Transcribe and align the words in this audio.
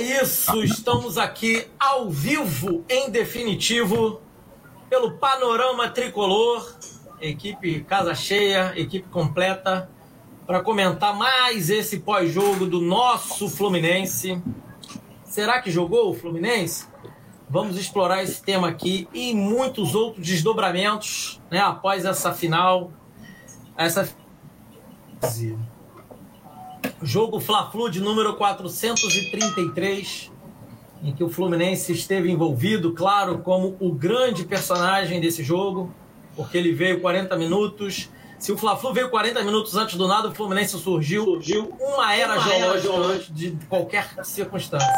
isso, 0.00 0.64
estamos 0.64 1.18
aqui 1.18 1.66
ao 1.78 2.08
vivo, 2.10 2.84
em 2.88 3.10
definitivo, 3.10 4.20
pelo 4.88 5.12
Panorama 5.18 5.88
Tricolor, 5.88 6.74
equipe 7.20 7.84
casa 7.84 8.14
cheia, 8.14 8.72
equipe 8.76 9.08
completa, 9.08 9.90
para 10.46 10.60
comentar 10.60 11.14
mais 11.14 11.70
esse 11.70 12.00
pós-jogo 12.00 12.66
do 12.66 12.80
nosso 12.80 13.48
Fluminense. 13.48 14.42
Será 15.24 15.60
que 15.60 15.70
jogou 15.70 16.10
o 16.10 16.14
Fluminense? 16.14 16.88
Vamos 17.48 17.76
explorar 17.76 18.22
esse 18.22 18.42
tema 18.42 18.68
aqui 18.68 19.08
e 19.12 19.34
muitos 19.34 19.94
outros 19.94 20.26
desdobramentos 20.26 21.40
né, 21.50 21.60
após 21.60 22.04
essa 22.04 22.32
final. 22.32 22.90
Essa 23.76 24.08
Jogo 27.02 27.40
Fla-Flu 27.40 27.88
de 27.88 27.98
número 27.98 28.34
433, 28.36 30.30
em 31.02 31.14
que 31.14 31.24
o 31.24 31.30
Fluminense 31.30 31.92
esteve 31.92 32.30
envolvido, 32.30 32.92
claro, 32.92 33.38
como 33.38 33.74
o 33.80 33.90
grande 33.90 34.44
personagem 34.44 35.18
desse 35.18 35.42
jogo, 35.42 35.94
porque 36.36 36.58
ele 36.58 36.72
veio 36.72 37.00
40 37.00 37.34
minutos. 37.36 38.10
Se 38.38 38.52
o 38.52 38.58
Fla-Flu 38.58 38.92
veio 38.92 39.08
40 39.08 39.42
minutos 39.42 39.76
antes 39.76 39.96
do 39.96 40.06
nada, 40.06 40.28
o 40.28 40.34
Fluminense 40.34 40.78
surgiu, 40.78 41.24
surgiu 41.24 41.74
uma 41.80 42.14
era 42.14 42.38
geológica 42.38 43.32
de 43.32 43.52
qualquer 43.68 44.06
circunstância. 44.22 44.88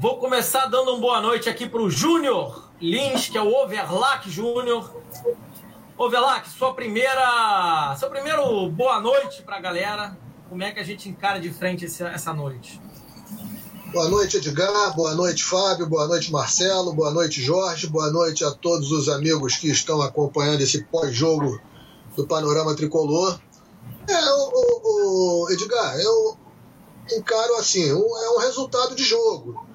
Vou 0.00 0.16
começar 0.16 0.66
dando 0.66 0.92
uma 0.92 1.00
boa 1.00 1.20
noite 1.20 1.50
aqui 1.50 1.68
para 1.68 1.82
o 1.82 1.90
Júnior 1.90 2.70
Lins, 2.80 3.28
que 3.28 3.36
é 3.36 3.42
o 3.42 3.52
Overlack 3.52 4.30
Júnior. 4.30 4.90
Overlack, 5.98 6.48
sua 6.48 6.72
primeira, 6.72 7.94
seu 7.98 8.08
primeiro 8.08 8.70
boa 8.70 9.00
noite 9.00 9.42
para 9.42 9.56
a 9.56 9.60
galera. 9.60 10.27
Como 10.48 10.62
é 10.62 10.72
que 10.72 10.80
a 10.80 10.84
gente 10.84 11.08
encara 11.08 11.38
de 11.38 11.50
frente 11.50 11.84
essa 11.84 12.32
noite? 12.32 12.80
Boa 13.92 14.08
noite, 14.08 14.38
Edgar. 14.38 14.94
Boa 14.96 15.14
noite, 15.14 15.44
Fábio. 15.44 15.86
Boa 15.86 16.06
noite, 16.06 16.32
Marcelo. 16.32 16.92
Boa 16.92 17.10
noite, 17.10 17.42
Jorge. 17.42 17.86
Boa 17.86 18.10
noite 18.10 18.44
a 18.44 18.50
todos 18.50 18.90
os 18.90 19.08
amigos 19.08 19.56
que 19.56 19.68
estão 19.68 20.00
acompanhando 20.00 20.62
esse 20.62 20.84
pós-jogo 20.84 21.60
do 22.16 22.26
Panorama 22.26 22.74
Tricolor. 22.74 23.38
É, 24.08 24.32
o, 24.32 25.44
o, 25.44 25.50
Edgar, 25.50 25.98
eu 26.00 26.36
encaro 27.16 27.56
assim: 27.56 27.92
um, 27.92 28.18
é 28.18 28.30
um 28.36 28.38
resultado 28.40 28.94
de 28.94 29.04
jogo. 29.04 29.66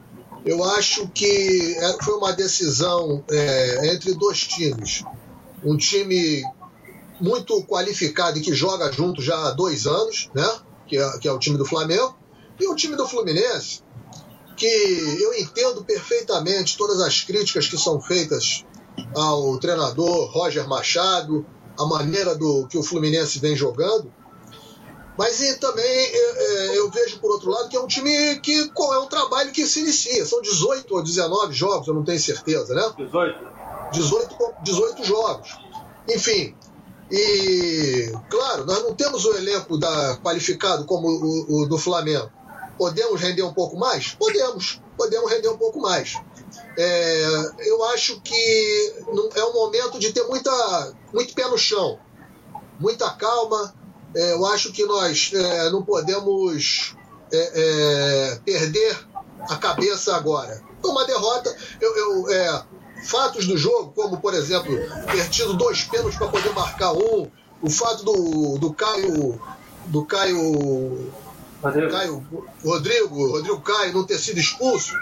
Eu 0.44 0.64
acho 0.64 1.08
que 1.08 1.78
foi 2.02 2.16
uma 2.16 2.34
decisão 2.34 3.24
é, 3.30 3.94
entre 3.94 4.14
dois 4.16 4.46
times. 4.46 5.04
Um 5.64 5.78
time 5.78 6.44
muito 7.24 7.64
qualificado 7.64 8.38
e 8.38 8.42
que 8.42 8.54
joga 8.54 8.92
junto 8.92 9.22
já 9.22 9.48
há 9.48 9.52
dois 9.52 9.88
anos, 9.88 10.30
né? 10.36 10.48
Que 10.86 10.98
é, 10.98 11.18
que 11.20 11.28
é 11.28 11.32
o 11.32 11.40
time 11.40 11.58
do 11.58 11.66
Flamengo, 11.66 12.14
e 12.60 12.68
o 12.68 12.76
time 12.76 12.98
do 12.98 13.08
Fluminense, 13.08 13.82
que 14.58 14.68
eu 15.22 15.34
entendo 15.34 15.86
perfeitamente 15.86 16.78
todas 16.78 17.00
as 17.00 17.22
críticas 17.22 17.66
que 17.68 17.78
são 17.78 18.02
feitas 18.02 18.66
ao 19.16 19.58
treinador 19.58 20.30
Roger 20.32 20.68
Machado, 20.68 21.46
a 21.80 21.86
maneira 21.86 22.36
do 22.36 22.68
que 22.68 22.78
o 22.78 22.84
Fluminense 22.84 23.40
vem 23.40 23.56
jogando. 23.56 24.14
Mas 25.18 25.40
e 25.42 25.58
também 25.60 25.86
eu, 25.86 26.36
é, 26.36 26.78
eu, 26.80 26.92
vejo, 26.92 27.20
por 27.20 27.32
outro 27.32 27.50
lado, 27.50 27.70
que 27.70 27.78
é 27.78 27.80
um 27.80 27.88
time 27.88 28.40
que 28.42 28.70
é 28.76 28.98
um 28.98 29.08
trabalho 29.08 29.52
que 29.52 29.66
se 29.66 29.80
inicia. 29.80 30.26
São 30.26 30.42
18 30.42 30.94
ou 30.94 31.02
19 31.02 31.54
jogos, 31.54 31.88
eu 31.88 31.94
não 31.94 32.04
tenho 32.04 32.20
certeza, 32.20 32.74
né? 32.74 32.94
18. 32.98 33.48
18, 33.94 34.36
18 34.64 35.04
jogos. 35.06 35.58
Enfim, 36.10 36.56
e, 37.16 38.12
claro, 38.28 38.66
nós 38.66 38.82
não 38.82 38.96
temos 38.96 39.24
o 39.24 39.36
elenco 39.36 39.78
da, 39.78 40.18
qualificado 40.18 40.84
como 40.86 41.08
o, 41.08 41.62
o 41.62 41.66
do 41.68 41.78
Flamengo. 41.78 42.32
Podemos 42.76 43.22
render 43.22 43.44
um 43.44 43.54
pouco 43.54 43.78
mais? 43.78 44.16
Podemos. 44.16 44.82
Podemos 44.98 45.32
render 45.32 45.50
um 45.50 45.58
pouco 45.58 45.80
mais. 45.80 46.16
É, 46.76 47.52
eu 47.68 47.84
acho 47.86 48.20
que 48.22 48.96
é 49.36 49.46
um 49.46 49.54
momento 49.54 50.00
de 50.00 50.12
ter 50.12 50.24
muita, 50.24 50.52
muito 51.14 51.36
pé 51.36 51.48
no 51.48 51.58
chão, 51.58 52.00
muita 52.80 53.08
calma. 53.12 53.76
É, 54.16 54.34
eu 54.34 54.44
acho 54.48 54.72
que 54.72 54.84
nós 54.84 55.32
é, 55.36 55.70
não 55.70 55.84
podemos 55.84 56.96
é, 57.32 57.52
é, 57.54 58.40
perder 58.44 58.98
a 59.42 59.56
cabeça 59.58 60.16
agora. 60.16 60.64
Uma 60.84 61.06
derrota. 61.06 61.56
Eu, 61.80 61.96
eu 61.96 62.32
é, 62.32 62.64
fatos 63.04 63.46
do 63.46 63.58
jogo, 63.58 63.92
como, 63.96 64.20
por 64.20 64.34
exemplo, 64.34 64.76
ter 65.12 65.30
tido 65.30 65.54
dois 65.54 65.84
pênaltis 65.84 66.18
para 66.18 66.28
poder 66.28 66.54
marcar 66.54 66.94
um, 66.94 67.30
o 67.62 67.70
fato 67.70 68.04
do, 68.04 68.58
do 68.58 68.74
Caio. 68.74 69.40
Do 69.88 70.06
Caio. 70.06 71.12
Rodrigo. 71.62 71.92
Caio 71.92 72.28
Rodrigo, 72.64 73.32
Rodrigo 73.32 73.62
Caio 73.62 73.94
não 73.94 74.04
ter 74.04 74.20
sido 74.20 74.38
expulso, 74.38 74.94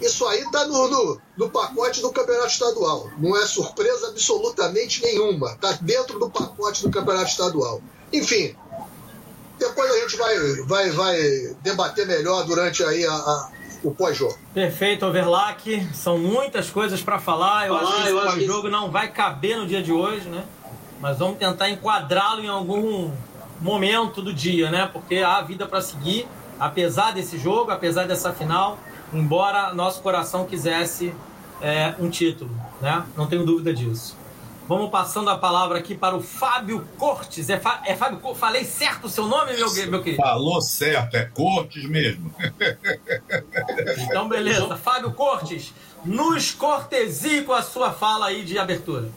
isso 0.00 0.24
aí 0.26 0.40
está 0.42 0.64
no, 0.66 0.88
no, 0.88 1.20
no, 1.36 1.50
pacote 1.50 2.00
do 2.00 2.12
campeonato 2.12 2.48
estadual. 2.48 3.10
Não 3.18 3.36
é 3.36 3.46
surpresa 3.46 4.08
absolutamente 4.08 5.02
nenhuma. 5.02 5.52
Está 5.52 5.72
dentro 5.80 6.18
do 6.18 6.30
pacote 6.30 6.82
do 6.82 6.90
campeonato 6.90 7.30
estadual. 7.30 7.80
Enfim, 8.12 8.54
depois 9.58 9.90
a 9.90 10.00
gente 10.00 10.16
vai, 10.16 10.38
vai, 10.64 10.90
vai 10.90 11.56
debater 11.62 12.06
melhor 12.06 12.44
durante 12.44 12.84
aí 12.84 13.04
a, 13.06 13.12
a 13.12 13.50
o 13.82 13.90
pós-jogo. 13.90 14.36
Perfeito, 14.52 15.06
Overlack. 15.06 15.88
São 15.94 16.18
muitas 16.18 16.70
coisas 16.70 17.02
para 17.02 17.18
falar. 17.18 17.66
Eu 17.66 17.76
acho 17.76 17.94
que 17.94 18.02
esse 18.02 18.12
pós-jogo 18.12 18.68
não 18.68 18.90
vai 18.90 19.08
caber 19.08 19.56
no 19.56 19.66
dia 19.66 19.82
de 19.82 19.92
hoje, 19.92 20.28
né? 20.28 20.44
Mas 21.00 21.18
vamos 21.18 21.38
tentar 21.38 21.68
enquadrá-lo 21.68 22.42
em 22.42 22.48
algum 22.48 23.10
momento 23.60 24.22
do 24.22 24.32
dia, 24.32 24.70
né? 24.70 24.88
Porque 24.92 25.16
há 25.16 25.40
vida 25.42 25.66
para 25.66 25.80
seguir, 25.80 26.26
apesar 26.58 27.12
desse 27.12 27.38
jogo, 27.38 27.70
apesar 27.70 28.06
dessa 28.06 28.32
final, 28.32 28.78
embora 29.12 29.74
nosso 29.74 30.00
coração 30.02 30.46
quisesse 30.46 31.14
é, 31.60 31.94
um 31.98 32.08
título, 32.08 32.50
né? 32.80 33.04
Não 33.16 33.26
tenho 33.26 33.44
dúvida 33.44 33.72
disso. 33.72 34.16
Vamos 34.68 34.90
passando 34.90 35.30
a 35.30 35.38
palavra 35.38 35.78
aqui 35.78 35.94
para 35.94 36.16
o 36.16 36.20
Fábio 36.20 36.86
Cortes. 36.98 37.48
É, 37.48 37.58
Fá, 37.58 37.82
é 37.86 37.94
Fábio 37.94 38.18
Cortes? 38.18 38.40
Falei 38.40 38.64
certo 38.64 39.06
o 39.06 39.08
seu 39.08 39.28
nome, 39.28 39.52
meu, 39.54 39.72
meu 39.88 40.02
querido? 40.02 40.20
Falou 40.20 40.60
certo, 40.60 41.16
é 41.16 41.24
Cortes 41.24 41.84
mesmo. 41.84 42.34
Então, 43.98 44.28
beleza. 44.28 44.76
Fábio 44.76 45.12
Cortes, 45.12 45.72
nos 46.04 46.50
cortesie 46.50 47.42
com 47.42 47.52
a 47.52 47.62
sua 47.62 47.92
fala 47.92 48.26
aí 48.26 48.44
de 48.44 48.58
abertura. 48.58 49.08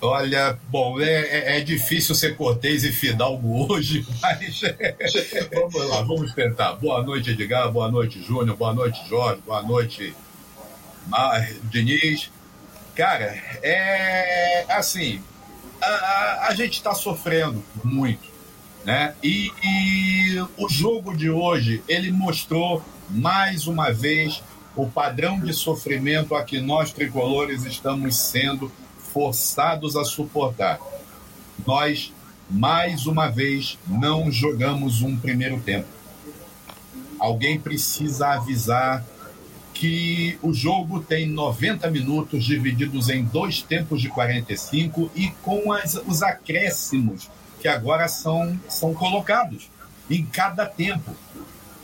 Olha, 0.00 0.58
bom, 0.68 1.00
é, 1.00 1.04
é, 1.04 1.58
é 1.58 1.60
difícil 1.60 2.14
ser 2.14 2.36
cortês 2.36 2.84
e 2.84 2.92
fidalgo 2.92 3.72
hoje, 3.72 4.06
mas 4.20 4.60
vamos 5.52 5.88
lá, 5.88 6.02
vamos 6.02 6.34
tentar. 6.34 6.74
Boa 6.74 7.02
noite, 7.02 7.30
Edgar, 7.30 7.70
boa 7.70 7.90
noite, 7.90 8.22
Júnior, 8.22 8.56
boa 8.56 8.74
noite, 8.74 9.00
Jorge, 9.08 9.40
boa 9.46 9.62
noite, 9.62 10.14
Mar... 11.06 11.48
Diniz. 11.64 12.30
Cara, 12.96 13.38
é 13.62 14.64
assim, 14.70 15.20
a, 15.82 15.86
a, 15.86 16.48
a 16.48 16.54
gente 16.54 16.78
está 16.78 16.94
sofrendo 16.94 17.62
muito, 17.84 18.26
né? 18.86 19.14
E, 19.22 19.52
e 19.62 20.40
o 20.56 20.66
jogo 20.66 21.14
de 21.14 21.28
hoje, 21.28 21.82
ele 21.86 22.10
mostrou 22.10 22.82
mais 23.10 23.66
uma 23.66 23.92
vez 23.92 24.42
o 24.74 24.88
padrão 24.88 25.38
de 25.38 25.52
sofrimento 25.52 26.34
a 26.34 26.42
que 26.42 26.58
nós 26.58 26.90
tricolores 26.90 27.66
estamos 27.66 28.16
sendo 28.16 28.72
forçados 29.12 29.94
a 29.94 30.02
suportar. 30.02 30.78
Nós, 31.66 32.14
mais 32.48 33.04
uma 33.04 33.28
vez, 33.28 33.78
não 33.86 34.32
jogamos 34.32 35.02
um 35.02 35.14
primeiro 35.18 35.60
tempo. 35.60 35.88
Alguém 37.18 37.60
precisa 37.60 38.28
avisar 38.28 39.04
que 39.78 40.38
o 40.42 40.54
jogo 40.54 41.00
tem 41.00 41.28
90 41.28 41.90
minutos 41.90 42.44
divididos 42.44 43.10
em 43.10 43.22
dois 43.22 43.60
tempos 43.60 44.00
de 44.00 44.08
45 44.08 45.10
e 45.14 45.28
com 45.42 45.70
as, 45.70 46.00
os 46.06 46.22
acréscimos 46.22 47.28
que 47.60 47.68
agora 47.68 48.08
são, 48.08 48.58
são 48.70 48.94
colocados 48.94 49.70
em 50.08 50.24
cada 50.24 50.64
tempo. 50.64 51.14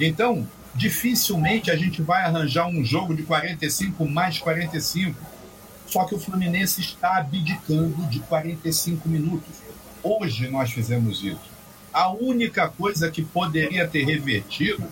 Então, 0.00 0.48
dificilmente 0.74 1.70
a 1.70 1.76
gente 1.76 2.00
vai 2.00 2.22
arranjar 2.22 2.66
um 2.66 2.82
jogo 2.82 3.14
de 3.14 3.24
45 3.24 4.08
mais 4.08 4.38
45. 4.38 5.14
Só 5.86 6.04
que 6.04 6.14
o 6.14 6.18
Fluminense 6.18 6.80
está 6.80 7.18
abdicando 7.18 8.06
de 8.06 8.20
45 8.20 9.06
minutos. 9.06 9.54
Hoje 10.02 10.48
nós 10.48 10.72
fizemos 10.72 11.22
isso. 11.22 11.52
A 11.92 12.10
única 12.10 12.70
coisa 12.70 13.10
que 13.10 13.20
poderia 13.20 13.86
ter 13.86 14.06
revertido 14.06 14.82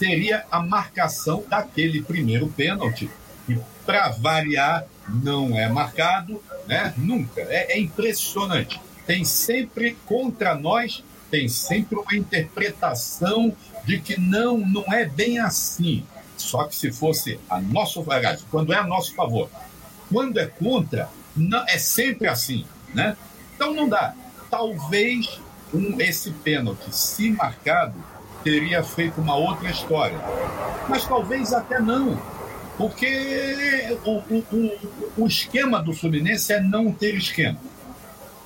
seria 0.00 0.46
a 0.50 0.62
marcação 0.62 1.44
daquele 1.46 2.00
primeiro 2.00 2.48
pênalti, 2.48 3.10
que, 3.46 3.58
para 3.84 4.08
variar, 4.08 4.86
não 5.06 5.54
é 5.58 5.68
marcado, 5.68 6.42
né? 6.66 6.94
Nunca. 6.96 7.42
É, 7.42 7.74
é 7.74 7.78
impressionante. 7.78 8.80
Tem 9.06 9.26
sempre 9.26 9.98
contra 10.06 10.54
nós, 10.54 11.04
tem 11.30 11.48
sempre 11.48 11.98
uma 11.98 12.14
interpretação 12.14 13.54
de 13.84 14.00
que 14.00 14.18
não, 14.18 14.56
não 14.56 14.90
é 14.90 15.04
bem 15.04 15.38
assim. 15.38 16.02
Só 16.34 16.64
que 16.64 16.74
se 16.74 16.90
fosse 16.90 17.38
a 17.50 17.60
nosso 17.60 18.02
aliás, 18.10 18.42
quando 18.50 18.72
é 18.72 18.76
a 18.76 18.84
nosso 18.84 19.14
favor, 19.14 19.50
quando 20.10 20.38
é 20.38 20.46
contra, 20.46 21.10
não, 21.36 21.62
é 21.68 21.76
sempre 21.76 22.26
assim, 22.26 22.64
né? 22.94 23.14
Então 23.54 23.74
não 23.74 23.86
dá. 23.86 24.14
Talvez 24.50 25.38
um, 25.74 26.00
esse 26.00 26.30
pênalti, 26.30 26.90
se 26.90 27.30
marcado, 27.30 28.02
teria 28.42 28.82
feito 28.82 29.20
uma 29.20 29.34
outra 29.34 29.70
história. 29.70 30.18
Mas 30.88 31.04
talvez 31.06 31.52
até 31.52 31.80
não, 31.80 32.20
porque 32.76 33.98
o, 34.04 34.10
o, 34.10 34.44
o, 34.52 35.24
o 35.24 35.26
esquema 35.26 35.82
do 35.82 35.92
Fluminense 35.92 36.52
é 36.52 36.60
não 36.60 36.90
ter 36.90 37.14
esquema. 37.14 37.58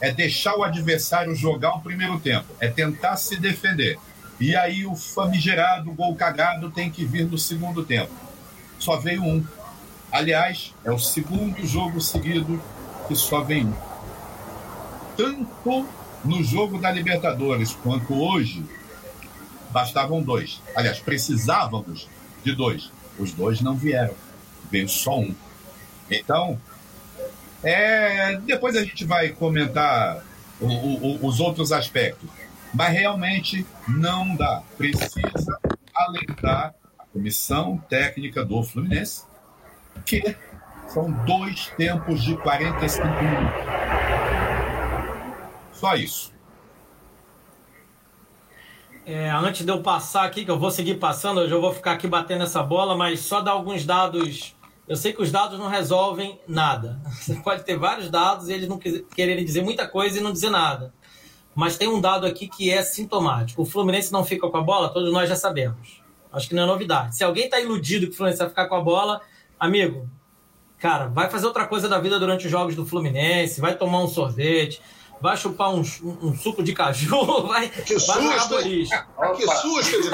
É 0.00 0.12
deixar 0.12 0.56
o 0.56 0.64
adversário 0.64 1.34
jogar 1.34 1.76
o 1.76 1.80
primeiro 1.80 2.18
tempo, 2.18 2.46
é 2.60 2.68
tentar 2.68 3.16
se 3.16 3.36
defender. 3.36 3.98
E 4.40 4.56
aí 4.56 4.84
o 4.84 4.96
famigerado 4.96 5.92
gol 5.92 6.14
cagado 6.16 6.70
tem 6.70 6.90
que 6.90 7.04
vir 7.04 7.26
no 7.26 7.38
segundo 7.38 7.84
tempo. 7.84 8.12
Só 8.78 8.96
veio 8.96 9.22
um. 9.22 9.44
Aliás, 10.10 10.74
é 10.84 10.90
o 10.90 10.98
segundo 10.98 11.64
jogo 11.64 12.00
seguido 12.00 12.60
que 13.06 13.14
só 13.14 13.40
vem 13.40 13.66
um. 13.66 13.74
Tanto 15.16 15.86
no 16.24 16.42
jogo 16.42 16.78
da 16.78 16.90
Libertadores 16.90 17.72
quanto 17.72 18.20
hoje, 18.20 18.64
bastavam 19.74 20.22
dois. 20.22 20.62
Aliás, 20.74 21.00
precisávamos 21.00 22.08
de 22.44 22.54
dois. 22.54 22.92
Os 23.18 23.32
dois 23.32 23.60
não 23.60 23.74
vieram. 23.74 24.14
Veio 24.70 24.88
só 24.88 25.18
um. 25.18 25.34
Então, 26.08 26.60
é, 27.60 28.36
depois 28.36 28.76
a 28.76 28.84
gente 28.84 29.04
vai 29.04 29.30
comentar 29.30 30.24
o, 30.60 30.66
o, 30.66 31.26
os 31.26 31.40
outros 31.40 31.72
aspectos. 31.72 32.30
Mas 32.72 32.92
realmente 32.92 33.66
não 33.88 34.36
dá. 34.36 34.62
Precisa 34.78 35.58
alertar 35.92 36.74
a 36.98 37.04
comissão 37.06 37.76
técnica 37.88 38.44
do 38.44 38.62
Fluminense 38.62 39.24
que 40.06 40.36
são 40.88 41.10
dois 41.24 41.66
tempos 41.76 42.22
de 42.22 42.36
45 42.36 43.06
minutos. 43.06 43.54
Só 45.72 45.94
isso. 45.96 46.33
É, 49.06 49.30
antes 49.30 49.66
de 49.66 49.70
eu 49.70 49.82
passar 49.82 50.24
aqui, 50.24 50.46
que 50.46 50.50
eu 50.50 50.58
vou 50.58 50.70
seguir 50.70 50.94
passando, 50.94 51.42
eu 51.42 51.48
já 51.48 51.58
vou 51.58 51.74
ficar 51.74 51.92
aqui 51.92 52.06
batendo 52.06 52.44
essa 52.44 52.62
bola, 52.62 52.96
mas 52.96 53.20
só 53.20 53.42
dar 53.42 53.52
alguns 53.52 53.84
dados. 53.84 54.56
Eu 54.88 54.96
sei 54.96 55.12
que 55.12 55.20
os 55.20 55.30
dados 55.30 55.58
não 55.58 55.68
resolvem 55.68 56.40
nada. 56.48 56.98
Você 57.20 57.34
pode 57.36 57.64
ter 57.64 57.76
vários 57.76 58.08
dados 58.10 58.48
e 58.48 58.54
eles 58.54 58.68
não 58.68 58.78
quererem 58.78 59.44
dizer 59.44 59.62
muita 59.62 59.86
coisa 59.86 60.18
e 60.18 60.22
não 60.22 60.32
dizer 60.32 60.50
nada. 60.50 60.94
Mas 61.54 61.76
tem 61.76 61.86
um 61.86 62.00
dado 62.00 62.26
aqui 62.26 62.48
que 62.48 62.70
é 62.70 62.82
sintomático. 62.82 63.62
O 63.62 63.66
Fluminense 63.66 64.10
não 64.10 64.24
fica 64.24 64.48
com 64.48 64.56
a 64.56 64.62
bola, 64.62 64.88
todos 64.88 65.12
nós 65.12 65.28
já 65.28 65.36
sabemos. 65.36 66.02
Acho 66.32 66.48
que 66.48 66.54
não 66.54 66.62
é 66.64 66.66
novidade. 66.66 67.14
Se 67.14 67.22
alguém 67.22 67.44
está 67.44 67.60
iludido 67.60 68.06
que 68.06 68.12
o 68.12 68.16
Fluminense 68.16 68.40
vai 68.40 68.48
ficar 68.48 68.66
com 68.66 68.74
a 68.74 68.80
bola, 68.80 69.20
amigo, 69.60 70.08
cara, 70.78 71.06
vai 71.08 71.30
fazer 71.30 71.46
outra 71.46 71.66
coisa 71.66 71.88
da 71.88 72.00
vida 72.00 72.18
durante 72.18 72.46
os 72.46 72.50
jogos 72.50 72.74
do 72.74 72.86
Fluminense, 72.86 73.60
vai 73.60 73.76
tomar 73.76 74.02
um 74.02 74.08
sorvete, 74.08 74.80
vai 75.20 75.36
chupar 75.36 75.74
um, 75.74 75.80
um, 75.80 76.36
suco 76.36 76.62
de 76.62 76.72
caju, 76.72 77.46
vai, 77.48 77.68
que 77.68 77.96
vai 77.98 78.22
jogar 78.22 78.48
boliche. 78.48 78.90
Que 79.36 79.46
susto, 79.56 80.10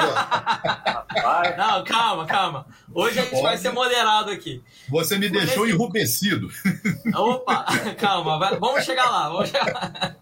Não, 1.57 1.83
calma, 1.83 2.25
calma. 2.25 2.65
Hoje 2.93 3.19
a 3.19 3.21
gente 3.23 3.31
Pode. 3.31 3.43
vai 3.43 3.57
ser 3.57 3.71
moderado 3.71 4.31
aqui. 4.31 4.63
Você 4.89 5.17
me 5.17 5.29
deixou 5.29 5.67
enrubescido. 5.67 6.49
Opa, 7.15 7.65
calma, 7.99 8.39
vai, 8.39 8.57
vamos 8.57 8.83
chegar 8.83 9.09
lá, 9.09 9.29
vamos 9.29 9.49
chegar 9.49 9.73
lá. 9.73 10.15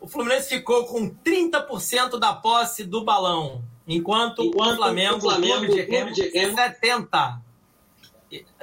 O 0.00 0.06
Fluminense 0.06 0.48
ficou 0.48 0.84
com 0.84 1.10
30% 1.10 2.18
da 2.18 2.32
posse 2.32 2.84
do 2.84 3.04
balão, 3.04 3.64
enquanto, 3.86 4.42
enquanto 4.42 4.72
o 4.72 4.76
Flamengo, 4.76 5.16
o 5.16 5.20
Flamengo 5.20 5.66
clube 5.66 6.12
de 6.12 6.30
Remo, 6.30 6.54
70%. 6.56 7.40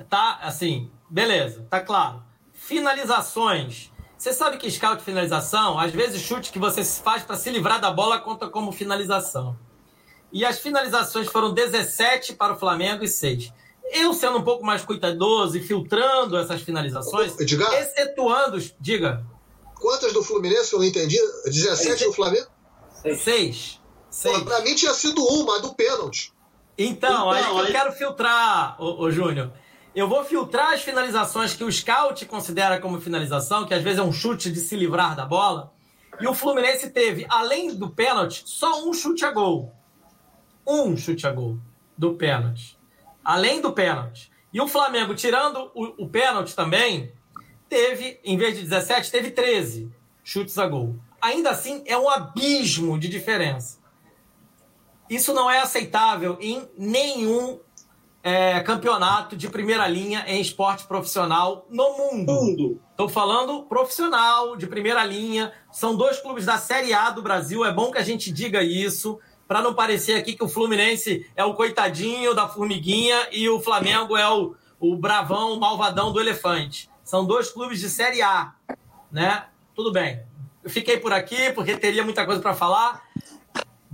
Tá, 0.09 0.39
assim, 0.41 0.91
beleza, 1.09 1.65
tá 1.69 1.81
claro. 1.81 2.23
Finalizações. 2.53 3.91
Você 4.25 4.33
sabe 4.33 4.57
que 4.57 4.71
scout 4.71 5.03
finalização, 5.03 5.77
às 5.77 5.91
vezes 5.91 6.19
chute 6.19 6.51
que 6.51 6.57
você 6.57 6.83
faz 6.83 7.21
para 7.21 7.37
se 7.37 7.47
livrar 7.51 7.79
da 7.79 7.91
bola 7.91 8.17
conta 8.17 8.49
como 8.49 8.71
finalização. 8.71 9.55
E 10.33 10.43
as 10.43 10.57
finalizações 10.57 11.27
foram 11.27 11.53
17 11.53 12.33
para 12.33 12.53
o 12.53 12.57
Flamengo 12.57 13.03
e 13.03 13.07
6. 13.07 13.53
Eu 13.91 14.15
sendo 14.15 14.39
um 14.39 14.43
pouco 14.43 14.65
mais 14.65 14.83
cuidadoso 14.83 15.55
e 15.55 15.61
filtrando 15.61 16.39
essas 16.39 16.59
finalizações, 16.61 17.39
Edgar, 17.39 17.71
excetuando, 17.75 18.57
diga. 18.79 19.23
Quantas 19.75 20.11
do 20.11 20.23
Fluminense 20.23 20.73
eu 20.73 20.79
não 20.79 20.87
entendi? 20.87 21.19
17 21.45 22.05
do 22.05 22.13
Flamengo? 22.13 22.47
6. 24.09 24.43
Para 24.43 24.61
mim 24.61 24.73
tinha 24.73 24.95
sido 24.95 25.23
uma, 25.23 25.57
a 25.57 25.59
do 25.59 25.75
pênalti. 25.75 26.33
Então, 26.75 27.11
então 27.11 27.29
aí, 27.29 27.43
aí 27.43 27.57
eu 27.59 27.65
quero 27.67 27.91
filtrar, 27.91 28.75
ô, 28.81 29.03
ô 29.03 29.11
Júnior. 29.11 29.51
Eu 29.95 30.09
vou 30.09 30.25
filtrar 30.25 30.73
as 30.73 30.81
finalizações 30.81 31.53
que 31.53 31.63
o 31.63 31.71
scout 31.71 32.25
considera 32.25 32.81
como 32.81 32.99
finalização, 32.99 33.65
que 33.65 33.73
às 33.73 33.81
vezes 33.81 33.99
é 33.99 34.03
um 34.03 34.11
chute 34.11 34.51
de 34.51 34.59
se 34.59 34.75
livrar 34.75 35.15
da 35.15 35.25
bola. 35.25 35.71
E 36.19 36.27
o 36.27 36.33
Fluminense 36.33 36.89
teve, 36.89 37.25
além 37.29 37.73
do 37.73 37.89
pênalti, 37.89 38.43
só 38.45 38.85
um 38.85 38.93
chute 38.93 39.23
a 39.23 39.31
gol. 39.31 39.73
Um 40.67 40.97
chute 40.97 41.25
a 41.25 41.31
gol 41.31 41.57
do 41.97 42.13
pênalti. 42.15 42.77
Além 43.23 43.61
do 43.61 43.71
pênalti. 43.71 44.29
E 44.51 44.59
o 44.59 44.67
Flamengo, 44.67 45.15
tirando 45.15 45.71
o, 45.73 46.03
o 46.03 46.09
pênalti 46.09 46.53
também, 46.53 47.13
teve, 47.69 48.19
em 48.21 48.37
vez 48.37 48.55
de 48.57 48.63
17, 48.63 49.09
teve 49.09 49.31
13 49.31 49.89
chutes 50.25 50.57
a 50.57 50.67
gol. 50.67 50.99
Ainda 51.21 51.51
assim, 51.51 51.81
é 51.85 51.97
um 51.97 52.09
abismo 52.09 52.99
de 52.99 53.07
diferença. 53.07 53.79
Isso 55.09 55.33
não 55.33 55.49
é 55.49 55.61
aceitável 55.61 56.37
em 56.41 56.67
nenhum 56.77 57.61
é, 58.25 58.59
campeonato 58.61 59.37
de 59.37 59.47
primeira 59.47 59.87
linha 59.87 60.23
em 60.25 60.41
esporte 60.41 60.87
profissional 60.87 61.67
no 61.69 61.95
mundo. 61.95 62.81
Estou 62.89 63.07
falando 63.07 63.61
profissional, 63.65 64.57
de 64.57 64.65
primeira 64.65 65.05
linha. 65.05 65.53
São 65.71 65.95
dois 65.95 66.19
clubes 66.19 66.43
da 66.43 66.57
Série 66.57 66.91
A 66.91 67.11
do 67.11 67.21
Brasil. 67.21 67.63
É 67.63 67.71
bom 67.71 67.91
que 67.91 67.99
a 67.99 68.03
gente 68.03 68.31
diga 68.31 68.63
isso, 68.63 69.19
para 69.47 69.61
não 69.61 69.75
parecer 69.75 70.15
aqui 70.15 70.33
que 70.33 70.43
o 70.43 70.49
Fluminense 70.49 71.29
é 71.35 71.45
o 71.45 71.53
coitadinho 71.53 72.33
da 72.33 72.47
formiguinha 72.47 73.27
e 73.31 73.47
o 73.47 73.61
Flamengo 73.61 74.17
é 74.17 74.27
o, 74.27 74.55
o 74.79 74.95
bravão, 74.95 75.53
o 75.53 75.59
malvadão 75.59 76.11
do 76.11 76.19
elefante. 76.19 76.89
São 77.03 77.27
dois 77.27 77.51
clubes 77.51 77.79
de 77.79 77.91
Série 77.91 78.23
A, 78.23 78.55
né? 79.11 79.45
Tudo 79.75 79.91
bem. 79.91 80.23
Eu 80.63 80.71
fiquei 80.71 80.97
por 80.97 81.13
aqui 81.13 81.51
porque 81.53 81.77
teria 81.77 82.03
muita 82.03 82.25
coisa 82.25 82.41
para 82.41 82.55
falar. 82.55 83.03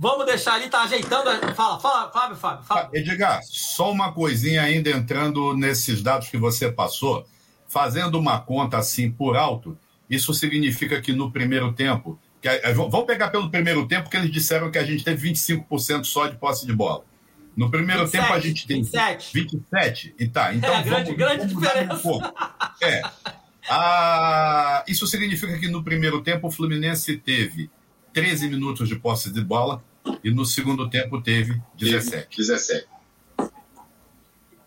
Vamos 0.02 0.26
deixar 0.26 0.54
ali, 0.54 0.68
tá 0.68 0.82
ajeitando. 0.82 1.30
Fala, 1.54 1.78
fala, 1.78 2.10
Fábio, 2.10 2.36
Fábio. 2.36 2.64
Fábio. 2.64 2.90
Edgar, 2.92 3.40
só 3.44 3.92
uma 3.92 4.12
coisinha 4.12 4.60
ainda 4.60 4.90
entrando 4.90 5.56
nesses 5.56 6.02
dados 6.02 6.28
que 6.28 6.36
você 6.36 6.72
passou. 6.72 7.24
Fazendo 7.68 8.18
uma 8.18 8.40
conta 8.40 8.78
assim 8.78 9.08
por 9.08 9.36
alto, 9.36 9.78
isso 10.10 10.34
significa 10.34 11.00
que 11.00 11.12
no 11.12 11.30
primeiro 11.30 11.72
tempo. 11.72 12.18
Que, 12.40 12.48
vamos 12.72 13.06
pegar 13.06 13.30
pelo 13.30 13.48
primeiro 13.48 13.86
tempo, 13.86 14.10
que 14.10 14.16
eles 14.16 14.32
disseram 14.32 14.72
que 14.72 14.78
a 14.78 14.82
gente 14.82 15.04
teve 15.04 15.30
25% 15.30 16.02
só 16.02 16.26
de 16.26 16.36
posse 16.36 16.66
de 16.66 16.72
bola. 16.72 17.04
No 17.56 17.70
primeiro 17.70 18.00
27, 18.00 18.22
tempo 18.22 18.34
a 18.34 18.40
gente 18.40 18.66
tem 18.66 18.76
27. 18.78 19.34
27. 19.34 20.14
E 20.18 20.26
tá, 20.26 20.52
então 20.52 20.74
é, 20.74 20.82
grande, 20.82 21.04
vamos, 21.04 21.16
grande 21.16 21.54
vamos 21.54 21.62
diferença. 21.62 22.08
Um 22.08 22.20
é. 22.84 23.02
Ah, 23.70 24.82
isso 24.88 25.06
significa 25.06 25.56
que 25.60 25.68
no 25.68 25.84
primeiro 25.84 26.20
tempo 26.22 26.48
o 26.48 26.50
Fluminense 26.50 27.16
teve 27.18 27.70
13 28.12 28.48
minutos 28.48 28.88
de 28.88 28.96
posse 28.96 29.32
de 29.32 29.40
bola, 29.40 29.82
e 30.22 30.30
no 30.30 30.44
segundo 30.44 30.88
tempo 30.88 31.20
teve 31.20 31.60
17. 31.74 32.36
17. 32.36 32.86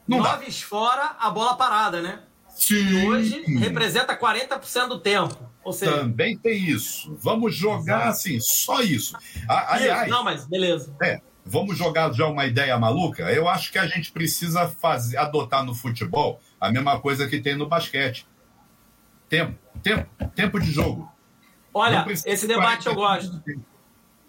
Não 0.07 0.19
Noves 0.19 0.61
dá. 0.61 0.67
fora 0.67 1.15
a 1.19 1.29
bola 1.29 1.55
parada, 1.55 2.01
né? 2.01 2.19
Sim. 2.55 3.07
hoje 3.07 3.41
representa 3.57 4.17
40% 4.17 4.87
do 4.87 4.99
tempo. 4.99 5.37
Ou 5.63 5.73
seja, 5.73 5.99
Também 5.99 6.37
tem 6.37 6.57
isso. 6.69 7.17
Vamos 7.19 7.55
jogar 7.55 8.07
assim, 8.07 8.39
só 8.39 8.81
isso. 8.81 9.17
Aliás, 9.47 10.03
isso. 10.03 10.11
Não, 10.11 10.23
mas 10.23 10.45
beleza. 10.45 10.95
É, 11.01 11.19
vamos 11.43 11.77
jogar 11.77 12.13
já 12.13 12.27
uma 12.27 12.45
ideia 12.45 12.77
maluca? 12.77 13.23
Eu 13.31 13.49
acho 13.49 13.71
que 13.71 13.77
a 13.77 13.87
gente 13.87 14.11
precisa 14.11 14.69
fazer, 14.69 15.17
adotar 15.17 15.65
no 15.65 15.73
futebol 15.73 16.39
a 16.61 16.71
mesma 16.71 16.99
coisa 16.99 17.27
que 17.27 17.41
tem 17.41 17.55
no 17.55 17.67
basquete. 17.67 18.25
Tempo, 19.27 19.57
tempo, 19.81 20.07
tempo 20.35 20.59
de 20.59 20.71
jogo. 20.71 21.11
Olha, 21.73 22.05
esse 22.25 22.47
debate 22.47 22.87
eu 22.87 22.95
gosto. 22.95 23.43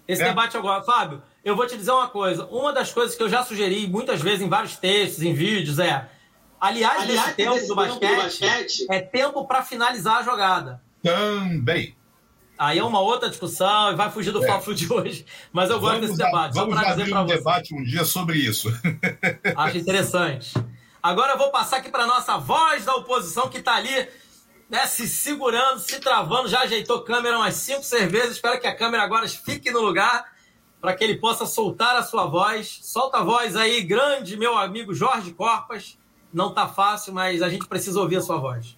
Esse 0.08 0.22
é. 0.22 0.28
debate 0.28 0.56
agora. 0.56 0.82
Fábio, 0.82 1.22
eu 1.44 1.56
vou 1.56 1.66
te 1.66 1.76
dizer 1.76 1.90
uma 1.90 2.08
coisa. 2.08 2.46
Uma 2.46 2.72
das 2.72 2.92
coisas 2.92 3.16
que 3.16 3.22
eu 3.22 3.28
já 3.28 3.44
sugeri 3.44 3.86
muitas 3.86 4.20
vezes 4.20 4.40
em 4.40 4.48
vários 4.48 4.76
textos, 4.76 5.22
em 5.22 5.34
vídeos, 5.34 5.78
é. 5.78 6.08
Aliás, 6.60 7.02
aliás 7.02 7.34
tempo, 7.34 7.54
do, 7.54 7.60
tempo 7.60 7.74
basquete, 7.74 8.10
do 8.10 8.22
basquete 8.22 8.86
é 8.90 9.00
tempo 9.00 9.46
para 9.46 9.62
finalizar 9.62 10.18
a 10.18 10.22
jogada. 10.22 10.82
Também. 11.02 11.94
Aí 12.58 12.78
é 12.78 12.84
uma 12.84 13.00
outra 13.00 13.28
discussão 13.28 13.92
e 13.92 13.94
vai 13.94 14.10
fugir 14.10 14.32
do 14.32 14.42
é. 14.42 14.60
de 14.74 14.90
hoje. 14.90 15.26
Mas 15.52 15.68
eu 15.68 15.78
gosto 15.78 16.00
desse 16.00 16.16
debate. 16.16 16.54
Vamos 16.54 16.78
só 16.78 16.86
abrir 16.86 17.14
um 17.14 17.26
você. 17.26 17.36
debate 17.36 17.74
um 17.74 17.82
dia 17.82 18.04
sobre 18.04 18.38
isso. 18.38 18.72
Acho 19.54 19.76
interessante. 19.76 20.54
Agora 21.02 21.32
eu 21.32 21.38
vou 21.38 21.50
passar 21.50 21.76
aqui 21.76 21.90
para 21.90 22.06
nossa 22.06 22.38
voz 22.38 22.84
da 22.84 22.94
oposição 22.94 23.48
que 23.48 23.58
está 23.58 23.76
ali 23.76 24.08
né, 24.68 24.86
se 24.86 25.06
segurando, 25.08 25.78
se 25.78 26.00
travando, 26.00 26.48
já 26.48 26.60
ajeitou 26.60 27.02
câmera 27.02 27.38
umas 27.38 27.54
cinco 27.54 27.82
cervejas. 27.82 28.32
Espero 28.32 28.60
que 28.60 28.66
a 28.66 28.74
câmera 28.74 29.02
agora 29.02 29.28
fique 29.28 29.70
no 29.70 29.80
lugar 29.80 30.32
para 30.80 30.94
que 30.94 31.04
ele 31.04 31.16
possa 31.18 31.46
soltar 31.46 31.96
a 31.96 32.02
sua 32.02 32.26
voz. 32.26 32.80
Solta 32.82 33.18
a 33.18 33.24
voz 33.24 33.56
aí, 33.56 33.82
grande 33.82 34.36
meu 34.36 34.56
amigo 34.56 34.92
Jorge 34.92 35.32
Corpas. 35.32 35.98
Não 36.32 36.52
tá 36.52 36.68
fácil, 36.68 37.14
mas 37.14 37.42
a 37.42 37.48
gente 37.48 37.66
precisa 37.66 38.00
ouvir 38.00 38.16
a 38.16 38.20
sua 38.20 38.38
voz. 38.38 38.76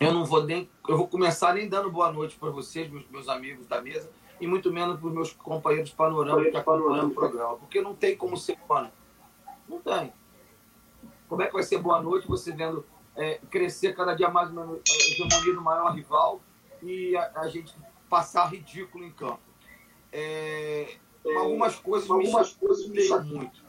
Eu 0.00 0.12
não 0.12 0.24
vou 0.24 0.42
nem, 0.42 0.68
eu 0.88 0.96
vou 0.96 1.06
começar 1.06 1.54
nem 1.54 1.68
dando 1.68 1.90
boa 1.90 2.10
noite 2.10 2.36
para 2.36 2.50
vocês, 2.50 2.90
meus, 2.90 3.08
meus 3.08 3.28
amigos 3.28 3.66
da 3.66 3.80
mesa. 3.80 4.10
e 4.40 4.46
muito 4.46 4.72
menos 4.72 4.98
para 4.98 5.06
os 5.06 5.14
meus 5.14 5.32
companheiros 5.32 5.92
panorama 5.92 6.42
que 6.42 6.56
acompanham 6.56 7.06
o 7.06 7.14
programa, 7.14 7.56
porque 7.56 7.80
não 7.80 7.94
tem 7.94 8.16
como 8.16 8.36
ser 8.36 8.58
boa 8.66 8.90
Não 9.68 9.78
tem. 9.80 10.12
Como 11.28 11.40
é 11.42 11.46
que 11.46 11.52
vai 11.52 11.62
ser 11.62 11.78
boa 11.78 12.02
noite 12.02 12.26
você 12.26 12.50
vendo 12.50 12.84
é, 13.16 13.40
crescer 13.50 13.94
cada 13.94 14.14
dia 14.14 14.28
mais 14.28 14.50
uma 14.50 14.78
hegemonia 14.86 15.54
do 15.54 15.62
maior 15.62 15.94
rival 15.94 16.40
e 16.82 17.16
a, 17.16 17.32
a, 17.36 17.48
gente 17.48 17.74
passar 18.08 18.46
ridículo 18.46 19.04
em 19.04 19.12
campo? 19.12 19.40
É, 20.10 20.96
algumas 21.36 21.76
coisas 21.76 22.10
algumas 22.10 22.52
me 22.52 22.58
coisas 22.58 22.88
me 22.88 23.32
muito. 23.32 23.64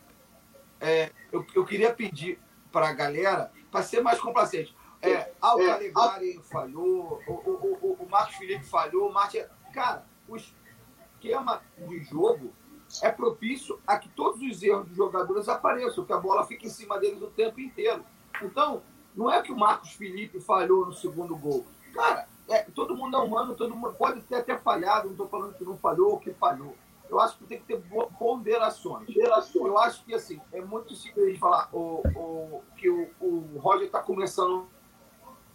É, 0.79 1.11
eu, 1.31 1.45
eu 1.55 1.65
queria 1.65 1.93
pedir 1.93 2.39
para 2.71 2.89
a 2.89 2.93
galera 2.93 3.51
para 3.71 3.83
ser 3.83 4.01
mais 4.01 4.19
complacente. 4.19 4.75
É, 5.01 5.33
ah, 5.41 5.55
o 5.55 5.61
é, 5.61 5.67
Calegari 5.67 6.39
falhou, 6.43 7.21
o, 7.27 7.31
o, 7.31 7.77
o, 7.81 8.03
o 8.03 8.09
Marcos 8.09 8.35
Felipe 8.35 8.63
falhou, 8.65 9.09
o 9.09 9.13
Martin. 9.13 9.43
Cara, 9.73 10.05
o 10.27 10.37
esquema 10.37 11.61
de 11.77 11.99
jogo 12.03 12.53
é 13.01 13.09
propício 13.09 13.79
a 13.85 13.97
que 13.97 14.07
todos 14.09 14.41
os 14.41 14.61
erros 14.63 14.87
dos 14.87 14.95
jogadores 14.95 15.49
apareçam, 15.49 16.05
que 16.05 16.13
a 16.13 16.17
bola 16.17 16.45
fique 16.45 16.67
em 16.67 16.69
cima 16.69 16.99
deles 16.99 17.21
o 17.21 17.27
tempo 17.27 17.59
inteiro. 17.59 18.03
Então, 18.41 18.81
não 19.15 19.31
é 19.31 19.41
que 19.41 19.51
o 19.51 19.57
Marcos 19.57 19.91
Felipe 19.93 20.39
falhou 20.39 20.85
no 20.85 20.93
segundo 20.93 21.35
gol. 21.35 21.65
Cara, 21.93 22.27
é, 22.49 22.63
todo 22.63 22.95
mundo 22.95 23.15
é 23.15 23.19
humano, 23.19 23.55
todo 23.55 23.75
mundo 23.75 23.93
pode 23.93 24.21
ter 24.21 24.35
até 24.35 24.57
falhado, 24.57 25.05
não 25.05 25.11
estou 25.11 25.27
falando 25.27 25.53
que 25.53 25.63
não 25.63 25.77
falhou 25.77 26.11
ou 26.11 26.19
que 26.19 26.33
falhou. 26.33 26.75
Eu 27.09 27.19
acho 27.19 27.37
que 27.37 27.45
tem 27.45 27.59
que 27.59 27.65
ter 27.65 27.81
ponderações. 28.17 29.07
Eu 29.15 29.77
acho 29.77 30.03
que 30.03 30.15
assim, 30.15 30.41
é 30.51 30.61
muito 30.61 30.95
simples 30.95 31.37
falar 31.37 31.69
o, 31.71 32.01
o, 32.15 32.63
que 32.75 32.89
o, 32.89 33.09
o 33.19 33.59
Roger 33.59 33.85
está 33.85 34.01
começando 34.01 34.67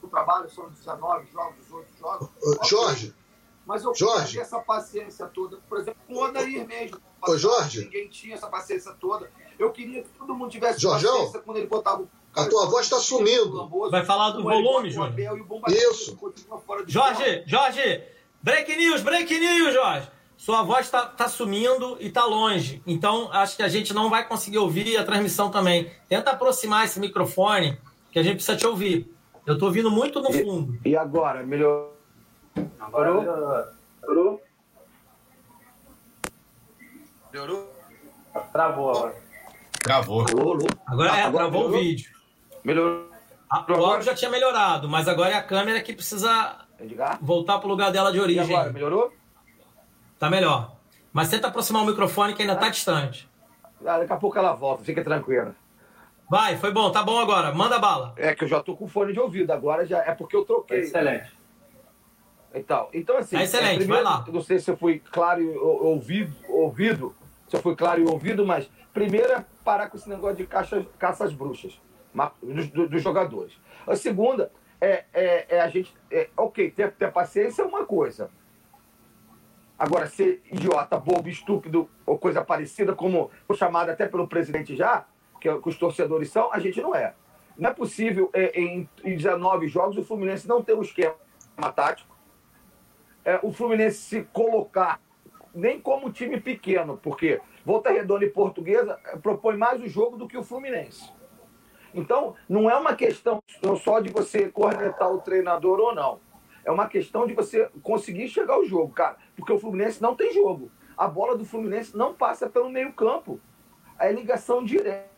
o 0.00 0.08
trabalho, 0.08 0.48
são 0.48 0.68
19 0.70 1.26
jogos, 1.32 1.56
18 1.64 1.98
jogos. 1.98 2.28
Jorge. 2.68 3.14
Mas 3.66 3.84
eu 3.84 3.94
Jorge. 3.94 4.40
essa 4.40 4.60
paciência 4.60 5.26
toda. 5.26 5.58
Por 5.68 5.78
exemplo, 5.78 6.00
com 6.06 6.14
o 6.14 6.24
Odair 6.24 6.66
mesmo. 6.66 6.98
Ô, 7.20 7.36
Jorge. 7.36 7.84
Ninguém 7.84 8.08
tinha 8.08 8.34
essa 8.34 8.46
paciência 8.46 8.94
toda. 8.94 9.30
Eu 9.58 9.72
queria 9.72 10.02
que 10.02 10.08
todo 10.10 10.34
mundo 10.34 10.50
tivesse 10.50 10.86
paciência 10.86 11.40
quando 11.40 11.58
ele 11.58 11.66
botava 11.66 12.02
o 12.02 12.08
a 12.38 12.48
tua 12.48 12.66
voz 12.66 12.84
está 12.84 12.98
sumindo. 12.98 13.68
Vai 13.90 14.04
falar 14.04 14.30
do 14.30 14.42
volume, 14.42 14.90
Jorge? 14.90 15.16
Isso. 15.68 16.18
Jorge, 16.86 17.42
Jorge, 17.46 18.02
break 18.42 18.76
news, 18.76 19.02
break 19.02 19.38
news, 19.38 19.74
Jorge. 19.74 20.08
Sua 20.36 20.62
voz 20.62 20.86
está 20.86 21.04
tá 21.04 21.28
sumindo 21.28 21.96
e 21.98 22.06
está 22.06 22.24
longe. 22.24 22.80
Então, 22.86 23.28
acho 23.32 23.56
que 23.56 23.62
a 23.62 23.68
gente 23.68 23.92
não 23.92 24.08
vai 24.08 24.26
conseguir 24.26 24.58
ouvir 24.58 24.96
a 24.96 25.04
transmissão 25.04 25.50
também. 25.50 25.90
Tenta 26.08 26.30
aproximar 26.30 26.84
esse 26.84 27.00
microfone, 27.00 27.76
que 28.12 28.20
a 28.20 28.22
gente 28.22 28.36
precisa 28.36 28.56
te 28.56 28.66
ouvir. 28.66 29.12
Eu 29.44 29.54
estou 29.54 29.68
ouvindo 29.68 29.90
muito 29.90 30.20
no 30.20 30.32
fundo. 30.32 30.78
E, 30.84 30.90
e 30.90 30.96
agora? 30.96 31.42
Melhorou? 31.42 31.96
Agora 32.78 33.74
melhorou? 34.02 34.40
Melhorou? 37.32 37.74
Travou 38.52 38.90
agora. 38.90 39.16
Travou. 39.82 40.24
Agora, 40.86 41.16
é, 41.16 41.22
agora 41.22 41.44
travou 41.44 41.62
melhorou? 41.62 41.80
o 41.80 41.82
vídeo. 41.82 42.17
Melhorou. 42.68 43.08
A, 43.48 43.64
o 43.72 43.86
áudio 43.86 44.02
já 44.02 44.14
tinha 44.14 44.30
melhorado, 44.30 44.90
mas 44.90 45.08
agora 45.08 45.30
é 45.30 45.34
a 45.36 45.42
câmera 45.42 45.80
que 45.80 45.94
precisa 45.94 46.66
voltar 47.18 47.58
para 47.58 47.66
o 47.66 47.70
lugar 47.70 47.90
dela 47.90 48.12
de 48.12 48.20
origem. 48.20 48.46
E 48.46 48.54
agora, 48.54 48.70
melhorou? 48.70 49.10
Tá 50.18 50.28
melhor. 50.28 50.76
Mas 51.10 51.30
tenta 51.30 51.48
aproximar 51.48 51.82
o 51.82 51.86
microfone 51.86 52.34
que 52.34 52.42
ainda 52.42 52.56
tá 52.56 52.68
distante. 52.68 53.26
Ah, 53.86 53.98
daqui 53.98 54.12
a 54.12 54.16
pouco 54.16 54.36
ela 54.36 54.52
volta, 54.52 54.84
fica 54.84 55.02
tranquila. 55.02 55.56
Vai, 56.28 56.58
foi 56.58 56.70
bom, 56.70 56.92
tá 56.92 57.02
bom 57.02 57.18
agora. 57.18 57.54
Manda 57.54 57.78
bala. 57.78 58.12
É 58.18 58.34
que 58.34 58.44
eu 58.44 58.48
já 58.48 58.62
tô 58.62 58.76
com 58.76 58.86
fone 58.86 59.14
de 59.14 59.18
ouvido, 59.18 59.50
agora 59.50 59.86
já 59.86 60.00
é 60.04 60.14
porque 60.14 60.36
eu 60.36 60.44
troquei. 60.44 60.80
Excelente. 60.80 61.32
Então, 62.54 62.88
então 62.92 63.16
assim. 63.16 63.38
É 63.38 63.44
excelente, 63.44 63.76
é, 63.76 63.78
primeiro, 63.78 64.04
vai 64.04 64.12
lá. 64.12 64.26
Não 64.30 64.42
sei 64.42 64.58
se 64.58 64.70
eu 64.70 64.76
fui 64.76 64.98
claro 65.10 65.40
e 65.40 65.56
ouvido, 65.56 66.36
ouvido, 66.50 67.14
se 67.48 67.56
eu 67.56 67.62
fui 67.62 67.74
claro 67.74 68.02
e 68.02 68.04
ouvido, 68.04 68.44
mas 68.44 68.70
primeiro 68.92 69.32
é 69.32 69.42
parar 69.64 69.88
com 69.88 69.96
esse 69.96 70.08
negócio 70.08 70.36
de 70.36 70.46
caça, 70.46 70.84
caças 70.98 71.32
bruxas 71.32 71.80
dos, 72.42 72.68
dos, 72.68 73.02
jogadores. 73.02 73.58
A 73.86 73.96
segunda 73.96 74.50
é, 74.80 75.04
é, 75.12 75.56
é 75.56 75.60
a 75.60 75.68
gente. 75.68 75.94
É, 76.10 76.28
ok, 76.36 76.70
ter, 76.70 76.92
ter 76.92 77.12
paciência 77.12 77.62
é 77.62 77.64
uma 77.64 77.84
coisa. 77.84 78.30
Agora, 79.78 80.08
ser 80.08 80.42
idiota, 80.50 80.98
bobo, 80.98 81.28
estúpido 81.28 81.88
ou 82.04 82.18
coisa 82.18 82.44
parecida, 82.44 82.94
como 82.94 83.30
foi 83.46 83.56
chamado 83.56 83.90
até 83.90 84.06
pelo 84.06 84.26
presidente 84.26 84.74
já, 84.74 85.06
que, 85.40 85.48
é, 85.48 85.56
que 85.56 85.68
os 85.68 85.78
torcedores 85.78 86.30
são, 86.30 86.52
a 86.52 86.58
gente 86.58 86.80
não 86.80 86.94
é. 86.94 87.14
Não 87.56 87.70
é 87.70 87.74
possível, 87.74 88.30
é, 88.32 88.60
em, 88.60 88.88
em 89.04 89.16
19 89.16 89.68
jogos, 89.68 89.96
o 89.96 90.04
Fluminense 90.04 90.48
não 90.48 90.62
ter 90.62 90.74
um 90.74 90.82
esquema 90.82 91.14
tático. 91.74 92.16
É, 93.24 93.38
o 93.42 93.52
Fluminense 93.52 93.98
se 93.98 94.22
colocar 94.32 95.00
nem 95.54 95.80
como 95.80 96.12
time 96.12 96.40
pequeno, 96.40 96.96
porque 96.96 97.40
Volta 97.64 97.90
Redonda 97.90 98.24
e 98.24 98.30
Portuguesa 98.30 98.98
propõe 99.22 99.56
mais 99.56 99.82
o 99.82 99.88
jogo 99.88 100.16
do 100.16 100.28
que 100.28 100.36
o 100.36 100.42
Fluminense. 100.42 101.12
Então, 101.98 102.36
não 102.48 102.70
é 102.70 102.76
uma 102.76 102.94
questão 102.94 103.42
só 103.82 103.98
de 103.98 104.10
você 104.10 104.48
cornetar 104.48 105.12
o 105.12 105.20
treinador 105.20 105.80
ou 105.80 105.92
não. 105.92 106.20
É 106.64 106.70
uma 106.70 106.86
questão 106.86 107.26
de 107.26 107.34
você 107.34 107.68
conseguir 107.82 108.28
chegar 108.28 108.54
ao 108.54 108.64
jogo, 108.64 108.92
cara. 108.92 109.16
Porque 109.34 109.52
o 109.52 109.58
Fluminense 109.58 110.00
não 110.00 110.14
tem 110.14 110.32
jogo. 110.32 110.70
A 110.96 111.08
bola 111.08 111.36
do 111.36 111.44
Fluminense 111.44 111.96
não 111.96 112.14
passa 112.14 112.48
pelo 112.48 112.70
meio-campo. 112.70 113.40
É 113.98 114.12
ligação 114.12 114.64
direta. 114.64 115.08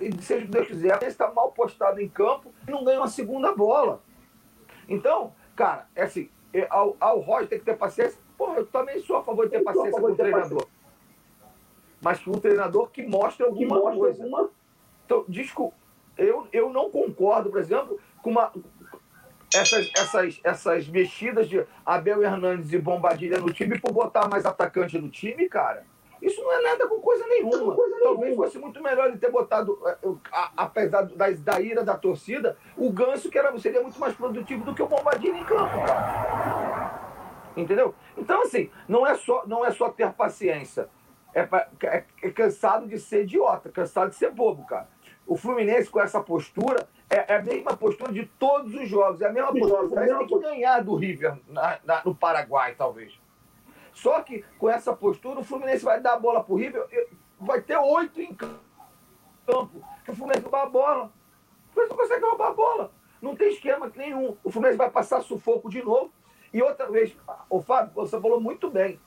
E 0.00 0.22
seja 0.22 0.42
o 0.42 0.46
que 0.46 0.52
Deus 0.52 0.66
quiser, 0.66 0.96
ele 0.96 1.06
está 1.06 1.30
mal 1.32 1.52
postado 1.52 2.00
em 2.00 2.08
campo 2.08 2.52
e 2.66 2.70
não 2.70 2.84
ganha 2.84 3.00
uma 3.00 3.08
segunda 3.08 3.54
bola. 3.54 4.02
Então, 4.86 5.32
cara, 5.54 5.86
é 5.94 6.02
assim, 6.02 6.30
é, 6.52 6.66
ao, 6.68 6.96
ao 7.00 7.20
Roger 7.20 7.48
tem 7.48 7.58
que 7.58 7.64
ter 7.64 7.76
paciência. 7.76 8.18
Porra, 8.36 8.58
eu 8.58 8.66
também 8.66 9.00
sou 9.00 9.16
a 9.16 9.22
favor 9.22 9.46
de 9.46 9.52
ter 9.52 9.62
paciência 9.62 10.00
com 10.00 10.06
o 10.06 10.16
treinador. 10.16 10.66
Paciência. 10.66 10.76
Mas 12.02 12.22
com 12.22 12.30
um 12.32 12.40
treinador 12.40 12.90
que 12.90 13.06
mostra 13.06 13.46
alguma 13.46 13.90
que 13.90 13.96
coisa. 13.98 14.22
Alguma... 14.22 14.50
Então, 15.06 15.24
desculpa, 15.28 15.74
eu, 16.18 16.48
eu 16.52 16.70
não 16.70 16.90
concordo, 16.90 17.50
por 17.50 17.60
exemplo, 17.60 17.98
com 18.20 18.30
uma, 18.30 18.52
essas, 19.54 19.90
essas, 19.96 20.40
essas 20.42 20.88
mexidas 20.88 21.48
de 21.48 21.64
Abel 21.84 22.22
Hernandes 22.22 22.72
e 22.72 22.78
Bombadilha 22.78 23.38
no 23.38 23.52
time 23.52 23.78
por 23.78 23.92
botar 23.92 24.28
mais 24.28 24.44
atacante 24.44 24.98
no 24.98 25.08
time, 25.08 25.48
cara. 25.48 25.84
Isso 26.20 26.42
não 26.42 26.52
é 26.52 26.62
nada 26.62 26.88
com 26.88 26.98
coisa 27.00 27.26
nenhuma. 27.28 27.74
Coisa 27.74 27.96
Talvez 28.00 28.30
nenhuma. 28.30 28.44
fosse 28.44 28.58
muito 28.58 28.82
melhor 28.82 29.08
ele 29.08 29.18
ter 29.18 29.30
botado, 29.30 29.78
é, 29.86 29.96
apesar 30.56 31.02
da, 31.02 31.30
da 31.30 31.60
ira 31.60 31.84
da 31.84 31.96
torcida, 31.96 32.56
o 32.76 32.90
Ganso, 32.90 33.30
que 33.30 33.38
era, 33.38 33.56
seria 33.58 33.82
muito 33.82 34.00
mais 34.00 34.14
produtivo 34.14 34.64
do 34.64 34.74
que 34.74 34.82
o 34.82 34.88
Bombadilha 34.88 35.36
em 35.36 35.44
campo, 35.44 35.86
cara. 35.86 37.06
Entendeu? 37.56 37.94
Então, 38.16 38.42
assim, 38.42 38.70
não 38.88 39.06
é 39.06 39.14
só, 39.14 39.46
não 39.46 39.64
é 39.64 39.70
só 39.70 39.88
ter 39.90 40.12
paciência. 40.12 40.88
É, 41.34 41.40
é, 41.84 42.04
é 42.22 42.30
cansado 42.30 42.86
de 42.86 42.98
ser 42.98 43.22
idiota, 43.24 43.70
cansado 43.70 44.10
de 44.10 44.16
ser 44.16 44.30
bobo, 44.30 44.66
cara. 44.66 44.88
O 45.26 45.36
Fluminense, 45.36 45.90
com 45.90 46.00
essa 46.00 46.22
postura, 46.22 46.88
é, 47.10 47.32
é, 47.32 47.36
a 47.36 47.42
mesma 47.42 47.76
postura 47.76 48.12
de 48.12 48.26
todos 48.38 48.74
os 48.74 48.88
jogos. 48.88 49.20
É 49.20 49.26
a 49.26 49.32
mesma 49.32 49.52
postura. 49.52 49.84
O 49.84 49.88
Fluminense 49.88 50.18
tem 50.18 50.26
que 50.26 50.38
ganhar 50.38 50.84
do 50.84 50.94
River 50.94 51.36
na, 51.48 51.78
na, 51.84 52.02
no 52.04 52.14
Paraguai, 52.14 52.74
talvez. 52.76 53.18
Só 53.92 54.20
que 54.20 54.44
com 54.58 54.68
essa 54.68 54.94
postura, 54.94 55.40
o 55.40 55.44
Fluminense 55.44 55.84
vai 55.84 56.00
dar 56.00 56.12
a 56.12 56.18
bola 56.18 56.44
pro 56.44 56.54
River, 56.54 56.86
vai 57.40 57.60
ter 57.60 57.76
oito 57.76 58.20
em 58.20 58.34
campo. 58.34 58.60
Que 60.04 60.10
o 60.10 60.14
Fluminense 60.14 60.42
roubar 60.42 60.62
a 60.62 60.66
bola. 60.66 61.12
O 61.70 61.72
Fluminense 61.72 61.90
não 61.90 61.96
consegue 61.96 62.24
roubar 62.24 62.48
a 62.48 62.54
bola. 62.54 62.92
Não 63.20 63.36
tem 63.36 63.48
esquema 63.48 63.90
nenhum. 63.96 64.36
O 64.44 64.50
Fluminense 64.50 64.78
vai 64.78 64.90
passar 64.90 65.22
sufoco 65.22 65.68
de 65.68 65.82
novo. 65.82 66.12
E 66.52 66.62
outra 66.62 66.90
vez, 66.90 67.16
o 67.50 67.60
Fábio, 67.60 67.92
você 67.94 68.20
falou 68.20 68.40
muito 68.40 68.70
bem. 68.70 69.00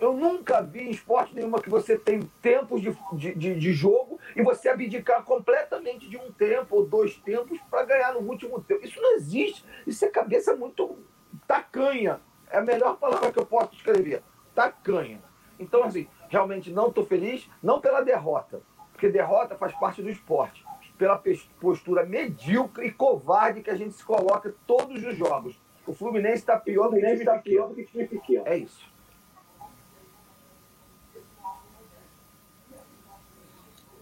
Eu 0.00 0.12
nunca 0.12 0.60
vi 0.60 0.80
em 0.80 0.90
esporte 0.90 1.34
nenhuma 1.34 1.60
que 1.60 1.70
você 1.70 1.96
tem 1.96 2.20
tempos 2.42 2.80
de, 2.82 2.96
de, 3.34 3.54
de, 3.54 3.72
jogo 3.72 4.18
e 4.34 4.42
você 4.42 4.68
abdicar 4.68 5.22
completamente 5.22 6.08
de 6.08 6.16
um 6.16 6.32
tempo 6.32 6.76
ou 6.76 6.86
dois 6.86 7.16
tempos 7.16 7.58
para 7.70 7.84
ganhar 7.84 8.12
no 8.12 8.20
último 8.20 8.60
tempo. 8.60 8.84
Isso 8.84 9.00
não 9.00 9.14
existe. 9.14 9.64
Isso 9.86 10.04
é 10.04 10.08
cabeça 10.08 10.54
muito 10.56 10.98
tacanha. 11.46 12.20
É 12.50 12.58
a 12.58 12.62
melhor 12.62 12.96
palavra 12.96 13.32
que 13.32 13.38
eu 13.38 13.46
posso 13.46 13.74
escrever. 13.74 14.22
Tacanha. 14.54 15.22
Então, 15.58 15.84
assim, 15.84 16.08
realmente 16.28 16.70
não 16.70 16.88
estou 16.88 17.06
feliz, 17.06 17.48
não 17.62 17.80
pela 17.80 18.00
derrota, 18.00 18.60
porque 18.92 19.08
derrota 19.08 19.56
faz 19.56 19.72
parte 19.78 20.02
do 20.02 20.10
esporte, 20.10 20.64
pela 20.98 21.20
postura 21.60 22.04
medíocre 22.04 22.86
e 22.86 22.92
covarde 22.92 23.62
que 23.62 23.70
a 23.70 23.76
gente 23.76 23.94
se 23.94 24.04
coloca 24.04 24.54
todos 24.66 25.02
os 25.04 25.16
jogos. 25.16 25.60
O 25.86 25.92
Fluminense 25.92 26.36
está 26.36 26.58
pior, 26.58 26.88
do 26.88 26.96
que 26.96 27.24
tá 27.24 27.38
pior 27.38 27.68
do 27.68 27.74
que 27.74 27.84
time 27.84 28.06
pequeno. 28.06 28.46
É 28.46 28.56
isso. 28.56 28.93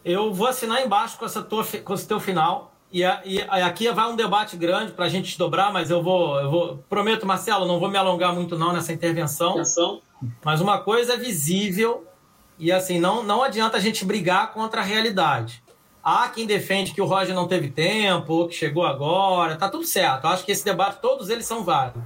Eu 0.05 0.33
vou 0.33 0.47
assinar 0.47 0.85
embaixo 0.85 1.19
com, 1.19 1.25
essa 1.25 1.43
tua, 1.43 1.65
com 1.85 1.95
esse 1.95 2.07
teu 2.07 2.19
final. 2.19 2.73
E, 2.93 3.03
e 3.25 3.41
aqui 3.41 3.91
vai 3.91 4.11
um 4.11 4.17
debate 4.17 4.57
grande 4.57 4.93
para 4.93 5.07
a 5.07 5.09
gente 5.09 5.39
dobrar, 5.39 5.73
mas 5.73 5.91
eu 5.91 6.03
vou, 6.03 6.39
eu 6.39 6.51
vou. 6.51 6.85
Prometo, 6.89 7.25
Marcelo, 7.25 7.67
não 7.67 7.81
vou 7.81 7.89
me 7.89 7.97
alongar 7.97 8.35
muito 8.35 8.59
não 8.59 8.73
nessa 8.73 8.93
intervenção. 8.93 9.57
Mas 10.45 10.61
uma 10.61 10.79
coisa 10.79 11.15
é 11.15 11.17
visível 11.17 12.07
e 12.59 12.71
assim, 12.71 13.01
não, 13.01 13.23
não 13.23 13.43
adianta 13.43 13.77
a 13.77 13.81
gente 13.81 14.05
brigar 14.05 14.53
contra 14.53 14.83
a 14.83 14.85
realidade. 14.85 15.63
Há 16.05 16.29
quem 16.29 16.47
defende 16.47 16.93
que 16.93 17.01
o 17.01 17.05
Roger 17.07 17.35
não 17.35 17.49
teve 17.49 17.69
tempo, 17.69 18.47
que 18.49 18.55
chegou 18.55 18.85
agora, 18.85 19.57
tá 19.57 19.69
tudo 19.69 19.85
certo. 19.85 20.25
Eu 20.25 20.31
acho 20.31 20.45
que 20.45 20.53
esse 20.53 20.65
debate, 20.65 21.01
todos 21.01 21.29
eles 21.29 21.47
são 21.47 21.65
válidos. 21.65 22.03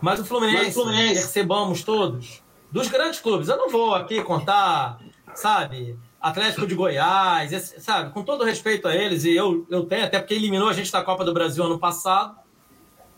Mas 0.00 0.20
o 0.20 0.24
Fluminense, 0.24 0.64
Mas 0.64 0.76
o 0.76 0.82
Fluminense, 0.82 1.14
percebamos 1.14 1.82
todos, 1.84 2.42
dos 2.70 2.88
grandes 2.88 3.20
clubes, 3.20 3.48
eu 3.48 3.56
não 3.56 3.68
vou 3.68 3.94
aqui 3.94 4.22
contar, 4.22 4.98
sabe, 5.34 5.96
Atlético 6.22 6.68
de 6.68 6.74
Goiás, 6.76 7.52
esse, 7.52 7.80
sabe, 7.80 8.12
com 8.12 8.22
todo 8.22 8.44
respeito 8.44 8.86
a 8.86 8.94
eles, 8.94 9.24
e 9.24 9.34
eu, 9.34 9.66
eu 9.68 9.84
tenho, 9.84 10.04
até 10.04 10.20
porque 10.20 10.34
eliminou 10.34 10.68
a 10.68 10.72
gente 10.72 10.92
da 10.92 11.02
Copa 11.02 11.24
do 11.24 11.34
Brasil 11.34 11.64
ano 11.64 11.80
passado, 11.80 12.36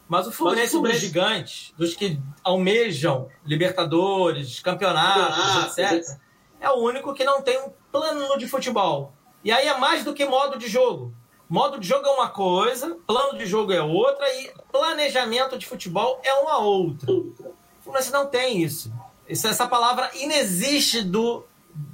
mas 0.08 0.26
o 0.26 0.32
Fluminense, 0.32 0.62
Mas 0.62 0.68
o 0.68 0.72
Fluminense... 0.78 1.00
dos 1.00 1.08
gigantes, 1.08 1.74
dos 1.76 1.94
que 1.94 2.18
almejam 2.42 3.28
Libertadores, 3.44 4.60
campeonatos, 4.60 5.38
ah, 5.38 5.82
etc., 5.82 6.18
é 6.60 6.70
o 6.70 6.76
único 6.76 7.12
que 7.12 7.24
não 7.24 7.42
tem 7.42 7.58
um 7.58 7.70
plano 7.92 8.38
de 8.38 8.48
futebol. 8.48 9.12
E 9.42 9.52
aí 9.52 9.68
é 9.68 9.76
mais 9.76 10.02
do 10.02 10.14
que 10.14 10.24
modo 10.24 10.58
de 10.58 10.66
jogo. 10.66 11.12
Modo 11.46 11.78
de 11.78 11.86
jogo 11.86 12.06
é 12.06 12.10
uma 12.10 12.28
coisa, 12.28 12.96
plano 13.06 13.36
de 13.36 13.44
jogo 13.44 13.70
é 13.70 13.82
outra 13.82 14.26
e 14.34 14.50
planejamento 14.72 15.58
de 15.58 15.66
futebol 15.66 16.20
é 16.24 16.32
uma 16.34 16.58
outra. 16.58 17.12
O 17.12 17.34
Fluminense 17.82 18.10
não 18.10 18.26
tem 18.26 18.62
isso. 18.62 18.90
isso. 19.28 19.46
Essa 19.46 19.66
palavra 19.66 20.10
inexiste 20.14 21.02
do 21.02 21.44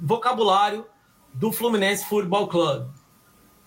vocabulário 0.01 0.85
do 1.33 1.51
Fluminense 1.51 2.05
Futebol 2.05 2.47
Club. 2.47 2.87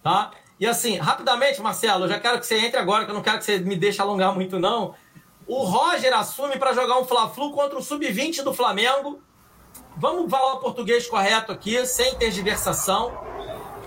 Tá? 0.02 0.30
E 0.58 0.66
assim, 0.66 0.96
rapidamente, 0.96 1.60
Marcelo, 1.60 2.04
eu 2.04 2.08
já 2.08 2.20
quero 2.20 2.38
que 2.38 2.46
você 2.46 2.58
entre 2.58 2.78
agora, 2.78 3.04
que 3.04 3.10
eu 3.10 3.14
não 3.14 3.22
quero 3.22 3.38
que 3.38 3.44
você 3.44 3.58
me 3.58 3.76
deixe 3.76 4.00
alongar 4.00 4.34
muito, 4.34 4.58
não. 4.58 4.94
O 5.46 5.64
Roger 5.64 6.12
assume 6.14 6.58
para 6.58 6.72
jogar 6.72 6.98
um 6.98 7.04
Fla-Flu 7.04 7.52
contra 7.52 7.78
o 7.78 7.82
Sub-20 7.82 8.42
do 8.42 8.54
Flamengo. 8.54 9.20
Vamos 9.96 10.30
falar 10.30 10.54
o 10.54 10.60
português 10.60 11.06
correto 11.06 11.52
aqui, 11.52 11.84
sem 11.86 12.14
tergiversação. 12.14 13.12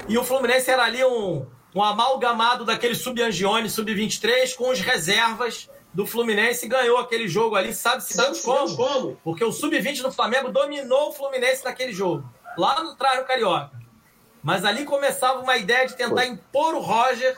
E 0.07 0.17
o 0.17 0.23
Fluminense 0.23 0.69
era 0.69 0.83
ali 0.83 1.03
um, 1.03 1.45
um 1.73 1.83
amalgamado 1.83 2.63
daquele 2.63 2.95
Sub-Angione, 2.95 3.69
Sub-23, 3.69 4.55
com 4.55 4.69
os 4.69 4.79
reservas 4.79 5.69
do 5.93 6.05
Fluminense 6.05 6.65
e 6.65 6.69
ganhou 6.69 6.97
aquele 6.97 7.27
jogo 7.27 7.55
ali, 7.55 7.73
sabe-se 7.73 8.13
sabe 8.13 8.39
como? 8.41 8.75
como? 8.75 9.17
Porque 9.23 9.43
o 9.43 9.51
Sub-20 9.51 10.03
do 10.03 10.11
Flamengo 10.11 10.51
dominou 10.51 11.09
o 11.09 11.11
Fluminense 11.11 11.63
naquele 11.63 11.91
jogo, 11.91 12.23
lá 12.57 12.83
no 12.83 12.95
Traio 12.95 13.25
Carioca. 13.25 13.77
Mas 14.41 14.65
ali 14.65 14.85
começava 14.85 15.39
uma 15.39 15.57
ideia 15.57 15.87
de 15.87 15.95
tentar 15.95 16.25
impor 16.25 16.73
o 16.73 16.79
Roger 16.79 17.37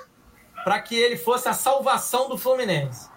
para 0.64 0.80
que 0.80 0.96
ele 0.96 1.18
fosse 1.18 1.48
a 1.50 1.54
salvação 1.54 2.30
do 2.30 2.38
Fluminense. 2.38 3.10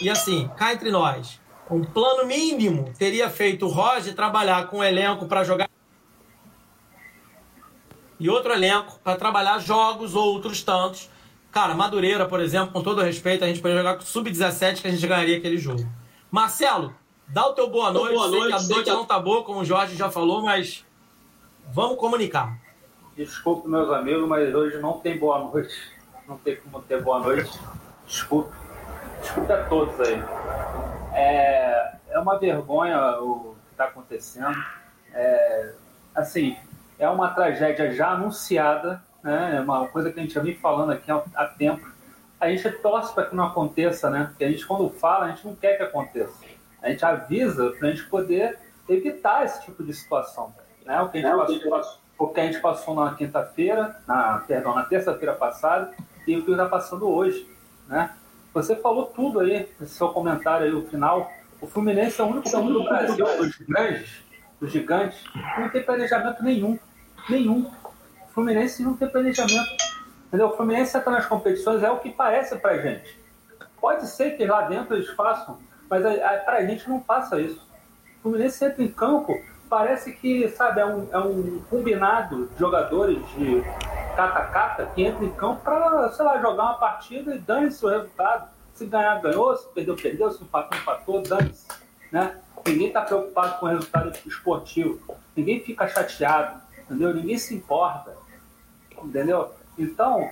E 0.00 0.10
assim, 0.10 0.48
cá 0.56 0.72
entre 0.72 0.90
nós, 0.90 1.40
um 1.70 1.84
plano 1.84 2.26
mínimo 2.26 2.92
teria 2.98 3.30
feito 3.30 3.66
o 3.66 3.68
Roger 3.68 4.14
trabalhar 4.14 4.66
com 4.66 4.78
o 4.78 4.84
elenco 4.84 5.26
para 5.26 5.44
jogar 5.44 5.68
e 8.18 8.28
outro 8.28 8.52
elenco 8.52 8.98
para 9.02 9.16
trabalhar 9.16 9.58
jogos 9.58 10.14
outros 10.14 10.62
tantos. 10.62 11.08
Cara, 11.50 11.74
Madureira, 11.74 12.26
por 12.26 12.40
exemplo, 12.40 12.72
com 12.72 12.82
todo 12.82 13.00
respeito, 13.00 13.42
a 13.44 13.46
gente 13.46 13.60
poderia 13.60 13.82
jogar 13.82 13.96
com 13.96 14.04
sub-17 14.04 14.82
que 14.82 14.88
a 14.88 14.90
gente 14.90 15.06
ganharia 15.06 15.38
aquele 15.38 15.56
jogo. 15.56 15.90
Marcelo, 16.30 16.94
dá 17.26 17.46
o 17.46 17.54
teu 17.54 17.68
boa 17.70 17.90
noite. 17.90 18.14
Boa 18.14 18.28
noite. 18.28 18.62
Sei 18.62 18.66
que 18.66 18.72
a 18.72 18.74
noite 18.74 18.90
não 18.90 19.04
tá 19.04 19.18
boa, 19.18 19.42
como 19.42 19.60
o 19.60 19.64
Jorge 19.64 19.96
já 19.96 20.10
falou, 20.10 20.42
mas 20.42 20.84
vamos 21.72 21.98
comunicar. 21.98 22.56
Desculpe, 23.16 23.68
meus 23.68 23.90
amigos, 23.90 24.28
mas 24.28 24.54
hoje 24.54 24.78
não 24.78 25.00
tem 25.00 25.18
boa 25.18 25.38
noite. 25.38 25.74
Não 26.26 26.38
tem 26.38 26.56
como 26.56 26.80
ter 26.82 27.02
boa 27.02 27.20
noite. 27.20 27.50
Desculpe. 28.06 28.54
Desculpe 29.20 29.52
a 29.52 29.64
todos 29.64 30.00
aí. 30.00 30.22
É, 31.14 31.92
é 32.10 32.18
uma 32.18 32.38
vergonha 32.38 33.20
o 33.20 33.56
que 33.66 33.72
está 33.72 33.84
acontecendo. 33.84 34.56
É, 35.12 35.72
assim, 36.14 36.56
é 36.98 37.08
uma 37.08 37.30
tragédia 37.30 37.92
já 37.92 38.10
anunciada, 38.10 39.02
né? 39.22 39.56
é 39.56 39.60
uma 39.60 39.88
coisa 39.88 40.12
que 40.12 40.18
a 40.18 40.22
gente 40.22 40.34
já 40.34 40.42
vem 40.42 40.54
falando 40.54 40.92
aqui 40.92 41.10
há, 41.10 41.46
tempo. 41.46 41.86
A 42.38 42.48
gente 42.48 42.70
torce 42.78 43.12
para 43.14 43.26
que 43.26 43.36
não 43.36 43.44
aconteça, 43.44 44.08
né? 44.08 44.26
Porque 44.30 44.44
a 44.44 44.50
gente, 44.50 44.64
quando 44.64 44.88
fala, 44.88 45.26
a 45.26 45.28
gente 45.28 45.46
não 45.46 45.54
quer 45.54 45.76
que 45.76 45.82
aconteça. 45.82 46.32
A 46.82 46.88
gente 46.88 47.04
avisa 47.04 47.70
para 47.70 47.88
a 47.88 47.90
gente 47.90 48.04
poder 48.04 48.58
evitar 48.88 49.44
esse 49.44 49.62
tipo 49.62 49.84
de 49.84 49.92
situação. 49.92 50.54
Né? 50.84 51.00
O 51.02 51.08
que 51.08 51.18
a 51.18 51.20
gente 51.20 51.66
é, 51.66 51.70
passou, 51.70 51.98
o 52.18 52.28
que 52.28 52.40
a 52.40 52.44
gente 52.44 52.60
passou 52.60 52.94
na 52.94 53.14
quinta-feira, 53.14 53.96
na, 54.06 54.38
perdão, 54.46 54.74
na 54.74 54.84
terça-feira 54.84 55.34
passada, 55.34 55.92
e 56.26 56.36
o 56.36 56.44
que 56.44 56.50
está 56.50 56.66
passando 56.66 57.08
hoje. 57.08 57.48
Né? 57.88 58.10
Você 58.52 58.76
falou 58.76 59.06
tudo 59.06 59.40
aí, 59.40 59.68
esse 59.80 59.94
seu 59.94 60.08
comentário 60.08 60.66
aí, 60.66 60.72
o 60.72 60.86
final. 60.86 61.30
O 61.60 61.66
Fluminense 61.66 62.20
é 62.20 62.24
o 62.24 62.26
único 62.28 62.48
time 62.48 62.72
do 62.72 62.84
Brasil, 62.84 63.24
dos 63.24 63.58
grandes, 63.58 64.22
dos 64.60 64.72
gigantes, 64.72 65.22
não 65.58 65.68
tem 65.68 65.82
planejamento 65.82 66.42
nenhum. 66.42 66.78
Nenhum. 67.28 67.70
O 68.24 68.32
Fluminense 68.32 68.82
não 68.82 68.96
tem 68.96 69.08
planejamento. 69.08 69.76
Entendeu? 70.28 70.48
O 70.48 70.56
Fluminense 70.56 70.96
está 70.96 71.10
nas 71.10 71.26
competições, 71.26 71.82
é 71.82 71.90
o 71.90 71.98
que 71.98 72.10
parece 72.10 72.56
pra 72.56 72.78
gente. 72.78 73.18
Pode 73.80 74.06
ser 74.06 74.36
que 74.36 74.44
lá 74.46 74.62
dentro 74.62 74.94
eles 74.94 75.10
façam, 75.10 75.58
mas 75.88 76.04
a, 76.04 76.10
a, 76.10 76.38
pra 76.38 76.64
gente 76.64 76.88
não 76.88 77.00
passa 77.00 77.40
isso. 77.40 77.66
O 78.18 78.22
Fluminense 78.22 78.64
entra 78.64 78.82
em 78.82 78.88
campo 78.88 79.34
parece 79.70 80.12
que, 80.12 80.48
sabe, 80.48 80.80
é 80.80 80.86
um, 80.86 81.08
é 81.12 81.18
um 81.18 81.62
combinado 81.70 82.48
de 82.48 82.58
jogadores 82.58 83.18
de 83.36 83.62
cata-cata 84.16 84.86
que 84.86 85.04
entra 85.04 85.24
em 85.24 85.30
campo 85.30 85.62
para, 85.62 86.10
sei 86.10 86.24
lá, 86.24 86.40
jogar 86.42 86.64
uma 86.64 86.74
partida 86.74 87.36
e 87.36 87.38
dane-se 87.38 87.86
o 87.86 87.88
resultado. 87.88 88.50
Se 88.74 88.84
ganhar, 88.84 89.20
ganhou, 89.20 89.56
se 89.56 89.68
perdeu, 89.68 89.94
perdeu, 89.94 90.30
se 90.32 90.42
empatou, 90.42 90.76
empatou, 90.76 91.22
dane-se. 91.22 91.68
Né? 92.10 92.36
Ninguém 92.66 92.88
está 92.88 93.02
preocupado 93.02 93.60
com 93.60 93.66
o 93.66 93.68
resultado 93.68 94.12
esportivo. 94.26 95.16
Ninguém 95.36 95.60
fica 95.60 95.86
chateado, 95.86 96.60
entendeu? 96.78 97.14
Ninguém 97.14 97.38
se 97.38 97.54
importa, 97.54 98.16
entendeu? 99.02 99.52
Então, 99.78 100.28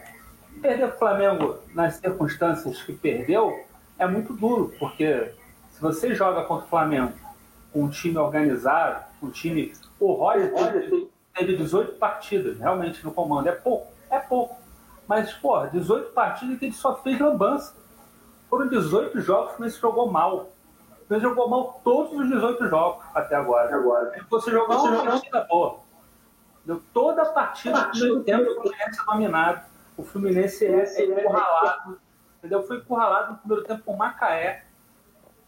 perder 0.61 0.89
o 0.89 0.93
Flamengo 0.93 1.59
nas 1.75 1.95
circunstâncias 1.95 2.83
que 2.83 2.93
perdeu 2.93 3.65
é 3.99 4.07
muito 4.07 4.33
duro, 4.33 4.75
porque 4.79 5.33
se 5.71 5.81
você 5.81 6.15
joga 6.15 6.43
contra 6.43 6.67
o 6.67 6.69
Flamengo 6.69 7.13
com 7.73 7.85
um 7.85 7.89
time 7.89 8.19
organizado, 8.19 9.08
um 9.23 9.31
time. 9.31 9.73
O 9.99 10.13
Roger, 10.13 10.53
teve, 10.55 11.11
teve 11.35 11.57
18 11.57 11.97
partidas, 11.97 12.59
realmente, 12.59 13.05
no 13.05 13.13
comando. 13.13 13.49
É 13.49 13.53
pouco, 13.53 13.93
é 14.11 14.19
pouco. 14.19 14.57
Mas, 15.07 15.33
pô, 15.33 15.67
18 15.67 16.13
partidas 16.13 16.59
que 16.59 16.67
ele 16.67 16.75
só 16.75 16.97
fez 16.97 17.19
lambança. 17.19 17.75
Foram 18.49 18.69
18 18.69 19.21
jogos 19.21 19.57
que 19.57 19.63
ele 19.63 19.71
jogou 19.71 20.11
mal. 20.11 20.51
Ele 21.11 21.21
jogou 21.21 21.49
mal 21.49 21.81
todos 21.83 22.13
os 22.19 22.29
18 22.29 22.69
jogos 22.69 23.05
até 23.15 23.35
agora. 23.35 23.75
agora. 23.75 24.13
Se 24.13 24.25
você 24.29 24.51
jogar 24.51 24.77
uma 24.77 24.91
jogou... 24.91 25.07
partida 25.07 25.47
boa. 25.49 25.81
Deu 26.65 26.83
toda 26.93 27.23
a 27.23 27.27
partida 27.27 27.87
no 27.87 27.91
primeiro 27.91 28.25
tempo, 28.25 28.51
o 28.51 28.55
Fluminense 28.55 29.01
é 29.01 29.05
dominado. 29.07 29.61
O 29.97 30.03
Fluminense 30.05 30.67
é, 30.67 30.85
é 30.85 31.21
encurralado. 31.21 32.01
Entendeu? 32.39 32.63
Foi 32.63 32.77
encurralado 32.77 33.33
no 33.33 33.39
primeiro 33.39 33.65
tempo 33.65 33.83
com 33.85 33.95
o 33.95 33.97
Macaé. 33.97 34.65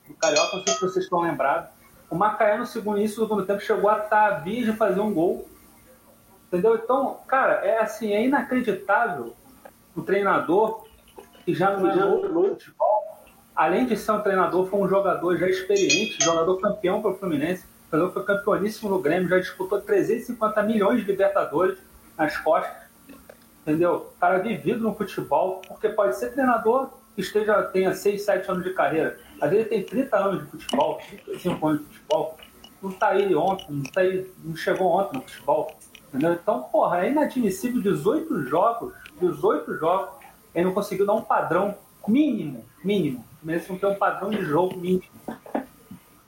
O 0.09 0.15
Carioca, 0.15 0.57
não 0.57 0.65
sei 0.65 0.75
se 0.75 0.81
vocês 0.81 1.05
estão 1.05 1.21
lembrados 1.21 1.71
o 2.11 2.17
Macaé, 2.17 2.59
no 2.59 2.67
segundo 2.67 2.99
início 2.99 3.19
do 3.19 3.29
segundo 3.29 3.47
tempo, 3.47 3.61
chegou 3.61 3.89
a 3.89 3.99
estar 3.99 4.43
de 4.43 4.73
fazer 4.73 5.01
um 5.01 5.15
gol. 5.15 5.49
Entendeu? 6.49 6.75
Então, 6.75 7.21
cara, 7.29 7.65
é 7.65 7.79
assim, 7.79 8.13
é 8.13 8.25
inacreditável 8.25 9.35
o 9.95 10.03
treinador, 10.03 10.85
que 11.45 11.55
já 11.55 11.77
não 11.77 11.89
é 11.89 11.95
novo 11.95 12.29
no 12.29 12.49
futebol, 12.51 13.25
além 13.55 13.87
de 13.87 13.97
ser 13.97 14.13
um 14.13 14.21
treinador, 14.21 14.67
foi 14.67 14.81
um 14.81 14.89
jogador 14.89 15.37
já 15.37 15.49
experiente, 15.49 16.23
jogador 16.23 16.61
campeão 16.61 17.01
para 17.01 17.13
o 17.13 17.15
Fluminense, 17.15 17.65
jogador 17.91 18.13
foi 18.13 18.25
campeoníssimo 18.25 18.91
no 18.91 19.01
Grêmio, 19.01 19.29
já 19.29 19.39
disputou 19.39 19.81
350 19.81 20.63
milhões 20.65 21.01
de 21.01 21.07
Libertadores 21.07 21.79
nas 22.17 22.37
costas. 22.39 22.81
Entendeu? 23.63 24.13
Cara 24.19 24.39
vivido 24.39 24.81
no 24.81 24.95
futebol, 24.95 25.63
porque 25.69 25.89
pode 25.89 26.19
ser 26.19 26.33
treinador 26.33 26.91
que 27.15 27.21
esteja, 27.21 27.63
tenha 27.65 27.95
6, 27.95 28.23
7 28.23 28.51
anos 28.51 28.65
de 28.65 28.73
carreira. 28.73 29.19
Às 29.41 29.51
vezes 29.51 29.69
tem 29.69 29.83
30 29.83 30.17
anos 30.17 30.45
de 30.45 30.51
futebol, 30.51 31.01
35 31.09 31.67
anos 31.67 31.81
de 31.81 31.87
futebol. 31.87 32.37
Não 32.83 32.93
tá 32.93 33.09
aí 33.09 33.35
ontem, 33.35 33.67
não, 33.71 33.83
tá 33.85 34.01
aí, 34.01 34.31
não 34.45 34.57
chegou 34.57 34.89
ontem 34.89 35.19
no 35.19 35.23
futebol. 35.23 35.77
Entendeu? 36.09 36.33
Então, 36.33 36.63
porra, 36.65 37.05
é 37.05 37.11
inadmissível 37.11 37.81
18 37.81 38.43
jogos, 38.43 38.93
18 39.21 39.77
jogos, 39.77 40.11
ele 40.55 40.67
não 40.67 40.75
conseguiu 40.75 41.07
dar 41.07 41.15
um 41.15 41.23
padrão 41.23 41.77
mínimo, 42.07 42.65
mínimo. 42.85 43.21
O 43.21 43.41
Fluminense 43.41 43.71
não 43.71 43.79
tem 43.79 43.91
um 43.91 43.95
padrão 43.95 44.31
de 44.31 44.43
jogo 44.43 44.77
mínimo. 44.77 45.05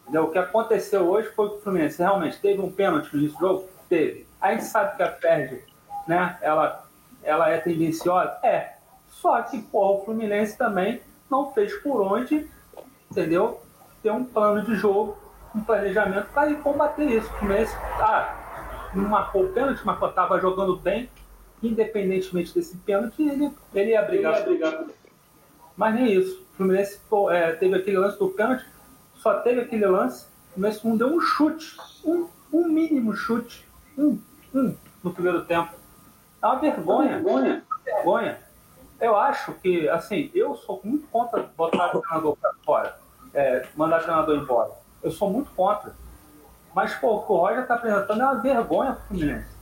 Entendeu? 0.02 0.24
O 0.24 0.30
que 0.30 0.38
aconteceu 0.38 1.08
hoje 1.08 1.28
foi 1.30 1.48
que 1.48 1.54
o 1.56 1.60
Fluminense 1.60 1.98
realmente 1.98 2.38
teve 2.40 2.60
um 2.60 2.70
pênalti 2.70 3.12
no 3.12 3.20
início 3.20 3.38
do 3.38 3.46
jogo? 3.46 3.68
Teve. 3.88 4.26
A 4.40 4.52
gente 4.52 4.64
sabe 4.64 4.96
que 4.96 5.02
a 5.02 5.08
perde, 5.08 5.64
né? 6.06 6.38
Ela, 6.40 6.86
ela 7.22 7.50
é 7.50 7.58
tendenciosa? 7.58 8.38
É. 8.42 8.74
Só 9.08 9.40
que, 9.42 9.60
porra, 9.60 10.00
o 10.00 10.04
Fluminense 10.04 10.56
também 10.56 11.00
não 11.30 11.52
fez 11.52 11.74
por 11.82 12.00
onde, 12.00 12.48
entendeu? 13.12 13.60
Ter 14.02 14.10
um 14.10 14.24
plano 14.24 14.64
de 14.64 14.74
jogo, 14.74 15.16
um 15.54 15.60
planejamento 15.60 16.28
para 16.32 16.54
combater 16.56 17.04
isso. 17.04 17.28
O 17.28 17.38
Fluminense, 17.38 17.74
ah, 18.00 18.90
não 18.94 19.08
marcou 19.08 19.44
o 19.44 19.48
pênalti, 19.52 19.80
mas 19.84 20.02
estava 20.02 20.40
jogando 20.40 20.76
bem, 20.76 21.08
independentemente 21.62 22.54
desse 22.54 22.76
pênalti, 22.78 23.22
ele, 23.22 23.52
ele 23.74 23.90
ia 23.90 24.02
brigar. 24.02 24.40
Ele 24.40 24.58
ia 24.58 24.70
brigar. 24.70 24.84
Mas 25.76 25.94
nem 25.94 26.12
isso. 26.12 26.40
O 26.40 26.56
Fluminense 26.56 27.00
é, 27.30 27.52
teve 27.52 27.76
aquele 27.76 27.98
lance 27.98 28.18
do 28.18 28.30
pênalti, 28.30 28.64
só 29.14 29.40
teve 29.40 29.60
aquele 29.60 29.86
lance, 29.86 30.26
o 30.50 30.54
Fluminense 30.54 30.86
não 30.86 30.96
deu 30.96 31.08
um 31.08 31.20
chute, 31.20 31.76
um, 32.04 32.28
um 32.52 32.68
mínimo 32.68 33.14
chute, 33.14 33.66
um, 33.96 34.18
um, 34.54 34.74
no 35.04 35.12
primeiro 35.12 35.44
tempo. 35.44 35.74
É 36.42 36.46
uma 36.46 36.56
vergonha. 36.56 37.12
É 37.12 37.16
uma 37.16 37.22
vergonha. 37.22 37.64
Uma 37.70 37.78
vergonha. 37.84 38.38
Eu 39.00 39.16
acho 39.16 39.52
que, 39.54 39.88
assim, 39.88 40.30
eu 40.32 40.54
sou 40.54 40.80
muito 40.84 41.06
contra 41.08 41.42
botar 41.56 41.96
o 41.96 42.00
treinador 42.00 42.36
para 42.36 42.54
fora. 42.64 43.01
É, 43.34 43.66
mandar 43.76 44.00
treinador 44.00 44.36
embora. 44.36 44.70
Eu 45.02 45.10
sou 45.10 45.30
muito 45.30 45.50
contra. 45.52 45.92
Mas, 46.74 46.94
pô, 46.94 47.16
o 47.16 47.22
que 47.22 47.32
o 47.32 47.36
Roger 47.36 47.62
está 47.62 47.74
apresentando 47.74 48.20
é 48.20 48.24
uma 48.24 48.40
vergonha 48.40 48.92
para 48.92 49.02
o 49.02 49.06
Fluminense. 49.08 49.52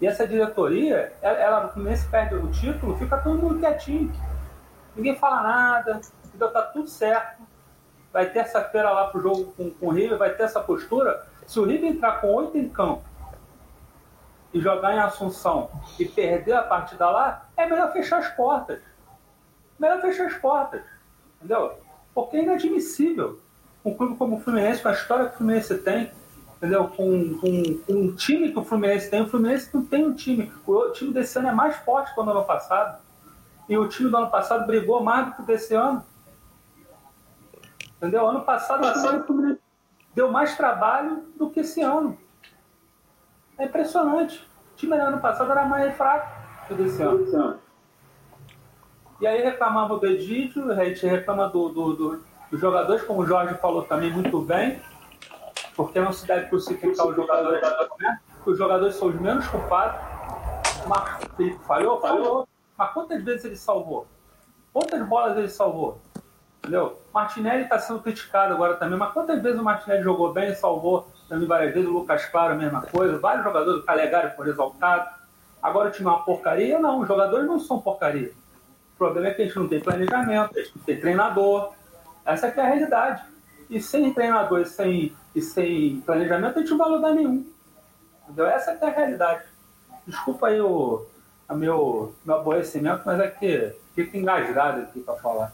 E 0.00 0.06
essa 0.06 0.26
diretoria, 0.26 1.12
ela, 1.22 1.38
ela, 1.38 1.66
o 1.66 1.68
Fluminense 1.70 2.06
perde 2.08 2.34
o 2.34 2.50
título, 2.50 2.96
fica 2.98 3.16
todo 3.18 3.38
mundo 3.38 3.60
quietinho. 3.60 4.12
Ninguém 4.94 5.16
fala 5.16 5.42
nada, 5.42 6.00
então 6.34 6.50
tá 6.50 6.62
tudo 6.62 6.88
certo. 6.88 7.42
Vai 8.12 8.30
terça-feira 8.30 8.90
lá 8.90 9.08
pro 9.08 9.20
jogo 9.20 9.52
com, 9.52 9.70
com 9.70 9.86
o 9.86 9.90
River, 9.90 10.18
vai 10.18 10.30
ter 10.30 10.44
essa 10.44 10.60
postura. 10.60 11.26
Se 11.46 11.60
o 11.60 11.64
River 11.64 11.90
entrar 11.90 12.20
com 12.20 12.34
oito 12.34 12.58
em 12.58 12.68
campo 12.68 13.04
e 14.52 14.60
jogar 14.60 14.94
em 14.94 14.98
Assunção 14.98 15.70
e 15.98 16.04
perder 16.06 16.54
a 16.54 16.62
partida 16.62 17.08
lá, 17.10 17.46
é 17.56 17.66
melhor 17.66 17.92
fechar 17.92 18.18
as 18.18 18.28
portas. 18.28 18.80
Melhor 19.78 20.00
fechar 20.00 20.26
as 20.26 20.34
portas. 20.34 20.82
Entendeu? 21.36 21.78
Porque 22.16 22.38
é 22.38 22.44
inadmissível 22.44 23.38
um 23.84 23.94
clube 23.94 24.16
como 24.16 24.38
o 24.38 24.40
Fluminense, 24.40 24.80
com 24.80 24.88
a 24.88 24.92
história 24.92 25.26
que 25.26 25.34
o 25.34 25.36
Fluminense 25.36 25.76
tem, 25.76 26.10
entendeu? 26.56 26.88
Com, 26.88 27.38
com, 27.38 27.78
com 27.86 27.92
um 27.92 28.16
time 28.16 28.50
que 28.50 28.58
o 28.58 28.64
Fluminense 28.64 29.10
tem, 29.10 29.20
o 29.20 29.28
Fluminense 29.28 29.68
não 29.72 29.84
tem 29.84 30.06
um 30.06 30.14
time. 30.14 30.50
O 30.66 30.90
time 30.92 31.12
desse 31.12 31.38
ano 31.38 31.48
é 31.48 31.52
mais 31.52 31.76
forte 31.76 32.14
que 32.14 32.18
o 32.18 32.22
ano 32.22 32.42
passado. 32.44 33.02
E 33.68 33.76
o 33.76 33.86
time 33.86 34.08
do 34.08 34.16
ano 34.16 34.30
passado 34.30 34.66
brigou 34.66 35.02
mais 35.02 35.26
do 35.26 35.34
que 35.34 35.42
desse 35.42 35.74
ano. 35.74 36.02
Entendeu? 37.98 38.26
Ano 38.26 38.40
passado 38.44 38.86
o 38.86 39.24
Fluminense 39.24 39.60
deu 40.14 40.32
mais 40.32 40.56
trabalho 40.56 41.22
do 41.36 41.50
que 41.50 41.60
esse 41.60 41.82
ano. 41.82 42.16
É 43.58 43.66
impressionante. 43.66 44.40
O 44.72 44.76
time 44.76 44.96
do 44.96 45.02
ano 45.02 45.20
passado 45.20 45.52
era 45.52 45.66
mais 45.66 45.94
fraco 45.94 46.32
que 46.66 46.72
desse 46.72 47.02
ano. 47.02 47.58
E 49.20 49.26
aí 49.26 49.42
reclamava 49.42 49.98
do 49.98 50.06
Edídio, 50.06 50.70
a 50.70 50.84
gente 50.84 51.06
reclama 51.06 51.48
do, 51.48 51.70
do, 51.70 51.92
do, 51.94 52.24
dos 52.50 52.60
jogadores, 52.60 53.02
como 53.02 53.22
o 53.22 53.26
Jorge 53.26 53.54
falou 53.54 53.82
também 53.82 54.12
muito 54.12 54.40
bem, 54.40 54.80
porque 55.74 55.98
não 55.98 56.12
se 56.12 56.26
deve 56.26 56.48
crucificar 56.48 57.06
os 57.06 57.16
jogadores, 57.16 57.62
né? 57.98 58.20
os 58.44 58.58
jogadores 58.58 58.94
são 58.96 59.08
os 59.08 59.18
menos 59.18 59.46
culpados. 59.48 59.98
Marcos 60.86 61.28
Felipe 61.36 61.58
falhou, 61.64 62.00
falhou. 62.00 62.48
Mas 62.76 62.92
quantas 62.92 63.22
vezes 63.24 63.46
ele 63.46 63.56
salvou? 63.56 64.06
Quantas 64.72 65.02
bolas 65.08 65.36
ele 65.38 65.48
salvou? 65.48 65.98
Entendeu? 66.58 67.00
Martinelli 67.14 67.62
está 67.62 67.78
sendo 67.78 68.00
criticado 68.00 68.52
agora 68.52 68.76
também, 68.76 68.98
mas 68.98 69.12
quantas 69.12 69.42
vezes 69.42 69.58
o 69.58 69.64
Martinelli 69.64 70.02
jogou 70.02 70.32
bem 70.32 70.54
salvou 70.54 71.08
também 71.28 71.48
várias 71.48 71.72
vezes? 71.72 71.88
O 71.88 71.92
Lucas 71.92 72.26
Claro, 72.26 72.52
a 72.52 72.56
mesma 72.56 72.82
coisa. 72.82 73.18
Vários 73.18 73.44
jogadores, 73.44 73.82
o 73.82 73.86
Calegari 73.86 74.36
foi 74.36 74.48
exaltado. 74.50 75.08
Agora 75.62 75.88
o 75.88 75.92
time 75.92 76.06
é 76.06 76.12
uma 76.12 76.22
porcaria? 76.22 76.78
Não, 76.78 77.00
os 77.00 77.08
jogadores 77.08 77.46
não 77.46 77.58
são 77.58 77.80
porcaria. 77.80 78.32
O 78.96 78.98
problema 78.98 79.28
é 79.28 79.34
que 79.34 79.42
a 79.42 79.44
gente 79.44 79.56
não 79.56 79.68
tem 79.68 79.78
planejamento, 79.78 80.58
a 80.58 80.62
gente 80.62 80.72
não 80.74 80.84
tem 80.84 80.98
treinador. 80.98 81.74
Essa 82.24 82.46
é 82.46 82.60
a 82.60 82.66
realidade. 82.66 83.22
E 83.68 83.78
sem 83.78 84.10
treinador 84.14 84.62
e 84.62 84.64
sem, 84.66 85.14
e 85.34 85.42
sem 85.42 86.00
planejamento, 86.00 86.56
a 86.56 86.60
gente 86.60 86.70
não 86.70 86.78
vai 86.78 86.88
lugar 86.88 87.14
nenhum. 87.14 87.46
Entendeu? 88.24 88.46
Essa 88.46 88.70
é 88.70 88.86
a 88.86 88.90
realidade. 88.90 89.44
Desculpa 90.06 90.48
aí 90.48 90.60
o, 90.62 91.04
meu, 91.50 92.14
meu 92.24 92.36
aborrecimento, 92.36 93.02
mas 93.04 93.20
é 93.20 93.28
que 93.28 93.74
fico 93.94 94.16
engasgado 94.16 94.80
aqui 94.80 95.00
para 95.00 95.16
falar. 95.16 95.52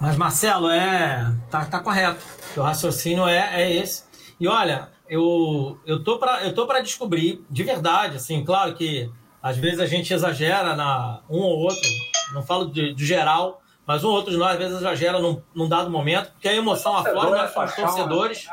Mas 0.00 0.16
Marcelo, 0.16 0.70
é. 0.70 1.32
Tá, 1.50 1.64
tá 1.64 1.80
correto. 1.80 2.20
O 2.56 2.60
raciocínio 2.60 3.26
é, 3.26 3.62
é 3.62 3.76
esse. 3.76 4.04
E 4.38 4.46
olha, 4.46 4.88
eu, 5.08 5.80
eu 5.84 6.04
tô 6.04 6.18
para 6.18 6.44
eu 6.44 6.54
tô 6.54 6.66
descobrir, 6.80 7.44
de 7.50 7.64
verdade, 7.64 8.16
assim, 8.16 8.44
claro 8.44 8.74
que 8.74 9.10
às 9.42 9.56
vezes 9.56 9.80
a 9.80 9.86
gente 9.86 10.12
exagera 10.12 10.74
na 10.74 11.20
um 11.28 11.38
ou 11.38 11.58
outro, 11.58 11.88
não 12.32 12.42
falo 12.42 12.66
de, 12.66 12.94
de 12.94 13.06
geral, 13.06 13.62
mas 13.86 14.02
um 14.02 14.08
ou 14.08 14.14
outro 14.14 14.32
de 14.32 14.36
nós 14.36 14.52
às 14.52 14.58
vezes 14.58 14.76
exagera 14.78 15.18
num, 15.20 15.42
num 15.54 15.68
dado 15.68 15.90
momento, 15.90 16.32
porque 16.32 16.48
a 16.48 16.54
emoção 16.54 16.96
aflora, 16.96 17.42
nós 17.42 17.52
somos 17.52 17.74
torcedores. 17.74 18.48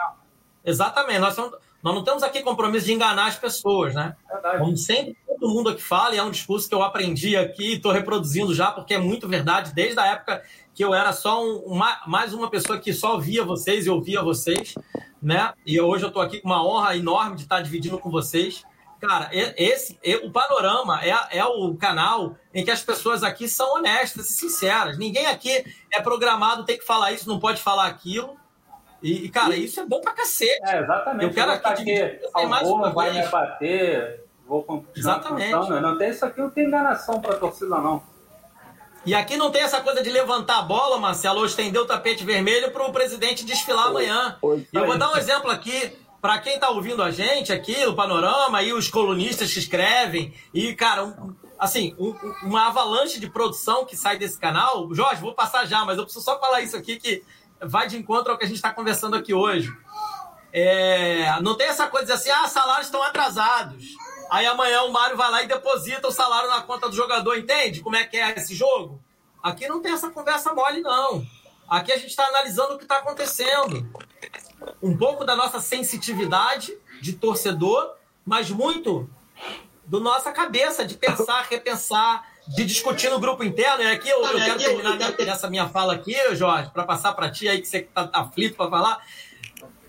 Exatamente, 0.64 1.20
nós, 1.20 1.34
somos, 1.34 1.58
nós 1.82 1.96
não 1.96 2.04
temos 2.04 2.24
aqui 2.24 2.42
compromisso 2.42 2.86
de 2.86 2.94
enganar 2.94 3.28
as 3.28 3.38
pessoas, 3.38 3.94
né? 3.94 4.16
Verdade. 4.30 4.60
Como 4.60 4.78
sempre 4.78 5.18
todo 5.44 5.54
mundo 5.54 5.70
aqui 5.70 5.82
fala, 5.82 6.16
e 6.16 6.18
é 6.18 6.24
um 6.24 6.32
discurso 6.32 6.70
que 6.70 6.74
eu 6.76 6.82
aprendi 6.82 7.36
aqui 7.36 7.72
e 7.72 7.76
estou 7.76 7.92
reproduzindo 7.92 8.56
já, 8.56 8.72
porque 8.72 8.94
é 8.94 8.98
muito 8.98 9.28
verdade, 9.28 9.74
desde 9.74 10.00
a 10.00 10.06
época 10.06 10.42
que 10.74 10.84
eu 10.84 10.94
era 10.94 11.12
só 11.12 11.44
um, 11.44 11.58
uma, 11.66 12.02
mais 12.08 12.34
uma 12.34 12.50
pessoa 12.50 12.80
que 12.80 12.94
só 12.94 13.18
via 13.18 13.44
vocês 13.44 13.86
e 13.86 13.90
ouvia 13.90 14.22
vocês, 14.22 14.76
né? 15.22 15.54
E 15.66 15.80
hoje 15.82 16.06
eu 16.06 16.08
estou 16.08 16.22
aqui 16.22 16.40
com 16.40 16.48
uma 16.48 16.66
honra 16.66 16.96
enorme 16.96 17.36
de 17.36 17.44
estar 17.44 17.62
dividindo 17.62 18.00
com 18.00 18.10
vocês. 18.10 18.64
Cara, 19.06 19.30
esse, 19.34 20.00
o 20.24 20.32
Panorama 20.32 21.02
é, 21.04 21.38
é 21.38 21.46
o 21.46 21.76
canal 21.76 22.38
em 22.54 22.64
que 22.64 22.72
as 22.72 22.82
pessoas 22.82 23.22
aqui 23.22 23.50
são 23.50 23.76
honestas 23.76 24.30
e 24.30 24.34
sinceras. 24.34 24.98
Ninguém 24.98 25.26
aqui 25.26 25.66
é 25.92 26.02
programado, 26.02 26.64
tem 26.64 26.78
que 26.78 26.86
falar 26.86 27.12
isso, 27.12 27.28
não 27.28 27.38
pode 27.38 27.62
falar 27.62 27.88
aquilo. 27.88 28.38
E, 29.02 29.28
cara, 29.28 29.58
isso 29.58 29.82
é 29.82 29.86
bom 29.86 30.00
pra 30.00 30.14
cacete. 30.14 30.58
É, 30.64 30.80
exatamente. 30.80 31.26
Eu 31.26 31.34
quero 31.34 31.52
aqui 31.52 31.84
dividir 31.84 32.22
mais 32.48 32.66
uma 32.66 32.92
vai 32.92 33.12
vez. 33.12 33.26
me 33.26 33.32
bater, 33.32 34.24
vou 34.48 34.64
continuar 34.64 35.18
Exatamente. 35.18 35.52
Contando. 35.52 35.82
Não 35.82 35.98
tem 35.98 36.10
isso 36.10 36.26
aqui, 36.26 36.40
não 36.40 36.50
tem 36.50 36.66
enganação 36.66 37.20
pra 37.20 37.36
torcida, 37.36 37.78
não. 37.80 38.02
E 39.06 39.14
aqui 39.14 39.36
não 39.36 39.52
tem 39.52 39.64
essa 39.64 39.82
coisa 39.82 40.02
de 40.02 40.10
levantar 40.10 40.60
a 40.60 40.62
bola, 40.62 40.98
Marcelo, 40.98 41.40
ou 41.40 41.46
estender 41.46 41.82
o 41.82 41.86
tapete 41.86 42.24
vermelho 42.24 42.72
para 42.72 42.86
o 42.86 42.94
presidente 42.94 43.44
desfilar 43.44 43.88
amanhã. 43.88 44.38
Eu 44.72 44.86
vou 44.86 44.98
dar 44.98 45.12
um 45.12 45.18
exemplo 45.18 45.52
aqui 45.52 45.94
para 46.24 46.40
quem 46.40 46.54
está 46.54 46.70
ouvindo 46.70 47.04
a 47.04 47.12
gente 47.12 47.52
aqui, 47.52 47.86
o 47.86 47.94
Panorama, 47.94 48.64
e 48.64 48.72
os 48.72 48.88
colunistas 48.88 49.52
que 49.52 49.60
escrevem, 49.60 50.34
e, 50.54 50.74
cara, 50.74 51.04
um, 51.04 51.36
assim, 51.60 51.94
um, 52.00 52.16
uma 52.44 52.68
avalanche 52.68 53.20
de 53.20 53.30
produção 53.30 53.84
que 53.84 53.98
sai 53.98 54.18
desse 54.18 54.40
canal. 54.40 54.88
Jorge, 54.94 55.20
vou 55.20 55.34
passar 55.34 55.66
já, 55.66 55.84
mas 55.84 55.98
eu 55.98 56.06
preciso 56.06 56.24
só 56.24 56.40
falar 56.40 56.62
isso 56.62 56.78
aqui 56.78 56.96
que 56.96 57.26
vai 57.62 57.90
de 57.90 57.98
encontro 57.98 58.32
ao 58.32 58.38
que 58.38 58.46
a 58.46 58.48
gente 58.48 58.56
está 58.56 58.72
conversando 58.72 59.18
aqui 59.18 59.34
hoje. 59.34 59.70
É, 60.54 61.42
não 61.42 61.58
tem 61.58 61.68
essa 61.68 61.88
coisa 61.88 62.06
de 62.06 62.14
assim, 62.14 62.30
ah, 62.30 62.48
salários 62.48 62.86
estão 62.86 63.04
atrasados. 63.04 63.84
Aí 64.32 64.46
amanhã 64.46 64.84
o 64.84 64.94
Mário 64.94 65.18
vai 65.18 65.30
lá 65.30 65.44
e 65.44 65.48
deposita 65.48 66.08
o 66.08 66.12
salário 66.12 66.50
na 66.50 66.62
conta 66.62 66.88
do 66.88 66.96
jogador, 66.96 67.38
entende 67.38 67.82
como 67.82 67.98
é 67.98 68.06
que 68.06 68.16
é 68.16 68.34
esse 68.38 68.56
jogo? 68.56 69.04
Aqui 69.44 69.68
não 69.68 69.82
tem 69.82 69.92
essa 69.92 70.10
conversa 70.10 70.54
mole, 70.54 70.80
não. 70.80 71.22
Aqui 71.68 71.92
a 71.92 71.98
gente 71.98 72.12
está 72.12 72.26
analisando 72.28 72.76
o 72.76 72.78
que 72.78 72.86
está 72.86 73.00
acontecendo 73.00 73.92
um 74.82 74.96
pouco 74.96 75.24
da 75.26 75.36
nossa 75.36 75.60
sensitividade 75.60 76.74
de 77.02 77.14
torcedor, 77.14 77.96
mas 78.26 78.50
muito 78.50 79.10
do 79.86 80.00
nossa 80.00 80.32
cabeça 80.32 80.86
de 80.86 80.96
pensar, 80.96 81.46
repensar, 81.50 82.26
de 82.48 82.66
discutir 82.66 83.10
no 83.10 83.20
grupo 83.20 83.44
interno. 83.44 83.84
E 83.84 83.92
aqui 83.92 84.10
eu, 84.10 84.24
eu 84.24 84.40
quero 84.40 84.60
terminar 84.60 85.34
essa 85.34 85.50
minha 85.50 85.68
fala 85.68 85.94
aqui, 85.94 86.16
Jorge, 86.36 86.70
para 86.72 86.84
passar 86.84 87.14
para 87.14 87.30
ti 87.30 87.48
aí 87.48 87.62
que 87.62 87.68
você 87.68 87.80
está 87.80 88.10
aflito 88.14 88.56
para 88.56 88.70
falar. 88.70 89.06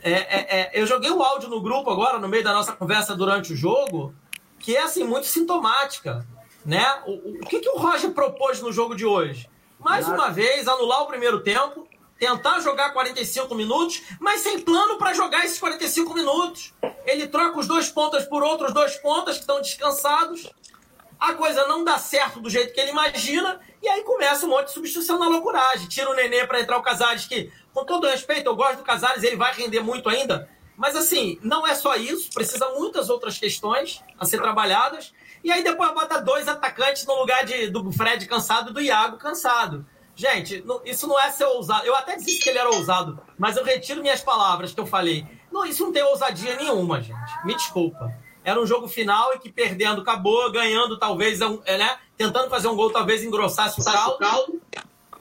É, 0.03 0.13
é, 0.13 0.61
é, 0.61 0.71
eu 0.75 0.87
joguei 0.87 1.11
o 1.11 1.23
áudio 1.23 1.49
no 1.49 1.63
grupo 1.63 1.91
agora, 1.91 2.19
no 2.19 2.29
meio 2.29 2.45
da 2.45 2.53
nossa 2.53 2.73
conversa 2.73 3.17
durante 3.17 3.53
o 3.53 3.57
jogo, 3.57 4.15
que 4.59 4.77
é 4.77 4.83
assim 4.83 5.05
muito 5.05 5.27
sintomática. 5.27 6.27
Né? 6.65 6.85
O, 7.07 7.13
o, 7.13 7.35
o 7.43 7.47
que, 7.47 7.61
que 7.61 7.69
o 7.69 7.79
Roger 7.79 8.11
propôs 8.11 8.61
no 8.61 8.73
jogo 8.73 8.95
de 8.95 9.07
hoje? 9.07 9.49
Mais 9.79 10.09
uma 10.09 10.31
vez, 10.31 10.67
anular 10.67 11.03
o 11.03 11.07
primeiro 11.07 11.41
tempo, 11.41 11.87
tentar 12.19 12.61
jogar 12.61 12.93
45 12.93 13.55
minutos, 13.55 14.03
mas 14.21 14.41
sem 14.41 14.61
plano 14.61 14.97
para 14.97 15.13
jogar 15.15 15.45
esses 15.45 15.59
45 15.59 16.15
minutos. 16.15 16.73
Ele 17.05 17.27
troca 17.27 17.59
os 17.59 17.67
dois 17.67 17.89
pontas 17.89 18.25
por 18.25 18.43
outros 18.43 18.73
dois 18.73 18.97
pontas 18.97 19.37
que 19.37 19.43
estão 19.43 19.61
descansados. 19.61 20.51
A 21.19 21.35
coisa 21.35 21.67
não 21.67 21.85
dá 21.85 21.99
certo 21.99 22.41
do 22.41 22.51
jeito 22.51 22.73
que 22.75 22.81
ele 22.81 22.91
imagina, 22.91 23.61
e 23.83 23.89
aí 23.89 24.03
começa 24.03 24.47
um 24.47 24.51
monte 24.51 24.67
de 24.67 24.73
substituição 24.73 25.19
na 25.19 25.29
loucuragem. 25.29 25.89
Tira 25.89 26.11
o 26.11 26.15
Nenê 26.15 26.47
para 26.47 26.61
entrar 26.61 26.77
o 26.79 26.83
Casares, 26.83 27.27
que, 27.27 27.53
com 27.73 27.85
todo 27.85 28.07
respeito, 28.07 28.49
eu 28.49 28.57
gosto 28.57 28.79
do 28.79 28.85
Casares, 28.85 29.23
ele 29.23 29.37
vai 29.37 29.53
render 29.55 29.81
muito 29.81 30.09
ainda. 30.09 30.49
Mas 30.77 30.97
assim, 30.97 31.39
não 31.43 31.67
é 31.67 31.75
só 31.75 31.95
isso, 31.95 32.31
precisa 32.33 32.69
muitas 32.71 33.09
outras 33.09 33.39
questões 33.39 34.03
a 34.19 34.25
ser 34.25 34.41
trabalhadas. 34.41 35.13
E 35.43 35.53
aí 35.53 35.63
depois 35.63 35.93
bota 35.93 36.21
dois 36.21 36.49
atacantes 36.49 37.07
no 37.07 37.15
lugar 37.15 37.45
de, 37.45 37.69
do 37.69 37.93
Fred 37.93 38.27
cansado 38.27 38.71
e 38.71 38.75
do 38.75 38.81
Iago 38.81 39.19
cansado. 39.19 39.87
Gente, 40.17 40.65
isso 40.85 41.09
não 41.09 41.19
é 41.19 41.31
ser 41.31 41.45
ousado. 41.45 41.85
Eu 41.87 41.95
até 41.95 42.17
disse 42.17 42.39
que 42.39 42.49
ele 42.49 42.59
era 42.59 42.71
ousado, 42.71 43.21
mas 43.39 43.57
eu 43.57 43.65
retiro 43.65 44.01
minhas 44.01 44.21
palavras 44.21 44.73
que 44.73 44.81
eu 44.81 44.87
falei. 44.87 45.27
Não, 45.51 45.65
isso 45.65 45.85
não 45.85 45.93
tem 45.93 46.03
ousadia 46.03 46.57
nenhuma, 46.57 47.01
gente. 47.01 47.45
Me 47.45 47.55
desculpa. 47.55 48.13
Era 48.45 48.61
um 48.61 48.67
jogo 48.67 48.87
final 48.87 49.35
e 49.35 49.39
que 49.39 49.51
perdendo 49.51 50.03
acabou, 50.03 50.53
ganhando 50.53 50.99
talvez, 50.99 51.41
é, 51.41 51.79
né? 51.79 51.99
Tentando 52.17 52.51
fazer 52.51 52.69
um 52.69 52.77
gol, 52.77 52.93
talvez 52.93 53.25
engrossasse 53.25 53.81
o 53.81 53.85
caldo. 53.85 54.61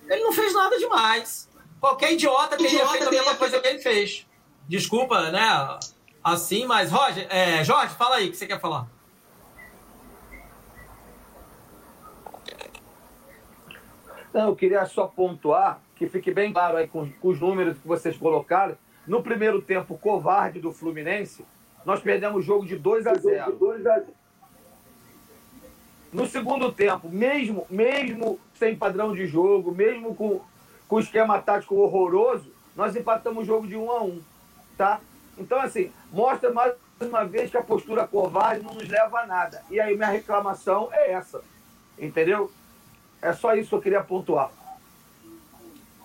Ele 0.08 0.22
não 0.22 0.34
fez 0.34 0.54
nada 0.54 0.78
demais. 0.78 1.50
Qualquer 1.80 2.14
idiota 2.14 2.58
teria 2.58 2.74
idiota 2.74 2.92
feito 2.92 3.08
a 3.08 3.12
mesma 3.12 3.36
coisa 3.36 3.60
que 3.60 3.68
ele 3.68 3.80
fez. 3.80 4.28
Desculpa, 4.68 5.32
né? 5.32 5.80
Assim, 6.24 6.66
mas 6.66 6.92
Roger, 6.92 7.28
é, 7.30 7.64
Jorge, 7.64 7.96
fala 7.96 8.18
aí 8.18 8.28
o 8.28 8.32
que 8.32 8.38
você 8.38 8.46
quer 8.46 8.60
falar. 8.60 8.88
Não, 14.34 14.48
eu 14.48 14.56
queria 14.56 14.84
só 14.86 15.06
pontuar, 15.06 15.80
que 15.96 16.10
fique 16.10 16.34
bem 16.34 16.52
claro 16.52 16.78
aí 16.78 16.88
com, 16.88 17.08
com 17.10 17.28
os 17.28 17.40
números 17.40 17.78
que 17.78 17.88
vocês 17.88 18.18
colocaram. 18.18 18.76
No 19.06 19.22
primeiro 19.22 19.62
tempo 19.62 19.98
covarde 19.98 20.60
do 20.60 20.72
Fluminense, 20.72 21.46
nós 21.86 22.02
perdemos 22.02 22.40
o 22.40 22.42
jogo 22.42 22.66
de 22.66 22.76
2 22.76 23.06
a 23.06 23.14
0. 23.14 23.52
No 26.12 26.26
segundo 26.26 26.72
tempo, 26.72 27.10
mesmo, 27.10 27.68
mesmo 27.70 28.40
sem 28.56 28.76
padrão 28.76 29.14
de 29.14 29.28
jogo, 29.28 29.72
mesmo 29.72 30.16
com, 30.16 30.42
com 30.88 31.00
esquema 31.00 31.40
tático 31.40 31.76
horroroso, 31.76 32.52
nós 32.76 32.96
empatamos 32.96 33.44
o 33.44 33.46
jogo 33.46 33.68
de 33.68 33.76
um 33.76 33.92
a 33.92 34.02
um, 34.02 34.22
tá? 34.78 35.00
Então, 35.38 35.60
assim, 35.60 35.92
mostra 36.12 36.52
mais 36.52 36.74
uma 37.02 37.26
vez 37.26 37.52
que 37.52 37.58
a 37.58 37.64
postura 37.64 38.08
covarde 38.08 38.64
não 38.64 38.74
nos 38.74 38.88
leva 38.88 39.20
a 39.20 39.28
nada. 39.28 39.64
E 39.70 39.80
aí 39.80 39.96
minha 39.96 40.10
reclamação 40.10 40.90
é 40.92 41.12
essa, 41.12 41.44
entendeu? 42.00 42.52
É 43.24 43.34
só 43.34 43.56
isso 43.56 43.70
que 43.70 43.76
eu 43.76 43.82
queria 43.82 44.02
pontuar. 44.02 44.52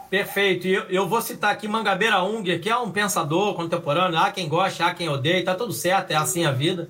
Perfeito. 0.08 0.66
E 0.66 0.72
eu, 0.72 0.82
eu, 0.84 1.08
vou 1.08 1.20
citar 1.20 1.52
aqui 1.52 1.68
Mangabeira 1.68 2.22
Unger, 2.22 2.60
que 2.60 2.70
é 2.70 2.76
um 2.76 2.90
pensador 2.90 3.54
contemporâneo. 3.54 4.18
Há 4.18 4.30
quem 4.30 4.48
goste, 4.48 4.82
há 4.82 4.94
quem 4.94 5.08
odeie, 5.08 5.42
tá 5.42 5.54
tudo 5.54 5.72
certo, 5.72 6.12
é 6.12 6.14
assim 6.14 6.46
a 6.46 6.52
vida. 6.52 6.88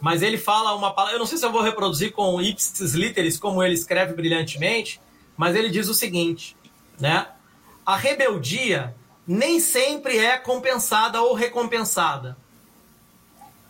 Mas 0.00 0.22
ele 0.22 0.38
fala 0.38 0.74
uma 0.74 0.92
palavra. 0.92 1.16
Eu 1.16 1.18
não 1.18 1.26
sei 1.26 1.38
se 1.38 1.44
eu 1.44 1.50
vou 1.50 1.62
reproduzir 1.62 2.12
com 2.12 2.40
ipsis 2.40 2.94
literis, 2.94 3.38
como 3.38 3.62
ele 3.62 3.74
escreve 3.74 4.12
brilhantemente, 4.14 5.00
mas 5.36 5.56
ele 5.56 5.68
diz 5.68 5.88
o 5.88 5.94
seguinte, 5.94 6.56
né? 6.98 7.26
A 7.84 7.96
rebeldia 7.96 8.94
nem 9.26 9.58
sempre 9.60 10.18
é 10.18 10.36
compensada 10.36 11.22
ou 11.22 11.34
recompensada. 11.34 12.36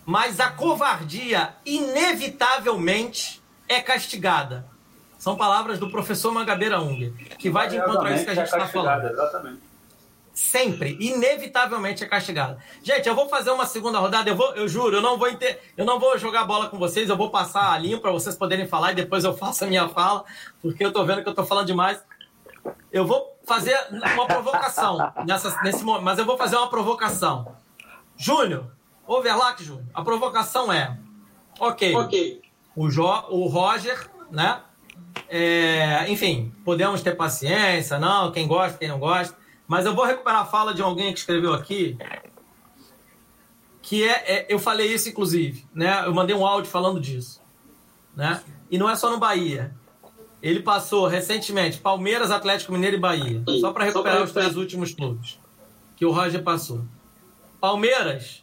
Mas 0.05 0.40
a 0.40 0.51
covardia, 0.51 1.55
inevitavelmente, 1.64 3.40
é 3.68 3.81
castigada. 3.81 4.66
São 5.20 5.37
palavras 5.37 5.78
do 5.78 5.90
professor 5.90 6.33
Mangabeira 6.33 6.80
Unger, 6.80 7.12
que 7.38 7.50
vai 7.50 7.68
de 7.68 7.76
encontro 7.76 8.06
a 8.06 8.12
isso 8.12 8.24
que 8.24 8.30
a 8.30 8.35
gente 8.35 8.46
está 8.46 8.64
é 8.64 8.66
falando. 8.66 9.04
Exatamente. 9.04 9.61
Sempre, 10.33 10.96
inevitavelmente 10.98 12.02
é 12.02 12.06
castigada. 12.06 12.56
Gente, 12.83 13.06
eu 13.06 13.14
vou 13.14 13.28
fazer 13.28 13.50
uma 13.50 13.66
segunda 13.66 13.98
rodada. 13.98 14.30
Eu, 14.30 14.35
vou, 14.35 14.54
eu 14.54 14.66
juro, 14.66 14.96
eu 14.96 15.02
não 15.02 15.18
vou 15.18 15.28
inter... 15.28 15.61
eu 15.76 15.85
não 15.85 16.00
vou 16.00 16.16
jogar 16.16 16.46
bola 16.46 16.70
com 16.70 16.78
vocês. 16.78 17.11
Eu 17.11 17.18
vou 17.18 17.28
passar 17.28 17.70
a 17.70 17.76
linha 17.76 18.00
para 18.00 18.11
vocês 18.11 18.35
poderem 18.35 18.66
falar 18.66 18.92
e 18.92 18.94
depois 18.94 19.22
eu 19.22 19.37
faço 19.37 19.62
a 19.62 19.66
minha 19.66 19.90
fala, 19.90 20.24
porque 20.62 20.83
eu 20.83 20.88
estou 20.88 21.04
vendo 21.04 21.20
que 21.22 21.28
eu 21.28 21.33
estou 21.33 21.44
falando 21.44 21.66
demais. 21.66 22.02
Eu 22.90 23.06
vou 23.06 23.38
fazer 23.44 23.76
uma 23.90 24.26
provocação 24.26 25.12
nessa, 25.26 25.54
nesse 25.62 25.85
momento, 25.85 26.04
mas 26.04 26.18
eu 26.18 26.24
vou 26.24 26.38
fazer 26.38 26.56
uma 26.56 26.70
provocação. 26.70 27.54
Júnior, 28.16 28.72
overlock, 29.06 29.62
Júnior. 29.62 29.85
A 29.92 30.02
provocação 30.02 30.72
é: 30.72 30.96
ok, 31.59 31.94
okay. 31.94 32.42
O, 32.74 32.88
jo, 32.88 33.04
o 33.28 33.46
Roger, 33.48 34.09
né? 34.30 34.62
É, 35.29 36.11
enfim, 36.11 36.53
podemos 36.64 37.03
ter 37.03 37.16
paciência, 37.16 37.99
não, 37.99 38.33
quem 38.33 38.46
gosta, 38.46 38.79
quem 38.79 38.88
não 38.88 38.99
gosta. 38.99 39.37
Mas 39.66 39.87
eu 39.87 39.94
vou 39.94 40.05
recuperar 40.05 40.40
a 40.40 40.46
fala 40.46 40.75
de 40.75 40.83
alguém 40.83 41.12
que 41.12 41.20
escreveu 41.20 41.55
aqui, 41.55 41.96
que 43.83 44.03
é, 44.03 44.25
é, 44.27 44.46
eu 44.49 44.59
falei 44.59 44.92
isso 44.92 45.09
inclusive, 45.09 45.64
né? 45.75 46.03
Eu 46.05 46.12
mandei 46.12 46.35
um 46.35 46.44
áudio 46.44 46.70
falando 46.70 47.01
disso, 47.01 47.40
né? 48.14 48.42
E 48.70 48.77
não 48.79 48.90
é 48.90 48.96
só 48.96 49.11
no 49.11 49.18
Bahia. 49.18 49.75
Ele 50.42 50.61
passou 50.61 51.07
recentemente 51.07 51.79
Palmeiras, 51.79 52.31
Atlético 52.31 52.73
Mineiro 52.73 52.96
e 52.96 53.01
Bahia, 53.01 53.42
só 53.61 53.73
para 53.73 53.85
recuperar 53.85 54.23
os 54.23 54.33
três 54.33 54.57
últimos 54.57 54.92
clubes 54.92 55.38
que 55.96 56.05
o 56.07 56.11
Roger 56.11 56.42
passou. 56.42 56.83
Palmeiras, 57.61 58.40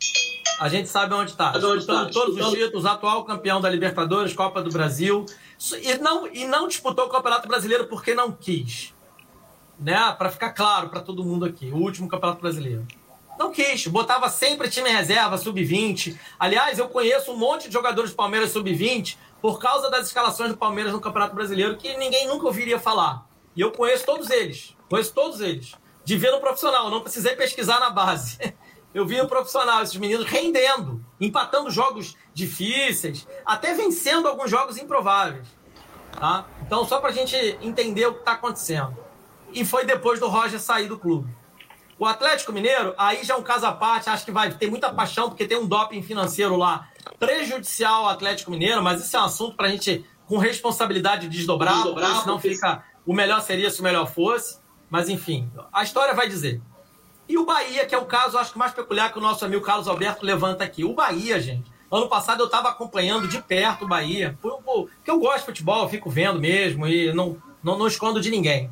a 0.60 0.70
gente 0.70 0.88
sabe 0.90 1.14
onde 1.14 1.32
está. 1.32 1.52
Disputando 1.52 2.12
todos 2.12 2.38
os 2.38 2.54
títulos, 2.54 2.86
atual 2.86 3.26
campeão 3.26 3.60
da 3.60 3.70
Libertadores, 3.70 4.34
Copa 4.34 4.62
do 4.62 4.70
Brasil, 4.70 5.26
e 5.82 5.98
não, 5.98 6.28
e 6.28 6.46
não 6.46 6.68
disputou 6.68 7.06
o 7.06 7.10
Campeonato 7.10 7.48
Brasileiro 7.48 7.88
porque 7.88 8.14
não 8.14 8.32
quis. 8.32 8.94
Né? 9.80 10.12
Para 10.18 10.30
ficar 10.30 10.52
claro 10.52 10.90
para 10.90 11.02
todo 11.02 11.24
mundo 11.24 11.46
aqui, 11.46 11.68
o 11.72 11.78
último 11.78 12.08
Campeonato 12.08 12.42
Brasileiro. 12.42 12.86
Não 13.38 13.52
quis, 13.52 13.86
botava 13.86 14.30
sempre 14.30 14.70
time 14.70 14.90
reserva, 14.90 15.38
sub-20. 15.38 16.18
Aliás, 16.40 16.80
eu 16.80 16.90
conheço 16.90 17.32
um 17.32 17.38
monte 17.38 17.68
de 17.68 17.74
jogadores 17.74 18.12
do 18.12 18.16
Palmeiras 18.16 18.52
sub-20 18.52 19.16
por 19.42 19.60
causa 19.60 19.90
das 19.92 20.08
escalações 20.08 20.52
do 20.52 20.58
Palmeiras 20.58 20.92
no 20.92 21.00
Campeonato 21.00 21.36
Brasileiro 21.36 21.78
que 21.78 21.96
ninguém 21.98 22.28
nunca 22.28 22.48
ouviria 22.48 22.80
falar. 22.80 23.28
E 23.56 23.62
eu 23.62 23.72
conheço 23.72 24.06
todos 24.06 24.30
eles. 24.32 24.76
Conheço 24.90 25.14
todos 25.14 25.42
eles. 25.42 25.74
De 26.04 26.18
ver 26.18 26.32
no 26.32 26.40
profissional, 26.40 26.90
não 26.90 27.02
precisei 27.02 27.36
pesquisar 27.36 27.80
na 27.80 27.90
base. 27.90 28.38
Eu 28.94 29.06
vi 29.06 29.22
no 29.22 29.28
profissional 29.28 29.84
esses 29.84 29.98
meninos 29.98 30.26
rendendo, 30.26 31.06
empatando 31.20 31.70
jogos 31.70 32.16
difíceis, 32.34 33.28
até 33.46 33.74
vencendo 33.74 34.28
alguns 34.28 34.50
jogos 34.50 34.78
improváveis. 34.78 35.48
Tá? 36.12 36.46
Então, 36.62 36.86
só 36.86 37.00
para 37.00 37.10
a 37.10 37.14
gente 37.14 37.36
entender 37.62 38.06
o 38.08 38.14
que 38.14 38.20
está 38.20 38.34
acontecendo. 38.34 38.96
E 39.54 39.64
foi 39.66 39.86
depois 39.86 40.20
do 40.20 40.28
Roger 40.28 40.60
sair 40.60 40.88
do 40.88 40.98
clube. 40.98 41.30
O 42.00 42.06
Atlético 42.06 42.52
Mineiro, 42.52 42.94
aí 42.98 43.24
já 43.24 43.34
é 43.34 43.38
um 43.38 43.42
caso 43.42 43.66
à 43.66 43.72
parte, 43.72 44.10
acho 44.10 44.24
que 44.24 44.32
vai 44.32 44.52
ter 44.52 44.70
muita 44.70 44.94
paixão, 44.94 45.30
porque 45.30 45.48
tem 45.48 45.58
um 45.58 45.66
doping 45.66 46.04
financeiro 46.04 46.56
lá 46.56 46.90
prejudicial 47.20 48.06
ao 48.06 48.10
Atlético 48.10 48.52
Mineiro, 48.52 48.84
mas 48.84 49.04
isso 49.04 49.16
é 49.18 49.20
um 49.20 49.24
assunto 49.24 49.56
para 49.56 49.68
a 49.68 49.70
gente, 49.70 50.06
com 50.28 50.38
responsabilidade, 50.38 51.28
desdobrar, 51.28 51.76
desdobrar 51.76 52.22
senão 52.22 52.40
fica. 52.40 52.84
O 53.06 53.14
melhor 53.14 53.42
seria 53.42 53.72
se 53.72 53.80
o 53.80 53.84
melhor 53.84 54.06
fosse. 54.06 54.60
Mas 54.90 55.10
enfim, 55.10 55.52
a 55.72 55.84
história 55.84 56.14
vai 56.14 56.28
dizer. 56.28 56.62
E 57.28 57.38
o 57.38 57.46
Bahia, 57.46 57.86
que 57.86 57.94
é 57.94 57.98
o 57.98 58.06
caso, 58.06 58.38
acho 58.38 58.54
que 58.54 58.58
mais 58.58 58.74
peculiar 58.74 59.12
que 59.12 59.20
o 59.20 59.22
nosso 59.22 59.44
amigo 59.44 59.64
Carlos 59.64 59.88
Alberto 59.88 60.26
levanta 60.26 60.64
aqui. 60.64 60.84
O 60.84 60.94
Bahia, 60.94 61.40
gente, 61.42 61.70
Ano 61.90 62.10
passado 62.10 62.42
eu 62.42 62.48
estava 62.48 62.68
acompanhando 62.68 63.30
de 63.30 63.42
perto 63.42 63.86
o 63.86 63.88
Bahia, 63.88 64.38
porque 64.42 65.10
eu 65.10 65.20
gosto 65.20 65.40
de 65.40 65.46
futebol, 65.46 65.88
fico 65.88 66.10
vendo 66.10 66.38
mesmo 66.38 66.86
e 66.86 67.14
não, 67.14 67.42
não, 67.64 67.78
não 67.78 67.88
escondo 67.88 68.20
de 68.20 68.30
ninguém. 68.30 68.70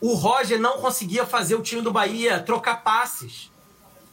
O 0.00 0.14
Roger 0.14 0.58
não 0.58 0.78
conseguia 0.78 1.26
fazer 1.26 1.54
o 1.54 1.62
time 1.62 1.82
do 1.82 1.92
Bahia 1.92 2.40
trocar 2.40 2.82
passes. 2.82 3.50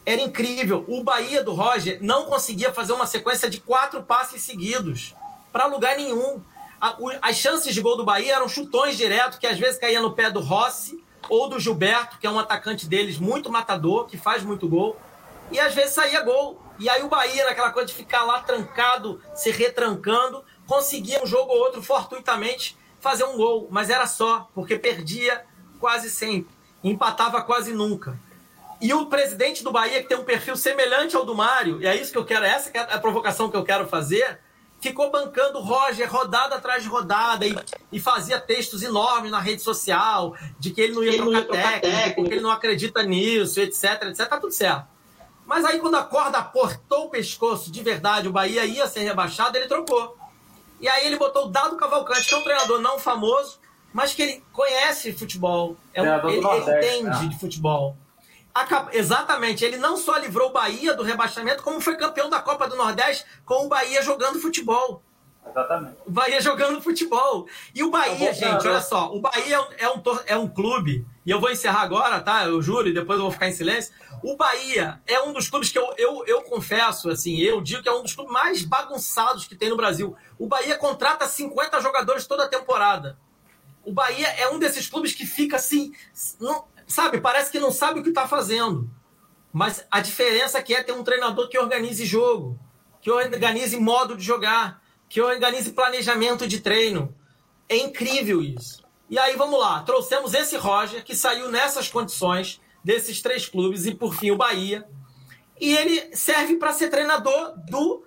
Era 0.06 0.22
incrível. 0.22 0.84
O 0.90 1.04
Bahia 1.04 1.42
do 1.42 1.54
Roger 1.54 2.00
não 2.02 2.26
conseguia 2.26 2.74
fazer 2.74 2.92
uma 2.92 3.08
sequência 3.08 3.50
de 3.50 3.62
quatro 3.62 4.04
passes 4.04 4.42
seguidos 4.44 5.16
para 5.52 5.66
lugar 5.66 5.96
nenhum. 5.96 6.42
As 7.22 7.38
chances 7.38 7.74
de 7.74 7.82
gol 7.82 7.96
do 7.96 8.04
Bahia 8.04 8.36
eram 8.36 8.50
chutões 8.50 8.98
direto, 8.98 9.40
que 9.40 9.48
às 9.48 9.58
vezes 9.58 9.80
caía 9.80 10.02
no 10.02 10.12
pé 10.12 10.30
do 10.30 10.42
Rossi 10.42 10.99
ou 11.28 11.50
do 11.50 11.60
Gilberto, 11.60 12.18
que 12.20 12.28
é 12.28 12.30
um 12.30 12.40
atacante 12.40 12.88
deles 12.88 13.18
muito 13.18 13.52
matador, 13.52 14.06
que 14.06 14.18
faz 14.18 14.44
muito 14.44 14.68
gol, 14.68 14.98
e 15.52 15.60
às 15.60 15.74
vezes 15.74 15.94
saía 15.94 16.22
gol. 16.22 16.62
E 16.80 16.88
aí 16.90 17.04
o 17.04 17.10
Bahia, 17.10 17.46
naquela 17.46 17.72
coisa 17.72 17.88
de 17.88 17.94
ficar 17.94 18.24
lá 18.24 18.42
trancado, 18.42 19.22
se 19.36 19.52
retrancando, 19.52 20.44
conseguia 20.66 21.22
um 21.22 21.26
jogo 21.26 21.52
ou 21.52 21.60
outro 21.60 21.82
fortuitamente 21.82 22.78
fazer 23.00 23.24
um 23.24 23.36
gol, 23.36 23.68
mas 23.72 23.90
era 23.90 24.06
só, 24.06 24.50
porque 24.54 24.78
perdia 24.78 25.44
quase 25.80 26.10
sempre, 26.10 26.54
empatava 26.84 27.42
quase 27.42 27.74
nunca. 27.74 28.18
E 28.82 28.94
o 28.94 29.08
presidente 29.08 29.64
do 29.64 29.72
Bahia, 29.72 30.02
que 30.02 30.08
tem 30.08 30.18
um 30.18 30.24
perfil 30.24 30.56
semelhante 30.56 31.16
ao 31.16 31.26
do 31.26 31.36
Mário, 31.36 31.82
e 31.82 31.88
é 31.88 31.96
isso 31.96 32.12
que 32.12 32.18
eu 32.18 32.26
quero, 32.26 32.46
essa 32.46 32.70
é 32.74 32.80
a 32.80 33.00
provocação 33.00 33.50
que 33.50 33.58
eu 33.58 33.64
quero 33.64 33.88
fazer, 33.88 34.40
ficou 34.80 35.12
bancando 35.12 35.60
o 35.60 35.62
Roger 35.62 36.12
rodada 36.12 36.56
atrás 36.56 36.84
de 36.84 36.90
rodada 36.90 37.46
e, 37.46 37.56
e, 37.92 38.00
fazia 38.00 38.40
textos 38.40 38.82
enormes 38.82 39.32
na 39.32 39.40
rede 39.40 39.62
social 39.62 40.36
de 40.58 40.72
que 40.72 40.82
ele 40.82 40.94
não 40.94 41.04
ia, 41.04 41.10
ele 41.10 41.18
trocar, 41.18 41.32
não 41.32 41.40
ia 41.40 41.46
trocar 41.46 41.62
técnico, 41.62 41.98
técnico, 41.98 42.22
porque 42.22 42.34
ele 42.36 42.42
não 42.42 42.52
acredita 42.52 43.04
nisso, 43.04 43.60
etc, 43.60 44.04
etc. 44.04 44.28
Tá 44.28 44.38
tudo 44.38 44.54
certo. 44.54 44.88
Mas 45.46 45.66
aí, 45.66 45.80
quando 45.80 45.96
a 45.96 46.04
corda 46.04 46.38
aportou 46.38 47.06
o 47.06 47.10
pescoço 47.10 47.72
de 47.72 47.82
verdade, 47.82 48.28
o 48.28 48.32
Bahia 48.32 48.66
ia 48.66 48.88
ser 48.88 49.00
rebaixado, 49.00 49.58
ele 49.58 49.68
trocou. 49.68 50.16
E 50.80 50.88
aí 50.88 51.08
ele 51.08 51.18
botou 51.18 51.48
o 51.48 51.50
Dado 51.50 51.76
Cavalcante, 51.76 52.28
que 52.28 52.34
é 52.34 52.38
um 52.38 52.44
treinador 52.44 52.80
não 52.80 53.00
famoso, 53.00 53.60
mas 53.92 54.14
que 54.14 54.22
ele 54.22 54.44
conhece 54.54 55.12
futebol. 55.12 55.76
É 55.94 56.02
um, 56.02 56.30
ele, 56.30 56.38
ele, 56.38 56.78
entende 56.78 57.04
né? 57.04 57.28
de 57.30 57.40
futebol. 57.40 57.98
Exatamente, 58.94 59.64
ele 59.64 59.78
não 59.78 59.98
só 59.98 60.18
livrou 60.18 60.50
o 60.50 60.54
Bahia 60.54 60.94
do 60.94 61.04
rebaixamento, 61.04 61.64
como 61.64 61.82
foi 61.82 61.96
campeão 61.96 62.30
da 62.30 62.40
Copa 62.40 62.68
do 62.68 62.76
Nordeste 62.76 63.26
com 63.46 63.66
o 63.66 63.68
Bahia 63.68 64.02
jogando 64.02 64.40
futebol. 64.40 65.04
Exatamente. 65.50 65.98
O 66.06 66.12
Bahia 66.12 66.42
jogando 66.42 66.82
futebol. 66.82 67.48
E 67.74 67.84
o 67.84 67.90
Bahia, 67.90 68.34
gente, 68.34 68.68
olha 68.68 68.82
só, 68.82 69.12
o 69.12 69.20
Bahia 69.20 69.60
é 69.78 69.90
um, 69.90 70.02
é 70.26 70.38
um 70.38 70.48
clube, 70.48 71.06
e 71.26 71.32
eu 71.32 71.40
vou 71.40 71.50
encerrar 71.50 71.82
agora, 71.82 72.20
tá? 72.20 72.46
Eu 72.46 72.62
juro, 72.62 72.88
e 72.88 72.94
depois 72.94 73.18
eu 73.18 73.24
vou 73.24 73.32
ficar 73.32 73.48
em 73.48 73.54
silêncio. 73.54 73.94
O 74.24 74.36
Bahia 74.36 75.02
é 75.08 75.22
um 75.22 75.32
dos 75.32 75.50
clubes 75.50 75.70
que 75.70 75.78
eu, 75.78 75.94
eu, 75.98 76.24
eu 76.28 76.42
confesso, 76.42 77.10
assim, 77.10 77.38
eu 77.40 77.62
digo 77.62 77.82
que 77.82 77.90
é 77.90 77.94
um 77.94 78.04
dos 78.04 78.14
clubes 78.14 78.34
mais 78.34 78.64
bagunçados 78.64 79.48
que 79.48 79.56
tem 79.56 79.70
no 79.70 79.78
Brasil. 79.78 80.16
O 80.38 80.48
Bahia 80.48 80.78
contrata 80.78 81.26
50 81.26 81.80
jogadores 81.82 82.28
toda 82.28 82.44
a 82.44 82.48
temporada. 82.48 83.18
O 83.84 83.94
Bahia 83.94 84.28
é 84.28 84.50
um 84.50 84.60
desses 84.60 84.88
clubes 84.88 85.14
que 85.14 85.26
fica 85.26 85.56
assim, 85.56 85.94
não, 86.40 86.66
sabe, 86.90 87.22
parece 87.22 87.52
que 87.52 87.60
não 87.60 87.72
sabe 87.72 88.00
o 88.00 88.04
que 88.04 88.10
está 88.10 88.28
fazendo. 88.28 88.90
Mas 89.54 89.86
a 89.90 90.00
diferença 90.00 90.60
é 90.60 90.74
é 90.74 90.84
ter 90.84 90.92
um 90.92 91.04
treinador 91.04 91.48
que 91.48 91.58
organize 91.58 92.06
jogo, 92.06 92.60
que 93.02 93.10
organize 93.10 93.78
modo 93.78 94.16
de 94.16 94.24
jogar, 94.24 94.82
que 95.08 95.22
organize 95.22 95.72
planejamento 95.72 96.48
de 96.48 96.60
treino. 96.60 97.16
É 97.68 97.78
incrível 97.78 98.42
isso. 98.42 98.84
E 99.10 99.18
aí 99.18 99.36
vamos 99.36 99.60
lá, 99.60 99.82
trouxemos 99.84 100.34
esse 100.34 100.56
Roger 100.56 101.04
que 101.04 101.16
saiu 101.16 101.50
nessas 101.50 101.88
condições 101.88 102.62
desses 102.84 103.22
três 103.22 103.48
clubes 103.48 103.86
e 103.86 103.96
por 103.96 104.14
fim 104.14 104.32
o 104.32 104.38
Bahia. 104.38 104.88
E 105.60 105.76
ele 105.76 106.16
serve 106.16 106.58
para 106.58 106.74
ser 106.74 106.90
treinador 106.90 107.54
do 107.70 108.04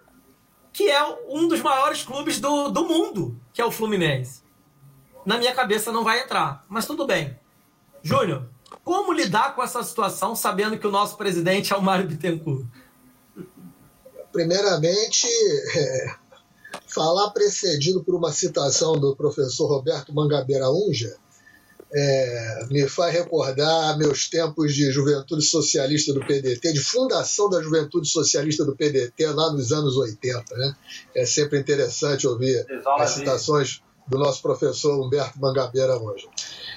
que 0.73 0.89
é 0.89 1.05
um 1.29 1.49
dos 1.49 1.61
maiores 1.61 2.03
clubes 2.03 2.41
do, 2.41 2.71
do 2.71 2.85
mundo, 2.85 3.39
que 3.53 3.61
é 3.61 3.65
o 3.65 3.71
Fluminense. 3.71 4.43
Na 5.27 5.37
minha 5.37 5.55
cabeça 5.55 5.93
não 5.93 6.03
vai 6.03 6.21
entrar, 6.21 6.65
mas 6.69 6.87
tudo 6.87 7.07
bem. 7.07 7.39
Júnior, 8.03 8.49
como 8.85 9.13
lidar 9.13 9.55
com 9.55 9.63
essa 9.63 9.83
situação 9.83 10.35
sabendo 10.35 10.79
que 10.79 10.87
o 10.87 10.91
nosso 10.91 11.17
presidente 11.17 11.73
é 11.73 11.77
o 11.77 11.83
Mário 11.83 12.09
Bittencourt? 12.09 12.67
Primeiramente, 14.33 15.27
é, 15.77 16.15
falar 16.87 17.31
precedido 17.31 18.03
por 18.03 18.15
uma 18.15 18.33
citação 18.33 18.99
do 18.99 19.15
professor 19.15 19.67
Roberto 19.67 20.15
Mangabeira 20.15 20.71
Unja 20.71 21.17
é, 21.95 22.67
me 22.71 22.89
faz 22.89 23.13
recordar 23.13 23.99
meus 23.99 24.29
tempos 24.29 24.75
de 24.75 24.91
juventude 24.91 25.45
socialista 25.45 26.15
do 26.15 26.21
PDT, 26.21 26.73
de 26.73 26.81
fundação 26.81 27.51
da 27.51 27.63
juventude 27.63 28.09
socialista 28.09 28.65
do 28.65 28.75
PDT 28.75 29.27
lá 29.27 29.53
nos 29.53 29.73
anos 29.73 29.97
80. 29.97 30.57
Né? 30.57 30.77
É 31.15 31.27
sempre 31.27 31.59
interessante 31.59 32.27
ouvir 32.27 32.67
as 32.99 33.11
citações 33.11 33.83
do 34.07 34.19
nosso 34.19 34.43
professor 34.43 35.01
Humberto 35.01 35.41
Mangabeira 35.41 35.97
hoje. 35.97 36.29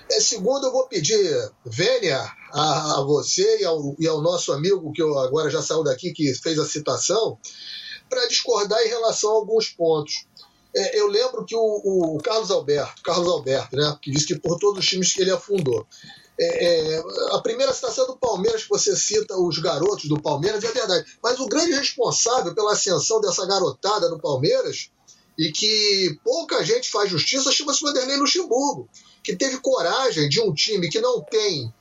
É, 0.09 0.19
segundo, 0.19 0.67
eu 0.67 0.71
vou 0.71 0.87
pedir 0.87 1.51
vênia 1.65 2.19
a, 2.51 2.99
a 2.99 3.01
você 3.03 3.61
e 3.61 3.65
ao, 3.65 3.95
e 3.99 4.07
ao, 4.07 4.21
nosso 4.21 4.51
amigo, 4.51 4.91
que 4.93 5.01
eu 5.01 5.17
agora 5.17 5.49
já 5.49 5.61
saiu 5.61 5.83
daqui, 5.83 6.13
que 6.13 6.33
fez 6.35 6.59
a 6.59 6.65
citação, 6.65 7.37
para 8.09 8.27
discordar 8.27 8.79
em 8.81 8.89
relação 8.89 9.31
a 9.31 9.35
alguns 9.35 9.69
pontos. 9.69 10.27
É, 10.75 10.99
eu 10.99 11.07
lembro 11.07 11.45
que 11.45 11.55
o, 11.55 12.15
o, 12.15 12.17
Carlos 12.21 12.51
Alberto, 12.51 13.01
Carlos 13.01 13.27
Alberto, 13.27 13.75
né, 13.75 13.97
que 14.01 14.11
disse 14.11 14.27
que 14.27 14.37
por 14.37 14.59
todos 14.59 14.79
os 14.79 14.85
times 14.85 15.13
que 15.13 15.21
ele 15.21 15.31
afundou. 15.31 15.87
É, 16.37 16.95
é, 16.95 17.03
a 17.31 17.39
primeira 17.39 17.73
citação 17.73 18.05
do 18.05 18.17
Palmeiras, 18.17 18.63
que 18.63 18.69
você 18.69 18.93
cita 18.95 19.37
os 19.37 19.57
garotos 19.57 20.05
do 20.05 20.21
Palmeiras, 20.21 20.63
é 20.63 20.71
verdade. 20.71 21.05
Mas 21.23 21.39
o 21.39 21.47
grande 21.47 21.71
responsável 21.71 22.53
pela 22.53 22.73
ascensão 22.73 23.21
dessa 23.21 23.45
garotada 23.45 24.09
no 24.09 24.19
Palmeiras, 24.19 24.91
e 25.37 25.51
que 25.51 26.17
pouca 26.23 26.63
gente 26.63 26.89
faz 26.89 27.09
justiça, 27.09 27.51
chama-se 27.51 27.81
Vanderlei 27.81 28.17
Luxemburgo, 28.17 28.89
que 29.23 29.35
teve 29.35 29.57
coragem 29.59 30.29
de 30.29 30.39
um 30.39 30.53
time 30.53 30.89
que 30.89 31.01
não 31.01 31.21
tem, 31.21 31.73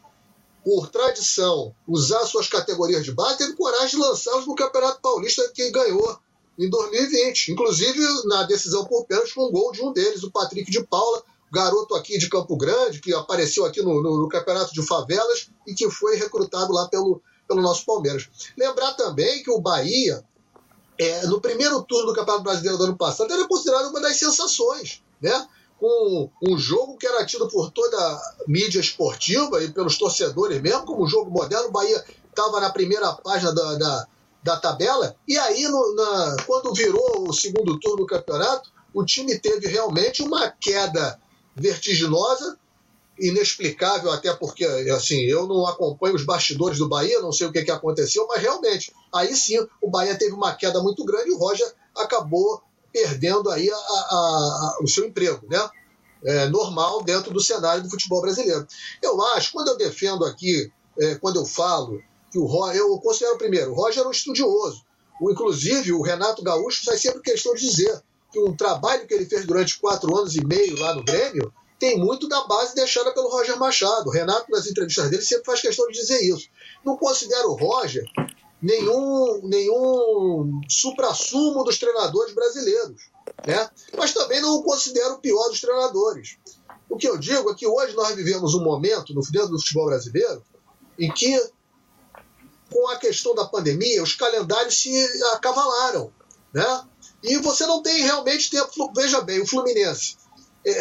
por 0.64 0.88
tradição, 0.88 1.74
usar 1.86 2.24
suas 2.24 2.48
categorias 2.48 3.04
de 3.04 3.12
base, 3.12 3.38
teve 3.38 3.52
coragem 3.52 3.90
de 3.90 3.96
lançá-los 3.96 4.46
no 4.46 4.54
Campeonato 4.54 5.00
Paulista 5.00 5.46
que 5.54 5.70
ganhou 5.70 6.18
em 6.58 6.70
2020. 6.70 7.52
Inclusive 7.52 8.00
na 8.24 8.44
decisão 8.44 8.84
por 8.86 9.04
pênalti 9.04 9.34
com 9.34 9.46
um 9.46 9.52
gol 9.52 9.72
de 9.72 9.82
um 9.82 9.92
deles, 9.92 10.22
o 10.22 10.30
Patrick 10.30 10.70
de 10.70 10.82
Paula, 10.84 11.22
garoto 11.52 11.94
aqui 11.94 12.18
de 12.18 12.28
Campo 12.30 12.56
Grande, 12.56 13.00
que 13.00 13.12
apareceu 13.12 13.64
aqui 13.64 13.82
no, 13.82 14.02
no, 14.02 14.22
no 14.22 14.28
Campeonato 14.28 14.72
de 14.72 14.82
Favelas 14.82 15.50
e 15.66 15.74
que 15.74 15.88
foi 15.90 16.16
recrutado 16.16 16.72
lá 16.72 16.88
pelo, 16.88 17.22
pelo 17.46 17.60
nosso 17.60 17.84
Palmeiras. 17.84 18.28
Lembrar 18.56 18.94
também 18.94 19.42
que 19.42 19.50
o 19.50 19.60
Bahia, 19.60 20.24
é, 20.98 21.26
no 21.26 21.40
primeiro 21.40 21.82
turno 21.82 22.06
do 22.06 22.14
Campeonato 22.14 22.44
Brasileiro 22.44 22.78
do 22.78 22.84
ano 22.84 22.96
passado, 22.96 23.32
era 23.32 23.46
considerado 23.48 23.88
uma 23.88 24.00
das 24.00 24.16
sensações, 24.16 25.02
né? 25.20 25.46
Com 25.78 26.30
um 26.42 26.56
jogo 26.56 26.96
que 26.96 27.06
era 27.06 27.26
tido 27.26 27.48
por 27.48 27.70
toda 27.70 27.96
a 27.96 28.34
mídia 28.46 28.80
esportiva 28.80 29.62
e 29.62 29.70
pelos 29.72 29.98
torcedores 29.98 30.62
mesmo, 30.62 30.84
como 30.84 31.04
um 31.04 31.08
jogo 31.08 31.30
moderno, 31.30 31.68
o 31.68 31.72
Bahia 31.72 32.02
estava 32.28 32.60
na 32.60 32.70
primeira 32.70 33.12
página 33.12 33.52
da, 33.52 33.74
da 33.74 34.06
da 34.44 34.58
tabela. 34.58 35.16
E 35.26 35.38
aí, 35.38 35.66
no, 35.66 35.94
na, 35.94 36.36
quando 36.46 36.74
virou 36.74 37.26
o 37.26 37.32
segundo 37.32 37.80
turno 37.80 38.04
do 38.04 38.06
campeonato, 38.06 38.70
o 38.92 39.02
time 39.02 39.38
teve 39.38 39.66
realmente 39.66 40.22
uma 40.22 40.50
queda 40.50 41.18
vertiginosa, 41.56 42.58
inexplicável, 43.18 44.10
até 44.10 44.32
porque 44.32 44.64
assim 44.64 45.20
eu 45.22 45.46
não 45.46 45.66
acompanho 45.66 46.14
os 46.14 46.24
bastidores 46.24 46.78
do 46.78 46.88
Bahia, 46.88 47.20
não 47.20 47.32
sei 47.32 47.46
o 47.46 47.52
que, 47.52 47.62
que 47.62 47.70
aconteceu, 47.70 48.26
mas 48.28 48.40
realmente, 48.40 48.92
aí 49.14 49.34
sim, 49.34 49.58
o 49.80 49.90
Bahia 49.90 50.16
teve 50.18 50.32
uma 50.32 50.54
queda 50.54 50.82
muito 50.82 51.04
grande 51.04 51.30
e 51.30 51.32
o 51.32 51.38
Roger 51.38 51.72
acabou 51.96 52.62
perdendo 52.92 53.50
aí 53.50 53.70
a, 53.70 53.76
a, 53.76 53.78
a, 53.78 54.78
o 54.82 54.88
seu 54.88 55.04
emprego, 55.04 55.46
né? 55.48 55.68
É, 56.24 56.48
normal 56.48 57.02
dentro 57.02 57.32
do 57.34 57.40
cenário 57.40 57.82
do 57.82 57.90
futebol 57.90 58.22
brasileiro. 58.22 58.66
Eu 59.02 59.20
acho, 59.32 59.52
quando 59.52 59.68
eu 59.68 59.76
defendo 59.76 60.24
aqui, 60.24 60.72
é, 60.98 61.16
quando 61.16 61.36
eu 61.36 61.44
falo 61.44 62.00
que 62.30 62.38
o 62.38 62.46
Roger, 62.46 62.80
eu 62.80 62.98
considero 62.98 63.36
primeiro, 63.36 63.72
o 63.72 63.74
Roger 63.74 64.00
era 64.00 64.08
um 64.08 64.12
estudioso. 64.12 64.82
O, 65.20 65.30
inclusive, 65.30 65.92
o 65.92 66.02
Renato 66.02 66.42
Gaúcho 66.42 66.84
faz 66.84 67.00
sempre 67.00 67.20
questão 67.20 67.54
de 67.54 67.60
dizer 67.60 68.02
que 68.32 68.38
o 68.38 68.56
trabalho 68.56 69.06
que 69.06 69.12
ele 69.12 69.26
fez 69.26 69.44
durante 69.44 69.78
quatro 69.78 70.16
anos 70.16 70.34
e 70.34 70.44
meio 70.44 70.78
lá 70.80 70.94
no 70.94 71.04
Grêmio 71.04 71.52
tem 71.78 71.98
muito 71.98 72.28
da 72.28 72.44
base 72.44 72.74
deixada 72.74 73.12
pelo 73.12 73.28
Roger 73.28 73.58
Machado. 73.58 74.08
O 74.08 74.12
Renato, 74.12 74.50
nas 74.50 74.66
entrevistas 74.66 75.10
dele, 75.10 75.22
sempre 75.22 75.44
faz 75.44 75.60
questão 75.60 75.86
de 75.88 75.94
dizer 75.94 76.20
isso. 76.20 76.48
Não 76.84 76.96
considero 76.96 77.50
o 77.50 77.56
Roger 77.56 78.04
nenhum, 78.62 79.40
nenhum 79.42 80.60
supra-sumo 80.68 81.64
dos 81.64 81.78
treinadores 81.78 82.34
brasileiros. 82.34 83.10
Né? 83.46 83.68
Mas 83.96 84.12
também 84.12 84.40
não 84.40 84.56
o 84.56 84.62
considero 84.62 85.14
o 85.14 85.20
pior 85.20 85.48
dos 85.48 85.60
treinadores. 85.60 86.38
O 86.88 86.96
que 86.96 87.08
eu 87.08 87.18
digo 87.18 87.50
é 87.50 87.54
que 87.54 87.66
hoje 87.66 87.94
nós 87.94 88.14
vivemos 88.14 88.54
um 88.54 88.62
momento 88.62 89.12
no 89.14 89.20
dentro 89.30 89.48
do 89.48 89.58
futebol 89.58 89.86
brasileiro 89.86 90.42
em 90.98 91.12
que 91.12 91.38
com 92.70 92.88
a 92.88 92.96
questão 92.96 93.34
da 93.34 93.44
pandemia, 93.44 94.02
os 94.02 94.14
calendários 94.14 94.80
se 94.80 94.92
acavalaram. 95.34 96.12
Né? 96.52 96.84
E 97.22 97.38
você 97.38 97.66
não 97.66 97.82
tem 97.82 98.02
realmente 98.02 98.50
tempo. 98.50 98.92
Veja 98.94 99.20
bem, 99.20 99.40
o 99.40 99.46
Fluminense 99.46 100.16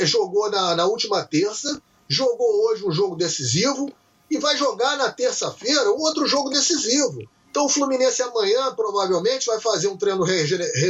jogou 0.06 0.50
na, 0.50 0.76
na 0.76 0.86
última 0.86 1.24
terça, 1.24 1.82
jogou 2.08 2.66
hoje 2.66 2.86
um 2.86 2.92
jogo 2.92 3.16
decisivo 3.16 3.92
e 4.30 4.38
vai 4.38 4.56
jogar 4.58 4.98
na 4.98 5.12
terça-feira 5.12 5.92
um 5.92 6.00
outro 6.00 6.26
jogo 6.26 6.50
decisivo. 6.50 7.22
Então 7.50 7.66
o 7.66 7.70
Fluminense 7.70 8.22
amanhã 8.22 8.74
provavelmente 8.74 9.46
vai 9.46 9.60
fazer 9.60 9.88
um 9.88 9.98
treino 9.98 10.26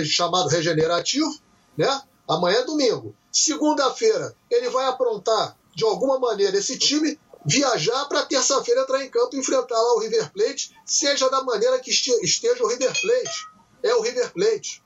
chamado 0.06 0.48
regenerativo, 0.48 1.30
né? 1.78 2.02
Amanhã 2.28 2.60
é 2.60 2.64
domingo. 2.64 3.14
Segunda-feira 3.32 4.34
ele 4.50 4.70
vai 4.70 4.86
aprontar 4.86 5.58
de 5.76 5.84
alguma 5.84 6.20
maneira 6.20 6.58
esse 6.58 6.78
time 6.78 7.20
viajar 7.46 8.06
para 8.06 8.26
terça-feira 8.26 8.82
entrar 8.82 9.04
em 9.04 9.10
campo 9.10 9.36
e 9.36 9.40
enfrentar 9.40 9.76
lá 9.76 9.96
o 9.96 10.00
River 10.00 10.32
Plate, 10.32 10.72
seja 10.86 11.30
da 11.30 11.44
maneira 11.44 11.80
que 11.80 11.92
esteja 11.92 12.64
o 12.64 12.68
River 12.68 12.94
Plate. 13.02 13.48
É 13.82 13.94
o 13.96 14.02
River 14.02 14.32
Plate. 14.32 14.82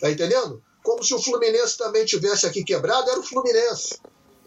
Tá 0.00 0.10
entendendo? 0.10 0.62
Como 0.82 1.04
se 1.04 1.14
o 1.14 1.22
Fluminense 1.22 1.76
também 1.76 2.04
tivesse 2.04 2.46
aqui 2.46 2.64
quebrado, 2.64 3.10
era 3.10 3.20
o 3.20 3.22
Fluminense. 3.22 4.00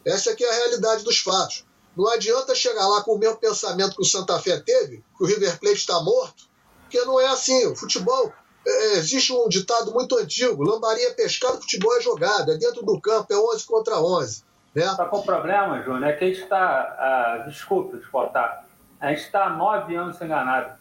Essa 0.05 0.31
aqui 0.31 0.43
é 0.43 0.49
a 0.49 0.53
realidade 0.53 1.03
dos 1.03 1.19
fatos. 1.19 1.65
Não 1.95 2.09
adianta 2.09 2.55
chegar 2.55 2.87
lá 2.87 3.03
com 3.03 3.13
o 3.13 3.19
mesmo 3.19 3.37
pensamento 3.37 3.95
que 3.95 4.01
o 4.01 4.05
Santa 4.05 4.39
Fé 4.39 4.59
teve, 4.59 5.03
que 5.15 5.23
o 5.23 5.27
River 5.27 5.59
Plate 5.59 5.77
está 5.77 6.01
morto, 6.01 6.49
porque 6.81 6.99
não 7.05 7.19
é 7.19 7.27
assim. 7.27 7.67
O 7.67 7.75
futebol, 7.75 8.33
é, 8.65 8.71
é 8.71 8.93
existe 8.97 9.31
um 9.31 9.47
ditado 9.47 9.91
muito 9.91 10.17
antigo: 10.17 10.63
lambaria 10.63 11.09
é 11.09 11.13
pescado, 11.13 11.61
futebol 11.61 11.95
é 11.95 12.01
jogado, 12.01 12.51
é 12.51 12.57
dentro 12.57 12.83
do 12.83 12.99
campo, 12.99 13.31
é 13.31 13.37
11 13.37 13.65
contra 13.65 13.99
11. 13.99 14.43
Né? 14.73 14.85
Está 14.85 15.05
com 15.05 15.21
problema, 15.21 15.83
Júnior, 15.83 16.05
é 16.05 16.13
que 16.13 16.23
a 16.23 16.27
gente 16.27 16.41
está. 16.41 16.57
Ah, 16.57 17.43
desculpe 17.47 17.99
te 17.99 18.09
cortar. 18.09 18.65
A 18.99 19.09
gente 19.09 19.21
está 19.21 19.45
há 19.45 19.49
nove 19.51 19.95
anos 19.95 20.17
sem 20.17 20.27
ganhar. 20.27 20.79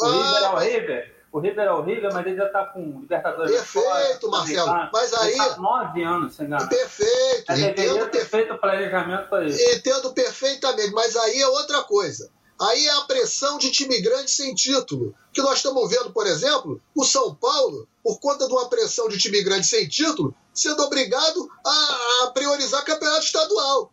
O 0.00 0.04
ah, 0.04 0.10
River 0.10 0.42
é 0.42 0.48
o 0.48 0.56
River. 0.56 1.17
O 1.30 1.40
River 1.40 1.66
é 1.66 1.72
o 1.72 1.82
River, 1.82 2.12
mas 2.12 2.26
ele 2.26 2.36
já 2.36 2.46
está 2.46 2.64
com 2.66 2.80
Libertadores. 2.80 3.52
Perfeito, 3.52 4.30
Marcelo. 4.30 4.88
Mas 4.92 5.12
aí. 5.12 5.36
Tá 5.36 5.56
nove 5.58 6.02
anos 6.02 6.34
sem 6.34 6.48
ganhar. 6.48 6.66
Perfeito. 6.68 7.52
Ele 7.52 7.66
entendo 7.66 8.10
ter 8.10 8.24
feito 8.24 8.54
o 8.54 8.58
planejamento 8.58 9.28
para 9.28 9.46
isso. 9.46 9.62
Entendo 9.74 10.12
perfeitamente, 10.14 10.90
mas 10.92 11.14
aí 11.16 11.40
é 11.40 11.48
outra 11.48 11.82
coisa. 11.82 12.30
Aí 12.60 12.86
é 12.86 12.90
a 12.92 13.02
pressão 13.02 13.58
de 13.58 13.70
time 13.70 14.00
grande 14.00 14.30
sem 14.30 14.54
título. 14.54 15.14
Que 15.32 15.42
nós 15.42 15.58
estamos 15.58 15.88
vendo, 15.90 16.12
por 16.12 16.26
exemplo, 16.26 16.80
o 16.94 17.04
São 17.04 17.34
Paulo, 17.34 17.86
por 18.02 18.18
conta 18.18 18.46
de 18.46 18.52
uma 18.52 18.68
pressão 18.68 19.08
de 19.08 19.18
time 19.18 19.42
grande 19.42 19.66
sem 19.66 19.86
título, 19.86 20.34
sendo 20.52 20.82
obrigado 20.82 21.48
a, 21.64 22.24
a 22.24 22.30
priorizar 22.32 22.84
campeonato 22.84 23.24
estadual. 23.24 23.92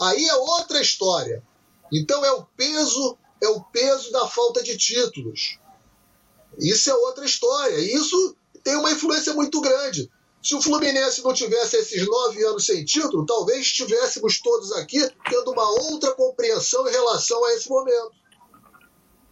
Aí 0.00 0.28
é 0.28 0.34
outra 0.34 0.80
história. 0.80 1.42
Então 1.90 2.24
é 2.24 2.32
o 2.32 2.44
peso, 2.56 3.16
é 3.40 3.48
o 3.48 3.60
peso 3.62 4.10
da 4.10 4.26
falta 4.26 4.62
de 4.62 4.76
títulos. 4.76 5.58
Isso 6.58 6.90
é 6.90 6.94
outra 6.94 7.24
história. 7.24 7.78
E 7.78 7.94
isso 7.94 8.36
tem 8.62 8.76
uma 8.76 8.90
influência 8.90 9.32
muito 9.34 9.60
grande. 9.60 10.10
Se 10.42 10.56
o 10.56 10.60
Fluminense 10.60 11.22
não 11.22 11.32
tivesse 11.32 11.76
esses 11.76 12.04
nove 12.06 12.44
anos 12.44 12.66
sem 12.66 12.84
título, 12.84 13.24
talvez 13.24 13.60
estivéssemos 13.60 14.40
todos 14.40 14.72
aqui 14.72 14.98
tendo 15.30 15.52
uma 15.52 15.68
outra 15.70 16.12
compreensão 16.12 16.86
em 16.88 16.90
relação 16.90 17.44
a 17.44 17.52
esse 17.54 17.68
momento. 17.70 18.10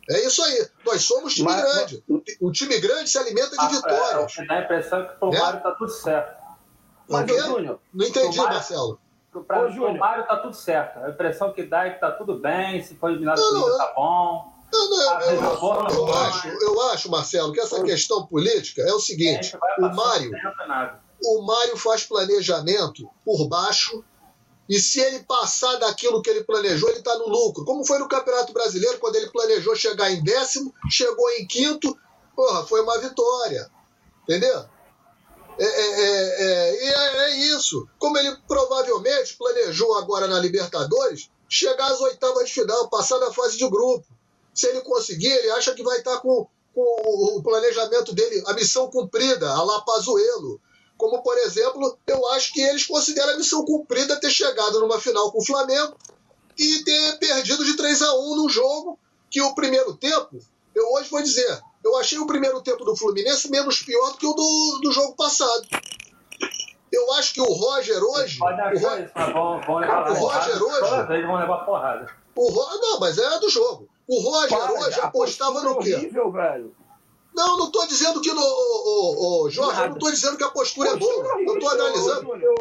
É 0.09 0.25
isso 0.25 0.43
aí. 0.43 0.69
Nós 0.85 1.03
somos 1.03 1.35
time 1.35 1.49
mas, 1.49 1.63
grande. 1.63 2.05
O 2.41 2.53
time 2.53 2.79
grande 2.79 3.11
se 3.11 3.19
alimenta 3.19 3.51
de 3.51 3.57
ah, 3.59 3.69
vitórias. 3.69 4.39
É, 4.39 4.47
dá 4.47 4.55
a 4.55 4.63
impressão 4.63 5.07
que 5.07 5.25
o 5.25 5.31
né? 5.31 5.39
Mário 5.39 5.59
está 5.59 5.71
tudo 5.73 5.91
certo. 5.91 6.41
Mas, 7.09 7.29
Júnior, 7.29 7.81
não 7.93 8.07
entendi, 8.07 8.37
Mário, 8.39 8.55
Marcelo. 8.55 9.01
Para 9.47 9.69
o 9.69 9.99
Mário 9.99 10.23
está 10.23 10.37
tudo 10.37 10.55
certo. 10.55 10.99
A 11.01 11.11
impressão 11.11 11.53
que 11.53 11.65
dá 11.65 11.87
é 11.87 11.91
que 11.91 11.97
está 11.97 12.13
tudo 12.13 12.39
bem, 12.39 12.83
se 12.83 12.95
for 12.95 13.11
eliminado 13.11 13.39
está 13.39 13.93
bom. 13.95 14.53
Não, 14.73 14.91
não, 14.91 15.21
eu, 15.23 15.31
eu, 15.31 15.89
eu, 15.91 16.15
acho, 16.15 16.49
eu 16.49 16.81
acho, 16.91 17.11
Marcelo, 17.11 17.53
que 17.53 17.61
essa 17.61 17.83
questão 17.83 18.27
política 18.27 18.83
é 18.83 18.93
o 18.93 19.01
seguinte: 19.01 19.57
o 19.79 19.89
Mário, 19.89 20.31
o 21.23 21.43
Mário 21.43 21.77
faz 21.77 22.05
planejamento 22.05 23.09
por 23.25 23.49
baixo 23.49 24.05
e 24.71 24.79
se 24.79 25.01
ele 25.01 25.25
passar 25.25 25.75
daquilo 25.77 26.23
que 26.23 26.31
ele 26.31 26.45
planejou, 26.45 26.89
ele 26.89 27.01
está 27.01 27.19
no 27.19 27.27
lucro. 27.27 27.65
Como 27.65 27.85
foi 27.85 27.99
no 27.99 28.09
Campeonato 28.09 28.53
Brasileiro, 28.53 29.01
quando 29.01 29.17
ele 29.17 29.29
planejou 29.29 29.75
chegar 29.75 30.13
em 30.13 30.23
décimo, 30.23 30.73
chegou 30.89 31.29
em 31.31 31.45
quinto, 31.45 31.99
porra, 32.37 32.65
foi 32.65 32.81
uma 32.81 32.97
vitória. 33.01 33.69
Entendeu? 34.23 34.65
É, 35.59 35.65
é, 35.65 36.43
é, 36.43 36.87
é, 36.87 37.17
é 37.17 37.37
isso. 37.49 37.89
Como 37.99 38.17
ele 38.17 38.37
provavelmente 38.47 39.37
planejou 39.37 39.99
agora 39.99 40.29
na 40.29 40.39
Libertadores, 40.39 41.29
chegar 41.49 41.91
às 41.91 42.01
oitavas 42.01 42.47
de 42.47 42.55
final, 42.55 42.89
passar 42.89 43.19
da 43.19 43.33
fase 43.33 43.59
de 43.59 43.69
grupo. 43.69 44.07
Se 44.55 44.67
ele 44.67 44.81
conseguir, 44.83 45.29
ele 45.31 45.51
acha 45.51 45.75
que 45.75 45.83
vai 45.83 45.99
estar 45.99 46.19
com, 46.21 46.47
com 46.75 47.37
o 47.37 47.43
planejamento 47.43 48.13
dele, 48.15 48.43
a 48.47 48.53
missão 48.55 48.91
cumprida, 48.91 49.49
a 49.51 49.63
Lapazuelo. 49.63 50.61
Como, 50.97 51.23
por 51.23 51.37
exemplo, 51.39 51.97
eu 52.07 52.29
acho 52.33 52.53
que 52.53 52.61
eles 52.61 52.87
consideram 52.87 53.33
a 53.35 53.37
missão 53.37 53.65
cumprida 53.65 54.21
ter 54.21 54.31
chegado 54.31 54.81
numa 54.81 55.01
final 55.01 55.33
com 55.33 55.39
o 55.39 55.47
Flamengo 55.47 55.97
e 56.59 56.85
ter 56.85 57.19
perdido 57.19 57.65
de 57.65 57.75
3 57.77 58.03
a 58.03 58.15
1 58.19 58.37
num 58.37 58.49
jogo 58.49 58.99
que 59.31 59.41
o 59.41 59.55
primeiro 59.55 59.95
tempo, 59.97 60.39
eu 60.75 60.87
hoje 60.93 61.09
vou 61.09 61.23
dizer, 61.23 61.59
eu 61.83 61.97
achei 61.97 62.19
o 62.19 62.27
primeiro 62.27 62.61
tempo 62.61 62.85
do 62.85 62.95
Fluminense 62.97 63.51
menos 63.51 63.81
pior 63.81 64.11
do 64.13 64.19
que 64.19 64.27
o 64.27 64.33
do, 64.35 64.81
do 64.83 64.93
jogo 64.93 65.15
passado. 65.15 65.67
Eu 66.93 67.13
acho 67.15 67.33
que 67.33 67.41
o 67.41 67.45
Roger 67.45 68.03
hoje. 68.03 68.39
Pode 68.39 68.61
achar 68.61 69.01
isso, 69.01 69.13
mas 69.15 69.33
vão, 69.33 69.61
vão 69.63 69.77
levar 69.77 70.11
o. 70.11 70.15
Roger 70.15 70.63
hoje- 70.63 70.81
vão 71.27 71.37
levar 71.37 71.65
porrada. 71.65 72.15
O 72.35 72.49
Ro... 72.51 72.79
Não, 72.81 73.01
mas 73.01 73.17
é 73.17 73.39
do 73.39 73.49
jogo. 73.49 73.89
O 74.11 74.19
Roger 74.19 74.59
Para, 74.59 74.73
hoje 74.73 75.01
apostava 75.01 75.63
no 75.63 75.79
quê? 75.79 75.95
horrível, 75.95 76.33
velho. 76.33 76.75
Não, 77.33 77.57
não 77.57 77.67
estou 77.67 77.87
dizendo 77.87 78.21
que 78.21 78.33
no. 78.33 78.43
Ô, 78.43 79.45
ô, 79.45 79.51
Jorge, 79.51 79.81
eu 79.81 79.87
não 79.87 79.95
estou 79.95 80.11
dizendo 80.11 80.37
que 80.37 80.43
a 80.43 80.51
postura 80.51 80.91
é 80.91 80.97
boa. 80.97 81.41
Eu 81.41 81.55
estou 81.55 81.71
analisando. 81.71 82.35
Eu 82.35 82.55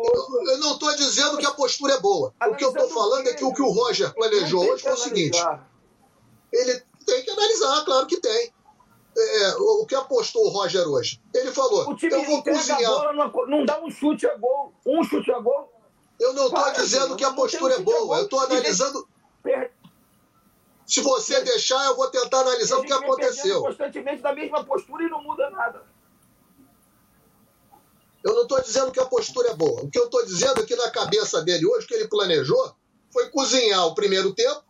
eu 0.45 0.57
não 0.59 0.73
estou 0.73 0.95
dizendo 0.95 1.37
que 1.39 1.45
a 1.47 1.51
postura 1.51 1.95
é 1.95 1.99
boa. 1.99 2.31
O 2.47 2.55
que 2.55 2.63
eu 2.63 2.69
estou 2.69 2.87
falando 2.87 3.27
é 3.27 3.33
que 3.33 3.43
o 3.43 3.51
que 3.51 3.63
o 3.63 3.71
Roger 3.71 4.13
planejou 4.13 4.63
hoje 4.63 4.83
foi 4.83 4.91
o 4.91 4.97
seguinte: 4.97 5.43
ele 6.53 6.83
tem 7.03 7.23
que 7.23 7.31
analisar, 7.31 7.83
claro 7.83 8.05
que 8.05 8.17
tem. 8.17 8.53
É, 9.17 9.55
o 9.57 9.85
que 9.87 9.95
apostou 9.95 10.45
o 10.45 10.49
Roger 10.49 10.87
hoje? 10.87 11.19
Ele 11.33 11.51
falou: 11.51 11.89
O 11.89 11.95
time 11.95 12.13
eu 12.13 12.25
vou 12.25 12.43
cozinhar. 12.43 12.91
bola, 12.91 13.13
não, 13.13 13.31
não 13.47 13.65
dá 13.65 13.83
um 13.83 13.89
chute 13.89 14.27
a 14.27 14.37
gol. 14.37 14.71
Um 14.85 15.03
chute 15.03 15.31
a 15.31 15.39
gol. 15.39 15.73
Eu 16.19 16.33
não 16.33 16.45
estou 16.45 16.71
dizendo 16.73 17.15
que 17.15 17.23
a 17.23 17.29
não 17.29 17.35
postura 17.35 17.73
é 17.73 17.79
boa. 17.79 18.17
Eu 18.19 18.25
estou 18.25 18.39
analisando. 18.39 19.07
Per... 19.41 19.71
Se 20.89 21.01
você 21.01 21.39
deixar, 21.43 21.85
eu 21.85 21.95
vou 21.95 22.09
tentar 22.09 22.39
analisar 22.39 22.79
o 22.79 22.83
que 22.83 22.91
aconteceu. 22.91 23.61
constantemente 23.61 24.23
da 24.23 24.33
mesma 24.33 24.63
postura 24.63 25.03
e 25.03 25.07
não 25.07 25.21
muda 25.21 25.47
nada. 25.51 25.83
Eu 28.23 28.33
não 28.33 28.41
estou 28.41 28.59
dizendo 28.59 28.91
que 28.91 28.99
a 28.99 29.05
postura 29.05 29.49
é 29.49 29.53
boa. 29.53 29.83
O 29.83 29.91
que 29.91 29.99
eu 29.99 30.05
estou 30.05 30.25
dizendo 30.25 30.61
é 30.61 30.65
que 30.65 30.75
na 30.75 30.89
cabeça 30.89 31.43
dele 31.43 31.67
hoje, 31.67 31.85
o 31.85 31.87
que 31.87 31.93
ele 31.93 32.07
planejou 32.07 32.75
foi 33.13 33.29
cozinhar 33.29 33.85
o 33.85 33.93
primeiro 33.93 34.33
tempo, 34.33 34.63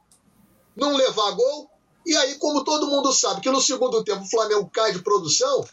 não 0.75 0.93
levar 0.93 1.31
gol, 1.31 1.71
e 2.05 2.13
aí, 2.17 2.35
como 2.35 2.65
todo 2.65 2.87
mundo 2.87 3.13
sabe 3.13 3.39
que 3.39 3.49
no 3.49 3.61
segundo 3.61 4.03
tempo 4.03 4.23
o 4.23 4.29
Flamengo 4.29 4.69
cai 4.73 4.91
de 4.91 4.99
produção, 4.99 5.65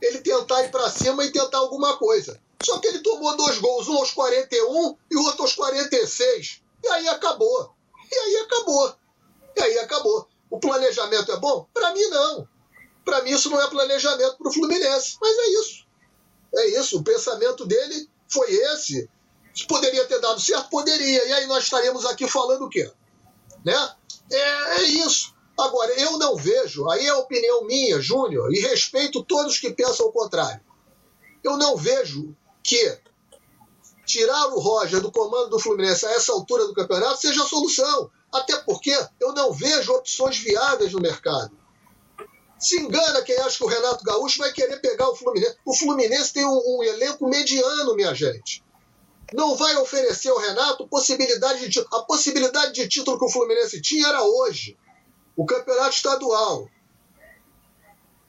ele 0.00 0.20
tentar 0.22 0.62
ir 0.62 0.70
para 0.70 0.88
cima 0.88 1.24
e 1.26 1.30
tentar 1.30 1.58
alguma 1.58 1.98
coisa. 1.98 2.40
Só 2.62 2.78
que 2.78 2.88
ele 2.88 3.00
tomou 3.00 3.36
dois 3.36 3.58
gols, 3.58 3.86
um 3.86 3.98
aos 3.98 4.12
41 4.12 4.96
e 5.10 5.16
o 5.16 5.24
outro 5.24 5.42
aos 5.42 5.54
46. 5.54 6.62
E 6.82 6.88
aí 6.88 7.08
acabou. 7.08 7.74
E 8.10 8.14
aí 8.14 8.36
acabou. 8.38 8.94
E 9.60 9.62
aí 9.62 9.78
acabou. 9.78 10.26
O 10.48 10.58
planejamento 10.58 11.30
é 11.30 11.36
bom? 11.36 11.66
Para 11.72 11.92
mim, 11.92 12.06
não. 12.08 12.48
Para 13.04 13.22
mim, 13.22 13.30
isso 13.30 13.50
não 13.50 13.60
é 13.60 13.68
planejamento 13.68 14.38
para 14.38 14.48
o 14.48 14.52
Fluminense. 14.52 15.16
Mas 15.20 15.36
é 15.36 15.48
isso. 15.60 15.86
É 16.54 16.66
isso, 16.80 16.98
o 16.98 17.04
pensamento 17.04 17.64
dele 17.66 18.08
foi 18.28 18.50
esse. 18.50 19.08
Poderia 19.68 20.04
ter 20.06 20.18
dado 20.20 20.40
certo? 20.40 20.70
Poderia. 20.70 21.24
E 21.26 21.32
aí 21.32 21.46
nós 21.46 21.64
estaremos 21.64 22.06
aqui 22.06 22.26
falando 22.26 22.64
o 22.64 22.68
quê? 22.68 22.90
Né? 23.64 23.94
É, 24.32 24.80
é 24.80 24.82
isso. 24.82 25.34
Agora, 25.58 25.92
eu 26.00 26.16
não 26.16 26.36
vejo, 26.36 26.88
aí 26.88 27.06
é 27.06 27.10
a 27.10 27.18
opinião 27.18 27.64
minha, 27.64 28.00
Júnior, 28.00 28.50
e 28.52 28.60
respeito 28.60 29.22
todos 29.22 29.58
que 29.58 29.70
pensam 29.70 30.06
o 30.06 30.12
contrário. 30.12 30.60
Eu 31.44 31.58
não 31.58 31.76
vejo 31.76 32.34
que 32.62 32.98
tirar 34.06 34.46
o 34.48 34.58
Roger 34.58 35.00
do 35.00 35.12
comando 35.12 35.50
do 35.50 35.58
Fluminense 35.58 36.06
a 36.06 36.12
essa 36.12 36.32
altura 36.32 36.66
do 36.66 36.74
campeonato 36.74 37.20
seja 37.20 37.42
a 37.42 37.46
solução. 37.46 38.10
Até 38.32 38.56
porque 38.58 38.96
eu 39.18 39.32
não 39.32 39.52
vejo 39.52 39.92
opções 39.92 40.38
viáveis 40.38 40.92
no 40.92 41.00
mercado. 41.00 41.58
Se 42.58 42.78
engana 42.78 43.22
quem 43.22 43.36
acha 43.38 43.56
que 43.56 43.64
o 43.64 43.68
Renato 43.68 44.04
Gaúcho 44.04 44.38
vai 44.38 44.52
querer 44.52 44.80
pegar 44.80 45.08
o 45.08 45.16
Fluminense. 45.16 45.56
O 45.64 45.74
Fluminense 45.74 46.32
tem 46.32 46.44
um, 46.44 46.62
um 46.66 46.82
elenco 46.82 47.26
mediano, 47.26 47.96
minha 47.96 48.14
gente. 48.14 48.62
Não 49.32 49.56
vai 49.56 49.76
oferecer 49.76 50.28
ao 50.28 50.38
Renato 50.38 50.86
possibilidade 50.86 51.60
de 51.60 51.70
título. 51.70 51.96
A 51.96 52.02
possibilidade 52.02 52.72
de 52.74 52.86
título 52.86 53.18
que 53.18 53.24
o 53.24 53.30
Fluminense 53.30 53.80
tinha 53.80 54.08
era 54.08 54.22
hoje. 54.22 54.76
O 55.34 55.46
campeonato 55.46 55.94
estadual. 55.94 56.68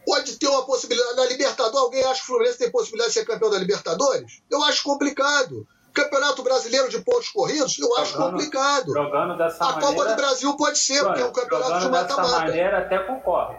Pode 0.05 0.37
ter 0.37 0.47
uma 0.47 0.65
possibilidade. 0.65 1.15
Na 1.15 1.25
Libertadores, 1.25 1.77
alguém 1.77 2.03
acha 2.03 2.21
que 2.21 2.23
o 2.23 2.27
Fluminense 2.27 2.57
tem 2.57 2.71
possibilidade 2.71 3.13
de 3.13 3.19
ser 3.19 3.25
campeão 3.25 3.49
da 3.49 3.57
Libertadores? 3.57 4.41
Eu 4.49 4.63
acho 4.63 4.83
complicado. 4.83 5.67
Campeonato 5.93 6.41
Brasileiro 6.43 6.89
de 6.89 6.99
pontos 7.01 7.29
corridos, 7.29 7.77
eu 7.79 7.97
acho 7.97 8.13
Jogando- 8.13 8.31
complicado. 8.31 8.93
Jogando 8.93 9.37
dessa 9.37 9.63
A 9.63 9.67
maneira. 9.73 9.87
Copa 9.95 10.09
do 10.09 10.15
Brasil 10.15 10.55
pode 10.57 10.77
ser, 10.77 11.03
porque 11.03 11.21
é 11.21 11.25
um 11.25 11.31
campeonato 11.33 11.73
de 11.73 11.79
jogando 11.81 12.01
dessa 12.03 12.17
mata-mata. 12.21 12.45
maneira 12.45 12.77
até 12.79 12.99
concorre. 12.99 13.55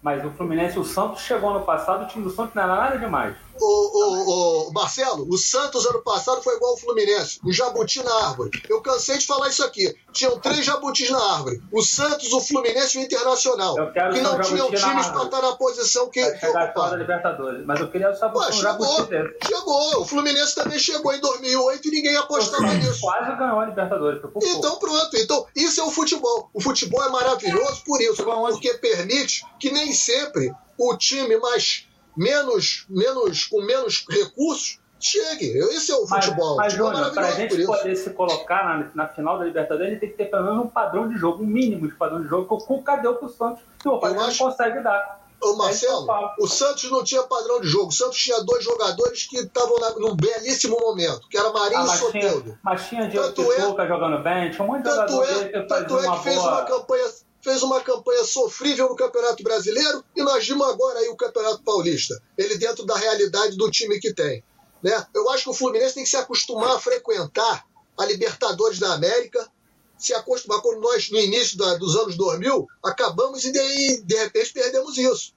Mas 0.00 0.24
o 0.24 0.30
Fluminense, 0.30 0.78
o 0.78 0.84
Santos 0.84 1.20
chegou 1.22 1.50
ano 1.50 1.64
passado, 1.64 2.04
o 2.04 2.06
time 2.06 2.24
do 2.24 2.30
Santos 2.30 2.54
não 2.54 2.62
era 2.62 2.74
nada 2.76 2.98
demais. 2.98 3.36
O, 3.60 3.64
o, 3.64 4.68
o, 4.68 4.72
Marcelo, 4.72 5.26
o 5.28 5.36
Santos 5.36 5.84
ano 5.86 6.02
passado 6.02 6.42
foi 6.42 6.56
igual 6.56 6.72
ao 6.72 6.78
Fluminense, 6.78 7.40
um 7.44 7.52
jabuti 7.52 8.02
na 8.02 8.14
árvore. 8.26 8.50
Eu 8.68 8.80
cansei 8.80 9.18
de 9.18 9.26
falar 9.26 9.48
isso 9.48 9.64
aqui. 9.64 9.94
Tinham 10.12 10.38
três 10.38 10.64
jabutis 10.64 11.10
na 11.10 11.22
árvore: 11.34 11.60
o 11.72 11.82
Santos, 11.82 12.32
o 12.32 12.40
Fluminense 12.40 12.98
e 12.98 13.02
o 13.02 13.04
Internacional. 13.04 13.76
Eu 13.78 13.92
quero 13.92 14.14
Que 14.14 14.20
um 14.20 14.22
não 14.22 14.40
tinham 14.40 14.70
times 14.70 15.06
para 15.08 15.24
estar 15.24 15.42
na 15.42 15.56
posição 15.56 16.08
que, 16.08 16.20
Vai 16.20 16.38
que 16.38 16.46
ocuparam. 16.46 16.96
Libertadores. 16.96 17.66
Mas 17.66 17.80
eu 17.80 17.90
queria 17.90 18.14
só 18.14 18.28
Pô, 18.28 18.40
um 18.40 18.52
chegou, 18.52 19.08
chegou. 19.46 20.02
O 20.02 20.04
Fluminense 20.04 20.54
também 20.54 20.78
chegou 20.78 21.12
em 21.12 21.20
2008 21.20 21.88
e 21.88 21.90
ninguém 21.90 22.16
apostava 22.16 22.74
nisso. 22.74 23.00
Quase 23.00 23.36
ganhou 23.36 23.60
a 23.60 23.66
Libertadores. 23.66 24.22
Então 24.42 24.78
pronto, 24.78 25.16
então 25.16 25.46
isso 25.54 25.80
é 25.80 25.84
o 25.84 25.90
futebol. 25.90 26.50
O 26.52 26.60
futebol 26.60 27.02
é 27.04 27.08
maravilhoso 27.08 27.82
por 27.84 28.00
isso, 28.00 28.24
porque 28.24 28.74
permite 28.74 29.44
que 29.58 29.70
nem 29.70 29.92
sempre 29.92 30.52
o 30.78 30.96
time 30.96 31.36
mais 31.38 31.87
menos, 32.18 32.84
menos 32.88 33.44
com 33.46 33.62
menos 33.62 34.04
recursos 34.10 34.78
chegue. 35.00 35.46
Esse 35.58 35.92
é 35.92 35.94
o 35.94 36.06
Mas, 36.08 36.24
futebol. 36.24 36.56
mas 36.56 36.72
o 36.72 36.76
é 36.76 36.78
Júnior, 36.78 37.14
maravilhoso 37.14 37.48
por 37.48 37.56
gente 37.56 37.66
poder 37.66 37.96
se 37.96 38.10
colocar 38.10 38.64
na, 38.64 38.90
na 39.04 39.08
final 39.08 39.38
da 39.38 39.44
Libertadores, 39.44 39.92
ele 39.92 40.00
tem 40.00 40.10
que 40.10 40.16
ter 40.16 40.24
pelo 40.26 40.44
menos 40.44 40.64
um 40.64 40.68
padrão 40.68 41.08
de 41.08 41.16
jogo, 41.16 41.42
um 41.44 41.46
mínimo 41.46 41.86
de 41.88 41.94
padrão 41.94 42.20
de 42.20 42.28
jogo, 42.28 42.48
que 42.48 42.54
o 42.64 42.66
Cuca 42.66 42.96
deu 42.96 43.14
pro 43.14 43.28
Santos, 43.28 43.62
que 43.80 43.88
o 43.88 44.04
acho- 44.04 44.14
não 44.44 44.50
consegue 44.50 44.80
dar. 44.82 45.18
Ô 45.40 45.52
É 45.52 45.56
Marcelo, 45.56 46.04
o 46.40 46.48
Santos 46.48 46.90
não 46.90 47.04
tinha 47.04 47.22
padrão 47.22 47.60
de 47.60 47.68
jogo. 47.68 47.90
O 47.90 47.92
Santos 47.92 48.18
tinha 48.18 48.40
dois 48.42 48.64
jogadores 48.64 49.24
que 49.28 49.36
estavam 49.38 49.76
num 50.00 50.16
belíssimo 50.16 50.76
momento, 50.80 51.28
que 51.28 51.38
era 51.38 51.52
Marinho 51.52 51.82
Ah, 51.88 51.94
e 51.94 51.96
Soteldo. 51.98 52.58
mas 52.60 52.88
tinha 52.88 53.06
Diego 53.08 53.28
Tanto 53.28 53.52
é- 53.52 53.86
jogando 53.86 54.20
bem, 54.20 54.50
tinha 54.50 54.64
um 54.64 54.66
monte 54.66 54.78
de 54.78 54.82
Tanto 54.90 55.12
jogador 55.12 55.30
é, 55.44 55.48
que 55.48 55.62
tanto 55.68 55.96
é 55.96 56.06
uma 56.08 56.16
que 56.16 56.22
fez 56.24 56.34
boa... 56.34 56.50
uma 56.50 56.62
campanha, 56.64 57.04
fez 57.42 57.62
uma 57.62 57.80
campanha 57.80 58.24
sofrível 58.24 58.88
no 58.88 58.96
Campeonato 58.96 59.42
Brasileiro 59.42 60.04
e 60.16 60.22
nós 60.22 60.46
vimos 60.46 60.66
agora 60.68 60.98
aí 60.98 61.08
o 61.08 61.16
Campeonato 61.16 61.62
Paulista. 61.62 62.20
Ele 62.36 62.56
dentro 62.58 62.84
da 62.84 62.96
realidade 62.96 63.56
do 63.56 63.70
time 63.70 63.98
que 64.00 64.12
tem. 64.12 64.42
Né? 64.82 65.06
Eu 65.14 65.28
acho 65.30 65.44
que 65.44 65.50
o 65.50 65.54
Fluminense 65.54 65.94
tem 65.94 66.04
que 66.04 66.10
se 66.10 66.16
acostumar 66.16 66.76
a 66.76 66.80
frequentar 66.80 67.64
a 67.96 68.04
Libertadores 68.06 68.78
da 68.78 68.94
América, 68.94 69.48
se 69.98 70.14
acostumar 70.14 70.60
quando 70.62 70.80
nós, 70.80 71.10
no 71.10 71.18
início 71.18 71.58
da- 71.58 71.74
dos 71.76 71.96
anos 71.96 72.16
2000, 72.16 72.66
acabamos 72.84 73.44
e 73.44 73.50
de, 73.50 74.02
de 74.02 74.14
repente 74.16 74.52
perdemos 74.52 74.96
isso. 74.96 75.32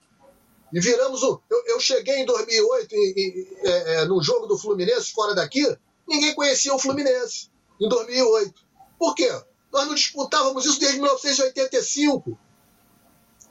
E 0.73 0.79
viramos 0.79 1.21
o. 1.23 1.41
Eu, 1.49 1.63
eu 1.67 1.79
cheguei 1.79 2.17
em 2.17 2.25
2008 2.25 2.95
em, 2.95 3.13
em, 3.17 3.47
é, 3.63 3.93
é, 3.95 4.05
no 4.05 4.21
jogo 4.21 4.45
do 4.47 4.57
Fluminense, 4.57 5.11
fora 5.11 5.33
daqui, 5.33 5.63
ninguém 6.07 6.33
conhecia 6.35 6.73
o 6.73 6.79
Fluminense, 6.79 7.49
em 7.81 7.89
2008. 7.89 8.53
Por 8.99 9.15
quê? 9.15 9.29
Nós 9.71 9.87
não 9.87 9.95
disputávamos 9.95 10.65
isso 10.65 10.79
desde 10.79 10.97
1985. 10.97 12.37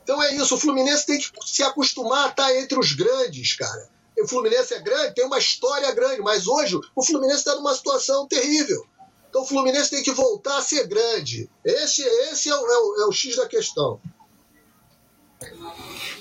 Então 0.03 0.23
é 0.23 0.35
isso, 0.35 0.55
o 0.55 0.59
Fluminense 0.59 1.07
tem 1.07 1.19
que 1.19 1.31
se 1.47 1.63
acostumar 1.63 2.27
a 2.27 2.31
estar 2.31 2.57
entre 2.57 2.79
os 2.79 2.93
grandes, 2.93 3.55
cara. 3.55 3.89
O 4.23 4.27
Fluminense 4.29 4.75
é 4.75 4.81
grande, 4.81 5.15
tem 5.15 5.25
uma 5.25 5.39
história 5.39 5.91
grande, 5.93 6.21
mas 6.21 6.47
hoje 6.47 6.79
o 6.95 7.03
Fluminense 7.05 7.39
está 7.39 7.55
numa 7.55 7.75
situação 7.75 8.27
terrível. 8.27 8.85
Então 9.29 9.43
o 9.43 9.47
Fluminense 9.47 9.91
tem 9.91 10.03
que 10.03 10.11
voltar 10.11 10.59
a 10.59 10.63
ser 10.63 10.87
grande. 10.89 11.49
Esse, 11.65 12.03
esse 12.03 12.49
é, 12.51 12.55
o, 12.55 12.59
é 12.67 12.79
o- 12.79 13.03
é 13.03 13.07
o 13.07 13.13
X 13.13 13.37
da 13.37 13.47
questão. 13.47 14.01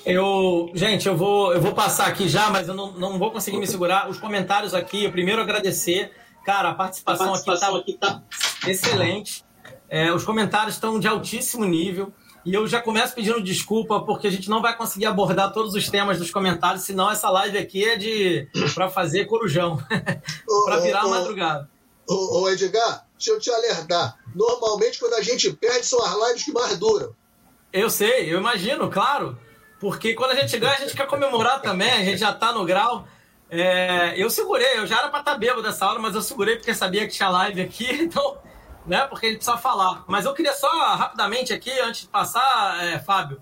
Eu, 0.06 0.72
gente, 0.74 1.08
eu 1.08 1.18
vou, 1.18 1.54
eu 1.54 1.60
vou 1.62 1.74
passar 1.74 2.08
aqui 2.08 2.28
já, 2.30 2.50
mas 2.50 2.68
eu 2.68 2.74
não, 2.74 2.92
não 2.94 3.20
vou 3.20 3.32
conseguir 3.32 3.58
me 3.58 3.68
segurar. 3.68 4.10
Os 4.10 4.18
comentários 4.18 4.74
aqui, 4.74 5.04
eu 5.04 5.12
primeiro 5.12 5.42
agradecer. 5.42 6.12
Cara, 6.46 6.70
a 6.70 6.74
participação, 6.76 7.34
aqui 7.76 7.94
tá 7.98 8.24
excelente. 8.66 9.44
É, 9.90 10.12
os 10.14 10.24
comentários 10.24 10.76
estão 10.76 11.00
de 11.00 11.08
altíssimo 11.08 11.66
nível. 11.66 12.14
E 12.46 12.54
eu 12.54 12.66
já 12.68 12.82
começo 12.82 13.14
pedindo 13.14 13.42
desculpa, 13.42 14.00
porque 14.02 14.28
a 14.28 14.32
gente 14.32 14.50
não 14.50 14.62
vai 14.62 14.76
conseguir 14.76 15.06
abordar 15.06 15.52
todos 15.52 15.74
os 15.74 15.90
temas 15.90 16.18
dos 16.18 16.32
comentários, 16.32 16.84
senão 16.84 17.12
essa 17.12 17.30
live 17.30 17.58
aqui 17.58 17.84
é 17.84 17.98
de 17.98 18.48
para 18.74 18.90
fazer 18.90 19.26
corujão, 19.26 19.78
para 20.66 20.78
virar 20.80 21.06
ô, 21.06 21.10
madrugada. 21.10 21.70
Ô, 22.08 22.40
ô, 22.40 22.50
Edgar, 22.50 23.06
deixa 23.18 23.32
eu 23.32 23.40
te 23.40 23.52
alertar. 23.52 24.18
Normalmente, 24.34 25.00
quando 25.00 25.16
a 25.16 25.22
gente 25.22 25.52
perde, 25.52 25.86
são 25.86 26.02
as 26.02 26.30
lives 26.30 26.44
que 26.44 26.54
mais 26.54 26.78
duram. 26.78 27.14
Eu 27.74 27.90
sei, 27.90 28.34
eu 28.34 28.40
imagino, 28.40 28.90
claro. 28.90 29.38
Porque 29.80 30.14
quando 30.14 30.32
a 30.32 30.36
gente 30.36 30.58
ganha, 30.58 30.74
a 30.74 30.80
gente 30.80 30.96
quer 30.96 31.08
comemorar 31.08 31.62
também, 31.62 31.92
a 31.92 32.04
gente 32.04 32.20
já 32.20 32.34
tá 32.34 32.52
no 32.52 32.66
grau. 32.66 33.08
É, 33.50 34.14
eu 34.18 34.30
segurei, 34.30 34.78
eu 34.78 34.86
já 34.86 35.00
era 35.00 35.10
pra 35.10 35.20
estar 35.20 35.36
bêbado 35.36 35.62
dessa 35.62 35.88
hora, 35.88 36.00
mas 36.00 36.16
eu 36.16 36.22
segurei 36.22 36.56
porque 36.56 36.74
sabia 36.74 37.08
que 37.08 37.14
tinha 37.14 37.30
live 37.30 37.62
aqui, 37.62 37.90
então, 38.02 38.38
né, 38.90 39.06
porque 39.06 39.28
a 39.28 39.30
gente 39.30 39.38
precisa 39.38 39.58
falar. 39.58 40.04
Mas 40.08 40.26
eu 40.26 40.34
queria 40.34 40.54
só, 40.54 40.68
rapidamente 40.96 41.54
aqui, 41.54 41.72
antes 41.80 42.02
de 42.02 42.08
passar, 42.08 42.84
é, 42.84 42.98
Fábio, 42.98 43.40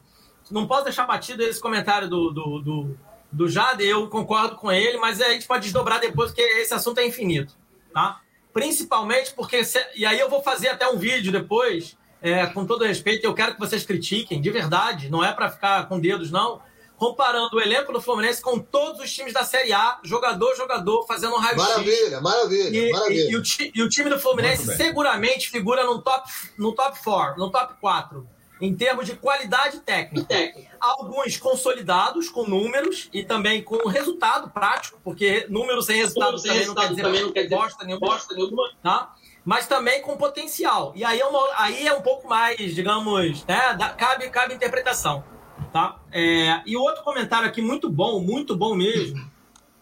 não 0.51 0.67
posso 0.67 0.83
deixar 0.83 1.05
batido 1.05 1.41
esse 1.41 1.59
comentário 1.59 2.09
do, 2.09 2.29
do, 2.31 2.59
do, 2.59 2.97
do 3.31 3.47
Jade, 3.47 3.85
eu 3.85 4.09
concordo 4.09 4.57
com 4.57 4.69
ele, 4.69 4.97
mas 4.97 5.21
a 5.21 5.29
gente 5.29 5.47
pode 5.47 5.63
desdobrar 5.63 6.01
depois, 6.01 6.31
porque 6.31 6.41
esse 6.41 6.73
assunto 6.73 6.99
é 6.99 7.07
infinito, 7.07 7.53
tá? 7.93 8.19
Principalmente 8.51 9.33
porque, 9.33 9.61
e 9.95 10.05
aí 10.05 10.19
eu 10.19 10.29
vou 10.29 10.43
fazer 10.43 10.67
até 10.67 10.87
um 10.89 10.97
vídeo 10.97 11.31
depois, 11.31 11.97
é, 12.21 12.45
com 12.47 12.65
todo 12.65 12.83
respeito, 12.83 13.25
eu 13.25 13.33
quero 13.33 13.53
que 13.53 13.59
vocês 13.59 13.85
critiquem, 13.85 14.41
de 14.41 14.49
verdade, 14.49 15.09
não 15.09 15.23
é 15.23 15.31
para 15.31 15.49
ficar 15.49 15.87
com 15.87 15.97
dedos, 15.97 16.29
não, 16.29 16.61
comparando 16.97 17.55
o 17.55 17.61
elenco 17.61 17.93
do 17.93 18.01
Fluminense 18.01 18.41
com 18.41 18.59
todos 18.59 18.99
os 19.01 19.13
times 19.13 19.31
da 19.31 19.43
Série 19.43 19.71
A, 19.71 19.99
jogador, 20.03 20.55
jogador, 20.55 21.05
fazendo 21.05 21.35
um 21.35 21.39
raio-x. 21.39 21.69
Maravilha, 21.69 22.21
maravilha, 22.21 22.77
e, 22.77 22.91
maravilha. 22.91 23.29
E, 23.29 23.31
e, 23.31 23.35
o, 23.37 23.43
e, 23.75 23.83
o, 23.83 23.89
time 23.89 24.09
do 24.09 24.19
Fluminense 24.19 24.75
seguramente 24.75 25.49
figura 25.49 25.83
no 25.83 26.01
top, 26.01 26.29
no 26.57 26.73
top 26.73 26.97
4, 27.03 27.39
no 27.39 27.49
top 27.49 27.75
4 27.79 28.27
em 28.59 28.75
termos 28.75 29.05
de 29.05 29.15
qualidade 29.15 29.79
técnica. 29.81 30.35
Alguns 30.79 31.37
consolidados 31.37 32.27
com 32.29 32.43
números 32.43 33.07
e 33.13 33.23
também 33.23 33.63
com 33.63 33.87
resultado 33.87 34.49
prático, 34.49 34.99
porque 35.03 35.45
números 35.47 35.85
sem 35.85 35.97
resultado, 35.97 36.39
sem 36.39 36.49
também, 36.49 36.59
resultado 36.61 36.89
não 36.89 36.95
quer 36.95 37.03
também 37.03 37.21
não 37.21 37.31
quer 37.31 37.43
dizer 37.43 37.55
bosta 37.55 37.85
nenhuma, 37.85 38.07
bosta 38.07 38.35
nenhuma 38.35 38.71
tá? 38.81 39.13
mas 39.45 39.67
também 39.67 40.01
com 40.01 40.17
potencial. 40.17 40.91
E 40.95 41.05
aí 41.05 41.19
é, 41.19 41.25
uma, 41.25 41.47
aí 41.55 41.87
é 41.87 41.93
um 41.93 42.01
pouco 42.01 42.27
mais, 42.27 42.75
digamos, 42.75 43.45
né, 43.45 43.75
da, 43.75 43.89
cabe, 43.89 44.29
cabe 44.29 44.53
interpretação. 44.53 45.23
Tá? 45.71 45.99
É, 46.11 46.61
e 46.65 46.77
outro 46.77 47.03
comentário 47.03 47.47
aqui 47.47 47.61
muito 47.61 47.89
bom, 47.89 48.19
muito 48.19 48.55
bom 48.55 48.75
mesmo, 48.75 49.29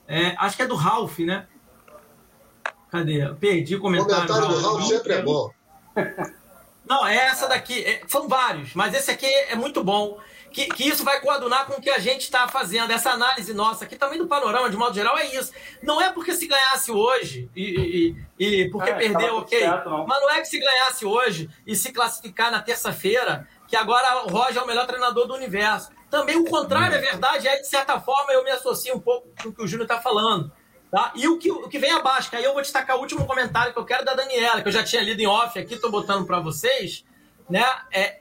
é, 0.07 0.35
acho 0.37 0.55
que 0.55 0.63
é 0.63 0.67
do 0.67 0.75
Ralph, 0.75 1.19
né? 1.19 1.47
Cadê? 2.91 3.27
Perdi 3.35 3.75
o 3.75 3.79
comentário. 3.79 4.23
O 4.23 4.27
comentário 4.27 4.55
do 4.55 4.61
Ralph 4.61 4.83
sempre 4.83 5.13
é 5.13 5.21
bom. 5.21 5.51
Não, 6.87 7.05
é 7.05 7.15
essa 7.15 7.47
daqui. 7.47 7.83
É, 7.83 8.01
são 8.07 8.27
vários, 8.27 8.73
mas 8.73 8.93
esse 8.93 9.09
aqui 9.09 9.25
é 9.25 9.55
muito 9.55 9.83
bom. 9.83 10.19
Que, 10.51 10.67
que 10.67 10.87
isso 10.87 11.03
vai 11.03 11.19
coadunar 11.19 11.65
com 11.65 11.73
o 11.73 11.81
que 11.81 11.89
a 11.89 11.99
gente 11.99 12.21
está 12.21 12.47
fazendo. 12.47 12.89
Essa 12.89 13.11
análise 13.11 13.53
nossa 13.53 13.83
aqui 13.83 13.97
também 13.97 14.17
do 14.17 14.25
panorama, 14.25 14.69
de 14.69 14.77
modo 14.77 14.95
geral, 14.95 15.17
é 15.17 15.35
isso. 15.35 15.51
Não 15.83 16.01
é 16.01 16.13
porque 16.13 16.33
se 16.33 16.47
ganhasse 16.47 16.93
hoje 16.93 17.49
e, 17.53 18.15
e, 18.39 18.45
e 18.45 18.69
porque 18.69 18.89
é, 18.89 18.93
perdeu, 18.93 19.35
ok. 19.39 19.59
Certo, 19.59 19.89
não. 19.89 20.07
Mas 20.07 20.21
não 20.21 20.29
é 20.29 20.39
que 20.39 20.47
se 20.47 20.57
ganhasse 20.57 21.05
hoje 21.05 21.49
e 21.67 21.75
se 21.75 21.91
classificar 21.91 22.51
na 22.51 22.61
terça-feira, 22.61 23.45
que 23.67 23.75
agora 23.75 24.25
o 24.25 24.29
Roger 24.29 24.57
é 24.57 24.61
o 24.61 24.67
melhor 24.67 24.85
treinador 24.85 25.27
do 25.27 25.33
universo. 25.33 25.89
Também 26.09 26.37
o 26.37 26.45
contrário 26.45 26.95
é 26.95 26.99
verdade, 26.99 27.47
é 27.47 27.57
de 27.59 27.67
certa 27.67 27.99
forma 27.99 28.31
eu 28.31 28.43
me 28.43 28.51
associo 28.51 28.95
um 28.95 28.99
pouco 28.99 29.27
com 29.41 29.49
o 29.49 29.53
que 29.53 29.63
o 29.63 29.67
Júnior 29.67 29.85
está 29.85 29.99
falando. 29.99 30.51
Tá? 30.91 31.11
E 31.15 31.27
o 31.27 31.37
que, 31.37 31.51
o 31.51 31.67
que 31.67 31.79
vem 31.79 31.91
abaixo, 31.91 32.29
que 32.29 32.35
aí 32.35 32.43
eu 32.43 32.53
vou 32.53 32.61
destacar 32.61 32.95
o 32.95 33.01
último 33.01 33.25
comentário 33.25 33.73
que 33.73 33.79
eu 33.79 33.85
quero 33.85 34.05
da 34.05 34.13
Daniela, 34.13 34.61
que 34.61 34.67
eu 34.67 34.71
já 34.71 34.83
tinha 34.83 35.01
lido 35.01 35.19
em 35.19 35.27
off 35.27 35.59
aqui, 35.59 35.77
tô 35.77 35.89
botando 35.89 36.25
para 36.25 36.39
vocês, 36.39 37.03
né? 37.49 37.65
É, 37.91 38.19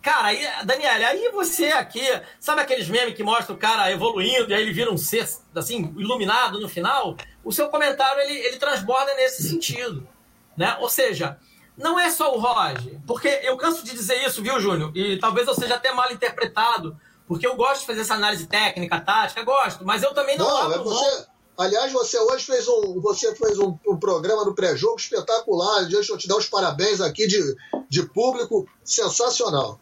cara, 0.00 0.28
aí, 0.28 0.46
Daniela, 0.64 1.06
aí 1.08 1.28
você 1.30 1.66
aqui, 1.66 2.00
sabe 2.40 2.62
aqueles 2.62 2.88
memes 2.88 3.14
que 3.14 3.22
mostram 3.22 3.56
o 3.56 3.58
cara 3.58 3.90
evoluindo 3.92 4.50
e 4.50 4.54
aí 4.54 4.62
ele 4.62 4.72
vira 4.72 4.90
um 4.90 4.96
ser, 4.96 5.28
assim, 5.54 5.92
iluminado 5.98 6.58
no 6.60 6.68
final? 6.68 7.16
O 7.44 7.52
seu 7.52 7.68
comentário, 7.68 8.22
ele, 8.22 8.38
ele 8.38 8.56
transborda 8.56 9.12
nesse 9.14 9.46
sentido, 9.46 10.08
né? 10.56 10.78
Ou 10.80 10.88
seja, 10.88 11.38
não 11.78 11.98
é 11.98 12.10
só 12.10 12.34
o 12.34 12.40
Roger, 12.40 12.98
porque 13.06 13.28
eu 13.42 13.56
canso 13.56 13.84
de 13.84 13.92
dizer 13.92 14.26
isso, 14.26 14.42
viu, 14.42 14.60
Júnior? 14.60 14.90
E 14.94 15.18
talvez 15.18 15.46
eu 15.46 15.54
seja 15.54 15.76
até 15.76 15.92
mal 15.92 16.10
interpretado, 16.12 16.98
porque 17.26 17.46
eu 17.46 17.56
gosto 17.56 17.80
de 17.80 17.86
fazer 17.86 18.00
essa 18.00 18.14
análise 18.14 18.46
técnica, 18.46 19.00
tática, 19.00 19.42
gosto, 19.42 19.84
mas 19.84 20.02
eu 20.02 20.12
também 20.12 20.36
não, 20.36 20.46
não 20.46 20.56
abro 20.56 20.80
é 20.80 20.84
você... 20.84 21.26
Aliás, 21.58 21.92
você 21.92 22.16
hoje 22.16 22.44
fez 22.44 22.68
um, 22.68 23.00
você 23.00 23.34
fez 23.34 23.58
um, 23.58 23.76
um 23.88 23.96
programa 23.98 24.44
no 24.44 24.54
pré-jogo 24.54 24.96
espetacular. 24.96 25.88
Deixa 25.88 26.12
eu 26.12 26.16
te 26.16 26.28
dar 26.28 26.36
os 26.36 26.46
parabéns 26.46 27.00
aqui 27.00 27.26
de, 27.26 27.56
de 27.88 28.04
público 28.04 28.68
sensacional. 28.84 29.80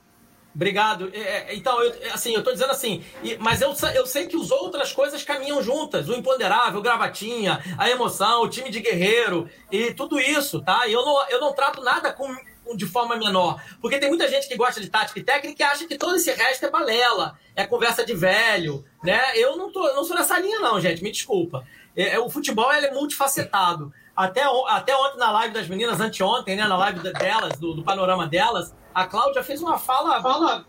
Obrigado. 0.57 1.11
É, 1.13 1.21
é 1.21 1.55
então, 1.55 1.83
eu, 1.83 1.95
assim, 2.15 2.35
eu 2.35 2.43
tô 2.43 2.51
dizendo 2.51 2.71
assim, 2.71 3.05
mas 3.39 3.61
eu, 3.61 3.75
eu 3.95 4.07
sei 4.07 4.27
que 4.27 4.37
as 4.37 4.51
outras 4.51 4.91
coisas 4.91 5.23
caminham 5.23 5.63
juntas. 5.63 6.09
O 6.09 6.15
imponderável, 6.15 6.81
gravatinha, 6.81 7.63
a 7.77 7.91
emoção, 7.91 8.43
o 8.43 8.49
time 8.49 8.71
de 8.71 8.81
guerreiro 8.81 9.49
e 9.71 9.93
tudo 9.93 10.19
isso, 10.19 10.63
tá? 10.63 10.89
Eu 10.89 11.05
não, 11.05 11.29
eu 11.29 11.41
não 11.41 11.53
trato 11.53 11.83
nada 11.83 12.11
com 12.11 12.35
de 12.75 12.87
forma 12.87 13.17
menor. 13.17 13.63
Porque 13.81 13.99
tem 13.99 14.09
muita 14.09 14.29
gente 14.29 14.49
que 14.49 14.57
gosta 14.57 14.81
de 14.81 14.89
tática 14.89 15.21
e 15.21 15.23
técnica 15.23 15.63
e 15.63 15.67
acha 15.67 15.87
que 15.87 15.97
todo 15.97 16.17
esse 16.17 16.33
resto 16.33 16.67
é 16.67 16.71
balela, 16.71 17.39
é 17.55 17.65
conversa 17.65 18.05
de 18.05 18.15
velho, 18.15 18.85
né? 19.05 19.21
Eu 19.37 19.57
não, 19.57 19.71
tô, 19.71 19.83
não 19.95 20.03
sou 20.03 20.17
nessa 20.17 20.39
linha, 20.41 20.59
não, 20.59 20.81
gente, 20.81 21.03
me 21.03 21.13
desculpa. 21.13 21.65
É, 21.95 22.15
é, 22.15 22.19
o 22.19 22.29
futebol 22.29 22.73
é 22.73 22.93
multifacetado. 22.93 23.93
Até, 24.17 24.43
até 24.69 24.97
ontem 24.97 25.19
na 25.19 25.31
live 25.31 25.55
das 25.55 25.69
meninas, 25.69 26.01
anteontem, 26.01 26.57
né, 26.57 26.67
na 26.67 26.77
live 26.77 27.01
delas, 27.13 27.59
do, 27.59 27.75
do 27.75 27.85
panorama 27.85 28.27
delas, 28.27 28.75
a 28.97 29.05
Cláudia 29.05 29.45
fez 29.45 29.61
uma 29.61 29.77
fala, 29.77 30.23
fala 30.23 30.65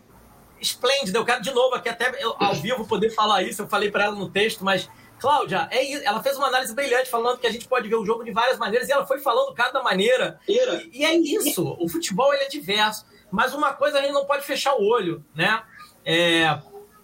esplêndida. 0.60 1.18
Eu 1.18 1.24
quero 1.24 1.40
de 1.40 1.50
novo 1.50 1.74
aqui, 1.74 1.88
até 1.88 2.12
eu, 2.22 2.34
ao 2.38 2.54
vivo, 2.56 2.86
poder 2.86 3.08
falar 3.08 3.42
isso. 3.42 3.62
Eu 3.62 3.68
falei 3.68 3.90
para 3.90 4.04
ela 4.04 4.14
no 4.14 4.28
texto, 4.28 4.62
mas 4.62 4.86
Cláudia, 5.18 5.66
é, 5.70 6.04
ela 6.04 6.22
fez 6.22 6.36
uma 6.36 6.48
análise 6.48 6.74
brilhante 6.74 7.08
falando 7.08 7.38
que 7.38 7.46
a 7.46 7.50
gente 7.50 7.66
pode 7.66 7.88
ver 7.88 7.94
o 7.94 8.04
jogo 8.04 8.22
de 8.22 8.30
várias 8.30 8.58
maneiras 8.58 8.86
e 8.86 8.92
ela 8.92 9.06
foi 9.06 9.18
falando 9.18 9.54
cada 9.54 9.82
maneira. 9.82 10.38
E, 10.46 10.98
e 11.00 11.04
é 11.06 11.14
isso. 11.14 11.74
O 11.80 11.88
futebol 11.88 12.34
ele 12.34 12.44
é 12.44 12.48
diverso. 12.48 13.06
Mas 13.30 13.54
uma 13.54 13.72
coisa 13.72 13.98
a 13.98 14.02
gente 14.02 14.12
não 14.12 14.26
pode 14.26 14.44
fechar 14.44 14.74
o 14.74 14.86
olho, 14.86 15.24
né? 15.34 15.62
É, 16.04 16.58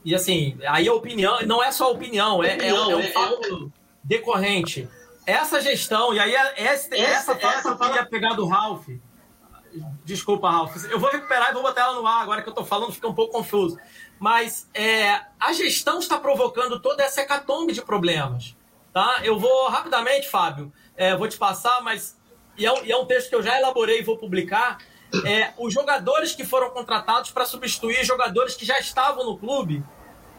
e 0.04 0.14
assim, 0.14 0.58
aí 0.66 0.86
a 0.86 0.92
opinião, 0.92 1.40
não 1.46 1.62
é 1.62 1.72
só 1.72 1.90
opinião, 1.90 2.44
é, 2.44 2.54
opinião, 2.54 2.90
é, 2.90 2.92
é 2.92 2.96
um 2.96 3.00
é, 3.00 3.10
fato 3.12 3.72
decorrente. 4.02 4.86
Essa 5.26 5.58
gestão, 5.58 6.12
e 6.12 6.20
aí 6.20 6.34
essa, 6.34 6.52
essa, 6.54 6.94
essa, 6.94 7.32
essa 7.32 7.36
fala 7.36 7.62
que 7.62 7.68
eu 7.68 7.78
queria 7.78 8.04
pegar 8.04 8.34
do 8.34 8.46
Ralph. 8.46 8.88
Desculpa, 10.04 10.50
Ralph. 10.50 10.76
Eu 10.90 10.98
vou 10.98 11.10
recuperar 11.10 11.50
e 11.50 11.54
vou 11.54 11.62
botar 11.62 11.82
ela 11.82 11.94
no 11.94 12.06
ar 12.06 12.22
agora 12.22 12.42
que 12.42 12.48
eu 12.48 12.52
estou 12.52 12.64
falando, 12.64 12.92
fica 12.92 13.08
um 13.08 13.14
pouco 13.14 13.32
confuso. 13.32 13.78
Mas 14.18 14.68
é, 14.74 15.20
a 15.38 15.52
gestão 15.52 15.98
está 15.98 16.18
provocando 16.18 16.80
toda 16.80 17.02
essa 17.02 17.22
hecatombe 17.22 17.72
de 17.72 17.82
problemas. 17.82 18.56
Tá? 18.92 19.20
Eu 19.24 19.38
vou 19.38 19.68
rapidamente, 19.68 20.28
Fábio, 20.28 20.72
é, 20.96 21.16
vou 21.16 21.28
te 21.28 21.36
passar, 21.36 21.82
mas. 21.82 22.16
E 22.56 22.64
é, 22.64 22.72
um, 22.72 22.84
e 22.84 22.92
é, 22.92 22.96
um, 22.96 23.04
texto 23.04 23.28
que 23.28 23.34
eu 23.34 23.42
já 23.42 23.58
elaborei 23.58 23.98
e 24.00 24.04
vou 24.04 24.16
publicar. 24.16 24.78
É, 25.24 25.52
os 25.58 25.72
jogadores 25.72 26.34
que 26.34 26.44
foram 26.44 26.70
contratados 26.70 27.30
para 27.30 27.44
substituir 27.44 28.04
jogadores 28.04 28.56
que 28.56 28.64
já 28.64 28.78
estavam 28.78 29.24
no 29.24 29.38
clube, 29.38 29.84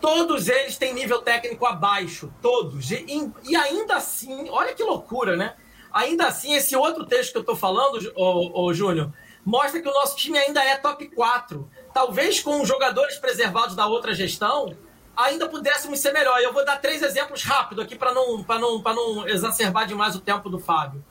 todos 0.01 0.49
eles 0.49 0.77
têm 0.77 0.93
nível 0.93 1.21
técnico 1.21 1.65
abaixo, 1.65 2.33
todos. 2.41 2.91
E, 2.91 3.31
e 3.43 3.55
ainda 3.55 3.95
assim, 3.95 4.49
olha 4.49 4.73
que 4.73 4.83
loucura, 4.83 5.36
né? 5.36 5.55
Ainda 5.91 6.27
assim, 6.27 6.53
esse 6.53 6.75
outro 6.75 7.05
texto 7.05 7.31
que 7.31 7.38
eu 7.38 7.41
estou 7.41 7.55
falando, 7.55 8.11
ô, 8.15 8.65
ô, 8.65 8.73
Júnior, 8.73 9.13
mostra 9.45 9.79
que 9.79 9.87
o 9.87 9.93
nosso 9.93 10.17
time 10.17 10.37
ainda 10.37 10.63
é 10.63 10.75
top 10.75 11.07
4 11.09 11.69
talvez 11.95 12.41
com 12.41 12.61
os 12.61 12.67
jogadores 12.67 13.17
preservados 13.19 13.73
da 13.73 13.87
outra 13.87 14.13
gestão, 14.13 14.75
ainda 15.15 15.47
pudéssemos 15.47 15.97
ser 16.01 16.11
melhor. 16.11 16.41
Eu 16.41 16.51
vou 16.51 16.65
dar 16.65 16.75
três 16.81 17.01
exemplos 17.01 17.41
rápido 17.41 17.81
aqui 17.81 17.95
para 17.95 18.13
não, 18.13 18.39
não, 18.39 18.81
não 18.81 19.25
exacerbar 19.29 19.87
demais 19.87 20.13
o 20.13 20.19
tempo 20.19 20.49
do 20.49 20.59
Fábio. 20.59 21.03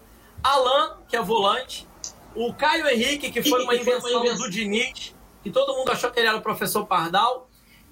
Alan, 0.43 0.99
que 1.09 1.16
é 1.16 1.22
volante. 1.22 1.89
O 2.35 2.53
Caio 2.53 2.87
Henrique, 2.87 3.32
que 3.32 3.43
foi 3.43 3.62
uma 3.62 3.74
invenção 3.74 4.22
do 4.37 4.51
Diniz, 4.51 5.14
que 5.43 5.51
todo 5.51 5.74
mundo 5.74 5.91
achou 5.91 6.11
que 6.11 6.20
ele 6.20 6.28
era 6.28 6.37
o 6.37 6.43
professor 6.43 6.85
Pardal. 6.85 7.49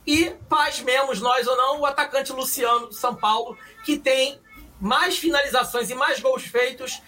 E, 0.06 0.36
pasmemos 0.46 1.18
nós 1.22 1.46
ou 1.46 1.56
não, 1.56 1.80
o 1.80 1.86
atacante 1.86 2.30
Luciano 2.30 2.88
do 2.88 2.94
São 2.94 3.14
Paulo, 3.14 3.56
que 3.86 3.96
tem 3.96 4.38
mais 4.78 5.16
finalizações 5.16 5.88
e 5.88 5.94
mais 5.94 6.20
gols 6.20 6.42
feitos, 6.42 7.00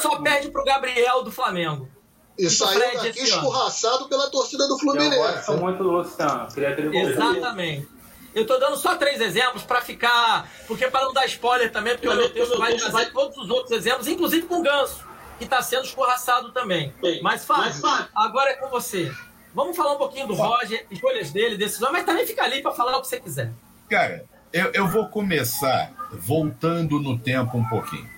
só 0.00 0.20
perde 0.20 0.52
para 0.52 0.62
o 0.62 0.64
Gabriel 0.64 1.24
do 1.24 1.32
Flamengo. 1.32 1.90
E 2.38 2.48
saiu 2.48 2.80
daqui 2.80 3.20
escorraçado 3.20 4.08
pela 4.08 4.30
torcida 4.30 4.66
do 4.66 4.78
Fluminense. 4.78 5.16
Eu 5.16 5.22
gosto 5.22 5.52
muito 5.58 5.82
do 5.82 5.90
Luciano. 5.90 6.48
Queria 6.52 6.74
que 6.74 6.80
ele 6.80 6.98
Exatamente. 6.98 7.88
Eu 8.34 8.42
estou 8.42 8.58
dando 8.58 8.76
só 8.76 8.96
três 8.96 9.20
exemplos 9.20 9.62
para 9.62 9.82
ficar. 9.82 10.50
Porque 10.66 10.88
para 10.88 11.04
não 11.04 11.12
dar 11.12 11.26
spoiler 11.26 11.70
também, 11.70 11.94
porque 11.94 12.08
o 12.08 12.16
meu 12.16 12.30
texto 12.30 12.58
vai 12.58 12.74
trazer 12.76 13.12
todos 13.12 13.36
os 13.36 13.50
outros 13.50 13.72
exemplos, 13.72 14.08
inclusive 14.08 14.46
com 14.46 14.60
o 14.60 14.62
Ganso, 14.62 15.04
que 15.38 15.44
está 15.44 15.60
sendo 15.60 15.84
escorraçado 15.84 16.50
também. 16.52 16.94
Bem, 17.02 17.22
mas, 17.22 17.44
Fábio, 17.44 17.74
mas, 17.82 18.08
agora 18.14 18.50
é 18.50 18.54
com 18.54 18.68
você. 18.68 19.12
Vamos 19.54 19.76
falar 19.76 19.92
um 19.92 19.98
pouquinho 19.98 20.26
do 20.26 20.34
Roger, 20.34 20.86
escolhas 20.90 21.30
dele, 21.30 21.58
decisões, 21.58 21.92
mas 21.92 22.04
também 22.04 22.26
fica 22.26 22.42
ali 22.42 22.62
para 22.62 22.72
falar 22.72 22.96
o 22.96 23.02
que 23.02 23.08
você 23.08 23.20
quiser. 23.20 23.52
Cara, 23.88 24.24
eu, 24.50 24.70
eu 24.72 24.88
vou 24.88 25.08
começar 25.08 25.92
voltando 26.10 26.98
no 26.98 27.18
tempo 27.18 27.58
um 27.58 27.68
pouquinho. 27.68 28.08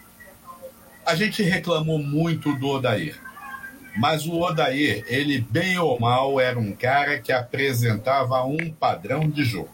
A 1.05 1.17
gente 1.17 1.43
reclamou 1.43 1.99
muito 1.99 2.55
do 2.55 2.69
Odair. 2.69 3.21
Mas 3.97 4.27
o 4.27 4.41
Odair, 4.41 5.05
ele 5.07 5.41
bem 5.41 5.79
ou 5.79 5.99
mal 6.01 6.41
era 6.41 6.59
um 6.59 6.73
cara 6.73 7.21
que 7.21 7.33
apresentava 7.33 8.43
um 8.45 8.71
padrão 8.73 9.29
de 9.29 9.45
jogo. 9.45 9.71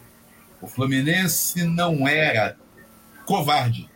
O 0.61 0.67
Fluminense 0.67 1.63
não 1.63 2.07
era 2.07 2.55
covarde. 3.25 3.89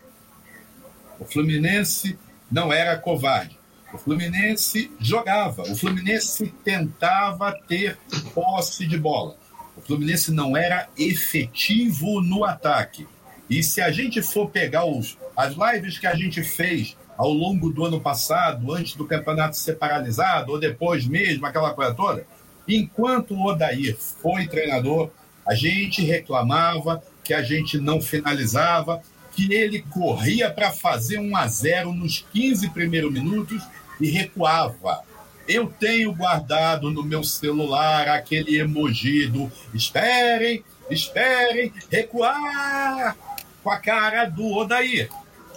O 1.20 1.26
Fluminense 1.26 2.18
não 2.52 2.74
era 2.74 2.98
covarde. 2.98 3.58
O 3.94 3.98
Fluminense 3.98 4.92
jogava. 5.00 5.62
O 5.64 5.76
Fluminense 5.76 6.48
tentava 6.64 7.54
ter 7.68 7.98
posse 8.34 8.88
de 8.88 8.98
bola. 8.98 9.38
O 9.78 9.82
Fluminense 9.82 10.32
não 10.32 10.58
era 10.58 10.90
efetivo 10.98 12.20
no 12.22 12.44
ataque. 12.44 13.08
E 13.50 13.62
se 13.62 13.80
a 13.80 13.92
gente 13.92 14.22
for 14.24 14.50
pegar 14.50 14.86
os, 14.86 15.18
as 15.38 15.54
lives 15.54 16.00
que 16.00 16.08
a 16.08 16.16
gente 16.16 16.44
fez 16.44 16.98
ao 17.18 17.32
longo 17.32 17.70
do 17.72 17.86
ano 17.86 18.00
passado, 18.00 18.74
antes 18.74 18.96
do 18.96 19.06
campeonato 19.06 19.56
ser 19.56 19.76
paralisado, 19.76 20.52
ou 20.52 20.60
depois 20.60 21.06
mesmo, 21.06 21.46
aquela 21.46 21.74
coisa 21.74 21.94
toda, 21.94 22.26
enquanto 22.68 23.34
o 23.34 23.46
Odair 23.46 23.98
foi 23.98 24.48
treinador, 24.48 25.10
a 25.48 25.54
gente 25.54 26.02
reclamava 26.02 27.02
que 27.24 27.34
a 27.34 27.42
gente 27.42 27.78
não 27.80 28.02
finalizava, 28.02 29.02
que 29.32 29.54
ele 29.54 29.82
corria 29.82 30.50
para 30.50 30.72
fazer 30.72 31.20
um 31.20 31.36
a 31.36 31.48
0 31.48 31.94
nos 31.94 32.26
15 32.32 32.70
primeiros 32.70 33.12
minutos 33.12 33.62
e 34.00 34.10
recuava. 34.10 35.04
Eu 35.48 35.68
tenho 35.68 36.14
guardado 36.14 36.90
no 36.90 37.04
meu 37.04 37.24
celular 37.24 38.08
aquele 38.08 38.58
emoji 38.58 39.28
do 39.28 39.52
esperem, 39.74 40.64
esperem, 40.90 41.72
recuar, 41.92 43.16
com 43.64 43.70
a 43.70 43.78
cara 43.78 44.26
do 44.26 44.46
Odair. 44.56 45.10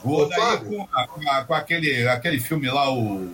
O 0.05 0.23
Odair 0.23 0.65
com, 0.65 0.87
com, 0.87 1.47
com, 1.47 1.55
aquele, 1.55 2.09
aquele 2.09 2.41
filme 2.41 2.71
lá, 2.71 2.91
o. 2.93 3.29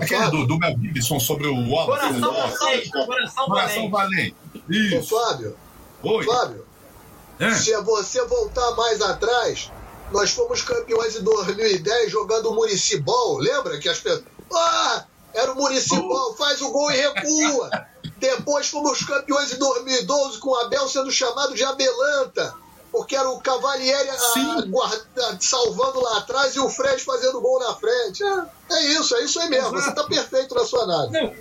Aquele 0.00 0.30
do, 0.30 0.46
do 0.46 0.58
Mel 0.58 0.76
Gibson 0.78 1.18
sobre 1.18 1.48
o 1.48 1.68
Wallace. 1.68 2.20
Coração 2.20 2.32
Valente. 2.32 2.90
Coração, 2.90 3.46
Coração 3.46 3.90
Valente. 3.90 4.36
Isso. 4.68 5.16
Ô, 5.16 5.20
Fábio. 5.20 5.56
Oi. 6.02 6.24
Fábio. 6.24 6.66
É. 7.40 7.54
Se 7.54 7.76
você 7.82 8.24
voltar 8.26 8.70
mais 8.76 9.00
atrás, 9.00 9.70
nós 10.12 10.30
fomos 10.30 10.62
campeões 10.62 11.16
em 11.16 11.22
2010 11.22 12.12
jogando 12.12 12.50
o 12.50 12.54
Municipal. 12.54 13.38
Lembra 13.38 13.78
que 13.78 13.88
as 13.88 13.98
pessoas. 13.98 14.24
Ah! 14.52 15.04
Era 15.32 15.52
o 15.52 15.56
Municipal, 15.56 16.34
faz 16.36 16.60
o 16.60 16.70
gol 16.70 16.90
e 16.90 16.96
recua. 16.96 17.70
Depois 18.18 18.68
fomos 18.68 19.02
campeões 19.04 19.52
em 19.52 19.58
2012 19.58 20.38
com 20.38 20.50
o 20.50 20.56
Abel 20.56 20.88
sendo 20.88 21.10
chamado 21.10 21.54
de 21.54 21.64
Abelanta, 21.64 22.54
porque 22.90 23.16
era 23.16 23.28
o 23.28 23.40
Cavalieri 23.40 24.08
a, 24.10 24.60
guarda, 24.66 25.38
salvando 25.40 26.00
lá 26.00 26.18
atrás 26.18 26.54
e 26.54 26.60
o 26.60 26.68
Fred 26.68 27.02
fazendo 27.02 27.40
gol 27.40 27.60
na 27.60 27.74
frente. 27.74 28.22
É, 28.22 28.74
é 28.74 28.86
isso, 28.92 29.14
é 29.16 29.24
isso 29.24 29.40
aí 29.40 29.48
mesmo. 29.48 29.76
Exato. 29.76 29.82
Você 29.82 29.90
está 29.90 30.04
perfeito 30.04 30.54
na 30.54 30.64
sua 30.64 30.82
análise. 30.82 31.12
Não. 31.12 31.32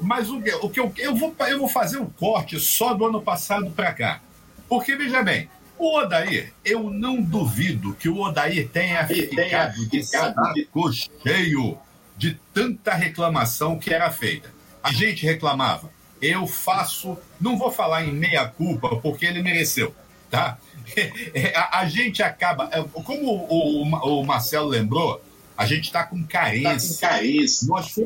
Mas 0.00 0.30
o, 0.30 0.38
o 0.62 0.70
que 0.70 0.80
eu, 0.80 0.92
eu, 0.96 1.14
vou, 1.14 1.34
eu 1.40 1.58
vou 1.58 1.68
fazer 1.68 1.98
um 1.98 2.08
corte 2.08 2.58
só 2.60 2.94
do 2.94 3.04
ano 3.06 3.20
passado 3.20 3.70
para 3.70 3.92
cá. 3.92 4.20
Porque, 4.68 4.94
veja 4.94 5.22
bem, 5.22 5.50
o 5.78 5.98
Odair, 5.98 6.52
eu 6.64 6.90
não 6.90 7.22
duvido 7.22 7.94
que 7.94 8.08
o 8.08 8.18
Odair 8.18 8.68
tenha 8.68 9.06
ficado 9.06 9.86
de 9.86 10.02
saco 10.02 10.92
cheio 11.22 11.78
de 12.16 12.38
tanta 12.52 12.94
reclamação 12.94 13.78
que 13.78 13.92
era 13.92 14.10
feita. 14.10 14.52
A 14.82 14.92
gente 14.92 15.24
reclamava. 15.24 15.90
Eu 16.20 16.46
faço, 16.48 17.16
não 17.40 17.56
vou 17.56 17.70
falar 17.70 18.04
em 18.04 18.12
meia 18.12 18.46
culpa, 18.46 18.96
porque 18.96 19.24
ele 19.24 19.40
mereceu, 19.40 19.94
tá? 20.30 20.58
A, 21.54 21.80
a 21.80 21.88
gente 21.88 22.22
acaba, 22.22 22.68
é, 22.72 22.82
como 22.82 23.46
o, 23.48 23.82
o, 23.82 24.20
o 24.20 24.26
Marcelo 24.26 24.68
lembrou, 24.68 25.22
a 25.56 25.66
gente 25.66 25.84
está 25.84 26.04
com 26.04 26.24
carência. 26.24 27.08
Tá 27.08 27.08
com 27.08 27.14
carência. 27.16 27.68
Nós, 27.68 28.00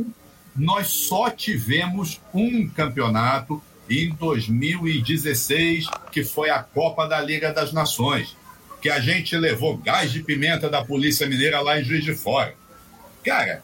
nós 0.56 0.86
só 0.88 1.30
tivemos 1.30 2.20
um 2.34 2.68
campeonato 2.68 3.62
em 3.88 4.10
2016, 4.10 5.86
que 6.10 6.24
foi 6.24 6.50
a 6.50 6.62
Copa 6.62 7.06
da 7.06 7.20
Liga 7.20 7.52
das 7.52 7.72
Nações, 7.72 8.36
que 8.80 8.88
a 8.88 9.00
gente 9.00 9.36
levou 9.36 9.76
gás 9.76 10.10
de 10.10 10.22
pimenta 10.22 10.68
da 10.68 10.84
Polícia 10.84 11.26
Mineira 11.26 11.60
lá 11.60 11.78
em 11.78 11.84
Juiz 11.84 12.04
de 12.04 12.14
Fora. 12.14 12.54
Cara, 13.24 13.62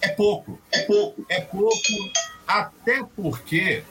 é 0.00 0.08
pouco, 0.08 0.58
é 0.72 0.80
pouco, 0.82 1.26
é 1.28 1.40
pouco, 1.40 2.10
até 2.46 3.02
porque 3.16 3.82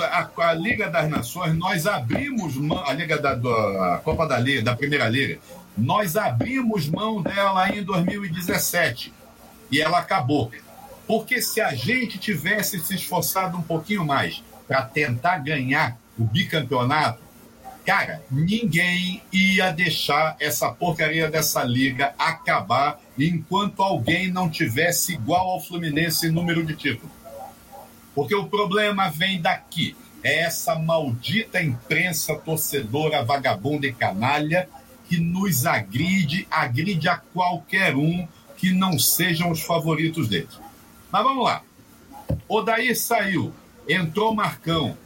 a, 0.00 0.30
a 0.48 0.54
Liga 0.54 0.88
das 0.88 1.08
Nações, 1.08 1.54
nós 1.54 1.86
abrimos 1.86 2.54
mão, 2.56 2.84
a 2.86 2.92
Liga 2.92 3.18
da 3.18 3.32
a 3.32 3.98
Copa 3.98 4.26
da 4.26 4.38
Liga, 4.38 4.62
da 4.62 4.76
Primeira 4.76 5.08
Liga, 5.08 5.38
nós 5.76 6.16
abrimos 6.16 6.88
mão 6.88 7.20
dela 7.20 7.68
em 7.70 7.82
2017 7.82 9.12
e 9.70 9.80
ela 9.80 9.98
acabou. 9.98 10.50
Porque 11.06 11.40
se 11.40 11.60
a 11.60 11.74
gente 11.74 12.18
tivesse 12.18 12.80
se 12.80 12.94
esforçado 12.94 13.56
um 13.56 13.62
pouquinho 13.62 14.04
mais 14.04 14.42
para 14.66 14.82
tentar 14.82 15.38
ganhar 15.38 15.96
o 16.18 16.24
bicampeonato, 16.24 17.20
cara, 17.84 18.22
ninguém 18.30 19.22
ia 19.32 19.70
deixar 19.70 20.36
essa 20.40 20.70
porcaria 20.72 21.30
dessa 21.30 21.62
liga 21.62 22.14
acabar 22.18 22.98
enquanto 23.16 23.82
alguém 23.82 24.30
não 24.30 24.50
tivesse 24.50 25.12
igual 25.12 25.50
ao 25.50 25.60
Fluminense 25.60 26.26
em 26.26 26.32
número 26.32 26.64
de 26.64 26.74
títulos. 26.74 27.15
Porque 28.16 28.34
o 28.34 28.48
problema 28.48 29.10
vem 29.10 29.42
daqui. 29.42 29.94
É 30.22 30.40
essa 30.40 30.74
maldita 30.74 31.62
imprensa 31.62 32.34
torcedora, 32.34 33.22
vagabunda 33.22 33.86
e 33.86 33.92
canalha 33.92 34.68
que 35.06 35.20
nos 35.20 35.66
agride, 35.66 36.48
agride 36.50 37.08
a 37.08 37.18
qualquer 37.18 37.94
um 37.94 38.26
que 38.56 38.72
não 38.72 38.98
sejam 38.98 39.50
os 39.50 39.60
favoritos 39.60 40.28
deles. 40.28 40.58
Mas 41.12 41.22
vamos 41.22 41.44
lá. 41.44 41.62
O 42.48 42.62
Daí 42.62 42.96
saiu, 42.96 43.52
entrou 43.86 44.34
Marcão. 44.34 44.96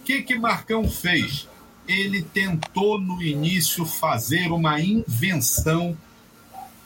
O 0.00 0.04
que, 0.04 0.22
que 0.22 0.38
Marcão 0.38 0.88
fez? 0.88 1.48
Ele 1.88 2.22
tentou 2.22 3.00
no 3.00 3.20
início 3.20 3.84
fazer 3.84 4.52
uma 4.52 4.80
invenção 4.80 5.96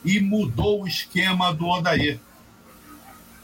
e 0.03 0.19
mudou 0.19 0.83
o 0.83 0.89
esquema 0.89 1.53
do 1.53 1.67
Odair. 1.69 2.19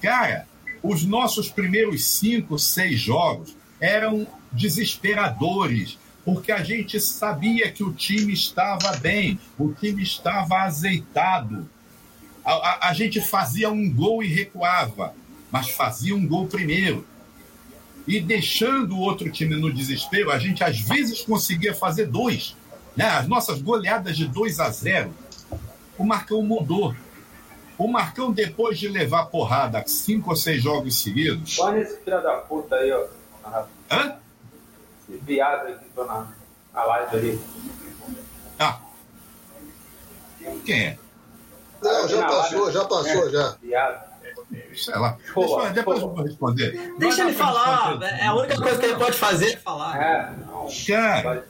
Cara, 0.00 0.48
os 0.84 1.02
nossos 1.02 1.48
primeiros 1.48 2.04
cinco, 2.04 2.58
seis 2.58 3.00
jogos 3.00 3.56
eram 3.80 4.26
desesperadores, 4.52 5.98
porque 6.22 6.52
a 6.52 6.62
gente 6.62 7.00
sabia 7.00 7.72
que 7.72 7.82
o 7.82 7.90
time 7.90 8.34
estava 8.34 8.94
bem, 8.98 9.40
o 9.58 9.72
time 9.72 10.02
estava 10.02 10.58
azeitado. 10.58 11.66
A, 12.44 12.52
a, 12.52 12.88
a 12.90 12.92
gente 12.92 13.18
fazia 13.22 13.70
um 13.70 13.90
gol 13.90 14.22
e 14.22 14.28
recuava, 14.28 15.14
mas 15.50 15.70
fazia 15.70 16.14
um 16.14 16.26
gol 16.26 16.46
primeiro. 16.46 17.06
E 18.06 18.20
deixando 18.20 18.94
o 18.94 19.00
outro 19.00 19.30
time 19.30 19.56
no 19.56 19.72
desespero, 19.72 20.30
a 20.30 20.38
gente 20.38 20.62
às 20.62 20.78
vezes 20.78 21.22
conseguia 21.22 21.74
fazer 21.74 22.08
dois. 22.08 22.54
Né? 22.94 23.06
As 23.06 23.26
nossas 23.26 23.62
goleadas 23.62 24.18
de 24.18 24.28
2 24.28 24.60
a 24.60 24.68
0 24.68 25.14
o 25.96 26.04
Marcão 26.04 26.42
mudou. 26.42 26.94
O 27.76 27.88
Marcão, 27.88 28.32
depois 28.32 28.78
de 28.78 28.88
levar 28.88 29.26
porrada 29.26 29.82
cinco 29.86 30.30
ou 30.30 30.36
seis 30.36 30.62
jogos 30.62 31.02
seguidos. 31.02 31.58
Olha 31.58 31.80
esse 31.80 31.98
filho 31.98 32.22
da 32.22 32.36
puta 32.36 32.76
aí, 32.76 32.92
ó. 32.92 33.06
Hã? 33.90 34.16
Esse 35.08 35.18
viado 35.18 35.66
aí 35.66 35.74
que 35.74 35.84
tô 35.94 36.04
na, 36.04 36.26
na 36.72 36.84
live 36.84 37.16
ali. 37.16 37.40
Ah. 38.58 38.78
Quem 40.64 40.84
é? 40.84 40.98
Não, 41.82 42.08
já 42.08 42.26
passou, 42.26 42.72
já 42.72 42.84
passou, 42.84 43.30
já. 43.30 43.56
Viado. 43.60 44.14
Sei 44.74 44.94
lá. 44.94 45.18
Deixa, 45.34 45.70
depois 45.70 46.00
eu 46.00 46.08
vou 46.08 46.24
responder. 46.24 46.94
Deixa 46.98 47.22
ele 47.22 47.32
falar. 47.32 48.00
É 48.02 48.26
a 48.26 48.34
única 48.34 48.56
coisa 48.56 48.78
que 48.78 48.86
ele 48.86 48.96
pode 48.96 49.16
fazer 49.16 49.52
é 49.52 49.56
falar. 49.56 50.02
É, 50.02 50.32
não. 50.46 50.68
Cara. 50.86 51.40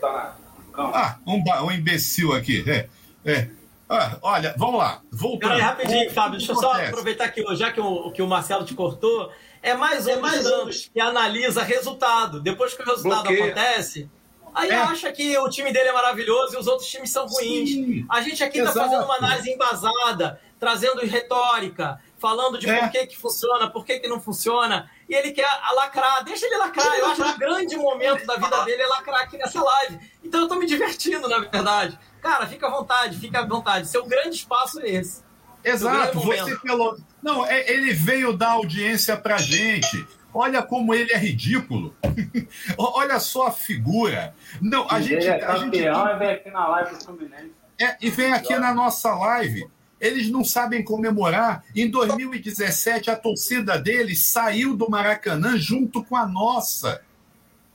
Tá 0.00 0.36
ah, 0.78 1.16
um, 1.26 1.42
um 1.64 1.70
imbecil 1.72 2.32
aqui. 2.32 2.64
É. 2.68 2.88
é. 3.24 3.48
Ah, 3.88 4.18
olha, 4.20 4.54
vamos 4.58 4.78
lá. 4.78 5.00
Voltando. 5.12 5.50
Peraí, 5.50 5.60
rapidinho, 5.60 6.10
Fábio. 6.12 6.38
Deixa 6.38 6.52
eu 6.52 6.56
só 6.56 6.72
aproveitar 6.72 7.28
que, 7.28 7.42
já 7.54 7.70
que 7.70 7.80
o, 7.80 8.10
que 8.10 8.20
o 8.20 8.26
Marcelo 8.26 8.64
te 8.64 8.74
cortou. 8.74 9.30
É 9.62 9.74
mais 9.74 10.06
um 10.06 10.10
é 10.10 10.16
mais 10.16 10.46
anos 10.46 10.90
que 10.92 11.00
analisa 11.00 11.62
resultado. 11.62 12.40
Depois 12.40 12.74
que 12.74 12.82
o 12.82 12.86
resultado 12.86 13.24
Bloqueia. 13.24 13.46
acontece, 13.46 14.10
aí 14.54 14.70
é. 14.70 14.74
acha 14.76 15.10
que 15.12 15.36
o 15.38 15.48
time 15.48 15.72
dele 15.72 15.88
é 15.88 15.92
maravilhoso 15.92 16.54
e 16.54 16.58
os 16.58 16.66
outros 16.66 16.88
times 16.88 17.10
são 17.10 17.26
ruins. 17.26 17.70
Sim, 17.70 18.06
a 18.08 18.20
gente 18.20 18.42
aqui 18.42 18.58
está 18.58 18.72
fazendo 18.72 19.04
uma 19.04 19.16
análise 19.16 19.50
embasada, 19.50 20.40
trazendo 20.58 21.00
retórica, 21.04 22.00
falando 22.18 22.58
de 22.58 22.68
é. 22.68 22.80
por 22.80 22.90
que, 22.90 23.06
que 23.06 23.16
funciona, 23.16 23.70
por 23.70 23.84
que, 23.84 23.98
que 23.98 24.08
não 24.08 24.20
funciona. 24.20 24.90
E 25.08 25.14
ele 25.14 25.32
quer 25.32 25.48
lacrar. 25.74 26.24
Deixa 26.24 26.46
ele 26.46 26.56
lacrar. 26.56 26.98
Eu 26.98 27.06
acho 27.06 27.22
que 27.22 27.30
o 27.30 27.38
grande 27.38 27.76
momento 27.76 28.26
da 28.26 28.36
vida 28.36 28.64
dele 28.64 28.82
é 28.82 28.86
lacrar 28.86 29.22
aqui 29.22 29.38
nessa 29.38 29.62
live. 29.62 29.98
Então 30.22 30.40
eu 30.40 30.48
tô 30.48 30.56
me 30.56 30.66
divertindo, 30.66 31.28
na 31.28 31.38
verdade. 31.38 31.98
Cara, 32.20 32.46
fica 32.46 32.66
à 32.66 32.70
vontade, 32.70 33.18
fica 33.18 33.40
à 33.40 33.46
vontade. 33.46 33.88
Seu 33.88 34.04
grande 34.04 34.36
espaço 34.36 34.80
é 34.80 34.88
esse. 34.88 35.24
Exato, 35.62 36.20
você 36.20 36.56
pelo. 36.58 36.98
Não, 37.22 37.44
é, 37.44 37.70
ele 37.70 37.92
veio 37.92 38.32
dar 38.32 38.52
audiência 38.52 39.16
pra 39.16 39.36
gente. 39.36 40.06
Olha 40.32 40.62
como 40.62 40.94
ele 40.94 41.12
é 41.12 41.16
ridículo. 41.16 41.96
Olha 42.78 43.18
só 43.18 43.46
a 43.48 43.50
figura. 43.50 44.34
Não, 44.60 44.86
a 44.88 45.00
gente. 45.00 45.26
É 45.26 45.44
a 45.44 45.56
gente... 45.56 45.76
e 45.76 45.80
vem 45.80 46.30
aqui 46.30 46.50
na 46.50 46.68
live 46.68 46.94
do 46.94 47.04
Fluminense. 47.04 47.52
É, 47.80 47.96
e 48.00 48.10
vem 48.10 48.32
aqui 48.32 48.54
na 48.56 48.72
nossa 48.72 49.14
live. 49.14 49.66
Eles 50.00 50.30
não 50.30 50.44
sabem 50.44 50.84
comemorar. 50.84 51.64
Em 51.74 51.90
2017, 51.90 53.10
a 53.10 53.16
torcida 53.16 53.78
deles 53.78 54.20
saiu 54.22 54.76
do 54.76 54.90
Maracanã 54.90 55.56
junto 55.56 56.04
com 56.04 56.16
a 56.16 56.26
nossa. 56.26 57.00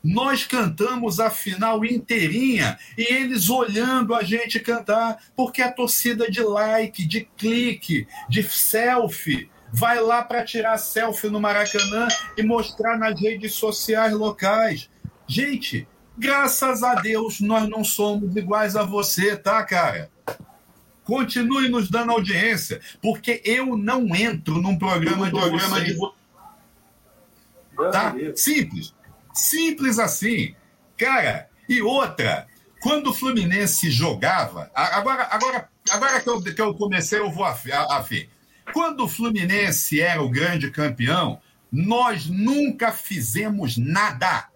Nós 0.03 0.45
cantamos 0.45 1.19
a 1.19 1.29
final 1.29 1.85
inteirinha 1.85 2.77
e 2.97 3.13
eles 3.13 3.49
olhando 3.49 4.15
a 4.15 4.23
gente 4.23 4.59
cantar, 4.59 5.23
porque 5.35 5.61
a 5.61 5.71
torcida 5.71 6.29
de 6.29 6.41
like, 6.41 7.05
de 7.05 7.27
clique, 7.37 8.07
de 8.27 8.41
selfie, 8.43 9.49
vai 9.71 9.99
lá 10.01 10.23
para 10.23 10.43
tirar 10.43 10.77
selfie 10.77 11.29
no 11.29 11.39
Maracanã 11.39 12.07
e 12.35 12.43
mostrar 12.43 12.97
nas 12.97 13.19
redes 13.19 13.53
sociais 13.53 14.13
locais. 14.13 14.89
Gente, 15.27 15.87
graças 16.17 16.83
a 16.83 16.95
Deus 16.95 17.39
nós 17.39 17.69
não 17.69 17.83
somos 17.83 18.35
iguais 18.35 18.75
a 18.75 18.83
você, 18.83 19.35
tá, 19.37 19.63
cara? 19.63 20.10
Continue 21.03 21.69
nos 21.69 21.89
dando 21.89 22.11
audiência, 22.11 22.79
porque 23.01 23.41
eu 23.43 23.77
não 23.77 24.15
entro 24.15 24.61
num 24.61 24.77
programa, 24.77 25.25
de, 25.25 25.31
programa 25.31 25.81
de... 25.81 25.97
Tá? 27.91 28.13
Simples. 28.35 28.93
Simples 29.33 29.97
assim. 29.97 30.55
Cara, 30.97 31.49
E 31.67 31.81
outra, 31.81 32.47
quando 32.81 33.11
o 33.11 33.13
Fluminense 33.13 33.89
jogava. 33.89 34.69
Agora, 34.73 35.27
agora, 35.31 35.69
agora 35.89 36.19
que, 36.19 36.29
eu, 36.29 36.41
que 36.41 36.61
eu 36.61 36.73
comecei, 36.73 37.19
eu 37.19 37.31
vou 37.31 37.45
a, 37.45 37.57
a, 37.73 37.97
a 37.97 37.99
ver. 38.01 38.29
Quando 38.73 39.05
o 39.05 39.07
Fluminense 39.07 39.99
era 39.99 40.21
o 40.21 40.29
grande 40.29 40.69
campeão, 40.71 41.39
nós 41.71 42.27
nunca 42.27 42.91
fizemos 42.91 43.77
nada 43.77 44.49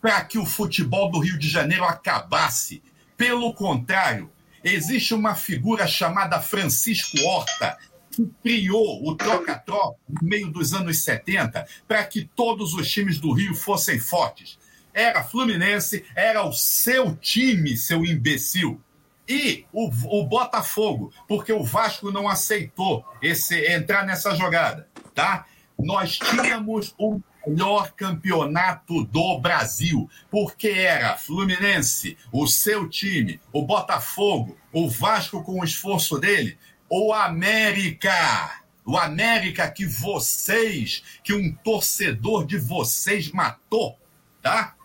para 0.00 0.24
que 0.24 0.38
o 0.38 0.46
futebol 0.46 1.10
do 1.10 1.20
Rio 1.20 1.38
de 1.38 1.48
Janeiro 1.48 1.84
acabasse. 1.84 2.82
Pelo 3.16 3.52
contrário, 3.54 4.30
existe 4.62 5.14
uma 5.14 5.34
figura 5.34 5.86
chamada 5.86 6.40
Francisco 6.40 7.18
Horta, 7.24 7.76
que 8.10 8.26
criou 8.42 9.06
o 9.06 9.14
troca-troca 9.14 9.98
no 10.08 10.26
meio 10.26 10.50
dos 10.50 10.72
anos 10.72 11.02
70 11.02 11.66
para 11.86 12.02
que 12.04 12.24
todos 12.34 12.72
os 12.74 12.90
times 12.90 13.18
do 13.18 13.32
Rio 13.32 13.54
fossem 13.54 13.98
fortes. 13.98 14.58
Era 14.94 15.22
Fluminense, 15.22 16.04
era 16.14 16.42
o 16.42 16.52
seu 16.52 17.14
time, 17.16 17.76
seu 17.76 18.04
imbecil. 18.04 18.80
E 19.28 19.66
o, 19.72 19.90
o 20.20 20.24
Botafogo, 20.24 21.12
porque 21.28 21.52
o 21.52 21.64
Vasco 21.64 22.10
não 22.10 22.28
aceitou 22.28 23.04
esse 23.20 23.66
entrar 23.72 24.06
nessa 24.06 24.34
jogada, 24.34 24.88
tá? 25.14 25.46
Nós 25.78 26.18
tínhamos 26.18 26.94
o 26.96 27.20
melhor 27.46 27.92
campeonato 27.92 29.04
do 29.04 29.38
Brasil, 29.38 30.10
porque 30.30 30.68
era 30.68 31.16
Fluminense, 31.16 32.18
o 32.32 32.46
seu 32.46 32.88
time, 32.88 33.40
o 33.52 33.62
Botafogo, 33.62 34.56
o 34.72 34.88
Vasco 34.88 35.42
com 35.42 35.60
o 35.60 35.64
esforço 35.64 36.18
dele, 36.18 36.58
o 36.88 37.12
América. 37.12 38.62
O 38.84 38.96
América 38.96 39.68
que 39.68 39.84
vocês, 39.84 41.02
que 41.24 41.34
um 41.34 41.52
torcedor 41.52 42.46
de 42.46 42.56
vocês 42.56 43.32
matou, 43.32 43.98
tá? 44.40 44.76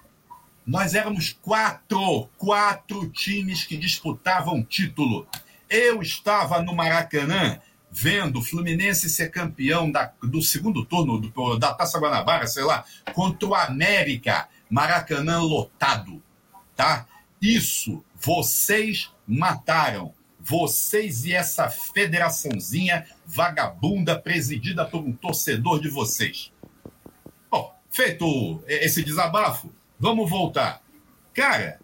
Nós 0.65 0.95
éramos 0.95 1.37
quatro, 1.39 2.27
quatro 2.35 3.07
times 3.09 3.63
que 3.63 3.77
disputavam 3.77 4.63
título. 4.63 5.27
Eu 5.69 6.01
estava 6.01 6.63
no 6.63 6.73
Maracanã 6.73 7.59
vendo 7.91 8.39
o 8.39 8.43
Fluminense 8.43 9.09
ser 9.09 9.29
campeão 9.29 9.91
da, 9.91 10.13
do 10.23 10.41
segundo 10.41 10.85
turno 10.85 11.19
do, 11.19 11.57
da 11.57 11.73
Taça 11.73 11.99
Guanabara, 11.99 12.47
sei 12.47 12.63
lá, 12.63 12.85
contra 13.13 13.49
o 13.49 13.53
América, 13.53 14.47
Maracanã 14.69 15.41
lotado, 15.41 16.23
tá? 16.75 17.05
Isso 17.41 18.03
vocês 18.15 19.11
mataram. 19.27 20.13
Vocês 20.43 21.25
e 21.25 21.33
essa 21.33 21.69
federaçãozinha 21.69 23.05
vagabunda 23.25 24.19
presidida 24.19 24.85
por 24.85 25.01
um 25.01 25.11
torcedor 25.11 25.79
de 25.79 25.87
vocês. 25.87 26.51
Bom, 27.49 27.75
feito 27.91 28.63
esse 28.67 29.03
desabafo, 29.03 29.71
vamos 29.99 30.27
voltar. 30.27 30.81
Cara, 31.33 31.79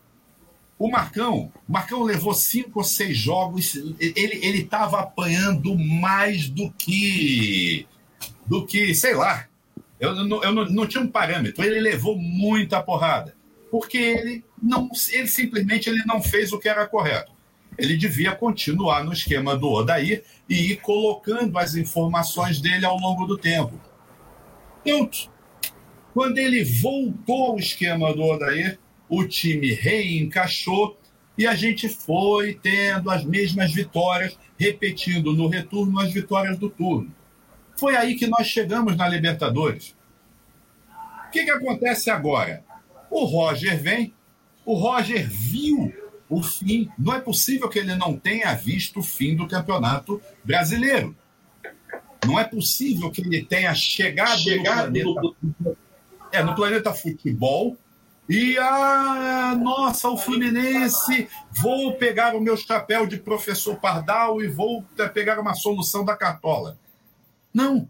o 0.78 0.90
Marcão, 0.90 1.52
Marcão 1.68 2.04
levou 2.04 2.34
cinco 2.34 2.80
ou 2.80 2.84
seis 2.84 3.18
jogos, 3.18 3.76
ele 4.00 4.60
estava 4.60 5.00
apanhando 5.00 5.78
mais 5.78 6.48
do 6.50 6.70
que, 6.72 7.88
do 8.46 8.66
que, 8.66 8.94
sei 8.94 9.16
lá, 9.16 9.48
eu, 10.00 10.14
não, 10.14 10.44
eu 10.44 10.52
não, 10.52 10.66
não 10.66 10.88
tinha 10.88 11.04
um 11.04 11.08
parâmetro, 11.08 11.64
ele 11.64 11.80
levou 11.80 12.18
muita 12.18 12.82
porrada, 12.82 13.36
porque 13.72 13.98
ele, 13.98 14.44
não, 14.62 14.90
ele 15.12 15.28
simplesmente 15.28 15.90
ele 15.90 16.04
não 16.06 16.22
fez 16.22 16.54
o 16.54 16.60
que 16.60 16.70
era 16.70 16.86
correto 16.86 17.38
ele 17.78 17.96
devia 17.96 18.36
continuar 18.36 19.04
no 19.04 19.14
esquema 19.14 19.56
do 19.56 19.70
Odair 19.70 20.24
e 20.50 20.72
ir 20.72 20.78
colocando 20.78 21.58
as 21.58 21.76
informações 21.76 22.60
dele 22.60 22.86
ao 22.86 22.98
longo 22.98 23.26
do 23.26 23.38
tempo. 23.38 23.80
Pronto. 24.84 25.30
Quando 26.14 26.40
ele 26.40 26.64
voltou 26.64 27.52
ao 27.52 27.60
esquema 27.60 28.12
do 28.14 28.24
Odair, 28.24 28.80
o 29.10 29.26
time 29.26 29.72
reencaixou 29.74 30.98
e 31.38 31.46
a 31.46 31.54
gente 31.54 31.88
foi 31.88 32.56
tendo 32.56 33.10
as 33.10 33.24
mesmas 33.24 33.72
vitórias, 33.72 34.38
repetindo 34.58 35.34
no 35.34 35.48
retorno 35.48 36.00
as 36.00 36.12
vitórias 36.12 36.58
do 36.58 36.70
turno. 36.70 37.14
Foi 37.76 37.96
aí 37.96 38.16
que 38.16 38.26
nós 38.26 38.48
chegamos 38.48 38.98
na 38.98 39.08
Libertadores. 39.08 39.96
O 41.28 41.30
que, 41.30 41.44
que 41.44 41.52
acontece 41.52 42.10
agora? 42.10 42.64
O 43.10 43.24
Roger 43.26 43.80
vem, 43.82 44.14
o 44.66 44.74
Roger 44.74 45.30
viu 45.30 45.94
o 46.28 46.42
fim. 46.42 46.90
Não 46.98 47.14
é 47.14 47.22
possível 47.22 47.70
que 47.70 47.80
ele 47.80 47.96
não 47.96 48.18
tenha 48.18 48.54
visto 48.56 49.00
o 49.00 49.04
fim 49.04 49.36
do 49.36 49.48
campeonato 49.48 50.20
brasileiro. 50.44 51.16
Não 52.26 52.40
é 52.40 52.44
possível 52.44 53.12
que 53.12 53.22
ele 53.22 53.44
tenha 53.44 53.74
chegado, 53.76 54.40
chegado 54.40 54.92
no, 54.92 55.14
planeta, 55.14 55.78
é, 56.32 56.44
no 56.44 56.56
planeta 56.56 56.94
futebol 56.94 57.78
e, 58.30 58.58
ah, 58.58 59.58
nossa, 59.62 60.10
o 60.10 60.18
Fluminense, 60.18 61.28
vou 61.52 61.94
pegar 61.94 62.36
o 62.36 62.42
meu 62.42 62.58
chapéu 62.58 63.08
de 63.08 63.18
professor 63.18 63.78
Pardal 63.78 64.42
e 64.42 64.48
vou 64.48 64.84
pegar 65.14 65.40
uma 65.40 65.54
solução 65.54 66.04
da 66.04 66.16
cartola. 66.16 66.78
Não. 67.54 67.90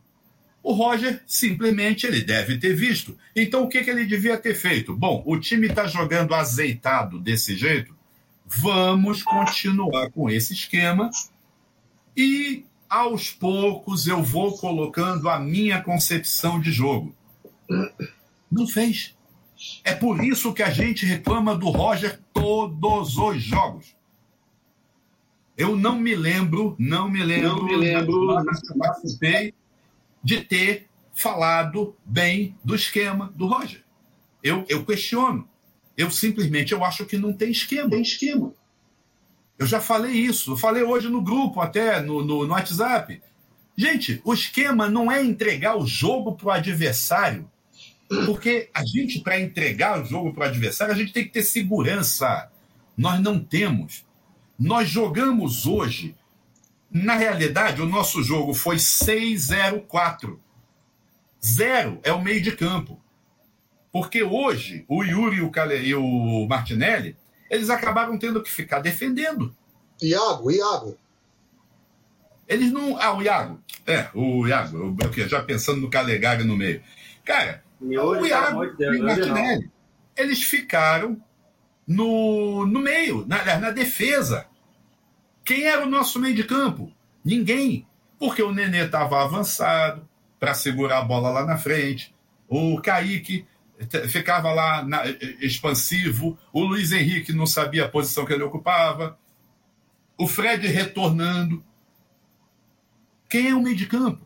O 0.62 0.74
Roger 0.74 1.24
simplesmente 1.26 2.06
ele 2.06 2.22
deve 2.22 2.58
ter 2.58 2.76
visto. 2.76 3.18
Então 3.36 3.64
o 3.64 3.70
que, 3.70 3.84
que 3.84 3.90
ele 3.90 4.06
devia 4.06 4.38
ter 4.38 4.54
feito? 4.54 4.96
Bom, 4.96 5.24
o 5.26 5.40
time 5.40 5.68
está 5.68 5.88
jogando 5.88 6.36
azeitado 6.36 7.20
desse 7.20 7.56
jeito 7.56 7.98
vamos 8.48 9.22
continuar 9.24 10.10
com 10.12 10.30
esse 10.30 10.54
esquema 10.54 11.10
e 12.16 12.66
aos 12.90 13.30
poucos 13.30 14.08
eu 14.08 14.24
vou 14.24 14.58
colocando 14.58 15.30
a 15.30 15.38
minha 15.38 15.82
concepção 15.82 16.60
de 16.60 16.72
jogo. 16.72 17.14
Não 18.50 18.66
fez. 18.66 19.14
É 19.84 19.94
por 19.94 20.24
isso 20.24 20.54
que 20.54 20.62
a 20.62 20.70
gente 20.70 21.06
reclama 21.06 21.56
do 21.56 21.70
Roger 21.70 22.20
todos 22.34 23.18
os 23.18 23.42
jogos. 23.42 23.96
Eu 25.58 25.76
não 25.76 26.00
me 26.00 26.16
lembro, 26.16 26.76
não 26.78 27.10
me 27.10 27.24
lembro, 27.24 27.56
não 27.56 27.64
me 27.66 27.76
lembro 27.76 28.46
de 30.24 30.42
ter 30.42 30.88
falado 31.14 31.96
bem 32.06 32.56
do 32.64 32.76
esquema 32.76 33.34
do 33.36 33.48
Roger. 33.48 33.84
Eu, 34.44 34.64
eu 34.70 34.86
questiono. 34.86 35.50
Eu 35.98 36.12
simplesmente 36.12 36.74
eu 36.74 36.86
acho 36.86 37.06
que 37.06 37.18
não 37.18 37.34
tem 37.34 37.50
esquema. 37.50 37.90
Tem 37.90 38.02
esquema. 38.02 38.54
Eu 39.58 39.66
já 39.66 39.82
falei 39.82 40.12
isso, 40.12 40.52
eu 40.52 40.58
falei 40.58 40.84
hoje 40.84 41.10
no 41.10 41.22
grupo, 41.22 41.60
até 41.60 42.00
no, 42.02 42.24
no, 42.24 42.46
no 42.46 42.54
WhatsApp. 42.54 43.20
Gente, 43.76 44.22
o 44.24 44.34
esquema 44.34 44.88
não 44.88 45.12
é 45.12 45.24
entregar 45.24 45.76
o 45.76 45.88
jogo 45.88 46.34
para 46.36 46.48
o 46.48 46.52
adversário, 46.52 47.50
porque 48.26 48.70
a 48.74 48.86
gente, 48.86 49.20
para 49.20 49.40
entregar 49.40 50.02
o 50.02 50.06
jogo 50.06 50.34
para 50.34 50.46
o 50.46 50.50
adversário, 50.50 50.94
a 50.94 50.98
gente 50.98 51.12
tem 51.12 51.24
que 51.24 51.32
ter 51.32 51.44
segurança. 51.44 52.50
Nós 52.96 53.20
não 53.20 53.40
temos. 53.40 54.06
Nós 54.58 54.90
jogamos 54.90 55.66
hoje. 55.66 56.16
Na 56.90 57.16
realidade, 57.16 57.82
o 57.82 57.86
nosso 57.86 58.24
jogo 58.24 58.54
foi 58.54 58.78
6-0-4. 58.78 60.40
Zero 61.46 62.00
é 62.02 62.14
o 62.14 62.22
meio 62.22 62.42
de 62.42 62.54
campo. 62.54 63.00
Porque 63.92 64.24
hoje, 64.24 64.86
o 64.88 65.04
Yuri 65.04 65.38
e 65.38 65.42
o, 65.42 65.52
Cale... 65.52 65.76
e 65.78 65.94
o 65.94 66.48
Martinelli, 66.48 67.16
eles 67.50 67.70
acabaram 67.70 68.18
tendo 68.18 68.42
que 68.42 68.50
ficar 68.50 68.80
defendendo. 68.80 69.56
Iago, 70.02 70.52
Iago. 70.52 70.98
Eles 72.48 72.72
não. 72.72 72.98
Ah, 73.00 73.16
o 73.16 73.22
Iago. 73.22 73.60
É, 73.86 74.08
o 74.14 74.48
Iago. 74.48 74.96
Eu, 75.18 75.28
já 75.28 75.44
pensando 75.44 75.82
no 75.82 75.90
Calegari 75.90 76.44
no 76.44 76.56
meio. 76.56 76.82
Cara, 77.26 77.64
o 77.82 78.26
Iago 78.26 78.64
e 78.64 79.00
o 79.00 79.04
Martinelli, 79.04 79.72
eles 80.16 80.44
ficaram 80.44 81.22
no, 81.88 82.66
no 82.66 82.80
meio, 82.80 83.26
na, 83.28 83.60
na 83.60 83.72
defesa. 83.72 84.48
Quem 85.46 85.64
era 85.64 85.86
o 85.86 85.90
nosso 85.90 86.20
meio 86.20 86.36
de 86.36 86.44
campo? 86.44 86.92
Ninguém. 87.24 87.88
Porque 88.20 88.42
o 88.42 88.52
Nenê 88.52 88.86
estava 88.86 89.24
avançado 89.24 90.08
para 90.40 90.54
segurar 90.54 91.00
a 91.00 91.06
bola 91.06 91.30
lá 91.30 91.46
na 91.46 91.58
frente. 91.58 92.14
O 92.48 92.82
Kaique 92.82 93.46
ficava 94.10 94.52
lá 94.52 94.84
na, 94.84 95.06
expansivo, 95.40 96.38
o 96.52 96.64
Luiz 96.64 96.92
Henrique 96.92 97.32
não 97.32 97.46
sabia 97.46 97.86
a 97.86 97.90
posição 97.90 98.26
que 98.26 98.34
ele 98.34 98.44
ocupava, 98.44 99.18
o 100.18 100.28
Fred 100.28 100.68
retornando. 100.68 101.64
Quem 103.30 103.50
é 103.50 103.56
o 103.56 103.62
meio 103.62 103.76
de 103.76 103.86
campo? 103.86 104.26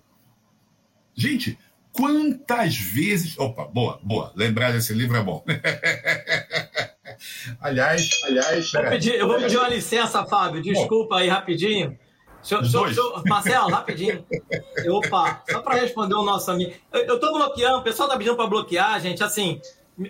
Gente, 1.14 1.60
quantas 1.94 2.76
vezes. 2.76 3.38
Opa, 3.38 3.66
boa, 3.66 4.00
boa. 4.04 4.32
Lembrar 4.36 4.72
desse 4.72 4.94
livro 4.94 5.18
é 5.18 5.24
bom. 5.24 5.44
aliás, 7.60 8.10
aliás. 8.24 8.74
Eu, 8.74 8.90
pedir, 8.90 9.16
eu 9.16 9.28
vou 9.28 9.38
pedir 9.38 9.58
uma 9.58 9.70
licença, 9.70 10.26
Fábio. 10.26 10.62
Desculpa 10.62 11.18
aí 11.18 11.28
rapidinho. 11.28 11.98
Marcelo, 13.26 13.70
rapidinho. 13.70 14.26
Opa, 14.90 15.44
só 15.50 15.62
para 15.62 15.76
responder 15.76 16.16
o 16.16 16.24
nosso 16.24 16.50
amigo. 16.50 16.74
Eu 16.92 17.16
estou 17.16 17.34
bloqueando, 17.34 17.78
o 17.78 17.84
pessoal 17.84 18.08
está 18.08 18.18
pedindo 18.18 18.36
para 18.36 18.48
bloquear, 18.48 19.00
gente. 19.00 19.24
Assim, 19.24 19.62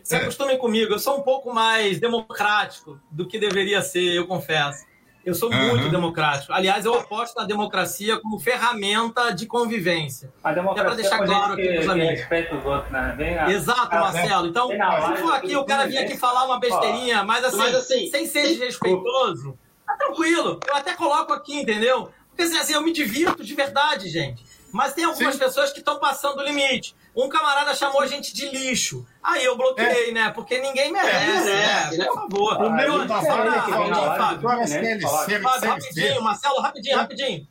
se 0.04 0.16
é. 0.16 0.20
acostumem 0.20 0.58
comigo, 0.58 0.94
eu 0.94 1.00
sou 1.00 1.20
um 1.20 1.24
pouco 1.24 1.54
mais 1.54 2.00
democrático 2.00 3.00
do 3.12 3.28
que 3.28 3.38
deveria 3.38 3.82
ser, 3.82 4.16
eu 4.16 4.28
confesso. 4.28 4.86
Eu 5.24 5.36
sou 5.36 5.52
Aham. 5.54 5.68
muito 5.68 5.90
democrático. 5.90 6.52
Aliás, 6.52 6.84
eu 6.84 6.96
aposto 6.96 7.36
na 7.36 7.46
democracia 7.46 8.20
como 8.20 8.40
ferramenta 8.40 9.32
de 9.32 9.46
convivência. 9.46 10.34
A 10.44 10.52
democracia 10.52 10.96
deixar 10.96 11.16
é 11.16 11.18
pra 11.20 11.28
claro 11.28 11.54
aqui 11.54 11.62
que 11.62 11.78
amigos. 11.90 12.20
respeita 12.20 12.56
os 12.56 12.66
outros, 12.66 12.92
né? 12.92 13.46
Exato, 13.52 13.96
Ah, 13.96 14.00
Marcelo. 14.00 14.48
Então, 14.48 14.70
se 14.70 15.22
for 15.22 15.34
aqui, 15.34 15.56
o 15.56 15.64
cara 15.64 15.86
vir 15.88 16.00
aqui 16.00 16.18
falar 16.18 16.46
uma 16.46 16.60
besteirinha, 16.60 17.24
mas 17.24 17.46
assim, 17.46 17.58
Mas, 17.58 17.76
assim, 17.76 18.08
sem 18.08 18.26
ser 18.26 18.48
desrespeitoso, 18.48 19.58
tá 19.86 19.94
tranquilo. 19.96 20.60
Eu 20.68 20.76
até 20.76 20.94
coloco 20.96 21.32
aqui, 21.34 21.60
entendeu? 21.62 22.10
Porque 22.30 22.42
assim, 22.44 22.58
assim, 22.58 22.74
eu 22.74 22.82
me 22.82 22.92
divirto 22.92 23.44
de 23.44 23.54
verdade, 23.54 24.10
gente. 24.10 24.44
Mas 24.72 24.94
tem 24.94 25.04
algumas 25.04 25.34
Sim. 25.36 25.40
pessoas 25.40 25.72
que 25.72 25.80
estão 25.80 26.00
passando 26.00 26.40
o 26.40 26.44
limite. 26.44 26.96
Um 27.16 27.28
camarada 27.28 27.76
chamou 27.76 28.02
a 28.02 28.08
gente 28.08 28.34
de 28.34 28.48
lixo. 28.50 29.06
Aí 29.22 29.44
eu 29.44 29.58
bloqueei, 29.58 30.14
né? 30.14 30.32
Porque 30.32 30.58
ninguém 30.60 30.92
merece, 30.92 31.44
merece, 31.44 31.98
né? 31.98 32.06
Por 32.06 32.16
favor. 32.16 32.66
Ah, 32.66 32.70
Meu, 32.70 33.08
tá. 33.08 33.22
Fábio. 33.22 33.52
Agora, 33.52 34.66
né? 34.66 35.00
Fábio, 35.02 35.28
CLC. 35.28 35.68
rapidinho, 35.68 36.24
Marcelo, 36.24 36.62
rapidinho, 36.62 36.98
rapidinho. 36.98 37.48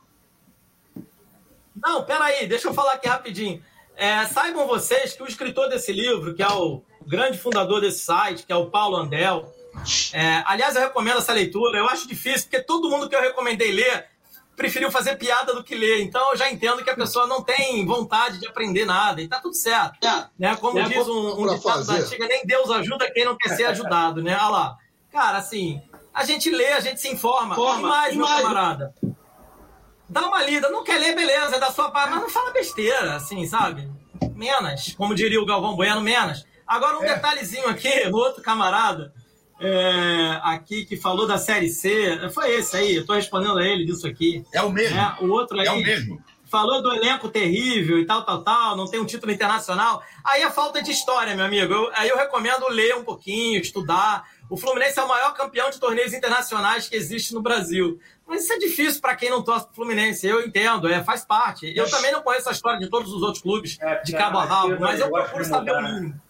Não, 1.76 2.04
peraí, 2.04 2.46
deixa 2.46 2.68
eu 2.68 2.74
falar 2.74 2.94
aqui 2.94 3.08
rapidinho. 3.08 3.62
É, 3.96 4.24
saibam 4.26 4.66
vocês 4.66 5.12
que 5.12 5.22
o 5.22 5.26
escritor 5.26 5.68
desse 5.68 5.92
livro, 5.92 6.34
que 6.34 6.42
é 6.42 6.48
o 6.48 6.82
grande 7.06 7.36
fundador 7.36 7.82
desse 7.82 8.00
site, 8.00 8.46
que 8.46 8.52
é 8.52 8.56
o 8.56 8.70
Paulo 8.70 8.96
Andel, 8.96 9.52
é, 10.12 10.42
aliás, 10.46 10.74
eu 10.74 10.82
recomendo 10.82 11.18
essa 11.18 11.32
leitura. 11.32 11.78
Eu 11.78 11.86
acho 11.86 12.08
difícil, 12.08 12.48
porque 12.48 12.62
todo 12.62 12.90
mundo 12.90 13.08
que 13.08 13.14
eu 13.14 13.20
recomendei 13.20 13.72
ler 13.72 14.06
preferiu 14.60 14.90
fazer 14.92 15.16
piada 15.16 15.54
do 15.54 15.64
que 15.64 15.74
ler. 15.74 16.02
Então 16.02 16.30
eu 16.32 16.36
já 16.36 16.50
entendo 16.50 16.84
que 16.84 16.90
a 16.90 16.94
pessoa 16.94 17.26
não 17.26 17.42
tem 17.42 17.86
vontade 17.86 18.38
de 18.38 18.46
aprender 18.46 18.84
nada, 18.84 19.22
e 19.22 19.26
tá 19.26 19.40
tudo 19.40 19.54
certo. 19.54 20.06
É, 20.06 20.26
Né? 20.38 20.54
Como 20.56 20.78
É, 20.78 20.82
diz 20.84 21.08
um, 21.08 21.40
um 21.40 21.48
ditado 21.54 21.86
da 21.86 21.94
antiga, 21.94 22.26
nem 22.28 22.44
Deus 22.44 22.70
ajuda 22.70 23.10
quem 23.10 23.24
não 23.24 23.36
quer 23.38 23.56
ser 23.56 23.64
ajudado, 23.64 24.22
né? 24.22 24.36
Olha 24.36 24.48
lá. 24.48 24.76
Cara, 25.10 25.38
assim, 25.38 25.80
a 26.12 26.24
gente 26.26 26.50
lê, 26.50 26.72
a 26.74 26.80
gente 26.80 27.00
se 27.00 27.08
informa. 27.08 27.54
Informa, 27.54 27.78
E 27.80 27.82
mais, 27.90 28.14
e 28.14 28.16
meu 28.18 28.26
mais. 28.26 28.42
camarada. 28.42 28.94
Dá 30.08 30.26
uma 30.26 30.42
lida. 30.42 30.68
Não 30.68 30.84
quer 30.84 30.98
ler, 30.98 31.14
beleza, 31.14 31.56
é 31.56 31.58
da 31.58 31.70
sua 31.70 31.90
parte, 31.90 32.10
mas 32.10 32.20
não 32.20 32.28
fala 32.28 32.50
besteira, 32.52 33.14
assim, 33.16 33.46
sabe? 33.46 33.88
Menos. 34.34 34.94
Como 34.96 35.14
diria 35.14 35.40
o 35.40 35.46
Galvão 35.46 35.74
Bueno, 35.74 36.00
menos. 36.02 36.44
Agora 36.66 36.98
um 36.98 37.04
É. 37.04 37.14
detalhezinho 37.14 37.66
aqui, 37.68 38.08
outro 38.12 38.42
camarada, 38.42 39.12
é, 39.60 40.40
aqui 40.42 40.84
que 40.84 40.96
falou 40.96 41.26
da 41.26 41.36
Série 41.38 41.68
C, 41.68 42.18
foi 42.32 42.50
esse 42.54 42.76
aí, 42.76 42.96
eu 42.96 43.06
tô 43.06 43.12
respondendo 43.14 43.58
a 43.58 43.64
ele 43.64 43.84
disso 43.84 44.06
aqui. 44.06 44.44
É 44.52 44.62
o 44.62 44.70
mesmo. 44.70 44.96
né? 44.96 45.16
O 45.20 45.28
outro 45.28 45.60
aí 45.60 45.66
É 45.66 45.70
o 45.72 45.76
mesmo. 45.82 46.22
falou 46.46 46.82
do 46.82 46.92
elenco 46.92 47.28
terrível 47.28 47.98
e 47.98 48.06
tal, 48.06 48.24
tal, 48.24 48.42
tal, 48.42 48.76
não 48.76 48.86
tem 48.90 48.98
um 48.98 49.04
título 49.06 49.30
internacional. 49.30 50.02
Aí 50.24 50.42
é 50.42 50.50
falta 50.50 50.82
de 50.82 50.90
história, 50.90 51.34
meu 51.36 51.44
amigo. 51.44 51.72
Eu- 51.72 51.90
aí 51.94 52.08
eu 52.08 52.16
recomendo 52.16 52.68
ler 52.70 52.96
um 52.96 53.04
pouquinho, 53.04 53.60
estudar. 53.60 54.24
O 54.48 54.56
Fluminense 54.56 54.98
é 54.98 55.02
o 55.04 55.08
maior 55.08 55.32
campeão 55.34 55.70
de 55.70 55.78
torneios 55.78 56.12
internacionais 56.12 56.88
que 56.88 56.96
existe 56.96 57.32
no 57.32 57.40
Brasil. 57.40 58.00
Mas 58.26 58.42
isso 58.44 58.52
é 58.52 58.58
difícil 58.58 59.00
para 59.00 59.14
quem 59.14 59.30
não 59.30 59.42
torce 59.44 59.66
pro 59.66 59.76
Fluminense. 59.76 60.26
Eu 60.26 60.40
entendo, 60.44 60.88
é, 60.88 61.04
faz 61.04 61.24
parte. 61.24 61.72
Eu 61.76 61.88
também 61.88 62.10
não 62.10 62.20
conheço 62.22 62.48
a 62.48 62.52
história 62.52 62.78
de 62.80 62.88
todos 62.88 63.12
os 63.12 63.22
outros 63.22 63.42
clubes 63.42 63.76
É, 63.80 64.02
de 64.02 64.14
é, 64.14 64.18
cabo 64.18 64.38
a 64.38 64.40
mas 64.46 64.50
rabo, 64.50 64.70
eu 64.72 64.80
mas 64.80 65.00
eu 65.00 65.08
gosto 65.08 65.24
procuro 65.26 65.44
saber 65.44 65.70
o 65.72 65.80
né? 65.80 65.92
mínimo. 65.92 66.20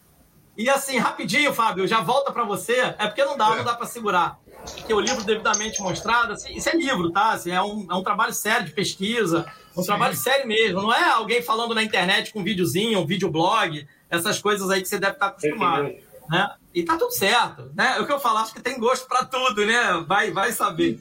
E 0.61 0.69
assim, 0.69 0.99
rapidinho, 0.99 1.51
Fábio, 1.55 1.87
já 1.87 2.01
volta 2.01 2.31
para 2.31 2.43
você. 2.43 2.93
É 2.99 3.07
porque 3.07 3.25
não 3.25 3.35
dá, 3.35 3.55
não 3.55 3.63
dá 3.63 3.73
para 3.73 3.87
segurar. 3.87 4.37
Porque 4.75 4.93
o 4.93 4.99
livro 4.99 5.23
devidamente 5.23 5.81
mostrado, 5.81 6.33
assim, 6.33 6.55
isso 6.55 6.69
é 6.69 6.75
livro, 6.75 7.11
tá? 7.11 7.31
Assim, 7.31 7.49
é, 7.49 7.59
um, 7.63 7.87
é 7.89 7.95
um 7.95 8.03
trabalho 8.03 8.31
sério 8.31 8.67
de 8.67 8.71
pesquisa, 8.71 9.51
um 9.75 9.81
Sim. 9.81 9.87
trabalho 9.87 10.15
sério 10.15 10.47
mesmo. 10.47 10.83
Não 10.83 10.93
é 10.93 11.09
alguém 11.09 11.41
falando 11.41 11.73
na 11.73 11.81
internet 11.81 12.31
com 12.31 12.41
um 12.41 12.43
videozinho, 12.43 12.99
um 12.99 13.07
videoblog, 13.07 13.87
essas 14.07 14.39
coisas 14.39 14.69
aí 14.69 14.83
que 14.83 14.87
você 14.87 14.99
deve 14.99 15.13
estar 15.13 15.27
acostumado. 15.27 15.91
Né? 16.29 16.47
E 16.75 16.83
tá 16.83 16.95
tudo 16.95 17.11
certo, 17.11 17.71
né? 17.75 17.95
É 17.97 17.99
o 17.99 18.05
que 18.05 18.13
eu 18.13 18.19
falo, 18.19 18.37
acho 18.37 18.53
que 18.53 18.61
tem 18.61 18.79
gosto 18.79 19.07
para 19.07 19.25
tudo, 19.25 19.65
né? 19.65 20.05
Vai, 20.07 20.29
vai 20.29 20.51
saber. 20.51 20.99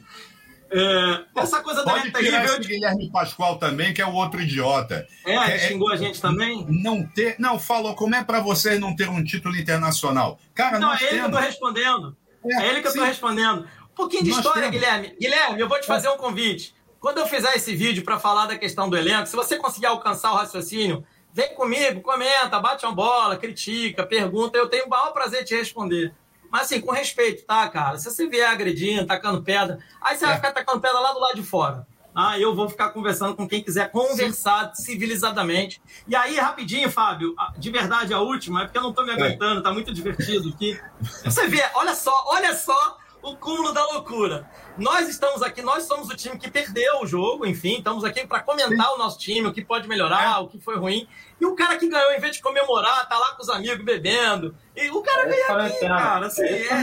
É, 0.72 1.24
essa 1.40 1.60
coisa 1.60 1.84
da 1.84 1.92
Pode 1.92 2.10
tirar 2.12 2.20
terrível. 2.20 2.58
esse 2.60 2.68
Guilherme 2.68 3.10
Pascoal 3.10 3.58
também, 3.58 3.92
que 3.92 4.00
é 4.00 4.06
o 4.06 4.12
outro 4.14 4.40
idiota. 4.40 5.06
É, 5.26 5.34
É- 5.34 5.58
xingou 5.58 5.90
a 5.90 5.96
gente 5.96 6.20
também. 6.20 6.64
Não 6.68 7.04
ter. 7.06 7.34
Não, 7.38 7.58
falou, 7.58 7.94
como 7.94 8.14
é 8.14 8.22
pra 8.22 8.40
vocês 8.40 8.78
não 8.78 8.94
ter 8.94 9.08
um 9.08 9.22
título 9.24 9.56
internacional? 9.56 10.38
Cara, 10.54 10.78
Não, 10.78 10.92
é 10.94 10.96
ele 10.96 11.08
que 11.08 11.14
eu 11.16 11.18
tô 11.24 11.24
temos. 11.30 11.40
respondendo. 11.40 12.16
É, 12.44 12.54
É 12.62 12.68
ele 12.68 12.80
que 12.82 12.88
eu 12.88 12.92
tô 12.92 13.00
sim. 13.00 13.04
respondendo. 13.06 13.66
Um 13.90 13.94
pouquinho 13.94 14.22
de 14.24 14.30
Nós 14.30 14.38
história, 14.38 14.62
temos. 14.62 14.76
Guilherme. 14.78 15.16
Guilherme, 15.20 15.60
eu 15.60 15.68
vou 15.68 15.80
te 15.80 15.86
fazer 15.86 16.08
um 16.08 16.16
convite. 16.16 16.74
Quando 17.00 17.18
eu 17.18 17.26
fizer 17.26 17.54
esse 17.56 17.74
vídeo 17.74 18.04
para 18.04 18.18
falar 18.18 18.46
da 18.46 18.56
questão 18.56 18.88
do 18.88 18.96
elenco, 18.96 19.26
se 19.26 19.34
você 19.34 19.56
conseguir 19.56 19.86
alcançar 19.86 20.32
o 20.32 20.36
raciocínio, 20.36 21.04
vem 21.32 21.54
comigo, 21.54 22.00
comenta, 22.00 22.60
bate 22.60 22.84
uma 22.86 22.94
bola, 22.94 23.36
critica, 23.36 24.06
pergunta. 24.06 24.56
Eu 24.56 24.68
tenho 24.68 24.86
o 24.86 24.88
maior 24.88 25.10
prazer 25.12 25.40
de 25.42 25.48
te 25.48 25.56
responder. 25.56 26.14
Mas 26.50 26.62
assim, 26.62 26.80
com 26.80 26.90
respeito, 26.92 27.44
tá, 27.46 27.68
cara? 27.68 27.96
Se 27.98 28.10
você 28.10 28.26
vier 28.28 28.48
agredindo, 28.50 29.06
tacando 29.06 29.42
pedra, 29.42 29.78
aí 30.00 30.16
você 30.16 30.24
vai 30.26 30.34
É. 30.34 30.36
ficar 30.36 30.52
tacando 30.52 30.80
pedra 30.80 30.98
lá 30.98 31.12
do 31.12 31.20
lado 31.20 31.34
de 31.36 31.42
fora. 31.42 31.86
Ah, 32.12 32.36
eu 32.38 32.52
vou 32.54 32.68
ficar 32.68 32.88
conversando 32.90 33.36
com 33.36 33.46
quem 33.48 33.62
quiser 33.62 33.90
conversar 33.92 34.74
civilizadamente. 34.74 35.80
E 36.08 36.16
aí, 36.16 36.36
rapidinho, 36.38 36.90
Fábio, 36.90 37.34
de 37.56 37.70
verdade, 37.70 38.12
a 38.12 38.18
última, 38.20 38.62
é 38.62 38.64
porque 38.64 38.78
eu 38.78 38.82
não 38.82 38.92
tô 38.92 39.04
me 39.04 39.12
aguentando, 39.12 39.62
tá 39.62 39.72
muito 39.72 39.92
divertido 39.94 40.48
aqui. 40.48 40.78
Você 41.24 41.46
vê, 41.46 41.62
olha 41.74 41.94
só, 41.94 42.12
olha 42.26 42.52
só 42.54 42.98
o 43.22 43.36
cúmulo 43.36 43.72
da 43.72 43.84
loucura. 43.92 44.50
Nós 44.78 45.08
estamos 45.08 45.42
aqui, 45.42 45.62
nós 45.62 45.84
somos 45.84 46.08
o 46.08 46.16
time 46.16 46.38
que 46.38 46.50
perdeu 46.50 47.02
o 47.02 47.06
jogo, 47.06 47.46
enfim, 47.46 47.76
estamos 47.78 48.02
aqui 48.02 48.26
para 48.26 48.40
comentar 48.40 48.92
o 48.94 48.98
nosso 48.98 49.18
time, 49.18 49.46
o 49.46 49.52
que 49.52 49.62
pode 49.64 49.86
melhorar, 49.86 50.40
o 50.40 50.48
que 50.48 50.58
foi 50.58 50.76
ruim. 50.76 51.06
E 51.40 51.46
o 51.46 51.54
cara 51.54 51.78
que 51.78 51.88
ganhou, 51.88 52.12
em 52.12 52.20
vez 52.20 52.36
de 52.36 52.42
comemorar, 52.42 53.08
tá 53.08 53.18
lá 53.18 53.34
com 53.34 53.42
os 53.42 53.48
amigos 53.48 53.84
bebendo. 53.84 54.54
E 54.76 54.90
o 54.90 55.00
cara 55.02 55.22
É 55.22 55.26
não 55.48 55.66
aqui, 55.66 55.80
cara. 55.80 56.26
Assim, 56.26 56.42
É 56.42 56.68
é, 56.68 56.74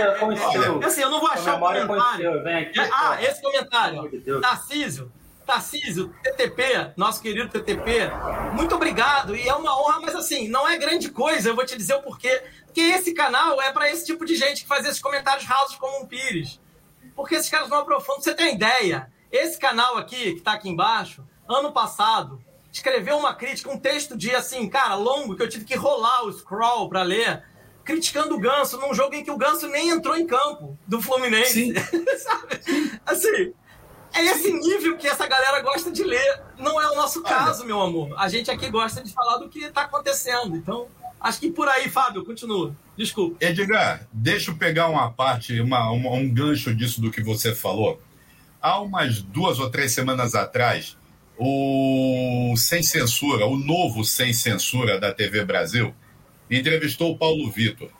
é- 0.00 0.18
com 0.18 0.32
é- 0.32 0.86
assim, 0.86 1.02
eu 1.02 1.10
não 1.10 1.20
vou 1.20 1.28
achar 1.30 1.56
o 1.56 1.60
comentário. 1.60 2.40
aqui. 2.40 2.80
É, 2.80 2.90
ah, 2.92 3.22
esse 3.22 3.40
comentário. 3.40 4.10
Tarcísio, 4.40 5.12
Tarcísio, 5.46 6.12
TTP, 6.24 6.92
nosso 6.96 7.22
querido 7.22 7.48
TTP, 7.48 8.10
muito 8.54 8.74
obrigado. 8.74 9.36
E 9.36 9.48
é 9.48 9.54
uma 9.54 9.78
honra, 9.80 10.00
mas 10.00 10.16
assim, 10.16 10.48
não 10.48 10.68
é 10.68 10.76
grande 10.76 11.08
coisa, 11.10 11.50
eu 11.50 11.54
vou 11.54 11.64
te 11.64 11.76
dizer 11.76 11.94
o 11.94 12.02
porquê. 12.02 12.42
Porque 12.64 12.80
esse 12.80 13.14
canal 13.14 13.60
é 13.62 13.70
para 13.72 13.88
esse 13.90 14.04
tipo 14.04 14.24
de 14.24 14.34
gente 14.34 14.62
que 14.62 14.68
faz 14.68 14.84
esses 14.84 15.00
comentários 15.00 15.44
rasos 15.46 15.76
como 15.76 16.02
um 16.02 16.06
Pires. 16.06 16.60
Porque 17.14 17.36
esses 17.36 17.48
caras 17.48 17.68
não 17.68 17.78
aprofundam. 17.78 18.20
Você 18.22 18.34
tem 18.34 18.54
ideia? 18.54 19.10
Esse 19.30 19.58
canal 19.58 19.96
aqui, 19.96 20.34
que 20.34 20.40
tá 20.40 20.52
aqui 20.52 20.68
embaixo, 20.68 21.24
ano 21.48 21.72
passado, 21.72 22.40
escreveu 22.72 23.16
uma 23.16 23.34
crítica, 23.34 23.70
um 23.70 23.78
texto 23.78 24.16
de 24.16 24.34
assim, 24.34 24.68
cara, 24.68 24.94
longo, 24.94 25.34
que 25.36 25.42
eu 25.42 25.48
tive 25.48 25.64
que 25.64 25.76
rolar 25.76 26.24
o 26.24 26.32
scroll 26.32 26.88
para 26.88 27.02
ler, 27.02 27.42
criticando 27.84 28.34
o 28.34 28.40
Ganso 28.40 28.78
num 28.78 28.92
jogo 28.92 29.14
em 29.14 29.24
que 29.24 29.30
o 29.30 29.36
Ganso 29.38 29.68
nem 29.68 29.90
entrou 29.90 30.16
em 30.16 30.26
campo 30.26 30.78
do 30.86 31.00
Fluminense. 31.00 31.72
Sabe? 32.18 32.60
Assim, 33.06 33.52
é 34.14 34.24
esse 34.24 34.52
nível 34.52 34.96
que 34.96 35.06
essa 35.06 35.26
galera 35.26 35.60
gosta 35.60 35.90
de 35.90 36.02
ler. 36.02 36.42
Não 36.58 36.80
é 36.80 36.90
o 36.90 36.96
nosso 36.96 37.22
caso, 37.22 37.64
meu 37.64 37.80
amor. 37.80 38.14
A 38.18 38.28
gente 38.28 38.50
aqui 38.50 38.68
gosta 38.70 39.02
de 39.02 39.12
falar 39.12 39.38
do 39.38 39.48
que 39.48 39.60
está 39.64 39.82
acontecendo. 39.82 40.56
Então, 40.56 40.88
acho 41.20 41.38
que 41.38 41.50
por 41.50 41.68
aí, 41.68 41.88
Fábio, 41.88 42.24
continua. 42.24 42.74
Desculpa. 42.96 43.36
Edgar, 43.44 44.06
deixa 44.12 44.50
eu 44.50 44.56
pegar 44.56 44.88
uma 44.88 45.10
parte, 45.12 45.60
uma, 45.60 45.90
uma- 45.90 46.10
um 46.10 46.28
gancho 46.32 46.74
disso 46.74 47.00
do 47.00 47.10
que 47.10 47.22
você 47.22 47.54
falou. 47.54 48.00
Há 48.60 48.80
umas 48.80 49.20
duas 49.22 49.60
ou 49.60 49.70
três 49.70 49.92
semanas 49.92 50.34
atrás, 50.34 50.96
o 51.38 52.54
Sem 52.56 52.82
Censura, 52.82 53.46
o 53.46 53.56
novo 53.56 54.04
Sem 54.04 54.32
Censura 54.32 54.98
da 54.98 55.12
TV 55.12 55.44
Brasil, 55.44 55.94
entrevistou 56.50 57.12
o 57.12 57.18
Paulo 57.18 57.50
Vitor. 57.50 57.90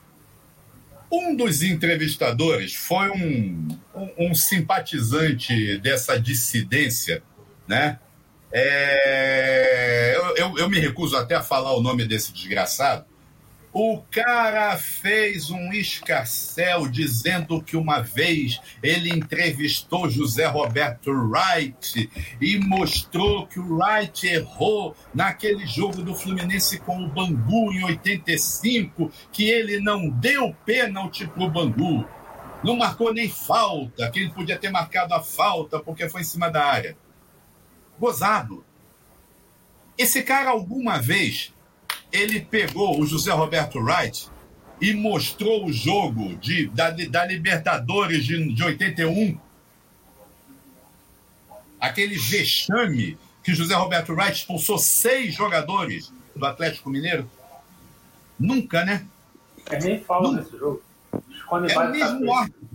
Um 1.11 1.37
dos 1.37 1.62
entrevistadores 1.62 2.74
foi 2.74 3.11
um, 3.11 3.68
um, 3.95 4.30
um 4.30 4.34
simpatizante 4.34 5.78
dessa 5.78 6.18
dissidência, 6.18 7.22
né? 7.66 7.99
É, 8.53 10.14
eu, 10.16 10.37
eu- 10.37 10.59
eu 10.59 10.70
me 10.70 10.78
recuso 10.80 11.16
até 11.16 11.34
a 11.34 11.43
falar 11.43 11.74
o 11.76 11.82
nome 11.82 12.05
desse 12.07 12.32
desgraçado. 12.32 13.05
O 13.79 14.03
cara 14.11 14.74
fez 14.79 15.51
um 15.51 15.70
escarcel 15.70 16.89
dizendo 16.89 17.62
que 17.62 17.77
uma 17.77 18.01
vez 18.01 18.59
ele 18.83 19.11
entrevistou 19.11 20.09
José 20.09 20.47
Roberto 20.47 21.11
Wright 21.11 22.09
e 22.41 22.59
mostrou 22.59 23.47
que 23.47 23.61
o 23.61 23.77
Wright 23.77 24.27
errou 24.29 24.97
naquele 25.14 25.66
jogo 25.66 26.01
do 26.01 26.14
Fluminense 26.14 26.79
com 26.79 27.05
o 27.05 27.11
Bangu 27.11 27.70
em 27.70 27.85
85, 27.85 29.12
que 29.31 29.45
ele 29.51 29.79
não 29.79 30.09
deu 30.09 30.57
pênalti 30.64 31.27
pro 31.27 31.51
Bangu. 31.51 32.09
Não 32.64 32.79
marcou 32.79 33.12
nem 33.12 33.29
falta, 33.29 34.11
que 34.11 34.20
ele 34.20 34.33
podia 34.33 34.59
ter 34.59 34.70
marcado 34.70 35.12
a 35.12 35.22
falta 35.22 35.81
porque 35.81 36.09
foi 36.09 36.22
em 36.22 36.24
cima 36.24 36.49
da 36.49 36.64
área. 36.64 36.97
Gozado. 38.01 38.64
Esse 39.99 40.22
cara 40.22 40.49
alguma 40.49 40.99
vez 40.99 41.55
ele 42.16 42.40
pegou 42.40 43.00
o 43.00 43.06
José 43.06 43.30
Roberto 43.30 43.78
Wright 43.78 44.28
e 44.80 44.92
mostrou 44.94 45.66
o 45.66 45.72
jogo 45.72 46.34
de, 46.36 46.68
da, 46.68 46.90
da 46.90 47.24
Libertadores 47.24 48.24
de, 48.24 48.54
de 48.54 48.62
81. 48.62 49.38
Aquele 51.80 52.16
vexame 52.16 53.18
que 53.42 53.54
José 53.54 53.74
Roberto 53.74 54.12
Wright 54.12 54.32
expulsou 54.32 54.78
seis 54.78 55.34
jogadores 55.34 56.12
do 56.34 56.44
Atlético 56.44 56.90
Mineiro. 56.90 57.30
Nunca, 58.38 58.84
né? 58.84 59.06
É 59.70 59.78
nem 59.78 60.00
fala 60.00 60.32
nesse 60.32 60.56
jogo. 60.56 60.82
Esconde 61.30 61.72
É 61.72 61.78
o 61.78 61.90
mesmo 61.90 62.30
órgão. 62.30 62.68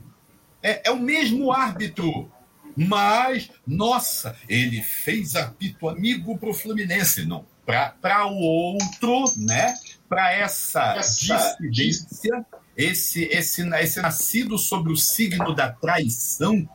É, 0.63 0.89
é 0.89 0.91
o 0.91 0.99
mesmo 0.99 1.51
árbitro. 1.51 2.31
Mas, 2.75 3.51
nossa, 3.67 4.35
ele 4.47 4.81
fez 4.81 5.35
apito 5.35 5.89
amigo 5.89 6.37
para 6.37 6.49
o 6.49 6.53
Fluminense. 6.53 7.25
Não, 7.25 7.45
para 7.66 8.26
o 8.28 8.38
outro, 8.38 9.24
né? 9.38 9.76
Para 10.09 10.34
essa, 10.34 10.95
essa 10.97 11.57
dissidência, 11.59 12.45
esse, 12.76 13.24
esse, 13.26 13.68
esse 13.68 14.01
nascido 14.01 14.57
sobre 14.57 14.91
o 14.91 14.97
signo 14.97 15.53
da 15.53 15.72
traição. 15.72 16.68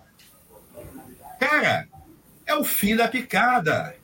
Cara, 1.39 1.89
é 2.47 2.55
o 2.55 2.65
fim 2.65 2.97
da 2.97 3.09
picada. 3.09 3.95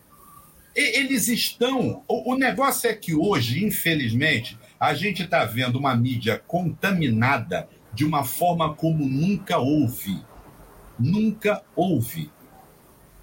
E, 0.77 0.99
eles 0.99 1.29
estão. 1.29 2.03
O, 2.09 2.33
o 2.33 2.37
negócio 2.37 2.91
é 2.91 2.95
que 2.95 3.15
hoje, 3.15 3.65
infelizmente, 3.65 4.59
a 4.79 4.95
gente 4.95 5.23
está 5.23 5.45
vendo 5.45 5.79
uma 5.79 5.95
mídia 5.95 6.43
contaminada 6.47 7.69
de 7.95 8.05
uma 8.05 8.25
forma 8.25 8.75
como 8.75 9.07
nunca 9.07 9.59
houve. 9.59 10.23
Nunca 10.99 11.63
houve. 11.75 12.31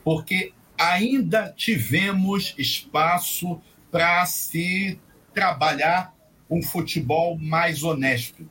Porque 0.03 0.53
ainda 0.79 1.53
tivemos 1.55 2.55
espaço 2.57 3.61
para 3.91 4.25
se 4.25 4.97
trabalhar 5.33 6.15
um 6.49 6.63
futebol 6.63 7.37
mais 7.37 7.83
honesto 7.83 8.49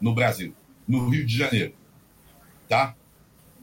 no 0.00 0.12
Brasil, 0.12 0.54
no 0.86 1.08
Rio 1.08 1.24
de 1.24 1.38
Janeiro. 1.38 1.74
Tá? 2.68 2.96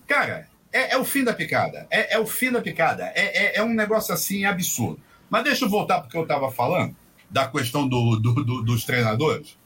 Cara, 0.08 0.48
é, 0.72 0.94
é 0.94 0.98
o 0.98 1.04
fim 1.04 1.24
da 1.24 1.34
picada. 1.34 1.86
É, 1.92 2.16
é, 2.16 2.20
o 2.20 2.26
fim 2.26 2.52
da 2.52 2.62
picada. 2.62 3.12
É, 3.14 3.58
é, 3.58 3.58
é 3.58 3.64
um 3.64 3.74
negócio 3.74 4.14
assim 4.14 4.46
absurdo. 4.46 5.02
Mas 5.30 5.44
deixa 5.44 5.66
eu 5.66 5.70
voltar 5.70 6.02
porque 6.02 6.18
eu 6.18 6.24
estava 6.24 6.52
falando 6.52 6.96
da 7.30 7.48
questão 7.48 7.88
do, 7.88 8.16
do, 8.16 8.34
do, 8.44 8.64
dos 8.64 8.86
treinadores. 8.86 9.58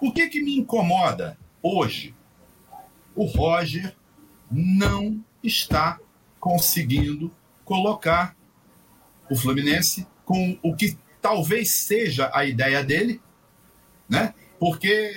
O 0.00 0.12
que, 0.12 0.28
que 0.28 0.42
me 0.42 0.58
incomoda 0.58 1.38
hoje? 1.62 2.14
O 3.14 3.24
Roger 3.24 3.96
não 4.50 5.24
está 5.42 5.98
conseguindo 6.38 7.34
colocar 7.66 8.34
o 9.28 9.36
Fluminense 9.36 10.06
com 10.24 10.58
o 10.62 10.74
que 10.74 10.96
talvez 11.20 11.70
seja 11.70 12.30
a 12.32 12.46
ideia 12.46 12.82
dele, 12.82 13.20
né? 14.08 14.32
Porque 14.58 15.12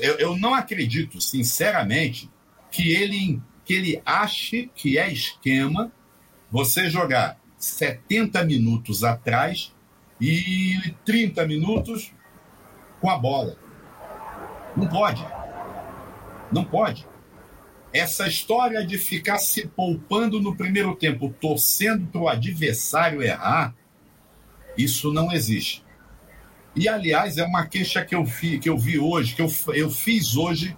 eu, 0.00 0.18
eu 0.18 0.36
não 0.36 0.54
acredito, 0.54 1.20
sinceramente, 1.20 2.28
que 2.70 2.90
ele, 2.90 3.40
que 3.64 3.74
ele 3.74 4.02
ache 4.04 4.70
que 4.74 4.98
é 4.98 5.12
esquema 5.12 5.92
você 6.50 6.88
jogar 6.88 7.38
70 7.58 8.42
minutos 8.44 9.04
atrás 9.04 9.74
e 10.18 10.94
30 11.04 11.46
minutos 11.46 12.12
com 13.00 13.10
a 13.10 13.18
bola. 13.18 13.56
Não 14.74 14.88
pode. 14.88 15.24
Não 16.50 16.64
pode. 16.64 17.06
Essa 17.98 18.28
história 18.28 18.86
de 18.86 18.96
ficar 18.96 19.38
se 19.38 19.66
poupando 19.66 20.40
no 20.40 20.56
primeiro 20.56 20.94
tempo, 20.94 21.34
torcendo 21.40 22.06
para 22.06 22.20
o 22.20 22.28
adversário 22.28 23.22
errar, 23.22 23.74
isso 24.76 25.12
não 25.12 25.32
existe. 25.32 25.84
E, 26.76 26.88
aliás, 26.88 27.38
é 27.38 27.44
uma 27.44 27.66
queixa 27.66 28.04
que 28.04 28.14
eu, 28.14 28.24
fi, 28.24 28.58
que 28.58 28.68
eu 28.68 28.78
vi 28.78 28.98
hoje, 28.98 29.34
que 29.34 29.42
eu, 29.42 29.50
eu 29.74 29.90
fiz 29.90 30.36
hoje, 30.36 30.76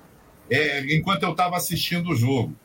é, 0.49 0.97
enquanto 0.97 1.25
eu 1.25 1.33
estava 1.33 1.57
assistindo 1.57 2.11
o 2.11 2.17
jogo. 2.17 2.57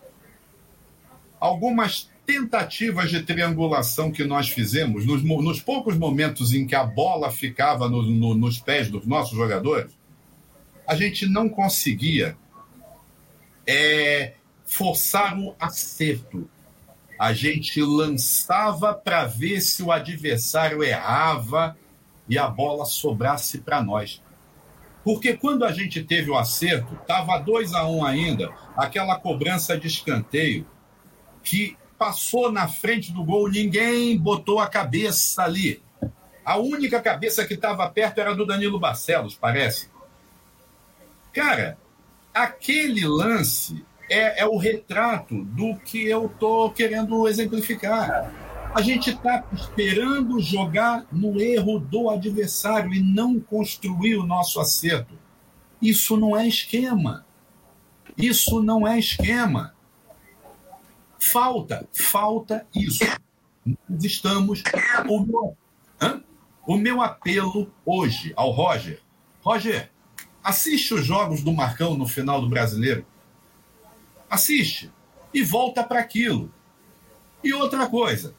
Algumas 1.39 2.09
tentativas 2.25 3.09
de 3.11 3.21
triangulação 3.23 4.09
que 4.09 4.23
nós 4.23 4.49
fizemos, 4.49 5.05
nos, 5.05 5.21
nos 5.21 5.59
poucos 5.59 5.97
momentos 5.97 6.53
em 6.53 6.65
que 6.65 6.75
a 6.75 6.83
bola 6.85 7.29
ficava 7.29 7.89
no, 7.89 8.01
no, 8.03 8.35
nos 8.35 8.57
pés 8.57 8.89
dos 8.89 9.05
nossos 9.05 9.37
jogadores, 9.37 9.91
a 10.87 10.95
gente 10.95 11.27
não 11.27 11.49
conseguia 11.49 12.37
é, 13.67 14.33
forçar 14.65 15.37
o 15.37 15.55
acerto. 15.59 16.49
A 17.17 17.31
gente 17.33 17.81
lançava 17.81 18.93
para 18.93 19.25
ver 19.25 19.61
se 19.61 19.81
o 19.81 19.91
adversário 19.91 20.83
errava 20.83 21.77
e 22.27 22.37
a 22.37 22.47
bola 22.47 22.85
sobrasse 22.85 23.59
para 23.59 23.81
nós. 23.81 24.21
Porque 25.03 25.37
quando 25.37 25.63
a 25.63 25.71
gente 25.71 26.03
teve 26.03 26.31
o 26.31 26.37
acerto, 26.37 26.95
estava 26.95 27.37
2 27.37 27.73
a 27.73 27.85
1 27.85 27.97
um 27.97 28.03
ainda, 28.03 28.51
aquela 28.75 29.17
cobrança 29.19 29.79
de 29.79 29.87
escanteio 29.87 30.67
que 31.43 31.77
passou 31.97 32.51
na 32.51 32.67
frente 32.67 33.13
do 33.13 33.23
gol, 33.23 33.49
ninguém 33.49 34.17
botou 34.17 34.59
a 34.59 34.67
cabeça 34.67 35.43
ali. 35.43 35.81
A 36.43 36.57
única 36.57 37.01
cabeça 37.01 37.45
que 37.45 37.53
estava 37.53 37.87
perto 37.89 38.19
era 38.19 38.35
do 38.35 38.45
Danilo 38.45 38.79
Barcelos, 38.79 39.35
parece. 39.35 39.89
Cara, 41.31 41.77
aquele 42.33 43.07
lance 43.07 43.85
é, 44.09 44.41
é 44.41 44.45
o 44.45 44.57
retrato 44.57 45.43
do 45.43 45.75
que 45.77 46.05
eu 46.05 46.27
estou 46.27 46.71
querendo 46.71 47.27
exemplificar. 47.27 48.31
A 48.73 48.81
gente 48.81 49.11
está 49.11 49.43
esperando 49.53 50.39
jogar 50.41 51.05
no 51.11 51.39
erro 51.39 51.79
do 51.79 52.09
adversário 52.09 52.93
e 52.93 53.01
não 53.01 53.39
construir 53.39 54.17
o 54.17 54.25
nosso 54.25 54.59
acerto. 54.59 55.17
Isso 55.81 56.17
não 56.17 56.35
é 56.35 56.47
esquema. 56.47 57.25
Isso 58.17 58.61
não 58.61 58.87
é 58.87 58.99
esquema. 58.99 59.73
Falta, 61.19 61.87
falta 61.93 62.67
isso. 62.75 63.03
Nós 63.65 64.03
estamos. 64.03 64.61
O 65.07 65.19
meu, 65.21 65.57
o 66.67 66.77
meu 66.77 67.01
apelo 67.01 67.71
hoje 67.85 68.33
ao 68.35 68.51
Roger. 68.51 69.01
Roger, 69.41 69.89
assiste 70.43 70.93
os 70.93 71.05
jogos 71.05 71.41
do 71.41 71.53
Marcão 71.53 71.95
no 71.95 72.07
final 72.07 72.41
do 72.41 72.49
brasileiro. 72.49 73.05
Assiste. 74.29 74.91
E 75.33 75.43
volta 75.43 75.83
para 75.83 75.99
aquilo. 75.99 76.51
E 77.43 77.53
outra 77.53 77.87
coisa, 77.87 78.33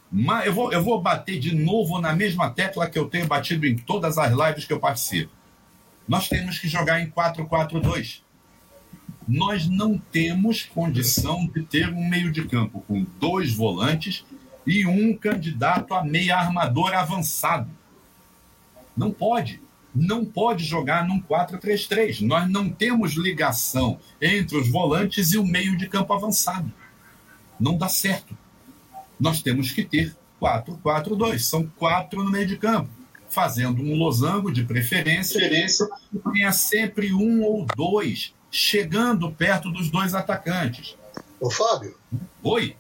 eu 0.45 0.53
vou, 0.53 0.73
eu 0.73 0.83
vou 0.83 1.01
bater 1.01 1.39
de 1.39 1.55
novo 1.55 2.01
na 2.01 2.13
mesma 2.13 2.51
tecla 2.51 2.91
que 2.91 2.99
eu 2.99 3.09
tenho 3.09 3.27
batido 3.27 3.65
em 3.67 3.77
todas 3.77 4.19
as 4.19 4.33
lives 4.33 4.65
que 4.65 4.73
eu 4.73 4.81
participo. 4.81 5.31
Nós 6.09 6.29
temos 6.29 6.59
que 6.59 6.67
jogar 6.67 7.01
em 7.01 7.11
4-4-2 7.11 8.23
nós 9.27 9.69
não 9.69 9.99
temos 9.99 10.63
condição 10.63 11.47
de 11.49 11.63
ter 11.65 11.89
um 11.93 12.09
meio 12.09 12.31
de 12.31 12.47
campo 12.47 12.81
com 12.83 13.05
dois 13.19 13.53
volantes 13.53 14.25
e 14.65 14.87
um 14.87 15.17
candidato 15.17 15.95
a 15.95 16.05
meia 16.05 16.37
armador 16.37 16.95
avançado. 16.95 17.69
Não 18.97 19.11
pode. 19.11 19.61
Não 19.99 20.27
pode 20.27 20.63
jogar 20.63 21.09
num 21.09 21.21
4-3-3. 21.23 22.21
Nós 22.21 22.49
não 22.51 22.69
temos 22.69 23.15
ligação 23.15 23.99
entre 24.21 24.59
os 24.59 24.69
volantes 24.69 25.33
e 25.33 25.39
o 25.39 25.47
meio 25.47 25.75
de 25.75 25.89
campo 25.89 26.13
avançado. 26.13 26.71
Não 27.59 27.79
dá 27.79 27.89
certo. 27.89 28.37
Nós 29.19 29.41
temos 29.41 29.73
que 29.73 29.83
ter 29.83 30.15
4-4-2. 30.41 31.39
São 31.39 31.67
quatro 31.79 32.23
no 32.23 32.31
meio 32.31 32.47
de 32.47 32.59
campo, 32.59 32.91
fazendo 33.31 33.83
um 33.83 33.97
losango 33.97 34.53
de 34.53 34.65
preferência. 34.65 35.41
preferência. 35.41 35.89
Tenha 36.31 36.53
sempre 36.53 37.15
um 37.15 37.43
ou 37.43 37.65
dois 37.75 38.35
chegando 38.51 39.33
perto 39.33 39.71
dos 39.71 39.91
dois 39.91 40.15
atacantes. 40.15 40.95
Ô, 41.41 41.51
Fábio. 41.51 41.97
Oi. 42.43 42.77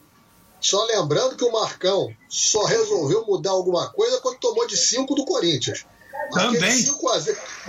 Só 0.60 0.84
lembrando 0.84 1.36
que 1.36 1.44
o 1.44 1.52
Marcão 1.52 2.14
só 2.28 2.64
resolveu 2.66 3.26
mudar 3.26 3.50
alguma 3.50 3.88
coisa 3.90 4.20
quando 4.20 4.38
tomou 4.38 4.66
de 4.66 4.76
5 4.76 5.14
do 5.14 5.24
Corinthians. 5.24 5.86
Também. 6.32 6.84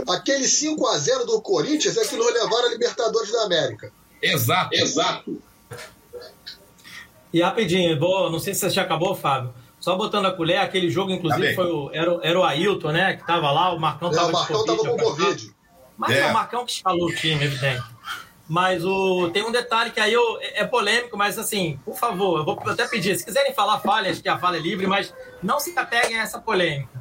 Aquele 0.10 0.48
5 0.48 0.88
a 0.88 0.98
0 0.98 1.26
do 1.26 1.42
Corinthians 1.42 1.98
é 1.98 2.06
que 2.06 2.16
nos 2.16 2.34
levaram 2.34 2.68
a 2.68 2.70
Libertadores 2.70 3.32
da 3.32 3.44
América. 3.44 3.92
Exato. 4.22 4.74
Exato. 4.74 5.42
E 7.34 7.42
rapidinho, 7.42 8.00
vou, 8.00 8.32
não 8.32 8.40
sei 8.40 8.54
se 8.54 8.62
você 8.62 8.70
já 8.70 8.82
acabou, 8.84 9.16
Fábio. 9.16 9.54
Só 9.80 9.96
botando 9.96 10.26
a 10.26 10.32
colher, 10.32 10.58
aquele 10.58 10.90
jogo, 10.90 11.12
inclusive, 11.12 11.54
foi 11.54 11.72
o, 11.72 11.92
era, 11.94 12.20
era 12.24 12.40
o 12.40 12.44
Ailton, 12.44 12.92
né? 12.92 13.16
Que 13.16 13.26
tava 13.26 13.52
lá, 13.52 13.72
o 13.74 13.80
Marcão 13.80 14.10
tava 14.10 14.28
é, 14.28 14.30
o 14.30 14.34
Marcão 14.34 14.66
tava 14.66 14.78
com 14.80 14.98
Covid. 14.98 15.56
Mas 15.98 16.12
é. 16.12 16.20
é 16.20 16.26
o 16.28 16.34
Marcão 16.34 16.66
que 16.66 16.72
escalou 16.72 17.08
o 17.08 17.16
time, 17.16 17.44
evidente. 17.46 17.84
Mas 18.48 18.84
o, 18.86 19.30
tem 19.30 19.44
um 19.44 19.52
detalhe 19.52 19.92
que 19.92 20.00
aí 20.00 20.14
eu, 20.14 20.40
é, 20.40 20.62
é 20.62 20.66
polêmico, 20.66 21.18
mas 21.18 21.38
assim, 21.38 21.80
por 21.84 21.96
favor, 21.96 22.40
eu 22.40 22.46
vou 22.46 22.60
até 22.66 22.88
pedir, 22.88 23.18
se 23.18 23.26
quiserem 23.26 23.54
falar 23.54 23.80
falhas, 23.80 24.22
que 24.22 24.30
a 24.30 24.38
fala 24.38 24.56
é 24.58 24.60
livre, 24.60 24.88
mas 24.88 25.14
não 25.44 25.60
se 25.60 25.78
apeguem 25.78 26.18
a 26.18 26.24
essa 26.24 26.40
polêmica. 26.40 26.97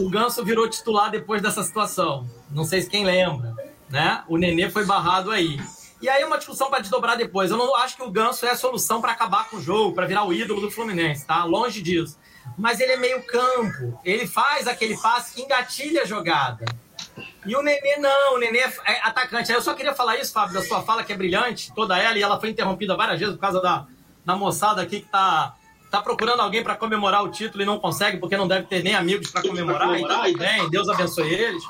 O 0.00 0.08
Ganso 0.08 0.42
virou 0.42 0.66
titular 0.68 1.10
depois 1.10 1.42
dessa 1.42 1.62
situação. 1.62 2.26
Não 2.50 2.64
sei 2.64 2.80
se 2.80 2.88
quem 2.88 3.04
lembra, 3.04 3.54
né? 3.88 4.24
O 4.28 4.38
Nenê 4.38 4.70
foi 4.70 4.84
barrado 4.86 5.30
aí. 5.30 5.60
E 6.00 6.08
aí 6.08 6.24
uma 6.24 6.38
discussão 6.38 6.70
para 6.70 6.80
desdobrar 6.80 7.18
depois. 7.18 7.50
Eu 7.50 7.58
não 7.58 7.76
acho 7.76 7.96
que 7.96 8.02
o 8.02 8.10
Ganso 8.10 8.46
é 8.46 8.50
a 8.50 8.56
solução 8.56 9.02
para 9.02 9.12
acabar 9.12 9.50
com 9.50 9.58
o 9.58 9.60
jogo, 9.60 9.94
para 9.94 10.06
virar 10.06 10.24
o 10.24 10.32
ídolo 10.32 10.62
do 10.62 10.70
Fluminense, 10.70 11.26
tá? 11.26 11.44
Longe 11.44 11.82
disso. 11.82 12.18
Mas 12.56 12.80
ele 12.80 12.92
é 12.92 12.96
meio 12.96 13.22
campo. 13.26 14.00
Ele 14.02 14.26
faz 14.26 14.66
aquele 14.66 14.96
passe 14.96 15.34
que 15.34 15.42
engatilha 15.42 16.02
a 16.02 16.06
jogada. 16.06 16.64
E 17.44 17.54
o 17.54 17.62
Nenê 17.62 17.98
não, 17.98 18.36
o 18.36 18.38
Nenê 18.38 18.60
é, 18.60 19.00
atacante. 19.02 19.52
Aí 19.52 19.58
eu 19.58 19.62
só 19.62 19.74
queria 19.74 19.94
falar 19.94 20.16
isso, 20.16 20.32
Fábio, 20.32 20.54
da 20.54 20.62
sua 20.62 20.82
fala 20.82 21.04
que 21.04 21.12
é 21.12 21.16
brilhante, 21.16 21.72
toda 21.74 21.98
ela, 21.98 22.16
e 22.16 22.22
ela 22.22 22.40
foi 22.40 22.48
interrompida 22.48 22.96
várias 22.96 23.18
vezes 23.18 23.34
por 23.34 23.40
causa 23.40 23.60
da, 23.60 23.86
da 24.24 24.34
moçada 24.34 24.80
aqui 24.80 25.00
que 25.00 25.08
tá, 25.08 25.54
tá 25.90 26.00
procurando 26.00 26.40
alguém 26.40 26.62
para 26.62 26.76
comemorar 26.76 27.24
o 27.24 27.30
título 27.30 27.62
e 27.62 27.66
não 27.66 27.78
consegue, 27.78 28.18
porque 28.18 28.36
não 28.36 28.46
deve 28.46 28.66
ter 28.66 28.82
nem 28.82 28.94
amigos 28.94 29.30
para 29.30 29.42
comemorar, 29.42 29.88
comemorar, 29.88 30.28
então 30.28 30.32
tudo 30.32 30.38
bem, 30.38 30.70
Deus 30.70 30.88
abençoe 30.88 31.32
eles. 31.32 31.64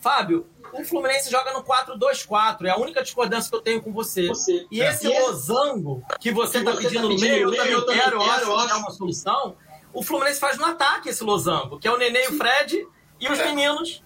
Fábio, 0.00 0.46
o 0.72 0.84
Fluminense 0.84 1.30
joga 1.30 1.52
no 1.52 1.62
4-2-4. 1.62 2.66
É 2.66 2.70
a 2.70 2.76
única 2.76 3.02
discordância 3.02 3.48
que 3.48 3.56
eu 3.56 3.62
tenho 3.62 3.80
com 3.80 3.92
você. 3.92 4.28
você. 4.28 4.66
E 4.70 4.82
é. 4.82 4.90
esse 4.90 5.06
e 5.06 5.20
losango 5.20 6.04
que 6.20 6.30
você 6.32 6.58
está 6.58 6.72
pedindo, 6.72 6.82
tá 6.82 7.08
pedindo, 7.08 7.08
no 7.08 7.20
meio, 7.20 7.54
eu 7.54 7.86
também 7.86 8.00
quero, 8.00 8.16
eu 8.16 8.22
acho 8.22 8.66
que 8.66 8.72
é 8.72 8.74
uma 8.74 8.90
solução. 8.90 9.56
O 9.92 10.02
Fluminense 10.02 10.40
faz 10.40 10.58
no 10.58 10.66
ataque 10.66 11.08
esse 11.08 11.22
losango, 11.22 11.78
que 11.78 11.86
é 11.86 11.92
o 11.92 11.96
Nenê 11.96 12.24
e 12.24 12.28
o 12.28 12.36
Fred 12.36 12.86
e 13.20 13.28
os 13.28 13.38
é. 13.38 13.44
meninos 13.46 14.02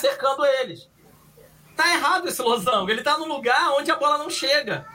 cercando 0.00 0.44
eles. 0.44 0.88
Tá 1.76 1.94
errado 1.94 2.28
esse 2.28 2.42
losango. 2.42 2.90
Ele 2.90 3.02
tá 3.02 3.16
no 3.16 3.26
lugar 3.26 3.70
onde 3.78 3.90
a 3.90 3.96
bola 3.96 4.18
não 4.18 4.28
chega. 4.28 4.86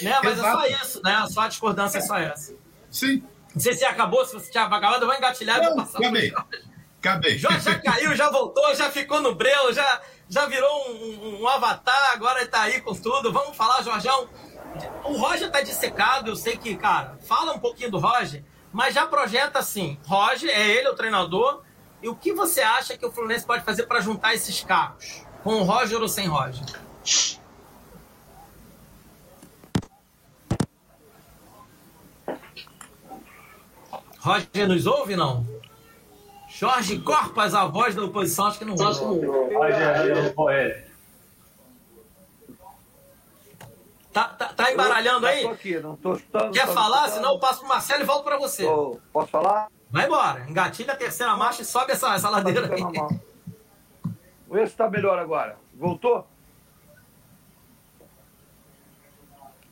Né? 0.00 0.18
Mas 0.24 0.38
é 0.38 0.42
só 0.42 0.66
isso, 0.66 1.02
né? 1.02 1.26
Só 1.28 1.40
a 1.42 1.48
discordância 1.48 1.98
é 1.98 2.00
só 2.00 2.16
essa. 2.16 2.54
Sim. 2.92 3.24
Não 3.54 3.60
sei 3.60 3.74
se 3.74 3.84
acabou, 3.84 4.24
se 4.24 4.34
você 4.34 4.50
tinha 4.50 4.64
acabado, 4.64 5.02
eu 5.02 5.06
vou 5.06 5.16
engatilhar 5.16 5.58
e 5.58 5.66
vou 5.66 5.76
passar 5.76 5.98
acabei. 5.98 6.32
Acabei. 7.00 7.36
Jorge 7.36 7.60
já 7.60 7.78
caiu, 7.80 8.14
já 8.14 8.30
voltou, 8.30 8.74
já 8.76 8.90
ficou 8.90 9.20
no 9.20 9.34
breu, 9.34 9.72
já, 9.72 10.00
já 10.28 10.46
virou 10.46 10.88
um, 10.88 10.92
um, 10.92 11.42
um 11.42 11.48
avatar, 11.48 12.12
agora 12.12 12.40
ele 12.40 12.48
tá 12.48 12.62
aí 12.62 12.80
com 12.80 12.94
tudo. 12.94 13.32
Vamos 13.32 13.56
falar, 13.56 13.82
Jorjão. 13.82 14.28
O 15.04 15.16
Roger 15.16 15.50
tá 15.50 15.60
dissecado, 15.60 16.30
eu 16.30 16.36
sei 16.36 16.56
que, 16.56 16.76
cara, 16.76 17.18
fala 17.26 17.52
um 17.52 17.58
pouquinho 17.58 17.90
do 17.90 17.98
Roger, 17.98 18.44
mas 18.72 18.94
já 18.94 19.06
projeta 19.06 19.58
assim: 19.58 19.98
Roger, 20.06 20.48
é 20.48 20.70
ele 20.70 20.88
o 20.88 20.94
treinador, 20.94 21.62
e 22.02 22.08
o 22.08 22.14
que 22.14 22.32
você 22.32 22.62
acha 22.62 22.96
que 22.96 23.04
o 23.04 23.10
Fluminense 23.10 23.44
pode 23.44 23.64
fazer 23.64 23.84
para 23.86 24.00
juntar 24.00 24.34
esses 24.34 24.62
carros? 24.62 25.24
Com 25.42 25.56
o 25.56 25.62
Roger 25.64 26.00
ou 26.00 26.08
sem 26.08 26.28
Roger? 26.28 26.64
Roger 34.22 34.68
nos 34.68 34.86
ouve, 34.86 35.16
não? 35.16 35.44
Jorge 36.48 36.98
Corpas, 37.00 37.54
a 37.54 37.66
voz 37.66 37.94
da 37.94 38.04
oposição, 38.04 38.46
acho 38.46 38.58
que 38.58 38.64
não 38.64 38.74
ouve. 38.74 39.26
Roger, 39.26 39.96
ele. 40.50 40.92
Tá, 44.12 44.24
tá, 44.28 44.48
tá 44.48 44.70
embaralhando 44.70 45.26
aí? 45.26 45.42
Tô 46.00 46.16
tô. 46.16 46.50
Quer 46.50 46.68
falar? 46.68 47.08
Senão 47.08 47.32
eu 47.32 47.38
passo 47.40 47.60
pro 47.60 47.68
Marcelo 47.68 48.02
e 48.02 48.06
volto 48.06 48.24
para 48.24 48.38
você. 48.38 48.64
posso 49.12 49.28
falar? 49.28 49.68
Vai 49.90 50.06
embora. 50.06 50.48
Engatilha 50.48 50.92
a 50.92 50.96
terceira 50.96 51.34
marcha 51.34 51.62
e 51.62 51.64
sobe 51.64 51.92
essa, 51.92 52.14
essa 52.14 52.28
ladeira 52.28 52.72
aí. 52.72 52.82
Vamos 52.82 53.18
ver 54.50 54.68
se 54.68 54.76
tá 54.76 54.88
melhor 54.88 55.18
agora. 55.18 55.56
Voltou? 55.74 56.26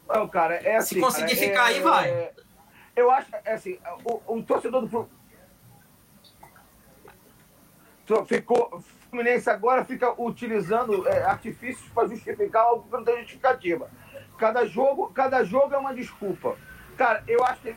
Não, 0.09 0.27
cara, 0.27 0.55
é 0.57 0.77
assim. 0.77 0.97
Se 0.97 1.01
conseguir 1.01 1.37
cara, 1.37 1.49
ficar 1.49 1.63
é, 1.63 1.75
aí, 1.75 1.81
vai. 1.81 2.09
É, 2.09 2.33
eu 2.95 3.11
acho, 3.11 3.31
é 3.45 3.53
assim, 3.53 3.79
o, 4.05 4.35
um 4.35 4.43
torcedor 4.43 4.83
do 4.83 4.89
Fluminense 4.89 5.21
ficou. 8.27 8.83
Fluminense 9.11 9.51
agora 9.51 9.85
fica 9.85 10.15
utilizando 10.21 11.09
é, 11.09 11.25
artifícios 11.25 11.89
para 11.91 12.07
justificar 12.07 12.63
algo 12.63 12.85
que 12.85 12.93
não 12.93 13.05
tem 13.05 13.19
justificativa. 13.19 13.91
Cada 14.39 14.65
jogo, 14.67 15.11
cada 15.13 15.43
jogo 15.43 15.75
é 15.75 15.79
uma 15.79 15.93
desculpa. 15.93 16.57
Cara, 16.97 17.25
eu 17.27 17.45
acho 17.45 17.63
que 17.63 17.77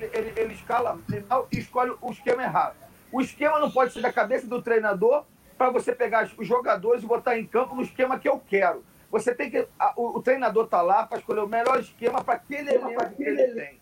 ele, 0.00 0.10
ele, 0.12 0.32
ele 0.36 0.54
escala 0.54 0.98
e 1.50 1.58
escolhe 1.58 1.94
o 2.00 2.10
esquema 2.10 2.42
errado. 2.42 2.76
O 3.10 3.20
esquema 3.20 3.58
não 3.58 3.70
pode 3.70 3.92
ser 3.92 4.00
da 4.00 4.12
cabeça 4.12 4.46
do 4.46 4.60
treinador 4.60 5.24
para 5.56 5.70
você 5.70 5.94
pegar 5.94 6.30
os 6.36 6.46
jogadores 6.46 7.02
e 7.02 7.06
botar 7.06 7.38
em 7.38 7.46
campo 7.46 7.74
no 7.74 7.82
esquema 7.82 8.18
que 8.18 8.28
eu 8.28 8.38
quero. 8.38 8.84
Você 9.10 9.34
tem 9.34 9.50
que. 9.50 9.68
A, 9.78 9.92
o, 9.96 10.18
o, 10.18 10.22
treinador 10.22 10.66
tá 10.66 10.80
lá 10.80 11.06
para 11.06 11.18
escolher 11.18 11.40
o 11.40 11.46
melhor 11.46 11.78
esquema 11.78 12.24
para 12.24 12.34
aquele 12.34 12.74
elenco 12.74 13.10
que 13.14 13.22
ele 13.22 13.46
tem. 13.54 13.81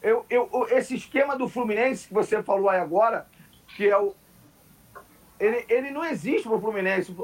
Eu, 0.00 0.24
eu, 0.30 0.48
esse 0.70 0.94
esquema 0.94 1.36
do 1.36 1.48
Fluminense 1.48 2.08
que 2.08 2.14
você 2.14 2.42
falou 2.42 2.68
aí 2.68 2.78
agora, 2.78 3.26
que 3.76 3.88
é 3.88 3.98
o. 3.98 4.14
Ele, 5.38 5.64
ele 5.68 5.90
não 5.90 6.04
existe 6.04 6.48
pro 6.48 6.60
Fluminense. 6.60 7.14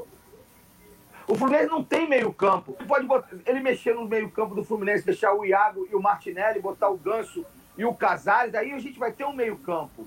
O 1.27 1.35
Fluminense 1.35 1.67
não 1.67 1.83
tem 1.83 2.07
meio-campo. 2.07 2.75
Ele 2.79 2.87
pode 2.87 3.05
botar, 3.05 3.29
ele 3.45 3.59
mexer 3.59 3.95
no 3.95 4.05
meio-campo 4.05 4.53
do 4.53 4.63
Fluminense, 4.63 5.05
deixar 5.05 5.33
o 5.33 5.45
Iago 5.45 5.87
e 5.89 5.95
o 5.95 6.01
Martinelli, 6.01 6.59
botar 6.59 6.89
o 6.89 6.97
Ganso 6.97 7.45
e 7.77 7.83
o 7.83 7.93
Casares, 7.93 8.53
aí 8.55 8.71
a 8.71 8.79
gente 8.79 8.99
vai 8.99 9.11
ter 9.11 9.25
um 9.25 9.33
meio-campo. 9.33 10.05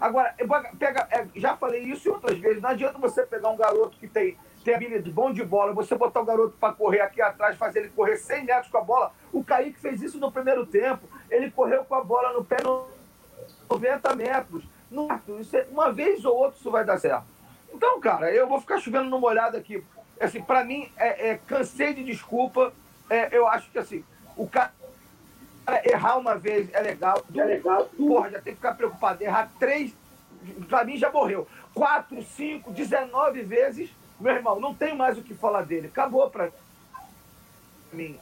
Agora, 0.00 0.34
pega, 0.78 1.08
é, 1.10 1.26
já 1.34 1.56
falei 1.56 1.82
isso 1.82 2.10
outras 2.10 2.38
vezes, 2.38 2.62
não 2.62 2.70
adianta 2.70 2.98
você 2.98 3.26
pegar 3.26 3.50
um 3.50 3.56
garoto 3.56 3.98
que 3.98 4.06
tem 4.06 4.36
tem 4.68 4.74
habilidade 4.74 5.10
bom 5.10 5.32
de 5.32 5.42
bola, 5.42 5.72
você 5.72 5.94
botar 5.94 6.20
o 6.20 6.24
garoto 6.24 6.54
para 6.58 6.74
correr 6.74 7.00
aqui 7.00 7.22
atrás, 7.22 7.56
fazer 7.56 7.80
ele 7.80 7.88
correr 7.88 8.18
100 8.18 8.44
metros 8.44 8.70
com 8.70 8.76
a 8.76 8.82
bola. 8.82 9.12
O 9.32 9.42
Kaique 9.42 9.78
fez 9.80 10.02
isso 10.02 10.18
no 10.18 10.30
primeiro 10.30 10.66
tempo. 10.66 11.08
Ele 11.30 11.50
correu 11.50 11.84
com 11.84 11.94
a 11.94 12.02
bola 12.02 12.32
no 12.32 12.44
pé 12.44 12.56
no 12.62 12.86
90 13.70 14.16
metros. 14.16 14.64
Não, 14.90 15.08
é, 15.10 15.66
uma 15.70 15.92
vez 15.92 16.24
ou 16.24 16.36
outra 16.36 16.58
isso 16.58 16.70
vai 16.70 16.84
dar 16.84 16.98
certo. 16.98 17.26
Então, 17.72 18.00
cara, 18.00 18.32
eu 18.32 18.48
vou 18.48 18.60
ficar 18.60 18.78
chovendo 18.78 19.10
numa 19.10 19.26
olhada 19.26 19.58
aqui. 19.58 19.84
Assim, 20.20 20.42
para 20.42 20.64
mim, 20.64 20.90
é, 20.96 21.30
é, 21.30 21.40
cansei 21.46 21.92
de 21.94 22.02
desculpa. 22.02 22.72
É, 23.10 23.28
eu 23.36 23.46
acho 23.46 23.70
que 23.70 23.78
assim, 23.78 24.04
o 24.36 24.48
cara 24.48 24.72
errar 25.84 26.16
uma 26.16 26.34
vez 26.34 26.72
é 26.72 26.80
legal. 26.80 27.22
É 27.34 27.44
legal. 27.44 27.84
Porra, 27.96 28.30
já 28.30 28.40
tem 28.40 28.54
que 28.54 28.60
ficar 28.60 28.74
preocupado. 28.74 29.22
Errar 29.22 29.50
três, 29.58 29.92
para 30.68 30.84
mim 30.84 30.96
já 30.96 31.10
morreu. 31.10 31.46
Quatro, 31.74 32.22
cinco, 32.22 32.72
dezenove 32.72 33.42
vezes 33.42 33.90
meu 34.20 34.34
irmão, 34.34 34.58
não 34.58 34.74
tem 34.74 34.96
mais 34.96 35.16
o 35.16 35.22
que 35.22 35.34
falar 35.34 35.62
dele. 35.62 35.86
Acabou 35.86 36.28
pra 36.28 36.50
mim. 37.92 38.18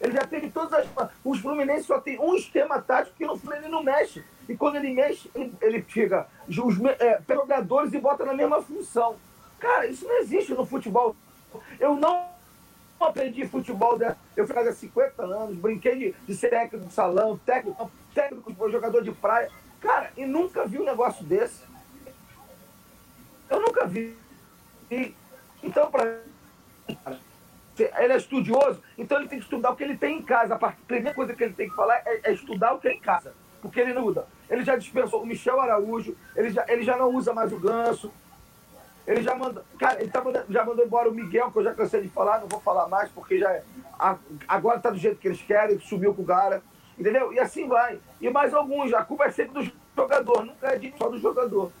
Ele 0.00 0.12
já 0.12 0.24
teve 0.24 0.50
todas 0.50 0.72
as. 0.72 1.10
Os 1.24 1.40
Fluminenses 1.40 1.86
só 1.86 2.00
tem 2.00 2.18
um 2.20 2.34
esquema 2.34 2.80
tático 2.80 3.16
que 3.16 3.26
no 3.26 3.36
Fluminense 3.36 3.68
não 3.68 3.82
mexe. 3.82 4.24
E 4.48 4.56
quando 4.56 4.76
ele 4.76 4.94
mexe, 4.94 5.30
ele, 5.60 5.82
tira 5.82 6.26
os 6.46 6.56
é, 7.00 7.20
jogadores 7.28 7.92
e 7.92 7.98
bota 7.98 8.24
na 8.24 8.34
mesma 8.34 8.62
função. 8.62 9.16
Cara, 9.58 9.86
isso 9.86 10.06
não 10.06 10.18
existe 10.18 10.54
no 10.54 10.64
futebol. 10.64 11.16
Eu 11.80 11.96
não 11.96 12.28
aprendi 13.00 13.46
futebol. 13.46 13.98
Né? 13.98 14.16
Eu 14.36 14.44
há 14.44 14.72
50 14.72 15.22
anos, 15.22 15.56
brinquei 15.56 15.96
de, 15.98 16.14
de 16.26 16.34
ser 16.34 16.50
técnico 16.50 16.86
de 16.86 16.92
salão, 16.92 17.36
técnico, 17.44 17.90
técnico, 18.14 18.70
jogador 18.70 19.02
de 19.02 19.10
praia. 19.12 19.50
Cara, 19.80 20.12
e 20.16 20.24
nunca 20.24 20.64
vi 20.64 20.78
um 20.78 20.84
negócio 20.84 21.24
desse. 21.24 21.62
Eu 23.50 23.60
nunca 23.60 23.86
vi. 23.86 24.16
Então, 25.62 25.90
para 25.90 26.20
ele 27.84 28.12
é 28.12 28.16
estudioso, 28.16 28.82
então 28.96 29.18
ele 29.18 29.28
tem 29.28 29.38
que 29.38 29.44
estudar 29.44 29.70
o 29.70 29.76
que 29.76 29.84
ele 29.84 29.96
tem 29.96 30.18
em 30.18 30.22
casa. 30.22 30.54
A 30.54 30.72
primeira 30.86 31.14
coisa 31.14 31.34
que 31.34 31.44
ele 31.44 31.54
tem 31.54 31.68
que 31.68 31.74
falar 31.74 31.96
é, 32.04 32.20
é 32.24 32.32
estudar 32.32 32.74
o 32.74 32.78
que 32.78 32.88
é 32.88 32.92
em 32.92 33.00
casa. 33.00 33.32
Porque 33.60 33.80
ele 33.80 33.92
não 33.92 34.02
muda. 34.02 34.26
Ele 34.48 34.64
já 34.64 34.76
dispensou 34.76 35.22
o 35.22 35.26
Michel 35.26 35.60
Araújo, 35.60 36.16
ele 36.36 36.50
já, 36.50 36.64
ele 36.68 36.82
já 36.82 36.96
não 36.96 37.14
usa 37.14 37.32
mais 37.32 37.52
o 37.52 37.58
ganso. 37.58 38.12
Ele 39.06 39.22
já 39.22 39.34
mandou. 39.34 39.64
Cara, 39.78 40.00
ele 40.00 40.10
tá 40.10 40.22
mandando, 40.22 40.52
já 40.52 40.64
mandou 40.64 40.84
embora 40.84 41.08
o 41.08 41.14
Miguel, 41.14 41.50
que 41.50 41.58
eu 41.58 41.64
já 41.64 41.74
cansei 41.74 42.02
de 42.02 42.08
falar, 42.08 42.40
não 42.40 42.48
vou 42.48 42.60
falar 42.60 42.88
mais, 42.88 43.10
porque 43.10 43.38
já 43.38 43.50
é, 43.50 43.62
agora 44.46 44.78
tá 44.78 44.90
do 44.90 44.98
jeito 44.98 45.18
que 45.18 45.28
eles 45.28 45.40
querem, 45.40 45.80
subiu 45.80 46.14
com 46.14 46.22
o 46.22 46.26
cara. 46.26 46.62
Entendeu? 46.98 47.32
E 47.32 47.38
assim 47.38 47.66
vai. 47.66 47.98
E 48.20 48.28
mais 48.28 48.52
alguns, 48.52 48.92
a 48.92 49.04
culpa 49.04 49.24
é 49.24 49.30
sempre 49.30 49.64
do 49.64 49.72
jogador, 49.96 50.44
nunca 50.44 50.68
é 50.68 50.76
de 50.76 50.92
só 50.98 51.08
do 51.08 51.18
jogador. 51.18 51.72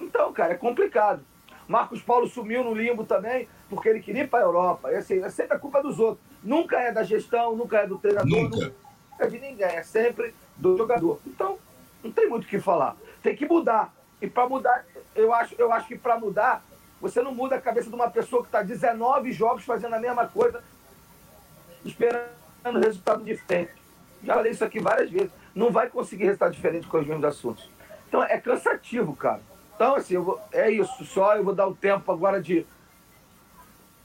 Então, 0.00 0.32
cara, 0.32 0.54
é 0.54 0.56
complicado. 0.56 1.22
Marcos 1.68 2.00
Paulo 2.00 2.26
sumiu 2.28 2.62
no 2.62 2.74
limbo 2.74 3.04
também, 3.04 3.48
porque 3.68 3.88
ele 3.88 4.00
queria 4.00 4.22
ir 4.22 4.28
para 4.28 4.40
a 4.40 4.46
Europa. 4.46 4.92
E, 4.92 4.96
assim, 4.96 5.22
é 5.22 5.30
sempre 5.30 5.56
a 5.56 5.58
culpa 5.58 5.82
dos 5.82 5.98
outros. 5.98 6.24
Nunca 6.42 6.78
é 6.78 6.92
da 6.92 7.02
gestão, 7.02 7.56
nunca 7.56 7.78
é 7.78 7.86
do 7.86 7.98
treinador, 7.98 8.42
nunca, 8.42 8.56
nunca 8.56 8.74
é 9.18 9.26
de 9.26 9.38
ninguém. 9.38 9.66
É 9.66 9.82
sempre 9.82 10.34
do 10.56 10.76
jogador. 10.76 11.20
Então, 11.26 11.58
não 12.02 12.12
tem 12.12 12.28
muito 12.28 12.44
o 12.44 12.48
que 12.48 12.60
falar. 12.60 12.96
Tem 13.22 13.34
que 13.34 13.46
mudar. 13.46 13.92
E 14.22 14.28
para 14.28 14.48
mudar, 14.48 14.84
eu 15.14 15.34
acho, 15.34 15.54
eu 15.58 15.72
acho 15.72 15.88
que 15.88 15.98
para 15.98 16.18
mudar, 16.18 16.64
você 17.00 17.20
não 17.20 17.34
muda 17.34 17.56
a 17.56 17.60
cabeça 17.60 17.88
de 17.88 17.94
uma 17.94 18.08
pessoa 18.08 18.42
que 18.42 18.48
está 18.48 18.62
19 18.62 19.32
jogos 19.32 19.64
fazendo 19.64 19.94
a 19.94 19.98
mesma 19.98 20.26
coisa, 20.26 20.62
esperando 21.84 22.26
resultado 22.80 23.24
diferente. 23.24 23.72
Já 24.22 24.34
falei 24.34 24.52
isso 24.52 24.64
aqui 24.64 24.80
várias 24.80 25.10
vezes. 25.10 25.30
Não 25.54 25.70
vai 25.70 25.88
conseguir 25.88 26.24
resultado 26.24 26.52
diferente 26.52 26.86
com 26.86 26.98
os 26.98 27.06
mesmos 27.06 27.24
assuntos. 27.24 27.68
Então 28.08 28.22
é 28.22 28.38
cansativo, 28.38 29.14
cara. 29.14 29.40
Então, 29.76 29.94
assim, 29.94 30.16
vou, 30.16 30.40
é 30.52 30.70
isso 30.70 31.04
só. 31.04 31.36
Eu 31.36 31.44
vou 31.44 31.54
dar 31.54 31.68
o 31.68 31.74
tempo 31.74 32.10
agora 32.10 32.40
de, 32.40 32.66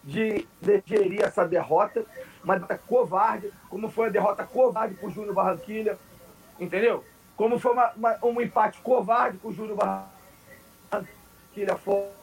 de 0.03 0.45
digerir 0.61 1.23
essa 1.23 1.47
derrota. 1.47 2.05
Uma 2.43 2.55
derrota 2.55 2.77
covarde, 2.85 3.53
como 3.69 3.89
foi 3.89 4.07
a 4.07 4.11
derrota 4.11 4.43
covarde 4.43 4.95
com 4.95 5.07
o 5.07 5.11
Júnior 5.11 5.33
Barranquilha, 5.33 5.97
entendeu? 6.59 7.05
Como 7.37 7.57
foi 7.57 7.71
uma, 7.71 7.91
uma, 7.91 8.17
um 8.21 8.41
empate 8.41 8.81
covarde 8.81 9.37
com 9.37 9.47
o 9.47 9.53
Júnior 9.53 9.77
Barranquilha 10.91 11.77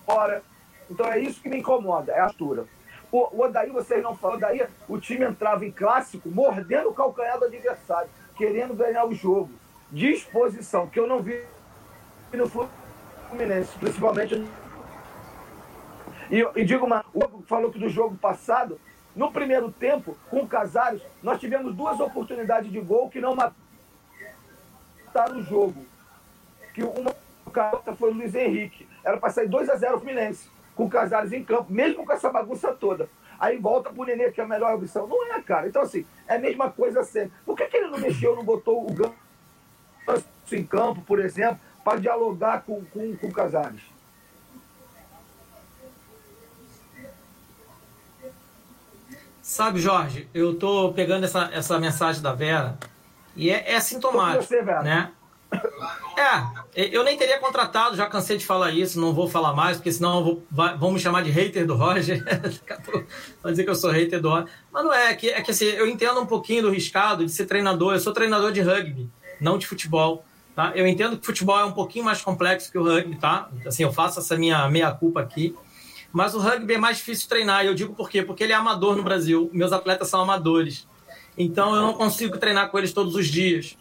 fora. 0.05 0.43
Então 0.91 1.07
é 1.07 1.19
isso 1.19 1.41
que 1.41 1.49
me 1.49 1.59
incomoda, 1.59 2.13
é 2.13 2.21
a 2.21 2.25
altura. 2.25 2.67
O, 3.11 3.45
o 3.45 3.73
vocês 3.73 4.03
não 4.03 4.15
falam, 4.15 4.37
Odaí, 4.37 4.67
o 4.87 4.99
time 4.99 5.25
entrava 5.25 5.65
em 5.65 5.71
clássico 5.71 6.29
mordendo 6.29 6.91
o 6.91 6.95
calcanhar 6.95 7.39
do 7.39 7.47
adversário, 7.47 8.11
querendo 8.37 8.75
ganhar 8.75 9.07
o 9.07 9.15
jogo. 9.15 9.51
Disposição, 9.91 10.87
que 10.87 11.01
eu 11.01 11.07
não 11.07 11.23
vi 11.23 11.43
no 12.33 12.47
futebol 12.47 12.88
Fluminense, 13.29 13.77
principalmente. 13.79 14.45
E, 16.31 16.47
e 16.57 16.65
digo 16.65 16.87
uma, 16.87 17.05
o 17.15 17.43
falou 17.43 17.71
que 17.71 17.79
do 17.79 17.89
jogo 17.89 18.17
passado, 18.17 18.81
no 19.15 19.33
primeiro 19.33 19.71
tempo, 19.71 20.17
com 20.31 20.41
o 20.41 20.49
Casares, 20.49 21.03
nós 21.23 21.41
tivemos 21.41 21.75
duas 21.75 21.99
oportunidades 22.01 22.71
de 22.71 22.81
gol 22.81 23.09
que 23.09 23.21
não 23.21 23.35
mataram 23.35 23.55
o 25.39 25.43
jogo. 25.43 25.85
Que 26.75 26.83
uma 26.83 27.15
o 27.47 27.97
foi 27.97 28.11
o 28.11 28.15
Luiz 28.15 28.35
Henrique. 28.35 28.87
Era 29.03 29.17
para 29.17 29.31
sair 29.31 29.49
2 29.49 29.69
a 29.71 29.77
0 29.77 29.97
o 29.97 30.01
Fluminense. 30.01 30.51
com 30.75 30.85
o 30.85 30.91
Casares 30.91 31.33
em 31.33 31.43
campo, 31.43 31.73
mesmo 31.73 32.07
com 32.07 32.13
essa 32.13 32.31
bagunça 32.31 32.73
toda. 32.73 33.09
Aí 33.39 33.57
volta 33.57 33.91
pro 33.91 34.05
Nenê, 34.05 34.31
que 34.31 34.41
é 34.41 34.45
a 34.45 34.49
melhor 34.49 34.75
opção. 34.75 35.09
Não 35.09 35.35
é, 35.35 35.43
cara. 35.43 35.67
Então, 35.67 35.83
assim, 35.83 36.07
é 36.27 36.37
a 36.37 36.39
mesma 36.39 36.71
coisa 36.71 37.03
sempre. 37.03 37.33
Por 37.45 37.57
que, 37.57 37.67
que 37.67 37.77
ele 37.77 37.89
não 37.89 37.99
mexeu, 37.99 38.37
não 38.37 38.45
botou 38.45 38.87
o 38.89 38.93
Ganso 38.93 39.15
em 40.53 40.65
campo, 40.65 41.03
por 41.03 41.19
exemplo, 41.21 41.59
para 41.89 42.01
dialogar 42.01 42.65
com, 42.67 42.85
com, 42.85 43.17
com 43.17 43.29
o 43.29 43.33
Casares? 43.33 43.81
Sabe, 49.41 49.81
Jorge, 49.81 50.29
eu 50.35 50.55
tô 50.57 50.93
pegando 50.93 51.25
essa, 51.25 51.49
essa 51.51 51.79
mensagem 51.79 52.21
da 52.21 52.35
Vera 52.35 52.79
e 53.35 53.49
é, 53.49 53.73
é 53.73 53.81
sintomático, 53.81 54.45
você, 54.45 54.61
né? 54.61 55.13
É, 56.19 56.95
eu 56.95 57.03
nem 57.03 57.17
teria 57.17 57.39
contratado, 57.39 57.97
já 57.97 58.07
cansei 58.07 58.37
de 58.37 58.45
falar 58.45 58.71
isso, 58.71 59.01
não 59.01 59.15
vou 59.15 59.27
falar 59.27 59.55
mais, 59.55 59.79
porque 59.79 59.91
senão 59.91 60.23
vou, 60.23 60.47
vai, 60.51 60.77
vão 60.77 60.91
me 60.91 61.01
chamar 61.01 61.23
de 61.23 61.31
hater 61.31 61.67
do 61.67 61.75
Roger. 61.75 62.23
Vai 63.43 63.53
dizer 63.53 63.65
que 63.65 63.71
eu 63.71 63.75
sou 63.75 63.91
hater 63.91 64.21
do 64.21 64.29
Roger. 64.29 64.53
Mas 64.71 64.85
não 64.85 64.93
é, 64.93 65.13
é 65.13 65.15
que, 65.15 65.31
é 65.31 65.41
que 65.41 65.53
assim, 65.53 65.65
eu 65.65 65.87
entendo 65.87 66.21
um 66.21 66.27
pouquinho 66.27 66.65
do 66.65 66.71
riscado 66.71 67.25
de 67.25 67.33
ser 67.33 67.47
treinador. 67.47 67.95
Eu 67.95 68.01
sou 68.01 68.13
treinador 68.13 68.53
de 68.53 68.61
rugby, 68.61 69.09
não 69.41 69.57
de 69.57 69.67
futebol. 69.67 70.23
Tá? 70.59 70.73
Eu 70.75 70.89
entendo 70.89 71.17
que 71.17 71.25
futebol 71.25 71.57
é 71.57 71.65
um 71.65 71.71
pouquinho 71.71 72.05
mais 72.05 72.21
complexo 72.21 72.73
que 72.73 72.77
o 72.77 72.83
rugby, 72.83 73.15
tá? 73.15 73.49
Assim, 73.65 73.85
eu 73.85 73.93
faço 73.93 74.19
essa 74.19 74.37
minha 74.37 74.69
meia-culpa 74.69 75.21
aqui. 75.21 75.55
Mas 76.11 76.35
o 76.35 76.41
rugby 76.41 76.75
é 76.75 76.79
mais 76.79 76.97
difícil 76.97 77.29
treinar. 77.29 77.65
E 77.65 77.69
eu 77.69 77.75
digo 77.75 77.95
por 77.95 78.11
quê? 78.11 78.25
Porque 78.25 78.43
ele 78.43 78.53
é 78.53 78.57
amador 78.57 78.97
no 78.97 79.05
Brasil. 79.05 79.49
Meus 79.53 79.73
atletas 79.73 80.09
são 80.09 80.21
amadores. 80.21 80.85
Então 81.37 81.77
eu 81.77 81.83
não 81.83 81.93
consigo 81.95 82.37
treinar 82.39 82.71
com 82.71 82.77
eles 82.77 82.93
todos 82.93 83.15
os 83.15 83.29
dias. 83.29 83.79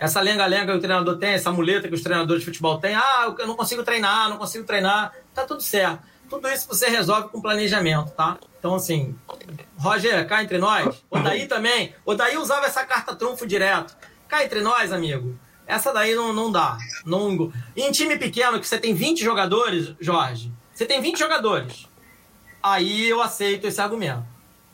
Essa 0.00 0.20
lenga-lenga 0.20 0.72
que 0.72 0.78
o 0.78 0.80
treinador 0.80 1.16
tem, 1.16 1.34
essa 1.34 1.52
muleta 1.52 1.86
que 1.86 1.94
os 1.94 2.02
treinadores 2.02 2.42
de 2.42 2.46
futebol 2.46 2.76
têm, 2.80 2.96
ah, 2.96 3.32
eu 3.38 3.46
não 3.46 3.54
consigo 3.54 3.84
treinar, 3.84 4.28
não 4.28 4.36
consigo 4.36 4.64
treinar, 4.64 5.12
tá 5.32 5.44
tudo 5.44 5.62
certo. 5.62 6.00
Tudo 6.28 6.48
isso 6.48 6.66
você 6.66 6.88
resolve 6.88 7.28
com 7.28 7.40
planejamento, 7.40 8.10
tá? 8.10 8.36
Então, 8.58 8.74
assim, 8.74 9.14
Roger, 9.78 10.26
cá 10.26 10.42
entre 10.42 10.58
nós, 10.58 11.04
o 11.08 11.20
daí 11.20 11.46
também, 11.46 11.94
o 12.04 12.16
daí 12.16 12.36
usava 12.36 12.66
essa 12.66 12.84
carta 12.84 13.14
trunfo 13.14 13.46
direto. 13.46 13.96
Cá 14.26 14.44
entre 14.44 14.60
nós, 14.60 14.92
amigo, 14.92 15.38
essa 15.66 15.92
daí 15.92 16.14
não, 16.14 16.32
não 16.32 16.50
dá. 16.50 16.78
Não... 17.04 17.52
Em 17.76 17.90
time 17.90 18.16
pequeno, 18.16 18.60
que 18.60 18.66
você 18.66 18.78
tem 18.78 18.94
20 18.94 19.22
jogadores, 19.22 19.94
Jorge, 20.00 20.52
você 20.72 20.86
tem 20.86 21.00
20 21.00 21.18
jogadores. 21.18 21.88
Aí 22.62 23.08
eu 23.08 23.20
aceito 23.20 23.66
esse 23.66 23.80
argumento. 23.80 24.24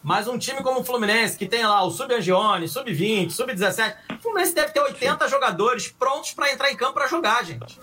Mas 0.03 0.27
um 0.27 0.37
time 0.37 0.63
como 0.63 0.81
o 0.81 0.85
Fluminense, 0.85 1.39
que 1.39 1.47
tem 1.47 1.65
lá 1.65 1.83
o 1.85 1.91
Sub-Angione, 1.91 2.69
Sub-20, 2.69 3.31
Sub-17, 3.31 3.95
o 4.19 4.23
Fluminense 4.23 4.55
deve 4.55 4.73
ter 4.73 4.81
80 4.81 5.29
jogadores 5.29 5.89
prontos 5.89 6.33
para 6.33 6.53
entrar 6.53 6.73
em 6.73 6.77
campo 6.77 6.95
para 6.95 7.07
jogar, 7.07 7.45
gente. 7.45 7.81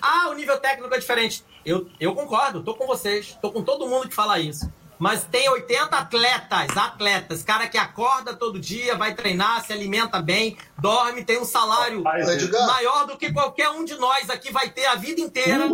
Ah, 0.00 0.28
o 0.28 0.34
nível 0.34 0.58
técnico 0.58 0.94
é 0.94 0.98
diferente. 0.98 1.42
Eu, 1.64 1.88
eu 1.98 2.14
concordo, 2.14 2.62
tô 2.62 2.74
com 2.74 2.86
vocês, 2.86 3.36
tô 3.40 3.50
com 3.50 3.62
todo 3.62 3.88
mundo 3.88 4.08
que 4.08 4.14
fala 4.14 4.38
isso. 4.38 4.70
Mas 4.98 5.24
tem 5.24 5.48
80 5.48 5.96
atletas, 5.96 6.76
atletas, 6.76 7.42
cara 7.42 7.68
que 7.68 7.76
acorda 7.76 8.34
todo 8.34 8.58
dia, 8.58 8.96
vai 8.96 9.14
treinar, 9.14 9.64
se 9.64 9.72
alimenta 9.72 10.20
bem, 10.22 10.56
dorme, 10.78 11.24
tem 11.24 11.38
um 11.38 11.44
salário 11.44 12.02
Edgar, 12.30 12.66
maior 12.66 13.06
do 13.06 13.16
que 13.16 13.32
qualquer 13.32 13.68
um 13.70 13.84
de 13.84 13.94
nós 13.96 14.30
aqui 14.30 14.50
vai 14.50 14.70
ter 14.70 14.86
a 14.86 14.94
vida 14.94 15.20
inteira 15.20 15.68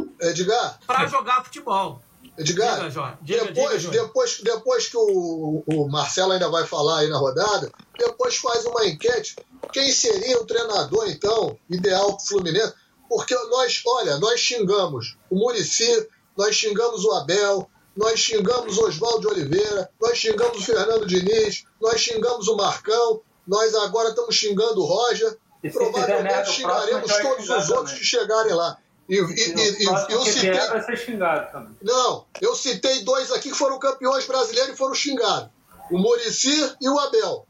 para 0.87 1.07
jogar 1.07 1.45
futebol. 1.45 2.03
Edgar, 2.37 2.89
diga, 2.89 3.19
diga, 3.21 3.45
depois, 3.45 3.83
diga, 3.83 3.93
depois, 3.93 4.41
depois 4.43 4.89
que 4.89 4.97
o, 4.97 5.63
o 5.67 5.89
Marcelo 5.89 6.33
ainda 6.33 6.49
vai 6.49 6.67
falar 6.67 7.01
aí 7.01 7.09
na 7.09 7.19
rodada, 7.19 7.71
depois 7.99 8.37
faz 8.37 8.65
uma 8.65 8.87
enquete. 8.87 9.37
Quem 9.71 9.93
seria 9.93 10.41
o 10.41 10.47
treinador, 10.47 11.09
então, 11.09 11.59
ideal 11.69 12.17
para 12.17 12.25
o 12.25 12.27
Fluminense? 12.27 12.73
Porque 13.09 13.35
nós, 13.35 13.83
olha, 13.87 14.17
nós 14.19 14.41
xingamos 14.41 15.19
o 15.29 15.37
Murici, 15.37 16.09
nós 16.37 16.57
xingamos 16.57 17.05
o 17.05 17.13
Abel, 17.13 17.69
nós 17.97 18.19
xingamos 18.19 18.79
Oswaldo 18.79 19.29
Oliveira, 19.29 19.91
nós 20.01 20.17
xingamos 20.17 20.59
o 20.59 20.65
Fernando 20.65 21.07
Diniz, 21.07 21.65
nós 21.81 22.01
xingamos 22.01 22.49
o 22.49 22.57
Marcão, 22.57 23.21
nós 23.47 23.75
agora 23.75 24.11
estamos 24.11 24.35
xingando 24.35 24.81
o 24.81 24.85
Roger. 24.85 25.37
E 25.63 25.71
provavelmente 25.71 26.51
xingaremos 26.51 27.13
todos 27.19 27.49
os 27.49 27.71
outros 27.71 27.99
que 27.99 28.05
chegarem 28.05 28.55
lá. 28.55 28.79
E, 29.09 29.17
e, 29.17 29.83
e, 29.83 29.85
eu 29.85 30.23
citei... 30.25 30.53
vai 30.53 30.83
ser 30.83 30.97
xingado 30.97 31.53
também. 31.53 31.77
Não, 31.83 32.25
eu 32.41 32.55
citei 32.55 33.03
dois 33.05 33.31
aqui 33.31 33.51
que 33.51 33.57
foram 33.57 33.79
campeões 33.79 34.27
brasileiros 34.27 34.75
e 34.75 34.77
foram 34.77 34.95
xingados. 34.95 35.51
O 35.91 35.99
Murici 35.99 36.75
e 36.81 36.89
o 36.89 36.99
Abel. 36.99 37.47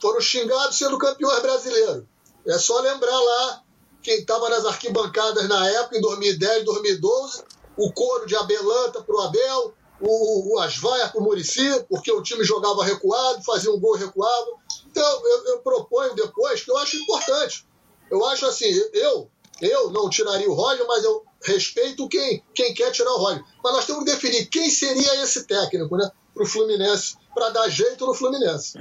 Foram 0.00 0.20
xingados 0.20 0.78
sendo 0.78 0.98
campeões 0.98 1.40
brasileiros. 1.40 2.04
É 2.46 2.58
só 2.58 2.80
lembrar 2.80 3.18
lá 3.18 3.62
quem 4.02 4.18
estava 4.18 4.48
nas 4.48 4.64
arquibancadas 4.64 5.48
na 5.48 5.66
época, 5.68 5.96
em 5.96 6.00
2010, 6.00 6.64
2012, 6.64 7.44
o 7.76 7.92
coro 7.92 8.26
de 8.26 8.36
Abelanta 8.36 9.02
para 9.02 9.14
o 9.14 9.20
Abel, 9.20 9.74
o, 10.00 10.54
o 10.54 10.58
Asvaia 10.60 11.08
para 11.08 11.20
o 11.20 11.24
Murici, 11.24 11.84
porque 11.88 12.10
o 12.10 12.22
time 12.22 12.44
jogava 12.44 12.84
recuado, 12.84 13.42
fazia 13.44 13.72
um 13.72 13.80
gol 13.80 13.96
recuado. 13.96 14.58
Então, 14.90 15.26
eu, 15.26 15.46
eu 15.46 15.58
proponho 15.60 16.14
depois, 16.14 16.62
que 16.62 16.70
eu 16.70 16.76
acho 16.78 16.96
importante. 16.96 17.66
Eu 18.10 18.24
acho 18.26 18.44
assim, 18.46 18.66
eu 18.92 19.30
eu 19.62 19.90
não 19.90 20.10
tiraria 20.10 20.50
o 20.50 20.54
Roger, 20.54 20.84
mas 20.88 21.04
eu 21.04 21.24
respeito 21.44 22.08
quem, 22.08 22.42
quem 22.52 22.74
quer 22.74 22.90
tirar 22.90 23.12
o 23.12 23.18
Roger. 23.18 23.44
Mas 23.62 23.72
nós 23.72 23.86
temos 23.86 24.04
que 24.04 24.10
definir 24.10 24.46
quem 24.46 24.68
seria 24.68 25.22
esse 25.22 25.46
técnico 25.46 25.96
né, 25.96 26.10
para 26.34 26.42
o 26.42 26.46
Fluminense, 26.46 27.16
para 27.32 27.50
dar 27.50 27.68
jeito 27.68 28.04
no 28.04 28.12
Fluminense. 28.12 28.76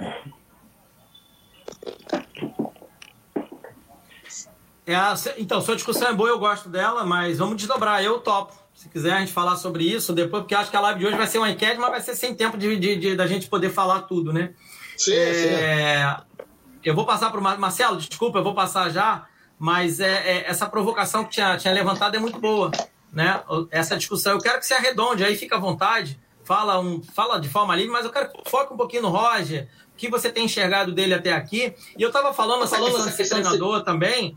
É, 4.88 4.96
então, 5.38 5.62
sua 5.62 5.76
discussão 5.76 6.08
é 6.08 6.14
boa, 6.14 6.30
eu 6.30 6.40
gosto 6.40 6.68
dela, 6.68 7.06
mas 7.06 7.38
vamos 7.38 7.58
desdobrar, 7.58 8.04
eu 8.04 8.20
topo. 8.20 8.61
Se 8.82 8.90
quiser 8.90 9.14
a 9.14 9.20
gente 9.20 9.32
falar 9.32 9.56
sobre 9.58 9.84
isso 9.84 10.12
depois, 10.12 10.42
porque 10.42 10.56
acho 10.56 10.72
que 10.72 10.78
a 10.78 10.82
live 10.82 11.00
de 11.00 11.06
hoje 11.06 11.18
vai 11.18 11.28
ser 11.28 11.38
uma 11.38 11.50
enquete, 11.50 11.80
mas 11.80 11.92
vai 11.92 12.02
ser 12.02 12.16
sem 12.16 12.34
tempo 12.34 12.58
de, 12.58 12.76
de, 12.78 12.96
de 12.96 13.16
da 13.16 13.28
gente 13.28 13.48
poder 13.48 13.70
falar 13.70 14.02
tudo, 14.02 14.34
né? 14.34 14.54
Sim, 14.98 15.14
é, 15.14 16.16
sim. 16.18 16.46
Eu 16.84 16.96
vou 16.96 17.06
passar 17.06 17.30
para 17.30 17.40
o 17.40 17.60
Marcelo, 17.60 17.98
desculpa, 17.98 18.40
eu 18.40 18.44
vou 18.44 18.56
passar 18.56 18.90
já 18.90 19.28
mas 19.62 20.00
é, 20.00 20.10
é, 20.10 20.50
essa 20.50 20.68
provocação 20.68 21.24
que 21.24 21.30
tinha, 21.30 21.56
tinha 21.56 21.72
levantado 21.72 22.16
é 22.16 22.20
muito 22.20 22.40
boa, 22.40 22.72
né? 23.14 23.44
Essa 23.70 23.96
discussão. 23.96 24.32
Eu 24.34 24.40
quero 24.40 24.60
que 24.60 24.66
você 24.66 24.74
arredonde, 24.74 25.24
aí 25.24 25.36
fica 25.36 25.56
à 25.56 25.60
vontade, 25.60 26.20
fala, 26.44 26.80
um, 26.80 27.00
fala 27.04 27.40
de 27.40 27.48
forma 27.48 27.76
livre, 27.76 27.92
mas 27.92 28.04
eu 28.04 28.12
quero 28.12 28.32
que 28.32 28.50
foque 28.50 28.74
um 28.74 28.78
pouquinho 28.78 29.04
no 29.04 29.10
Roger, 29.10 29.70
o 29.94 29.98
que 29.98 30.10
você 30.10 30.32
tem 30.32 30.46
enxergado 30.46 30.92
dele 30.92 31.14
até 31.14 31.32
aqui. 31.32 31.76
E 31.96 32.02
eu 32.02 32.08
estava 32.08 32.34
falando 32.34 32.64
essa 32.64 32.76
questão 32.76 33.06
de 33.06 33.30
treinador 33.30 33.84
também, 33.84 34.36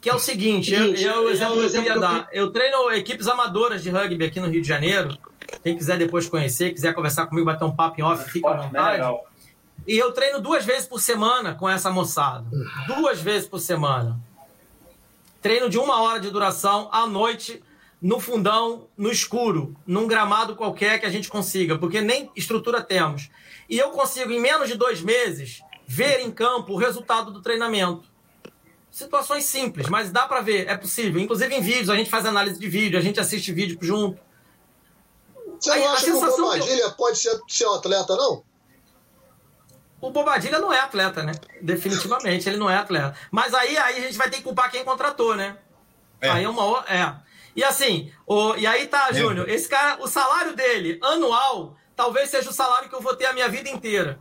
que 0.00 0.08
é 0.08 0.14
o 0.14 0.18
seguinte, 0.18 0.72
eu, 0.72 0.94
eu, 0.94 1.24
o 1.24 1.30
exemplo 1.30 1.56
que 1.56 1.64
eu 1.64 1.70
queria 1.70 1.98
dar. 1.98 2.28
Eu 2.32 2.50
treino 2.50 2.90
equipes 2.92 3.26
amadoras 3.26 3.82
de 3.82 3.90
rugby 3.90 4.24
aqui 4.24 4.38
no 4.38 4.48
Rio 4.48 4.62
de 4.62 4.68
Janeiro. 4.68 5.16
Quem 5.62 5.76
quiser 5.76 5.98
depois 5.98 6.28
conhecer, 6.28 6.72
quiser 6.72 6.94
conversar 6.94 7.26
comigo, 7.26 7.46
bater 7.46 7.64
um 7.64 7.74
papo 7.74 8.00
em 8.00 8.04
off, 8.04 8.30
fica 8.30 8.48
à 8.48 8.56
né, 8.56 8.62
vontade. 8.62 9.18
E 9.86 9.96
eu 9.96 10.12
treino 10.12 10.40
duas 10.40 10.64
vezes 10.64 10.86
por 10.86 11.00
semana 11.00 11.54
com 11.54 11.68
essa 11.68 11.90
moçada. 11.90 12.44
Duas 12.86 13.20
vezes 13.20 13.48
por 13.48 13.58
semana. 13.58 14.20
Treino 15.40 15.68
de 15.68 15.78
uma 15.78 16.00
hora 16.02 16.20
de 16.20 16.30
duração 16.30 16.88
à 16.92 17.06
noite, 17.06 17.62
no 18.00 18.20
fundão, 18.20 18.86
no 18.96 19.10
escuro, 19.10 19.74
num 19.86 20.06
gramado 20.06 20.54
qualquer 20.54 21.00
que 21.00 21.06
a 21.06 21.10
gente 21.10 21.28
consiga, 21.28 21.78
porque 21.78 22.00
nem 22.00 22.30
estrutura 22.36 22.82
temos. 22.82 23.30
E 23.68 23.78
eu 23.78 23.90
consigo, 23.90 24.30
em 24.30 24.40
menos 24.40 24.68
de 24.68 24.76
dois 24.76 25.00
meses, 25.00 25.60
ver 25.86 26.20
em 26.20 26.30
campo 26.30 26.74
o 26.74 26.76
resultado 26.76 27.32
do 27.32 27.40
treinamento. 27.40 28.08
Situações 28.98 29.44
simples, 29.44 29.88
mas 29.88 30.10
dá 30.10 30.26
para 30.26 30.40
ver, 30.40 30.66
é 30.66 30.76
possível. 30.76 31.20
Inclusive 31.20 31.54
em 31.54 31.60
vídeos, 31.60 31.88
a 31.88 31.94
gente 31.94 32.10
faz 32.10 32.26
análise 32.26 32.58
de 32.58 32.68
vídeo, 32.68 32.98
a 32.98 33.00
gente 33.00 33.20
assiste 33.20 33.52
vídeo 33.52 33.78
junto. 33.80 34.20
Você 35.60 35.72
não 35.72 35.88
a, 35.88 35.92
acha 35.92 36.00
a 36.00 36.04
que 36.04 36.10
o 36.10 36.20
Bobadilha 36.20 36.82
eu... 36.82 36.92
pode 36.94 37.16
ser, 37.16 37.40
ser 37.46 37.68
um 37.68 37.74
atleta, 37.74 38.16
não? 38.16 38.42
o 40.00 40.10
Bobadilha 40.10 40.58
não 40.58 40.72
é 40.72 40.80
atleta, 40.80 41.22
né? 41.22 41.30
Definitivamente, 41.62 42.48
ele 42.48 42.56
não 42.56 42.68
é 42.68 42.76
atleta. 42.76 43.14
Mas 43.30 43.54
aí, 43.54 43.78
aí 43.78 43.98
a 43.98 44.00
gente 44.00 44.18
vai 44.18 44.28
ter 44.28 44.38
que 44.38 44.42
culpar 44.42 44.68
quem 44.68 44.84
contratou, 44.84 45.36
né? 45.36 45.56
É. 46.20 46.30
Aí 46.30 46.42
é 46.42 46.48
uma. 46.48 46.84
É. 46.88 47.14
E 47.54 47.62
assim, 47.62 48.12
o, 48.26 48.56
e 48.56 48.66
aí 48.66 48.88
tá, 48.88 49.12
Júnior, 49.12 49.48
esse 49.48 49.68
cara, 49.68 50.02
o 50.02 50.08
salário 50.08 50.56
dele 50.56 50.98
anual 51.04 51.76
talvez 51.94 52.30
seja 52.30 52.50
o 52.50 52.52
salário 52.52 52.88
que 52.88 52.96
eu 52.96 53.00
vou 53.00 53.14
ter 53.14 53.26
a 53.26 53.32
minha 53.32 53.48
vida 53.48 53.68
inteira. 53.68 54.18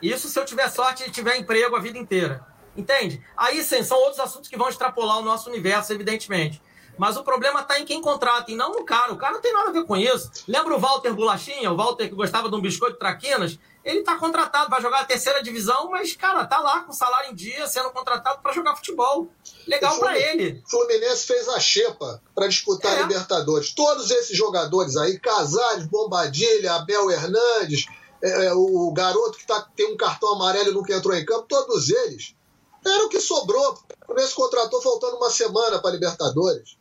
Isso 0.00 0.30
se 0.30 0.40
eu 0.40 0.46
tiver 0.46 0.70
sorte 0.70 1.04
e 1.06 1.10
tiver 1.10 1.36
emprego 1.36 1.76
a 1.76 1.80
vida 1.80 1.98
inteira. 1.98 2.50
Entende? 2.76 3.22
Aí 3.36 3.62
sim, 3.62 3.82
são 3.82 3.98
outros 3.98 4.20
assuntos 4.20 4.48
que 4.48 4.56
vão 4.56 4.68
extrapolar 4.68 5.18
o 5.18 5.22
nosso 5.22 5.48
universo, 5.48 5.92
evidentemente. 5.92 6.60
Mas 6.96 7.16
o 7.16 7.24
problema 7.24 7.60
está 7.60 7.78
em 7.78 7.84
quem 7.84 8.00
contrata 8.00 8.50
e 8.50 8.56
não 8.56 8.72
no 8.72 8.84
cara. 8.84 9.12
O 9.12 9.16
cara 9.16 9.34
não 9.34 9.40
tem 9.40 9.52
nada 9.52 9.70
a 9.70 9.72
ver 9.72 9.84
com 9.84 9.96
isso. 9.96 10.30
Lembra 10.46 10.76
o 10.76 10.78
Walter 10.78 11.12
Bolachinha? 11.12 11.72
O 11.72 11.76
Walter 11.76 12.08
que 12.08 12.14
gostava 12.14 12.48
de 12.48 12.54
um 12.54 12.60
biscoito 12.60 12.98
traquinas? 12.98 13.58
Ele 13.84 14.00
está 14.00 14.16
contratado, 14.16 14.70
vai 14.70 14.80
jogar 14.80 15.00
a 15.00 15.04
terceira 15.04 15.42
divisão, 15.42 15.90
mas, 15.90 16.14
cara, 16.14 16.46
tá 16.46 16.60
lá 16.60 16.80
com 16.84 16.92
salário 16.92 17.32
em 17.32 17.34
dia, 17.34 17.66
sendo 17.66 17.90
contratado 17.90 18.40
para 18.40 18.52
jogar 18.52 18.76
futebol. 18.76 19.28
Legal 19.66 19.98
para 19.98 20.16
ele. 20.16 20.62
Fluminense 20.70 21.26
fez 21.26 21.48
a 21.48 21.58
xepa 21.58 22.22
para 22.34 22.46
disputar 22.46 22.92
é. 22.92 22.98
a 22.98 23.02
Libertadores. 23.02 23.74
Todos 23.74 24.10
esses 24.10 24.36
jogadores 24.36 24.96
aí, 24.96 25.18
Casares, 25.18 25.86
Bombadilha, 25.86 26.74
Abel 26.74 27.10
Hernandes, 27.10 27.86
é, 28.22 28.46
é, 28.46 28.52
o 28.54 28.92
garoto 28.92 29.36
que 29.36 29.46
tá, 29.46 29.66
tem 29.74 29.92
um 29.92 29.96
cartão 29.96 30.34
amarelo 30.34 30.70
e 30.70 30.74
nunca 30.74 30.94
entrou 30.94 31.16
em 31.16 31.24
campo, 31.24 31.46
todos 31.48 31.90
eles 31.90 32.36
era 32.84 33.06
o 33.06 33.08
que 33.08 33.20
sobrou. 33.20 33.72
O 33.72 34.06
Fluminense 34.06 34.34
contratou 34.34 34.82
faltando 34.82 35.16
uma 35.16 35.30
semana 35.30 35.78
para 35.80 35.90
Libertadores. 35.92 36.76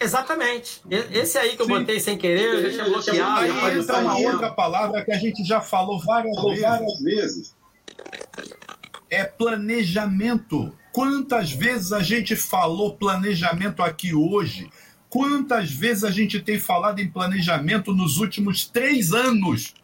Exatamente. 0.00 0.80
Esse 0.88 1.38
aí 1.38 1.56
que 1.56 1.62
eu 1.62 1.66
Sim. 1.66 1.72
botei 1.72 1.98
sem 1.98 2.16
querer, 2.16 2.54
eu 2.54 2.62
deixei 2.62 2.84
bloqueado. 2.84 3.40
Aí 3.40 3.78
entra 3.78 3.98
uma 3.98 4.16
outra 4.16 4.52
palavra 4.52 5.04
que 5.04 5.10
a 5.10 5.18
gente 5.18 5.44
já 5.44 5.60
falou 5.60 6.00
várias, 6.00 6.40
vezes. 6.40 6.62
várias 6.62 7.00
vezes. 7.00 7.56
É 9.10 9.24
planejamento. 9.24 10.72
Quantas 10.92 11.50
vezes 11.50 11.92
a 11.92 12.00
gente 12.00 12.36
falou 12.36 12.96
planejamento 12.96 13.82
aqui 13.82 14.14
hoje? 14.14 14.70
Quantas 15.08 15.70
vezes 15.70 16.04
a 16.04 16.10
gente 16.10 16.40
tem 16.40 16.60
falado 16.60 17.00
em 17.00 17.10
planejamento 17.10 17.92
nos 17.92 18.18
últimos 18.18 18.66
três 18.66 19.12
anos? 19.12 19.74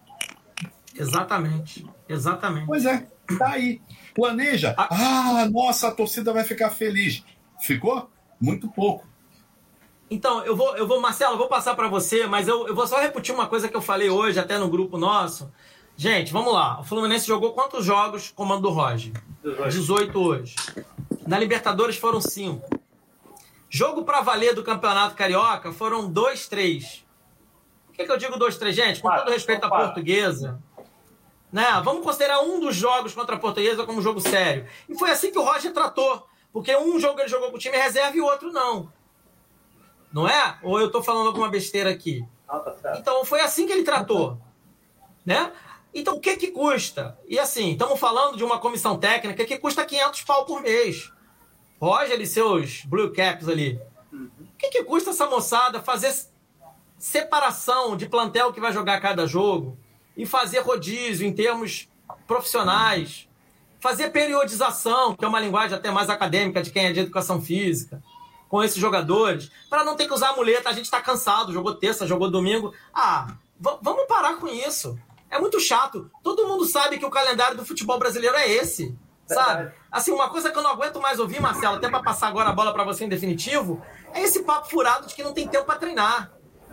Exatamente. 0.94 1.84
Exatamente. 2.08 2.66
Pois 2.66 2.84
é, 2.84 3.06
tá 3.38 3.50
aí. 3.50 3.80
Planeja. 4.14 4.74
Ah, 4.78 5.48
nossa, 5.50 5.88
a 5.88 5.90
torcida 5.90 6.32
vai 6.32 6.44
ficar 6.44 6.70
feliz. 6.70 7.24
Ficou? 7.60 8.08
Muito 8.40 8.68
pouco. 8.68 9.06
Então, 10.10 10.44
eu 10.44 10.54
vou, 10.54 10.76
eu 10.76 10.86
vou, 10.86 11.00
Marcelo, 11.00 11.34
eu 11.34 11.38
vou 11.38 11.48
passar 11.48 11.74
para 11.74 11.88
você, 11.88 12.26
mas 12.26 12.46
eu, 12.46 12.68
eu 12.68 12.74
vou 12.74 12.86
só 12.86 13.00
repetir 13.00 13.34
uma 13.34 13.46
coisa 13.46 13.68
que 13.68 13.76
eu 13.76 13.82
falei 13.82 14.10
hoje, 14.10 14.38
até 14.38 14.58
no 14.58 14.68
grupo 14.68 14.96
nosso. 14.96 15.50
Gente, 15.96 16.32
vamos 16.32 16.52
lá. 16.52 16.80
O 16.80 16.84
Fluminense 16.84 17.26
jogou 17.26 17.52
quantos 17.52 17.84
jogos 17.84 18.30
comando 18.30 18.62
do 18.62 18.70
Roger? 18.70 19.12
18 19.68 20.18
hoje. 20.18 20.54
Na 21.26 21.38
Libertadores 21.38 21.96
foram 21.96 22.20
5. 22.20 22.80
Jogo 23.68 24.04
para 24.04 24.20
valer 24.20 24.54
do 24.54 24.62
Campeonato 24.62 25.16
Carioca 25.16 25.72
foram 25.72 26.08
2, 26.08 26.48
3. 26.48 27.04
Por 27.86 27.96
que, 27.96 28.04
que 28.04 28.12
eu 28.12 28.16
digo 28.16 28.38
2, 28.38 28.56
3, 28.56 28.76
gente? 28.76 29.00
Com 29.00 29.10
todo 29.10 29.30
respeito 29.30 29.64
à 29.64 29.68
portuguesa. 29.68 30.60
Né? 31.54 31.80
Vamos 31.84 32.02
considerar 32.02 32.40
um 32.40 32.58
dos 32.58 32.74
jogos 32.74 33.14
contra 33.14 33.36
a 33.36 33.38
portuguesa 33.38 33.86
como 33.86 34.02
jogo 34.02 34.20
sério. 34.20 34.66
E 34.88 34.98
foi 34.98 35.12
assim 35.12 35.30
que 35.30 35.38
o 35.38 35.44
Roger 35.44 35.72
tratou. 35.72 36.26
Porque 36.52 36.76
um 36.76 36.98
jogo 36.98 37.20
ele 37.20 37.28
jogou 37.28 37.48
com 37.48 37.56
o 37.56 37.60
time 37.60 37.76
reserva 37.76 38.16
e 38.16 38.20
o 38.20 38.24
outro 38.24 38.50
não. 38.50 38.92
Não 40.12 40.28
é? 40.28 40.58
Ou 40.64 40.80
eu 40.80 40.88
estou 40.88 41.00
falando 41.00 41.28
alguma 41.28 41.48
besteira 41.48 41.90
aqui? 41.90 42.26
Tá 42.82 42.96
então 42.98 43.24
foi 43.24 43.40
assim 43.40 43.68
que 43.68 43.72
ele 43.72 43.84
tratou. 43.84 44.36
Né? 45.24 45.52
Então 45.94 46.16
o 46.16 46.20
que 46.20 46.36
que 46.36 46.48
custa? 46.50 47.16
E 47.28 47.38
assim, 47.38 47.70
estamos 47.70 48.00
falando 48.00 48.36
de 48.36 48.42
uma 48.42 48.58
comissão 48.58 48.98
técnica 48.98 49.44
que 49.44 49.56
custa 49.56 49.84
500 49.84 50.22
pau 50.22 50.44
por 50.44 50.60
mês. 50.60 51.12
Roger 51.80 52.20
e 52.20 52.26
seus 52.26 52.84
blue 52.84 53.12
caps 53.12 53.48
ali. 53.48 53.80
Uhum. 54.12 54.28
O 54.40 54.58
que 54.58 54.70
que 54.70 54.82
custa 54.82 55.10
essa 55.10 55.28
moçada 55.28 55.80
fazer 55.80 56.12
separação 56.98 57.96
de 57.96 58.08
plantel 58.08 58.52
que 58.52 58.60
vai 58.60 58.72
jogar 58.72 59.00
cada 59.00 59.24
jogo 59.24 59.78
e 60.16 60.26
fazer 60.26 60.60
rodízio 60.60 61.26
em 61.26 61.32
termos 61.32 61.88
profissionais, 62.26 63.28
fazer 63.80 64.10
periodização, 64.10 65.14
que 65.14 65.24
é 65.24 65.28
uma 65.28 65.40
linguagem 65.40 65.76
até 65.76 65.90
mais 65.90 66.08
acadêmica 66.08 66.62
de 66.62 66.70
quem 66.70 66.86
é 66.86 66.92
de 66.92 67.00
educação 67.00 67.40
física, 67.40 68.02
com 68.48 68.62
esses 68.62 68.78
jogadores, 68.78 69.50
para 69.68 69.84
não 69.84 69.96
ter 69.96 70.06
que 70.06 70.14
usar 70.14 70.30
a 70.30 70.36
muleta. 70.36 70.70
A 70.70 70.72
gente 70.72 70.84
está 70.84 71.00
cansado, 71.00 71.52
jogou 71.52 71.74
terça, 71.74 72.06
jogou 72.06 72.30
domingo. 72.30 72.72
Ah, 72.94 73.26
vamos 73.58 74.06
parar 74.06 74.36
com 74.36 74.48
isso. 74.48 74.98
É 75.30 75.38
muito 75.38 75.58
chato. 75.58 76.10
Todo 76.22 76.46
mundo 76.46 76.64
sabe 76.64 76.98
que 76.98 77.04
o 77.04 77.10
calendário 77.10 77.56
do 77.56 77.66
futebol 77.66 77.98
brasileiro 77.98 78.36
é 78.36 78.48
esse. 78.48 78.96
Sabe? 79.26 79.72
Assim, 79.90 80.12
uma 80.12 80.28
coisa 80.28 80.50
que 80.50 80.58
eu 80.58 80.62
não 80.62 80.70
aguento 80.70 81.00
mais 81.00 81.18
ouvir, 81.18 81.40
Marcelo, 81.40 81.76
até 81.76 81.88
para 81.88 82.02
passar 82.02 82.28
agora 82.28 82.50
a 82.50 82.52
bola 82.52 82.72
para 82.72 82.84
você 82.84 83.04
em 83.04 83.08
definitivo, 83.08 83.82
é 84.12 84.22
esse 84.22 84.42
papo 84.42 84.68
furado 84.68 85.06
de 85.06 85.14
que 85.14 85.22
não 85.22 85.32
tem 85.32 85.48
tempo 85.48 85.64
para 85.64 85.78
treinar. 85.78 86.30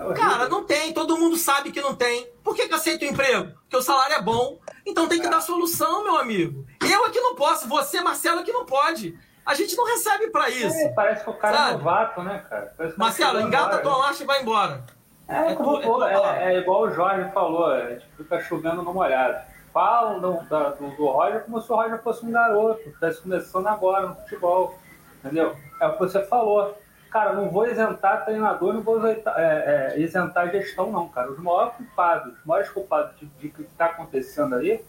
É 0.09 0.13
Cara, 0.13 0.49
não 0.49 0.63
tem, 0.63 0.93
todo 0.93 1.17
mundo 1.17 1.37
sabe 1.37 1.71
que 1.71 1.81
não 1.81 1.95
tem. 1.95 2.27
Por 2.43 2.55
que, 2.55 2.67
que 2.67 2.73
aceita 2.73 3.05
o 3.05 3.07
emprego? 3.07 3.51
Porque 3.61 3.77
o 3.77 3.81
salário 3.81 4.15
é 4.15 4.21
bom. 4.21 4.59
Então 4.85 5.07
tem 5.07 5.21
que 5.21 5.29
dar 5.29 5.41
solução, 5.41 6.03
meu 6.03 6.17
amigo. 6.17 6.65
Eu 6.81 7.05
aqui 7.05 7.19
não 7.19 7.35
posso, 7.35 7.67
você, 7.67 8.01
Marcelo, 8.01 8.39
aqui 8.39 8.51
não 8.51 8.65
pode. 8.65 9.17
A 9.45 9.53
gente 9.53 9.75
não 9.75 9.85
recebe 9.85 10.29
para 10.29 10.49
isso. 10.49 10.75
É, 10.75 10.89
parece 10.89 11.23
que 11.23 11.29
o 11.29 11.33
cara 11.33 11.57
sabe? 11.57 11.69
é 11.69 11.73
novato, 11.73 12.23
né, 12.23 12.45
cara? 12.49 12.73
Marcelo, 12.97 13.41
engata 13.41 13.79
tua 13.79 13.97
marcha 13.99 14.23
e 14.23 14.25
vai 14.25 14.41
embora. 14.41 14.83
É, 15.27 15.51
é, 15.51 15.55
como, 15.55 16.03
é, 16.03 16.13
é, 16.13 16.55
é, 16.55 16.59
igual 16.59 16.81
o 16.81 16.91
Jorge 16.91 17.31
falou, 17.31 17.65
a 17.65 17.89
gente 17.89 18.05
fica 18.17 18.39
chovendo 18.41 18.81
no 18.81 18.93
molhado. 18.93 19.39
Falam 19.71 20.19
do, 20.19 20.33
do, 20.33 20.95
do 20.97 21.05
Roger 21.05 21.45
como 21.45 21.61
se 21.61 21.71
o 21.71 21.75
Roger 21.75 22.01
fosse 22.03 22.25
um 22.25 22.31
garoto, 22.31 22.81
estivesse 22.81 23.21
começando 23.21 23.67
agora 23.67 24.07
no 24.07 24.15
futebol. 24.15 24.77
Entendeu? 25.23 25.55
É 25.79 25.87
o 25.87 25.93
que 25.93 25.99
você 25.99 26.23
falou 26.25 26.75
cara, 27.11 27.33
não 27.33 27.49
vou 27.49 27.67
isentar 27.67 28.23
treinador, 28.23 28.73
não 28.73 28.81
vou 28.81 28.97
isentar, 28.97 29.35
é, 29.37 29.93
é, 29.95 29.99
isentar 29.99 30.49
gestão, 30.49 30.91
não, 30.91 31.09
cara. 31.09 31.29
Os 31.29 31.39
maiores 31.39 31.75
culpados, 31.75 32.33
os 32.39 32.45
maiores 32.45 32.71
culpados 32.71 33.19
de, 33.19 33.25
de 33.25 33.49
que 33.49 33.61
está 33.63 33.87
acontecendo 33.87 34.55
aí 34.55 34.83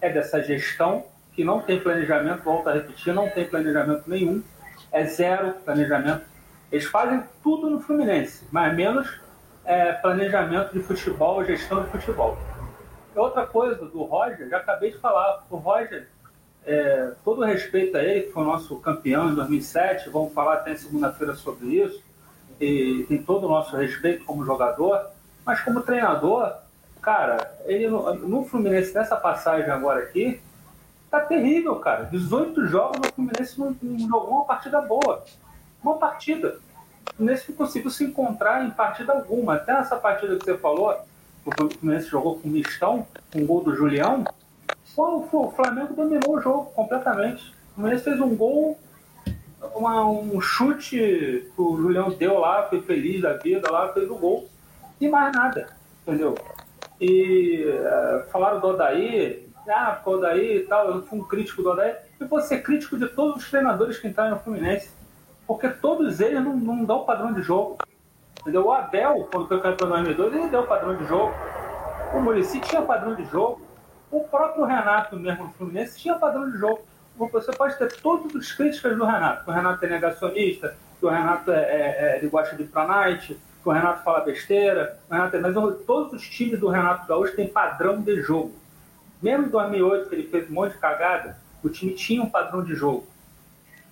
é 0.00 0.08
dessa 0.08 0.42
gestão 0.42 1.04
que 1.32 1.42
não 1.42 1.60
tem 1.60 1.80
planejamento, 1.80 2.44
volto 2.44 2.68
a 2.68 2.72
repetir, 2.72 3.12
não 3.12 3.28
tem 3.28 3.44
planejamento 3.44 4.08
nenhum, 4.08 4.42
é 4.92 5.04
zero 5.04 5.52
planejamento. 5.64 6.24
Eles 6.70 6.86
fazem 6.86 7.24
tudo 7.42 7.68
no 7.68 7.80
Fluminense, 7.80 8.46
mas 8.52 8.72
menos 8.74 9.20
é, 9.64 9.92
planejamento 9.94 10.72
de 10.72 10.80
futebol, 10.80 11.44
gestão 11.44 11.82
de 11.82 11.90
futebol. 11.90 12.38
Outra 13.16 13.46
coisa 13.46 13.74
do 13.76 14.02
Roger, 14.04 14.48
já 14.48 14.58
acabei 14.58 14.92
de 14.92 14.98
falar, 14.98 15.44
o 15.50 15.56
Roger 15.56 16.08
é, 16.66 17.12
todo 17.24 17.44
respeito 17.44 17.96
a 17.96 18.02
ele, 18.02 18.22
que 18.22 18.32
foi 18.32 18.42
o 18.42 18.46
nosso 18.46 18.76
campeão 18.76 19.30
em 19.30 19.34
2007, 19.34 20.10
vamos 20.10 20.32
falar 20.32 20.54
até 20.54 20.74
segunda-feira 20.74 21.34
sobre 21.34 21.66
isso, 21.66 22.02
e 22.60 23.04
tem 23.08 23.22
todo 23.22 23.46
o 23.46 23.48
nosso 23.48 23.76
respeito 23.76 24.24
como 24.24 24.44
jogador, 24.44 25.06
mas 25.44 25.60
como 25.60 25.82
treinador, 25.82 26.54
cara, 27.02 27.58
ele 27.66 27.88
no, 27.88 28.14
no 28.14 28.44
Fluminense, 28.44 28.94
nessa 28.94 29.16
passagem 29.16 29.70
agora 29.70 30.00
aqui, 30.00 30.40
tá 31.10 31.20
terrível, 31.20 31.76
cara. 31.76 32.04
18 32.04 32.66
jogos 32.66 32.98
no 32.98 33.12
Fluminense 33.12 33.58
não, 33.58 33.76
não 33.82 34.08
jogou 34.08 34.30
uma 34.30 34.44
partida 34.44 34.80
boa. 34.80 35.22
Uma 35.82 35.96
partida. 35.98 36.58
O 37.12 37.16
Fluminense 37.16 37.44
não 37.50 37.56
conseguiu 37.56 37.90
se 37.90 38.04
encontrar 38.04 38.64
em 38.64 38.70
partida 38.70 39.12
alguma. 39.12 39.56
Até 39.56 39.72
essa 39.72 39.96
partida 39.96 40.36
que 40.36 40.44
você 40.44 40.56
falou, 40.56 40.96
o 41.44 41.50
Fluminense 41.78 42.08
jogou 42.08 42.38
com 42.38 42.48
mistão, 42.48 43.06
com 43.32 43.42
o 43.42 43.46
gol 43.46 43.62
do 43.62 43.76
Julião, 43.76 44.24
o 44.96 45.52
Flamengo 45.54 45.94
dominou 45.94 46.36
o 46.36 46.40
jogo 46.40 46.70
completamente. 46.72 47.52
O 47.72 47.74
Fluminense 47.74 48.04
fez 48.04 48.20
um 48.20 48.34
gol, 48.36 48.78
uma, 49.74 50.04
um 50.06 50.40
chute 50.40 50.96
que 51.54 51.60
o 51.62 51.76
Julião 51.76 52.10
deu 52.10 52.38
lá, 52.38 52.64
foi 52.64 52.80
feliz 52.82 53.22
da 53.22 53.34
vida 53.34 53.70
lá, 53.70 53.92
fez 53.92 54.08
o 54.10 54.16
gol. 54.16 54.48
E 55.00 55.08
mais 55.08 55.34
nada, 55.34 55.68
entendeu? 56.02 56.34
E 57.00 57.64
uh, 57.66 58.30
falaram 58.30 58.60
do 58.60 58.68
Odaí, 58.68 59.48
ah, 59.68 60.00
o 60.04 60.10
Odaí 60.10 60.58
e 60.58 60.66
tal, 60.66 60.88
eu 60.88 61.02
fui 61.02 61.18
um 61.18 61.24
crítico 61.24 61.62
do 61.62 61.70
Odaí. 61.70 61.94
Eu 62.20 62.28
vou 62.28 62.40
ser 62.40 62.62
crítico 62.62 62.96
de 62.96 63.08
todos 63.08 63.42
os 63.42 63.50
treinadores 63.50 63.98
que 63.98 64.06
entraram 64.06 64.36
no 64.36 64.40
Fluminense. 64.40 64.90
Porque 65.46 65.68
todos 65.68 66.20
eles 66.20 66.42
não, 66.42 66.56
não 66.56 66.84
dão 66.84 67.04
padrão 67.04 67.32
de 67.32 67.42
jogo. 67.42 67.78
Entendeu? 68.40 68.66
O 68.66 68.72
Abel, 68.72 69.28
quando 69.32 69.48
foi 69.48 69.60
campeão 69.60 69.88
em 69.88 70.04
2002, 70.04 70.34
ele 70.34 70.48
deu 70.48 70.66
padrão 70.66 70.96
de 70.96 71.04
jogo. 71.06 71.32
O 72.14 72.20
Murici 72.20 72.60
tinha 72.60 72.82
padrão 72.82 73.14
de 73.14 73.24
jogo. 73.24 73.60
O 74.14 74.20
próprio 74.20 74.64
Renato 74.64 75.16
mesmo 75.16 75.46
no 75.46 75.52
Fluminense 75.54 75.98
tinha 75.98 76.14
padrão 76.14 76.48
de 76.48 76.56
jogo. 76.56 76.82
Você 77.16 77.50
pode 77.50 77.76
ter 77.76 78.00
todas 78.00 78.36
as 78.36 78.52
críticas 78.52 78.96
do 78.96 79.04
Renato, 79.04 79.42
que 79.42 79.50
o 79.50 79.52
Renato 79.52 79.84
é 79.84 79.88
negacionista, 79.88 80.76
que 81.00 81.04
o 81.04 81.08
Renato 81.08 81.50
é, 81.50 81.58
é, 81.58 81.96
é 81.98 82.18
ele 82.18 82.28
gosta 82.28 82.54
de 82.54 82.62
ir 82.62 82.66
pra 82.66 82.86
night, 82.86 83.34
que 83.34 83.68
o 83.68 83.72
Renato 83.72 84.04
fala 84.04 84.20
besteira, 84.20 85.00
Renato, 85.10 85.34
é, 85.34 85.40
mas 85.40 85.54
todos 85.84 86.12
os 86.12 86.28
times 86.28 86.60
do 86.60 86.68
Renato 86.68 87.08
Gaúcho 87.08 87.34
têm 87.34 87.48
padrão 87.48 88.00
de 88.00 88.22
jogo. 88.22 88.54
Mesmo 89.20 89.46
em 89.46 89.48
2008, 89.48 90.08
que 90.08 90.14
ele 90.14 90.28
fez 90.28 90.48
um 90.48 90.54
monte 90.54 90.74
de 90.74 90.78
cagada, 90.78 91.36
o 91.60 91.68
time 91.68 91.92
tinha 91.92 92.22
um 92.22 92.30
padrão 92.30 92.62
de 92.62 92.72
jogo. 92.76 93.04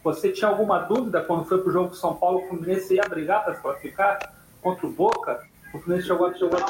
Você 0.04 0.30
tinha 0.30 0.48
alguma 0.48 0.78
dúvida 0.78 1.20
quando 1.20 1.46
foi 1.46 1.60
pro 1.60 1.72
jogo 1.72 1.88
com 1.88 1.96
São 1.96 2.14
Paulo, 2.14 2.44
o 2.44 2.48
Fluminense 2.48 2.94
ia 2.94 3.08
brigar 3.08 3.44
para 3.44 3.56
se 3.56 3.60
classificar 3.60 4.34
contra 4.60 4.86
o 4.86 4.92
Boca? 4.92 5.42
O 5.74 5.80
Fluminense 5.80 6.06
jogou, 6.06 6.32
jogou 6.32 6.60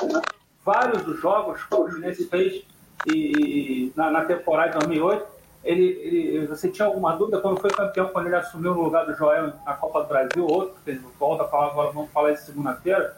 vários 0.64 1.02
dos 1.02 1.20
jogos 1.20 1.62
que 1.62 1.74
o 1.74 1.86
Fluminense 1.86 2.26
fez 2.30 2.71
e, 3.06 3.92
na, 3.96 4.10
na, 4.10 4.24
temporada 4.24 4.72
de 4.72 4.78
2008, 4.78 5.26
ele, 5.64 5.84
ele, 5.84 6.46
você 6.46 6.68
tinha 6.68 6.86
alguma 6.86 7.14
dúvida 7.16 7.40
quando 7.40 7.60
foi 7.60 7.70
campeão, 7.70 8.08
quando 8.08 8.26
ele 8.26 8.36
assumiu 8.36 8.74
no 8.74 8.82
lugar 8.82 9.06
do 9.06 9.14
Joel 9.14 9.52
na 9.64 9.74
Copa 9.74 10.02
do 10.02 10.08
Brasil, 10.08 10.46
outro, 10.46 10.74
que 10.84 10.92
volta 11.18 11.44
a 11.44 11.48
falar 11.48 11.68
agora, 11.68 11.92
vamos 11.92 12.10
falar 12.10 12.32
isso 12.32 12.46
segunda-feira, 12.46 13.16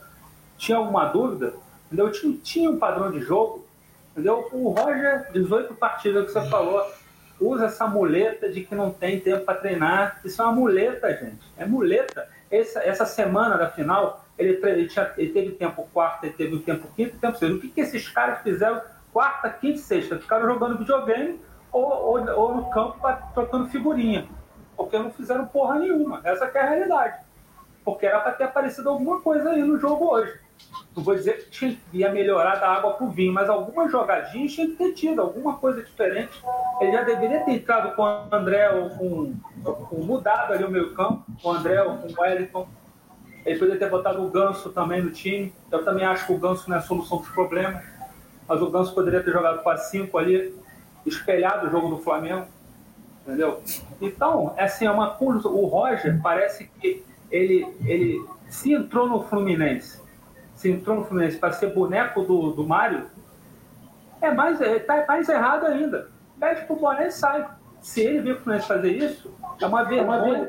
tinha 0.56 0.78
alguma 0.78 1.06
dúvida? 1.06 1.55
Entendeu? 1.86 2.11
Tinha, 2.11 2.36
tinha 2.43 2.70
um 2.70 2.78
padrão 2.78 3.11
de 3.11 3.20
jogo, 3.20 3.65
entendeu? 4.12 4.48
O 4.52 4.70
Roger, 4.70 5.31
18 5.32 5.74
partidas 5.74 6.27
que 6.27 6.32
você 6.32 6.48
falou, 6.48 6.85
usa 7.40 7.66
essa 7.66 7.86
muleta 7.86 8.48
de 8.48 8.62
que 8.62 8.74
não 8.74 8.90
tem 8.90 9.20
tempo 9.20 9.44
para 9.44 9.59
treinar. 9.59 10.20
Isso 10.24 10.40
é 10.40 10.44
uma 10.44 10.55
muleta, 10.55 11.12
gente. 11.12 11.44
É 11.56 11.65
muleta. 11.65 12.28
Essa, 12.51 12.81
essa 12.81 13.06
semana 13.06 13.56
da 13.56 13.70
final, 13.70 14.24
ele, 14.39 14.61
ele, 14.62 14.86
tinha, 14.86 15.12
ele 15.16 15.32
teve 15.32 15.52
tempo 15.52 15.89
quarto, 15.93 16.24
ele 16.24 16.35
teve 16.35 16.55
o 16.55 16.61
tempo 16.61 16.89
quinto 16.94 17.16
e 17.16 17.19
tempo 17.19 17.39
sexto. 17.39 17.56
O 17.56 17.61
que, 17.61 17.69
que 17.69 17.81
esses 17.81 18.09
caras 18.09 18.43
fizeram 18.43 18.81
quarta, 19.15 19.49
quinta 19.49 19.77
e 19.77 19.78
sexta 19.78 20.19
ficaram 20.19 20.45
jogando 20.45 20.77
videogame 20.77 21.41
ou, 21.70 21.85
ou, 21.85 22.31
ou 22.36 22.57
no 22.57 22.70
campo 22.70 22.99
trocando 23.32 23.69
figurinha. 23.69 24.27
Porque 24.77 24.99
não 24.99 25.12
fizeram 25.12 25.47
porra 25.47 25.78
nenhuma. 25.78 26.20
Essa 26.24 26.47
é 26.47 26.59
a 26.59 26.69
realidade. 26.69 27.20
Porque 27.85 28.05
era 28.05 28.19
para 28.19 28.32
ter 28.32 28.45
aparecido 28.45 28.91
alguma 28.91 29.20
coisa 29.20 29.51
aí 29.51 29.62
no 29.62 29.78
jogo 29.78 30.12
hoje. 30.12 30.41
Não 30.97 31.03
vou 31.03 31.15
dizer 31.15 31.49
que 31.51 31.78
ia 31.93 32.11
melhorar 32.12 32.57
da 32.57 32.69
água 32.69 32.95
pro 32.95 33.09
vinho, 33.09 33.32
mas 33.32 33.49
algumas 33.49 33.91
jogadinhas 33.91 34.53
tinha 34.53 34.66
que 34.66 34.74
ter 34.74 34.93
tido, 34.93 35.20
alguma 35.20 35.57
coisa 35.57 35.82
diferente. 35.82 36.43
Ele 36.81 36.93
já 36.93 37.03
deveria 37.03 37.45
ter 37.45 37.53
entrado 37.53 37.95
com 37.95 38.03
o 38.03 38.35
André 38.35 38.70
ou 38.70 38.91
com, 38.91 39.35
com 39.62 39.97
mudado 39.97 40.53
ali 40.53 40.65
o 40.65 40.70
meio 40.70 40.95
campo, 40.95 41.24
com 41.41 41.51
o 41.51 41.53
André 41.53 41.82
ou 41.82 41.99
com 41.99 42.09
o 42.09 42.20
Wellington. 42.20 42.69
Ele 43.45 43.59
poderia 43.59 43.78
ter 43.78 43.91
botado 43.91 44.24
o 44.24 44.31
Ganso 44.31 44.70
também 44.70 45.03
no 45.03 45.11
time. 45.11 45.53
Eu 45.70 45.85
também 45.85 46.05
acho 46.05 46.27
que 46.27 46.32
o 46.32 46.39
Ganso 46.39 46.69
não 46.69 46.77
é 46.77 46.78
a 46.78 46.82
solução 46.82 47.19
dos 47.19 47.28
problemas. 47.28 47.94
Mas 48.47 48.61
o 48.61 48.71
Ganso 48.71 48.95
poderia 48.95 49.23
ter 49.23 49.33
jogado 49.33 49.62
com 49.62 49.71
a 49.71 49.77
5 49.77 50.16
ali, 50.19 50.55
espelhado 51.07 51.66
o 51.66 51.71
jogo 51.71 51.89
do 51.89 51.99
Flamengo. 51.99 52.47
Entendeu? 53.23 53.62
Então, 54.01 54.55
é 54.57 54.65
assim, 54.65 54.87
é 54.87 54.91
uma 54.91 55.16
O 55.21 55.66
Roger 55.66 56.21
parece 56.23 56.71
que 56.79 57.05
ele, 57.31 57.66
ele 57.85 58.25
se 58.49 58.73
entrou 58.73 59.09
no 59.09 59.25
Fluminense, 59.25 60.01
se 60.55 60.71
entrou 60.71 60.97
no 60.97 61.05
Fluminense 61.05 61.39
para 61.39 61.53
ser 61.53 61.75
boneco 61.75 62.23
do, 62.23 62.53
do 62.53 62.66
Mário, 62.66 63.07
é 64.21 64.31
mais, 64.31 64.61
é, 64.61 64.79
tá 64.79 65.05
mais 65.07 65.29
errado 65.29 65.66
ainda. 65.66 66.09
Pede 66.39 66.65
pro 66.66 66.77
Boné 66.77 67.09
e 67.09 67.11
sai. 67.11 67.47
Se 67.81 68.01
ele 68.01 68.21
vir 68.21 68.35
o 68.35 68.41
Fluminense 68.41 68.69
fazer 68.69 68.93
isso, 68.93 69.35
é 69.61 69.66
uma 69.66 69.85
vergonha 69.85 70.45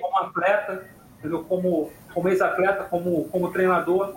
como 0.00 0.18
atleta, 0.18 0.84
entendeu? 1.18 1.44
como, 1.44 1.90
como 2.12 2.28
ex-atleta, 2.28 2.84
como, 2.84 3.28
como 3.28 3.52
treinador, 3.52 4.14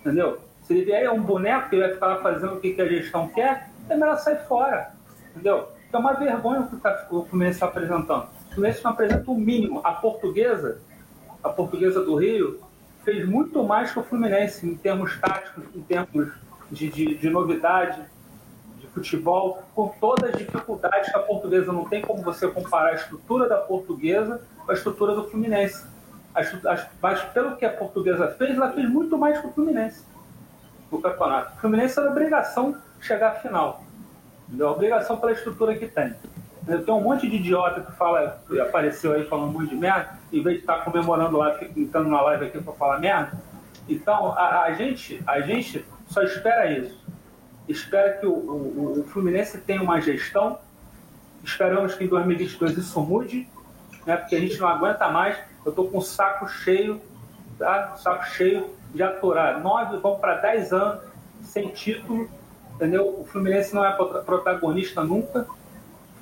entendeu? 0.00 0.38
Se 0.66 0.74
ele 0.74 0.84
vier 0.84 1.04
é 1.04 1.10
um 1.10 1.22
boneco 1.22 1.70
que 1.70 1.78
vai 1.78 1.92
ficar 1.92 2.16
fazendo 2.16 2.54
o 2.54 2.60
que, 2.60 2.80
a 2.80 2.88
gestão 2.88 3.28
quer, 3.28 3.70
é 3.88 3.94
melhor 3.94 4.18
sair 4.18 4.38
fora, 4.48 4.90
entendeu? 5.30 5.68
É 5.92 5.96
uma 5.96 6.12
vergonha 6.12 6.62
o 6.62 6.68
que 6.68 6.76
tá, 6.76 7.06
o 7.08 7.24
Fluminense 7.24 7.56
está 7.56 7.66
apresentando. 7.66 8.26
O 8.50 8.54
Fluminense 8.54 8.82
não 8.82 8.90
apresenta 8.90 9.30
o 9.30 9.34
mínimo. 9.36 9.80
A 9.84 9.92
portuguesa, 9.92 10.80
a 11.42 11.48
portuguesa 11.48 12.04
do 12.04 12.16
Rio, 12.16 12.60
fez 13.04 13.26
muito 13.28 13.62
mais 13.62 13.92
que 13.92 14.00
o 14.00 14.02
Fluminense 14.02 14.66
em 14.68 14.74
termos 14.74 15.16
táticos, 15.20 15.64
em 15.72 15.82
termos 15.82 16.32
de, 16.68 16.88
de, 16.90 17.14
de 17.14 17.30
novidade, 17.30 18.02
de 18.80 18.88
futebol, 18.88 19.62
com 19.72 19.94
todas 20.00 20.30
as 20.30 20.36
dificuldades 20.36 21.12
que 21.12 21.16
a 21.16 21.22
portuguesa 21.22 21.72
não 21.72 21.84
tem 21.84 22.02
como 22.02 22.22
você 22.22 22.48
comparar 22.48 22.90
a 22.90 22.94
estrutura 22.94 23.48
da 23.48 23.58
portuguesa 23.58 24.42
com 24.64 24.72
a 24.72 24.74
estrutura 24.74 25.14
do 25.14 25.30
Fluminense. 25.30 25.86
Mas 27.00 27.22
pelo 27.32 27.56
que 27.56 27.64
a 27.64 27.70
portuguesa 27.70 28.34
fez, 28.36 28.56
ela 28.56 28.72
fez 28.72 28.90
muito 28.90 29.16
mais 29.16 29.40
que 29.40 29.46
o 29.46 29.52
Fluminense 29.52 30.04
no 30.90 31.00
campeonato. 31.00 31.56
O 31.56 31.60
Fluminense 31.60 31.98
era 31.98 32.10
obrigação 32.10 32.76
chegar 33.00 33.28
à 33.28 33.34
final. 33.36 33.82
A 34.58 34.64
obrigação 34.70 35.16
pela 35.16 35.32
estrutura 35.32 35.76
que 35.76 35.86
tem. 35.86 36.14
Tem 36.66 36.94
um 36.94 37.00
monte 37.00 37.28
de 37.28 37.36
idiota 37.36 37.80
que 37.80 37.92
fala, 37.92 38.42
que 38.46 38.58
apareceu 38.60 39.12
aí 39.12 39.24
falando 39.26 39.52
muito 39.52 39.70
de 39.70 39.76
merda, 39.76 40.18
em 40.32 40.42
vez 40.42 40.56
de 40.56 40.62
estar 40.62 40.84
comemorando 40.84 41.36
lá, 41.36 41.56
entrando 41.76 42.08
na 42.08 42.20
live 42.22 42.46
aqui 42.46 42.60
para 42.60 42.72
falar 42.72 42.98
merda. 42.98 43.32
Então, 43.88 44.32
a, 44.32 44.62
a, 44.62 44.72
gente, 44.72 45.22
a 45.26 45.40
gente 45.40 45.84
só 46.08 46.22
espera 46.22 46.70
isso. 46.70 47.00
Espera 47.68 48.14
que 48.14 48.26
o, 48.26 48.32
o, 48.32 49.00
o 49.00 49.04
Fluminense 49.04 49.58
tenha 49.58 49.80
uma 49.82 50.00
gestão. 50.00 50.58
Esperamos 51.44 51.94
que 51.94 52.04
em 52.04 52.08
2022 52.08 52.76
isso 52.78 53.00
mude, 53.00 53.48
né, 54.04 54.16
porque 54.16 54.34
a 54.34 54.40
gente 54.40 54.58
não 54.58 54.66
aguenta 54.66 55.08
mais. 55.08 55.36
Eu 55.64 55.70
estou 55.70 55.88
com 55.88 55.98
o 55.98 56.02
saco 56.02 56.48
cheio, 56.48 57.00
tá? 57.58 57.94
saco 57.96 58.24
cheio 58.26 58.70
de 58.96 59.02
aturar. 59.02 59.60
Nove, 59.60 59.98
vamos 59.98 60.18
para 60.18 60.34
dez 60.36 60.72
anos 60.72 61.04
sem 61.42 61.68
título, 61.68 62.28
entendeu? 62.74 63.20
O 63.20 63.24
Fluminense 63.24 63.74
não 63.74 63.84
é 63.84 63.92
protagonista 63.92 65.04
nunca 65.04 65.46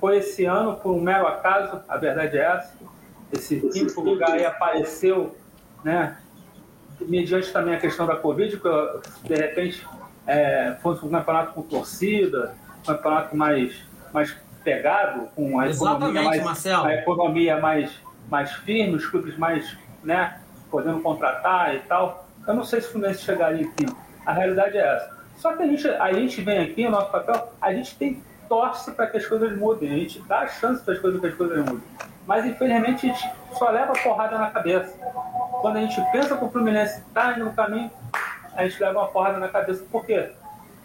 foi 0.05 0.19
esse 0.19 0.45
ano 0.45 0.77
por 0.77 0.93
um 0.93 1.01
mero 1.01 1.27
acaso, 1.27 1.81
a 1.89 1.97
verdade 1.97 2.37
é 2.37 2.43
essa. 2.43 2.75
Esse 3.33 3.59
quinto 3.71 3.99
lugar 4.03 4.33
aí 4.33 4.45
apareceu, 4.45 5.35
né? 5.83 6.19
Mediante 7.01 7.51
também 7.51 7.75
a 7.75 7.81
questão 7.81 8.07
da 8.07 8.15
Covid, 8.15 8.61
que 8.61 9.27
de 9.27 9.35
repente 9.35 9.83
é, 10.27 10.77
fosse 10.83 11.03
um 11.07 11.09
campeonato 11.09 11.55
com 11.55 11.63
torcida, 11.63 12.55
um 12.83 12.87
campeonato 12.87 13.35
mais, 13.35 13.83
mais 14.13 14.37
pegado, 14.63 15.29
com 15.35 15.59
a 15.59 15.71
economia, 15.71 16.23
mais, 16.23 16.45
Marcelo. 16.45 16.85
a 16.85 16.95
economia 16.97 17.61
mais, 17.61 17.91
mais 18.29 18.53
firme, 18.53 18.97
os 18.97 19.07
clubes 19.07 19.39
mais 19.39 19.75
né, 20.03 20.39
podendo 20.71 21.01
contratar 21.01 21.75
e 21.77 21.79
tal. 21.79 22.24
Eu 22.47 22.55
não 22.55 22.65
sei 22.65 22.81
se 22.81 22.89
o 22.89 22.93
Fluminense 22.93 23.23
chegaria 23.23 23.63
em 23.63 23.71
quinto. 23.73 23.97
A 24.27 24.33
realidade 24.33 24.77
é 24.77 24.97
essa. 24.97 25.15
Só 25.37 25.55
que 25.57 25.63
a 25.63 25.67
gente, 25.67 25.89
a 25.89 26.13
gente 26.13 26.41
vem 26.43 26.59
aqui, 26.59 26.87
o 26.87 26.91
nosso 26.91 27.11
papel, 27.11 27.53
a 27.61 27.73
gente 27.73 27.97
tem 27.97 28.23
torce 28.49 28.93
para 28.93 29.07
que 29.07 29.17
as 29.17 29.27
coisas 29.27 29.57
mudem, 29.57 29.91
a 29.91 29.97
gente 29.97 30.21
dá 30.21 30.41
a 30.41 30.47
chance 30.47 30.83
para 30.83 30.95
as 30.95 31.01
coisas 31.01 31.21
que 31.21 31.27
as 31.27 31.35
coisas 31.35 31.59
mudem. 31.59 31.83
Mas 32.27 32.45
infelizmente 32.45 33.09
a 33.09 33.13
gente 33.13 33.31
só 33.59 33.71
leva 33.71 33.93
porrada 33.95 34.39
na 34.39 34.51
cabeça. 34.51 34.95
Quando 35.61 35.77
a 35.77 35.81
gente 35.81 36.01
pensa 36.13 36.37
que 36.37 36.45
o 36.45 36.51
Fluminense 36.51 37.01
está 37.01 37.33
indo 37.33 37.47
no 37.47 37.53
caminho, 37.53 37.91
a 38.55 38.67
gente 38.67 38.81
leva 38.81 39.01
uma 39.01 39.09
porrada 39.09 39.39
na 39.39 39.49
cabeça. 39.49 39.85
Por 39.91 40.05
quê? 40.05 40.31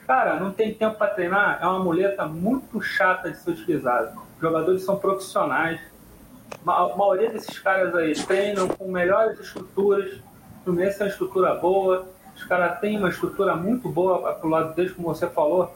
Cara, 0.07 0.39
não 0.39 0.51
tem 0.51 0.73
tempo 0.73 0.97
para 0.97 1.13
treinar, 1.13 1.59
é 1.61 1.67
uma 1.67 1.79
muleta 1.79 2.25
muito 2.25 2.81
chata 2.81 3.29
de 3.29 3.37
ser 3.37 3.51
utilizada. 3.51 4.13
Os 4.35 4.41
jogadores 4.41 4.83
são 4.83 4.97
profissionais. 4.97 5.79
A 6.65 6.95
maioria 6.97 7.29
desses 7.29 7.59
caras 7.59 7.93
aí 7.95 8.13
treinam 8.13 8.67
com 8.67 8.91
melhores 8.91 9.39
estruturas. 9.39 10.19
O 10.61 10.63
Fluminense 10.65 10.97
tem 10.97 11.07
uma 11.07 11.11
estrutura 11.11 11.55
boa, 11.55 12.07
os 12.35 12.43
caras 12.43 12.79
têm 12.79 12.97
uma 12.97 13.09
estrutura 13.09 13.55
muito 13.55 13.89
boa 13.89 14.33
pro 14.33 14.49
lado 14.49 14.73
deles, 14.73 14.91
como 14.93 15.07
você 15.07 15.27
falou 15.27 15.75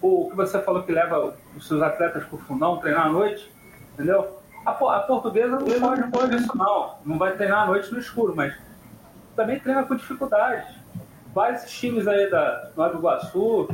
o 0.00 0.28
que 0.30 0.36
você 0.36 0.60
falou 0.60 0.82
que 0.82 0.92
leva 0.92 1.34
os 1.56 1.66
seus 1.66 1.82
atletas 1.82 2.24
para 2.24 2.36
o 2.36 2.38
fundão 2.38 2.76
treinar 2.78 3.06
à 3.06 3.08
noite, 3.08 3.50
entendeu? 3.94 4.38
A, 4.64 4.70
a 4.70 5.00
portuguesa 5.00 5.58
não 5.58 5.80
pode, 5.80 6.10
pode 6.10 6.36
isso 6.36 6.56
não, 6.56 6.94
não 7.04 7.18
vai 7.18 7.32
treinar 7.32 7.62
à 7.62 7.66
noite 7.66 7.92
no 7.92 7.98
escuro, 7.98 8.34
mas 8.34 8.54
também 9.34 9.58
treina 9.58 9.84
com 9.84 9.96
dificuldades. 9.96 10.74
Vários 11.34 11.70
times 11.70 12.06
aí 12.06 12.30
da 12.30 12.70
Nova 12.76 12.96
Iguaçu, 12.96 13.68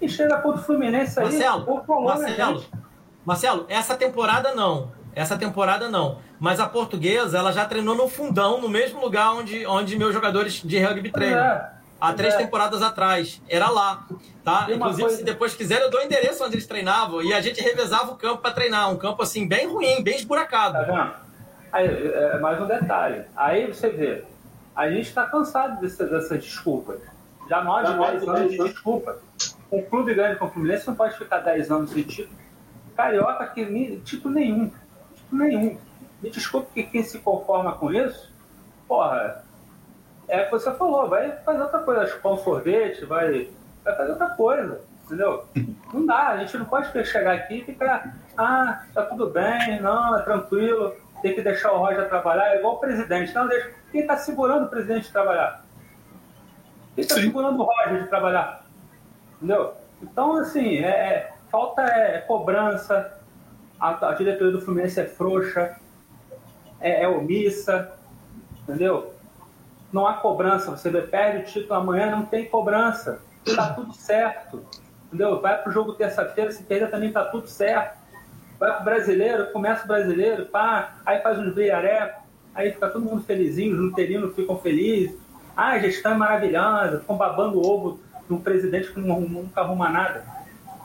e 0.00 0.08
chega 0.08 0.36
contra 0.38 0.60
o 0.60 0.64
Fluminense 0.64 1.18
aí, 1.18 1.26
Marcelo, 1.26 1.84
Marcelo, 2.04 2.64
Marcelo, 3.24 3.66
essa 3.68 3.96
temporada 3.96 4.54
não, 4.54 4.90
essa 5.14 5.36
temporada 5.36 5.88
não. 5.88 6.18
Mas 6.40 6.60
a 6.60 6.66
portuguesa, 6.66 7.38
ela 7.38 7.52
já 7.52 7.64
treinou 7.64 7.94
no 7.94 8.08
fundão, 8.08 8.60
no 8.60 8.68
mesmo 8.68 9.00
lugar 9.00 9.34
onde, 9.34 9.66
onde 9.66 9.98
meus 9.98 10.12
jogadores 10.12 10.62
de 10.62 10.78
rugby 10.78 11.10
treinam. 11.10 11.38
É 11.38 11.82
há 12.02 12.12
três 12.12 12.34
é. 12.34 12.38
temporadas 12.38 12.82
atrás. 12.82 13.40
Era 13.48 13.70
lá. 13.70 14.04
Tá? 14.42 14.66
Inclusive, 14.68 15.02
coisa... 15.02 15.16
se 15.18 15.24
depois 15.24 15.54
quiser, 15.54 15.80
eu 15.80 15.88
dou 15.88 16.00
o 16.00 16.04
endereço 16.04 16.44
onde 16.44 16.56
eles 16.56 16.66
treinavam. 16.66 17.22
E 17.22 17.32
a 17.32 17.40
gente 17.40 17.62
revezava 17.62 18.10
o 18.10 18.16
campo 18.16 18.42
para 18.42 18.50
treinar. 18.50 18.90
Um 18.90 18.96
campo 18.96 19.22
assim, 19.22 19.46
bem 19.46 19.68
ruim, 19.68 20.02
bem 20.02 20.16
esburacado. 20.16 20.74
Tá 20.74 20.82
vendo? 20.82 21.14
Aí, 21.70 21.86
é, 21.86 22.38
mais 22.40 22.60
um 22.60 22.66
detalhe. 22.66 23.22
Aí 23.36 23.66
você 23.68 23.88
vê, 23.88 24.24
a 24.74 24.90
gente 24.90 25.08
está 25.08 25.26
cansado 25.26 25.80
dessas, 25.80 26.10
dessas 26.10 26.42
desculpas. 26.42 27.00
Já 27.48 27.62
nós, 27.62 27.88
de 27.88 27.96
10 27.96 28.28
anos 28.28 28.50
de 28.50 28.58
desculpa. 28.58 29.18
Um 29.70 29.82
clube 29.82 30.12
grande 30.14 30.36
como 30.36 30.50
o 30.50 30.54
Fluminense 30.54 30.86
não 30.86 30.94
pode 30.94 31.16
ficar 31.16 31.38
10 31.38 31.70
anos 31.70 31.90
sem 31.90 32.02
título. 32.02 32.36
Carioca, 32.96 33.46
que 33.46 33.64
nem, 33.64 34.00
título 34.00 34.34
nenhum. 34.34 34.70
Nenhum. 35.32 35.78
Me 36.22 36.30
desculpe 36.30 36.70
que 36.74 36.82
quem 36.84 37.02
se 37.02 37.18
conforma 37.18 37.72
com 37.72 37.92
isso, 37.92 38.32
porra, 38.86 39.42
é 40.28 40.42
o 40.42 40.44
que 40.44 40.50
você 40.52 40.72
falou, 40.74 41.08
vai 41.08 41.32
fazer 41.38 41.62
outra 41.62 41.80
coisa, 41.80 42.06
chupar 42.06 42.32
um 42.32 42.38
sorvete, 42.38 43.04
vai, 43.04 43.50
vai 43.82 43.96
fazer 43.96 44.10
outra 44.12 44.28
coisa, 44.30 44.80
entendeu? 45.04 45.44
Não 45.92 46.06
dá, 46.06 46.28
a 46.28 46.36
gente 46.38 46.56
não 46.56 46.64
pode 46.64 46.90
chegar 47.04 47.34
aqui 47.34 47.56
e 47.56 47.64
ficar, 47.64 48.16
ah, 48.38 48.82
tá 48.94 49.02
tudo 49.02 49.28
bem, 49.28 49.78
não, 49.78 50.16
é 50.18 50.22
tranquilo, 50.22 50.96
tem 51.22 51.34
que 51.34 51.42
deixar 51.42 51.72
o 51.72 51.78
Roger 51.78 52.08
trabalhar, 52.08 52.54
é 52.54 52.58
igual 52.58 52.74
o 52.74 52.78
presidente. 52.78 53.34
Não, 53.34 53.46
deixa. 53.46 53.72
Quem 53.92 54.00
está 54.00 54.16
segurando 54.16 54.64
o 54.64 54.68
presidente 54.68 55.06
de 55.06 55.12
trabalhar? 55.12 55.64
Quem 56.94 57.02
está 57.02 57.14
segurando 57.14 57.60
o 57.60 57.64
Roger 57.64 58.02
de 58.02 58.08
trabalhar? 58.08 58.64
Entendeu? 59.36 59.74
Então, 60.02 60.36
assim, 60.36 60.78
é, 60.78 60.88
é 60.88 61.32
falta 61.50 61.82
é, 61.82 62.22
cobrança, 62.22 63.18
a, 63.82 64.08
a, 64.08 64.14
diretoria 64.14 64.52
do 64.52 64.60
Fluminense 64.60 65.00
é 65.00 65.06
frouxa, 65.06 65.76
é, 66.80 67.02
é 67.02 67.08
omissa, 67.08 67.92
entendeu? 68.62 69.12
não 69.92 70.06
há 70.06 70.14
cobrança. 70.14 70.70
Você 70.70 70.90
perde 71.02 71.38
o 71.38 71.44
título 71.44 71.74
amanhã, 71.74 72.10
não 72.10 72.24
tem 72.24 72.46
cobrança. 72.46 73.20
Está 73.44 73.74
tudo 73.74 73.92
certo. 73.92 74.64
Entendeu? 75.06 75.40
Vai 75.40 75.60
para 75.60 75.68
o 75.68 75.72
jogo 75.72 75.92
terça-feira, 75.92 76.50
se 76.50 76.62
perder 76.62 76.90
também 76.90 77.08
está 77.08 77.24
tudo 77.26 77.46
certo. 77.46 78.00
Vai 78.58 78.72
para 78.72 78.80
o 78.80 78.84
brasileiro, 78.84 79.52
começa 79.52 79.84
o 79.84 79.88
brasileiro, 79.88 80.46
pá, 80.46 80.94
aí 81.04 81.20
faz 81.20 81.38
uns 81.38 81.52
brilharé, 81.52 82.16
aí 82.54 82.70
fica 82.72 82.88
todo 82.88 83.04
mundo 83.04 83.22
felizinho, 83.24 83.74
os 83.74 83.80
luterinos 83.80 84.34
ficam 84.34 84.56
felizes. 84.56 85.18
Ah, 85.56 85.72
a 85.72 85.78
gestão 85.80 86.12
é 86.12 86.16
maravilhosa, 86.16 87.00
ficam 87.00 87.16
babando 87.16 87.58
o 87.58 87.66
ovo 87.66 88.00
de 88.26 88.32
um 88.32 88.40
presidente 88.40 88.92
que 88.92 89.00
nunca 89.00 89.60
arruma 89.60 89.88
nada. 89.88 90.24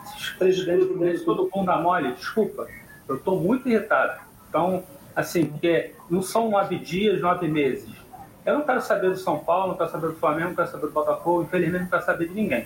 Esses 0.03 0.31
presidentes, 0.31 1.23
todo 1.23 1.49
mundo 1.53 1.67
dá 1.67 1.77
mole, 1.77 2.13
desculpa, 2.13 2.67
eu 3.07 3.15
estou 3.15 3.39
muito 3.39 3.67
irritado. 3.67 4.19
Então, 4.49 4.83
assim, 5.15 5.45
porque 5.45 5.93
não 6.09 6.21
são 6.21 6.49
nove 6.49 6.77
dias, 6.77 7.21
nove 7.21 7.47
meses 7.47 8.07
eu 8.47 8.53
não 8.53 8.61
quero 8.61 8.81
saber 8.81 9.09
do 9.09 9.17
São 9.17 9.39
Paulo, 9.39 9.71
não 9.71 9.77
quero 9.77 9.91
saber 9.91 10.07
do 10.07 10.15
Flamengo, 10.15 10.47
não 10.47 10.55
quero 10.55 10.69
saber 10.69 10.87
do 10.87 10.93
Botafogo, 10.93 11.43
infelizmente 11.43 11.81
não 11.81 11.89
quero 11.89 12.05
saber 12.05 12.29
de 12.29 12.33
ninguém. 12.33 12.65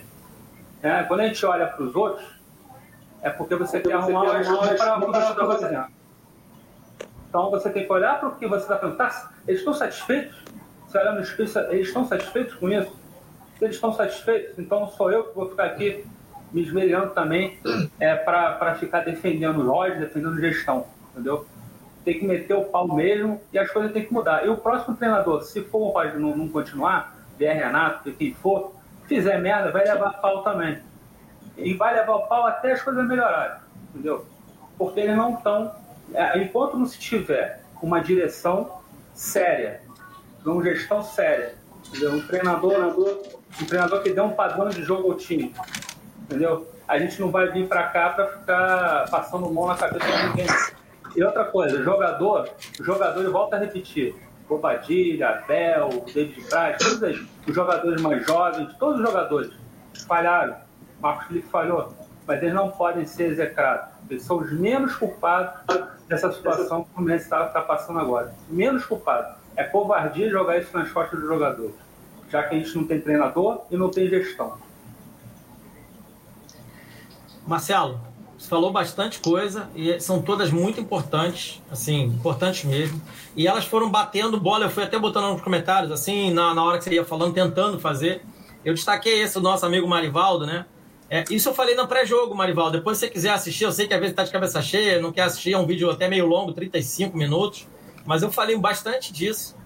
É, 0.80 1.02
quando 1.02 1.20
a 1.20 1.26
gente 1.26 1.44
olha 1.44 1.66
para 1.66 1.82
os 1.82 1.96
outros, 1.96 2.24
é 3.20 3.30
porque 3.30 3.56
você 3.56 3.80
quer 3.80 3.94
arrumar 3.94 4.22
uma 4.22 4.38
desculpa 4.38 4.76
para 4.76 5.32
o 5.32 5.34
que 5.34 5.44
você. 5.44 5.84
Então 7.28 7.50
você 7.50 7.68
tem 7.70 7.84
que 7.84 7.92
olhar 7.92 8.20
para 8.20 8.28
o 8.28 8.36
que 8.36 8.46
você 8.46 8.62
está 8.62 8.78
fazendo. 8.78 8.96
Tá, 8.96 9.32
eles 9.48 9.58
estão 9.58 9.74
satisfeitos? 9.74 10.36
Você 10.86 10.98
olha 10.98 11.12
no 11.14 11.20
espelho, 11.20 11.72
eles 11.72 11.88
estão 11.88 12.06
satisfeitos 12.06 12.54
com 12.54 12.68
isso? 12.68 12.96
Se 13.58 13.64
eles 13.64 13.74
estão 13.74 13.92
satisfeitos, 13.92 14.56
então 14.60 14.86
sou 14.86 15.10
eu 15.10 15.24
que 15.24 15.34
vou 15.34 15.50
ficar 15.50 15.64
aqui 15.64 16.06
me 16.52 16.62
esmerando 16.62 17.10
também 17.10 17.58
é, 17.98 18.14
para 18.14 18.74
ficar 18.74 19.00
defendendo 19.00 19.62
loja, 19.62 19.94
defendendo 19.96 20.38
gestão, 20.40 20.86
entendeu? 21.12 21.46
tem 22.04 22.18
que 22.18 22.26
meter 22.26 22.54
o 22.54 22.64
pau 22.64 22.92
mesmo 22.92 23.40
e 23.52 23.58
as 23.58 23.70
coisas 23.70 23.92
têm 23.92 24.04
que 24.04 24.12
mudar. 24.12 24.44
E 24.44 24.48
o 24.48 24.56
próximo 24.56 24.96
treinador, 24.96 25.42
se 25.42 25.62
for 25.62 25.78
o 25.78 25.88
Roger 25.90 26.18
não, 26.18 26.36
não 26.36 26.48
continuar, 26.48 27.16
vier 27.38 27.56
Renato, 27.56 28.12
quem 28.12 28.34
for, 28.34 28.72
fizer 29.06 29.38
merda, 29.38 29.70
vai 29.70 29.84
levar 29.84 30.20
pau 30.20 30.42
também. 30.42 30.80
E 31.56 31.74
vai 31.74 31.94
levar 31.94 32.14
o 32.14 32.26
pau 32.26 32.46
até 32.46 32.72
as 32.72 32.82
coisas 32.82 33.06
melhorarem, 33.06 33.58
entendeu? 33.90 34.26
Porque 34.76 35.00
eles 35.00 35.16
não 35.16 35.34
estão. 35.34 35.72
É, 36.14 36.38
enquanto 36.38 36.76
não 36.76 36.86
se 36.86 36.98
tiver 36.98 37.62
uma 37.80 38.00
direção 38.00 38.80
séria, 39.14 39.80
uma 40.44 40.62
gestão 40.62 41.02
séria, 41.02 41.54
entendeu? 41.86 42.14
um 42.14 42.26
treinador, 42.26 43.22
um 43.60 43.64
treinador 43.66 44.02
que 44.02 44.10
dê 44.10 44.20
um 44.20 44.32
padrão 44.32 44.68
de 44.68 44.82
jogo 44.82 45.12
ao 45.12 45.16
time, 45.16 45.54
entendeu? 46.32 46.66
A 46.88 46.98
gente 46.98 47.20
não 47.20 47.30
vai 47.30 47.50
vir 47.50 47.68
para 47.68 47.84
cá 47.84 48.10
para 48.10 48.26
ficar 48.26 49.06
passando 49.10 49.52
mão 49.52 49.66
na 49.66 49.76
cabeça 49.76 50.06
de 50.06 50.28
ninguém. 50.28 50.46
E 51.14 51.22
outra 51.22 51.44
coisa, 51.44 51.82
jogador, 51.82 52.48
jogador 52.80 53.30
volta 53.30 53.56
a 53.56 53.58
repetir. 53.58 54.14
Bobadilha, 54.48 55.28
Abel, 55.28 56.04
David 56.12 56.44
Braz, 56.48 56.76
todos 56.78 57.26
os 57.46 57.54
jogadores 57.54 58.02
mais 58.02 58.26
jovens, 58.26 58.74
todos 58.78 59.00
os 59.00 59.06
jogadores 59.06 59.52
falharam. 60.06 60.56
Marcos 61.00 61.26
Felipe 61.28 61.48
falhou, 61.48 61.94
mas 62.26 62.42
eles 62.42 62.54
não 62.54 62.70
podem 62.70 63.04
ser 63.06 63.24
execrados. 63.30 63.88
Eles 64.10 64.24
são 64.24 64.38
os 64.38 64.52
menos 64.52 64.94
culpados 64.96 65.62
dessa 66.08 66.30
situação 66.32 66.84
que 66.84 66.90
o 66.90 66.94
Fluminense 66.94 67.24
está 67.24 67.46
tá 67.46 67.62
passando 67.62 67.98
agora. 67.98 68.34
Menos 68.48 68.84
culpados. 68.84 69.36
É 69.56 69.64
covardia 69.64 70.30
jogar 70.30 70.58
isso 70.58 70.76
nas 70.76 70.90
costas 70.90 71.18
dos 71.18 71.28
jogadores, 71.28 71.74
já 72.28 72.42
que 72.42 72.54
a 72.54 72.58
gente 72.58 72.76
não 72.76 72.86
tem 72.86 73.00
treinador 73.00 73.62
e 73.70 73.76
não 73.76 73.90
tem 73.90 74.08
gestão. 74.08 74.58
Marcelo, 77.46 78.00
você 78.42 78.48
falou 78.48 78.72
bastante 78.72 79.20
coisa 79.20 79.70
e 79.74 80.00
são 80.00 80.20
todas 80.20 80.50
muito 80.50 80.80
importantes, 80.80 81.62
assim, 81.70 82.02
importantes 82.02 82.64
mesmo. 82.64 83.00
E 83.36 83.46
elas 83.46 83.64
foram 83.64 83.90
batendo 83.90 84.38
bola, 84.38 84.64
eu 84.64 84.70
fui 84.70 84.82
até 84.82 84.98
botando 84.98 85.32
nos 85.32 85.42
comentários, 85.42 85.92
assim, 85.92 86.32
na, 86.32 86.52
na 86.54 86.64
hora 86.64 86.78
que 86.78 86.84
você 86.84 86.94
ia 86.94 87.04
falando, 87.04 87.32
tentando 87.32 87.78
fazer. 87.78 88.22
Eu 88.64 88.74
destaquei 88.74 89.22
esse, 89.22 89.38
nosso 89.38 89.64
amigo 89.64 89.86
Marivaldo, 89.86 90.44
né? 90.44 90.66
É, 91.08 91.24
isso 91.30 91.50
eu 91.50 91.54
falei 91.54 91.74
no 91.74 91.86
pré-jogo, 91.86 92.34
Marivaldo. 92.34 92.78
Depois, 92.78 92.98
se 92.98 93.06
você 93.06 93.12
quiser 93.12 93.30
assistir, 93.30 93.64
eu 93.64 93.70
sei 93.70 93.86
que 93.86 93.94
às 93.94 94.00
vezes 94.00 94.16
tá 94.16 94.24
de 94.24 94.32
cabeça 94.32 94.60
cheia, 94.62 95.00
não 95.00 95.12
quer 95.12 95.22
assistir, 95.22 95.52
é 95.52 95.58
um 95.58 95.66
vídeo 95.66 95.90
até 95.90 96.08
meio 96.08 96.26
longo, 96.26 96.52
35 96.52 97.16
minutos. 97.16 97.68
Mas 98.04 98.22
eu 98.22 98.32
falei 98.32 98.56
bastante 98.56 99.12
disso, 99.12 99.56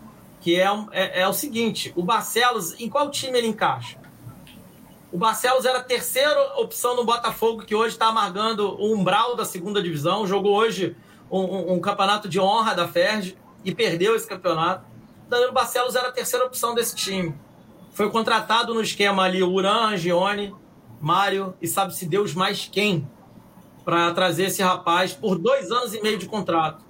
que 0.41 0.61
é, 0.61 0.67
é, 0.93 1.21
é 1.23 1.29
o 1.29 1.33
seguinte: 1.33 1.93
o 1.97 2.03
Barcelos, 2.03 2.79
em 2.79 2.89
qual 2.89 3.11
time 3.11 3.39
ele 3.39 3.47
encaixa? 3.47 3.97
O 5.13 5.19
Barcelos 5.19 5.65
era 5.65 5.79
a 5.79 5.83
terceira 5.83 6.41
opção 6.57 6.97
no 6.97 7.05
Botafogo, 7.05 7.65
que 7.65 7.75
hoje 7.75 7.95
está 7.95 8.09
amargando 8.09 8.75
o 8.81 8.93
umbral 8.93 9.37
da 9.37 9.45
segunda 9.45 9.81
divisão. 9.81 10.27
Jogou 10.27 10.55
hoje 10.57 10.97
um, 11.31 11.41
um, 11.41 11.73
um, 11.75 11.81
campeonato 11.81 12.29
de 12.29 12.41
honra 12.41 12.75
da 12.75 12.89
Ferg 12.89 13.37
e 13.65 13.75
perdeu 13.75 14.17
esse 14.17 14.27
campeonato. 14.27 14.85
Danilo 15.29 15.53
Barcelos 15.53 15.95
era 15.95 16.09
a 16.09 16.13
terceira 16.13 16.45
opção 16.45 16.75
desse 16.75 16.97
time. 16.97 17.35
Foi 17.93 18.11
contratado 18.11 18.75
no 18.75 18.83
esquema 18.83 19.23
ali 19.23 19.43
o 19.43 19.51
Uran, 19.51 19.93
Angione, 19.93 20.55
Mário 21.01 21.55
e 21.63 21.69
sabe-se 21.69 22.07
Deus 22.07 22.35
mais 22.35 22.69
quem 22.71 23.09
para 23.85 24.13
trazer 24.13 24.47
esse 24.47 24.63
rapaz 24.63 25.13
por 25.13 25.39
dois 25.39 25.71
anos 25.71 25.95
e 25.95 26.03
meio 26.03 26.19
de 26.19 26.27
contrato. 26.27 26.85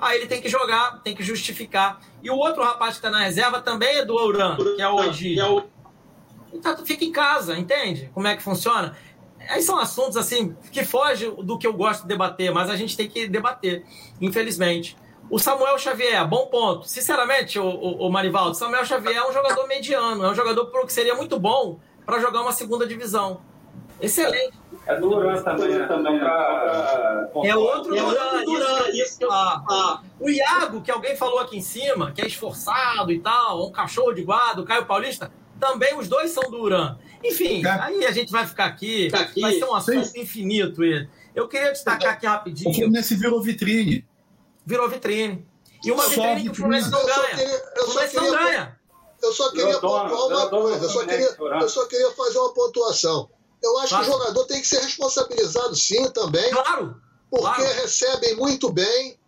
Aí 0.00 0.16
ele 0.16 0.26
tem 0.26 0.40
que 0.40 0.48
jogar, 0.48 1.02
tem 1.02 1.14
que 1.14 1.22
justificar. 1.22 2.00
E 2.22 2.30
o 2.30 2.36
outro 2.36 2.62
rapaz 2.62 2.92
que 2.92 3.06
está 3.06 3.10
na 3.10 3.22
reserva 3.22 3.60
também 3.60 3.98
é 3.98 4.04
do 4.04 4.14
Uran, 4.14 4.56
que 4.56 4.80
é 4.80 4.88
o 4.88 5.02
Egídio. 5.04 5.70
Então 6.52 6.74
tu 6.74 6.84
fica 6.84 7.04
em 7.04 7.12
casa, 7.12 7.56
entende? 7.56 8.10
Como 8.12 8.26
é 8.26 8.36
que 8.36 8.42
funciona? 8.42 8.96
Aí 9.48 9.62
são 9.62 9.78
assuntos 9.78 10.16
assim 10.16 10.54
que 10.70 10.84
fogem 10.84 11.34
do 11.34 11.58
que 11.58 11.66
eu 11.66 11.72
gosto 11.72 12.02
de 12.02 12.08
debater, 12.08 12.52
mas 12.52 12.68
a 12.70 12.76
gente 12.76 12.96
tem 12.96 13.08
que 13.08 13.26
debater, 13.26 13.84
infelizmente. 14.20 14.96
O 15.30 15.38
Samuel 15.38 15.78
Xavier, 15.78 16.26
bom 16.26 16.46
ponto. 16.46 16.88
Sinceramente, 16.88 17.58
o, 17.58 17.64
o, 17.64 18.06
o 18.06 18.10
Marivaldo, 18.10 18.54
Samuel 18.54 18.84
Xavier 18.84 19.16
é 19.16 19.28
um 19.28 19.32
jogador 19.32 19.66
mediano, 19.66 20.24
é 20.24 20.30
um 20.30 20.34
jogador 20.34 20.66
que 20.84 20.92
seria 20.92 21.14
muito 21.14 21.38
bom 21.38 21.78
para 22.04 22.18
jogar 22.18 22.42
uma 22.42 22.52
segunda 22.52 22.86
divisão. 22.86 23.40
Excelente. 24.00 24.58
É 24.86 24.96
do 24.96 25.10
Duran 25.10 25.42
também, 25.42 25.68
né? 25.68 25.86
também 25.86 26.18
pra... 26.18 27.30
É 27.44 27.54
outro 27.54 27.94
é 27.94 28.00
Duran, 28.00 28.44
Duran, 28.44 28.88
isso 28.92 29.18
que 29.18 29.24
eu... 29.24 29.30
ah, 29.30 30.00
O 30.18 30.28
Iago, 30.28 30.80
que 30.80 30.90
alguém 30.90 31.14
falou 31.16 31.38
aqui 31.38 31.58
em 31.58 31.60
cima, 31.60 32.10
que 32.12 32.22
é 32.22 32.26
esforçado 32.26 33.12
e 33.12 33.20
tal, 33.20 33.68
um 33.68 33.70
cachorro 33.70 34.12
de 34.12 34.22
guarda, 34.22 34.62
o 34.62 34.64
Caio 34.64 34.86
Paulista, 34.86 35.30
também 35.60 35.96
os 35.96 36.08
dois 36.08 36.30
são 36.30 36.50
do 36.50 36.60
Uran. 36.60 36.98
Enfim, 37.22 37.64
é. 37.64 37.70
aí 37.70 38.06
a 38.06 38.10
gente 38.10 38.32
vai 38.32 38.46
ficar 38.46 38.64
aqui, 38.64 39.08
tá 39.10 39.20
aqui 39.20 39.40
vai 39.40 39.52
ser 39.52 39.64
um 39.64 39.74
assunto 39.74 40.06
sim. 40.06 40.20
infinito. 40.20 40.82
Eu 41.34 41.46
queria 41.46 41.70
destacar 41.70 42.14
aqui 42.14 42.26
rapidinho. 42.26 42.70
O 42.70 42.74
Fluminense 42.74 43.14
virou 43.14 43.40
vitrine. 43.42 44.06
Virou 44.64 44.88
vitrine. 44.88 45.46
E 45.84 45.92
uma 45.92 46.02
vitrine, 46.08 46.26
vitrine 46.26 46.44
que 46.44 46.50
o 46.50 46.54
Fluminense 46.54 46.90
não 46.90 47.06
ganha. 47.06 47.36
Queria, 47.36 47.62
o 47.76 47.86
Fluminense 47.86 48.16
não 48.16 48.30
ganha. 48.30 48.80
Eu 49.22 49.32
só 49.32 49.50
queria 49.50 49.74
pontuar 49.74 50.26
uma 50.26 50.48
coisa. 50.48 50.84
Eu 50.84 50.90
só 50.90 51.06
queria, 51.06 51.36
eu 51.38 51.68
só 51.68 51.86
queria 51.86 52.10
fazer 52.12 52.38
uma 52.38 52.54
pontuação. 52.54 53.30
Eu 53.62 53.78
acho 53.78 53.88
claro. 53.90 54.04
que 54.04 54.10
o 54.10 54.12
jogador 54.14 54.44
tem 54.46 54.60
que 54.60 54.66
ser 54.66 54.80
responsabilizado 54.80 55.76
sim 55.76 56.10
também. 56.10 56.50
Claro. 56.50 56.96
Porque 57.30 57.44
claro. 57.44 57.74
recebem 57.82 58.34
muito 58.36 58.72
bem, 58.72 59.18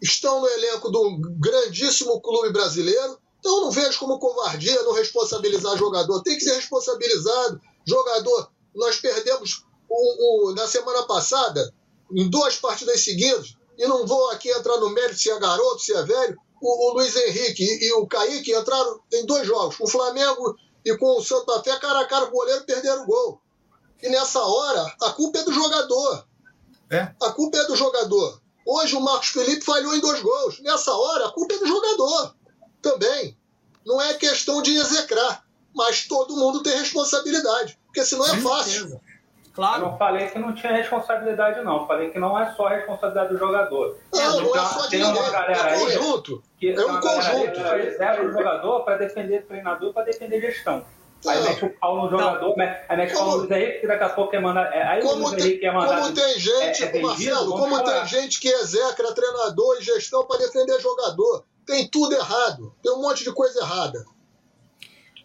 estão 0.00 0.40
no 0.40 0.48
elenco 0.48 0.90
de 0.90 0.96
um 0.96 1.20
grandíssimo 1.38 2.20
clube 2.20 2.50
brasileiro 2.50 3.18
então 3.42 3.60
não 3.60 3.72
vejo 3.72 3.98
como 3.98 4.20
covardia 4.20 4.84
não 4.84 4.92
responsabilizar 4.92 5.76
jogador. 5.76 6.22
Tem 6.22 6.36
que 6.36 6.44
ser 6.44 6.54
responsabilizado. 6.54 7.60
Jogador, 7.84 8.48
nós 8.72 9.00
perdemos 9.00 9.64
o, 9.88 10.50
o, 10.50 10.54
na 10.54 10.68
semana 10.68 11.02
passada, 11.08 11.74
em 12.14 12.30
duas 12.30 12.56
partidas 12.56 13.02
seguidas, 13.02 13.56
e 13.76 13.84
não 13.84 14.06
vou 14.06 14.30
aqui 14.30 14.48
entrar 14.48 14.76
no 14.76 14.90
mérito 14.90 15.18
se 15.18 15.28
é 15.28 15.40
garoto, 15.40 15.80
se 15.80 15.92
é 15.92 16.02
velho, 16.04 16.38
o, 16.60 16.90
o 16.90 16.92
Luiz 16.94 17.16
Henrique 17.16 17.64
e, 17.64 17.88
e, 17.88 17.92
o 17.94 18.06
Kaique 18.06 18.54
entraram 18.54 19.00
em 19.12 19.26
dois 19.26 19.44
jogos, 19.44 19.76
com 19.76 19.84
o 19.84 19.90
Flamengo 19.90 20.56
e 20.84 20.96
com 20.96 21.18
o 21.18 21.24
Santa 21.24 21.60
Fé, 21.64 21.76
cara 21.80 21.98
a 21.98 22.06
cara 22.06 22.26
o 22.26 22.30
goleiro, 22.30 22.64
perderam 22.64 23.02
o 23.02 23.06
gol. 23.06 23.40
E 24.00 24.08
nessa 24.08 24.40
hora, 24.40 24.94
a 25.02 25.10
culpa 25.10 25.40
é 25.40 25.42
do 25.42 25.52
jogador. 25.52 26.24
É? 26.88 27.12
A 27.20 27.32
culpa 27.32 27.58
é 27.58 27.64
do 27.64 27.74
jogador. 27.74 28.40
Hoje 28.64 28.94
o 28.94 29.00
Marcos 29.00 29.30
Felipe 29.30 29.64
falhou 29.64 29.96
em 29.96 30.00
dois 30.00 30.22
gols. 30.22 30.60
Nessa 30.60 30.94
hora, 30.94 31.26
a 31.26 31.32
culpa 31.32 31.54
é 31.54 31.58
do 31.58 31.66
jogador 31.66 32.36
também. 32.82 33.36
Não 33.86 34.00
é 34.00 34.14
questão 34.14 34.60
de 34.60 34.76
execrar, 34.76 35.44
mas 35.74 36.06
todo 36.06 36.36
mundo 36.36 36.62
tem 36.62 36.76
responsabilidade, 36.76 37.78
porque 37.86 38.04
senão 38.04 38.26
é 38.26 38.36
fácil. 38.38 39.00
Claro. 39.54 39.82
Eu 39.82 39.90
não 39.90 39.98
falei 39.98 40.28
que 40.28 40.38
não 40.38 40.54
tinha 40.54 40.72
responsabilidade, 40.72 41.62
não. 41.62 41.86
Falei 41.86 42.10
que 42.10 42.18
não 42.18 42.38
é 42.38 42.54
só 42.54 42.68
a 42.68 42.70
responsabilidade 42.70 43.34
do 43.34 43.38
jogador. 43.38 43.98
Não, 44.12 44.40
não 44.40 44.56
é 44.56 44.64
só 44.64 44.86
de 44.86 44.98
ninguém. 44.98 45.22
É 45.22 45.78
conjunto. 45.78 46.42
Que 46.58 46.70
é 46.70 46.86
um 46.86 47.00
conjunto. 47.00 47.52
Que 47.52 47.60
reserva 47.60 48.24
o 48.24 48.32
jogador 48.32 48.80
para 48.84 48.96
defender 48.96 49.42
o 49.42 49.46
treinador, 49.46 49.92
para 49.92 50.04
defender 50.04 50.40
gestão. 50.40 50.84
Aí 51.26 51.38
não. 51.38 51.44
mete 51.44 51.64
o 51.64 51.70
pau 51.78 52.02
no 52.02 52.10
jogador, 52.10 52.56
não. 52.56 52.64
aí 52.88 52.96
mete 52.96 53.14
o 53.14 53.18
pau 53.18 53.26
no 53.28 53.36
Luiz 53.36 53.50
Henrique, 53.50 53.80
que 53.80 53.86
daqui 53.86 54.04
a 54.04 54.08
pouco 54.08 54.34
é 54.34 54.40
mandar. 54.40 54.74
É, 54.74 54.82
aí 54.82 55.02
como 55.02 55.26
o 55.26 55.28
Luiz 55.28 55.44
Henrique 55.44 55.66
é 55.66 55.72
mandado. 55.72 56.02
Como 56.02 56.14
tem 56.14 56.38
gente, 56.40 56.84
é, 56.84 56.96
é 56.96 57.00
Marcelo, 57.00 57.52
como 57.52 57.84
tem 57.84 58.06
gente 58.06 58.40
que 58.40 58.48
execra 58.48 59.14
treinador 59.14 59.76
e 59.78 59.84
gestão 59.84 60.26
para 60.26 60.38
defender 60.38 60.80
jogador. 60.80 61.44
Tem 61.66 61.88
tudo 61.88 62.14
errado. 62.14 62.74
Tem 62.82 62.92
um 62.92 63.00
monte 63.00 63.24
de 63.24 63.32
coisa 63.32 63.60
errada. 63.60 64.04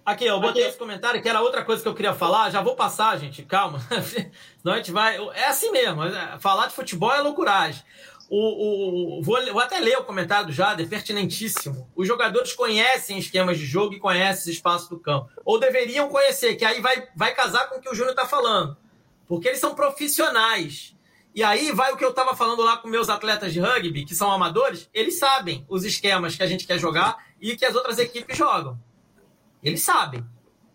Aqui, 0.06 0.26
eu 0.26 0.40
botei 0.40 0.62
Aqui. 0.62 0.70
esse 0.70 0.78
comentário 0.78 1.22
que 1.22 1.28
era 1.28 1.42
outra 1.42 1.66
coisa 1.66 1.82
que 1.82 1.88
eu 1.88 1.94
queria 1.94 2.14
falar. 2.14 2.50
Já 2.50 2.62
vou 2.62 2.76
passar, 2.76 3.18
gente, 3.20 3.44
calma. 3.44 3.80
Senão 4.62 4.74
a 4.74 4.78
gente 4.78 4.92
vai. 4.92 5.18
É 5.34 5.48
assim 5.48 5.70
mesmo. 5.70 6.02
É, 6.04 6.40
falar 6.40 6.68
de 6.68 6.74
futebol 6.74 7.14
é 7.14 7.20
loucuragem. 7.20 7.84
O, 8.30 9.20
o, 9.20 9.22
vou, 9.22 9.38
vou, 9.52 9.62
até 9.62 9.80
ler 9.80 9.98
o 9.98 10.04
comentário 10.04 10.48
do 10.48 10.54
Jader, 10.54 10.88
pertinentíssimo. 10.88 11.90
Os 11.96 12.08
jogadores 12.08 12.54
conhecem 12.54 13.18
esquemas 13.18 13.58
de 13.58 13.66
jogo 13.66 13.94
e 13.94 14.00
conhecem 14.00 14.44
os 14.52 14.58
espaços 14.58 14.90
do 14.90 15.00
campo. 15.00 15.30
Ou 15.46 15.60
deveriam 15.60 16.10
conhecer, 16.10 16.56
que 16.56 16.66
aí 16.66 16.82
vai, 16.82 17.08
vai 17.16 17.34
casar 17.34 17.70
com 17.70 17.78
o 17.78 17.82
que 17.82 17.90
o 17.90 17.94
Júnior 17.94 18.12
está 18.12 18.26
falando. 18.26 18.78
Porque 19.28 19.48
eles 19.48 19.60
são 19.60 19.76
profissionais. 19.76 20.96
E 21.38 21.44
aí 21.44 21.72
vai 21.72 21.94
o 21.94 21.98
que 21.98 22.04
eu 22.04 22.10
estava 22.10 22.36
falando 22.36 22.64
lá 22.64 22.78
com 22.78 22.88
meus 22.88 23.10
atletas 23.10 23.54
de 23.54 23.60
rugby, 23.60 24.04
que 24.04 24.16
são 24.16 24.32
amadores, 24.32 24.90
eles 24.92 25.20
sabem 25.20 25.64
os 25.70 25.86
esquemas 25.86 26.36
que 26.36 26.42
a 26.42 26.48
gente 26.48 26.66
quer 26.66 26.80
jogar 26.80 27.28
e 27.40 27.56
que 27.56 27.64
as 27.64 27.76
outras 27.76 28.00
equipes 28.00 28.36
jogam. 28.36 28.76
Eles 29.62 29.84
sabem. 29.84 30.26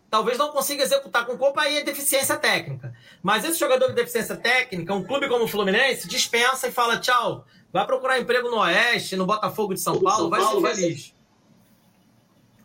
Talvez 0.08 0.38
não 0.38 0.52
consiga 0.52 0.84
executar 0.84 1.26
com 1.26 1.36
culpa 1.36 1.62
aí 1.62 1.78
é 1.78 1.82
deficiência 1.82 2.36
técnica. 2.36 2.94
Mas 3.20 3.44
esse 3.44 3.58
jogador 3.58 3.88
de 3.88 3.94
deficiência 3.94 4.36
técnica, 4.36 4.94
um 4.94 5.02
clube 5.02 5.28
como 5.28 5.46
o 5.46 5.48
Fluminense, 5.48 6.06
dispensa 6.06 6.68
e 6.68 6.70
fala 6.70 7.00
tchau. 7.00 7.44
Vai 7.72 7.84
procurar 7.84 8.20
emprego 8.20 8.48
no 8.48 8.58
Oeste, 8.58 9.16
no 9.16 9.26
Botafogo 9.26 9.74
de 9.74 9.80
São 9.80 10.00
Paulo, 10.00 10.30
vai 10.30 10.42
ser 10.42 10.60
feliz. 10.60 11.14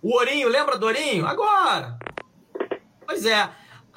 O 0.04 0.14
Ourinho, 0.14 0.48
lembra 0.50 0.78
do 0.78 0.86
Ourinho? 0.86 1.26
Agora. 1.26 1.98
Pois 3.08 3.26
é. 3.26 3.50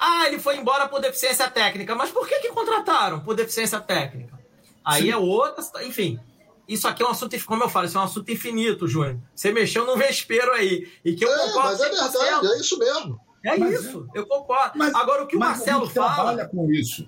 Ah, 0.03 0.25
ele 0.27 0.39
foi 0.39 0.57
embora 0.57 0.87
por 0.89 0.99
deficiência 0.99 1.47
técnica. 1.47 1.93
Mas 1.93 2.09
por 2.09 2.27
que, 2.27 2.39
que 2.39 2.49
contrataram 2.49 3.19
por 3.19 3.35
deficiência 3.35 3.79
técnica? 3.79 4.39
Aí 4.83 5.03
Sim. 5.03 5.11
é 5.11 5.17
outra. 5.17 5.63
Enfim, 5.83 6.19
isso 6.67 6.87
aqui 6.87 7.03
é 7.03 7.05
um 7.05 7.11
assunto, 7.11 7.45
como 7.45 7.63
eu 7.63 7.69
falo, 7.69 7.85
isso 7.85 7.99
é 7.99 8.01
um 8.01 8.05
assunto 8.05 8.31
infinito, 8.31 8.87
Júnior. 8.87 9.19
Você 9.35 9.51
mexeu 9.51 9.85
no 9.85 9.95
vespeiro 9.95 10.51
aí. 10.53 10.91
E 11.05 11.13
que 11.13 11.23
eu 11.23 11.31
é, 11.31 11.37
concordo. 11.37 11.69
Mas 11.69 11.81
é 11.81 11.89
verdade, 11.89 12.47
é 12.47 12.59
isso 12.59 12.79
mesmo. 12.79 13.21
É 13.45 13.57
mas, 13.57 13.79
isso, 13.79 14.07
eu 14.15 14.25
concordo. 14.25 14.71
Mas, 14.75 14.93
Agora, 14.95 15.23
o 15.23 15.27
que 15.27 15.35
o 15.35 15.39
Marcelo 15.39 15.87
fala. 15.87 16.15
trabalha 16.15 16.47
com 16.47 16.71
isso. 16.71 17.07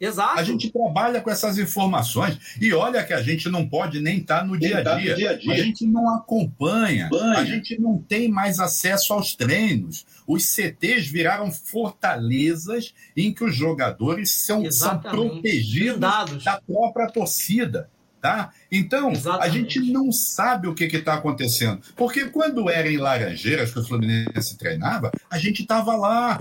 Exato. 0.00 0.40
A 0.40 0.42
gente 0.42 0.70
trabalha 0.70 1.20
com 1.20 1.30
essas 1.30 1.58
informações. 1.58 2.38
E 2.58 2.72
olha 2.72 3.04
que 3.04 3.12
a 3.12 3.20
gente 3.20 3.50
não 3.50 3.68
pode 3.68 4.00
nem 4.00 4.18
estar 4.18 4.40
tá 4.40 4.44
no 4.46 4.58
dia 4.58 4.78
a 4.78 4.82
tá 4.82 4.94
dia. 4.96 5.14
dia, 5.14 5.30
-a, 5.32 5.34
-dia. 5.38 5.52
a 5.52 5.56
gente 5.56 5.86
não 5.86 6.14
acompanha, 6.14 7.08
Banha. 7.10 7.38
a 7.38 7.44
gente 7.44 7.78
não 7.78 7.98
tem 7.98 8.28
mais 8.28 8.58
acesso 8.58 9.12
aos 9.12 9.34
treinos. 9.34 10.06
Os 10.26 10.46
CTs 10.46 11.06
viraram 11.06 11.52
fortalezas 11.52 12.94
em 13.14 13.34
que 13.34 13.44
os 13.44 13.54
jogadores 13.54 14.30
são, 14.30 14.70
são 14.70 14.98
protegidos 14.98 16.00
da 16.00 16.60
própria 16.66 17.06
torcida. 17.08 17.90
Tá? 18.20 18.52
Então, 18.70 19.12
Exatamente. 19.12 19.48
a 19.48 19.48
gente 19.50 19.80
não 19.90 20.12
sabe 20.12 20.68
o 20.68 20.74
que 20.74 20.84
está 20.84 21.14
acontecendo. 21.14 21.80
Porque 21.96 22.26
quando 22.26 22.68
era 22.68 22.90
em 22.90 22.98
Laranjeiras 22.98 23.72
que 23.72 23.78
o 23.78 23.84
Fluminense 23.84 24.58
treinava, 24.58 25.10
a 25.30 25.38
gente 25.38 25.62
estava 25.62 25.96
lá. 25.96 26.38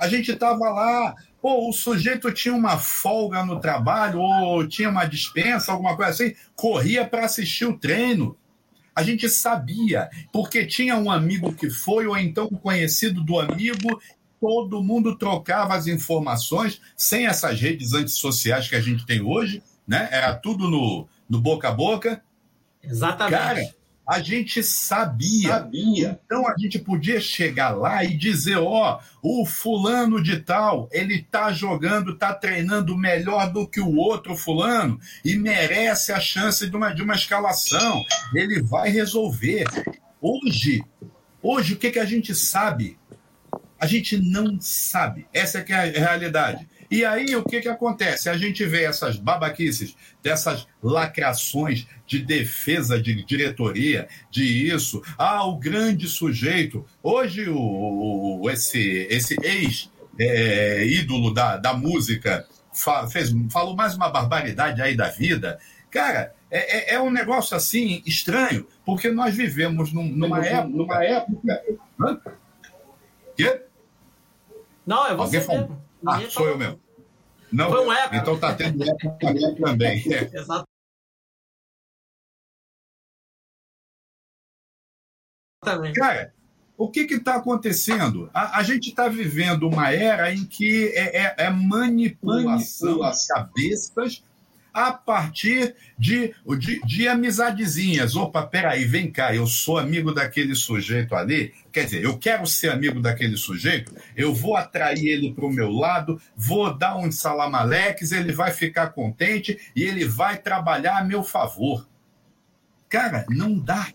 A 0.00 0.08
gente 0.08 0.32
estava 0.32 0.70
lá. 0.70 1.14
Pô, 1.42 1.68
o 1.68 1.72
sujeito 1.72 2.32
tinha 2.32 2.54
uma 2.54 2.78
folga 2.78 3.44
no 3.44 3.60
trabalho, 3.60 4.20
ou 4.20 4.66
tinha 4.66 4.90
uma 4.90 5.04
dispensa, 5.04 5.72
alguma 5.72 5.96
coisa 5.96 6.10
assim, 6.10 6.34
corria 6.54 7.06
para 7.06 7.24
assistir 7.24 7.66
o 7.66 7.78
treino. 7.78 8.36
A 8.94 9.02
gente 9.02 9.28
sabia, 9.28 10.10
porque 10.32 10.66
tinha 10.66 10.96
um 10.96 11.10
amigo 11.10 11.52
que 11.52 11.70
foi, 11.70 12.06
ou 12.06 12.16
então 12.16 12.48
um 12.50 12.56
conhecido 12.56 13.22
do 13.22 13.38
amigo, 13.38 14.00
todo 14.40 14.82
mundo 14.82 15.16
trocava 15.16 15.74
as 15.74 15.86
informações, 15.86 16.80
sem 16.96 17.26
essas 17.26 17.60
redes 17.60 17.92
antissociais 17.92 18.68
que 18.68 18.76
a 18.76 18.80
gente 18.80 19.06
tem 19.06 19.22
hoje, 19.22 19.62
né? 19.86 20.08
Era 20.10 20.34
tudo 20.34 20.68
no, 20.68 21.06
no 21.28 21.40
boca 21.40 21.68
a 21.68 21.72
boca. 21.72 22.22
Exatamente. 22.82 23.38
Cara, 23.38 23.74
a 24.10 24.20
gente 24.20 24.60
sabia. 24.60 25.50
sabia. 25.50 26.20
Então 26.26 26.44
a 26.48 26.56
gente 26.58 26.80
podia 26.80 27.20
chegar 27.20 27.70
lá 27.70 28.02
e 28.02 28.16
dizer: 28.16 28.56
ó, 28.56 29.00
oh, 29.22 29.42
o 29.42 29.46
fulano 29.46 30.20
de 30.20 30.40
tal, 30.40 30.88
ele 30.90 31.22
tá 31.30 31.52
jogando, 31.52 32.18
tá 32.18 32.34
treinando 32.34 32.98
melhor 32.98 33.52
do 33.52 33.68
que 33.68 33.80
o 33.80 33.94
outro 33.94 34.36
fulano 34.36 34.98
e 35.24 35.36
merece 35.36 36.10
a 36.10 36.18
chance 36.18 36.68
de 36.68 36.74
uma, 36.74 36.92
de 36.92 37.02
uma 37.02 37.14
escalação. 37.14 38.04
Ele 38.34 38.60
vai 38.60 38.90
resolver. 38.90 39.64
Hoje, 40.20 40.82
hoje 41.40 41.74
o 41.74 41.76
que, 41.76 41.92
que 41.92 42.00
a 42.00 42.04
gente 42.04 42.34
sabe? 42.34 42.98
A 43.78 43.86
gente 43.86 44.18
não 44.18 44.60
sabe. 44.60 45.28
Essa 45.32 45.58
é 45.58 45.62
que 45.62 45.72
é 45.72 45.76
a 45.76 45.84
realidade. 45.84 46.68
E 46.90 47.04
aí 47.04 47.36
o 47.36 47.44
que, 47.44 47.60
que 47.60 47.68
acontece? 47.68 48.28
A 48.28 48.36
gente 48.36 48.64
vê 48.64 48.82
essas 48.82 49.16
babaquices, 49.16 49.94
dessas 50.20 50.66
lacrações 50.82 51.86
de 52.04 52.18
defesa 52.18 53.00
de 53.00 53.22
diretoria, 53.24 54.08
de 54.28 54.42
isso. 54.68 55.00
Ah, 55.16 55.46
o 55.46 55.56
grande 55.56 56.08
sujeito. 56.08 56.84
Hoje, 57.00 57.48
o, 57.48 58.50
esse, 58.50 59.06
esse 59.08 59.36
ex-ídolo 60.18 61.30
é, 61.30 61.34
da, 61.34 61.56
da 61.58 61.74
música 61.74 62.44
fa, 62.72 63.06
fez, 63.06 63.32
falou 63.52 63.76
mais 63.76 63.94
uma 63.94 64.08
barbaridade 64.08 64.82
aí 64.82 64.96
da 64.96 65.08
vida. 65.10 65.60
Cara, 65.92 66.34
é, 66.50 66.92
é, 66.92 66.94
é, 66.94 67.00
um 67.00 67.10
negócio 67.10 67.56
assim 67.56 68.02
estranho, 68.04 68.66
porque 68.84 69.10
nós 69.10 69.32
vivemos 69.34 69.92
num, 69.92 70.08
numa, 70.08 70.44
época, 70.44 70.68
numa 70.68 71.04
época. 71.04 71.62
Hã? 72.00 72.20
Quê? 73.36 73.62
Não, 74.84 75.06
é 75.06 75.14
você 75.14 75.36
Alguém 75.36 75.58
mesmo. 75.58 75.89
Ah, 76.06 76.20
sou 76.30 76.48
eu 76.48 76.58
mesmo. 76.58 76.80
Não, 77.52 77.70
Foi 77.70 77.86
um 77.86 77.92
eco. 77.92 78.14
Então 78.14 78.34
está 78.34 78.54
tendo 78.54 78.82
eco 78.82 79.16
também. 79.62 80.02
Exatamente. 85.62 85.98
Cara, 85.98 86.34
o 86.76 86.90
que 86.90 87.00
está 87.00 87.36
acontecendo? 87.36 88.30
A, 88.32 88.58
a 88.58 88.62
gente 88.62 88.88
está 88.88 89.08
vivendo 89.08 89.68
uma 89.68 89.92
era 89.92 90.32
em 90.32 90.46
que 90.46 90.88
é, 90.94 91.24
é, 91.24 91.34
é 91.38 91.50
manipulação 91.50 93.00
das 93.00 93.26
cabeças 93.26 94.24
a 94.72 94.92
partir 94.92 95.74
de, 95.98 96.34
de, 96.58 96.80
de 96.80 97.08
amizadezinhas. 97.08 98.16
Opa, 98.16 98.46
peraí, 98.46 98.84
vem 98.84 99.10
cá, 99.10 99.34
eu 99.34 99.46
sou 99.46 99.78
amigo 99.78 100.12
daquele 100.12 100.54
sujeito 100.54 101.14
ali. 101.14 101.52
Quer 101.72 101.84
dizer, 101.84 102.04
eu 102.04 102.18
quero 102.18 102.46
ser 102.46 102.70
amigo 102.70 103.00
daquele 103.00 103.36
sujeito, 103.36 103.94
eu 104.16 104.34
vou 104.34 104.56
atrair 104.56 105.06
ele 105.06 105.32
para 105.32 105.46
o 105.46 105.52
meu 105.52 105.70
lado, 105.70 106.20
vou 106.36 106.76
dar 106.76 106.96
um 106.96 107.10
salamaleques, 107.10 108.12
ele 108.12 108.32
vai 108.32 108.52
ficar 108.52 108.88
contente 108.88 109.58
e 109.74 109.82
ele 109.82 110.04
vai 110.04 110.38
trabalhar 110.38 110.98
a 110.98 111.04
meu 111.04 111.22
favor. 111.22 111.88
Cara, 112.88 113.24
não 113.28 113.58
dá. 113.58 113.88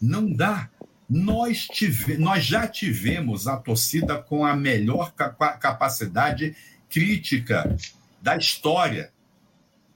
Não 0.00 0.32
dá. 0.32 0.68
Nós, 1.08 1.66
tive, 1.66 2.16
nós 2.16 2.44
já 2.44 2.66
tivemos 2.66 3.46
a 3.46 3.56
torcida 3.56 4.16
com 4.16 4.46
a 4.46 4.56
melhor 4.56 5.12
capacidade 5.12 6.56
crítica 6.88 7.76
da 8.20 8.36
história 8.36 9.12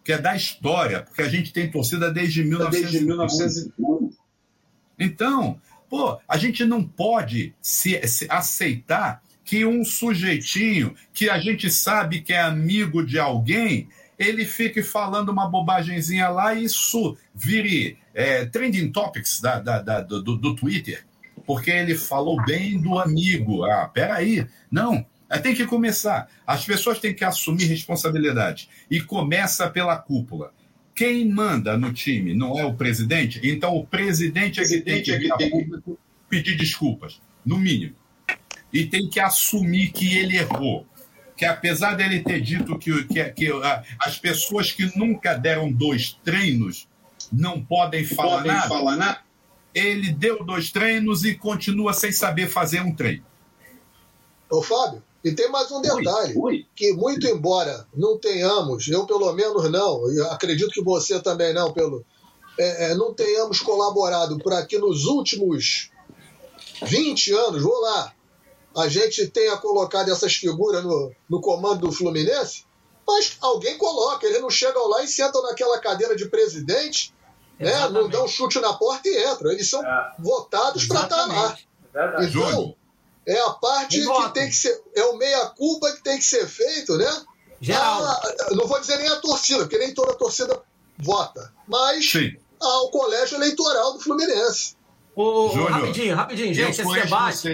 que 0.06 0.12
é 0.12 0.18
da 0.18 0.36
história, 0.36 1.02
porque 1.02 1.20
a 1.20 1.28
gente 1.28 1.52
tem 1.52 1.68
torcida 1.68 2.12
desde 2.12 2.44
1900. 2.44 3.72
Então, 4.96 5.60
pô, 5.90 6.20
a 6.28 6.36
gente 6.36 6.64
não 6.64 6.80
pode 6.80 7.52
se, 7.60 8.00
se 8.06 8.24
aceitar 8.30 9.20
que 9.44 9.66
um 9.66 9.84
sujeitinho 9.84 10.94
que 11.12 11.28
a 11.28 11.40
gente 11.40 11.68
sabe 11.68 12.20
que 12.20 12.32
é 12.32 12.40
amigo 12.40 13.04
de 13.04 13.18
alguém, 13.18 13.88
ele 14.16 14.44
fique 14.44 14.80
falando 14.80 15.30
uma 15.30 15.50
bobagemzinha 15.50 16.28
lá 16.28 16.54
e 16.54 16.66
isso 16.66 17.16
vire 17.34 17.98
é, 18.14 18.46
trending 18.46 18.92
topics 18.92 19.40
da, 19.40 19.58
da, 19.58 19.82
da 19.82 20.02
do, 20.02 20.22
do 20.22 20.54
Twitter, 20.54 21.04
porque 21.44 21.72
ele 21.72 21.96
falou 21.96 22.40
bem 22.44 22.80
do 22.80 22.96
amigo. 22.96 23.64
Ah, 23.64 23.90
peraí. 23.92 24.46
Não, 24.70 25.04
é, 25.36 25.38
tem 25.40 25.54
que 25.54 25.66
começar. 25.66 26.28
As 26.46 26.64
pessoas 26.64 26.98
têm 26.98 27.14
que 27.14 27.24
assumir 27.24 27.64
responsabilidade. 27.64 28.68
E 28.90 29.00
começa 29.00 29.68
pela 29.70 29.96
cúpula. 29.96 30.52
Quem 30.94 31.28
manda 31.28 31.76
no 31.76 31.92
time 31.92 32.34
não 32.34 32.58
é 32.58 32.64
o 32.64 32.74
presidente? 32.74 33.40
Então 33.44 33.76
o 33.76 33.86
presidente 33.86 34.60
é 34.60 34.64
que 34.64 34.80
tem 34.80 35.02
que, 35.02 35.18
que 35.18 35.98
pedir 36.28 36.56
desculpas, 36.56 37.20
no 37.44 37.58
mínimo. 37.58 37.94
E 38.72 38.86
tem 38.86 39.08
que 39.08 39.20
assumir 39.20 39.92
que 39.92 40.16
ele 40.16 40.36
errou. 40.36 40.86
Que 41.36 41.44
apesar 41.44 41.94
dele 41.94 42.20
ter 42.20 42.40
dito 42.40 42.78
que, 42.78 43.04
que, 43.04 43.24
que 43.24 43.52
uh, 43.52 43.62
as 44.00 44.18
pessoas 44.18 44.72
que 44.72 44.96
nunca 44.98 45.34
deram 45.34 45.70
dois 45.70 46.18
treinos 46.24 46.88
não 47.30 47.62
podem 47.62 48.04
falar, 48.04 48.38
podem 48.38 48.52
nada, 48.52 48.68
falar 48.68 48.96
nada, 48.96 49.20
ele 49.74 50.12
deu 50.12 50.42
dois 50.42 50.70
treinos 50.70 51.24
e 51.24 51.34
continua 51.34 51.92
sem 51.92 52.10
saber 52.10 52.48
fazer 52.48 52.80
um 52.80 52.94
treino. 52.94 53.24
Ô, 54.48 54.62
Fábio, 54.62 55.02
e 55.26 55.34
tem 55.34 55.50
mais 55.50 55.68
um 55.72 55.80
detalhe, 55.80 56.34
ui, 56.36 56.54
ui. 56.54 56.66
que 56.72 56.92
muito 56.92 57.26
embora 57.26 57.84
não 57.92 58.16
tenhamos, 58.16 58.86
eu 58.86 59.04
pelo 59.06 59.32
menos 59.32 59.68
não, 59.72 60.08
e 60.12 60.20
acredito 60.20 60.70
que 60.70 60.84
você 60.84 61.18
também 61.18 61.52
não, 61.52 61.72
pelo 61.72 62.06
é, 62.56 62.92
é, 62.92 62.94
não 62.94 63.12
tenhamos 63.12 63.58
colaborado 63.58 64.38
para 64.38 64.64
que 64.64 64.78
nos 64.78 65.04
últimos 65.04 65.90
20 66.84 67.32
anos, 67.32 67.60
vou 67.60 67.76
lá, 67.80 68.14
a 68.76 68.86
gente 68.86 69.26
tenha 69.26 69.56
colocado 69.56 70.12
essas 70.12 70.36
figuras 70.36 70.84
no, 70.84 71.12
no 71.28 71.40
comando 71.40 71.88
do 71.88 71.92
Fluminense, 71.92 72.64
mas 73.04 73.36
alguém 73.40 73.76
coloca, 73.76 74.24
eles 74.28 74.40
não 74.40 74.48
chegam 74.48 74.86
lá 74.86 75.02
e 75.02 75.08
sentam 75.08 75.42
naquela 75.42 75.80
cadeira 75.80 76.14
de 76.14 76.28
presidente, 76.28 77.12
né, 77.58 77.88
não 77.88 78.08
dão 78.08 78.26
um 78.26 78.28
chute 78.28 78.60
na 78.60 78.74
porta 78.74 79.08
e 79.08 79.26
entram. 79.28 79.50
Eles 79.50 79.68
são 79.68 79.84
é. 79.84 80.14
votados 80.20 80.86
para 80.86 81.02
estar 81.02 81.16
tá 81.16 81.26
lá. 81.26 81.58
É 81.96 82.24
então, 82.26 82.76
é 83.26 83.40
a 83.40 83.50
parte 83.50 84.00
que 84.00 84.32
tem 84.32 84.48
que 84.48 84.54
ser. 84.54 84.80
É 84.94 85.02
o 85.04 85.16
meia-culpa 85.16 85.92
que 85.92 86.02
tem 86.02 86.16
que 86.16 86.24
ser 86.24 86.46
feito, 86.46 86.96
né? 86.96 87.10
Geral. 87.60 88.04
A, 88.04 88.12
ah, 88.12 88.48
não 88.52 88.68
vou 88.68 88.78
dizer 88.80 88.98
nem 88.98 89.08
a 89.08 89.16
torcida, 89.16 89.60
porque 89.60 89.78
nem 89.78 89.92
toda 89.92 90.14
torcida 90.14 90.62
vota. 90.96 91.52
Mas 91.66 92.08
Sim. 92.08 92.36
ao 92.60 92.88
colégio 92.90 93.36
eleitoral 93.36 93.94
do 93.94 94.00
Fluminense. 94.00 94.76
Ô, 95.16 95.48
Júnior, 95.48 95.70
rapidinho, 95.70 96.14
rapidinho, 96.14 96.54
gente, 96.54 96.80
esse 96.80 96.92
debate. 96.92 97.48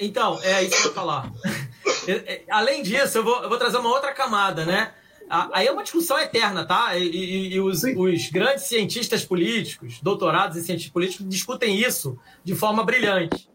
Então, 0.00 0.42
é 0.42 0.64
isso 0.64 0.76
que 0.76 0.82
eu 0.82 0.90
ia 0.90 0.94
falar. 0.94 1.32
É, 2.08 2.42
além 2.48 2.84
disso, 2.84 3.18
eu 3.18 3.24
vou, 3.24 3.42
eu 3.42 3.48
vou 3.48 3.58
trazer 3.58 3.78
uma 3.78 3.88
outra 3.88 4.12
camada, 4.12 4.64
né? 4.64 4.92
Aí 5.28 5.66
é 5.66 5.72
uma 5.72 5.82
discussão 5.82 6.16
eterna, 6.16 6.64
tá? 6.64 6.96
E, 6.96 7.04
e, 7.04 7.54
e 7.54 7.60
os, 7.60 7.82
os, 7.82 8.30
grandes 8.30 8.64
cientistas 8.66 9.24
políticos, 9.24 9.98
doutorados 10.00 10.56
em 10.56 10.62
cientistas 10.62 10.92
políticos, 10.92 11.28
discutem 11.28 11.74
isso 11.80 12.16
de 12.44 12.54
forma 12.54 12.84
brilhante 12.84 13.48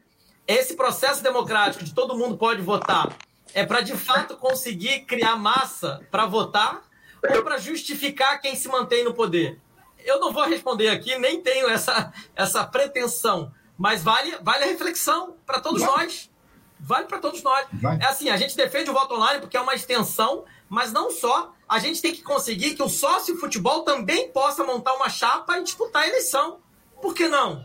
esse 0.53 0.75
processo 0.75 1.21
democrático 1.21 1.83
de 1.83 1.93
todo 1.93 2.17
mundo 2.17 2.37
pode 2.37 2.61
votar 2.61 3.15
é 3.53 3.65
para 3.65 3.81
de 3.81 3.95
fato 3.95 4.37
conseguir 4.37 5.01
criar 5.01 5.35
massa 5.35 6.05
para 6.09 6.25
votar 6.25 6.81
ou 7.35 7.43
para 7.43 7.57
justificar 7.57 8.39
quem 8.41 8.55
se 8.55 8.67
mantém 8.67 9.03
no 9.03 9.13
poder? 9.13 9.59
Eu 9.99 10.19
não 10.19 10.31
vou 10.31 10.43
responder 10.45 10.89
aqui, 10.89 11.17
nem 11.17 11.41
tenho 11.41 11.69
essa, 11.69 12.11
essa 12.35 12.65
pretensão, 12.65 13.51
mas 13.77 14.03
vale, 14.03 14.35
vale 14.41 14.63
a 14.63 14.67
reflexão 14.67 15.35
para 15.45 15.59
todos 15.59 15.81
nós. 15.81 16.29
Vale 16.79 17.05
para 17.05 17.19
todos 17.19 17.43
nós. 17.43 17.67
É 17.99 18.05
assim, 18.05 18.29
a 18.29 18.37
gente 18.37 18.57
defende 18.57 18.89
o 18.89 18.93
voto 18.93 19.13
online 19.13 19.39
porque 19.39 19.55
é 19.55 19.61
uma 19.61 19.75
extensão, 19.75 20.45
mas 20.67 20.91
não 20.91 21.11
só. 21.11 21.53
A 21.69 21.77
gente 21.77 22.01
tem 22.01 22.11
que 22.11 22.23
conseguir 22.23 22.73
que 22.73 22.81
o 22.81 22.89
sócio 22.89 23.37
futebol 23.37 23.83
também 23.83 24.31
possa 24.31 24.63
montar 24.63 24.93
uma 24.95 25.07
chapa 25.07 25.59
e 25.59 25.63
disputar 25.63 26.03
a 26.03 26.07
eleição. 26.07 26.59
Por 26.99 27.13
que 27.13 27.27
não? 27.27 27.63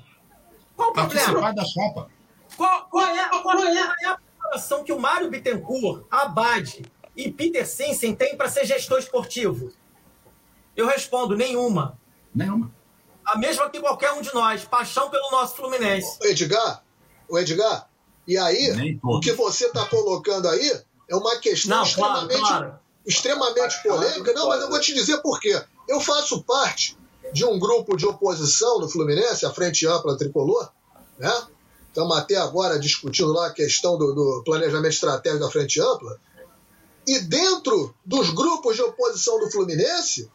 Qual 0.77 0.91
o 0.91 0.93
problema? 0.93 1.53
da 1.55 1.65
chapa. 1.65 2.11
Qual, 2.57 2.89
qual, 2.89 3.07
é, 3.07 3.28
qual, 3.28 3.39
é, 3.39 3.43
qual 3.43 3.59
é 3.59 4.07
a 4.07 4.19
população 4.19 4.85
que 4.85 4.93
o 4.93 4.99
Mário 4.99 5.31
Bittencourt, 5.31 6.05
Abade, 6.11 6.85
e 7.16 7.31
Peter 7.31 7.66
Sinsen 7.66 8.15
tem 8.15 8.37
para 8.37 8.49
ser 8.49 8.65
gestor 8.65 8.99
esportivo? 8.99 9.73
Eu 10.77 10.87
respondo, 10.87 11.37
nenhuma. 11.37 11.99
Nenhuma. 12.35 12.70
A 13.24 13.39
mesma 13.39 13.69
que 13.70 13.81
qualquer 13.81 14.12
um 14.12 14.20
de 14.20 14.33
nós, 14.35 14.65
paixão 14.65 15.11
pelo 15.11 15.31
nosso 15.31 15.57
Fluminense. 15.57 16.19
O 16.20 16.27
Edgar, 16.27 16.85
o 17.28 17.39
Edgar, 17.39 17.89
e 18.27 18.37
aí, 18.37 18.99
o 19.03 19.20
que 19.20 19.33
você 19.33 19.66
está 19.66 19.85
colocando 19.87 20.49
aí 20.49 20.83
é 21.09 21.16
uma 21.16 21.37
questão 21.39 21.78
Não, 21.78 21.93
claro, 21.93 22.27
extremamente, 22.27 22.49
claro. 22.49 22.78
extremamente 23.07 23.83
polêmica. 23.83 24.33
Não, 24.33 24.49
mas 24.49 24.61
eu 24.61 24.69
vou 24.69 24.81
te 24.81 24.93
dizer 24.93 25.19
por 25.19 25.41
quê. 25.41 25.61
Eu 25.89 26.01
faço 26.01 26.43
parte 26.43 26.97
de 27.33 27.45
um 27.45 27.59
grupo 27.59 27.97
de 27.97 28.07
oposição 28.07 28.81
no 28.81 28.89
Fluminense, 28.89 29.47
a 29.47 29.53
Frente 29.53 29.87
Ampla 29.87 30.16
Tricolor, 30.16 30.70
né? 31.19 31.47
Estamos 31.97 32.18
até 32.18 32.36
agora 32.36 32.78
discutindo 32.78 33.32
lá 33.32 33.47
a 33.47 33.52
questão 33.55 33.97
do, 33.97 34.12
do 34.12 34.43
planejamento 34.44 34.93
estratégico 34.93 35.43
da 35.43 35.51
Frente 35.51 35.81
Ampla. 35.81 36.20
E 37.06 37.20
dentro 37.20 37.94
dos 38.05 38.28
grupos 38.35 38.77
de 38.77 38.82
oposição 38.82 39.40
do 39.40 39.51
Fluminense, 39.51 40.31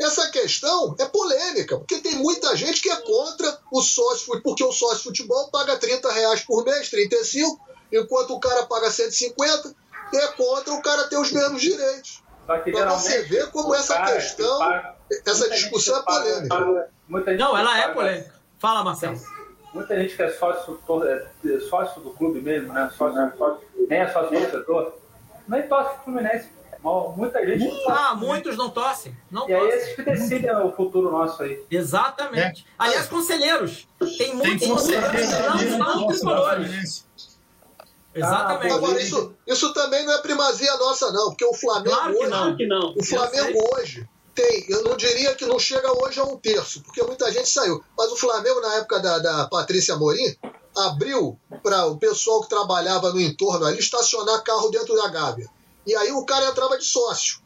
essa 0.00 0.28
questão 0.32 0.96
é 0.98 1.04
polêmica, 1.04 1.78
porque 1.78 1.98
tem 1.98 2.16
muita 2.16 2.56
gente 2.56 2.82
que 2.82 2.90
é 2.90 2.96
contra 2.96 3.56
o 3.70 3.80
sócio, 3.82 4.42
porque 4.42 4.64
o 4.64 4.72
sócio 4.72 5.04
futebol 5.04 5.48
paga 5.52 5.76
30 5.76 6.10
reais 6.10 6.40
por 6.40 6.64
mês, 6.64 6.90
35, 6.90 7.56
enquanto 7.92 8.34
o 8.34 8.40
cara 8.40 8.66
paga 8.66 8.90
150, 8.90 9.76
e 10.12 10.16
é 10.16 10.26
contra 10.32 10.74
o 10.74 10.82
cara 10.82 11.04
ter 11.04 11.18
os 11.18 11.30
mesmos 11.30 11.62
direitos. 11.62 12.20
Só 12.48 12.58
que, 12.58 12.72
Pra 12.72 12.90
você 12.98 13.22
ver 13.22 13.48
como 13.52 13.72
essa 13.76 14.02
questão, 14.06 14.58
paga- 14.58 14.96
essa 15.24 15.48
discussão 15.50 15.98
é 16.00 16.02
paga- 16.02 16.24
polêmica. 16.24 16.90
muita 17.08 17.30
gente 17.30 17.38
Não, 17.40 17.56
ela 17.56 17.78
é 17.78 17.82
paga- 17.82 17.94
polêmica. 17.94 18.34
Fala, 18.58 18.82
Marcelo. 18.82 19.35
Muita 19.76 19.96
gente 20.00 20.16
que 20.16 20.22
é 20.22 20.30
sócio, 20.30 20.80
tor- 20.86 21.06
é, 21.06 21.26
sócio 21.68 22.00
do 22.00 22.10
clube 22.10 22.40
mesmo, 22.40 22.72
né? 22.72 22.90
Sócio, 22.96 23.32
sócio, 23.36 23.60
nem 23.88 24.00
é 24.00 24.08
sócio 24.12 24.30
torcedor, 24.40 24.92
nem 25.46 25.62
torce 25.68 25.94
pro 25.94 26.04
Fluminense. 26.04 26.56
Muita 27.16 27.44
gente. 27.44 27.64
não 27.64 27.70
torce 27.70 27.90
Ah, 27.90 28.14
muitos 28.14 28.56
não 28.56 28.70
torcem. 28.70 29.16
Não 29.30 29.48
E 29.48 29.54
aí 29.54 29.60
torcem. 29.60 29.78
esses 29.80 29.96
que 29.96 30.02
decidem 30.02 30.56
o 30.56 30.70
futuro 30.72 31.10
nosso 31.10 31.42
aí. 31.42 31.60
Exatamente. 31.70 32.64
Aliás, 32.78 33.06
conselheiros. 33.08 33.88
Tem 33.98 34.16
Tem 34.16 34.34
muitos 34.34 34.66
conselheiros 34.68 35.10
que 35.10 35.16
não 35.36 35.52
conselheiro 35.52 35.84
são 35.84 36.06
tricolores. 36.06 37.06
Exatamente. 38.14 38.72
Agora, 38.74 39.00
isso, 39.02 39.34
isso 39.46 39.74
também 39.74 40.06
não 40.06 40.14
é 40.14 40.18
primazia 40.22 40.74
nossa, 40.76 41.10
não, 41.12 41.26
porque 41.30 41.44
o 41.44 41.52
Flamengo 41.54 41.94
Claro 41.96 42.12
que 42.14 42.18
hoje. 42.20 42.30
não. 42.30 42.56
que 42.56 42.66
não. 42.66 42.94
O 42.96 43.04
Flamengo 43.04 43.58
hoje 43.74 44.08
tem, 44.36 44.66
eu 44.68 44.84
não 44.84 44.96
diria 44.96 45.34
que 45.34 45.46
não 45.46 45.58
chega 45.58 45.90
hoje 46.04 46.20
a 46.20 46.24
um 46.24 46.36
terço, 46.36 46.82
porque 46.82 47.02
muita 47.02 47.32
gente 47.32 47.48
saiu. 47.48 47.82
Mas 47.96 48.12
o 48.12 48.16
Flamengo, 48.16 48.60
na 48.60 48.74
época 48.74 49.00
da, 49.00 49.18
da 49.18 49.48
Patrícia 49.48 49.96
Morim, 49.96 50.36
abriu 50.76 51.40
para 51.62 51.86
o 51.86 51.98
pessoal 51.98 52.42
que 52.42 52.50
trabalhava 52.50 53.10
no 53.12 53.20
entorno 53.20 53.64
ali 53.64 53.78
estacionar 53.78 54.44
carro 54.44 54.68
dentro 54.68 54.94
da 54.94 55.08
Gávea. 55.08 55.48
E 55.86 55.96
aí 55.96 56.12
o 56.12 56.24
cara 56.26 56.48
entrava 56.48 56.76
de 56.76 56.84
sócio. 56.84 57.40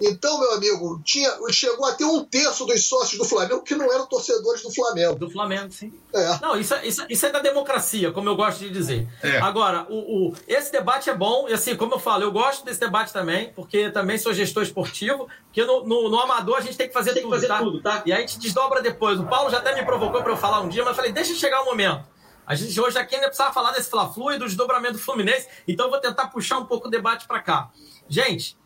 Então, 0.00 0.40
meu 0.40 0.52
amigo, 0.54 1.00
tinha, 1.04 1.30
chegou 1.50 1.86
a 1.86 1.92
ter 1.92 2.04
um 2.04 2.24
terço 2.24 2.66
dos 2.66 2.84
sócios 2.84 3.16
do 3.18 3.24
Flamengo 3.24 3.62
que 3.62 3.74
não 3.76 3.92
eram 3.92 4.04
torcedores 4.06 4.60
do 4.62 4.72
Flamengo. 4.72 5.14
Do 5.16 5.30
Flamengo, 5.30 5.70
sim. 5.72 5.92
É. 6.12 6.38
Não, 6.40 6.58
isso, 6.58 6.74
é- 6.74 6.84
isso, 6.86 7.04
isso 7.08 7.24
é 7.26 7.30
da 7.30 7.38
democracia, 7.38 8.10
como 8.10 8.28
eu 8.28 8.34
gosto 8.34 8.58
de 8.58 8.70
dizer. 8.70 9.06
É. 9.22 9.38
Agora, 9.38 9.86
o, 9.88 10.28
o- 10.30 10.34
esse 10.48 10.72
debate 10.72 11.08
é 11.08 11.14
bom, 11.14 11.48
e 11.48 11.52
assim, 11.52 11.76
como 11.76 11.94
eu 11.94 11.98
falo, 12.00 12.24
eu 12.24 12.32
gosto 12.32 12.64
desse 12.64 12.80
debate 12.80 13.12
também, 13.12 13.52
porque 13.54 13.90
também 13.90 14.18
sou 14.18 14.32
gestor 14.34 14.64
esportivo, 14.64 15.28
porque 15.46 15.64
no, 15.64 15.84
no, 15.86 16.08
no 16.08 16.18
amador 16.18 16.56
a 16.56 16.60
gente 16.60 16.76
tem 16.76 16.88
que 16.88 16.94
fazer, 16.94 17.12
Tem 17.12 17.22
que 17.22 17.28
tudo, 17.28 17.34
fazer 17.36 17.46
tá? 17.48 17.58
tudo, 17.58 17.80
tá? 17.80 18.02
E 18.04 18.12
aí 18.12 18.18
a 18.18 18.26
gente 18.26 18.38
desdobra 18.40 18.82
depois. 18.82 19.20
O 19.20 19.24
Paulo 19.24 19.50
já 19.50 19.58
até 19.58 19.72
me 19.74 19.84
provocou 19.84 20.20
para 20.22 20.32
eu 20.32 20.36
falar 20.36 20.60
um 20.62 20.68
dia, 20.68 20.82
mas 20.82 20.90
eu 20.90 20.96
falei, 20.96 21.12
deixa 21.12 21.32
chegar 21.34 21.62
o 21.62 21.64
momento. 21.66 22.10
A 22.44 22.56
gente 22.56 22.78
hoje 22.80 22.98
aqui 22.98 23.14
ainda 23.14 23.28
precisava 23.28 23.54
falar 23.54 23.70
desse 23.70 23.88
Fla-Flu 23.88 24.32
e 24.32 24.38
do 24.38 24.46
desdobramento 24.46 24.94
do 24.94 24.98
Fluminense, 24.98 25.46
então 25.68 25.86
eu 25.86 25.90
vou 25.92 26.00
tentar 26.00 26.26
puxar 26.26 26.58
um 26.58 26.64
pouco 26.66 26.88
o 26.88 26.90
debate 26.90 27.28
para 27.28 27.40
cá. 27.40 27.70
Gente, 28.08 28.58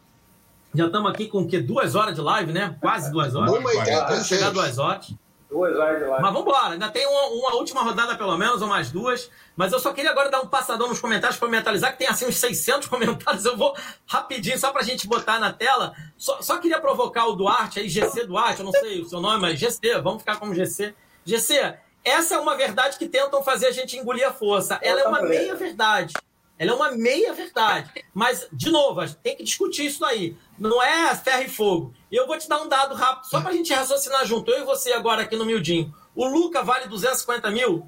já 0.76 0.86
estamos 0.86 1.10
aqui 1.10 1.26
com 1.26 1.40
o 1.40 1.48
quê? 1.48 1.58
Duas 1.58 1.94
horas 1.94 2.14
de 2.14 2.20
live, 2.20 2.52
né? 2.52 2.76
Quase 2.80 3.10
duas 3.10 3.34
horas. 3.34 3.50
Uma 3.50 3.72
e 3.72 3.76
Vamos 3.76 4.26
chegar 4.26 4.48
a 4.48 4.50
duas 4.50 4.78
horas. 4.78 5.14
Duas 5.48 5.76
horas 5.76 5.98
de 6.00 6.04
lá. 6.04 6.20
Mas 6.20 6.32
vamos 6.32 6.48
embora, 6.48 6.72
ainda 6.74 6.88
tem 6.90 7.06
uma, 7.06 7.26
uma 7.28 7.54
última 7.54 7.82
rodada 7.82 8.16
pelo 8.16 8.36
menos, 8.36 8.60
ou 8.60 8.68
mais 8.68 8.90
duas. 8.90 9.30
Mas 9.54 9.72
eu 9.72 9.78
só 9.78 9.92
queria 9.92 10.10
agora 10.10 10.28
dar 10.28 10.40
um 10.40 10.46
passadão 10.48 10.88
nos 10.88 11.00
comentários 11.00 11.38
para 11.38 11.48
mentalizar, 11.48 11.92
que 11.92 11.98
tem 11.98 12.08
assim 12.08 12.26
uns 12.26 12.36
600 12.36 12.88
comentários. 12.88 13.44
Eu 13.44 13.56
vou 13.56 13.74
rapidinho, 14.06 14.58
só 14.58 14.72
para 14.72 14.82
a 14.82 14.84
gente 14.84 15.06
botar 15.06 15.38
na 15.38 15.52
tela. 15.52 15.94
Só, 16.16 16.42
só 16.42 16.58
queria 16.58 16.80
provocar 16.80 17.26
o 17.26 17.32
Duarte, 17.34 17.78
aí, 17.78 17.88
GC 17.88 18.26
Duarte, 18.26 18.60
eu 18.60 18.66
não 18.66 18.72
sei 18.72 19.00
o 19.00 19.08
seu 19.08 19.20
nome, 19.20 19.40
mas 19.40 19.58
GC, 19.58 20.00
vamos 20.02 20.18
ficar 20.18 20.36
como 20.36 20.54
GC. 20.54 20.94
GC, 21.24 21.74
essa 22.04 22.34
é 22.34 22.38
uma 22.38 22.56
verdade 22.56 22.98
que 22.98 23.08
tentam 23.08 23.42
fazer 23.42 23.66
a 23.66 23.72
gente 23.72 23.96
engolir 23.96 24.26
a 24.26 24.32
força. 24.32 24.78
Ela 24.82 25.00
é 25.00 25.08
uma 25.08 25.20
também. 25.20 25.38
meia-verdade. 25.40 26.14
Ela 26.58 26.70
é 26.70 26.74
uma 26.74 26.90
meia-verdade. 26.92 27.90
Mas, 28.14 28.48
de 28.52 28.70
novo, 28.70 29.00
a 29.00 29.06
gente 29.06 29.18
tem 29.18 29.36
que 29.36 29.44
discutir 29.44 29.86
isso 29.86 30.04
aí. 30.04 30.36
Não 30.58 30.82
é 30.82 31.14
ferro 31.14 31.42
e 31.42 31.48
fogo. 31.48 31.92
E 32.10 32.16
eu 32.16 32.26
vou 32.26 32.38
te 32.38 32.48
dar 32.48 32.62
um 32.62 32.68
dado 32.68 32.94
rápido, 32.94 33.26
só 33.28 33.40
pra 33.42 33.52
gente 33.52 33.72
raciocinar 33.74 34.24
junto. 34.24 34.50
Eu 34.50 34.62
e 34.62 34.64
você 34.64 34.92
agora 34.92 35.22
aqui 35.22 35.36
no 35.36 35.44
Mildinho. 35.44 35.94
O 36.14 36.26
Luca 36.26 36.62
vale 36.62 36.88
250 36.88 37.50
mil? 37.50 37.86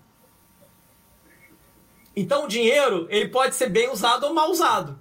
Então 2.14 2.44
o 2.44 2.48
dinheiro, 2.48 3.06
ele 3.10 3.28
pode 3.28 3.54
ser 3.54 3.68
bem 3.70 3.90
usado 3.90 4.24
ou 4.26 4.34
mal 4.34 4.50
usado. 4.50 4.98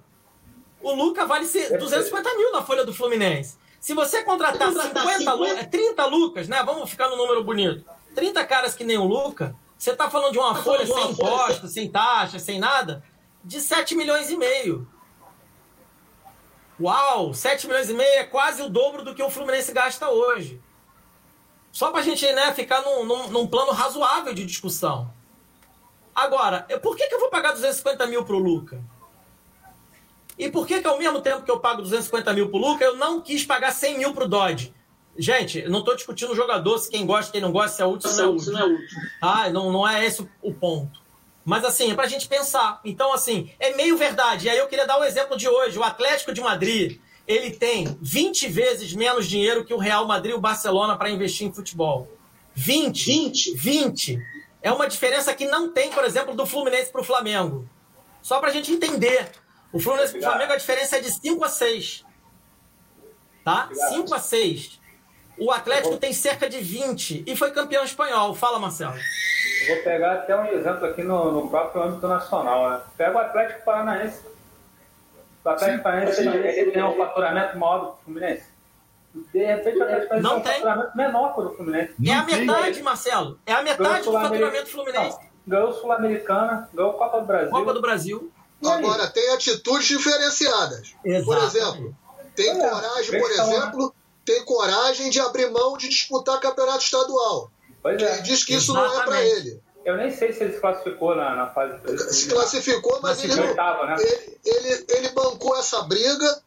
O 0.80 0.94
Luca 0.94 1.26
vale 1.26 1.44
ser 1.46 1.76
250 1.76 2.34
mil 2.36 2.52
na 2.52 2.62
folha 2.62 2.84
do 2.84 2.94
Fluminense. 2.94 3.58
Se 3.80 3.92
você 3.94 4.22
contratar, 4.22 4.68
Contratar 4.68 5.02
50, 5.18 5.32
Lu- 5.34 5.44
50, 5.46 5.60
é 5.60 5.64
30 5.66 6.06
Lucas, 6.06 6.48
né? 6.48 6.62
Vamos 6.64 6.88
ficar 6.88 7.08
no 7.08 7.16
número 7.16 7.42
bonito. 7.44 7.84
30 8.14 8.44
caras 8.46 8.74
que 8.74 8.84
nem 8.84 8.96
o 8.98 9.04
Luca, 9.04 9.54
você 9.76 9.94
tá 9.94 10.08
falando 10.10 10.32
de 10.32 10.38
uma 10.38 10.54
Tá 10.54 10.62
folha 10.62 10.86
sem 10.86 11.10
imposto, 11.10 11.68
sem 11.68 11.90
taxa, 11.90 12.38
sem 12.38 12.58
nada, 12.58 13.02
de 13.44 13.60
7 13.60 13.94
milhões 13.94 14.30
e 14.30 14.36
meio. 14.36 14.88
Uau, 16.80 17.34
7 17.34 17.66
milhões 17.66 17.90
e 17.90 17.94
meio 17.94 18.20
é 18.20 18.24
quase 18.24 18.62
o 18.62 18.68
dobro 18.68 19.04
do 19.04 19.14
que 19.14 19.22
o 19.22 19.30
Fluminense 19.30 19.72
gasta 19.72 20.08
hoje. 20.08 20.60
Só 21.72 21.90
pra 21.90 22.02
gente 22.02 22.30
né, 22.32 22.52
ficar 22.54 22.82
num, 22.82 23.04
num, 23.04 23.28
num 23.28 23.46
plano 23.46 23.72
razoável 23.72 24.32
de 24.32 24.44
discussão. 24.44 25.12
Agora, 26.14 26.66
por 26.82 26.96
que, 26.96 27.06
que 27.06 27.14
eu 27.14 27.20
vou 27.20 27.30
pagar 27.30 27.52
250 27.52 28.06
mil 28.06 28.24
pro 28.24 28.38
Luca? 28.38 28.82
E 30.38 30.48
por 30.48 30.66
que, 30.66 30.80
que 30.80 30.86
ao 30.86 30.98
mesmo 30.98 31.20
tempo 31.20 31.42
que 31.42 31.50
eu 31.50 31.58
pago 31.58 31.82
250 31.82 32.32
mil 32.32 32.48
pro 32.48 32.58
Luca, 32.58 32.84
eu 32.84 32.96
não 32.96 33.20
quis 33.20 33.44
pagar 33.44 33.72
100 33.72 33.98
mil 33.98 34.14
pro 34.14 34.28
Dodge? 34.28 34.72
Gente, 35.16 35.58
eu 35.58 35.70
não 35.70 35.82
tô 35.82 35.96
discutindo 35.96 36.32
o 36.32 36.36
jogador, 36.36 36.78
se 36.78 36.88
quem 36.88 37.04
gosta, 37.04 37.32
quem 37.32 37.40
não 37.40 37.50
gosta, 37.50 37.76
se 37.76 37.82
é 37.82 37.86
útil, 37.86 38.08
se 38.08 38.16
não 38.18 38.24
é 38.24 38.28
útil. 38.28 38.52
não 38.52 38.60
é 38.60 38.64
útil. 38.64 38.98
Tá? 39.20 39.50
Não, 39.50 39.72
não 39.72 39.88
é 39.88 40.06
esse 40.06 40.28
o 40.40 40.54
ponto. 40.54 40.97
Mas 41.48 41.64
assim, 41.64 41.90
é 41.90 41.94
pra 41.94 42.06
gente 42.06 42.28
pensar. 42.28 42.78
Então, 42.84 43.10
assim, 43.10 43.50
é 43.58 43.74
meio 43.74 43.96
verdade. 43.96 44.46
E 44.46 44.50
aí 44.50 44.58
eu 44.58 44.66
queria 44.66 44.86
dar 44.86 45.00
o 45.00 45.04
exemplo 45.04 45.34
de 45.34 45.48
hoje. 45.48 45.78
O 45.78 45.82
Atlético 45.82 46.30
de 46.30 46.42
Madrid, 46.42 47.00
ele 47.26 47.52
tem 47.52 47.96
20 48.02 48.48
vezes 48.48 48.92
menos 48.92 49.26
dinheiro 49.26 49.64
que 49.64 49.72
o 49.72 49.78
Real 49.78 50.06
Madrid 50.06 50.32
e 50.32 50.34
o 50.34 50.40
Barcelona 50.40 50.94
para 50.98 51.08
investir 51.08 51.46
em 51.46 51.52
futebol. 51.52 52.06
20. 52.54 53.02
20. 53.06 53.54
20. 53.54 54.22
É 54.60 54.70
uma 54.70 54.86
diferença 54.86 55.32
que 55.32 55.46
não 55.46 55.72
tem, 55.72 55.88
por 55.90 56.04
exemplo, 56.04 56.34
do 56.34 56.44
Fluminense 56.44 56.92
pro 56.92 57.02
Flamengo. 57.02 57.66
Só 58.20 58.40
pra 58.40 58.50
gente 58.50 58.70
entender. 58.70 59.30
O 59.72 59.80
Fluminense 59.80 60.12
pro 60.12 60.20
Flamengo, 60.20 60.52
a 60.52 60.56
diferença 60.58 60.98
é 60.98 61.00
de 61.00 61.10
5 61.10 61.42
a 61.42 61.48
6. 61.48 62.04
Tá? 63.42 63.70
5 63.72 64.14
a 64.14 64.18
6. 64.18 64.78
O 65.38 65.50
Atlético 65.50 65.96
tem 65.96 66.12
cerca 66.12 66.46
de 66.46 66.60
20 66.60 67.24
e 67.26 67.34
foi 67.34 67.52
campeão 67.52 67.84
espanhol. 67.84 68.34
Fala, 68.34 68.58
Marcelo. 68.58 68.98
Eu 69.60 69.74
Vou 69.74 69.84
pegar 69.84 70.12
até 70.12 70.36
um 70.36 70.46
exemplo 70.46 70.86
aqui 70.86 71.02
no, 71.02 71.32
no 71.32 71.50
próprio 71.50 71.82
âmbito 71.82 72.06
nacional. 72.06 72.70
Né? 72.70 72.80
Pega 72.96 73.16
o 73.16 73.18
Atlético 73.18 73.64
Paranaense. 73.64 74.20
O 75.44 75.48
Atlético 75.48 75.82
Paranaense 75.82 76.28
ele, 76.28 76.70
tem 76.70 76.82
um 76.82 76.96
faturamento 76.96 77.58
maior 77.58 77.78
do 77.78 77.86
que 77.86 77.92
o 77.92 78.04
Fluminense. 78.04 78.44
De 79.32 79.44
repente 79.44 79.78
o 79.78 79.82
Atlético 79.82 80.08
Paranaense 80.08 80.34
Não 80.34 80.40
tem 80.40 80.52
um 80.52 80.54
faturamento 80.54 80.96
menor 80.96 81.34
que 81.34 81.40
o 81.40 81.44
do 81.44 81.54
Fluminense. 81.54 81.94
É 82.06 82.12
a 82.12 82.22
metade, 82.24 82.82
Marcelo. 82.82 83.40
É 83.46 83.52
a 83.52 83.62
metade 83.62 84.04
do 84.04 84.12
faturamento 84.12 84.70
fluminense. 84.70 85.18
Não, 85.18 85.28
Ganhou 85.48 85.72
Sul-Americana, 85.72 86.68
ganhou 86.74 86.92
Copa 86.92 87.20
do 87.20 87.26
Brasil. 87.26 87.50
Copa 87.50 87.72
do 87.72 87.80
Brasil. 87.80 88.32
Agora, 88.64 89.06
tem 89.08 89.30
atitudes 89.32 89.86
diferenciadas. 89.86 90.94
Por 91.02 91.10
Exato. 91.10 91.44
exemplo, 91.44 91.96
tem 92.34 92.50
É, 92.50 92.68
coragem, 92.68 93.20
por 93.20 93.30
exemplo, 93.30 93.94
tem 94.24 94.44
coragem 94.44 95.10
de 95.10 95.20
abrir 95.20 95.50
mão 95.50 95.76
de 95.76 95.88
disputar 95.88 96.38
campeonato 96.38 96.84
estadual. 96.84 97.50
Pois 97.96 98.02
Ele 98.02 98.04
é. 98.10 98.20
diz 98.22 98.44
que 98.44 98.54
isso 98.54 98.72
não 98.72 98.84
é 98.84 98.88
para 98.88 99.22
Exatamente. 99.24 99.48
ele. 99.48 99.62
Eu 99.84 99.96
nem 99.96 100.10
sei 100.14 100.32
se 100.32 100.42
ele 100.44 100.52
se 100.52 100.60
classificou 100.60 101.14
na, 101.16 101.34
na 101.34 101.46
fase 101.46 101.78
Se 102.12 102.28
classificou, 102.28 103.00
mas 103.02 103.22
ele, 103.24 103.34
né? 103.34 103.54
ele, 103.98 104.38
ele, 104.44 104.86
ele 104.88 105.08
bancou 105.10 105.56
essa 105.56 105.80
briga, 105.82 106.42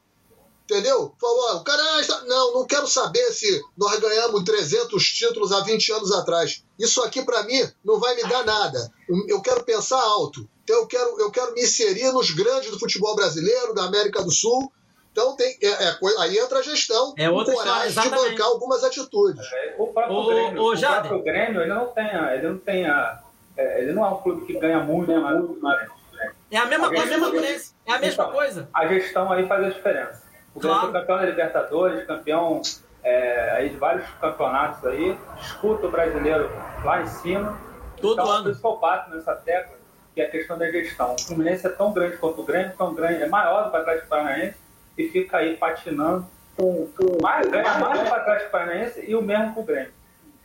entendeu? 0.65 1.13
Falou, 1.19 1.45
ó, 1.49 1.57
o 1.57 1.63
cara, 1.63 1.99
está- 2.01 2.21
não, 2.25 2.53
não 2.53 2.65
quero 2.65 2.87
saber 2.87 3.31
se 3.31 3.61
nós 3.77 3.99
ganhamos 3.99 4.43
300 4.43 5.03
títulos 5.05 5.51
há 5.51 5.61
20 5.61 5.91
anos 5.91 6.11
atrás. 6.11 6.63
Isso 6.77 7.01
aqui, 7.01 7.23
para 7.23 7.43
mim, 7.43 7.67
não 7.83 7.99
vai 7.99 8.15
me 8.15 8.23
dar 8.23 8.45
nada. 8.45 8.91
Eu 9.27 9.41
quero 9.41 9.63
pensar 9.63 9.99
alto. 10.01 10.47
Então, 10.63 10.75
eu 10.77 10.87
quero, 10.87 11.19
eu 11.19 11.31
quero 11.31 11.53
me 11.53 11.63
inserir 11.63 12.11
nos 12.11 12.31
grandes 12.31 12.69
do 12.69 12.79
futebol 12.79 13.15
brasileiro, 13.15 13.73
da 13.73 13.85
América 13.85 14.21
do 14.23 14.31
Sul. 14.31 14.71
Então, 15.11 15.35
tem, 15.35 15.57
é, 15.61 15.67
é 15.67 15.95
aí 16.19 16.37
entra 16.37 16.59
a 16.59 16.61
gestão, 16.61 17.13
É 17.17 17.29
outra 17.29 17.53
coragem 17.53 17.89
história, 17.89 18.09
de 18.11 18.15
bancar 18.31 18.47
algumas 18.47 18.83
atitudes. 18.83 19.45
O 19.77 19.87
próprio 19.87 20.15
Ô, 20.15 20.27
Grêmio, 20.27 20.61
o 20.63 20.75
Jader. 20.75 20.99
próprio 21.09 21.23
Grêmio, 21.23 21.61
ele 21.61 21.73
não 21.73 21.87
tem, 21.87 22.05
a- 22.05 22.33
ele 22.35 22.47
não 22.47 22.57
tem 22.57 22.85
a, 22.87 23.19
é, 23.57 23.81
ele 23.81 23.91
não 23.91 24.05
é 24.05 24.09
um 24.09 24.17
clube 24.21 24.45
que 24.45 24.57
ganha 24.57 24.79
muito, 24.79 25.11
mas, 25.11 25.59
mas 25.61 25.89
É 26.49 26.57
a 26.57 26.65
mesma 26.65 26.89
coisa 26.89 27.17
do 27.19 27.25
Fluminense. 27.25 27.73
É 27.85 27.93
a 27.93 27.99
mesma 27.99 28.23
Então, 28.23 28.33
coisa. 28.35 28.69
A 28.73 28.87
gestão 28.87 29.31
aí 29.31 29.45
faz 29.47 29.65
a 29.65 29.69
diferença. 29.69 30.23
O 30.55 30.59
Grêmio 30.59 30.77
Claro. 30.79 30.91
foi 30.91 31.01
campeão 31.01 31.17
da 31.17 31.25
Libertadores, 31.25 32.07
campeão 32.07 32.61
é, 33.03 33.51
aí 33.51 33.69
de 33.69 33.75
vários 33.77 34.05
campeonatos 34.21 34.85
aí, 34.85 35.17
disputa 35.39 35.87
o 35.87 35.91
brasileiro 35.91 36.49
lá 36.85 37.01
em 37.01 37.07
cima. 37.07 37.59
Todo 37.99 38.13
então, 38.13 38.29
ano. 38.31 38.57
Eu 38.63 38.77
bato 38.77 39.09
nessa 39.09 39.33
tecla, 39.35 39.75
que 40.15 40.21
é 40.21 40.25
a 40.25 40.29
questão 40.29 40.57
da 40.57 40.69
gestão. 40.71 41.15
O 41.15 41.21
Fluminense 41.21 41.65
é 41.67 41.69
tão 41.69 41.91
grande 41.91 42.17
quanto 42.17 42.41
o 42.41 42.43
Grêmio, 42.45 42.73
tão 42.77 42.93
grande, 42.93 43.23
é 43.23 43.27
maior 43.27 43.65
do 43.65 43.71
que 43.71 43.77
o 43.77 43.79
Atlético 43.81 44.07
Paranaense 44.07 44.55
e 45.05 45.09
fica 45.09 45.37
aí 45.37 45.57
patinando 45.57 46.27
com, 46.55 46.87
com 46.97 47.21
mais, 47.21 47.47
ganha 47.49 47.77
mais 47.79 47.99
do 47.99 48.05
que 48.05 48.11
o 48.11 48.15
Atlético 48.15 48.51
Paranaense 48.51 49.03
e 49.07 49.15
o 49.15 49.21
mesmo 49.21 49.53
com 49.53 49.61
o 49.61 49.63
Grêmio. 49.63 49.93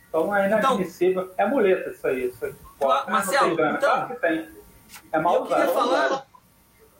Então 0.09 0.35
é 0.35 0.47
inadmissível. 0.47 1.31
é 1.37 1.45
muleta 1.45 1.89
isso 1.89 2.07
aí. 2.07 2.27
Isso 2.27 2.45
aí. 2.45 2.53
Claro, 2.79 3.05
Não 3.05 3.13
Marcelo, 3.13 3.53
então- 3.53 3.77
claro 3.79 4.07
que 4.07 4.21
tem. 4.21 4.49
É 5.11 5.19
mal 5.19 5.35
eu 5.35 5.45
queria 5.45 5.67
falar. 5.67 6.27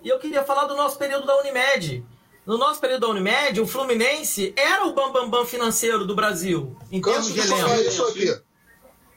E 0.03 0.09
eu 0.09 0.19
queria 0.19 0.43
falar 0.43 0.65
do 0.65 0.75
nosso 0.75 0.97
período 0.97 1.25
da 1.25 1.37
Unimed. 1.39 2.05
No 2.45 2.57
nosso 2.57 2.79
período 2.79 3.01
da 3.01 3.07
Unimed, 3.09 3.59
o 3.59 3.67
Fluminense 3.67 4.53
era 4.55 4.85
o 4.85 4.93
bambambam 4.93 5.23
bam, 5.23 5.29
bam 5.39 5.45
financeiro 5.45 6.05
do 6.05 6.15
Brasil, 6.15 6.77
em 6.91 7.01
termos 7.01 7.27
Canso 7.27 7.33
de 7.33 7.41
de 7.41 7.47
falar 7.47 7.81
isso 7.81 8.03
aqui. 8.07 8.41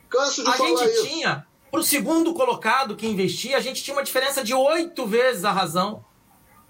Canso 0.09 0.43
de 0.43 0.51
A 0.51 0.53
falar 0.55 0.69
gente 0.69 0.85
isso. 0.87 1.07
tinha, 1.07 1.47
pro 1.71 1.83
segundo 1.83 2.35
colocado 2.35 2.97
que 2.97 3.07
investia, 3.07 3.57
a 3.57 3.61
gente 3.61 3.85
tinha 3.85 3.97
uma 3.97 4.03
diferença 4.03 4.43
de 4.43 4.53
oito 4.53 5.07
vezes 5.07 5.45
a 5.45 5.53
razão. 5.53 6.05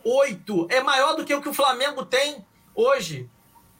Oito. 0.05 0.67
É 0.71 0.81
maior 0.83 1.15
do 1.15 1.25
que 1.25 1.35
o 1.35 1.43
que 1.43 1.49
o 1.49 1.55
Flamengo 1.55 2.05
tem 2.05 2.45
hoje. 2.75 3.29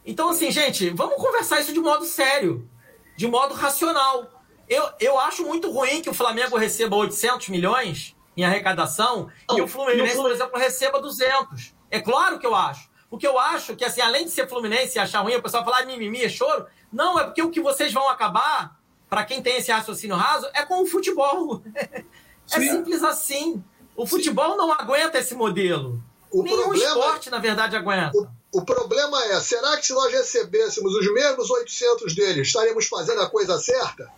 Então, 0.05 0.29
assim, 0.29 0.51
gente, 0.51 0.89
vamos 0.89 1.15
conversar 1.15 1.59
isso 1.61 1.73
de 1.73 1.79
modo 1.79 2.05
sério, 2.05 2.67
de 3.15 3.27
modo 3.27 3.53
racional. 3.53 4.43
Eu, 4.67 4.89
eu 4.99 5.19
acho 5.19 5.43
muito 5.45 5.69
ruim 5.71 6.01
que 6.01 6.09
o 6.09 6.13
Flamengo 6.13 6.57
receba 6.57 6.95
800 6.95 7.49
milhões 7.49 8.15
em 8.35 8.43
arrecadação 8.43 9.29
e 9.51 9.61
o 9.61 9.67
Fluminense, 9.67 10.15
por 10.15 10.31
exemplo, 10.31 10.57
receba 10.57 11.01
200. 11.01 11.75
É 11.89 11.99
claro 11.99 12.39
que 12.39 12.45
eu 12.45 12.55
acho. 12.55 12.89
Porque 13.09 13.27
eu 13.27 13.37
acho 13.37 13.75
que, 13.75 13.83
assim, 13.83 13.99
além 13.99 14.23
de 14.23 14.31
ser 14.31 14.47
Fluminense 14.47 14.97
e 14.97 14.99
achar 14.99 15.19
ruim, 15.19 15.35
o 15.35 15.41
pessoal 15.41 15.65
falar 15.65 15.79
"Ah, 15.79 15.85
mimimi, 15.85 16.23
é 16.23 16.29
choro. 16.29 16.65
Não, 16.91 17.19
é 17.19 17.25
porque 17.25 17.41
o 17.41 17.49
que 17.49 17.59
vocês 17.59 17.91
vão 17.91 18.07
acabar, 18.07 18.79
para 19.09 19.25
quem 19.25 19.41
tem 19.41 19.57
esse 19.57 19.69
raciocínio 19.69 20.15
raso, 20.15 20.47
é 20.53 20.63
com 20.63 20.81
o 20.81 20.85
futebol. 20.85 21.61
é 21.75 22.03
Sim. 22.45 22.69
simples 22.69 23.03
assim. 23.03 23.61
O 23.97 24.07
futebol 24.07 24.55
não 24.55 24.71
aguenta 24.71 25.17
esse 25.17 25.35
modelo. 25.35 26.01
O 26.31 26.43
Nenhum 26.43 26.63
problema- 26.63 26.85
esporte, 26.87 27.29
na 27.29 27.39
verdade, 27.39 27.75
aguenta. 27.75 28.11
O, 28.15 28.27
o 28.59 28.65
problema 28.65 29.21
é, 29.25 29.39
será 29.39 29.75
que 29.77 29.85
se 29.85 29.93
nós 29.93 30.11
recebêssemos 30.11 30.93
os 30.95 31.13
mesmos 31.13 31.49
800 31.49 32.15
deles, 32.15 32.47
estaremos 32.47 32.87
fazendo 32.87 33.21
a 33.21 33.29
coisa 33.29 33.57
certa? 33.59 34.09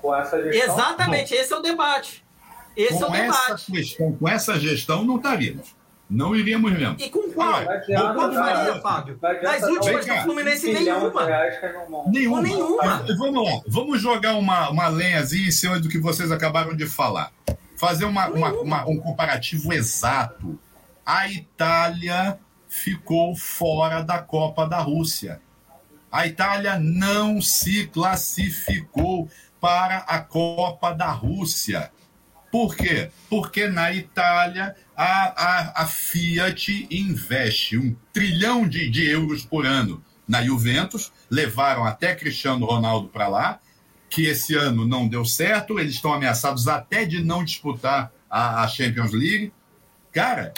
Com 0.00 0.14
essa 0.14 0.40
gestão. 0.42 0.74
Exatamente, 0.74 1.34
esse 1.34 1.52
é 1.52 1.56
o 1.56 1.60
debate. 1.60 2.24
Esse 2.76 3.02
é 3.02 3.06
o 3.06 3.08
com 3.08 3.14
essa 3.14 3.42
debate. 3.46 3.72
questão, 3.72 4.12
com 4.12 4.28
essa 4.28 4.60
gestão, 4.60 5.04
não 5.04 5.16
estaríamos. 5.16 5.76
Não 6.08 6.34
iríamos 6.34 6.72
mesmo. 6.72 6.96
E 6.98 7.10
com 7.10 7.30
qual? 7.32 7.60
Não 7.64 7.70
adianta, 7.70 8.14
Qual 8.14 8.32
faria, 8.32 8.74
não. 8.74 8.80
Fábio? 8.80 9.18
Não 9.20 9.42
Nas 9.42 9.60
não. 9.60 9.70
últimas 9.72 10.06
do 10.06 10.14
Fluminense, 10.22 10.70
Um 10.70 10.72
nenhuma. 10.72 11.10
não- 11.90 12.10
Nenhuma. 12.10 12.40
Nenhuma. 12.42 13.04
Vamos 13.18 13.44
lá, 13.44 13.60
vamos 13.66 14.00
jogar 14.00 14.34
uma, 14.36 14.70
uma 14.70 14.88
lenhazinha 14.88 15.48
em 15.48 15.50
cima 15.52 15.78
do 15.78 15.88
que 15.88 15.98
vocês 15.98 16.30
acabaram 16.32 16.74
de 16.74 16.86
falar. 16.86 17.30
Fazer 17.76 18.06
uma, 18.06 18.26
uma- 18.28 18.52
uma- 18.52 18.88
um 18.88 18.98
comparativo 18.98 19.70
exato. 19.72 20.58
A 21.08 21.26
Itália 21.26 22.38
ficou 22.68 23.34
fora 23.34 24.02
da 24.02 24.18
Copa 24.18 24.66
da 24.68 24.78
Rússia. 24.80 25.40
A 26.12 26.26
Itália 26.26 26.78
não 26.78 27.40
se 27.40 27.86
classificou 27.86 29.26
para 29.58 30.00
a 30.00 30.20
Copa 30.20 30.92
da 30.92 31.10
Rússia. 31.10 31.90
Por 32.52 32.76
quê? 32.76 33.10
Porque 33.30 33.68
na 33.68 33.90
Itália 33.90 34.76
a, 34.94 35.80
a, 35.82 35.82
a 35.82 35.86
Fiat 35.86 36.86
investe 36.90 37.78
um 37.78 37.96
trilhão 38.12 38.68
de, 38.68 38.90
de 38.90 39.08
euros 39.08 39.46
por 39.46 39.64
ano 39.64 40.04
na 40.28 40.44
Juventus, 40.44 41.10
levaram 41.30 41.86
até 41.86 42.14
Cristiano 42.14 42.66
Ronaldo 42.66 43.08
para 43.08 43.28
lá, 43.28 43.60
que 44.10 44.26
esse 44.26 44.54
ano 44.54 44.86
não 44.86 45.08
deu 45.08 45.24
certo, 45.24 45.80
eles 45.80 45.94
estão 45.94 46.12
ameaçados 46.12 46.68
até 46.68 47.06
de 47.06 47.24
não 47.24 47.42
disputar 47.42 48.12
a, 48.28 48.62
a 48.62 48.68
Champions 48.68 49.12
League. 49.12 49.54
Cara, 50.12 50.52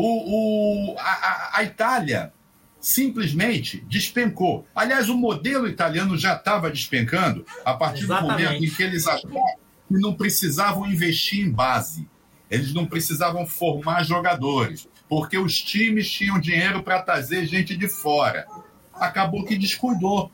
o, 0.00 0.92
o, 0.92 0.98
a, 0.98 1.50
a- 1.58 1.62
Itália 1.64 2.32
simplesmente 2.80 3.84
despencou. 3.88 4.66
Aliás, 4.74 5.08
o 5.08 5.16
modelo 5.16 5.66
italiano 5.66 6.16
já 6.16 6.34
estava 6.34 6.70
despencando 6.70 7.44
a 7.64 7.74
partir 7.74 8.04
Exatamente. 8.04 8.36
do 8.36 8.44
momento 8.44 8.64
em 8.64 8.70
que 8.70 8.82
eles 8.82 9.06
acharam 9.06 9.42
que 9.88 9.94
não 9.98 10.14
precisavam 10.14 10.86
investir 10.86 11.44
em 11.46 11.50
base. 11.50 12.08
Eles 12.50 12.72
não 12.72 12.86
precisavam 12.86 13.44
formar 13.46 14.04
jogadores, 14.04 14.88
porque 15.08 15.36
os 15.36 15.60
times 15.60 16.08
tinham 16.10 16.38
dinheiro 16.38 16.82
para 16.82 17.02
trazer 17.02 17.46
gente 17.46 17.76
de 17.76 17.88
fora. 17.88 18.46
Acabou 18.94 19.44
que 19.44 19.56
descuidou. 19.56 20.30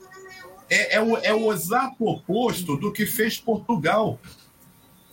É, 0.69 0.97
é 0.97 1.01
o, 1.01 1.17
é 1.19 1.33
o 1.35 1.53
exato 1.53 2.05
oposto 2.07 2.77
do 2.77 2.93
que 2.93 3.07
fez 3.07 3.39
Portugal. 3.39 4.19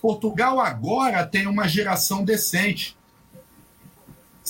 Portugal 0.00 0.60
agora 0.60 1.26
tem 1.26 1.46
uma 1.46 1.66
geração 1.68 2.24
decente. 2.24 2.96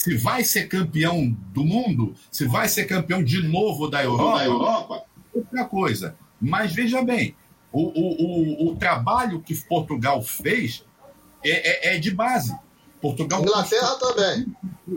Se 0.03 0.17
vai 0.17 0.43
ser 0.45 0.67
campeão 0.67 1.31
do 1.53 1.63
mundo, 1.63 2.15
se 2.31 2.47
vai 2.47 2.69
ser 2.69 2.87
campeão 2.87 3.23
de 3.23 3.43
novo 3.47 3.87
da 3.89 4.03
Europa, 4.03 4.39
da 4.39 4.45
Europa, 4.47 5.05
outra 5.35 5.65
coisa. 5.67 6.17
Mas 6.41 6.73
veja 6.73 7.03
bem, 7.03 7.37
o, 7.71 7.83
o, 7.83 8.69
o, 8.69 8.69
o 8.73 8.77
trabalho 8.77 9.43
que 9.43 9.55
Portugal 9.55 10.23
fez 10.23 10.83
é, 11.45 11.91
é, 11.91 11.97
é 11.97 11.99
de 11.99 12.11
base. 12.11 12.57
Portugal 12.99 13.43
Inglaterra 13.43 13.95
também. 13.99 14.47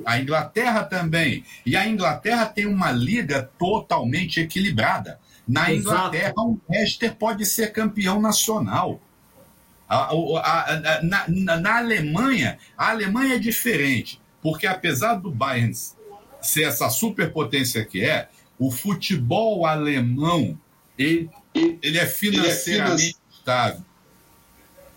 a 0.06 0.20
Inglaterra 0.20 0.84
também. 0.86 1.44
E 1.66 1.76
a 1.76 1.86
Inglaterra 1.86 2.46
tem 2.46 2.66
uma 2.66 2.92
liga 2.92 3.50
totalmente 3.60 4.40
equilibrada. 4.40 5.20
Na 5.46 5.70
Exato. 5.72 5.98
Inglaterra, 6.16 6.34
o 6.38 6.58
Leicester 6.70 7.14
pode 7.16 7.46
ser 7.46 7.74
campeão 7.74 8.22
nacional. 8.22 9.02
A- 9.88 10.12
a- 10.14 10.72
a- 10.72 11.02
na- 11.04 11.58
na 11.60 11.78
Alemanha, 11.78 12.58
a 12.78 12.90
Alemanha 12.92 13.36
é 13.36 13.40
diferente, 13.40 14.20
porque 14.44 14.68
apesar 14.68 15.16
do 15.16 15.32
Bayern 15.32 15.74
ser 16.42 16.64
essa 16.66 16.90
superpotência 16.90 17.84
que 17.86 18.04
é, 18.04 18.28
o 18.60 18.70
futebol 18.70 19.66
alemão 19.66 20.60
ele, 20.98 21.30
ele 21.82 21.98
é 21.98 22.06
financeiramente 22.06 23.16
estável. 23.32 23.82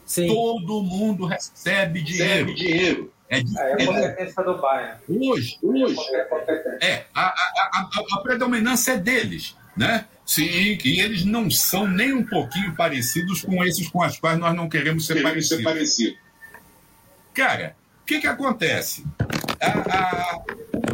Sim. 0.04 0.26
Todo 0.28 0.82
mundo 0.82 1.24
recebe 1.24 2.02
dinheiro. 2.02 2.50
recebe 2.50 2.54
dinheiro. 2.54 3.12
É 3.28 3.38
É, 3.38 3.38
é 3.38 3.42
a 3.42 3.44
diferente. 3.44 3.86
competência 3.86 4.42
do 4.44 4.58
Bayern. 4.58 4.98
Hoje, 5.08 5.58
Hoje, 5.62 5.94
Qualquer 5.96 6.28
competência. 6.28 6.78
É, 6.80 7.06
a, 7.14 7.22
a, 7.26 7.32
a, 7.72 7.90
a- 8.14 8.20
predominância 8.22 8.92
é 8.92 8.98
deles, 8.98 9.56
né? 9.76 10.06
Sim, 10.24 10.44
e 10.84 11.00
eles 11.00 11.24
não 11.24 11.50
são 11.50 11.86
nem 11.88 12.12
um 12.12 12.24
pouquinho 12.24 12.74
parecidos 12.76 13.42
com 13.42 13.64
esses 13.64 13.88
com 13.88 14.04
os 14.04 14.18
quais 14.18 14.38
nós 14.38 14.54
não 14.54 14.68
queremos 14.68 15.06
ser 15.06 15.14
queremos 15.14 15.48
ser 15.48 15.62
parecidos. 15.62 16.12
parecido. 16.12 16.16
Cara, 17.34 17.76
que 18.06 18.20
que 18.20 18.26
acontece? 18.26 19.04
A- 19.60 19.96
a- 19.98 20.44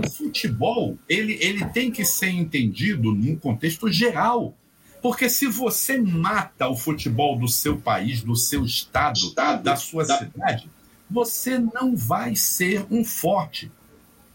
o 0.07 0.11
futebol, 0.11 0.97
ele, 1.09 1.37
ele 1.41 1.65
tem 1.67 1.91
que 1.91 2.05
ser 2.05 2.31
entendido 2.31 3.13
num 3.15 3.37
contexto 3.37 3.91
geral. 3.91 4.55
Porque 5.03 5.29
se 5.29 5.47
você 5.49 5.99
mata 5.99 6.69
o 6.69 6.77
futebol 6.77 7.37
do 7.37 7.49
seu 7.49 7.77
país, 7.77 8.23
do 8.23 8.37
seu 8.37 8.65
estado, 8.65 9.19
Estado, 9.19 9.63
da 9.65 9.75
sua 9.77 10.05
da- 10.07 10.19
cidade, 10.19 10.71
você 11.11 11.59
não 11.59 11.97
vai 11.97 12.37
ser 12.37 12.87
um 12.91 13.05
forte. 13.05 13.71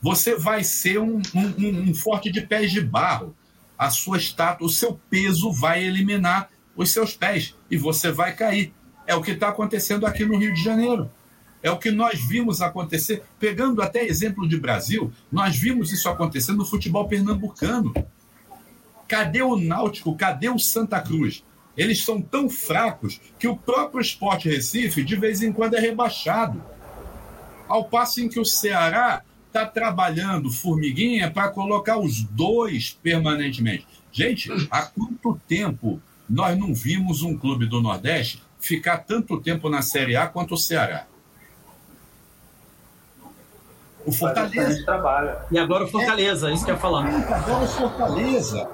Você 0.02 0.36
vai 0.36 0.64
ser 0.64 1.00
um, 1.00 1.22
um- 1.34 1.54
um- 1.66 1.82
um 1.90 1.94
forte 1.96 2.30
de 2.32 2.42
pés 2.42 2.72
de 2.72 2.82
barro. 2.82 3.34
A 3.78 3.90
sua 3.90 4.18
estátua, 4.18 4.68
o 4.68 4.70
seu 4.70 5.00
peso 5.10 5.52
vai 5.52 5.84
eliminar 5.84 6.50
os 6.76 6.92
seus 6.92 7.14
pés 7.14 7.56
e 7.72 7.78
você 7.78 8.12
vai 8.12 8.36
cair. 8.36 8.74
É 9.08 9.16
o 9.16 9.22
que 9.24 9.32
está 9.32 9.48
acontecendo 9.50 10.06
aqui 10.06 10.26
no 10.26 10.38
Rio 10.38 10.54
de 10.54 10.62
Janeiro. 10.62 11.10
É 11.62 11.72
o 11.72 11.78
que 11.78 11.92
nós 11.92 12.20
vimos 12.20 12.62
acontecer, 12.62 13.24
pegando 13.40 13.82
até 13.82 14.06
exemplo 14.06 14.48
de 14.48 14.60
Brasil, 14.60 15.12
nós 15.32 15.58
vimos 15.58 15.92
isso 15.92 16.08
acontecer 16.08 16.54
no 16.54 16.66
futebol 16.66 17.08
pernambucano. 17.08 17.94
Cadê 19.08 19.42
o 19.42 19.56
Náutico? 19.56 20.16
Cadê 20.16 20.50
o 20.50 20.60
Santa 20.60 21.00
Cruz? 21.02 21.44
Eles 21.76 22.04
são 22.04 22.22
tão 22.22 22.50
fracos 22.50 23.22
que 23.38 23.48
o 23.48 23.56
próprio 23.56 24.02
Esporte 24.02 24.50
Recife, 24.50 25.04
de 25.04 25.16
vez 25.16 25.42
em 25.42 25.54
quando, 25.54 25.76
é 25.76 25.80
rebaixado. 25.80 26.64
Ao 27.68 27.86
passo 27.86 28.22
em 28.22 28.30
que 28.30 28.40
o 28.40 28.46
Ceará 28.46 29.24
está 29.48 29.66
trabalhando 29.66 30.52
formiguinha 30.52 31.32
para 31.32 31.50
colocar 31.50 31.98
os 31.98 32.24
dois 32.24 32.98
permanentemente. 33.02 33.88
Gente, 34.12 34.50
há 34.70 34.84
quanto 34.84 35.40
tempo 35.48 36.02
nós 36.30 36.58
não 36.58 36.74
vimos 36.74 37.22
um 37.22 37.38
clube 37.38 37.66
do 37.66 37.82
Nordeste 37.82 38.42
ficar 38.60 38.98
tanto 39.00 39.40
tempo 39.40 39.70
na 39.70 39.82
Série 39.82 40.16
A 40.16 40.28
quanto 40.28 40.56
o 40.56 40.58
Ceará? 40.58 41.08
O 44.08 44.12
Fortaleza. 44.12 44.86
trabalho. 44.86 45.36
E 45.52 45.60
agora 45.60 45.84
o 45.84 45.88
Fortaleza, 45.88 46.50
isso 46.52 46.64
que 46.64 46.72
eu 46.72 46.76
ia 46.76 46.82
falar. 46.82 47.06
Agora 47.06 47.64
o 47.64 47.68
Fortaleza. 47.68 48.70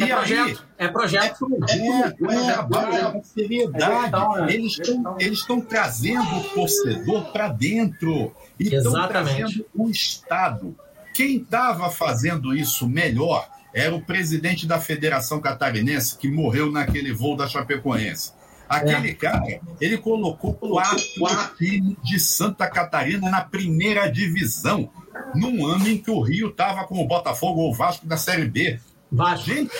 É 0.00 0.04
e 0.04 0.06
projeto. 0.06 0.64
Aí, 0.78 0.86
é 0.86 0.88
projeto. 0.88 1.44
É 1.44 2.10
projeto, 2.10 2.30
é 2.30 2.52
trabalho, 2.52 3.18
é 3.18 3.22
seriedade. 3.22 4.54
Eles 4.54 4.72
estão 4.78 5.16
eles 5.18 5.38
estão 5.40 5.60
trazendo 5.60 6.36
o 6.36 6.44
torcedor 6.54 7.32
para 7.32 7.48
dentro. 7.48 8.32
E 8.58 8.74
estão 8.74 9.08
trazendo 9.08 9.66
o 9.74 9.90
Estado. 9.90 10.74
Quem 11.12 11.38
estava 11.38 11.90
fazendo 11.90 12.54
isso 12.54 12.88
melhor 12.88 13.48
era 13.74 13.94
o 13.94 14.00
presidente 14.00 14.66
da 14.66 14.80
Federação 14.80 15.40
Catarinense, 15.40 16.16
que 16.16 16.30
morreu 16.30 16.70
naquele 16.70 17.12
voo 17.12 17.36
da 17.36 17.46
Chapecoense. 17.46 18.32
Aquele 18.68 19.10
é. 19.10 19.14
cara, 19.14 19.60
ele 19.80 19.96
colocou 19.96 20.54
quatro 20.54 21.56
times 21.56 21.96
de 22.02 22.20
Santa 22.20 22.68
Catarina 22.68 23.30
na 23.30 23.40
primeira 23.40 24.10
divisão, 24.10 24.90
num 25.34 25.66
ano 25.66 25.88
em 25.88 25.98
que 25.98 26.10
o 26.10 26.20
Rio 26.20 26.48
estava 26.50 26.84
com 26.84 27.02
o 27.02 27.06
Botafogo 27.06 27.60
ou 27.60 27.70
o 27.70 27.74
Vasco 27.74 28.06
da 28.06 28.16
Série 28.16 28.46
B. 28.46 28.78
Vasco. 29.10 29.46
Gente, 29.46 29.70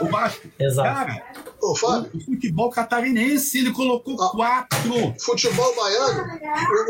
o 0.00 0.06
Vasco. 0.06 0.48
Exato. 0.58 0.94
Cara, 0.94 1.22
Ô, 1.62 1.76
Fábio, 1.76 2.10
o 2.12 2.20
futebol 2.20 2.70
catarinense, 2.70 3.58
ele 3.58 3.72
colocou 3.72 4.20
ah, 4.20 4.30
quatro. 4.30 5.14
Futebol 5.20 5.76
baiano, 5.76 6.24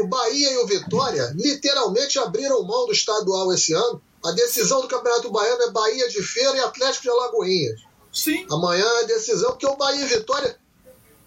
o 0.03 0.07
Bahia 0.07 0.51
e 0.51 0.57
o 0.59 0.67
Vitória 0.67 1.31
literalmente 1.35 2.19
abriram 2.19 2.63
mão 2.65 2.87
do 2.87 2.93
estadual 2.93 3.53
esse 3.53 3.75
ano. 3.75 4.01
A 4.25 4.33
decisão 4.33 4.81
do 4.81 4.89
Campeonato 4.89 5.31
Baiano 5.31 5.63
é 5.65 5.71
Bahia 5.71 6.09
de 6.09 6.23
Feira 6.23 6.57
e 6.57 6.61
Atlético 6.61 7.03
de 7.03 7.11
Alagoinhas. 7.11 7.81
Sim. 8.11 8.47
Amanhã 8.51 8.85
é 8.85 9.05
a 9.05 9.07
decisão, 9.07 9.51
porque 9.51 9.67
o 9.67 9.77
Bahia 9.77 10.05
e 10.05 10.09
Vitória 10.09 10.57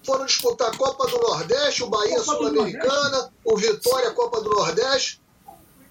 foram 0.05 0.25
disputar 0.25 0.69
a 0.69 0.77
Copa 0.77 1.07
do 1.07 1.17
Nordeste, 1.17 1.83
o 1.83 1.89
Bahia 1.89 2.19
Sul-Americana, 2.19 3.31
o 3.43 3.57
Vitória 3.57 4.11
Copa 4.11 4.41
do 4.41 4.49
Nordeste. 4.49 5.21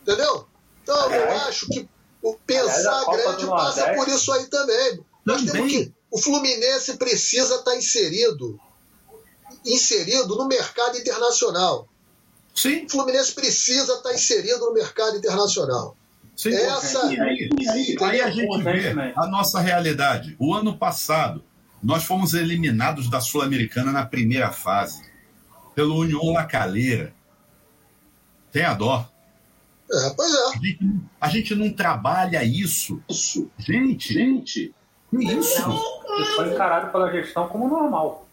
Entendeu? 0.03 0.47
Então 0.83 1.13
eu 1.13 1.23
é. 1.25 1.37
acho 1.49 1.67
que 1.69 1.89
o 2.23 2.35
pensar 2.47 3.05
grande 3.05 3.47
passa 3.47 3.95
por 3.95 4.09
isso 4.09 4.33
aí 4.33 4.47
também. 4.47 5.05
Nós 5.25 5.43
temos 5.43 5.71
que. 5.71 5.93
O 6.11 6.19
Fluminense 6.21 6.97
precisa 6.97 7.57
estar 7.57 7.77
inserido. 7.77 8.59
Inserido 9.67 10.37
no 10.37 10.47
mercado 10.47 10.97
internacional. 10.97 11.89
Sim. 12.55 12.85
O 12.85 12.91
Fluminense 12.91 13.33
precisa 13.33 13.95
estar 13.95 14.15
inserido 14.15 14.61
no 14.61 14.73
mercado 14.73 15.17
internacional. 15.17 15.97
Sim, 16.37 16.55
Essa, 16.55 17.07
aí, 17.07 17.21
aí, 17.21 17.97
aí 18.01 18.21
a 18.21 18.31
gente 18.31 18.63
vê 18.63 18.89
a 19.17 19.27
nossa 19.27 19.61
realidade. 19.61 20.37
O 20.39 20.53
ano 20.53 20.77
passado, 20.77 21.43
nós 21.85 22.05
fomos 22.05 22.33
eliminados 22.33 23.11
da 23.11 23.21
Sul-Americana 23.21 23.93
na 23.93 24.07
primeira 24.07 24.51
fase, 24.51 25.05
pelo 25.75 25.99
União 25.99 26.33
La 26.33 26.45
Calera. 26.45 27.13
Tem 28.51 28.65
a 28.65 28.73
dó. 28.73 29.07
É, 29.93 30.11
pois 30.17 30.33
é. 30.33 30.47
A 30.47 30.57
gente, 30.57 31.01
a 31.21 31.29
gente 31.29 31.55
não 31.55 31.71
trabalha 31.71 32.43
isso. 32.43 33.03
Isso. 33.09 33.51
Gente, 33.59 34.15
gente, 34.15 34.75
isso. 35.13 35.95
Isso 36.21 36.37
foi 36.37 36.55
encarado 36.55 36.91
pela 36.91 37.13
gestão 37.13 37.49
como 37.49 37.69
normal. 37.69 38.27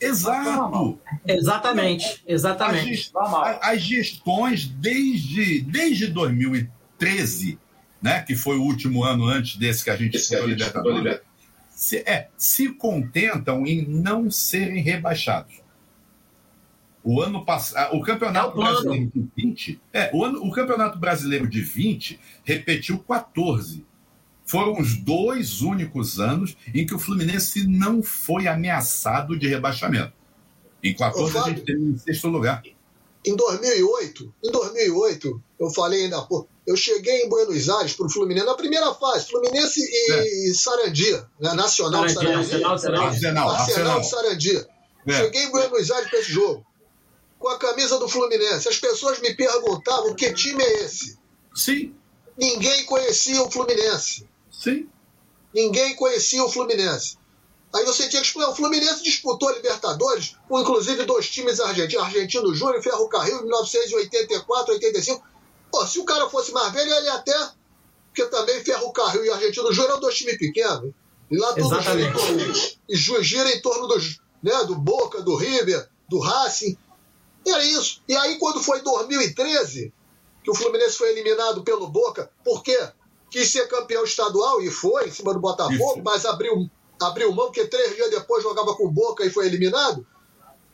Exato. 0.00 0.98
Exatamente, 1.26 2.22
exatamente. 2.26 3.10
As, 3.14 3.58
as, 3.60 3.82
gestões 3.82 4.64
desde, 4.64 5.60
desde 5.62 6.06
2013, 6.06 7.58
né, 8.00 8.22
que 8.22 8.36
foi 8.36 8.56
o 8.56 8.62
último 8.62 9.02
ano 9.02 9.26
antes 9.26 9.56
desse 9.56 9.82
que 9.82 9.90
a 9.90 9.96
gente 9.96 10.16
ficou 10.18 10.46
Libertadores, 10.46 11.20
se, 11.78 11.98
é, 11.98 12.28
se 12.36 12.70
contentam 12.70 13.64
em 13.64 13.86
não 13.86 14.28
serem 14.32 14.82
rebaixados. 14.82 15.62
O 17.04 17.22
ano 17.22 17.44
passado, 17.44 17.96
o 17.96 18.02
Campeonato 18.02 18.60
é 18.60 18.64
Brasileiro 18.64 19.12
de 19.14 19.30
20, 19.36 19.80
é, 19.92 20.10
o, 20.12 20.24
ano, 20.24 20.44
o 20.44 20.50
Campeonato 20.50 20.98
Brasileiro 20.98 21.46
de 21.46 21.60
20 21.60 22.18
repetiu 22.42 22.98
14. 22.98 23.86
Foram 24.44 24.80
os 24.80 24.96
dois 24.96 25.62
únicos 25.62 26.18
anos 26.18 26.56
em 26.74 26.84
que 26.84 26.96
o 26.96 26.98
Fluminense 26.98 27.64
não 27.68 28.02
foi 28.02 28.48
ameaçado 28.48 29.38
de 29.38 29.46
rebaixamento. 29.46 30.12
Em 30.82 30.92
14 30.92 31.36
Ô, 31.36 31.44
a 31.44 31.48
gente 31.48 31.60
teve 31.60 31.80
em 31.80 31.96
sexto 31.96 32.26
lugar. 32.26 32.60
Em 33.24 33.36
2008, 33.36 34.34
em 34.44 34.50
2008, 34.50 35.42
eu 35.60 35.70
falei 35.70 36.04
ainda, 36.06 36.22
pô, 36.22 36.48
eu 36.68 36.76
cheguei 36.76 37.22
em 37.22 37.28
Buenos 37.30 37.70
Aires 37.70 37.94
para 37.94 38.04
o 38.04 38.10
Fluminense 38.10 38.46
na 38.46 38.54
primeira 38.54 38.92
fase, 38.92 39.26
Fluminense 39.26 39.80
e 39.80 40.50
é. 40.50 40.52
Sarandia, 40.52 41.26
né? 41.40 41.54
Nacional 41.54 42.06
Sarandia. 42.06 42.44
Sarandia. 42.44 42.68
Arsenal, 42.68 43.50
Arsenal 43.50 44.04
Sarandia. 44.04 44.68
É. 45.06 45.12
Cheguei 45.14 45.44
em 45.44 45.50
Buenos 45.50 45.90
Aires 45.90 46.10
para 46.10 46.18
esse 46.18 46.30
jogo, 46.30 46.66
com 47.38 47.48
a 47.48 47.58
camisa 47.58 47.98
do 47.98 48.06
Fluminense. 48.06 48.68
As 48.68 48.76
pessoas 48.76 49.18
me 49.20 49.34
perguntavam 49.34 50.14
que 50.14 50.30
time 50.34 50.62
é 50.62 50.84
esse. 50.84 51.18
Sim. 51.54 51.94
Ninguém 52.36 52.84
conhecia 52.84 53.42
o 53.42 53.50
Fluminense. 53.50 54.28
Sim. 54.52 54.86
Ninguém 55.54 55.96
conhecia 55.96 56.44
o 56.44 56.50
Fluminense. 56.50 57.16
Aí 57.74 57.82
você 57.86 58.10
tinha 58.10 58.20
que 58.20 58.28
explicar. 58.28 58.50
O 58.50 58.54
Fluminense 58.54 59.02
disputou 59.02 59.48
a 59.48 59.52
Libertadores 59.54 60.36
com 60.46 60.60
inclusive 60.60 61.02
dois 61.04 61.30
times 61.30 61.60
argentinos, 61.60 62.04
Argentino 62.04 62.54
Júnior 62.54 62.78
e 62.78 62.82
Ferro 62.82 63.08
Carril, 63.08 63.38
em 63.38 63.44
1984, 63.44 64.74
85. 64.74 65.37
Pô, 65.70 65.86
se 65.86 65.98
o 65.98 66.04
cara 66.04 66.28
fosse 66.28 66.52
mais 66.52 66.72
velho, 66.72 66.92
ele 66.92 67.08
até. 67.08 67.34
Porque 68.08 68.24
também 68.30 68.64
Ferro 68.64 68.92
Carril 68.92 69.24
e 69.24 69.30
Argentino 69.30 69.72
Júnior 69.72 69.92
eram 69.92 70.00
dois 70.00 70.16
times 70.16 70.38
pequenos. 70.38 70.92
E 71.30 71.36
lá 71.36 71.52
tudo 71.52 71.80
gira 71.80 72.00
em 72.00 72.12
torno, 72.12 72.52
e 72.88 72.96
gira 72.96 73.50
em 73.50 73.60
torno 73.60 73.86
dos, 73.86 74.18
né, 74.42 74.64
do 74.64 74.74
Boca, 74.76 75.20
do 75.22 75.36
River, 75.36 75.88
do 76.08 76.18
Racing. 76.18 76.76
E 77.44 77.50
era 77.50 77.62
isso. 77.64 78.02
E 78.08 78.16
aí, 78.16 78.38
quando 78.38 78.62
foi 78.62 78.80
2013, 78.80 79.92
que 80.42 80.50
o 80.50 80.54
Fluminense 80.54 80.96
foi 80.96 81.10
eliminado 81.10 81.62
pelo 81.62 81.88
Boca, 81.88 82.30
por 82.42 82.62
quê? 82.62 82.78
Quis 83.30 83.50
ser 83.50 83.68
campeão 83.68 84.04
estadual 84.04 84.62
e 84.62 84.70
foi, 84.70 85.08
em 85.08 85.12
cima 85.12 85.34
do 85.34 85.40
Botafogo, 85.40 85.94
isso. 85.96 86.02
mas 86.02 86.24
abriu, 86.24 86.68
abriu 87.00 87.30
mão, 87.32 87.46
porque 87.46 87.66
três 87.66 87.94
dias 87.94 88.10
depois 88.10 88.42
jogava 88.42 88.74
com 88.74 88.86
o 88.86 88.90
Boca 88.90 89.24
e 89.24 89.30
foi 89.30 89.46
eliminado. 89.46 90.06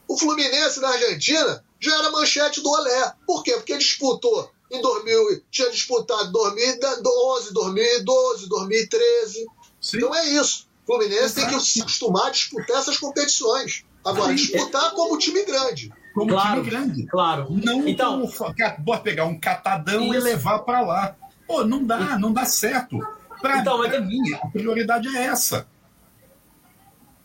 O 0.06 0.16
Fluminense 0.16 0.80
na 0.80 0.90
Argentina 0.90 1.64
já 1.80 1.98
era 1.98 2.12
manchete 2.12 2.60
do 2.60 2.70
Olé. 2.70 3.12
Por 3.26 3.42
quê? 3.42 3.54
Porque 3.54 3.76
disputou 3.76 4.48
em 4.74 4.82
2000, 4.82 5.42
tinha 5.50 5.70
disputado 5.70 6.32
2011, 6.32 7.52
2012, 7.52 8.48
2013. 8.48 9.46
Sim. 9.80 9.96
Então 9.96 10.14
é 10.14 10.28
isso. 10.30 10.66
O 10.82 10.86
Fluminense 10.86 11.24
Exato. 11.24 11.48
tem 11.48 11.58
que 11.58 11.64
se 11.64 11.80
acostumar 11.80 12.26
a 12.26 12.30
disputar 12.30 12.78
essas 12.78 12.98
competições. 12.98 13.84
Agora, 14.04 14.28
Sim. 14.28 14.34
disputar 14.34 14.90
como 14.92 15.18
time 15.18 15.44
grande. 15.44 15.92
Como 16.14 16.30
claro, 16.30 16.62
time 16.62 16.70
grande. 16.70 17.06
Claro. 17.06 17.46
Não 17.50 17.88
então, 17.88 18.26
como 18.26 19.00
pegar 19.02 19.24
um 19.24 19.38
catadão 19.38 20.04
isso. 20.04 20.14
e 20.14 20.20
levar 20.20 20.60
para 20.60 20.80
lá. 20.82 21.16
Pô, 21.46 21.64
não 21.64 21.84
dá, 21.84 22.18
não 22.18 22.32
dá 22.32 22.44
certo. 22.44 22.98
Para 23.40 23.58
então, 23.58 23.78
mas... 23.78 24.06
mim, 24.06 24.34
a 24.34 24.46
prioridade 24.48 25.08
é 25.16 25.24
essa. 25.24 25.66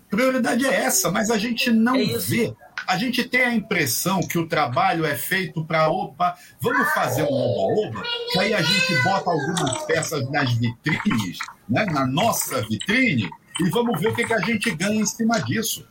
Prioridade 0.10 0.66
é 0.66 0.74
essa, 0.74 1.12
mas 1.12 1.30
a 1.30 1.38
gente 1.38 1.70
não 1.70 1.96
é 1.96 2.18
vê 2.18 2.56
a 2.90 2.98
gente 2.98 3.24
tem 3.24 3.42
a 3.42 3.54
impressão 3.54 4.20
que 4.20 4.40
o 4.40 4.48
trabalho 4.48 5.06
é 5.06 5.16
feito 5.16 5.64
para, 5.64 5.88
opa, 5.90 6.36
vamos 6.60 6.92
fazer 6.92 7.22
um 7.22 7.32
oba-oba, 7.32 8.04
que 8.32 8.40
aí 8.40 8.52
a 8.52 8.64
gente 8.64 9.04
bota 9.04 9.30
algumas 9.30 9.86
peças 9.86 10.28
nas 10.32 10.52
vitrines, 10.54 11.38
né, 11.70 11.86
na 11.86 12.08
nossa 12.08 12.64
vitrine, 12.64 13.30
e 13.60 13.70
vamos 13.70 14.02
ver 14.02 14.08
o 14.08 14.16
que, 14.16 14.26
que 14.26 14.34
a 14.34 14.40
gente 14.40 14.72
ganha 14.72 15.02
em 15.02 15.06
cima 15.06 15.40
disso. 15.40 15.88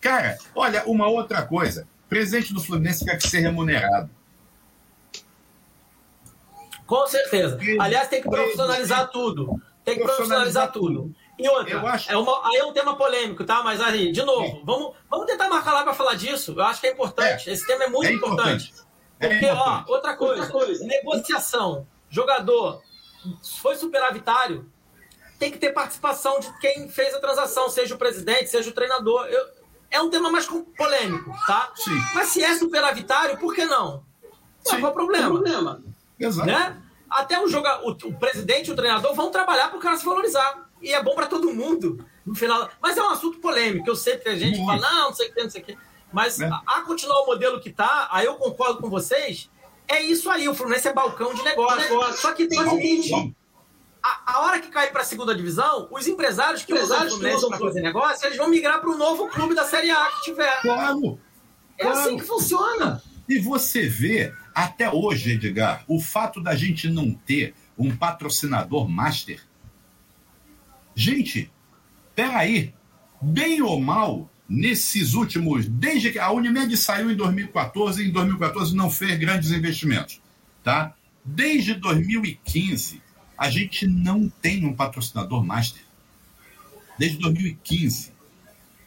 Cara, 0.00 0.36
olha, 0.52 0.82
uma 0.86 1.06
outra 1.06 1.42
coisa. 1.42 1.86
Presidente 2.08 2.52
do 2.52 2.60
Fluminense 2.60 3.04
quer 3.04 3.22
ser 3.22 3.38
remunerado. 3.38 4.10
Com 6.84 7.06
certeza. 7.06 7.56
Aliás, 7.78 8.08
tem 8.08 8.20
que 8.20 8.28
profissionalizar 8.28 9.08
tudo. 9.12 9.62
Tem 9.84 9.94
que 9.94 10.02
profissionalizar 10.02 10.72
tudo. 10.72 11.14
E 11.40 11.48
outra, 11.48 11.72
eu 11.72 11.86
acho... 11.86 12.12
é 12.12 12.16
uma, 12.16 12.48
aí 12.48 12.56
é 12.56 12.64
um 12.64 12.72
tema 12.72 12.96
polêmico, 12.96 13.44
tá? 13.44 13.62
Mas 13.62 13.80
aí, 13.80 14.12
de 14.12 14.22
novo, 14.22 14.62
vamos, 14.64 14.94
vamos 15.08 15.26
tentar 15.26 15.48
marcar 15.48 15.72
lá 15.72 15.82
para 15.82 15.94
falar 15.94 16.14
disso. 16.14 16.54
Eu 16.56 16.64
acho 16.64 16.80
que 16.80 16.86
é 16.86 16.92
importante. 16.92 17.48
É. 17.48 17.52
Esse 17.52 17.66
tema 17.66 17.84
é 17.84 17.88
muito 17.88 18.08
é 18.08 18.12
importante. 18.12 18.70
importante. 18.70 18.90
É 19.20 19.28
Porque, 19.28 19.46
ó, 19.46 19.84
outra 19.86 20.16
coisa, 20.16 20.42
outra 20.42 20.52
coisa, 20.52 20.84
negociação. 20.84 21.86
Jogador 22.08 22.82
foi 23.60 23.76
superavitário, 23.76 24.70
tem 25.38 25.50
que 25.50 25.58
ter 25.58 25.72
participação 25.72 26.40
de 26.40 26.52
quem 26.58 26.88
fez 26.88 27.14
a 27.14 27.20
transação, 27.20 27.68
seja 27.68 27.94
o 27.94 27.98
presidente, 27.98 28.50
seja 28.50 28.70
o 28.70 28.72
treinador. 28.72 29.26
Eu, 29.26 29.46
é 29.90 30.00
um 30.00 30.08
tema 30.08 30.30
mais 30.30 30.46
polêmico, 30.46 31.32
tá? 31.46 31.72
Sim. 31.74 31.98
Mas 32.14 32.28
se 32.28 32.42
é 32.42 32.56
superavitário, 32.56 33.38
por 33.38 33.54
que 33.54 33.64
não? 33.64 34.04
Sim. 34.60 34.80
Qual 34.80 34.86
é 34.86 34.88
o 34.88 34.92
problema? 34.92 35.28
problema. 35.28 35.82
Exato. 36.18 36.46
Né? 36.46 36.80
Até 37.10 37.40
o, 37.40 37.48
joga, 37.48 37.80
o, 37.82 37.90
o 37.90 38.18
presidente 38.18 38.68
e 38.68 38.72
o 38.72 38.76
treinador 38.76 39.14
vão 39.14 39.30
trabalhar 39.30 39.68
para 39.68 39.78
o 39.78 39.80
cara 39.80 39.96
se 39.96 40.04
valorizar 40.04 40.69
e 40.80 40.92
é 40.92 41.02
bom 41.02 41.14
para 41.14 41.26
todo 41.26 41.52
mundo 41.52 42.04
no 42.24 42.34
final. 42.34 42.70
Mas 42.80 42.96
é 42.96 43.02
um 43.02 43.10
assunto 43.10 43.38
polêmico. 43.38 43.88
Eu 43.88 43.96
sei 43.96 44.16
que 44.16 44.24
tem 44.24 44.38
gente 44.38 44.58
que 44.58 44.66
fala, 44.66 44.80
não, 44.80 45.08
não 45.08 45.14
sei 45.14 45.28
o 45.28 45.34
que, 45.34 45.42
não 45.42 45.50
sei 45.50 45.62
o 45.62 45.64
que. 45.64 45.78
Mas 46.12 46.40
é. 46.40 46.46
a, 46.46 46.62
a, 46.66 46.80
continuar 46.82 47.20
o 47.22 47.26
modelo 47.26 47.60
que 47.60 47.70
tá, 47.70 48.08
aí 48.10 48.26
eu 48.26 48.34
concordo 48.34 48.80
com 48.80 48.90
vocês. 48.90 49.48
É 49.86 50.02
isso 50.02 50.30
aí, 50.30 50.48
o 50.48 50.54
Fluminense 50.54 50.88
é 50.88 50.92
balcão 50.92 51.34
de 51.34 51.42
negócio. 51.42 52.16
Só 52.16 52.32
que 52.32 52.46
tem 52.46 52.60
o 52.60 52.70
seguinte: 52.70 53.34
a, 54.02 54.34
a, 54.34 54.40
hora 54.42 54.60
que 54.60 54.68
cair 54.68 54.92
para 54.92 55.02
a 55.02 55.04
segunda 55.04 55.34
divisão, 55.34 55.88
os 55.90 56.06
empresários 56.06 56.64
que 56.64 56.72
usam 56.72 57.06
o 57.06 57.10
Fluminense 57.10 57.48
para 57.48 57.58
fazer 57.58 57.82
negócio, 57.82 58.26
eles 58.26 58.38
vão 58.38 58.48
migrar 58.48 58.80
para 58.80 58.90
o 58.90 58.96
novo 58.96 59.28
clube 59.28 59.54
da 59.54 59.64
Série 59.64 59.90
A 59.90 60.06
que 60.06 60.22
tiver. 60.22 60.60
Claro! 60.62 61.18
É 61.78 61.82
claro. 61.82 61.98
assim 61.98 62.16
que 62.16 62.24
funciona. 62.24 63.02
E 63.28 63.38
você 63.38 63.86
vê, 63.86 64.34
até 64.54 64.90
hoje, 64.90 65.32
Edgar, 65.32 65.84
o 65.86 66.00
fato 66.00 66.42
da 66.42 66.54
gente 66.54 66.88
não 66.88 67.12
ter 67.12 67.54
um 67.78 67.96
patrocinador 67.96 68.88
master 68.88 69.40
Gente, 71.00 71.50
peraí, 72.14 72.74
bem 73.22 73.62
ou 73.62 73.80
mal, 73.80 74.30
nesses 74.46 75.14
últimos, 75.14 75.66
desde 75.66 76.12
que 76.12 76.18
a 76.18 76.30
Unimed 76.30 76.76
saiu 76.76 77.10
em 77.10 77.16
2014, 77.16 78.06
em 78.06 78.12
2014 78.12 78.76
não 78.76 78.90
fez 78.90 79.18
grandes 79.18 79.50
investimentos, 79.50 80.20
tá? 80.62 80.94
Desde 81.24 81.72
2015, 81.72 83.00
a 83.38 83.48
gente 83.48 83.86
não 83.86 84.28
tem 84.28 84.66
um 84.66 84.74
patrocinador 84.74 85.42
master. 85.42 85.80
Desde 86.98 87.16
2015. 87.16 88.12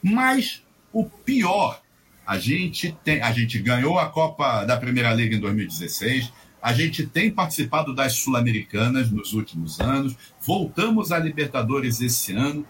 Mas 0.04 0.62
o 0.92 1.06
pior, 1.06 1.82
a 2.28 2.38
gente 2.38 2.96
tem, 3.04 3.24
a 3.24 3.32
gente 3.32 3.58
ganhou 3.58 3.98
a 3.98 4.08
Copa 4.08 4.66
da 4.66 4.78
Primeira 4.78 5.12
Liga 5.16 5.36
em 5.36 5.40
2016, 5.40 6.32
a 6.64 6.72
gente 6.72 7.06
tem 7.06 7.30
participado 7.30 7.94
das 7.94 8.14
Sul-Americanas 8.14 9.12
nos 9.12 9.34
últimos 9.34 9.82
anos, 9.82 10.16
voltamos 10.40 11.12
à 11.12 11.20
Libertadores 11.20 12.00
esse 12.00 12.32
ano. 12.32 12.66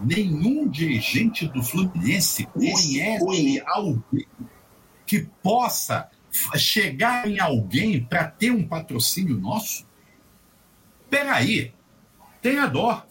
Nenhum 0.00 0.66
dirigente 0.66 1.46
do 1.46 1.62
Fluminense 1.62 2.46
conhece 2.46 3.62
alguém 3.66 4.26
que 5.06 5.28
possa 5.42 6.10
chegar 6.56 7.28
em 7.28 7.38
alguém 7.38 8.02
para 8.02 8.26
ter 8.26 8.50
um 8.50 8.66
patrocínio 8.66 9.36
nosso? 9.38 9.86
Peraí, 11.10 11.74
tenha 12.40 12.66
dó. 12.66 13.06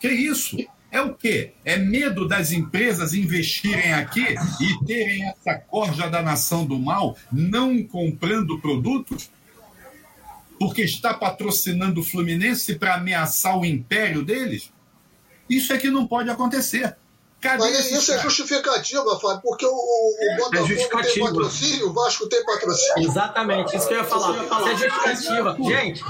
Que 0.00 0.08
isso? 0.08 0.56
É 0.90 1.00
o 1.00 1.14
quê? 1.14 1.52
É 1.64 1.76
medo 1.76 2.26
das 2.26 2.50
empresas 2.50 3.14
investirem 3.14 3.92
aqui 3.92 4.34
e 4.60 4.84
terem 4.84 5.24
essa 5.28 5.54
corja 5.54 6.08
da 6.08 6.20
nação 6.20 6.66
do 6.66 6.78
mal 6.78 7.16
não 7.32 7.82
comprando 7.84 8.60
produtos? 8.60 9.30
Porque 10.58 10.82
está 10.82 11.14
patrocinando 11.14 12.00
o 12.00 12.04
Fluminense 12.04 12.74
para 12.74 12.94
ameaçar 12.94 13.56
o 13.56 13.64
império 13.64 14.22
deles? 14.24 14.72
Isso 15.48 15.72
é 15.72 15.78
que 15.78 15.90
não 15.90 16.06
pode 16.06 16.28
acontecer. 16.28 16.96
Cadê 17.40 17.58
Mas 17.58 17.90
isso 17.90 18.12
é 18.12 18.18
justificativa, 18.18 19.18
Fábio, 19.18 19.40
porque 19.40 19.64
o, 19.64 19.72
o 19.72 20.14
é 20.20 20.36
Botafogo 20.36 20.72
é 20.72 20.76
tem 20.76 21.20
patrocínio, 21.20 21.88
o 21.88 21.92
Vasco 21.92 22.28
tem 22.28 22.44
patrocínio. 22.44 23.08
Exatamente, 23.08 23.74
isso 23.74 23.88
que 23.88 23.94
eu 23.94 23.98
ia 23.98 24.04
falar. 24.04 24.44
Isso 24.44 24.68
é 24.68 24.76
justificativa. 24.76 25.56
Gente, 25.58 26.04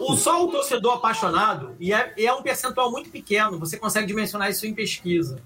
o, 0.00 0.16
só 0.16 0.42
o 0.42 0.48
torcedor 0.48 0.94
apaixonado, 0.94 1.76
e 1.78 1.92
é, 1.92 2.14
e 2.16 2.26
é 2.26 2.32
um 2.32 2.42
percentual 2.42 2.90
muito 2.90 3.10
pequeno, 3.10 3.58
você 3.58 3.76
consegue 3.76 4.06
dimensionar 4.06 4.48
isso 4.48 4.66
em 4.66 4.72
pesquisa, 4.72 5.38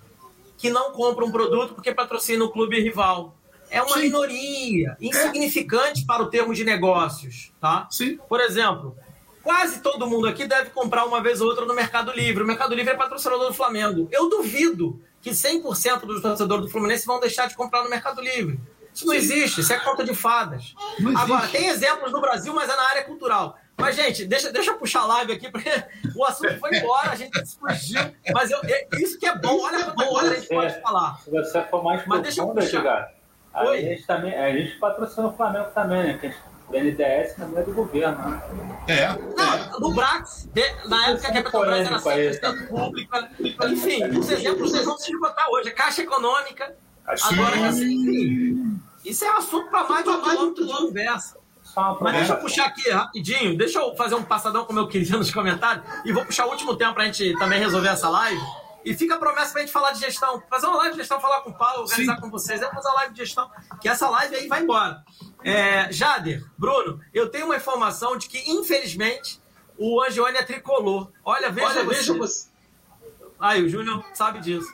que 0.57 0.71
não 0.71 0.93
compra 0.93 1.25
um 1.25 1.33
produto 1.33 1.75
porque 1.75 1.93
patrocina 1.93 2.45
o 2.45 2.51
clube 2.51 2.81
rival. 2.81 3.35
É 3.71 3.83
uma 3.83 3.97
Sim. 3.97 4.03
minoria, 4.03 4.97
insignificante 5.01 6.03
é. 6.03 6.07
para 6.07 6.23
o 6.23 6.31
termo 6.31 6.55
de 6.55 6.65
negócios, 6.65 7.53
tá? 7.61 7.89
Sim. 7.91 8.19
Por 8.29 8.41
exemplo, 8.41 8.97
quase 9.43 9.81
todo 9.81 10.07
mundo 10.07 10.27
aqui 10.27 10.47
deve 10.47 10.71
comprar 10.71 11.05
uma 11.05 11.23
vez 11.23 11.41
ou 11.41 11.49
outra 11.49 11.65
no 11.65 11.75
Mercado 11.75 12.13
Livre. 12.13 12.43
O 12.43 12.47
Mercado 12.47 12.75
Livre 12.75 12.93
é 12.93 12.97
patrocinador 12.97 13.49
do 13.49 13.55
Flamengo. 13.55 14.09
Eu 14.11 14.29
duvido 14.29 15.01
que 15.21 15.31
100% 15.31 16.01
dos 16.01 16.23
torcedores 16.23 16.65
do 16.65 16.71
Fluminense 16.71 17.07
vão 17.07 17.21
deixar 17.21 17.47
de 17.47 17.55
comprar 17.55 17.83
no 17.83 17.91
Mercado 17.91 18.21
Livre. 18.21 18.61
Isso 18.93 19.07
não 19.07 19.15
existe, 19.15 19.61
isso 19.61 19.73
é 19.73 19.79
conta 19.79 20.05
de 20.05 20.15
fadas. 20.15 20.75
Agora, 21.17 21.47
tem 21.47 21.69
exemplos 21.69 22.11
no 22.11 22.21
Brasil, 22.21 22.53
mas 22.53 22.69
é 22.69 22.75
na 22.75 22.89
área 22.89 23.05
cultural. 23.05 23.57
Mas, 23.77 23.95
gente, 23.95 24.25
deixa, 24.25 24.51
deixa 24.51 24.73
eu 24.73 24.77
puxar 24.77 25.03
a 25.03 25.07
live 25.07 25.33
aqui, 25.33 25.51
porque 25.53 25.71
o 26.17 26.25
assunto 26.25 26.59
foi 26.59 26.77
embora, 26.77 27.13
a 27.13 27.15
gente 27.15 27.41
fugiu. 27.57 28.01
Mas 28.35 28.51
eu, 28.51 28.61
isso 28.95 29.17
que 29.19 29.27
é 29.27 29.39
bom, 29.39 29.61
olha 29.63 29.85
quanta 29.85 30.05
coisa 30.05 30.33
a 30.33 30.35
gente 30.35 30.49
pode 30.49 30.75
é, 30.75 30.81
falar. 30.81 31.21
Se 31.21 31.31
você 31.31 31.63
for 31.63 31.85
mais 31.85 32.05
mas 32.07 32.23
deixa 32.23 32.41
eu 32.41 32.49
puxar. 32.49 33.13
a 33.55 33.77
gente, 33.77 34.05
também, 34.05 34.35
a 34.35 34.51
gente 34.51 34.77
patrocina 34.79 35.29
o 35.29 35.37
Flamengo 35.37 35.71
também, 35.71 36.03
né? 36.03 36.15
O 36.15 36.19
BNDES 36.71 37.35
também 37.35 37.61
é 37.61 37.63
do 37.65 37.73
governo. 37.73 38.19
Né? 38.19 38.43
É. 38.89 39.09
Não, 39.09 39.81
no 39.81 39.95
Brax, 39.95 40.49
na 40.87 41.09
época 41.09 41.33
que 41.33 41.39
a 41.39 41.43
Petrobras 41.43 41.87
era 41.87 41.99
100% 41.99 42.69
pública. 42.69 43.31
Enfim, 43.39 44.05
os 44.19 44.31
exemplos 44.31 44.71
vocês 44.71 44.85
vão 44.85 44.99
se 44.99 45.11
esgotar 45.11 45.49
hoje. 45.51 45.69
A 45.71 45.75
Caixa 45.75 46.03
Econômica. 46.03 46.77
Agora, 47.07 47.69
assim, 47.69 48.79
isso 49.05 49.25
é 49.25 49.29
assunto 49.29 49.71
para 49.71 49.89
mais 49.89 50.05
de 50.05 50.11
um 50.11 50.21
quilômetro 50.23 50.67
de 50.67 50.73
conversa. 50.73 51.39
Mas 52.01 52.17
deixa 52.17 52.33
eu 52.33 52.39
puxar 52.39 52.67
aqui 52.67 52.91
rapidinho, 52.91 53.57
deixa 53.57 53.79
eu 53.79 53.95
fazer 53.95 54.15
um 54.15 54.23
passadão 54.23 54.65
como 54.65 54.79
eu 54.81 54.89
queria 54.89 55.17
nos 55.17 55.31
comentários 55.31 55.85
e 56.05 56.13
vou 56.13 56.25
puxar 56.25 56.47
o 56.47 56.51
último 56.51 56.75
tempo 56.77 56.95
para 56.95 57.05
a 57.05 57.07
gente 57.07 57.39
também 57.39 57.61
resolver 57.61 57.89
essa 57.89 58.09
live. 58.09 58.41
E 58.85 58.95
fica 58.95 59.17
a 59.17 59.19
promessa 59.19 59.53
pra 59.53 59.61
gente 59.61 59.73
falar 59.73 59.93
de 59.93 60.01
gestão. 60.01 60.43
Fazer 60.49 60.67
uma 60.67 60.77
live 60.79 60.93
de 60.93 61.01
gestão, 61.01 61.21
falar 61.21 61.41
com 61.43 61.51
o 61.51 61.55
Paulo, 61.55 61.83
organizar 61.83 62.15
Sim. 62.15 62.21
com 62.21 62.31
vocês. 62.31 62.63
É 62.63 62.71
fazer 62.71 62.89
uma 62.89 62.95
live 62.95 63.13
de 63.13 63.19
gestão, 63.21 63.51
que 63.81 63.89
essa 63.89 64.09
live 64.09 64.35
aí 64.35 64.49
vai 64.49 64.63
embora. 64.63 65.05
É, 65.45 65.93
Jader, 65.93 66.45
Bruno, 66.57 67.01
eu 67.15 67.29
tenho 67.29 67.47
uma 67.47 67.57
informação 67.57 68.17
de 68.17 68.29
que, 68.29 68.51
infelizmente, 68.51 69.41
o 69.77 70.03
Angione 70.03 70.37
é 70.37 70.43
tricolor. 70.43 71.11
Olha, 71.25 71.51
veja, 71.51 71.67
Olha, 71.69 71.85
veja 71.85 72.15
você. 72.15 72.49
Aí, 73.39 73.63
o 73.63 73.69
Júnior 73.69 74.05
sabe 74.15 74.41
disso. 74.41 74.69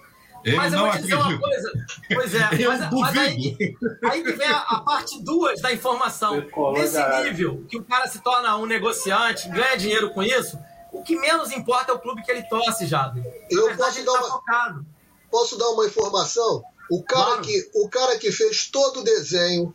Eu 0.45 0.59
mas 0.59 0.73
eu 0.75 0.81
vou 0.81 0.91
te 0.91 1.01
dizer 1.01 1.15
uma 1.15 1.39
coisa. 1.39 1.73
Pois 2.13 2.35
é, 2.35 2.41
mas, 2.69 2.93
mas, 2.93 3.19
aí, 3.19 3.77
aí 4.05 4.23
que 4.23 4.33
vem 4.33 4.47
a, 4.47 4.59
a 4.59 4.81
parte 4.81 5.23
2 5.23 5.61
da 5.63 5.73
informação. 5.73 6.45
Nesse 6.75 7.03
nível, 7.23 7.65
que 7.69 7.79
o 7.79 7.85
cara 7.85 8.07
se 8.07 8.21
torna 8.21 8.57
um 8.57 8.67
negociante, 8.67 9.49
ganha 9.49 9.77
dinheiro 9.77 10.11
com 10.11 10.23
isso, 10.23 10.59
o 10.93 11.03
que 11.03 11.19
menos 11.19 11.51
importa 11.51 11.93
é 11.93 11.95
o 11.95 11.99
clube 11.99 12.23
que 12.23 12.31
ele 12.31 12.43
torce, 12.43 12.87
Jader. 12.87 13.25
Eu 13.51 13.75
posso 13.75 14.05
dar, 14.05 14.13
tá 14.13 14.69
uma, 14.69 14.87
posso 15.31 15.59
dar 15.59 15.69
uma 15.71 15.87
informação? 15.87 16.63
O 16.91 17.03
cara, 17.03 17.25
claro. 17.25 17.43
que, 17.43 17.71
o 17.75 17.89
cara 17.89 18.19
que 18.19 18.31
fez 18.31 18.69
todo 18.69 19.01
o 19.01 19.05
desenho, 19.05 19.75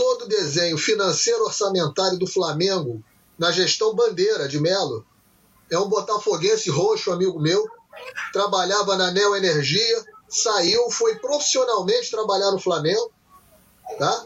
todo 0.00 0.22
o 0.22 0.28
desenho 0.28 0.78
financeiro 0.78 1.44
orçamentário 1.44 2.18
do 2.18 2.26
Flamengo 2.26 3.04
na 3.38 3.52
gestão 3.52 3.94
Bandeira 3.94 4.48
de 4.48 4.58
Melo. 4.58 5.04
É 5.70 5.78
um 5.78 5.90
botafoguense 5.90 6.70
roxo, 6.70 7.12
amigo 7.12 7.38
meu. 7.38 7.68
Trabalhava 8.32 8.96
na 8.96 9.10
Neo 9.10 9.36
Energia, 9.36 10.02
saiu, 10.26 10.90
foi 10.90 11.16
profissionalmente 11.16 12.10
trabalhar 12.10 12.50
no 12.50 12.58
Flamengo, 12.58 13.12
tá? 13.98 14.24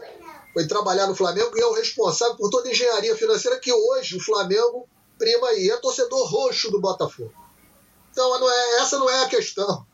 Foi 0.53 0.65
trabalhar 0.65 1.07
no 1.07 1.15
Flamengo 1.15 1.51
e 1.57 1.61
é 1.61 1.65
o 1.65 1.73
responsável 1.73 2.37
por 2.37 2.49
toda 2.49 2.69
a 2.69 2.71
engenharia 2.71 3.17
financeira 3.17 3.59
que 3.59 3.73
hoje 3.73 4.15
o 4.15 4.23
Flamengo 4.23 4.87
prima 5.19 5.49
aí. 5.49 5.69
É 5.69 5.75
torcedor 5.75 6.25
roxo 6.25 6.71
do 6.71 6.79
Botafogo. 6.79 7.33
Então, 8.13 8.39
não 8.39 8.49
é, 8.49 8.79
essa 8.79 8.97
não 8.97 9.09
é 9.09 9.25
a 9.25 9.27
questão. 9.27 9.85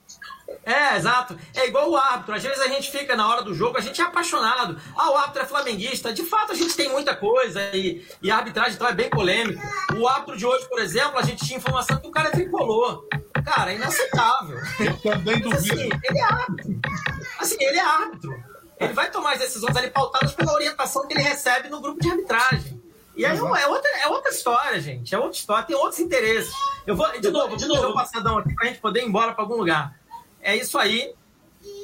É, 0.66 0.96
exato. 0.96 1.38
É 1.56 1.68
igual 1.68 1.90
o 1.90 1.98
árbitro. 1.98 2.36
Às 2.36 2.44
vezes 2.44 2.60
a 2.60 2.68
gente 2.68 2.92
fica 2.92 3.16
na 3.16 3.28
hora 3.28 3.42
do 3.42 3.54
jogo, 3.54 3.78
a 3.78 3.82
gente 3.82 4.02
é 4.02 4.04
apaixonado. 4.04 4.80
Ah, 4.96 5.12
o 5.12 5.18
árbitro 5.18 5.44
é 5.44 5.46
flamenguista. 5.46 6.14
De 6.14 6.24
fato, 6.24 6.52
a 6.52 6.56
gente 6.56 6.76
tem 6.76 6.90
muita 6.90 7.16
coisa 7.16 7.62
e, 7.76 8.06
e 8.22 8.30
a 8.30 8.38
arbitragem 8.38 8.74
então 8.74 8.88
é 8.88 8.94
bem 8.94 9.10
polêmico. 9.10 9.62
O 9.98 10.08
árbitro 10.08 10.38
de 10.38 10.46
hoje, 10.46 10.68
por 10.68 10.80
exemplo, 10.80 11.18
a 11.18 11.24
gente 11.24 11.46
tinha 11.46 11.58
informação 11.58 11.98
que 11.98 12.08
o 12.08 12.12
cara 12.12 12.30
é 12.30 12.32
tricolor. 12.32 13.06
Cara, 13.44 13.72
é 13.72 13.76
inaceitável. 13.76 14.58
Eu 14.80 14.98
também 14.98 15.40
duvido. 15.40 15.74
Assim, 15.74 15.90
ele 16.04 16.20
é 16.20 16.24
árbitro. 16.24 16.80
Assim, 17.40 17.58
ele 17.60 17.78
é 17.78 17.84
árbitro. 17.84 18.44
Ele 18.80 18.94
vai 18.94 19.12
tomar 19.12 19.34
as 19.34 19.40
decisões 19.40 19.76
ali 19.76 19.90
pautadas 19.90 20.34
pela 20.34 20.54
orientação 20.54 21.08
que 21.08 21.14
ele 21.14 21.22
recebe 21.22 21.70
no 21.70 21.82
grupo 21.82 22.02
de 22.02 22.10
arbitragem. 22.10 22.82
E 23.16 23.26
aí 23.26 23.38
é, 23.38 23.68
outra, 23.68 23.90
é 24.00 24.08
outra 24.08 24.32
história, 24.32 24.80
gente. 24.80 25.14
É 25.14 25.18
outra 25.20 25.38
história, 25.38 25.66
tem 25.66 25.76
outros 25.76 26.00
interesses. 26.00 26.54
Eu 26.88 26.96
vou, 26.96 27.08
de 27.20 27.30
novo, 27.30 27.56
de 27.56 27.68
novo, 27.68 27.90
um 27.90 27.94
passadão 27.94 28.38
aqui 28.40 28.56
pra 28.56 28.66
gente 28.66 28.80
poder 28.80 29.02
ir 29.02 29.08
embora 29.08 29.34
para 29.34 29.44
algum 29.44 29.58
lugar. 29.58 30.00
É 30.42 30.56
isso 30.56 30.78
aí. 30.78 31.14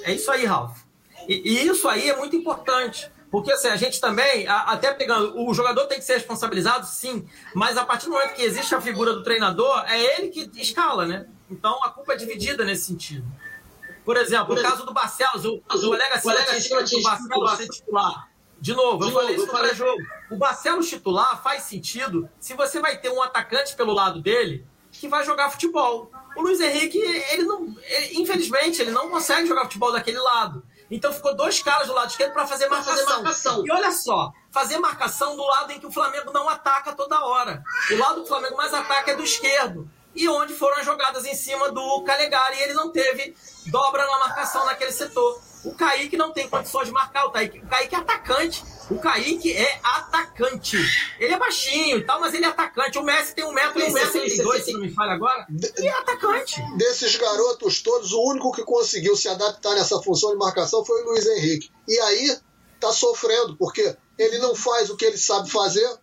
É 0.04 0.14
isso 0.14 0.32
aí, 0.32 0.46
Ralf. 0.46 0.80
E, 1.28 1.36
e, 1.36 1.68
isso 1.68 1.88
aí 1.88 2.10
é 2.10 2.16
muito 2.16 2.36
importante. 2.36 3.12
Porque 3.30 3.52
assim, 3.52 3.68
a 3.68 3.76
gente 3.76 4.00
também, 4.00 4.48
a, 4.48 4.62
até 4.72 4.94
pegando, 4.94 5.38
o 5.38 5.54
jogador 5.54 5.86
tem 5.86 5.98
que 5.98 6.06
ser 6.06 6.14
responsabilizado, 6.14 6.86
sim, 6.86 7.28
mas 7.54 7.78
a 7.78 7.86
partir 7.86 8.06
do 8.06 8.14
momento 8.14 8.34
que 8.34 8.42
existe 8.42 8.74
a 8.74 8.80
figura 8.80 9.14
do 9.14 9.22
treinador, 9.22 9.84
é 9.86 10.18
ele 10.18 10.30
que 10.30 10.50
escala, 10.62 11.06
né? 11.06 11.28
Então 11.52 11.84
a 11.84 11.90
culpa 11.90 12.14
é 12.14 12.16
dividida 12.16 12.64
nesse 12.64 12.86
sentido. 12.86 13.28
Por 14.06 14.16
exemplo, 14.16 14.56
Por 14.56 14.60
o 14.60 14.62
caso 14.62 14.86
do 14.86 14.94
Barcelos, 14.94 15.44
o, 15.44 15.56
o 15.56 15.62
colega 15.62 16.20
Silva 16.22 16.84
tinha 16.86 17.00
o 17.00 17.04
Barcelos 17.04 17.58
ser 17.58 17.68
titular. 17.68 18.30
De 18.60 18.74
novo, 18.74 19.00
de 19.00 19.12
eu 19.12 19.14
novo, 19.14 19.20
falei 19.20 19.36
isso 19.36 19.46
no 19.46 19.76
jogo 19.76 20.02
O 20.32 20.36
Barcelos 20.36 20.90
titular 20.90 21.44
faz 21.44 21.64
sentido 21.64 22.28
se 22.40 22.56
você 22.56 22.80
vai 22.80 22.98
ter 22.98 23.12
um 23.12 23.22
atacante 23.22 23.76
pelo 23.76 23.94
lado 23.94 24.20
dele 24.20 24.66
que 24.92 25.08
vai 25.08 25.24
jogar 25.24 25.50
futebol. 25.52 26.10
O 26.38 26.42
Luiz 26.42 26.60
Henrique, 26.60 27.00
ele 27.00 27.44
não, 27.44 27.76
ele, 27.84 28.22
infelizmente, 28.22 28.82
ele 28.82 28.92
não 28.92 29.10
consegue 29.10 29.48
jogar 29.48 29.64
futebol 29.64 29.92
daquele 29.92 30.20
lado. 30.20 30.64
Então 30.90 31.12
ficou 31.12 31.36
dois 31.36 31.62
caras 31.62 31.88
do 31.88 31.94
lado 31.94 32.10
esquerdo 32.10 32.32
para 32.32 32.48
fazer, 32.48 32.70
fazer, 32.70 33.04
marcação. 33.04 33.66
E 33.66 33.72
olha 33.72 33.92
só, 33.92 34.32
fazer 34.52 34.78
marcação 34.78 35.36
do 35.36 35.44
lado 35.44 35.72
em 35.74 35.80
que 35.80 35.86
o 35.86 35.92
Flamengo 35.92 36.32
não 36.32 36.48
ataca 36.48 36.94
toda 36.94 37.26
hora. 37.26 37.64
O 37.92 37.98
lado 37.98 38.16
que 38.16 38.22
o 38.22 38.28
Flamengo 38.28 38.56
mais 38.56 38.74
ataca 38.74 39.12
é 39.12 39.16
do 39.16 39.24
esquerdo. 39.24 39.90
E 40.16 40.28
onde 40.30 40.54
foram 40.54 40.78
as 40.78 40.86
jogadas 40.86 41.26
em 41.26 41.36
cima 41.36 41.72
do 41.72 42.04
Calegari, 42.04 42.60
ele 42.62 42.74
não 42.74 42.92
teve 42.92 43.36
dobra 43.68 44.06
na 44.06 44.20
marcação 44.20 44.66
naquele 44.66 44.92
setor. 44.92 45.42
O 45.66 45.76
Kaique 45.76 46.16
não 46.16 46.32
tem 46.32 46.48
condições 46.48 46.88
de 46.88 46.94
marcar. 46.94 47.26
O 47.26 47.32
Kaique, 47.32 47.60
o 47.60 47.68
Kaique 47.68 47.96
é 47.96 47.98
atacante. 47.98 48.64
O 48.90 48.98
Kaique 49.00 49.52
é 49.52 49.80
atacante. 49.84 50.78
Ele 51.20 51.34
é 51.34 51.38
baixinho 51.38 51.98
e 51.98 52.04
tal, 52.04 52.22
mas 52.22 52.34
ele 52.34 52.46
é 52.46 52.48
atacante. 52.48 52.98
O 52.98 53.04
Messi 53.04 53.36
tem 53.36 53.44
um 53.44 53.52
metro 53.52 53.80
e 53.82 53.92
dois, 54.42 54.64
se 54.64 54.74
não 54.74 54.82
me 54.82 54.92
falha 54.92 55.14
agora. 55.14 55.46
E 55.78 55.88
é 55.88 55.92
atacante. 55.92 56.62
Desses 56.78 57.16
garotos 57.18 57.82
todos, 57.82 58.14
o 58.14 58.22
único 58.30 58.52
que 58.54 58.64
conseguiu 58.64 59.16
se 59.16 59.28
adaptar 59.28 59.76
nessa 59.76 60.02
função 60.02 60.32
de 60.32 60.38
marcação 60.38 60.86
foi 60.86 61.04
o 61.04 61.10
Luiz 61.10 61.26
Henrique. 61.28 61.70
E 61.88 62.00
aí 62.00 62.38
tá 62.80 62.92
sofrendo, 62.94 63.58
porque 63.58 63.96
ele 64.18 64.38
não 64.38 64.56
faz 64.56 64.90
o 64.90 64.96
que 64.96 65.06
ele 65.06 65.18
sabe 65.18 65.50
fazer 65.52 65.98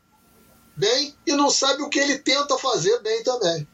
bem 0.77 1.15
e 1.27 1.33
não 1.33 1.51
sabe 1.51 1.83
o 1.83 1.89
que 1.89 1.99
ele 1.99 2.19
tenta 2.19 2.59
fazer 2.59 3.01
bem 3.01 3.23
também. 3.23 3.67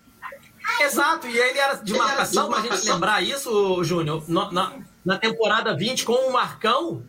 Exato, 0.80 1.26
e 1.26 1.36
ele 1.36 1.58
era 1.58 1.74
de 1.74 1.92
marcação, 1.94 2.48
para 2.48 2.58
a 2.58 2.62
gente 2.62 2.88
lembrar 2.88 3.22
isso, 3.22 3.82
Júnior, 3.82 4.22
na, 4.28 4.78
na 5.04 5.18
temporada 5.18 5.76
20 5.76 6.04
com 6.04 6.12
o 6.12 6.32
Marcão. 6.32 7.02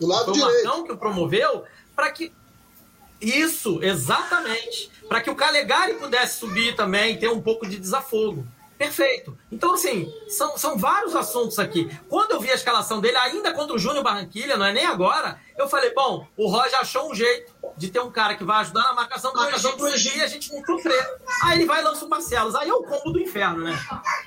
Do 0.00 0.06
lado 0.06 0.24
foi 0.24 0.32
o 0.32 0.36
direito. 0.36 0.64
Marcão 0.64 0.84
que 0.84 0.92
o 0.92 0.96
promoveu, 0.96 1.64
para 1.94 2.10
que. 2.10 2.32
Isso, 3.20 3.80
exatamente. 3.82 4.90
Para 5.06 5.20
que 5.20 5.30
o 5.30 5.36
Calegari 5.36 5.94
pudesse 5.94 6.38
subir 6.38 6.74
também, 6.74 7.18
ter 7.18 7.28
um 7.28 7.40
pouco 7.40 7.68
de 7.68 7.76
desafogo. 7.76 8.46
Perfeito. 8.80 9.36
Então, 9.52 9.74
assim, 9.74 10.10
são, 10.26 10.56
são 10.56 10.78
vários 10.78 11.14
assuntos 11.14 11.58
aqui. 11.58 11.94
Quando 12.08 12.30
eu 12.30 12.40
vi 12.40 12.50
a 12.50 12.54
escalação 12.54 12.98
dele, 12.98 13.18
ainda 13.18 13.52
contra 13.52 13.76
o 13.76 13.78
Júnior 13.78 14.02
Barranquilha, 14.02 14.56
não 14.56 14.64
é 14.64 14.72
nem 14.72 14.86
agora, 14.86 15.38
eu 15.58 15.68
falei, 15.68 15.92
bom, 15.92 16.26
o 16.34 16.48
Roger 16.48 16.80
achou 16.80 17.10
um 17.10 17.14
jeito 17.14 17.52
de 17.76 17.90
ter 17.90 18.00
um 18.00 18.10
cara 18.10 18.36
que 18.36 18.42
vai 18.42 18.62
ajudar 18.62 18.84
na 18.84 18.94
marcação 18.94 19.34
do 19.34 19.36
marcação 19.38 19.76
do 19.76 19.86
Egito 19.86 20.16
e 20.16 20.22
a 20.22 20.26
gente 20.26 20.50
não 20.50 20.64
sofrer. 20.64 21.18
Aí 21.42 21.58
ele 21.58 21.66
vai 21.66 21.82
e 21.82 21.84
lança 21.84 22.06
o 22.06 22.08
Barcelos. 22.08 22.54
Aí 22.54 22.70
é 22.70 22.72
o 22.72 22.82
combo 22.82 23.12
do 23.12 23.20
inferno, 23.20 23.64
né? 23.64 23.78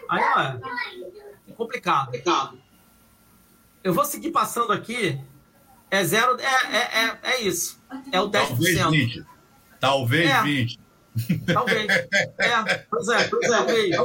Aí 0.08 0.22
é, 0.22 1.50
é 1.50 1.54
complicado. 1.54 2.12
Eu 3.84 3.92
vou 3.92 4.06
seguir 4.06 4.30
passando 4.30 4.72
aqui. 4.72 5.20
É 5.94 6.04
zero. 6.04 6.38
É, 6.40 6.76
é, 6.76 7.06
é, 7.06 7.18
é 7.36 7.42
isso. 7.42 7.80
É 8.12 8.20
o 8.20 8.28
10%. 8.30 8.32
Talvez 8.50 8.80
20. 8.90 9.26
Talvez 9.80 10.30
É. 10.30 10.42
20. 10.42 10.80
Talvez. 11.54 11.88
É, 12.40 12.76
pois 12.90 13.08
é, 13.10 13.28
pois 13.28 13.44
é, 13.46 13.50
talvez. 13.50 13.96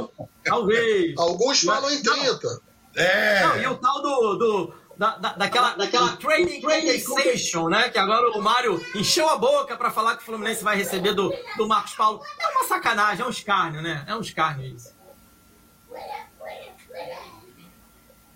Talvez. 0.44 1.14
Alguns 1.18 1.60
falam 1.62 1.90
em 1.90 2.02
30. 2.02 2.60
É. 2.94 3.40
Não, 3.46 3.56
e 3.62 3.66
o 3.68 3.76
tal 3.76 4.02
do. 4.02 4.34
do 4.36 4.74
da, 4.98 5.16
da- 5.16 5.32
daquela, 5.34 5.76
daquela 5.76 6.16
training 6.16 6.60
compensation, 6.60 7.68
né? 7.68 7.88
Que 7.88 7.98
agora 7.98 8.32
o 8.36 8.42
Mário 8.42 8.84
encheu 8.96 9.28
a 9.30 9.38
boca 9.38 9.76
para 9.76 9.90
falar 9.92 10.16
que 10.16 10.22
o 10.24 10.26
Fluminense 10.26 10.62
vai 10.64 10.76
receber 10.76 11.14
do, 11.14 11.32
do 11.56 11.68
Marcos 11.68 11.94
Paulo. 11.94 12.20
É 12.38 12.48
uma 12.48 12.64
sacanagem, 12.64 13.24
é 13.24 13.26
um 13.26 13.30
escárnio, 13.30 13.80
né? 13.80 14.04
É 14.08 14.14
um 14.16 14.20
escárnio 14.20 14.66
isso. 14.74 14.92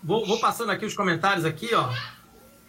Vou, 0.03 0.25
vou 0.27 0.39
passando 0.41 0.71
aqui 0.71 0.85
os 0.85 0.95
comentários 0.95 1.45
aqui, 1.45 1.75
ó. 1.75 1.89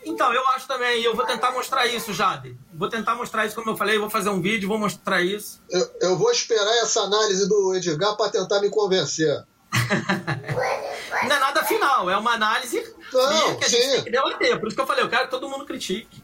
Então, 0.05 0.33
eu 0.33 0.45
acho 0.49 0.67
também, 0.67 1.01
e 1.01 1.05
eu 1.05 1.15
vou 1.15 1.25
tentar 1.25 1.51
mostrar 1.51 1.85
isso, 1.87 2.13
Jade. 2.13 2.57
Vou 2.73 2.89
tentar 2.89 3.15
mostrar 3.15 3.45
isso, 3.45 3.55
como 3.55 3.69
eu 3.69 3.77
falei, 3.77 3.97
vou 3.97 4.09
fazer 4.09 4.29
um 4.29 4.41
vídeo, 4.41 4.67
vou 4.67 4.77
mostrar 4.77 5.21
isso. 5.21 5.61
Eu, 5.69 5.91
eu 6.01 6.17
vou 6.17 6.31
esperar 6.31 6.77
essa 6.81 7.01
análise 7.01 7.47
do 7.47 7.75
Edgar 7.75 8.15
para 8.15 8.31
tentar 8.31 8.59
me 8.59 8.69
convencer. 8.69 9.43
Não 11.23 11.35
é 11.35 11.39
nada 11.39 11.63
final, 11.63 12.09
é 12.09 12.17
uma 12.17 12.33
análise 12.33 12.83
Não, 13.11 13.57
que 13.57 13.65
a 13.65 13.67
gente 13.67 13.83
sim. 13.83 13.91
tem 13.91 14.03
que 14.03 14.11
debater. 14.11 14.59
Por 14.59 14.67
isso 14.67 14.75
que 14.75 14.81
eu 14.81 14.87
falei, 14.87 15.03
eu 15.03 15.09
quero 15.09 15.25
que 15.25 15.31
todo 15.31 15.49
mundo 15.49 15.65
critique. 15.65 16.23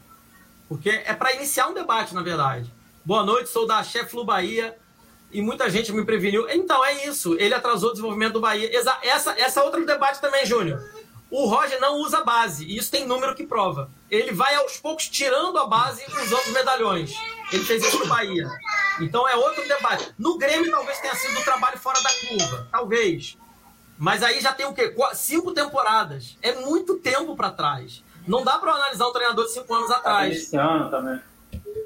Porque 0.68 0.90
é 0.90 1.14
para 1.14 1.34
iniciar 1.34 1.68
um 1.68 1.74
debate, 1.74 2.14
na 2.14 2.22
verdade. 2.22 2.72
Boa 3.04 3.24
noite, 3.24 3.48
sou 3.48 3.66
da 3.66 3.82
Chef 3.82 4.10
Flu 4.10 4.24
Bahia 4.24 4.76
e 5.32 5.40
muita 5.42 5.70
gente 5.70 5.92
me 5.92 6.04
preveniu. 6.04 6.48
Então, 6.48 6.84
é 6.84 7.06
isso. 7.06 7.34
Ele 7.38 7.54
atrasou 7.54 7.90
o 7.90 7.92
desenvolvimento 7.92 8.34
do 8.34 8.40
Bahia. 8.40 8.70
Essa, 8.76 9.34
essa 9.36 9.60
é 9.60 9.62
outro 9.62 9.84
debate 9.84 10.20
também, 10.20 10.44
Júnior. 10.44 10.80
O 11.30 11.46
Roger 11.46 11.80
não 11.80 11.96
usa 11.98 12.24
base, 12.24 12.64
e 12.64 12.76
isso 12.76 12.90
tem 12.90 13.06
número 13.06 13.34
que 13.36 13.46
prova. 13.46 13.88
Ele 14.10 14.32
vai 14.32 14.54
aos 14.56 14.78
poucos 14.78 15.08
tirando 15.08 15.56
a 15.58 15.66
base 15.66 16.02
e 16.02 16.12
usando 16.20 16.40
os 16.46 16.52
medalhões. 16.52 17.14
Ele 17.52 17.64
fez 17.64 17.84
isso 17.84 17.98
no 18.00 18.06
Bahia. 18.06 18.48
Então 19.00 19.28
é 19.28 19.36
outro 19.36 19.66
debate. 19.66 20.12
No 20.18 20.36
Grêmio 20.38 20.70
talvez 20.70 20.98
tenha 20.98 21.14
sido 21.14 21.38
o 21.38 21.44
trabalho 21.44 21.78
fora 21.78 22.00
da 22.02 22.10
curva. 22.28 22.66
Talvez. 22.70 23.36
Mas 23.96 24.22
aí 24.22 24.40
já 24.40 24.52
tem 24.52 24.66
o 24.66 24.72
quê? 24.74 24.94
Cinco 25.14 25.52
temporadas. 25.52 26.36
É 26.42 26.52
muito 26.54 26.96
tempo 26.98 27.36
para 27.36 27.50
trás. 27.50 28.02
Não 28.26 28.42
dá 28.44 28.58
para 28.58 28.72
analisar 28.72 29.06
um 29.08 29.12
treinador 29.12 29.44
de 29.46 29.52
cinco 29.52 29.72
anos 29.74 29.90
atrás. 29.90 30.34
iniciando 30.34 30.90
também. 30.90 31.20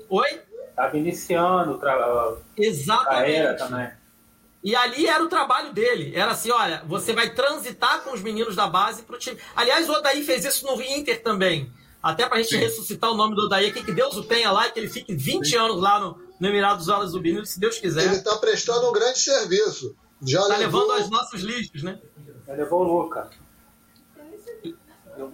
Oi? 0.08 0.40
Tava 0.74 0.96
iniciando 0.96 1.72
o 1.72 1.78
tra- 1.78 1.94
a 1.94 1.96
carreira 1.96 2.36
Exatamente. 2.56 3.58
também. 3.58 3.90
E 4.64 4.74
ali 4.74 5.06
era 5.06 5.22
o 5.22 5.28
trabalho 5.28 5.74
dele. 5.74 6.16
Era 6.16 6.32
assim, 6.32 6.50
olha, 6.50 6.82
você 6.86 7.12
vai 7.12 7.34
transitar 7.34 8.00
com 8.00 8.14
os 8.14 8.22
meninos 8.22 8.56
da 8.56 8.66
base 8.66 9.02
pro 9.02 9.18
time. 9.18 9.38
Aliás, 9.54 9.86
o 9.90 9.92
Odaí 9.92 10.24
fez 10.24 10.42
isso 10.42 10.64
no 10.64 10.80
Inter 10.80 11.22
também. 11.22 11.70
Até 12.02 12.26
pra 12.26 12.38
gente 12.38 12.48
Sim. 12.48 12.56
ressuscitar 12.56 13.10
o 13.10 13.14
nome 13.14 13.36
do 13.36 13.42
Odaí 13.42 13.66
aqui, 13.66 13.84
que 13.84 13.92
Deus 13.92 14.16
o 14.16 14.24
tenha 14.24 14.50
lá 14.50 14.66
e 14.66 14.72
que 14.72 14.80
ele 14.80 14.88
fique 14.88 15.14
20 15.14 15.54
anos 15.56 15.82
lá 15.82 16.00
no, 16.00 16.18
no 16.40 16.48
Emirados 16.48 16.88
Árabes 16.88 17.12
Unidos, 17.12 17.50
se 17.50 17.60
Deus 17.60 17.78
quiser. 17.78 18.04
Ele 18.04 18.16
está 18.16 18.36
prestando 18.38 18.88
um 18.88 18.92
grande 18.92 19.18
serviço. 19.18 19.94
Já 20.22 20.40
tá 20.48 20.56
levou, 20.56 20.86
levando 20.86 21.04
os 21.04 21.10
nossos 21.10 21.42
lixos, 21.42 21.82
né? 21.82 21.98
Ele 22.48 22.56
levou 22.56 22.80
o 22.80 23.02
Luca. 23.02 23.28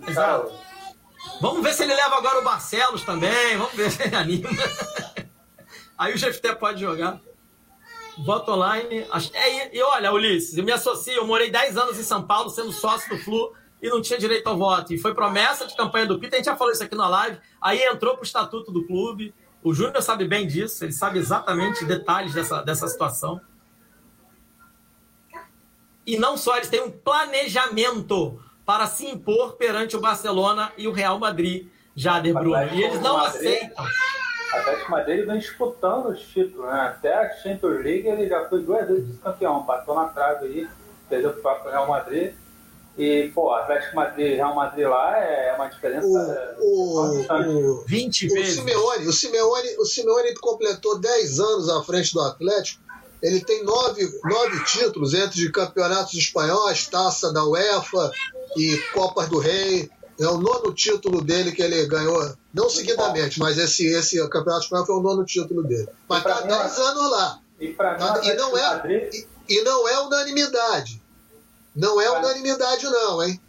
Exato. 0.08 0.52
Vamos 1.40 1.62
ver 1.62 1.72
se 1.74 1.84
ele 1.84 1.94
leva 1.94 2.16
agora 2.16 2.40
o 2.40 2.44
Barcelos 2.44 3.04
também. 3.04 3.56
Vamos 3.56 3.74
ver 3.74 3.92
se 3.92 4.02
ele 4.02 4.16
anima. 4.16 4.48
Aí 5.96 6.14
o 6.14 6.18
GFT 6.18 6.56
pode 6.56 6.80
jogar. 6.80 7.20
Voto 8.24 8.52
online. 8.52 9.06
É, 9.32 9.76
e, 9.76 9.82
olha, 9.82 10.12
Ulisses, 10.12 10.56
eu 10.56 10.64
me 10.64 10.72
associo. 10.72 11.12
Eu 11.12 11.26
morei 11.26 11.50
10 11.50 11.76
anos 11.76 11.98
em 11.98 12.02
São 12.02 12.22
Paulo 12.22 12.50
sendo 12.50 12.72
sócio 12.72 13.08
do 13.08 13.22
Flu 13.22 13.52
e 13.82 13.88
não 13.88 14.00
tinha 14.00 14.18
direito 14.18 14.46
ao 14.46 14.56
voto. 14.56 14.92
E 14.92 14.98
foi 14.98 15.14
promessa 15.14 15.66
de 15.66 15.76
campanha 15.76 16.06
do 16.06 16.18
Pita. 16.18 16.36
A 16.36 16.38
gente 16.38 16.46
já 16.46 16.56
falou 16.56 16.72
isso 16.72 16.82
aqui 16.82 16.94
na 16.94 17.08
live. 17.08 17.38
Aí 17.60 17.82
entrou 17.82 18.14
pro 18.14 18.24
estatuto 18.24 18.70
do 18.70 18.86
clube. 18.86 19.34
O 19.62 19.72
Júnior 19.72 20.02
sabe 20.02 20.26
bem 20.26 20.46
disso. 20.46 20.84
Ele 20.84 20.92
sabe 20.92 21.18
exatamente 21.18 21.84
detalhes 21.84 22.34
dessa, 22.34 22.62
dessa 22.62 22.88
situação. 22.88 23.40
E 26.06 26.18
não 26.18 26.36
só, 26.36 26.56
eles 26.56 26.68
têm 26.68 26.82
um 26.82 26.90
planejamento 26.90 28.42
para 28.66 28.86
se 28.86 29.06
impor 29.06 29.54
perante 29.54 29.96
o 29.96 30.00
Barcelona 30.00 30.72
e 30.76 30.86
o 30.86 30.92
Real 30.92 31.18
Madrid, 31.18 31.68
Jader 31.94 32.34
Bruno. 32.34 32.56
E 32.72 32.82
eles 32.82 33.00
não 33.00 33.18
aceitam. 33.18 33.84
O 34.52 34.56
Atlético 34.56 34.90
Madrid 34.90 35.26
vem 35.26 35.38
disputando 35.38 36.06
os 36.06 36.20
títulos, 36.20 36.66
né? 36.66 36.80
Até 36.80 37.14
a 37.14 37.30
Champions 37.34 37.84
League 37.84 38.08
ele 38.08 38.28
já 38.28 38.48
foi 38.48 38.62
duas 38.62 38.86
vezes 38.86 39.18
campeão, 39.22 39.62
bateu 39.62 39.94
na 39.94 40.06
trave 40.06 40.46
aí, 40.46 40.68
perdeu 41.08 41.32
pro 41.32 41.42
próprio 41.42 41.70
Real 41.70 41.86
Madrid. 41.86 42.34
E, 42.98 43.30
pô, 43.34 43.52
Atlético 43.52 43.96
Madrid 43.96 44.32
e 44.32 44.34
Real 44.34 44.54
Madrid 44.54 44.86
lá 44.86 45.16
é 45.16 45.54
uma 45.54 45.68
diferença. 45.68 46.06
é, 46.06 46.56
o, 46.60 47.16
bastante. 47.16 47.48
o, 47.48 47.84
20 47.86 48.26
o 48.26 48.34
vezes. 48.34 48.54
Simeone, 48.56 49.06
o 49.06 49.12
Simeone, 49.12 49.76
o 49.78 49.84
Simeone 49.84 50.34
completou 50.34 50.98
10 50.98 51.40
anos 51.40 51.68
à 51.68 51.82
frente 51.82 52.12
do 52.12 52.20
Atlético. 52.20 52.82
Ele 53.22 53.40
tem 53.44 53.62
nove, 53.64 54.08
nove 54.24 54.64
títulos 54.64 55.14
entre 55.14 55.36
de 55.36 55.52
campeonatos 55.52 56.14
espanhóis, 56.14 56.86
taça 56.88 57.32
da 57.32 57.44
UEFA 57.44 58.10
e 58.56 58.76
Copas 58.92 59.28
do 59.28 59.38
Rei. 59.38 59.90
É 60.20 60.26
o 60.26 60.36
nono 60.36 60.74
título 60.74 61.22
dele 61.22 61.50
que 61.50 61.62
ele 61.62 61.86
ganhou, 61.86 62.34
não 62.52 62.68
seguidamente, 62.68 63.40
mas 63.40 63.56
esse, 63.56 63.86
esse 63.86 64.20
campeonato 64.28 64.64
espanhol 64.64 64.84
foi 64.84 64.96
o 64.96 65.00
nono 65.00 65.24
título 65.24 65.62
dele. 65.62 65.88
Mas 66.06 66.18
está 66.18 66.42
mim, 66.42 66.48
10 66.48 66.78
anos 66.78 67.10
lá. 67.10 67.38
E 67.58 67.68
pra 67.68 67.96
mim, 67.96 68.04
o 68.04 68.24
E 68.24 68.34
não 68.34 68.58
é, 68.58 69.08
e, 69.12 69.28
e 69.48 69.62
não 69.62 69.88
é 69.88 69.98
unanimidade. 70.00 71.02
Não 71.74 71.98
é 71.98 72.10
unanimidade, 72.10 72.84
não, 72.84 73.22
hein? 73.22 73.40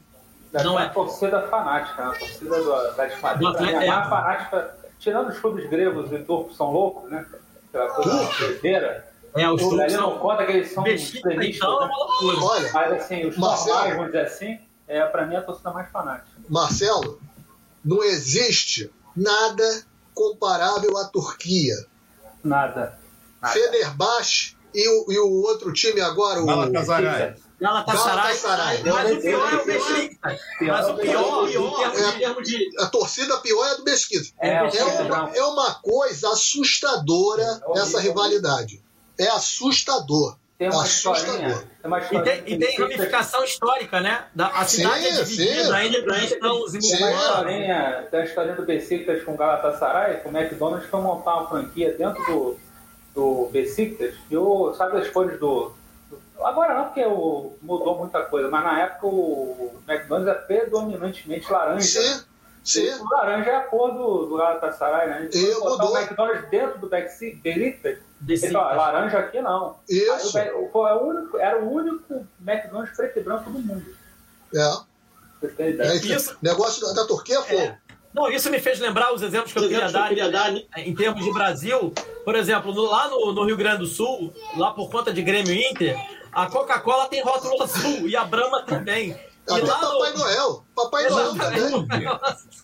é 0.54 0.64
Não 0.64 0.80
é. 0.80 0.88
torcida 0.88 1.42
fanática, 1.48 2.06
né? 2.06 2.12
A 2.16 2.20
torcida 2.20 2.64
do 2.64 2.74
Atlético 2.74 3.22
Madrid 3.22 3.48
é 3.48 3.52
Atlético, 3.52 3.88
mais 3.88 4.06
é. 4.06 4.10
fanática, 4.10 4.76
tirando 4.98 5.30
os 5.30 5.40
clubes 5.40 5.70
gregos 5.70 6.12
e 6.14 6.20
turcos 6.20 6.56
são 6.56 6.72
loucos, 6.72 7.10
né? 7.10 7.26
Aquela 7.68 7.90
coisa. 7.90 9.04
É, 9.36 9.50
os 9.50 9.62
O 9.62 9.70
turcos 9.70 9.94
não 9.94 10.00
são 10.00 10.20
conta 10.20 10.46
que 10.46 10.52
eles 10.54 10.72
são 10.72 10.84
vestidos, 10.84 11.16
extremistas, 11.16 11.56
então 11.58 11.84
é 11.84 11.88
né? 11.88 12.40
Olha, 12.42 12.72
Mas 12.72 12.94
assim, 12.94 13.26
os 13.26 13.38
normais, 13.38 13.96
vamos 13.96 14.06
dizer 14.08 14.26
assim, 14.26 14.60
é 15.00 15.06
pra 15.06 15.26
mim 15.26 15.36
a 15.36 15.42
torcida 15.42 15.72
mais 15.72 15.90
fanática. 15.92 16.28
Marcelo, 16.50 17.20
não 17.84 18.04
existe 18.04 18.92
nada 19.16 19.84
comparável 20.14 20.98
à 20.98 21.06
Turquia. 21.06 21.76
Nada. 22.44 23.00
Nada. 23.42 23.54
Fenerbahçe 23.54 24.56
e 24.74 24.88
o, 24.88 25.12
e 25.12 25.20
o 25.20 25.30
outro 25.44 25.72
time 25.74 26.00
agora, 26.02 26.42
o 26.42 26.46
Galatasaray. 26.46 27.36
Galatasaray. 27.60 28.82
Galatasaray. 28.82 28.84
Mas 28.84 29.12
o 29.18 29.22
pior 29.22 29.54
é 29.54 29.56
o 29.56 29.66
Besiktas. 29.66 30.40
Mas 30.62 30.90
o 30.90 30.94
pior, 30.96 31.48
termos 31.48 31.52
de- 31.52 31.58
em 32.16 32.20
termos 32.20 32.48
de... 32.48 32.70
a 32.80 32.86
torcida 32.88 33.38
pior 33.40 33.66
é 33.68 33.72
a 33.72 33.74
do 33.76 33.84
Mesquita. 33.84 34.30
É, 34.40 34.50
É 34.50 34.56
É 34.58 34.64
Besiktas, 34.64 35.00
uma, 35.10 35.30
é 35.36 35.42
coisa 35.84 36.30
assustadora 36.32 37.44
É 37.44 37.48
horrível. 37.66 37.76
essa 37.84 38.00
rivalidade. 38.00 38.84
É 39.18 39.28
assustador. 39.28 40.38
Tem 40.62 40.70
uma 40.70 40.84
Assustador. 40.84 41.18
historinha. 41.18 41.56
Tem 41.58 41.68
uma 41.86 41.98
E 41.98 42.02
historinha. 42.04 42.24
tem, 42.44 42.54
e 42.54 42.60
tem 42.60 42.78
ramificação 42.78 43.44
histórica, 43.44 44.00
né? 44.00 44.26
Da, 44.36 44.46
a 44.50 44.64
Sim, 44.64 44.78
cidade 44.84 45.08
é 45.08 45.12
dividida 45.14 45.76
ainda 45.76 46.04
cristãos 46.04 46.76
e 46.76 46.82
Sim. 46.84 46.98
Tem 46.98 47.04
uma 47.08 47.12
historinha, 47.16 48.08
tem 48.12 48.20
uma 48.20 48.26
historinha 48.28 48.56
do 48.56 48.62
Besiktas 48.68 49.24
com 49.24 49.34
o 49.34 49.38
Galatasaray, 49.38 50.20
que 50.22 50.28
o 50.28 50.38
McDonald's 50.38 50.88
foi 50.88 51.02
montar 51.02 51.38
uma 51.38 51.50
franquia 51.50 51.94
dentro 51.94 52.24
do, 52.26 52.60
do 53.16 53.50
Besiktas, 53.52 54.14
e 54.30 54.38
o, 54.38 54.72
sabe 54.76 54.98
as 55.00 55.10
cores 55.10 55.40
do, 55.40 55.74
do- 56.12 56.22
Agora 56.46 56.76
não, 56.76 56.86
porque 56.86 57.04
o, 57.06 57.54
mudou 57.64 57.98
muita 57.98 58.22
coisa, 58.22 58.48
mas 58.48 58.64
na 58.64 58.82
época 58.82 59.08
o 59.08 59.74
McDonald's 59.90 60.28
é 60.32 60.36
predominantemente 60.42 61.52
laranja. 61.52 62.02
Sim, 62.02 62.24
sim. 62.64 62.90
O 62.94 63.10
laranja 63.10 63.50
é 63.50 63.56
a 63.56 63.62
cor 63.64 63.92
do, 63.94 64.26
do 64.28 64.38
Galatasaray, 64.38 65.08
né? 65.10 65.30
A 65.34 65.36
E 65.38 65.52
foi 65.54 65.60
botar 65.62 65.84
mudou. 65.84 65.92
o 65.96 65.98
McDonald's 66.00 66.50
dentro 66.50 66.80
do 66.80 66.88
Bexi- 66.90 67.36
Besiktas. 67.44 67.98
Ele 68.28 68.48
falou, 68.52 68.76
laranja 68.76 69.18
aqui 69.18 69.42
não. 69.42 69.78
Aí 69.90 69.98
Isso. 69.98 70.34
Be- 70.34 70.52
o- 70.52 70.70
foi 70.72 70.92
o 70.92 71.02
único- 71.08 71.38
era 71.38 71.60
o 71.60 71.72
único 71.74 72.26
McDonald's 72.46 72.96
preto 72.96 73.18
e 73.20 73.24
branco 73.24 73.50
do 73.50 73.60
mundo. 73.60 73.86
É. 74.54 74.72
Você 75.40 75.48
tem 75.56 75.70
ideia. 75.72 75.90
É, 75.90 75.96
Isso. 75.96 76.38
Negócio 76.42 76.94
da, 76.94 77.06
Turquia 77.08 77.40
é 77.40 77.42
fogo. 77.42 77.62
É. 77.62 77.78
Não, 78.14 78.30
isso 78.30 78.50
me 78.52 78.60
fez 78.60 78.78
lembrar 78.80 79.14
os 79.14 79.22
exemplos 79.22 79.54
que 79.54 79.58
eu 79.60 79.64
queria 79.70 79.90
dar 79.90 80.12
em 80.78 80.94
termos 80.94 81.24
de 81.24 81.32
Brasil. 81.34 81.94
Por 82.26 82.36
exemplo, 82.36 82.74
no- 82.74 82.84
lá 82.84 83.08
no, 83.08 83.32
no 83.34 83.46
Rio 83.46 83.56
Grande 83.58 83.80
do 83.80 83.86
Sul, 83.88 84.34
lá 84.58 84.72
por 84.72 84.92
conta 84.92 85.12
de 85.14 85.22
Grêmio 85.24 85.54
e 85.54 85.72
Inter, 85.72 85.98
a 86.32 86.46
Coca-Cola 86.48 87.08
tem 87.08 87.24
rótulo 87.24 87.64
azul 87.64 88.08
e 88.08 88.16
a 88.16 88.24
Brahma 88.26 88.64
também. 88.64 89.18
Até 89.58 89.68
Papai 89.68 90.12
no- 90.14 90.18
Noel. 90.20 90.66
Papai 90.76 91.10
Noel 91.10 91.36
também. 91.36 92.06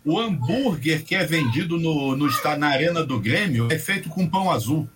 O 0.06 0.20
hambúrguer 0.20 1.04
que 1.04 1.16
é 1.16 1.26
vendido 1.26 1.78
no, 1.78 2.16
no, 2.16 2.28
está 2.28 2.58
na 2.58 2.68
arena 2.68 3.04
do 3.04 3.20
Grêmio 3.20 3.68
é 3.72 3.78
feito 3.78 4.10
com 4.10 4.28
pão 4.30 4.52
azul. 4.52 4.88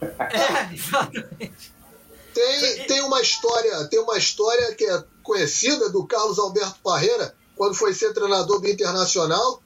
É, 0.00 0.74
exatamente. 0.74 1.72
Tem, 2.34 2.86
tem 2.86 3.00
uma 3.02 3.20
história, 3.20 3.86
tem 3.88 4.00
uma 4.00 4.16
história 4.16 4.74
que 4.74 4.84
é 4.84 5.04
conhecida 5.22 5.90
do 5.90 6.04
Carlos 6.06 6.38
Alberto 6.38 6.76
Parreira, 6.82 7.34
quando 7.54 7.74
foi 7.74 7.92
ser 7.92 8.12
treinador 8.14 8.60
do 8.60 8.68
Internacional 8.68 9.62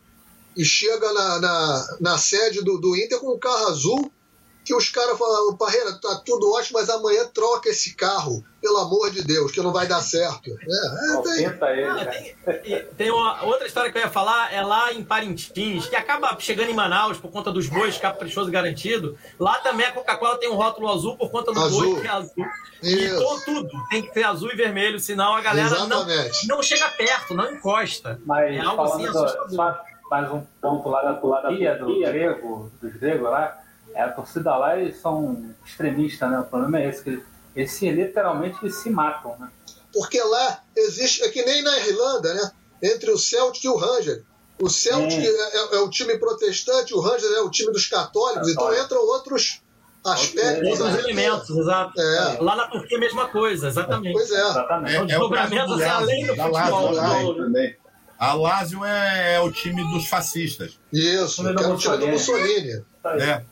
e 0.57 0.65
chega 0.65 1.13
na, 1.13 1.41
na, 1.41 1.97
na 2.01 2.19
sede 2.19 2.63
do, 2.63 2.79
do 2.79 2.97
Inter 2.97 3.21
com 3.21 3.35
um 3.35 3.39
carro 3.39 3.69
azul, 3.69 4.13
que 4.67 4.75
os 4.75 4.91
caras 4.91 5.17
falam, 5.17 5.57
Parreira, 5.57 5.93
tá 6.03 6.21
tudo 6.27 6.53
ótimo, 6.53 6.81
mas 6.81 6.91
amanhã 6.91 7.25
troca 7.33 7.69
esse 7.69 7.95
carro, 7.95 8.45
pelo 8.61 8.79
amor 8.79 9.11
de 9.13 9.23
Deus, 9.23 9.53
que 9.53 9.61
não 9.63 9.73
vai 9.73 9.87
dar 9.87 10.01
certo. 10.03 10.51
É, 10.51 11.13
é, 11.15 11.23
tem- 11.23 11.47
Aumenta 11.47 11.67
ele, 11.71 11.85
Ah, 11.87 12.05
tem, 12.07 12.35
e 12.65 12.77
tem 12.97 13.11
uma 13.13 13.45
outra 13.45 13.65
história 13.69 13.93
que 13.93 13.97
eu 13.97 14.03
ia 14.03 14.11
falar, 14.11 14.53
é 14.53 14.61
lá 14.61 14.93
em 14.93 15.05
Parintins, 15.05 15.87
que 15.87 15.95
acaba 15.95 16.37
chegando 16.41 16.69
em 16.71 16.75
Manaus 16.75 17.17
por 17.17 17.31
conta 17.31 17.53
dos 17.53 17.69
bois 17.69 17.97
caprichoso 17.97 18.51
garantido. 18.51 19.17
Lá 19.39 19.55
também 19.59 19.87
a 19.87 19.93
Coca-Cola 19.93 20.37
tem 20.37 20.51
um 20.51 20.57
rótulo 20.57 20.91
azul 20.93 21.17
por 21.17 21.31
conta 21.31 21.53
do 21.53 21.61
Azul. 21.61 21.93
boi 21.93 22.01
que 22.01 22.09
é 22.09 22.11
azul. 22.11 22.47
E 22.83 22.93
Isso. 23.07 23.19
to- 23.19 23.45
tudo 23.45 23.71
tem 23.89 24.03
que 24.03 24.13
ser 24.13 24.25
azul 24.25 24.51
e 24.53 24.57
vermelho, 24.57 24.99
senão 24.99 25.33
a 25.33 25.41
galera 25.41 25.71
não, 25.87 26.03
Exatamente. 26.03 26.49
não 26.49 26.61
chega 26.63 26.89
perto, 26.89 27.35
não 27.35 27.53
encosta. 27.53 28.21
Mas 28.27 28.53
é 28.55 28.59
algo 28.61 28.83
assim 28.83 29.05
do, 29.05 29.17
assustador. 29.25 29.51
só 29.55 29.81
mais 30.11 30.31
um 30.33 30.43
ponto 30.61 30.89
lá 30.89 31.03
da 31.03 31.15
torcida 31.15 31.77
do 31.79 31.99
grego, 32.01 32.71
dos 32.83 32.93
gregos 32.97 33.31
lá, 33.31 33.59
é, 33.97 34.03
a 34.03 34.13
torcida 34.13 34.55
lá 34.57 34.79
eles 34.79 35.01
são 35.01 35.55
extremistas, 35.65 36.31
né? 36.31 36.39
O 36.39 36.45
problema 36.45 36.79
é 36.81 36.89
esse, 36.89 37.03
que 37.03 37.11
eles, 37.11 37.25
eles 37.55 37.73
se, 37.73 37.91
literalmente 37.91 38.59
eles 38.63 38.77
se 38.77 38.91
matam, 38.91 39.37
né? 39.39 39.49
Porque 39.93 40.23
lá 40.23 40.61
existe, 40.77 41.23
é 41.25 41.29
que 41.31 41.43
nem 41.45 41.63
na 41.63 41.79
Irlanda, 41.81 42.35
né? 42.35 42.51
Entre 42.83 43.11
o 43.11 43.17
Celtic 43.19 43.65
e 43.65 43.69
o 43.69 43.77
Ranger. 43.77 44.23
O 44.61 44.69
Celtic 44.69 45.19
É. 45.19 45.27
é, 45.27 45.57
é- 45.57 45.77
é 45.77 45.79
o 45.81 45.89
time 45.91 46.19
protestante, 46.19 46.95
o 46.95 47.01
Ranger 47.01 47.31
é 47.33 47.41
o 47.41 47.51
time 47.51 47.73
dos 47.73 47.87
católicos, 47.87 48.49
então 48.51 48.73
entram 48.75 49.01
outros 49.01 49.61
aspectos. 50.05 50.69
Outros 50.81 50.99
elementos, 51.05 51.51
exato. 51.51 52.01
É. 52.01 52.37
Lá 52.41 52.55
na 52.57 52.69
Turquia 52.69 52.97
a 52.97 53.01
mesma 53.01 53.29
coisa, 53.29 53.67
exatamente. 53.69 54.13
Pois 54.13 54.31
é. 54.31 54.41
Exatamente. 54.41 54.95
É, 54.95 54.97
É, 54.97 54.99
é 54.99 55.03
o 55.19 55.31
caso 55.31 55.51
desdobramentos 55.51 55.77
do 55.77 55.83
é 55.83 55.89
além 55.89 56.27
do 56.27 56.37
futebol. 56.37 57.35
A 58.19 58.33
Lazio 58.33 58.85
é, 58.85 59.35
é 59.35 59.41
o 59.41 59.53
time 59.53 59.83
dos 59.93 60.09
fascistas. 60.09 60.79
Isso, 60.93 61.43
que 61.43 61.49
é 61.65 61.69
o 61.69 61.77
time 61.77 61.97
do 61.99 62.09
Mussolini. 62.09 62.85
É. 63.21 63.43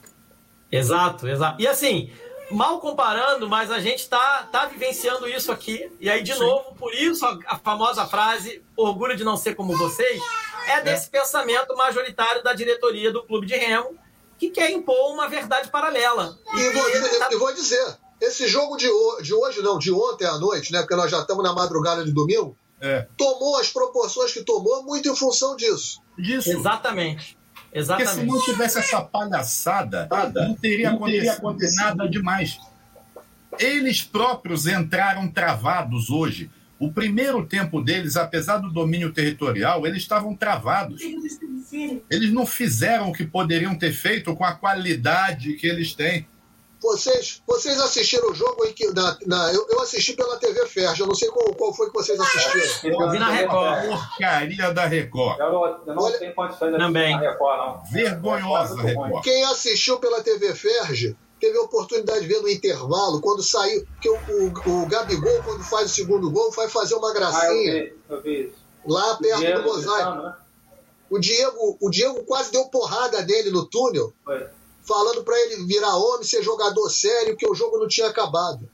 Exato, 0.70 1.28
exato. 1.28 1.60
E 1.62 1.66
assim, 1.66 2.10
mal 2.50 2.80
comparando, 2.80 3.48
mas 3.48 3.70
a 3.70 3.78
gente 3.80 4.08
tá, 4.08 4.48
tá 4.50 4.66
vivenciando 4.66 5.28
isso 5.28 5.52
aqui. 5.52 5.90
E 6.00 6.10
aí, 6.10 6.22
de 6.22 6.34
novo, 6.34 6.74
por 6.76 6.92
isso 6.94 7.24
a, 7.24 7.38
a 7.46 7.58
famosa 7.58 8.06
frase, 8.06 8.62
orgulho 8.76 9.16
de 9.16 9.24
não 9.24 9.36
ser 9.36 9.54
como 9.54 9.76
vocês, 9.76 10.20
é 10.68 10.80
desse 10.80 11.08
pensamento 11.10 11.76
majoritário 11.76 12.42
da 12.42 12.52
diretoria 12.52 13.12
do 13.12 13.22
Clube 13.22 13.46
de 13.46 13.54
Remo, 13.56 13.96
que 14.38 14.50
quer 14.50 14.70
impor 14.70 15.12
uma 15.12 15.28
verdade 15.28 15.68
paralela. 15.68 16.36
E 16.52 16.56
que 16.56 16.70
vou, 16.70 16.88
ele 16.88 17.08
tá- 17.18 17.28
e 17.30 17.36
vou 17.36 17.52
dizer, 17.54 17.96
esse 18.20 18.48
jogo 18.48 18.76
de, 18.76 18.88
de 19.22 19.32
hoje, 19.32 19.62
não, 19.62 19.78
de 19.78 19.92
ontem 19.92 20.26
à 20.26 20.36
noite, 20.38 20.72
né? 20.72 20.80
Porque 20.80 20.96
nós 20.96 21.10
já 21.10 21.20
estamos 21.20 21.44
na 21.44 21.52
madrugada 21.52 22.04
de 22.04 22.12
domingo, 22.12 22.56
É. 22.80 23.06
tomou 23.16 23.56
as 23.58 23.68
proporções 23.68 24.32
que 24.32 24.42
tomou 24.42 24.82
muito 24.82 25.08
em 25.08 25.14
função 25.16 25.54
disso. 25.56 26.00
Disso. 26.18 26.50
Exatamente. 26.50 27.38
Porque 27.74 28.06
se 28.06 28.16
não 28.18 28.36
Exatamente. 28.36 28.44
tivesse 28.44 28.78
essa 28.78 29.00
palhaçada, 29.02 30.08
não 30.32 30.54
teria, 30.54 30.92
Não 30.92 31.00
teria 31.02 31.32
acontecido. 31.32 31.82
nada 31.82 32.08
demais. 32.08 32.58
Eles 33.58 34.02
próprios 34.02 34.66
entraram 34.66 35.28
travados 35.28 36.08
hoje. 36.08 36.50
O 36.78 36.92
primeiro 36.92 37.44
tempo 37.44 37.80
deles, 37.82 38.16
apesar 38.16 38.58
do 38.58 38.70
domínio 38.70 39.12
territorial, 39.12 39.86
eles 39.86 40.02
estavam 40.02 40.36
travados. 40.36 41.00
Eles 42.10 42.32
não 42.32 42.46
fizeram 42.46 43.10
o 43.10 43.12
que 43.12 43.24
poderiam 43.24 43.74
ter 43.74 43.92
feito 43.92 44.34
com 44.36 44.44
a 44.44 44.52
qualidade 44.52 45.54
que 45.54 45.66
eles 45.66 45.94
têm. 45.94 46.26
Vocês, 46.84 47.42
vocês 47.46 47.80
assistiram 47.80 48.30
o 48.30 48.34
jogo 48.34 48.66
em 48.66 48.72
que. 48.74 48.86
Na, 48.92 49.16
na- 49.26 49.52
eu, 49.54 49.66
eu 49.70 49.80
assisti 49.80 50.12
pela 50.12 50.36
TV 50.36 50.66
Ferja, 50.66 51.02
eu 51.02 51.06
não 51.06 51.14
sei 51.14 51.28
qual, 51.30 51.54
qual 51.54 51.72
foi 51.72 51.86
que 51.88 51.94
vocês 51.94 52.20
assistiram. 52.20 53.00
Eu 53.02 53.10
vi 53.10 53.18
na 53.18 53.30
Record. 53.30 53.86
Porcaria 53.88 54.70
da 54.72 54.84
Record. 54.84 55.40
Eu 55.40 55.50
não, 55.52 55.64
eu 55.66 55.94
não 55.94 56.02
Olha- 56.02 56.18
tenho 56.18 56.34
condições 56.34 56.72
de 56.72 56.78
Também. 56.78 57.14
assistir 57.14 57.24
na 57.24 57.30
Record, 57.32 57.58
não. 57.58 57.90
Vergonhosa. 57.90 58.82
Record. 58.82 59.24
Quem 59.24 59.44
assistiu 59.44 59.98
pela 59.98 60.22
TV 60.22 60.54
Ferge 60.54 61.16
teve 61.40 61.56
a 61.56 61.62
oportunidade 61.62 62.20
de 62.20 62.26
ver 62.26 62.40
no 62.42 62.48
intervalo, 62.50 63.20
quando 63.22 63.42
saiu. 63.42 63.84
Porque 63.86 64.10
o, 64.10 64.16
o, 64.16 64.82
o 64.82 64.86
Gabigol, 64.86 65.42
quando 65.42 65.64
faz 65.64 65.90
o 65.90 65.94
segundo 65.94 66.30
gol, 66.30 66.50
vai 66.52 66.68
fazer 66.68 66.94
uma 66.96 67.08
Ah, 67.08 67.10
eu 67.10 67.14
gracinha 67.14 67.72
vi, 67.72 67.94
eu 68.10 68.20
vi 68.22 68.42
isso. 68.48 68.54
lá 68.86 69.14
perto 69.16 69.40
Diego 69.40 69.62
do 69.62 69.68
mosaico. 69.68 70.10
né? 70.22 70.34
O 71.10 71.18
Diego, 71.18 71.76
o 71.80 71.90
Diego 71.90 72.24
quase 72.24 72.50
deu 72.52 72.66
porrada 72.66 73.22
dele 73.22 73.50
no 73.50 73.64
túnel, 73.64 74.12
Foi. 74.24 74.46
Falando 74.86 75.24
para 75.24 75.38
ele 75.40 75.64
virar 75.64 75.96
homem, 75.96 76.24
ser 76.24 76.42
jogador 76.42 76.88
sério, 76.90 77.36
que 77.36 77.46
o 77.48 77.54
jogo 77.54 77.78
não 77.78 77.88
tinha 77.88 78.08
acabado. 78.08 78.68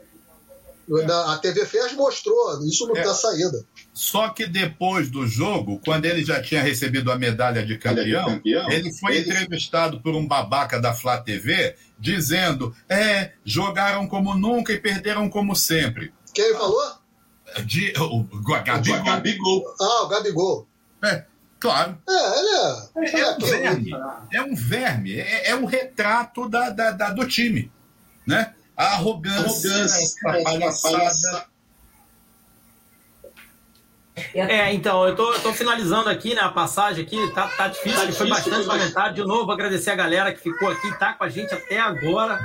Na- 0.88 1.34
A 1.34 1.38
TV 1.38 1.64
Ferge 1.66 1.94
mostrou, 1.94 2.66
isso 2.66 2.84
não 2.88 2.96
É. 2.96 3.02
dá 3.04 3.14
saída. 3.14 3.64
Só 3.94 4.28
que 4.30 4.44
depois 4.44 5.08
do 5.08 5.24
jogo, 5.24 5.80
quando 5.84 6.04
ele 6.04 6.24
já 6.24 6.42
tinha 6.42 6.60
recebido 6.62 7.12
a 7.12 7.16
medalha 7.18 7.64
de 7.64 7.78
campeão, 7.78 8.24
campeão, 8.24 8.68
ele 8.70 8.92
foi 8.94 9.16
ele- 9.18 9.30
entrevistado 9.30 10.00
por 10.00 10.16
um 10.16 10.26
babaca 10.26 10.80
da 10.80 10.92
Flá 10.92 11.18
TV, 11.20 11.76
dizendo: 11.96 12.74
é, 12.88 13.32
jogaram 13.44 14.08
como 14.08 14.34
nunca 14.34 14.72
e 14.72 14.80
perderam 14.80 15.30
como 15.30 15.54
sempre. 15.54 16.12
Quem 16.34 16.52
falou? 16.54 16.82
De, 17.64 17.92
o, 17.98 18.20
o 18.20 18.42
Gabigol. 18.42 19.02
Gabigol. 19.04 19.74
Ah, 19.80 20.02
o 20.04 20.08
Gabigol. 20.08 20.66
É, 21.04 21.24
claro. 21.60 21.98
É, 22.08 22.40
ele 22.40 23.16
é. 23.16 23.20
É 23.20 23.30
um 23.30 23.38
verme. 23.38 23.92
É 24.32 24.42
um 24.42 24.54
verme. 24.54 25.20
É, 25.20 25.50
é 25.50 25.54
um 25.56 25.64
retrato 25.66 26.48
da, 26.48 26.70
da- 26.70 26.90
da- 26.92 27.10
do 27.10 27.26
time. 27.26 27.70
Né? 28.26 28.54
A 28.76 28.94
arrogância, 28.94 29.68
essa 29.72 30.14
palhaçada. 30.22 30.96
palhaçada. 30.96 31.50
É, 34.34 34.72
então, 34.74 35.06
eu 35.06 35.16
tô, 35.16 35.32
eu 35.32 35.40
tô 35.40 35.52
finalizando 35.54 36.10
aqui, 36.10 36.34
né, 36.34 36.42
a 36.42 36.50
passagem 36.50 37.04
aqui, 37.04 37.16
tá, 37.32 37.48
tá 37.48 37.68
difícil, 37.68 37.98
Tá 38.00 38.06
que 38.06 38.12
foi 38.12 38.26
difícil, 38.26 38.50
bastante 38.50 38.66
mas- 38.66 38.78
comentário. 38.78 39.14
De 39.14 39.22
novo, 39.24 39.50
agradecer 39.50 39.90
a 39.90 39.94
galera 39.94 40.32
que 40.32 40.40
ficou 40.40 40.68
aqui, 40.68 40.92
tá 40.98 41.14
com 41.14 41.24
a 41.24 41.28
gente 41.30 41.54
até 41.54 41.78
agora. 41.80 42.38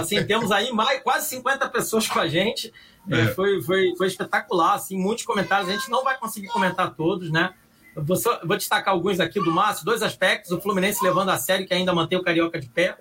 Assim, 0.00 0.24
temos 0.24 0.50
aí 0.50 0.72
mais, 0.72 1.00
quase 1.02 1.28
50 1.28 1.68
pessoas 1.68 2.08
com 2.08 2.18
a 2.18 2.26
gente. 2.26 2.72
É, 3.10 3.20
É. 3.20 3.26
foi, 3.34 3.62
foi, 3.62 3.94
foi 3.96 4.06
espetacular, 4.08 4.74
assim, 4.74 4.96
muitos 4.96 5.24
comentários. 5.24 5.68
A 5.68 5.72
gente 5.72 5.88
não 5.90 6.02
vai 6.02 6.18
conseguir 6.18 6.48
comentar 6.48 6.92
todos, 6.94 7.30
né? 7.30 7.52
Vou, 7.96 8.16
só- 8.16 8.40
vou 8.44 8.56
destacar 8.56 8.94
alguns 8.94 9.20
aqui 9.20 9.38
do 9.40 9.50
Márcio, 9.50 9.84
dois 9.84 10.02
aspectos. 10.02 10.50
O 10.50 10.60
Fluminense 10.60 11.02
levando 11.04 11.28
a 11.30 11.38
sério, 11.38 11.66
que 11.66 11.74
ainda 11.74 11.92
mantém 11.94 12.18
o 12.18 12.22
Carioca 12.22 12.58
de 12.58 12.68
pé. 12.68 12.96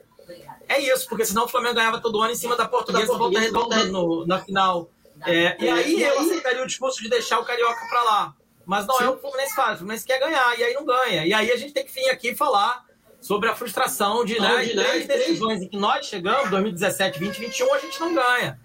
É 0.68 0.80
isso, 0.80 1.08
porque 1.10 1.26
senão 1.26 1.46
o 1.46 1.48
Flamengo 1.48 1.76
ganhava 1.76 2.00
todo 2.00 2.22
ano 2.22 2.32
em 2.32 2.36
cima 2.36 2.56
da 2.56 2.66
Portuguesa, 2.68 3.18
volta 3.18 3.40
redonda 3.40 3.84
no- 3.86 4.26
na 4.28 4.40
final. 4.40 4.90
É, 5.26 5.56
e 5.64 5.70
aí 5.70 6.02
eu 6.02 6.20
aceitaria 6.20 6.64
o 6.64 6.68
discurso 6.68 7.02
de 7.02 7.10
deixar 7.10 7.40
o 7.40 7.46
Carioca 7.46 7.82
pra 7.90 8.04
lá. 8.04 8.34
Mas 8.66 8.86
não 8.88 9.00
é 9.02 9.10
o 9.10 9.14
que 9.14 9.18
o 9.18 9.22
Fluminense 9.22 9.56
faz. 9.56 9.76
O 9.76 9.78
Fluminense 9.80 10.06
quer 10.06 10.20
ganhar, 10.20 10.58
e 10.60 10.64
aí 10.64 10.74
não 10.74 10.86
ganha. 10.86 11.26
E 11.26 11.34
aí 11.34 11.52
a 11.52 11.58
gente 11.58 11.74
tem 11.74 11.86
que 11.86 11.92
vir 11.92 12.10
aqui 12.10 12.36
falar 12.36 12.86
sobre 13.20 13.50
a 13.50 13.56
frustração 13.56 14.24
de 14.26 14.40
né, 14.40 14.66
de, 14.66 14.76
né, 14.76 14.84
três 14.84 15.08
decisões 15.08 15.62
em 15.62 15.68
que 15.68 15.78
nós 15.78 16.06
chegamos, 16.06 16.50
2017, 16.50 17.20
20, 17.20 17.38
21, 17.40 17.74
a 17.74 17.80
gente 17.80 18.00
não 18.00 18.14
ganha. 18.14 18.60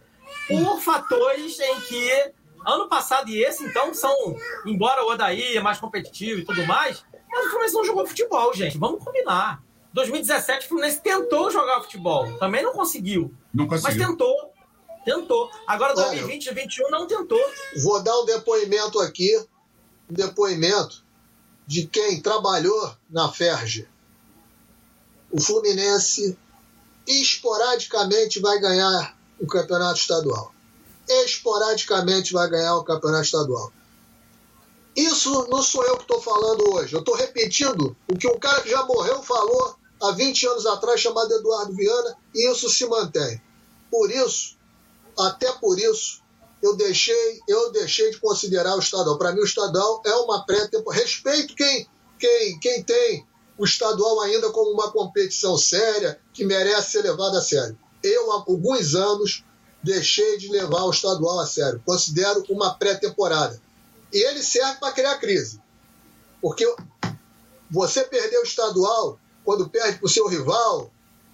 Por 0.48 0.80
fatores 0.80 1.58
em 1.60 1.80
que 1.80 2.32
ano 2.66 2.88
passado 2.88 3.30
e 3.30 3.42
esse, 3.42 3.64
então, 3.64 3.94
são, 3.94 4.36
embora 4.66 5.04
o 5.04 5.12
Odaí 5.12 5.56
é 5.56 5.60
mais 5.60 5.78
competitivo 5.78 6.40
e 6.40 6.44
tudo 6.44 6.66
mais, 6.66 7.04
mas 7.30 7.46
o 7.46 7.50
Fluminense 7.50 7.74
não 7.74 7.84
jogou 7.84 8.06
futebol, 8.06 8.52
gente. 8.52 8.76
Vamos 8.76 9.02
combinar. 9.04 9.62
2017, 9.92 10.66
o 10.66 10.68
Fluminense 10.68 11.00
tentou 11.00 11.50
jogar 11.50 11.80
futebol. 11.80 12.36
Também 12.38 12.62
não 12.62 12.72
conseguiu. 12.72 13.32
Não 13.54 13.66
Mas 13.66 13.82
conseguiu. 13.82 14.08
tentou. 14.08 14.52
Tentou. 15.04 15.50
Agora, 15.66 15.94
Olha, 15.94 16.06
2020 16.08 16.42
e 16.42 16.54
2021 16.54 16.90
não 16.90 17.06
tentou. 17.06 17.40
Vou 17.82 18.02
dar 18.02 18.18
um 18.18 18.24
depoimento 18.24 18.98
aqui, 19.00 19.38
um 20.10 20.14
depoimento 20.14 21.04
de 21.66 21.86
quem 21.86 22.20
trabalhou 22.20 22.94
na 23.08 23.30
Ferge. 23.30 23.88
O 25.30 25.40
Fluminense 25.40 26.36
esporadicamente 27.06 28.40
vai 28.40 28.58
ganhar 28.58 29.16
o 29.40 29.46
campeonato 29.46 30.00
estadual. 30.00 30.52
Esporadicamente 31.08 32.32
vai 32.32 32.48
ganhar 32.48 32.76
o 32.76 32.84
campeonato 32.84 33.24
estadual. 33.24 33.72
Isso 34.96 35.46
não 35.48 35.62
sou 35.62 35.84
eu 35.84 35.96
que 35.96 36.02
estou 36.02 36.22
falando 36.22 36.72
hoje. 36.72 36.94
Eu 36.94 37.00
estou 37.00 37.14
repetindo 37.14 37.94
o 38.10 38.16
que 38.16 38.26
um 38.26 38.38
cara 38.38 38.62
que 38.62 38.70
já 38.70 38.82
morreu 38.84 39.22
falou 39.22 39.76
há 40.02 40.12
20 40.12 40.46
anos 40.46 40.66
atrás, 40.66 41.00
chamado 41.00 41.32
Eduardo 41.34 41.74
Viana, 41.74 42.16
e 42.34 42.50
isso 42.50 42.68
se 42.70 42.86
mantém. 42.86 43.40
Por 43.90 44.10
isso, 44.10 44.56
até 45.18 45.52
por 45.52 45.78
isso, 45.78 46.22
eu 46.62 46.74
deixei, 46.76 47.40
eu 47.46 47.70
deixei 47.72 48.10
de 48.10 48.18
considerar 48.18 48.74
o 48.74 48.80
estadual. 48.80 49.18
Para 49.18 49.32
mim, 49.32 49.40
o 49.40 49.44
estadual 49.44 50.02
é 50.04 50.14
uma 50.16 50.44
pré-temporada. 50.44 51.02
Respeito 51.02 51.54
quem, 51.54 51.88
quem, 52.18 52.58
quem 52.58 52.82
tem 52.82 53.26
o 53.58 53.64
estadual 53.64 54.20
ainda 54.20 54.50
como 54.50 54.72
uma 54.72 54.90
competição 54.90 55.56
séria 55.56 56.18
que 56.32 56.44
merece 56.44 56.92
ser 56.92 57.02
levada 57.02 57.38
a 57.38 57.42
sério. 57.42 57.78
Eu, 58.02 58.32
há 58.32 58.34
alguns 58.36 58.94
anos, 58.94 59.44
deixei 59.86 60.36
de 60.36 60.48
levar 60.48 60.82
o 60.82 60.90
estadual 60.90 61.38
a 61.38 61.46
sério. 61.46 61.80
Considero 61.86 62.44
uma 62.50 62.74
pré-temporada. 62.74 63.60
E 64.12 64.18
ele 64.18 64.42
serve 64.42 64.78
para 64.80 64.92
criar 64.92 65.16
crise. 65.18 65.60
Porque 66.42 66.66
você 67.70 68.02
perder 68.04 68.38
o 68.38 68.42
estadual, 68.42 69.18
quando 69.44 69.68
perde 69.68 69.98
para 69.98 70.06
o 70.06 70.10
seu 70.10 70.26
rival, 70.26 70.90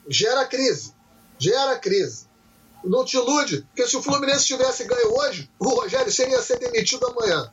gera 0.07 0.45
crise. 0.45 0.95
Gera 1.39 1.79
crise. 1.79 2.27
Não 2.85 3.05
te 3.05 3.16
ilude, 3.16 3.62
porque 3.62 3.87
se 3.89 3.97
o 3.97 4.03
Fluminense 4.03 4.47
tivesse 4.47 4.85
ganho 4.85 5.15
hoje, 5.15 5.51
o 5.59 5.69
Rogério 5.69 6.12
seria 6.12 6.43
ser 6.43 6.59
demitido 6.59 7.07
amanhã. 7.07 7.51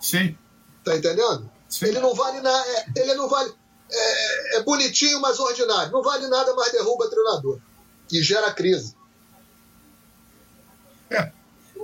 Sim. 0.00 0.36
Tá 0.84 0.96
entendendo? 0.96 1.50
Sim. 1.68 1.86
Ele 1.86 1.98
não 1.98 2.14
vale 2.14 2.40
nada. 2.40 2.68
É, 2.68 2.86
ele 2.96 3.14
não 3.14 3.28
vale. 3.28 3.52
É, 3.90 4.56
é, 4.58 4.62
bonitinho, 4.62 5.20
mas 5.20 5.40
ordinário. 5.40 5.90
Não 5.90 6.02
vale 6.02 6.28
nada, 6.28 6.54
mas 6.54 6.72
derruba 6.72 7.08
treinador. 7.08 7.58
E 8.12 8.22
gera 8.22 8.52
crise. 8.52 8.93
É. 11.10 11.30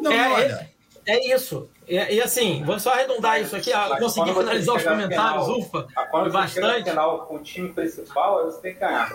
Não, 0.00 0.12
é, 0.12 0.32
olha. 0.32 0.70
É, 1.06 1.16
é 1.16 1.34
isso. 1.34 1.68
E, 1.88 1.96
e, 1.96 2.22
assim, 2.22 2.62
vou 2.64 2.78
só 2.78 2.92
arredondar 2.92 3.40
isso 3.40 3.56
aqui. 3.56 3.72
Ah, 3.72 3.96
consegui 3.98 4.32
finalizar 4.32 4.76
os 4.76 4.84
comentários, 4.84 5.44
final, 5.44 5.58
ufa. 5.58 5.86
Foi 6.10 6.30
bastante. 6.30 6.90
final 6.90 7.26
com 7.26 7.34
o 7.36 7.42
time 7.42 7.72
principal, 7.72 8.44
você 8.44 8.60
tem 8.60 8.74
que 8.74 8.80
ganhar. 8.80 9.12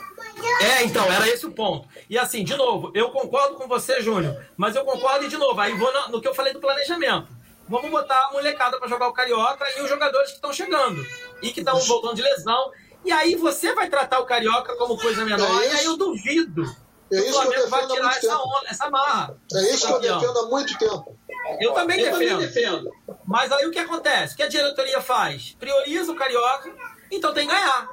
É, 0.61 0.83
então, 0.83 1.05
era 1.05 1.27
esse 1.29 1.45
o 1.45 1.51
ponto. 1.51 1.87
E 2.09 2.17
assim, 2.17 2.43
de 2.43 2.55
novo, 2.55 2.91
eu 2.93 3.11
concordo 3.11 3.55
com 3.55 3.67
você, 3.67 4.01
Júnior, 4.01 4.45
mas 4.57 4.75
eu 4.75 4.83
concordo 4.83 5.25
e 5.25 5.29
de 5.29 5.37
novo, 5.37 5.59
aí 5.59 5.73
vou 5.73 5.91
no, 5.93 6.13
no 6.13 6.21
que 6.21 6.27
eu 6.27 6.35
falei 6.35 6.51
do 6.51 6.59
planejamento. 6.59 7.27
Vamos 7.67 7.89
botar 7.89 8.25
a 8.25 8.31
molecada 8.31 8.77
para 8.77 8.87
jogar 8.87 9.07
o 9.07 9.13
Carioca 9.13 9.65
e 9.77 9.81
os 9.81 9.89
jogadores 9.89 10.29
que 10.29 10.35
estão 10.35 10.53
chegando 10.53 11.03
e 11.41 11.51
que 11.51 11.61
estão 11.61 11.79
voltando 11.79 12.15
de 12.15 12.21
lesão. 12.21 12.71
E 13.03 13.11
aí 13.11 13.35
você 13.35 13.73
vai 13.73 13.89
tratar 13.89 14.19
o 14.19 14.25
Carioca 14.25 14.75
como 14.75 14.97
coisa 14.97 15.23
menor. 15.23 15.63
É 15.63 15.67
e 15.67 15.71
aí 15.77 15.85
eu 15.85 15.95
duvido. 15.95 16.63
É 17.11 17.17
isso 17.17 17.49
que 17.49 17.55
eu 17.55 17.69
vai 17.69 17.87
tirar 17.87 18.17
essa, 18.17 18.37
onda, 18.37 18.67
essa 18.67 18.89
marra. 18.89 19.37
É 19.53 19.61
isso 19.71 19.87
que 19.87 19.93
eu 19.93 19.99
defendo 19.99 20.39
há 20.39 20.45
muito 20.47 20.77
tempo. 20.77 21.17
Eu 21.59 21.73
também, 21.73 21.99
eu 21.99 22.11
defendo. 22.11 22.29
também 22.29 22.47
defendo. 22.47 22.91
Mas 23.25 23.51
aí 23.51 23.65
o 23.67 23.71
que 23.71 23.79
acontece? 23.79 24.33
O 24.33 24.37
que 24.37 24.43
a 24.43 24.47
diretoria 24.47 24.99
faz? 25.01 25.55
Prioriza 25.59 26.11
o 26.11 26.15
Carioca, 26.15 26.73
então 27.11 27.33
tem 27.33 27.47
que 27.47 27.53
ganhar. 27.53 27.89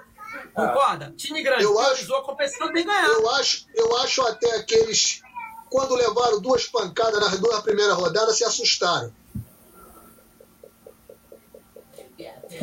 Concorda? 0.54 1.12
Time 1.16 1.42
grande 1.42 1.64
eu 1.64 1.74
priorizou 1.74 2.16
acho, 2.16 2.24
a 2.24 2.26
competição, 2.26 2.72
tem 2.72 2.84
que 2.84 2.88
ganhar. 2.88 3.06
Eu 3.06 3.30
acho, 3.30 3.66
eu 3.74 3.96
acho 3.98 4.22
até 4.26 4.62
que 4.62 4.74
eles, 4.74 5.20
quando 5.68 5.94
levaram 5.94 6.40
duas 6.40 6.66
pancadas 6.66 7.20
nas 7.20 7.38
duas 7.38 7.60
primeiras 7.60 7.94
rodadas, 7.94 8.36
se 8.36 8.44
assustaram. 8.44 9.12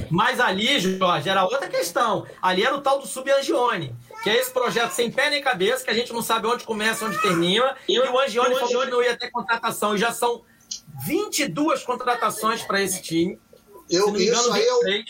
Mas 0.10 0.40
ali, 0.40 0.80
Jorge, 0.80 1.30
era 1.30 1.44
outra 1.44 1.68
questão. 1.68 2.26
Ali 2.42 2.64
era 2.64 2.76
o 2.76 2.82
tal 2.82 3.00
do 3.00 3.08
Subangione, 3.08 3.96
que 4.24 4.30
é 4.30 4.38
esse 4.40 4.52
projeto 4.52 4.92
sem 4.92 5.12
pé 5.12 5.30
nem 5.30 5.42
cabeça, 5.42 5.84
que 5.84 5.90
a 5.90 5.94
gente 5.94 6.12
não 6.12 6.22
sabe 6.22 6.48
onde 6.48 6.64
começa, 6.64 7.06
onde 7.06 7.22
termina. 7.22 7.76
E 7.88 8.00
o 8.00 8.20
Angione 8.20 8.56
falou 8.56 8.84
que 8.84 8.92
não 8.92 9.02
ia 9.02 9.18
ter 9.18 9.32
contratação. 9.32 9.96
E 9.96 9.98
já 9.98 10.12
são 10.12 10.44
22 11.06 11.84
contratações 11.84 12.62
para 12.64 12.82
esse 12.82 13.02
time. 13.02 13.40
Eu, 13.90 14.16
isso, 14.16 14.22
engano, 14.22 14.54
aí 14.54 14.64
é 14.64 15.04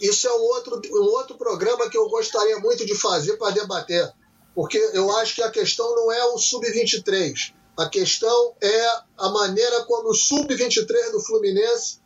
isso 0.00 0.26
é 0.28 0.32
um 0.32 0.42
outro, 0.42 0.80
um 0.92 1.04
outro 1.12 1.36
programa 1.36 1.88
que 1.88 1.96
eu 1.96 2.08
gostaria 2.08 2.58
muito 2.58 2.84
de 2.84 2.94
fazer 2.94 3.36
para 3.36 3.54
debater. 3.54 4.12
Porque 4.54 4.78
eu 4.92 5.14
acho 5.18 5.34
que 5.34 5.42
a 5.42 5.50
questão 5.50 5.94
não 5.94 6.12
é 6.12 6.24
o 6.26 6.38
Sub-23. 6.38 7.54
A 7.78 7.88
questão 7.88 8.54
é 8.60 8.86
a 9.18 9.28
maneira 9.28 9.84
como 9.84 10.10
o 10.10 10.14
Sub-23 10.14 11.12
do 11.12 11.20
Fluminense 11.20 12.00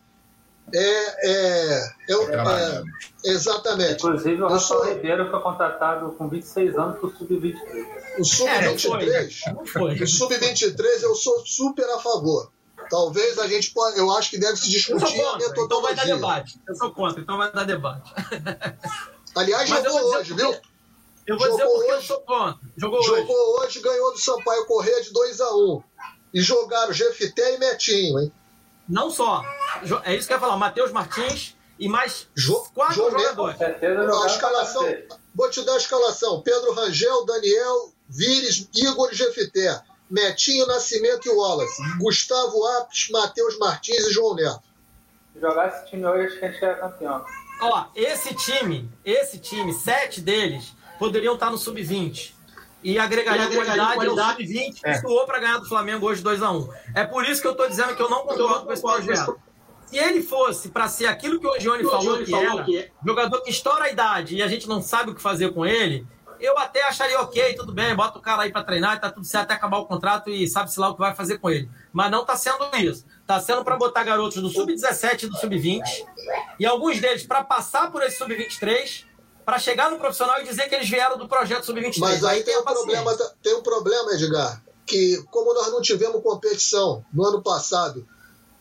é, 0.73 1.29
é, 1.29 1.93
é, 2.09 2.15
é, 2.15 2.83
exatamente. 3.25 3.95
Inclusive, 3.95 4.43
o 4.43 4.49
Rafael 4.49 4.61
sou... 4.61 4.85
Ribeiro 4.85 5.31
foi 5.31 5.41
contratado 5.41 6.13
com 6.13 6.29
26 6.29 6.77
anos 6.77 6.99
para 6.99 7.09
o 7.09 7.17
Sub-23. 7.17 7.87
O 8.19 8.25
Sub-23, 8.25 9.41
é, 9.47 10.03
o 10.03 10.07
Sub-23 10.07 11.03
eu 11.03 11.15
sou 11.15 11.45
super 11.47 11.89
a 11.91 11.99
favor. 11.99 12.51
Talvez 12.91 13.39
a 13.39 13.47
gente 13.47 13.71
pode, 13.73 13.99
eu 13.99 14.11
acho 14.13 14.31
que 14.31 14.39
deve 14.39 14.57
se 14.57 14.69
discutir 14.69 15.21
a 15.21 15.39
metodologia. 15.39 15.65
Então 15.65 15.83
vai 15.83 15.95
dar 15.95 16.07
debate. 16.07 16.61
Eu 16.67 16.75
sou 16.75 16.91
contra, 16.93 17.21
então 17.21 17.37
vai 17.37 17.53
dar 17.53 17.65
debate. 17.65 18.13
Aliás, 19.37 19.71
Mas 19.71 19.85
jogou 19.85 20.17
hoje, 20.17 20.35
viu? 20.35 20.55
Eu 21.27 21.39
vou 21.39 21.47
jogou 21.47 21.59
dizer 21.59 21.69
porque 21.69 21.93
hoje, 21.93 21.95
eu 21.95 22.03
sou 22.03 22.21
contra. 22.23 22.61
Jogou, 22.77 23.03
jogou 23.05 23.37
hoje. 23.59 23.67
hoje, 23.67 23.81
ganhou 23.81 24.13
do 24.13 24.19
Sampaio 24.19 24.67
Correia 24.67 25.01
de 25.03 25.13
2 25.13 25.41
a 25.41 25.55
1 25.55 25.59
um. 25.59 25.83
E 26.35 26.41
jogaram 26.41 26.93
Jefité 26.93 27.55
e 27.55 27.59
Metinho, 27.59 28.19
hein? 28.19 28.33
Não 28.91 29.09
só. 29.09 29.45
É 30.05 30.17
isso 30.17 30.27
que 30.27 30.33
eu 30.33 30.37
ia 30.37 30.41
falar. 30.41 30.57
Matheus 30.57 30.91
Martins 30.91 31.57
e 31.79 31.89
mais 31.89 32.29
jo, 32.35 32.61
quatro 32.75 32.97
jo 32.97 33.11
jogadores. 33.11 33.57
A 33.63 34.27
escalação, 34.27 34.85
vou 35.33 35.49
te 35.49 35.65
dar 35.65 35.75
a 35.75 35.77
escalação. 35.77 36.43
Pedro 36.43 36.75
Rangel, 36.75 37.25
Daniel, 37.25 37.93
Vires, 38.09 38.69
Igor 38.75 39.15
Jefité. 39.15 39.81
Metinho 40.11 40.67
Nascimento 40.67 41.29
e 41.29 41.31
Wallace. 41.31 41.81
Gustavo 42.01 42.67
Apes, 42.79 43.09
Matheus 43.11 43.57
Martins 43.59 44.09
e 44.09 44.13
João 44.13 44.35
Neto. 44.35 44.65
Se 45.33 45.41
jogar 45.41 45.69
esse 45.69 45.87
time 45.89 46.05
hoje, 46.05 46.37
a 46.43 46.51
gente 46.51 46.65
é 46.65 46.75
campeão. 46.75 47.25
Ó, 47.63 47.85
esse 47.95 48.35
time, 48.35 48.91
esse 49.05 49.39
time, 49.39 49.73
sete 49.73 50.21
deles 50.21 50.73
poderiam 50.99 51.35
estar 51.35 51.49
no 51.51 51.57
sub-20 51.57 52.33
e 52.83 52.99
agregaria, 52.99 53.45
e 53.45 53.55
qualidade, 53.55 53.95
qualidade 53.95 54.21
ao 54.21 54.31
sub-20 54.31 54.81
é. 54.85 55.01
suou 55.01 55.27
para 55.27 55.39
ganhar 55.39 55.59
do 55.59 55.67
Flamengo 55.67 56.07
hoje 56.07 56.23
2x1. 56.23 56.63
Um. 56.63 56.73
É 56.95 57.05
por 57.05 57.25
isso 57.25 57.41
que 57.41 57.47
eu 57.47 57.53
estou 57.53 57.69
dizendo 57.69 57.95
que 57.95 58.03
eu 58.03 58.09
não 58.09 58.23
concordo 58.23 58.67
com 58.67 58.73
esse 58.73 58.83
projeto. 58.83 59.39
Se 59.87 59.99
ele 59.99 60.23
fosse 60.23 60.69
para 60.69 60.87
ser 60.89 61.07
aquilo 61.07 61.41
que 61.41 61.47
o 61.47 61.59
Gione 61.59 61.83
falou, 61.83 62.19
que, 62.19 62.31
falou 62.31 62.59
era, 62.59 62.65
que 62.65 62.79
é. 62.79 62.91
jogador 63.05 63.41
que 63.43 63.51
estoura 63.51 63.85
a 63.85 63.91
idade 63.91 64.37
e 64.37 64.43
a 64.43 64.47
gente 64.47 64.69
não 64.69 64.81
sabe 64.81 65.11
o 65.11 65.15
que 65.15 65.21
fazer 65.21 65.53
com 65.53 65.67
ele, 65.67 66.07
eu 66.41 66.57
até 66.57 66.83
acharia 66.85 67.21
ok, 67.21 67.55
tudo 67.55 67.73
bem, 67.73 67.95
bota 67.95 68.19
o 68.19 68.23
cara 68.23 68.43
aí 68.43 68.53
para 68.53 68.65
treinar 68.65 68.97
e 68.97 69.01
tá 69.01 69.11
tudo 69.11 69.27
certo 69.27 69.45
até 69.45 69.55
acabar 69.55 69.79
o 69.79 69.87
contrato 69.87 70.31
e 70.31 70.49
sabe-se 70.49 70.81
lá 70.81 70.89
o 70.89 70.95
que 70.95 71.01
vai 71.01 71.15
fazer 71.15 71.39
com 71.39 71.51
ele. 71.51 71.69
Mas 71.93 72.11
não 72.11 72.25
tá 72.25 72.37
sendo 72.37 72.65
isso. 72.77 73.05
Tá 73.27 73.39
sendo 73.41 73.63
para 73.63 73.77
botar 73.77 74.05
garotos 74.05 74.41
do 74.41 74.49
sub-17 74.49 75.25
e 75.25 75.27
do 75.27 75.37
sub-20 75.37 75.83
e 76.59 76.65
alguns 76.65 76.99
deles 76.99 77.27
para 77.27 77.45
passar 77.45 77.91
por 77.91 78.03
esse 78.03 78.17
sub-23 78.17 79.05
para 79.51 79.59
chegar 79.59 79.91
no 79.91 79.99
profissional 79.99 80.41
e 80.41 80.45
dizer 80.45 80.69
que 80.69 80.77
eles 80.77 80.89
vieram 80.89 81.19
do 81.19 81.27
projeto 81.27 81.67
sub-23. 81.67 81.99
Mas 81.99 82.23
aí, 82.23 82.45
tem, 82.45 82.57
um 82.57 82.63
problema, 82.63 83.17
tem 83.43 83.55
um 83.57 83.63
problema, 83.65 84.13
Edgar, 84.13 84.63
que 84.87 85.21
como 85.29 85.53
nós 85.53 85.73
não 85.73 85.83
tivemos 85.83 86.23
competição 86.23 87.05
no 87.13 87.27
ano 87.27 87.43
passado 87.43 88.07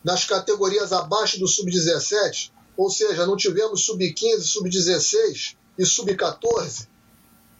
nas 0.02 0.24
categorias 0.24 0.92
abaixo 0.92 1.38
do 1.38 1.46
sub-17, 1.46 2.50
ou 2.76 2.90
seja, 2.90 3.24
não 3.24 3.36
tivemos 3.36 3.84
sub-15, 3.84 4.40
sub-16 4.40 5.54
e 5.78 5.86
sub-14, 5.86 6.88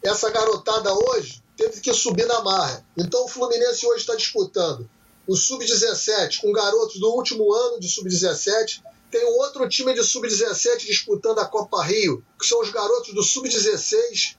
essa 0.03 0.29
garotada 0.29 0.93
hoje 0.93 1.41
teve 1.57 1.81
que 1.81 1.95
subir 1.95 2.27
na 2.27 2.43
marra. 2.43 2.85
Então 2.99 3.27
o 3.27 3.29
Fluminense 3.29 3.87
hoje 3.87 4.01
está 4.01 4.17
disputando 4.17 4.91
o 5.25 5.37
sub-17 5.37 6.41
com 6.41 6.51
garotos 6.51 6.99
do 6.99 7.09
último 7.15 7.55
ano 7.55 7.79
de 7.79 7.89
sub-17. 7.89 8.83
Tem 9.11 9.25
um 9.27 9.39
outro 9.39 9.69
time 9.69 9.93
de 9.93 10.03
sub-17 10.03 10.79
disputando 10.87 11.41
a 11.41 11.47
Copa 11.47 11.83
Rio, 11.83 12.25
que 12.39 12.47
são 12.47 12.61
os 12.61 12.71
garotos 12.71 13.13
do 13.13 13.23
sub-16. 13.23 14.37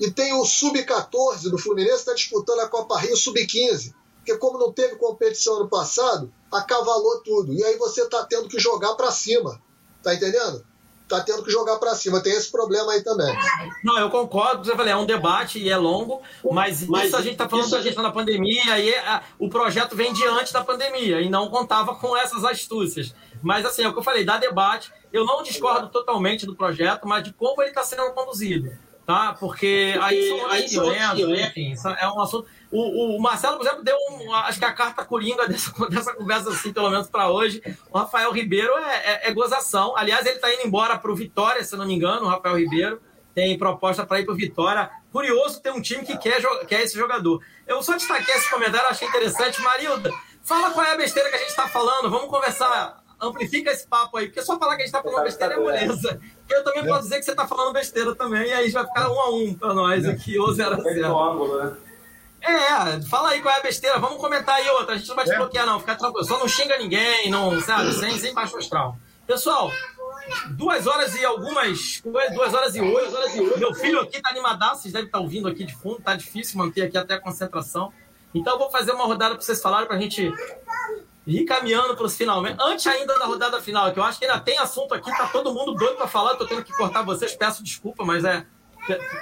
E 0.00 0.10
tem 0.10 0.32
o 0.34 0.44
sub-14 0.44 1.48
do 1.50 1.58
Fluminense 1.58 1.96
que 1.96 2.00
está 2.00 2.14
disputando 2.14 2.60
a 2.60 2.68
Copa 2.68 2.98
Rio 2.98 3.16
sub-15. 3.16 3.94
Porque 4.16 4.36
como 4.38 4.58
não 4.58 4.72
teve 4.72 4.96
competição 4.96 5.60
no 5.60 5.68
passado, 5.68 6.32
acavalou 6.50 7.20
tudo. 7.20 7.52
E 7.52 7.62
aí 7.62 7.76
você 7.76 8.02
está 8.02 8.24
tendo 8.24 8.48
que 8.48 8.58
jogar 8.58 8.94
para 8.94 9.10
cima. 9.12 9.62
Tá 10.02 10.14
entendendo? 10.14 10.64
tá 11.08 11.20
tendo 11.20 11.42
que 11.42 11.50
jogar 11.50 11.78
para 11.78 11.94
cima. 11.94 12.22
Tem 12.22 12.32
esse 12.32 12.50
problema 12.50 12.92
aí 12.92 13.02
também. 13.02 13.34
Não, 13.82 13.98
eu 13.98 14.10
concordo. 14.10 14.64
Você 14.64 14.72
falou, 14.72 14.86
é 14.86 14.96
um 14.96 15.06
debate 15.06 15.58
e 15.58 15.68
é 15.68 15.76
longo, 15.76 16.22
mas, 16.50 16.86
mas 16.86 17.06
isso 17.06 17.16
a 17.16 17.22
gente 17.22 17.32
está 17.32 17.48
falando 17.48 17.70
da 17.70 17.82
questão 17.82 18.02
da 18.02 18.10
pandemia 18.10 18.78
e 18.78 18.94
a, 18.94 19.22
o 19.38 19.48
projeto 19.48 19.94
vem 19.94 20.12
diante 20.12 20.52
da 20.52 20.64
pandemia 20.64 21.20
e 21.20 21.28
não 21.28 21.48
contava 21.48 21.94
com 21.94 22.16
essas 22.16 22.44
astúcias. 22.44 23.14
Mas 23.44 23.66
assim, 23.66 23.82
é 23.82 23.88
o 23.88 23.92
que 23.92 23.98
eu 23.98 24.02
falei, 24.02 24.24
dá 24.24 24.38
debate. 24.38 24.90
Eu 25.12 25.24
não 25.24 25.42
discordo 25.42 25.88
totalmente 25.88 26.46
do 26.46 26.56
projeto, 26.56 27.06
mas 27.06 27.22
de 27.22 27.32
como 27.32 27.60
ele 27.62 27.68
está 27.68 27.84
sendo 27.84 28.10
conduzido. 28.12 28.72
Tá? 29.06 29.36
Porque 29.38 29.94
aí 30.00 30.28
são 30.28 30.50
aí 30.50 30.66
violentos, 30.66 31.38
enfim, 31.38 31.74
é 32.00 32.08
um 32.08 32.22
assunto. 32.22 32.48
O, 32.72 33.16
o, 33.16 33.20
Marcelo, 33.20 33.58
por 33.58 33.66
exemplo, 33.66 33.84
deu 33.84 33.96
um, 34.10 34.32
acho 34.32 34.58
que 34.58 34.64
a 34.64 34.72
carta 34.72 35.04
coringa 35.04 35.44
dessa, 35.46 35.70
dessa 35.90 36.14
conversa, 36.14 36.48
assim, 36.48 36.72
pelo 36.72 36.88
menos 36.88 37.08
para 37.08 37.28
hoje. 37.28 37.62
O 37.90 37.98
Rafael 37.98 38.32
Ribeiro 38.32 38.72
é, 38.78 38.94
é, 38.94 39.28
é 39.28 39.34
gozação. 39.34 39.94
Aliás, 39.94 40.24
ele 40.24 40.36
está 40.36 40.52
indo 40.52 40.66
embora 40.66 40.98
para 40.98 41.12
o 41.12 41.14
Vitória, 41.14 41.62
se 41.62 41.76
não 41.76 41.86
me 41.86 41.94
engano, 41.94 42.24
o 42.24 42.28
Rafael 42.28 42.56
Ribeiro. 42.56 43.00
Tem 43.34 43.58
proposta 43.58 44.06
para 44.06 44.20
ir 44.20 44.24
para 44.24 44.32
o 44.32 44.36
Vitória. 44.36 44.88
Curioso 45.12 45.60
ter 45.60 45.70
um 45.70 45.82
time 45.82 46.02
que 46.02 46.16
quer, 46.16 46.40
quer 46.66 46.82
esse 46.82 46.96
jogador. 46.96 47.44
Eu 47.66 47.82
só 47.82 47.92
destaquei 47.92 48.34
esse 48.34 48.48
comentário, 48.48 48.88
achei 48.88 49.06
interessante. 49.06 49.60
Marilda, 49.60 50.10
fala 50.42 50.70
qual 50.70 50.86
é 50.86 50.92
a 50.92 50.96
besteira 50.96 51.28
que 51.28 51.36
a 51.36 51.38
gente 51.38 51.50
está 51.50 51.68
falando. 51.68 52.08
Vamos 52.08 52.30
conversar 52.30 53.03
amplifica 53.28 53.70
esse 53.70 53.86
papo 53.86 54.16
aí, 54.16 54.26
porque 54.26 54.42
só 54.42 54.58
falar 54.58 54.76
que 54.76 54.82
a 54.82 54.84
gente 54.86 54.92
tá 54.92 55.02
falando 55.02 55.24
besteira 55.24 55.54
é 55.54 55.58
moleza. 55.58 56.20
Eu 56.48 56.64
também 56.64 56.84
é. 56.84 56.86
posso 56.86 57.02
dizer 57.02 57.18
que 57.18 57.24
você 57.24 57.34
tá 57.34 57.46
falando 57.46 57.72
besteira 57.72 58.14
também, 58.14 58.48
e 58.48 58.52
aí 58.52 58.70
vai 58.70 58.86
ficar 58.86 59.10
um 59.10 59.20
a 59.20 59.30
um 59.30 59.54
pra 59.54 59.74
nós 59.74 60.06
aqui, 60.06 60.38
ou 60.38 60.52
zero 60.52 60.74
a 60.74 60.80
zero. 60.80 61.62
né? 61.62 61.76
É, 62.46 63.00
fala 63.02 63.30
aí 63.30 63.40
qual 63.40 63.54
é 63.54 63.58
a 63.58 63.62
besteira. 63.62 63.98
Vamos 63.98 64.18
comentar 64.18 64.56
aí 64.56 64.68
outra. 64.68 64.94
A 64.94 64.98
gente 64.98 65.08
não 65.08 65.16
vai 65.16 65.24
te 65.24 65.32
é. 65.32 65.36
bloquear, 65.36 65.64
não. 65.64 65.80
Fica 65.80 65.96
tranquilo. 65.96 66.26
Só 66.26 66.38
não 66.38 66.46
xinga 66.46 66.76
ninguém, 66.76 67.30
não, 67.30 67.58
sabe? 67.62 67.92
Sem, 67.94 68.18
sem 68.18 68.34
baixo 68.34 68.58
astral. 68.58 68.98
Pessoal, 69.26 69.72
duas 70.50 70.86
horas 70.86 71.14
e 71.14 71.24
algumas. 71.24 72.02
Duas 72.02 72.52
horas 72.52 72.76
e 72.76 72.82
oito. 72.82 73.58
Meu 73.58 73.74
filho 73.74 73.98
aqui 74.00 74.20
tá 74.20 74.28
animadaço. 74.28 74.82
Vocês 74.82 74.92
devem 74.92 75.06
estar 75.06 75.20
ouvindo 75.20 75.48
aqui 75.48 75.64
de 75.64 75.74
fundo. 75.74 76.02
Tá 76.02 76.14
difícil 76.14 76.58
manter 76.58 76.82
aqui 76.82 76.98
até 76.98 77.14
a 77.14 77.20
concentração. 77.20 77.90
Então 78.34 78.54
eu 78.54 78.58
vou 78.58 78.70
fazer 78.70 78.92
uma 78.92 79.06
rodada 79.06 79.34
para 79.34 79.42
vocês 79.42 79.62
falarem, 79.62 79.86
para 79.86 79.96
a 79.96 80.00
gente 80.00 80.30
ir 81.26 81.44
caminhando 81.44 81.96
para 81.96 82.04
os 82.04 82.16
finalmente. 82.16 82.58
Antes 82.60 82.86
ainda 82.86 83.18
da 83.18 83.24
rodada 83.26 83.60
final, 83.60 83.92
que 83.92 83.98
eu 83.98 84.02
acho 84.02 84.18
que 84.18 84.24
ainda 84.24 84.40
tem 84.40 84.58
assunto 84.58 84.94
aqui, 84.94 85.10
tá 85.10 85.28
todo 85.28 85.52
mundo 85.52 85.74
doido 85.74 85.96
para 85.96 86.06
falar, 86.06 86.36
tô 86.36 86.46
tendo 86.46 86.62
que 86.62 86.72
cortar 86.72 87.02
vocês, 87.02 87.34
peço 87.34 87.62
desculpa, 87.62 88.04
mas 88.04 88.24
é 88.24 88.46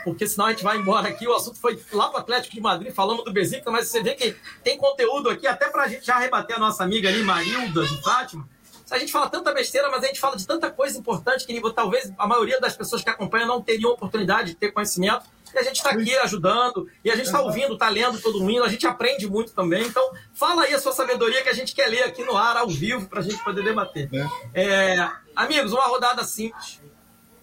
porque 0.04 0.26
senão 0.26 0.46
a 0.46 0.50
gente 0.50 0.64
vai 0.64 0.76
embora 0.76 1.08
aqui. 1.08 1.26
O 1.26 1.34
assunto 1.34 1.58
foi 1.60 1.80
lá 1.92 2.08
para 2.08 2.18
o 2.18 2.20
Atlético 2.20 2.54
de 2.54 2.60
Madrid, 2.60 2.92
falamos 2.92 3.24
do 3.24 3.32
Besiktas, 3.32 3.72
mas 3.72 3.88
você 3.88 4.02
vê 4.02 4.14
que 4.14 4.36
tem 4.64 4.76
conteúdo 4.76 5.28
aqui, 5.28 5.46
até 5.46 5.68
para 5.68 5.84
a 5.84 5.88
gente 5.88 6.04
já 6.04 6.18
rebater 6.18 6.56
a 6.56 6.58
nossa 6.58 6.82
amiga 6.82 7.08
ali, 7.08 7.22
Marilda, 7.22 7.84
de 7.86 8.02
Fátima. 8.02 8.48
A 8.90 8.98
gente 8.98 9.10
fala 9.10 9.30
tanta 9.30 9.54
besteira, 9.54 9.88
mas 9.88 10.04
a 10.04 10.06
gente 10.06 10.20
fala 10.20 10.36
de 10.36 10.46
tanta 10.46 10.70
coisa 10.70 10.98
importante 10.98 11.46
que 11.46 11.72
talvez 11.72 12.12
a 12.18 12.26
maioria 12.26 12.60
das 12.60 12.76
pessoas 12.76 13.02
que 13.02 13.08
acompanham 13.08 13.46
não 13.46 13.62
teriam 13.62 13.92
oportunidade 13.92 14.50
de 14.50 14.56
ter 14.56 14.70
conhecimento. 14.70 15.24
E 15.54 15.58
a 15.58 15.62
gente 15.62 15.76
está 15.76 15.90
aqui 15.90 16.16
ajudando, 16.18 16.88
e 17.04 17.10
a 17.10 17.16
gente 17.16 17.26
está 17.26 17.40
ouvindo, 17.40 17.74
está 17.74 17.88
lendo 17.88 18.20
todo 18.20 18.40
mundo, 18.40 18.64
a 18.64 18.68
gente 18.68 18.86
aprende 18.86 19.28
muito 19.28 19.52
também. 19.52 19.86
Então, 19.86 20.02
fala 20.34 20.62
aí 20.62 20.74
a 20.74 20.80
sua 20.80 20.92
sabedoria 20.92 21.42
que 21.42 21.48
a 21.48 21.54
gente 21.54 21.74
quer 21.74 21.88
ler 21.88 22.04
aqui 22.04 22.24
no 22.24 22.36
ar, 22.36 22.56
ao 22.56 22.68
vivo, 22.68 23.08
para 23.08 23.20
a 23.20 23.22
gente 23.22 23.42
poder 23.42 23.62
debater. 23.62 24.08
É. 24.54 24.62
É, 24.94 25.10
amigos, 25.36 25.72
uma 25.72 25.84
rodada 25.84 26.24
simples. 26.24 26.80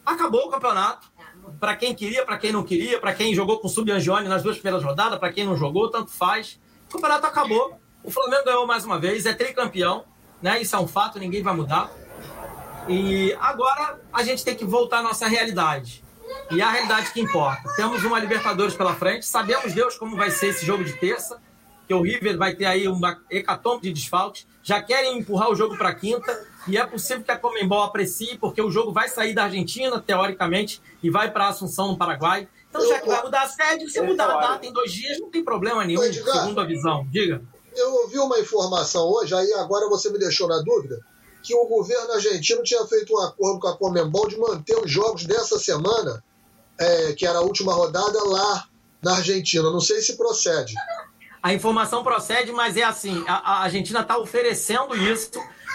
Acabou 0.06 0.48
o 0.48 0.50
campeonato. 0.50 1.08
Para 1.60 1.76
quem 1.76 1.96
queria, 1.96 2.26
para 2.26 2.38
quem 2.38 2.52
não 2.52 2.64
queria, 2.64 3.00
para 3.00 3.14
quem 3.14 3.34
jogou 3.34 3.60
com 3.60 3.68
o 3.68 3.70
Subangione 3.70 4.28
nas 4.28 4.44
duas 4.44 4.58
primeiras 4.58 4.84
rodadas, 4.84 5.18
para 5.18 5.32
quem 5.32 5.46
não 5.46 5.58
jogou, 5.58 5.90
tanto 5.90 6.12
faz. 6.12 6.60
O 6.88 6.94
campeonato 6.94 7.26
acabou. 7.26 7.80
O 8.04 8.12
Flamengo 8.12 8.46
ganhou 8.46 8.68
mais 8.68 8.86
uma 8.86 9.00
vez, 9.00 9.26
é 9.26 9.34
tricampeão 9.34 10.06
né? 10.42 10.62
Isso 10.62 10.76
é 10.76 10.80
um 10.80 10.88
fato, 10.88 11.20
ninguém 11.20 11.42
vai 11.42 11.56
mudar. 11.56 11.92
E 12.88 13.36
agora 13.40 14.00
a 14.12 14.24
gente 14.24 14.44
tem 14.44 14.56
que 14.56 14.66
voltar 14.66 15.00
à 15.00 15.04
nossa 15.04 15.28
realidade. 15.28 16.04
E 16.52 16.62
é 16.62 16.64
a 16.64 16.72
realidade 16.72 17.12
que 17.12 17.22
importa. 17.22 17.62
Temos 17.76 18.04
uma 18.04 18.20
Libertadores 18.20 18.76
pela 18.76 18.96
frente, 18.96 19.26
sabemos 19.26 19.74
Deus 19.74 19.98
como 19.98 20.16
vai 20.16 20.32
ser 20.32 20.48
esse 20.48 20.66
jogo 20.66 20.84
de 20.84 20.94
terça, 20.94 21.42
que 21.88 21.94
o 21.94 22.02
River 22.02 22.38
vai 22.38 22.56
ter 22.56 22.66
aí 22.66 22.88
uma 22.88 23.20
hecatombe 23.30 23.82
de 23.84 23.94
desfalques, 23.94 24.48
já 24.62 24.82
querem 24.82 25.18
empurrar 25.18 25.50
o 25.50 25.56
jogo 25.56 25.78
para 25.78 25.94
quinta, 25.94 26.46
e 26.68 26.78
é 26.78 26.86
possível 26.86 27.24
que 27.24 27.32
a 27.32 27.38
Comembol 27.38 27.84
aprecie, 27.84 28.38
porque 28.38 28.62
o 28.62 28.70
jogo 28.70 28.92
vai 28.92 29.10
sair 29.10 29.34
da 29.34 29.46
Argentina, 29.46 30.00
teoricamente, 30.00 30.82
e 31.02 31.10
vai 31.10 31.32
para 31.32 31.48
Assunção, 31.48 31.88
no 31.88 31.98
Paraguai. 31.98 32.48
Então, 32.70 32.88
já 32.88 33.00
que 33.00 33.08
vai 33.08 33.24
mudar 33.24 33.42
a 33.42 33.48
sede, 33.48 33.90
se 33.90 34.02
mudar 34.02 34.30
a 34.30 34.40
data 34.40 34.66
em 34.66 34.72
dois 34.72 34.92
dias, 34.92 35.20
não 35.20 35.32
tem 35.32 35.44
problema 35.44 35.84
nenhum, 35.84 36.02
segundo 36.02 36.62
a 36.62 36.66
visão. 36.66 37.08
Diga 37.10 37.42
eu 37.80 37.94
ouvi 37.94 38.20
uma 38.20 38.40
informação 38.40 39.08
hoje, 39.08 39.34
aí 39.34 39.54
agora 39.54 39.88
você 39.88 40.10
me 40.10 40.20
deixou 40.20 40.48
na 40.48 40.62
dúvida, 40.62 41.00
que 41.50 41.56
o 41.56 41.66
governo 41.66 42.14
argentino 42.14 42.62
tinha 42.62 42.86
feito 42.86 43.12
um 43.12 43.20
acordo 43.24 43.60
com 43.60 43.68
a 43.68 43.76
Comembol 43.76 44.28
de 44.28 44.38
manter 44.38 44.78
os 44.78 44.92
jogos 44.92 45.26
dessa 45.26 45.58
semana, 45.58 46.24
é, 46.80 47.14
que 47.14 47.26
era 47.26 47.40
a 47.40 47.42
última 47.42 47.74
rodada, 47.74 48.24
lá 48.24 48.68
na 49.02 49.16
Argentina. 49.16 49.64
Não 49.72 49.80
sei 49.80 50.00
se 50.00 50.16
procede. 50.16 50.76
A 51.42 51.52
informação 51.52 52.04
procede, 52.04 52.52
mas 52.52 52.78
é 52.78 52.84
assim: 52.84 53.26
a, 53.28 53.34
a 53.34 53.64
Argentina 53.64 54.02
está 54.02 54.20
oferecendo 54.20 54.96
isso, 54.96 55.32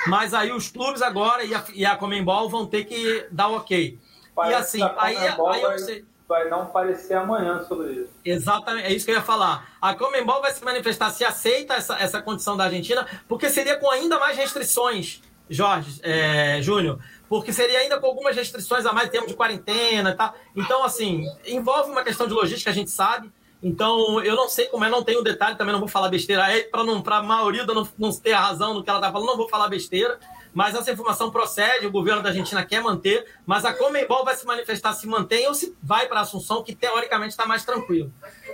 mas 0.07 0.33
aí 0.33 0.53
os 0.53 0.69
clubes 0.69 1.03
agora 1.03 1.43
e 1.43 1.53
a, 1.53 1.65
e 1.75 1.85
a 1.85 1.97
Comembol 1.97 2.49
vão 2.49 2.65
ter 2.65 2.85
que 2.85 3.27
dar 3.33 3.49
ok. 3.49 3.99
Parece 4.33 4.79
e 4.79 4.83
assim, 4.83 4.95
aí, 4.97 5.17
aí 5.17 5.63
eu 5.63 5.79
sei 5.81 6.05
vai 6.29 6.49
não 6.49 6.67
parecer 6.67 7.15
amanhã 7.15 7.63
sobre 7.65 7.93
isso. 7.93 8.13
Exatamente, 8.25 8.87
é 8.87 8.93
isso 8.93 9.05
que 9.05 9.11
eu 9.11 9.17
ia 9.17 9.23
falar. 9.23 9.77
A 9.81 9.95
Comembol 9.95 10.41
vai 10.41 10.53
se 10.53 10.65
manifestar 10.65 11.11
se 11.11 11.25
aceita 11.25 11.75
essa, 11.75 11.97
essa 11.99 12.23
condição 12.23 12.57
da 12.57 12.65
Argentina, 12.65 13.07
porque 13.29 13.51
seria 13.51 13.77
com 13.77 13.91
ainda 13.91 14.19
mais 14.19 14.37
restrições, 14.37 15.21
Jorge, 15.49 16.01
é, 16.03 16.61
Júnior, 16.63 16.99
porque 17.29 17.53
seria 17.53 17.79
ainda 17.81 17.99
com 17.99 18.07
algumas 18.07 18.35
restrições 18.35 18.87
a 18.87 18.93
mais, 18.93 19.11
tempo 19.11 19.27
de 19.27 19.35
quarentena 19.35 20.11
e 20.11 20.15
tal. 20.15 20.35
Então, 20.57 20.85
assim, 20.85 21.27
envolve 21.47 21.91
uma 21.91 22.03
questão 22.03 22.27
de 22.27 22.33
logística, 22.33 22.71
a 22.71 22.75
gente 22.75 22.91
sabe. 22.91 23.31
Então, 23.63 24.23
eu 24.23 24.37
não 24.37 24.49
sei 24.49 24.67
como 24.67 24.85
é, 24.85 24.91
não 24.91 25.03
tenho 25.03 25.23
detalhe, 25.23 25.57
também 25.57 25.73
não 25.73 25.81
vou 25.81 25.89
falar 25.89 26.09
besteira. 26.09 26.51
É, 26.51 26.63
para 26.63 27.17
a 27.17 27.23
maioria 27.23 27.65
não, 27.65 27.89
não 27.99 28.13
ter 28.13 28.33
a 28.33 28.41
razão 28.41 28.75
no 28.75 28.83
que 28.83 28.91
ela 28.91 28.99
está 28.99 29.11
falando, 29.11 29.29
não 29.29 29.37
vou 29.37 29.49
falar 29.49 29.69
besteira 29.69 30.19
mas 30.55 30.75
essa 30.75 30.93
informação 30.93 31.31
procede, 31.31 31.85
o 31.85 31.91
governo 31.91 32.23
da 32.23 32.29
Argentina 32.29 32.65
quer 32.65 32.81
manter, 32.81 33.27
mas 33.45 33.65
a 33.65 33.75
Comembol 33.75 34.25
vai 34.25 34.37
se 34.37 34.47
manifestar 34.47 34.93
se 34.93 35.07
mantém 35.07 35.49
ou 35.49 35.55
se 35.55 35.77
vai 35.83 36.07
para 36.07 36.21
Assunção, 36.21 36.63
que 36.63 36.75
teoricamente 36.75 37.33
está 37.33 37.45
mais 37.45 37.65
tranquilo. 37.65 38.11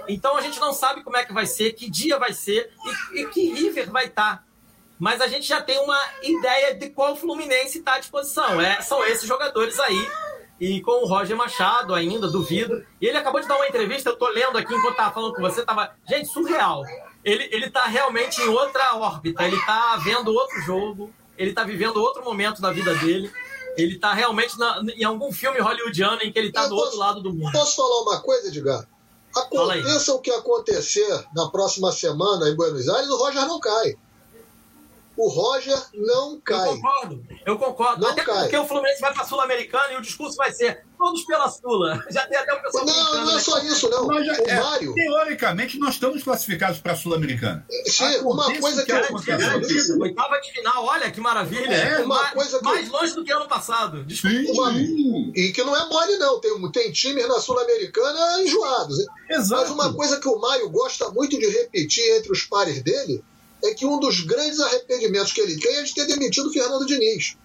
Então 0.08 0.36
a 0.36 0.40
gente 0.40 0.58
não 0.58 0.72
sabe 0.72 1.04
como 1.04 1.18
é 1.18 1.24
que 1.24 1.32
vai 1.32 1.44
ser, 1.44 1.74
que 1.74 1.90
dia 1.90 2.18
vai 2.18 2.32
ser 2.32 2.72
e, 3.12 3.20
e 3.20 3.26
que 3.26 3.52
River 3.52 3.90
vai 3.90 4.06
estar. 4.06 4.38
Tá. 4.38 4.49
Mas 5.00 5.20
a 5.20 5.26
gente 5.26 5.48
já 5.48 5.60
tem 5.60 5.78
uma 5.78 5.98
ideia 6.22 6.74
de 6.74 6.90
qual 6.90 7.16
Fluminense 7.16 7.78
está 7.78 7.94
à 7.94 7.98
disposição. 7.98 8.60
É, 8.60 8.80
são 8.82 9.04
esses 9.04 9.26
jogadores 9.26 9.80
aí. 9.80 10.08
E 10.60 10.82
com 10.82 11.02
o 11.02 11.06
Roger 11.06 11.36
Machado 11.36 11.94
ainda, 11.94 12.28
duvido. 12.28 12.86
E 13.00 13.06
ele 13.06 13.16
acabou 13.16 13.40
de 13.40 13.48
dar 13.48 13.56
uma 13.56 13.66
entrevista, 13.66 14.10
eu 14.10 14.12
estou 14.12 14.28
lendo 14.28 14.58
aqui 14.58 14.74
enquanto 14.74 14.92
estava 14.92 15.14
falando 15.14 15.34
com 15.34 15.40
você, 15.40 15.64
tava. 15.64 15.90
Gente, 16.06 16.28
surreal. 16.28 16.84
Ele, 17.24 17.48
ele 17.50 17.70
tá 17.70 17.84
realmente 17.86 18.40
em 18.42 18.48
outra 18.48 18.94
órbita, 18.96 19.42
ele 19.44 19.56
está 19.56 19.96
vendo 19.96 20.32
outro 20.32 20.60
jogo 20.60 21.12
ele 21.40 21.50
está 21.50 21.64
vivendo 21.64 21.96
outro 21.96 22.22
momento 22.22 22.60
da 22.60 22.70
vida 22.70 22.94
dele. 22.96 23.32
Ele 23.74 23.94
está 23.94 24.12
realmente 24.12 24.58
na, 24.58 24.82
em 24.94 25.04
algum 25.04 25.32
filme 25.32 25.58
hollywoodiano 25.58 26.20
em 26.22 26.30
que 26.30 26.38
ele 26.38 26.48
está 26.48 26.64
do 26.64 26.74
posso, 26.74 26.84
outro 26.84 26.98
lado 26.98 27.22
do 27.22 27.32
mundo. 27.32 27.50
Posso 27.50 27.76
falar 27.76 28.02
uma 28.02 28.20
coisa, 28.20 28.48
Edgar? 28.48 28.86
Aconteça 29.34 30.12
o 30.12 30.18
que 30.18 30.30
acontecer 30.30 31.24
na 31.34 31.48
próxima 31.48 31.90
semana 31.92 32.46
em 32.50 32.54
Buenos 32.54 32.86
Aires, 32.90 33.08
o 33.08 33.16
Roger 33.16 33.46
não 33.46 33.58
cai 33.58 33.96
o 35.20 35.28
Roger 35.28 35.78
não 35.92 36.40
cai. 36.40 36.66
Eu 36.66 36.72
concordo, 36.72 37.26
eu 37.44 37.58
concordo. 37.58 38.02
Não 38.02 38.10
até 38.10 38.24
cai. 38.24 38.40
porque 38.40 38.56
o 38.56 38.66
Fluminense 38.66 39.02
vai 39.02 39.12
para 39.12 39.22
a 39.22 39.26
Sul-Americana 39.26 39.92
e 39.92 39.96
o 39.96 40.00
discurso 40.00 40.34
vai 40.36 40.50
ser 40.50 40.82
todos 40.96 41.22
pela 41.24 41.46
Sula. 41.50 42.02
Já 42.10 42.26
tem 42.26 42.38
até 42.38 42.54
o 42.54 42.62
pessoal. 42.62 42.86
Não, 42.86 43.14
não 43.24 43.30
é 43.30 43.34
né? 43.34 43.40
só 43.40 43.58
isso, 43.58 43.90
não. 43.90 44.24
Já, 44.24 44.32
o 44.32 44.48
é, 44.48 44.60
Mário. 44.60 44.94
Teoricamente, 44.94 45.78
nós 45.78 45.94
estamos 45.94 46.22
classificados 46.22 46.78
para 46.78 46.92
a 46.92 46.96
Sul-Americana. 46.96 47.66
Sim, 47.86 48.20
uma 48.22 48.46
coisa 48.58 48.82
que. 48.82 48.92
que 48.92 49.92
Oitava 50.00 50.40
de 50.40 50.52
final, 50.52 50.84
olha 50.86 51.10
que 51.10 51.20
maravilha. 51.20 51.70
É, 51.70 51.98
uma 51.98 52.16
mais, 52.16 52.30
coisa 52.30 52.58
que... 52.58 52.64
mais 52.64 52.88
longe 52.88 53.14
do 53.14 53.22
que 53.22 53.32
ano 53.32 53.46
passado. 53.46 54.02
Desculpa. 54.04 54.52
Uma... 54.52 54.72
E 54.72 55.52
que 55.54 55.62
não 55.62 55.76
é 55.76 55.86
mole, 55.86 56.16
não. 56.16 56.40
Tem, 56.40 56.72
tem 56.72 56.92
times 56.92 57.28
na 57.28 57.38
Sul-Americana 57.38 58.42
enjoados. 58.42 58.96
Exato. 59.28 59.60
Mas 59.60 59.70
uma 59.70 59.94
coisa 59.94 60.18
que 60.18 60.28
o 60.28 60.38
Mário 60.40 60.70
gosta 60.70 61.10
muito 61.10 61.38
de 61.38 61.46
repetir 61.46 62.16
entre 62.16 62.32
os 62.32 62.42
pares 62.44 62.82
dele 62.82 63.22
é 63.62 63.74
que 63.74 63.86
um 63.86 63.98
dos 63.98 64.20
grandes 64.20 64.60
arrependimentos 64.60 65.32
que 65.32 65.40
ele 65.40 65.58
tem 65.58 65.76
é 65.76 65.82
de 65.82 65.94
ter 65.94 66.06
demitido 66.06 66.48
o 66.48 66.52
Fernando 66.52 66.86
Diniz. 66.86 67.36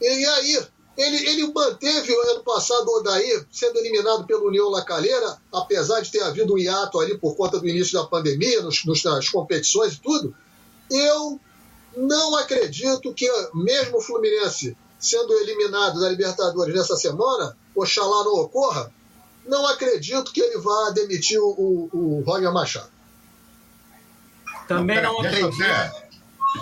E, 0.00 0.06
aí, 0.06 0.66
ele, 0.96 1.28
ele 1.28 1.52
manteve 1.52 2.12
o 2.12 2.30
ano 2.30 2.42
passado 2.42 2.88
o 2.88 2.98
Odair 2.98 3.46
sendo 3.50 3.78
eliminado 3.78 4.26
pelo 4.26 4.48
União 4.48 4.68
Lacalheira, 4.68 5.38
apesar 5.52 6.00
de 6.00 6.10
ter 6.10 6.22
havido 6.22 6.54
um 6.54 6.58
hiato 6.58 7.00
ali 7.00 7.16
por 7.18 7.36
conta 7.36 7.58
do 7.58 7.68
início 7.68 7.94
da 7.94 8.06
pandemia, 8.06 8.62
nos, 8.62 8.84
nos, 8.84 9.02
nas 9.02 9.28
competições 9.28 9.94
e 9.94 10.00
tudo. 10.00 10.34
Eu 10.90 11.40
não 11.96 12.36
acredito 12.36 13.12
que, 13.14 13.28
mesmo 13.54 13.98
o 13.98 14.00
Fluminense 14.00 14.76
sendo 14.98 15.32
eliminado 15.34 16.00
da 16.00 16.08
Libertadores 16.08 16.74
nessa 16.74 16.96
semana, 16.96 17.56
oxalá 17.74 18.24
não 18.24 18.34
ocorra, 18.36 18.92
não 19.46 19.66
acredito 19.66 20.32
que 20.32 20.40
ele 20.40 20.58
vá 20.58 20.90
demitir 20.90 21.38
o, 21.38 21.46
o, 21.46 21.90
o 21.92 22.22
Roger 22.24 22.52
Machado. 22.52 22.93
Também 24.66 25.02
não, 25.02 25.20
acredito. 25.20 25.56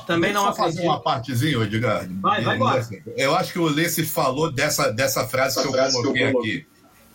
Também 0.07 0.33
não 0.33 0.49
acredito. 0.49 0.77
fazer 0.77 0.83
uma 0.83 1.01
partezinha, 1.01 1.63
Edgar. 1.63 2.07
Vai, 2.21 2.43
vai 2.43 2.57
embora. 2.57 2.89
Eu 3.17 3.35
acho 3.35 3.53
que 3.53 3.59
o 3.59 3.65
Ulisses 3.65 4.11
falou 4.11 4.51
dessa, 4.51 4.91
dessa 4.91 5.27
frase 5.27 5.61
que 5.61 5.69
eu 5.69 5.73
frase 5.73 5.95
coloquei 5.95 6.31
que 6.31 6.37
eu 6.37 6.41
aqui. 6.41 6.67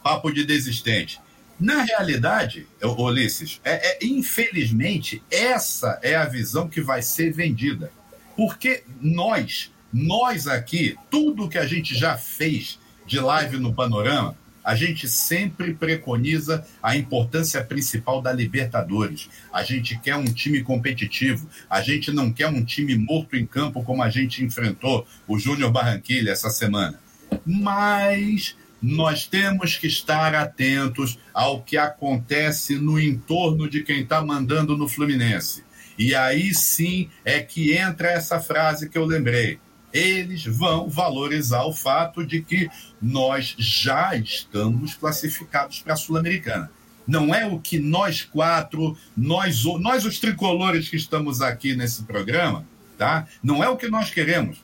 Papo 0.03 0.31
de 0.31 0.45
desistente. 0.45 1.19
Na 1.59 1.81
realidade, 1.81 2.67
Ulisses, 2.83 3.59
é, 3.63 3.93
é, 3.93 4.05
infelizmente, 4.05 5.23
essa 5.31 5.99
é 6.03 6.15
a 6.15 6.25
visão 6.25 6.69
que 6.69 6.81
vai 6.81 7.01
ser 7.01 7.31
vendida. 7.31 7.91
Porque 8.35 8.83
nós, 9.01 9.71
nós 9.91 10.47
aqui, 10.47 10.95
tudo 11.09 11.49
que 11.49 11.57
a 11.57 11.65
gente 11.65 11.95
já 11.95 12.15
fez 12.15 12.79
de 13.07 13.19
live 13.19 13.57
no 13.57 13.73
Panorama, 13.73 14.37
a 14.67 14.75
gente 14.75 15.07
sempre 15.07 15.73
preconiza 15.73 16.67
a 16.83 16.97
importância 16.97 17.63
principal 17.63 18.21
da 18.21 18.33
Libertadores. 18.33 19.29
A 19.53 19.63
gente 19.63 19.97
quer 19.97 20.17
um 20.17 20.25
time 20.25 20.61
competitivo, 20.61 21.47
a 21.69 21.81
gente 21.81 22.11
não 22.11 22.33
quer 22.33 22.49
um 22.49 22.65
time 22.65 22.93
morto 22.97 23.37
em 23.37 23.45
campo 23.45 23.81
como 23.81 24.03
a 24.03 24.09
gente 24.09 24.43
enfrentou 24.43 25.07
o 25.25 25.39
Júnior 25.39 25.71
Barranquilha 25.71 26.31
essa 26.31 26.49
semana. 26.49 26.99
Mas 27.45 28.57
nós 28.81 29.25
temos 29.25 29.77
que 29.77 29.87
estar 29.87 30.35
atentos 30.35 31.17
ao 31.33 31.63
que 31.63 31.77
acontece 31.77 32.75
no 32.75 32.99
entorno 32.99 33.69
de 33.69 33.83
quem 33.83 34.01
está 34.01 34.21
mandando 34.21 34.75
no 34.75 34.89
Fluminense. 34.89 35.63
E 35.97 36.13
aí 36.13 36.53
sim 36.53 37.09
é 37.23 37.39
que 37.39 37.71
entra 37.71 38.09
essa 38.09 38.41
frase 38.41 38.89
que 38.89 38.97
eu 38.97 39.05
lembrei 39.05 39.59
eles 39.93 40.45
vão 40.45 40.89
valorizar 40.89 41.63
o 41.63 41.73
fato 41.73 42.25
de 42.25 42.41
que 42.41 42.69
nós 43.01 43.55
já 43.57 44.15
estamos 44.15 44.95
classificados 44.95 45.79
para 45.79 45.93
a 45.93 45.97
Sul-Americana. 45.97 46.71
Não 47.07 47.33
é 47.33 47.45
o 47.45 47.59
que 47.59 47.79
nós 47.79 48.21
quatro, 48.21 48.97
nós, 49.15 49.63
nós 49.79 50.05
os 50.05 50.19
tricolores 50.19 50.89
que 50.89 50.97
estamos 50.97 51.41
aqui 51.41 51.75
nesse 51.75 52.03
programa, 52.03 52.65
tá? 52.97 53.25
Não 53.41 53.63
é 53.63 53.69
o 53.69 53.77
que 53.77 53.87
nós 53.87 54.09
queremos. 54.09 54.57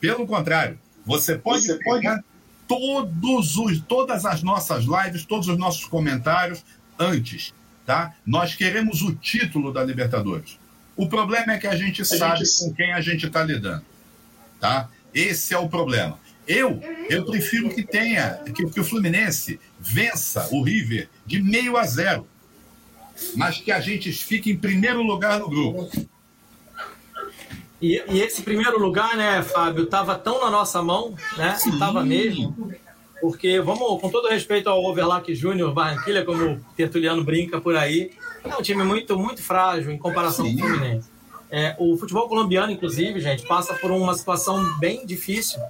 Pelo 0.00 0.26
contrário, 0.26 0.78
você 1.06 1.36
pode 1.36 1.64
você 1.64 1.78
pegar 1.78 2.16
pode... 2.16 2.24
todos 2.66 3.56
os, 3.56 3.80
todas 3.80 4.24
as 4.26 4.42
nossas 4.42 4.84
lives, 4.84 5.24
todos 5.24 5.46
os 5.46 5.56
nossos 5.56 5.84
comentários 5.84 6.64
antes 6.98 7.54
tá? 7.88 8.14
Nós 8.26 8.54
queremos 8.54 9.00
o 9.00 9.14
título 9.14 9.72
da 9.72 9.82
Libertadores. 9.82 10.58
O 10.94 11.08
problema 11.08 11.54
é 11.54 11.58
que 11.58 11.66
a 11.66 11.74
gente 11.74 12.02
a 12.02 12.04
sabe 12.04 12.44
gente... 12.44 12.58
com 12.58 12.74
quem 12.74 12.92
a 12.92 13.00
gente 13.00 13.26
está 13.26 13.42
lidando, 13.42 13.82
tá? 14.60 14.88
Esse 15.14 15.54
é 15.54 15.58
o 15.58 15.68
problema. 15.68 16.18
Eu, 16.46 16.80
eu 17.10 17.26
prefiro 17.26 17.68
que 17.68 17.82
tenha, 17.82 18.40
que, 18.54 18.64
que 18.70 18.80
o 18.80 18.84
Fluminense 18.84 19.60
vença 19.78 20.48
o 20.50 20.62
River 20.62 21.08
de 21.26 21.42
meio 21.42 21.76
a 21.76 21.84
zero, 21.84 22.26
mas 23.36 23.58
que 23.58 23.70
a 23.70 23.80
gente 23.80 24.10
fique 24.12 24.50
em 24.50 24.56
primeiro 24.56 25.02
lugar 25.02 25.40
no 25.40 25.48
grupo. 25.48 25.90
E, 27.80 28.02
e, 28.08 28.20
esse 28.20 28.42
primeiro 28.42 28.78
lugar, 28.78 29.16
né, 29.16 29.42
Fábio, 29.42 29.84
estava 29.84 30.16
tão 30.16 30.40
na 30.40 30.50
nossa 30.50 30.82
mão, 30.82 31.14
né? 31.36 31.56
Estava 31.64 32.02
mesmo. 32.02 32.72
Porque, 33.20 33.60
vamos, 33.60 34.00
com 34.00 34.08
todo 34.08 34.28
respeito 34.28 34.68
ao 34.68 34.82
Overlock 34.84 35.34
Júnior 35.34 35.72
Barranquilha, 35.72 36.24
como 36.24 36.52
o 36.52 36.60
Tertuliano 36.76 37.22
brinca 37.22 37.60
por 37.60 37.76
aí, 37.76 38.12
é 38.44 38.56
um 38.56 38.62
time 38.62 38.84
muito, 38.84 39.18
muito 39.18 39.42
frágil 39.42 39.90
em 39.90 39.98
comparação 39.98 40.46
Sim. 40.46 40.56
com 40.56 40.64
o 40.64 40.68
Fluminense. 40.68 41.17
É, 41.50 41.74
o 41.78 41.96
futebol 41.96 42.28
colombiano, 42.28 42.70
inclusive, 42.70 43.20
gente, 43.20 43.46
passa 43.46 43.74
por 43.74 43.90
uma 43.90 44.14
situação 44.14 44.78
bem 44.78 45.06
difícil 45.06 45.60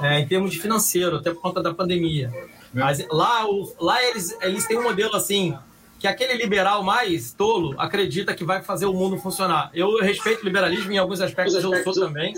é, 0.00 0.20
em 0.20 0.26
termos 0.26 0.50
de 0.50 0.60
financeiro, 0.60 1.16
até 1.16 1.32
por 1.32 1.40
conta 1.40 1.62
da 1.62 1.72
pandemia. 1.72 2.32
Mas 2.72 3.06
lá, 3.10 3.46
o, 3.48 3.74
lá 3.80 4.02
eles, 4.02 4.36
eles 4.40 4.66
têm 4.66 4.78
um 4.78 4.82
modelo 4.82 5.14
assim 5.14 5.56
que 5.98 6.06
aquele 6.06 6.34
liberal 6.34 6.82
mais 6.82 7.32
tolo 7.32 7.74
acredita 7.78 8.34
que 8.34 8.44
vai 8.44 8.62
fazer 8.62 8.86
o 8.86 8.92
mundo 8.92 9.18
funcionar. 9.18 9.70
Eu 9.72 10.00
respeito 10.00 10.42
o 10.42 10.44
liberalismo 10.44 10.90
em 10.90 10.98
alguns 10.98 11.20
aspectos, 11.20 11.54
eu 11.54 11.82
sou 11.84 11.92
também, 11.92 12.34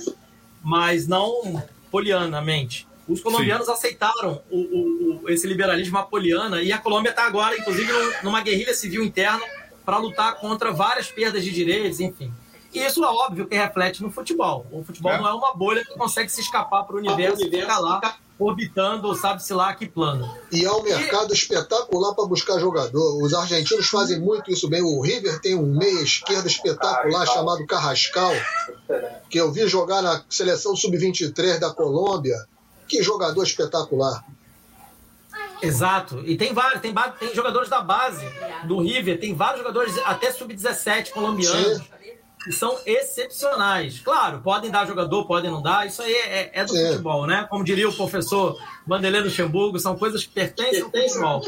mas 0.63 1.09
não 1.09 1.63
polianamente. 1.91 2.87
Os 3.09 3.23
colombianos 3.23 3.67
Sim. 3.67 3.73
aceitaram 3.73 4.43
o, 4.51 4.59
o, 4.59 5.21
o, 5.25 5.31
esse 5.31 5.47
liberalismo 5.47 5.97
apoliana 5.99 6.63
e 6.63 6.73
a 6.73 6.79
Colômbia 6.79 7.11
está 7.11 7.27
agora, 7.27 7.57
inclusive, 7.57 7.91
numa 8.23 8.41
guerrilha 8.41 8.75
civil 8.75 9.03
interna 9.03 9.43
para 9.85 9.99
lutar 9.99 10.37
contra 10.37 10.73
várias 10.73 11.09
perdas 11.09 11.45
de 11.45 11.51
direitos, 11.51 12.01
enfim. 12.01 12.33
E 12.75 12.85
isso 12.85 13.05
é 13.05 13.09
óbvio 13.09 13.47
que 13.47 13.55
reflete 13.55 14.03
no 14.03 14.11
futebol. 14.11 14.67
O 14.73 14.83
futebol 14.83 15.13
é. 15.13 15.19
não 15.19 15.29
é 15.29 15.33
uma 15.33 15.55
bolha 15.55 15.85
que 15.85 15.95
consegue 15.95 16.31
se 16.31 16.41
escapar 16.41 16.83
para 16.83 16.97
o 16.97 16.99
universo, 16.99 17.47
e 17.47 17.49
ficar 17.49 17.79
lá 17.79 18.01
orbitando, 18.37 19.15
sabe-se 19.15 19.55
lá 19.55 19.73
que 19.75 19.87
plano. 19.87 20.29
E 20.51 20.65
é 20.65 20.73
um 20.73 20.83
mercado 20.83 21.33
e... 21.33 21.37
espetacular 21.37 22.15
para 22.15 22.27
buscar 22.27 22.59
jogador. 22.59 23.23
Os 23.23 23.33
argentinos 23.33 23.87
fazem 23.87 24.19
muito 24.19 24.51
isso 24.51 24.69
bem. 24.69 24.83
O 24.83 25.01
River 25.01 25.41
tem 25.41 25.55
um 25.55 25.67
meia 25.67 26.03
esquerda 26.03 26.49
espetacular 26.49 27.27
chamado 27.27 27.65
Carrascal, 27.65 28.33
que 29.31 29.39
eu 29.39 29.53
vi 29.53 29.69
jogar 29.69 30.03
na 30.03 30.25
seleção 30.29 30.75
sub-23 30.75 31.61
da 31.61 31.73
Colômbia. 31.73 32.45
Que 32.89 33.03
jogador 33.03 33.45
espetacular. 33.45 34.25
Exato. 35.63 36.23
E 36.27 36.37
tem 36.37 36.53
vários, 36.53 36.83
tem, 36.83 36.93
tem 37.19 37.35
jogadores 37.35 37.71
da 37.71 37.81
base 37.81 38.27
do 38.65 38.81
River, 38.81 39.19
tem 39.19 39.33
vários 39.33 39.61
jogadores 39.61 39.97
até 40.05 40.33
sub-17 40.33 41.11
colombianos. 41.11 41.79
Sim 41.79 41.94
que 42.45 42.53
são 42.53 42.79
excepcionais. 42.85 44.01
Claro, 44.01 44.41
podem 44.41 44.71
dar 44.71 44.87
jogador, 44.87 45.27
podem 45.27 45.51
não 45.51 45.63
dar, 45.63 45.87
isso 45.87 46.03
aí 46.03 46.15
é, 46.15 46.51
é 46.53 46.65
do 46.65 46.77
futebol, 46.77 47.27
né? 47.27 47.47
Como 47.49 47.65
diria 47.65 47.89
o 47.89 47.97
professor 47.97 48.61
Vanderlei 48.87 49.23
Luxemburgo, 49.23 49.79
são 49.81 49.97
coisas 49.97 50.25
que 50.25 50.33
pertencem 50.33 50.83
ao 50.83 50.91
futebol. 50.91 51.43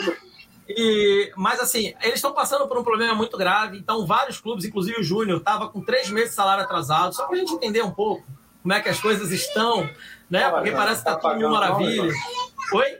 E, 0.68 1.30
mas 1.36 1.60
assim, 1.60 1.94
eles 2.00 2.16
estão 2.16 2.32
passando 2.32 2.66
por 2.66 2.78
um 2.78 2.82
problema 2.82 3.14
muito 3.14 3.36
grave, 3.36 3.78
então 3.78 4.06
vários 4.06 4.40
clubes, 4.40 4.64
inclusive 4.64 4.98
o 4.98 5.04
Júnior, 5.04 5.38
estava 5.38 5.68
com 5.68 5.80
três 5.80 6.08
meses 6.08 6.30
de 6.30 6.36
salário 6.36 6.64
atrasado, 6.64 7.14
só 7.14 7.26
para 7.26 7.36
a 7.36 7.38
gente 7.38 7.52
entender 7.52 7.82
um 7.82 7.92
pouco 7.92 8.24
como 8.62 8.72
é 8.72 8.80
que 8.80 8.88
as 8.88 8.98
coisas 8.98 9.30
estão, 9.30 9.88
né? 10.28 10.50
Porque 10.50 10.72
parece 10.72 11.04
que 11.04 11.08
está 11.08 11.16
tudo 11.16 11.36
mil 11.36 11.50
maravilhas. 11.50 12.12
Oi? 12.72 12.98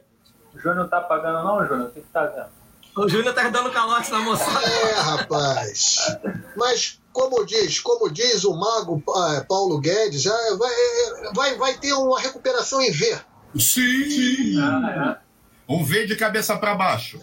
O 0.54 0.58
Júnior 0.58 0.76
não 0.76 0.84
está 0.84 1.00
pagando 1.00 1.42
não, 1.42 1.66
Júnior? 1.66 1.88
O 1.88 1.90
que 1.90 2.00
está 2.00 2.24
vendo? 2.26 2.56
O 2.96 3.08
Júnior 3.08 3.34
tá 3.34 3.48
dando 3.48 3.70
calote 3.72 4.10
na 4.10 4.20
moçada. 4.20 4.66
É, 4.66 4.92
rapaz. 5.00 6.16
Mas, 6.56 7.00
como 7.16 7.46
diz, 7.46 7.80
como 7.80 8.12
diz 8.12 8.44
o 8.44 8.54
mago 8.54 9.02
ah, 9.08 9.42
Paulo 9.48 9.80
Guedes, 9.80 10.24
vai, 10.24 11.32
vai, 11.34 11.54
vai 11.56 11.74
ter 11.78 11.94
uma 11.94 12.20
recuperação 12.20 12.82
em 12.82 12.90
V. 12.90 13.18
Sim. 13.54 14.10
Sim. 14.10 14.60
Ah, 14.60 15.18
é. 15.18 15.72
Um 15.72 15.82
V 15.82 16.04
de 16.04 16.14
cabeça 16.14 16.54
para 16.58 16.74
baixo. 16.74 17.18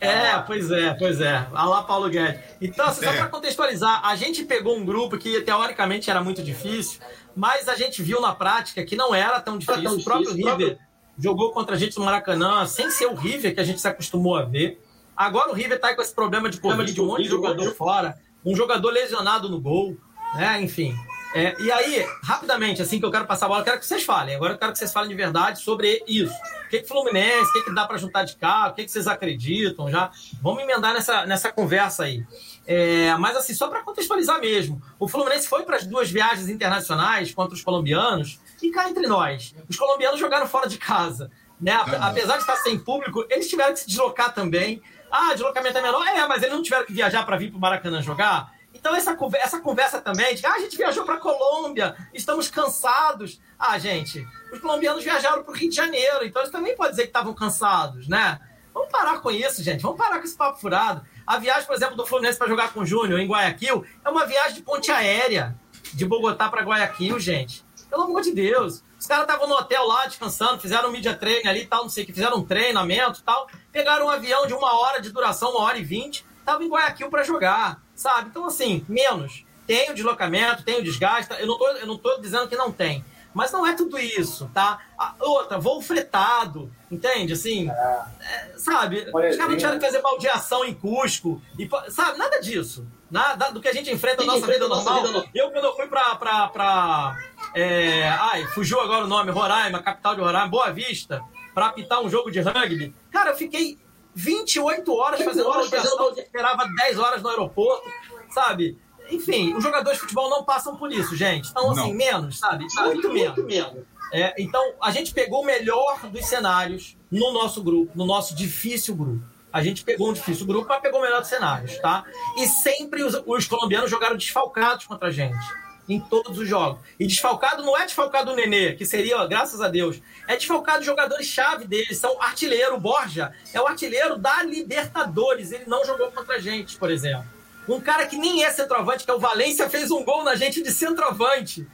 É, 0.00 0.36
pois 0.40 0.70
é, 0.70 0.92
pois 0.94 1.20
é. 1.20 1.46
Olha 1.52 1.64
lá, 1.64 1.82
Paulo 1.84 2.10
Guedes. 2.10 2.40
Então, 2.60 2.86
assim, 2.86 3.04
só 3.04 3.12
é. 3.12 3.16
para 3.16 3.28
contextualizar, 3.28 4.04
a 4.04 4.16
gente 4.16 4.44
pegou 4.44 4.76
um 4.76 4.84
grupo 4.84 5.16
que 5.16 5.40
teoricamente 5.42 6.10
era 6.10 6.22
muito 6.22 6.42
difícil, 6.42 7.00
mas 7.34 7.68
a 7.68 7.76
gente 7.76 8.02
viu 8.02 8.20
na 8.20 8.34
prática 8.34 8.84
que 8.84 8.96
não 8.96 9.14
era 9.14 9.40
tão 9.40 9.56
difícil. 9.56 9.82
Tão 9.82 9.96
o 9.96 10.04
próprio 10.04 10.34
difícil, 10.34 10.56
River 10.56 10.78
jogou 11.16 11.52
contra 11.52 11.76
a 11.76 11.78
gente 11.78 11.96
no 11.98 12.04
Maracanã 12.04 12.66
sem 12.66 12.90
ser 12.90 13.06
o 13.06 13.14
River 13.14 13.54
que 13.54 13.60
a 13.60 13.64
gente 13.64 13.80
se 13.80 13.86
acostumou 13.86 14.36
a 14.36 14.42
ver. 14.42 14.83
Agora 15.16 15.50
o 15.50 15.54
River 15.54 15.80
tá 15.80 15.94
com 15.94 16.02
esse 16.02 16.14
problema 16.14 16.48
de 16.48 16.60
Covid, 16.60 16.92
de 16.92 17.00
um 17.00 17.06
monte 17.06 17.22
de 17.22 17.28
jogador 17.28 17.74
fora, 17.74 18.18
um 18.44 18.54
jogador 18.54 18.90
lesionado 18.90 19.48
no 19.48 19.60
gol, 19.60 19.96
né? 20.34 20.60
Enfim. 20.60 20.94
É, 21.34 21.52
e 21.60 21.72
aí, 21.72 22.06
rapidamente, 22.22 22.80
assim 22.80 23.00
que 23.00 23.04
eu 23.04 23.10
quero 23.10 23.26
passar 23.26 23.46
a 23.46 23.48
bola, 23.48 23.60
eu 23.62 23.64
quero 23.64 23.80
que 23.80 23.86
vocês 23.86 24.04
falem. 24.04 24.36
Agora 24.36 24.52
eu 24.52 24.58
quero 24.58 24.70
que 24.70 24.78
vocês 24.78 24.92
falem 24.92 25.08
de 25.08 25.16
verdade 25.16 25.58
sobre 25.60 26.00
isso. 26.06 26.32
O 26.66 26.68
que, 26.68 26.80
que 26.80 26.86
Fluminense, 26.86 27.50
o 27.50 27.52
que, 27.54 27.62
que 27.62 27.74
dá 27.74 27.84
para 27.86 27.98
juntar 27.98 28.22
de 28.22 28.36
cá, 28.36 28.68
o 28.68 28.72
que, 28.72 28.84
que 28.84 28.90
vocês 28.90 29.08
acreditam 29.08 29.90
já. 29.90 30.12
Vamos 30.40 30.62
emendar 30.62 30.94
nessa, 30.94 31.26
nessa 31.26 31.50
conversa 31.50 32.04
aí. 32.04 32.24
É, 32.64 33.16
mas 33.16 33.36
assim, 33.36 33.52
só 33.52 33.66
para 33.66 33.82
contextualizar 33.82 34.40
mesmo, 34.40 34.80
o 34.96 35.08
Fluminense 35.08 35.48
foi 35.48 35.64
para 35.64 35.74
as 35.74 35.84
duas 35.84 36.08
viagens 36.08 36.48
internacionais 36.48 37.34
contra 37.34 37.52
os 37.52 37.62
colombianos 37.62 38.38
e 38.62 38.70
cá 38.70 38.88
entre 38.88 39.06
nós, 39.08 39.56
os 39.68 39.76
colombianos 39.76 40.20
jogaram 40.20 40.46
fora 40.46 40.68
de 40.68 40.78
casa. 40.78 41.32
Né? 41.60 41.72
Apesar 41.72 42.34
de 42.34 42.42
estar 42.42 42.56
sem 42.56 42.78
público, 42.78 43.24
eles 43.28 43.48
tiveram 43.48 43.72
que 43.72 43.80
se 43.80 43.86
deslocar 43.88 44.32
também. 44.32 44.80
Ah, 45.16 45.32
deslocamento 45.32 45.78
é 45.78 45.80
menor? 45.80 46.04
É, 46.08 46.26
mas 46.26 46.42
eles 46.42 46.52
não 46.52 46.60
tiveram 46.60 46.84
que 46.84 46.92
viajar 46.92 47.24
para 47.24 47.36
vir 47.36 47.48
para 47.48 47.56
o 47.56 47.60
Maracanã 47.60 48.02
jogar? 48.02 48.52
Então, 48.74 48.96
essa, 48.96 49.16
essa 49.36 49.60
conversa 49.60 50.00
também 50.00 50.34
de 50.34 50.44
ah, 50.44 50.54
a 50.54 50.58
gente 50.58 50.76
viajou 50.76 51.04
para 51.04 51.18
Colômbia, 51.18 51.94
estamos 52.12 52.48
cansados. 52.48 53.40
Ah, 53.56 53.78
gente, 53.78 54.26
os 54.52 54.58
colombianos 54.58 55.04
viajaram 55.04 55.44
para 55.44 55.52
o 55.52 55.56
Rio 55.56 55.70
de 55.70 55.76
Janeiro, 55.76 56.24
então 56.24 56.42
eles 56.42 56.50
também 56.50 56.74
podem 56.74 56.90
dizer 56.90 57.02
que 57.02 57.10
estavam 57.10 57.32
cansados, 57.32 58.08
né? 58.08 58.40
Vamos 58.74 58.90
parar 58.90 59.20
com 59.20 59.30
isso, 59.30 59.62
gente. 59.62 59.82
Vamos 59.82 59.96
parar 59.96 60.18
com 60.18 60.24
esse 60.24 60.36
papo 60.36 60.58
furado. 60.58 61.06
A 61.24 61.38
viagem, 61.38 61.64
por 61.64 61.76
exemplo, 61.76 61.94
do 61.94 62.04
Fluminense 62.04 62.36
para 62.36 62.48
jogar 62.48 62.72
com 62.72 62.80
o 62.80 62.86
Júnior 62.86 63.20
em 63.20 63.28
Guayaquil 63.28 63.86
é 64.04 64.10
uma 64.10 64.26
viagem 64.26 64.54
de 64.54 64.62
ponte 64.62 64.90
aérea 64.90 65.54
de 65.92 66.04
Bogotá 66.04 66.48
para 66.48 66.62
Guayaquil, 66.62 67.20
gente. 67.20 67.64
Pelo 67.88 68.02
amor 68.02 68.20
de 68.20 68.32
Deus. 68.32 68.82
Os 69.04 69.08
caras 69.08 69.26
estavam 69.26 69.46
no 69.46 69.54
hotel 69.54 69.86
lá 69.86 70.06
descansando, 70.06 70.58
fizeram 70.58 70.88
um 70.88 70.92
media 70.92 71.12
training 71.12 71.46
ali 71.46 71.60
e 71.60 71.66
tal, 71.66 71.82
não 71.82 71.90
sei 71.90 72.04
o 72.04 72.06
que, 72.06 72.12
fizeram 72.14 72.38
um 72.38 72.42
treinamento 72.42 73.20
e 73.20 73.22
tal. 73.22 73.46
Pegaram 73.70 74.06
um 74.06 74.08
avião 74.08 74.46
de 74.46 74.54
uma 74.54 74.80
hora 74.80 74.98
de 74.98 75.10
duração, 75.10 75.50
uma 75.50 75.60
hora 75.60 75.76
e 75.76 75.84
vinte, 75.84 76.24
estavam 76.38 76.62
em 76.62 76.70
Guayaquil 76.70 77.10
para 77.10 77.22
jogar, 77.22 77.82
sabe? 77.94 78.30
Então, 78.30 78.46
assim, 78.46 78.82
menos. 78.88 79.44
Tem 79.66 79.90
o 79.90 79.94
deslocamento, 79.94 80.62
tem 80.62 80.78
o 80.78 80.82
desgaste. 80.82 81.34
Eu 81.38 81.46
não 81.46 81.58
tô, 81.58 81.68
eu 81.68 81.86
não 81.86 81.98
tô 81.98 82.16
dizendo 82.16 82.48
que 82.48 82.56
não 82.56 82.72
tem. 82.72 83.04
Mas 83.34 83.52
não 83.52 83.66
é 83.66 83.74
tudo 83.74 83.98
isso, 83.98 84.50
tá? 84.54 84.78
A 84.96 85.12
outra, 85.18 85.58
voo 85.58 85.82
fretado, 85.82 86.72
entende? 86.90 87.34
Assim, 87.34 87.68
é, 87.68 88.54
sabe? 88.56 89.00
Os 89.00 89.12
caras 89.12 89.38
não 89.38 89.56
tiveram 89.56 89.78
que 89.78 89.84
fazer 89.84 90.00
baldeação 90.00 90.64
em 90.64 90.72
Cusco, 90.72 91.42
e, 91.58 91.68
sabe? 91.90 92.16
Nada 92.16 92.40
disso. 92.40 92.86
Nada 93.10 93.50
do 93.50 93.60
que 93.60 93.68
a 93.68 93.72
gente 93.72 93.92
enfrenta 93.92 94.24
na 94.24 94.32
nossa 94.32 94.46
vida 94.46 94.66
normal. 94.66 95.24
Eu, 95.34 95.50
quando 95.50 95.64
eu 95.64 95.76
fui 95.76 95.86
pra. 95.88 96.14
pra, 96.16 96.48
pra 96.48 97.16
é, 97.54 98.08
ai, 98.08 98.46
fugiu 98.48 98.80
agora 98.80 99.04
o 99.04 99.08
nome, 99.08 99.30
Roraima, 99.30 99.82
capital 99.82 100.14
de 100.14 100.20
Roraima, 100.20 100.48
Boa 100.48 100.70
Vista, 100.72 101.22
pra 101.54 101.66
apitar 101.66 102.02
um 102.02 102.08
jogo 102.08 102.30
de 102.30 102.40
rugby. 102.40 102.94
Cara, 103.10 103.30
eu 103.30 103.36
fiquei 103.36 103.78
28 104.14 104.92
horas 104.94 105.22
fazendo 105.22 105.48
baldeação, 105.50 106.10
esperava 106.10 106.66
10 106.76 106.98
horas 106.98 107.22
no 107.22 107.28
aeroporto, 107.28 107.88
sabe? 108.30 108.78
enfim, 109.10 109.54
os 109.54 109.62
jogadores 109.62 109.98
de 109.98 110.02
futebol 110.02 110.30
não 110.30 110.44
passam 110.44 110.76
por 110.76 110.90
isso, 110.92 111.14
gente. 111.14 111.50
Então, 111.50 111.70
assim, 111.70 111.90
não. 111.90 111.94
menos, 111.94 112.38
sabe? 112.38 112.66
Muito, 112.74 113.12
menos. 113.12 113.36
Muito 113.36 113.44
menos. 113.44 113.84
É, 114.12 114.34
então, 114.38 114.74
a 114.80 114.90
gente 114.90 115.12
pegou 115.12 115.42
o 115.42 115.44
melhor 115.44 116.00
dos 116.08 116.26
cenários 116.26 116.96
no 117.10 117.32
nosso 117.32 117.62
grupo, 117.62 117.92
no 117.94 118.06
nosso 118.06 118.34
difícil 118.34 118.94
grupo. 118.94 119.24
A 119.52 119.62
gente 119.62 119.84
pegou 119.84 120.10
um 120.10 120.12
difícil 120.12 120.46
grupo, 120.46 120.66
mas 120.68 120.80
pegou 120.80 121.00
o 121.00 121.02
melhor 121.02 121.20
dos 121.20 121.28
cenários, 121.28 121.78
tá? 121.78 122.04
E 122.36 122.46
sempre 122.46 123.02
os, 123.02 123.20
os 123.24 123.46
colombianos 123.46 123.90
jogaram 123.90 124.16
desfalcados 124.16 124.86
contra 124.86 125.08
a 125.08 125.10
gente. 125.10 125.38
Em 125.86 126.00
todos 126.00 126.38
os 126.38 126.48
jogos. 126.48 126.80
E 126.98 127.06
desfalcado 127.06 127.62
não 127.62 127.76
é 127.76 127.84
desfalcado 127.84 128.32
o 128.32 128.34
Nenê, 128.34 128.72
que 128.72 128.86
seria, 128.86 129.18
ó, 129.18 129.26
graças 129.26 129.60
a 129.60 129.68
Deus. 129.68 130.00
É 130.26 130.34
desfalcado 130.34 130.80
os 130.80 130.86
jogadores-chave 130.86 131.66
deles. 131.66 131.98
São 131.98 132.20
artilheiro. 132.22 132.80
Borja 132.80 133.32
é 133.52 133.60
o 133.60 133.66
artilheiro 133.66 134.16
da 134.16 134.42
Libertadores. 134.42 135.52
Ele 135.52 135.64
não 135.66 135.84
jogou 135.84 136.10
contra 136.10 136.36
a 136.36 136.38
gente, 136.38 136.76
por 136.78 136.90
exemplo. 136.90 137.26
Um 137.68 137.80
cara 137.80 138.06
que 138.06 138.16
nem 138.16 138.44
é 138.44 138.50
centroavante, 138.50 139.04
que 139.04 139.10
é 139.10 139.14
o 139.14 139.18
Valência, 139.18 139.68
fez 139.68 139.90
um 139.90 140.04
gol 140.04 140.24
na 140.24 140.34
gente 140.34 140.62
de 140.62 140.70
centroavante. 140.70 141.66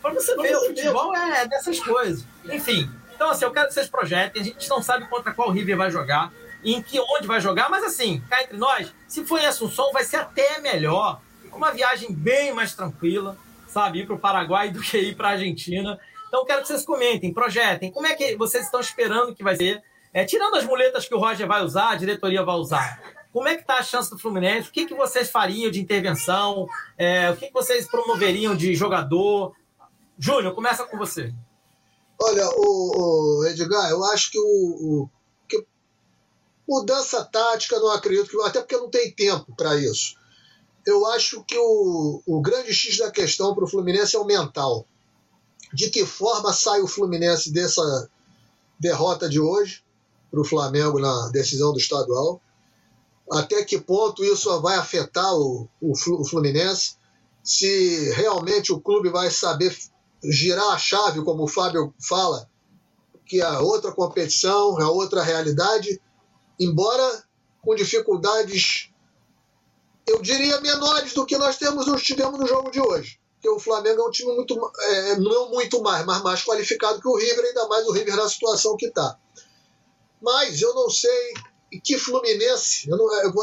Pra 0.00 0.12
você 0.12 0.34
ver, 0.36 0.56
o 0.56 0.66
futebol 0.66 1.14
é 1.14 1.46
dessas 1.46 1.80
coisas. 1.80 2.24
Enfim, 2.44 2.90
então 3.14 3.30
assim, 3.30 3.44
eu 3.44 3.50
quero 3.50 3.68
que 3.68 3.74
vocês 3.74 3.88
projetem. 3.88 4.42
A 4.42 4.44
gente 4.44 4.68
não 4.68 4.80
sabe 4.80 5.08
contra 5.08 5.32
qual 5.32 5.50
River 5.50 5.76
vai 5.76 5.90
jogar, 5.90 6.32
em 6.64 6.80
que 6.82 7.00
onde 7.00 7.26
vai 7.26 7.40
jogar, 7.40 7.68
mas 7.68 7.82
assim, 7.82 8.22
cá 8.28 8.42
entre 8.42 8.56
nós, 8.56 8.92
se 9.06 9.24
for 9.24 9.40
em 9.40 9.46
Assunção, 9.46 9.92
vai 9.92 10.04
ser 10.04 10.16
até 10.16 10.60
melhor. 10.60 11.20
Uma 11.52 11.72
viagem 11.72 12.12
bem 12.12 12.52
mais 12.52 12.74
tranquila, 12.74 13.36
sabe? 13.68 14.00
Ir 14.00 14.06
para 14.06 14.16
o 14.16 14.18
Paraguai 14.18 14.70
do 14.70 14.80
que 14.80 14.98
ir 14.98 15.16
para 15.16 15.28
a 15.28 15.32
Argentina. 15.32 15.98
Então, 16.26 16.44
quero 16.44 16.62
que 16.62 16.68
vocês 16.68 16.84
comentem, 16.84 17.32
projetem. 17.32 17.90
Como 17.90 18.06
é 18.06 18.14
que 18.14 18.36
vocês 18.36 18.64
estão 18.64 18.80
esperando 18.80 19.34
que 19.34 19.42
vai 19.42 19.56
ser? 19.56 19.82
é, 20.12 20.24
tirando 20.24 20.56
as 20.56 20.64
muletas 20.64 21.06
que 21.06 21.14
o 21.14 21.18
Roger 21.18 21.46
vai 21.46 21.62
usar, 21.62 21.90
a 21.90 21.96
diretoria 21.96 22.42
vai 22.42 22.56
usar, 22.56 23.00
como 23.32 23.46
é 23.48 23.54
que 23.54 23.60
está 23.60 23.78
a 23.78 23.82
chance 23.82 24.10
do 24.10 24.18
Fluminense? 24.18 24.68
O 24.68 24.72
que, 24.72 24.86
que 24.86 24.94
vocês 24.94 25.30
fariam 25.30 25.70
de 25.70 25.80
intervenção? 25.80 26.66
É, 26.96 27.30
o 27.30 27.36
que, 27.36 27.48
que 27.48 27.52
vocês 27.52 27.86
promoveriam 27.86 28.56
de 28.56 28.74
jogador? 28.74 29.54
Júnior, 30.18 30.54
começa 30.54 30.84
com 30.84 30.96
você. 30.96 31.32
Olha, 32.20 32.48
o, 32.56 33.38
o 33.38 33.46
Edgar, 33.46 33.90
eu 33.90 34.04
acho 34.06 34.32
que 34.32 34.38
o, 34.38 34.42
o 35.04 35.10
que 35.48 35.64
mudança 36.68 37.24
tática 37.24 37.78
não 37.78 37.92
acredito 37.92 38.28
que 38.28 38.40
até 38.42 38.60
porque 38.60 38.76
não 38.76 38.90
tem 38.90 39.12
tempo 39.12 39.54
para 39.54 39.76
isso. 39.76 40.17
Eu 40.88 41.04
acho 41.04 41.44
que 41.44 41.54
o, 41.58 42.22
o 42.26 42.40
grande 42.40 42.72
X 42.72 42.96
da 42.96 43.10
questão 43.10 43.54
para 43.54 43.62
o 43.62 43.68
Fluminense 43.68 44.16
é 44.16 44.18
o 44.18 44.24
mental. 44.24 44.86
De 45.70 45.90
que 45.90 46.06
forma 46.06 46.50
sai 46.50 46.80
o 46.80 46.86
Fluminense 46.86 47.52
dessa 47.52 48.08
derrota 48.80 49.28
de 49.28 49.38
hoje 49.38 49.84
para 50.30 50.40
o 50.40 50.44
Flamengo 50.46 50.98
na 50.98 51.28
decisão 51.28 51.74
do 51.74 51.78
estadual? 51.78 52.40
Até 53.30 53.62
que 53.66 53.78
ponto 53.78 54.24
isso 54.24 54.58
vai 54.62 54.76
afetar 54.76 55.30
o, 55.34 55.68
o, 55.78 55.92
o 55.92 56.24
Fluminense? 56.24 56.96
Se 57.44 58.10
realmente 58.12 58.72
o 58.72 58.80
clube 58.80 59.10
vai 59.10 59.30
saber 59.30 59.76
girar 60.24 60.72
a 60.72 60.78
chave, 60.78 61.22
como 61.22 61.42
o 61.42 61.48
Fábio 61.48 61.92
fala, 62.00 62.48
que 63.26 63.42
é 63.42 63.58
outra 63.58 63.92
competição, 63.92 64.80
é 64.80 64.86
outra 64.86 65.22
realidade, 65.22 66.00
embora 66.58 67.24
com 67.60 67.74
dificuldades, 67.74 68.88
eu 70.08 70.22
diria, 70.22 70.60
menores 70.60 71.12
do 71.12 71.26
que 71.26 71.36
nós 71.36 71.56
temos, 71.56 71.86
nós 71.86 72.02
tivemos 72.02 72.38
no 72.38 72.46
jogo 72.46 72.70
de 72.70 72.80
hoje. 72.80 73.20
Porque 73.34 73.48
o 73.48 73.60
Flamengo 73.60 74.02
é 74.02 74.04
um 74.04 74.10
time 74.10 74.34
muito, 74.34 74.72
é, 74.80 75.16
não 75.16 75.50
muito 75.50 75.80
mais, 75.80 76.04
mas 76.04 76.22
mais 76.22 76.42
qualificado 76.42 77.00
que 77.00 77.06
o 77.06 77.16
River, 77.16 77.44
ainda 77.44 77.68
mais 77.68 77.86
o 77.86 77.92
River 77.92 78.16
na 78.16 78.28
situação 78.28 78.76
que 78.76 78.86
está. 78.86 79.16
Mas 80.20 80.60
eu 80.60 80.74
não 80.74 80.90
sei 80.90 81.34
que 81.84 81.98
Fluminense, 81.98 82.88
não, 82.88 82.98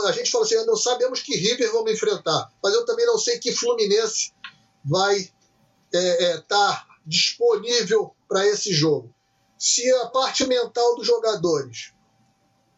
a 0.06 0.12
gente 0.12 0.32
fala 0.32 0.44
assim, 0.44 0.56
não 0.66 0.76
sabemos 0.76 1.22
que 1.22 1.36
River 1.36 1.72
vamos 1.72 1.92
enfrentar, 1.92 2.52
mas 2.62 2.74
eu 2.74 2.84
também 2.86 3.06
não 3.06 3.18
sei 3.18 3.40
que 3.40 3.54
Fluminense 3.54 4.34
vai 4.84 5.18
estar 5.18 5.34
é, 5.94 6.24
é, 6.24 6.38
tá 6.42 6.86
disponível 7.06 8.14
para 8.28 8.46
esse 8.46 8.74
jogo. 8.74 9.14
Se 9.58 9.90
a 9.96 10.08
parte 10.08 10.46
mental 10.46 10.96
dos 10.96 11.08
jogadores 11.08 11.94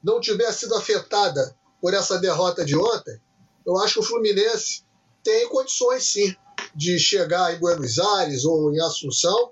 não 0.03 0.19
tiver 0.19 0.51
sido 0.51 0.75
afetada 0.75 1.55
por 1.81 1.93
essa 1.93 2.19
derrota 2.19 2.63
de 2.63 2.77
ontem, 2.77 3.19
eu 3.67 3.77
acho 3.77 3.95
que 3.95 3.99
o 3.99 4.03
Fluminense 4.03 4.83
tem 5.23 5.47
condições 5.49 6.05
sim 6.05 6.35
de 6.73 6.97
chegar 6.97 7.53
em 7.53 7.59
Buenos 7.59 7.99
Aires 7.99 8.45
ou 8.45 8.73
em 8.73 8.79
Assunção 8.79 9.51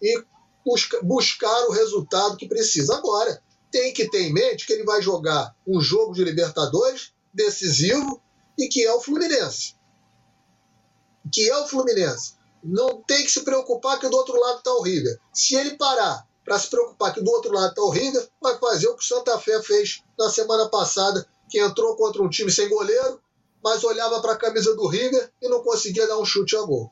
e 0.00 0.24
busca, 0.64 1.02
buscar 1.02 1.66
o 1.66 1.72
resultado 1.72 2.36
que 2.36 2.48
precisa. 2.48 2.96
Agora, 2.96 3.42
tem 3.70 3.92
que 3.92 4.08
ter 4.08 4.22
em 4.22 4.32
mente 4.32 4.66
que 4.66 4.72
ele 4.72 4.84
vai 4.84 5.02
jogar 5.02 5.54
um 5.66 5.80
jogo 5.80 6.14
de 6.14 6.22
Libertadores 6.22 7.12
decisivo 7.34 8.22
e 8.56 8.68
que 8.68 8.84
é 8.84 8.94
o 8.94 9.00
Fluminense. 9.00 9.74
Que 11.32 11.50
é 11.50 11.58
o 11.58 11.66
Fluminense 11.66 12.36
não 12.66 13.02
tem 13.02 13.24
que 13.24 13.30
se 13.30 13.42
preocupar 13.42 13.98
que 13.98 14.08
do 14.08 14.16
outro 14.16 14.38
lado 14.38 14.58
está 14.58 14.72
o 14.72 14.82
River. 14.82 15.18
Se 15.32 15.54
ele 15.54 15.76
parar 15.76 16.26
para 16.44 16.58
se 16.58 16.68
preocupar 16.68 17.12
que 17.12 17.20
do 17.20 17.30
outro 17.30 17.52
lado 17.52 17.70
está 17.70 17.82
o 17.82 17.90
River, 17.90 18.28
vai 18.40 18.58
fazer 18.58 18.88
o 18.88 18.96
que 18.96 19.02
o 19.02 19.06
Santa 19.06 19.38
Fé 19.38 19.60
fez 19.62 20.02
na 20.18 20.28
semana 20.30 20.68
passada, 20.68 21.26
que 21.48 21.58
entrou 21.58 21.96
contra 21.96 22.22
um 22.22 22.28
time 22.28 22.50
sem 22.50 22.68
goleiro, 22.68 23.20
mas 23.66 23.82
olhava 23.82 24.22
para 24.22 24.34
a 24.34 24.36
camisa 24.36 24.76
do 24.76 24.86
River 24.86 25.28
e 25.42 25.48
não 25.48 25.60
conseguia 25.60 26.06
dar 26.06 26.20
um 26.20 26.24
chute 26.24 26.56
a 26.56 26.62
gol. 26.62 26.88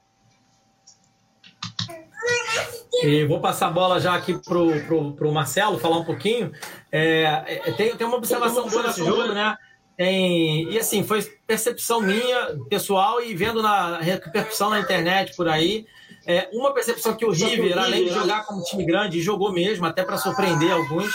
E 3.01 3.25
vou 3.27 3.41
passar 3.41 3.69
a 3.69 3.71
bola 3.71 4.01
já 4.01 4.13
aqui 4.13 4.37
pro, 4.37 4.83
pro, 4.85 5.13
pro 5.13 5.33
Marcelo 5.33 5.79
falar 5.79 5.99
um 5.99 6.05
pouquinho. 6.05 6.53
É, 6.91 7.45
é 7.47 7.73
tem, 7.73 7.97
tem 7.97 8.05
uma 8.05 8.17
observação 8.17 8.69
boa 8.69 8.83
nesse 8.83 8.99
jogo, 9.05 9.33
né? 9.33 9.57
Tem, 9.97 10.69
e 10.69 10.77
assim, 10.77 11.05
foi 11.05 11.23
percepção 11.47 12.01
minha, 12.01 12.59
pessoal, 12.69 13.23
e 13.23 13.37
vendo 13.37 13.63
na 13.63 14.01
repercussão 14.01 14.69
na 14.69 14.81
internet 14.81 15.37
por 15.37 15.49
aí, 15.49 15.87
é, 16.27 16.49
uma 16.53 16.75
percepção 16.75 17.15
que 17.15 17.25
o 17.25 17.31
River, 17.31 17.79
além 17.79 18.07
de 18.07 18.13
jogar 18.13 18.45
como 18.47 18.65
time 18.65 18.85
grande, 18.85 19.21
jogou 19.21 19.53
mesmo, 19.53 19.87
até 19.87 20.03
para 20.03 20.17
surpreender 20.17 20.73
alguns, 20.73 21.15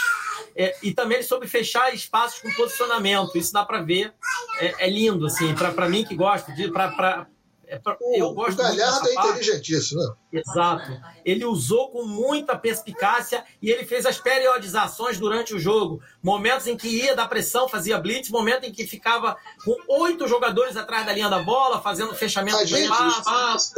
é, 0.60 0.76
e 0.82 0.92
também 0.92 1.16
ele 1.16 1.26
soube 1.26 1.48
fechar 1.48 1.94
espaços 1.94 2.42
com 2.42 2.52
posicionamento. 2.52 3.38
Isso 3.38 3.50
dá 3.50 3.64
para 3.64 3.80
ver, 3.80 4.12
é, 4.58 4.86
é, 4.86 4.90
lindo, 4.90 5.24
assim, 5.24 5.54
para 5.54 5.88
mim 5.88 6.04
que 6.04 6.14
gosto 6.14 6.54
de. 6.54 6.70
Pra, 6.70 7.26
é 7.66 7.80
eu 8.16 8.34
gosto 8.34 8.58
o 8.58 8.62
Galhardo 8.62 9.08
é 9.08 9.14
inteligentíssimo, 9.14 10.02
né? 10.02 10.12
Exato. 10.32 11.00
Ele 11.24 11.46
usou 11.46 11.90
com 11.90 12.04
muita 12.04 12.58
perspicácia 12.58 13.42
e 13.62 13.70
ele 13.70 13.86
fez 13.86 14.04
as 14.04 14.18
periodizações 14.18 15.18
durante 15.18 15.54
o 15.54 15.58
jogo. 15.58 16.02
Momentos 16.22 16.66
em 16.66 16.76
que 16.76 16.88
ia 16.88 17.16
dar 17.16 17.28
pressão, 17.28 17.66
fazia 17.66 17.96
blitz, 17.96 18.28
momento 18.28 18.64
em 18.64 18.72
que 18.72 18.86
ficava 18.86 19.36
com 19.64 20.02
oito 20.02 20.28
jogadores 20.28 20.76
atrás 20.76 21.06
da 21.06 21.12
linha 21.12 21.30
da 21.30 21.38
bola, 21.38 21.80
fazendo 21.80 22.14
fechamento 22.14 22.58
a 22.58 22.64
gente. 22.66 22.90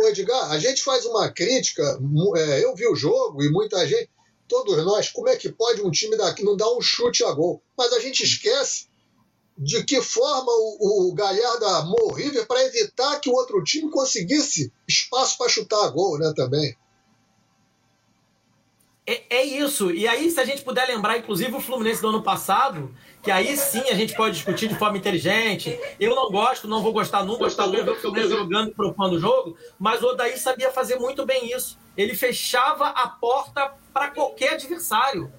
Edgar, 0.08 0.50
a 0.50 0.58
gente 0.58 0.82
faz 0.82 1.04
uma 1.04 1.30
crítica, 1.30 1.82
é, 2.36 2.64
eu 2.64 2.74
vi 2.74 2.88
o 2.88 2.96
jogo 2.96 3.40
e 3.42 3.50
muita 3.50 3.86
gente, 3.86 4.08
todos 4.52 4.84
nós, 4.84 5.08
como 5.08 5.30
é 5.30 5.36
que 5.36 5.50
pode 5.50 5.80
um 5.80 5.90
time 5.90 6.14
daqui 6.14 6.44
não 6.44 6.54
dar 6.54 6.70
um 6.76 6.80
chute 6.82 7.24
a 7.24 7.32
gol? 7.32 7.62
Mas 7.74 7.90
a 7.94 8.00
gente 8.00 8.22
esquece 8.22 8.86
de 9.56 9.82
que 9.82 10.02
forma 10.02 10.52
o, 10.52 11.08
o 11.08 11.14
Galhardo 11.14 11.64
amou 11.64 12.10
o 12.10 12.12
River 12.12 12.46
para 12.46 12.62
evitar 12.64 13.18
que 13.18 13.30
o 13.30 13.32
outro 13.32 13.64
time 13.64 13.90
conseguisse 13.90 14.70
espaço 14.86 15.38
para 15.38 15.48
chutar 15.48 15.82
a 15.86 15.88
gol, 15.88 16.18
né, 16.18 16.34
também. 16.36 16.76
É, 19.06 19.38
é, 19.38 19.42
isso. 19.42 19.90
E 19.90 20.06
aí, 20.06 20.30
se 20.30 20.38
a 20.38 20.44
gente 20.44 20.62
puder 20.62 20.86
lembrar, 20.86 21.16
inclusive, 21.16 21.56
o 21.56 21.60
Fluminense 21.60 22.02
do 22.02 22.08
ano 22.08 22.22
passado, 22.22 22.94
que 23.22 23.30
aí 23.30 23.56
sim 23.56 23.82
a 23.88 23.94
gente 23.94 24.14
pode 24.14 24.34
discutir 24.34 24.68
de 24.68 24.74
forma 24.74 24.98
inteligente. 24.98 25.78
Eu 26.00 26.14
não 26.16 26.30
gosto, 26.30 26.66
não 26.66 26.82
vou 26.82 26.92
gostar 26.92 27.24
nunca, 27.24 27.44
gostar 27.44 27.66
de 27.66 27.82
ver 27.82 27.90
o 27.90 27.96
Fluminense 27.96 28.30
jogando 28.30 28.70
e 28.70 28.74
propondo 28.74 29.14
o 29.14 29.20
jogo, 29.20 29.56
mas 29.78 30.02
o 30.02 30.08
Odaí 30.08 30.36
sabia 30.36 30.70
fazer 30.70 30.96
muito 30.98 31.24
bem 31.24 31.54
isso. 31.54 31.78
Ele 31.96 32.14
fechava 32.14 32.88
a 32.88 33.08
porta 33.08 33.74
para 33.92 34.10
qualquer 34.10 34.54
adversário 34.54 35.32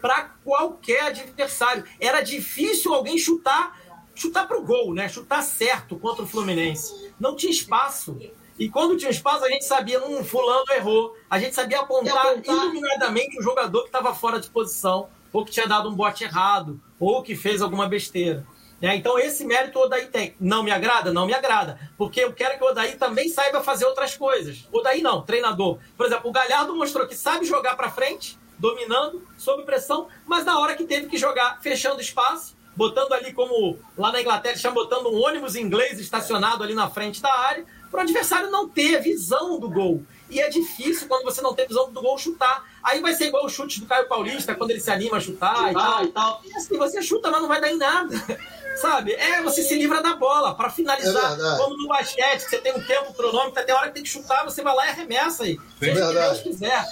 para 0.00 0.30
qualquer 0.44 1.02
adversário. 1.02 1.84
Era 2.00 2.20
difícil 2.20 2.94
alguém 2.94 3.18
chutar 3.18 3.76
chutar 4.14 4.48
para 4.48 4.58
o 4.58 4.64
gol, 4.64 4.92
né? 4.92 5.08
Chutar 5.08 5.42
certo 5.42 5.96
contra 5.96 6.24
o 6.24 6.26
Fluminense. 6.26 7.12
Não 7.20 7.36
tinha 7.36 7.52
espaço. 7.52 8.18
E 8.58 8.68
quando 8.68 8.96
tinha 8.96 9.12
espaço, 9.12 9.44
a 9.44 9.48
gente 9.48 9.64
sabia, 9.64 10.04
um 10.04 10.24
fulano 10.24 10.64
errou. 10.72 11.16
A 11.30 11.38
gente 11.38 11.54
sabia 11.54 11.78
apontar, 11.78 12.26
apontar... 12.26 12.56
iluminadamente 12.56 13.38
o 13.38 13.42
jogador 13.42 13.82
que 13.82 13.88
estava 13.88 14.12
fora 14.12 14.40
de 14.40 14.50
posição, 14.50 15.08
ou 15.32 15.44
que 15.44 15.52
tinha 15.52 15.68
dado 15.68 15.88
um 15.88 15.94
bote 15.94 16.24
errado, 16.24 16.80
ou 16.98 17.22
que 17.22 17.36
fez 17.36 17.62
alguma 17.62 17.88
besteira. 17.88 18.44
Né? 18.80 18.96
Então, 18.96 19.18
esse 19.18 19.44
mérito 19.44 19.78
o 19.78 19.82
Odaí 19.82 20.06
tem. 20.06 20.34
Não 20.40 20.62
me 20.62 20.70
agrada? 20.70 21.12
Não 21.12 21.26
me 21.26 21.34
agrada. 21.34 21.78
Porque 21.96 22.20
eu 22.20 22.32
quero 22.32 22.58
que 22.58 22.64
o 22.64 22.68
Odaí 22.68 22.96
também 22.96 23.28
saiba 23.28 23.62
fazer 23.62 23.84
outras 23.84 24.16
coisas. 24.16 24.68
O 24.72 24.78
Odaí 24.78 25.02
não, 25.02 25.22
treinador. 25.22 25.78
Por 25.96 26.06
exemplo, 26.06 26.30
o 26.30 26.32
Galhardo 26.32 26.74
mostrou 26.74 27.06
que 27.06 27.14
sabe 27.14 27.44
jogar 27.44 27.76
para 27.76 27.90
frente, 27.90 28.38
dominando, 28.58 29.26
sob 29.36 29.64
pressão, 29.64 30.08
mas 30.26 30.44
na 30.44 30.58
hora 30.58 30.76
que 30.76 30.84
teve 30.84 31.06
que 31.06 31.18
jogar, 31.18 31.60
fechando 31.60 32.00
espaço, 32.00 32.56
botando 32.76 33.12
ali 33.12 33.32
como 33.32 33.78
lá 33.96 34.12
na 34.12 34.20
Inglaterra 34.20 34.54
estão 34.54 34.72
botando 34.72 35.06
um 35.06 35.20
ônibus 35.20 35.56
inglês 35.56 35.98
estacionado 35.98 36.62
ali 36.62 36.74
na 36.74 36.88
frente 36.88 37.20
da 37.20 37.32
área, 37.32 37.64
para 37.90 37.98
o 37.98 38.02
adversário 38.02 38.50
não 38.50 38.68
ter 38.68 39.00
visão 39.00 39.58
do 39.58 39.68
gol. 39.68 40.04
E 40.30 40.40
é 40.40 40.48
difícil 40.48 41.08
quando 41.08 41.24
você 41.24 41.40
não 41.40 41.54
tem 41.54 41.66
visão 41.66 41.90
do 41.90 42.02
gol 42.02 42.18
chutar. 42.18 42.64
Aí 42.82 43.00
vai 43.00 43.14
ser 43.14 43.26
igual 43.26 43.44
o 43.44 43.48
chute 43.48 43.80
do 43.80 43.86
Caio 43.86 44.08
Paulista, 44.08 44.54
quando 44.54 44.70
ele 44.70 44.80
se 44.80 44.90
anima 44.90 45.16
a 45.16 45.20
chutar, 45.20 45.56
chutar 45.56 45.70
e, 45.70 45.74
tal. 45.74 46.04
e 46.04 46.08
tal. 46.08 46.42
E 46.44 46.56
assim, 46.56 46.76
você 46.76 47.02
chuta, 47.02 47.30
mas 47.30 47.40
não 47.40 47.48
vai 47.48 47.60
dar 47.60 47.70
em 47.70 47.76
nada. 47.76 48.14
Sabe? 48.76 49.12
É, 49.12 49.42
você 49.42 49.62
se 49.62 49.74
livra 49.74 50.00
da 50.00 50.14
bola 50.14 50.54
para 50.54 50.70
finalizar. 50.70 51.38
É 51.38 51.56
como 51.58 51.76
no 51.76 51.88
basquete, 51.88 52.40
você 52.40 52.58
tem 52.58 52.72
um 52.72 52.80
tempo 52.80 53.12
cronômetro, 53.12 53.60
até 53.60 53.72
a 53.72 53.76
hora 53.76 53.88
que 53.88 53.94
tem 53.94 54.02
que 54.04 54.08
chutar, 54.08 54.44
você 54.44 54.62
vai 54.62 54.74
lá 54.74 54.86
e 54.86 54.90
arremessa 54.90 55.44
aí. 55.44 55.58
É 55.80 55.86
seja 55.86 56.04
o 56.04 56.08
que 56.08 56.14
Deus 56.14 56.40
quiser. 56.40 56.84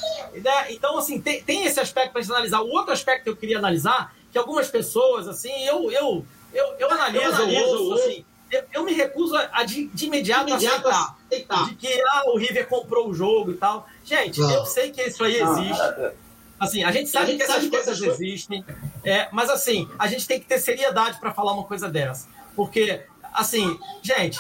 Então, 0.71 0.99
assim, 0.99 1.21
tem, 1.21 1.43
tem 1.43 1.65
esse 1.65 1.79
aspecto 1.79 2.13
para 2.13 2.23
gente 2.23 2.33
analisar. 2.33 2.61
O 2.61 2.71
outro 2.71 2.93
aspecto 2.93 3.25
que 3.25 3.31
eu 3.31 3.37
queria 3.37 3.59
analisar, 3.59 4.13
que 4.33 4.39
algumas 4.39 4.69
pessoas, 4.69 5.29
assim, 5.29 5.65
eu, 5.65 5.93
eu, 5.93 6.27
eu, 6.53 6.75
eu 6.79 6.91
analiso, 6.91 7.25
eu, 7.25 7.35
analiso, 7.35 7.85
ouço, 7.85 8.03
assim, 8.03 8.25
eu, 8.51 8.63
eu, 8.73 8.85
me 8.85 8.93
recuso 8.93 9.37
a 9.37 9.65
de, 9.65 9.89
de 9.89 10.07
imediato, 10.07 10.49
imediato 10.49 10.89
aceitar, 10.89 11.17
aceitar. 11.27 11.69
De 11.69 11.75
que 11.75 12.03
ah, 12.09 12.23
o 12.27 12.39
River 12.39 12.69
comprou 12.69 13.09
o 13.09 13.15
jogo 13.15 13.51
e 13.51 13.55
tal. 13.55 13.89
Gente, 14.05 14.41
não. 14.41 14.51
eu 14.51 14.67
sei 14.67 14.91
que 14.91 15.03
isso 15.03 15.23
aí 15.25 15.41
existe. 15.41 16.15
Assim, 16.59 16.85
a 16.85 16.91
gente 16.91 17.11
sabe 17.11 17.25
a 17.25 17.29
gente 17.29 17.37
que 17.39 17.43
essas 17.43 17.57
sabe 17.57 17.71
coisas 17.71 18.01
que 18.01 18.07
existem, 18.07 18.65
é, 19.05 19.29
mas 19.31 19.51
assim, 19.51 19.89
a 19.99 20.07
gente 20.07 20.27
tem 20.27 20.41
que 20.41 20.47
ter 20.47 20.59
seriedade 20.59 21.21
para 21.21 21.33
falar 21.33 21.53
uma 21.53 21.65
coisa 21.65 21.89
dessa. 21.89 22.29
Porque, 22.55 23.03
assim, 23.35 23.79
gente, 24.01 24.39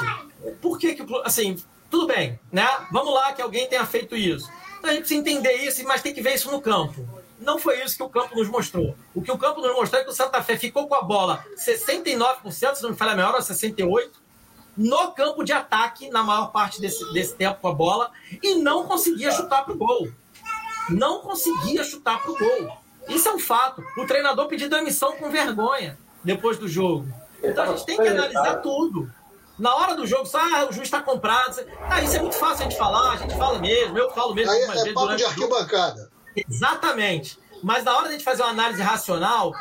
por 0.62 0.78
que 0.78 0.94
que, 0.94 1.05
assim, 1.25 1.62
tudo 1.91 2.07
bem, 2.07 2.39
né? 2.51 2.67
Vamos 2.91 3.12
lá 3.12 3.33
que 3.35 3.43
alguém 3.43 3.68
tenha 3.68 3.85
feito 3.85 4.17
isso. 4.17 4.51
Então 4.78 4.91
a 4.91 4.93
gente 4.94 5.01
precisa 5.01 5.20
entender 5.20 5.52
isso, 5.52 5.85
mas 5.85 6.01
tem 6.01 6.15
que 6.15 6.23
ver 6.23 6.35
isso 6.35 6.51
no 6.51 6.60
campo. 6.60 7.07
Não 7.39 7.59
foi 7.59 7.83
isso 7.83 7.97
que 7.97 8.03
o 8.03 8.09
campo 8.09 8.35
nos 8.35 8.49
mostrou. 8.49 8.97
O 9.15 9.21
que 9.21 9.31
o 9.31 9.39
campo 9.39 9.61
nos 9.61 9.75
mostrou 9.75 10.01
é 10.01 10.05
que 10.05 10.11
o 10.11 10.15
Santa 10.15 10.43
Fé 10.43 10.57
ficou 10.57 10.89
com 10.89 10.95
a 10.95 11.03
bola 11.03 11.45
69%, 11.57 12.75
se 12.75 12.83
não 12.83 12.91
me 12.91 12.97
falha 12.97 13.25
a 13.25 13.31
ou 13.33 13.39
68%, 13.39 14.11
no 14.77 15.13
campo 15.13 15.43
de 15.43 15.53
ataque, 15.53 16.11
na 16.11 16.23
maior 16.23 16.53
parte 16.53 16.81
desse, 16.81 17.13
desse 17.13 17.35
tempo 17.35 17.61
com 17.61 17.69
a 17.69 17.75
bola, 17.75 18.11
e 18.43 18.57
não 18.57 18.87
conseguia 18.87 19.31
chutar 19.31 19.65
para 19.65 19.75
o 19.75 19.77
gol 19.77 20.09
não 20.89 21.21
conseguia 21.21 21.85
chutar 21.85 22.23
pro 22.23 22.37
gol. 22.37 22.77
Isso 23.09 23.29
é 23.29 23.33
um 23.33 23.39
fato. 23.39 23.83
O 23.97 24.07
treinador 24.07 24.47
pediu 24.47 24.69
demissão 24.69 25.13
com 25.17 25.31
vergonha 25.31 25.99
depois 26.23 26.59
do 26.59 26.69
jogo. 26.69 27.07
Então 27.43 27.65
a 27.65 27.67
gente 27.69 27.87
tem 27.87 27.97
que 27.97 28.09
analisar 28.09 28.57
tudo. 28.57 29.11
Na 29.59 29.75
hora 29.75 29.95
do 29.95 30.07
jogo, 30.07 30.27
só 30.27 30.39
ah, 30.39 30.67
o 30.69 30.73
juiz 30.73 30.87
está 30.87 31.01
comprado. 31.01 31.65
Ah, 31.89 32.03
isso 32.03 32.17
é 32.17 32.21
muito 32.21 32.37
fácil 32.37 32.67
a 32.67 32.69
gente 32.69 32.77
falar, 32.77 33.13
a 33.13 33.17
gente 33.17 33.37
fala 33.37 33.59
mesmo, 33.59 33.97
eu 33.97 34.11
falo 34.11 34.35
mesmo. 34.35 34.53
Aí 34.53 34.63
é 34.63 34.93
papo 34.93 35.17
de 35.17 35.25
arquibancada. 35.25 36.11
Exatamente. 36.49 37.39
Mas 37.63 37.85
na 37.85 37.95
hora 37.95 38.05
de 38.05 38.09
a 38.09 38.13
gente 38.13 38.25
fazer 38.25 38.43
uma 38.43 38.51
análise 38.51 38.83
racional, 38.83 39.53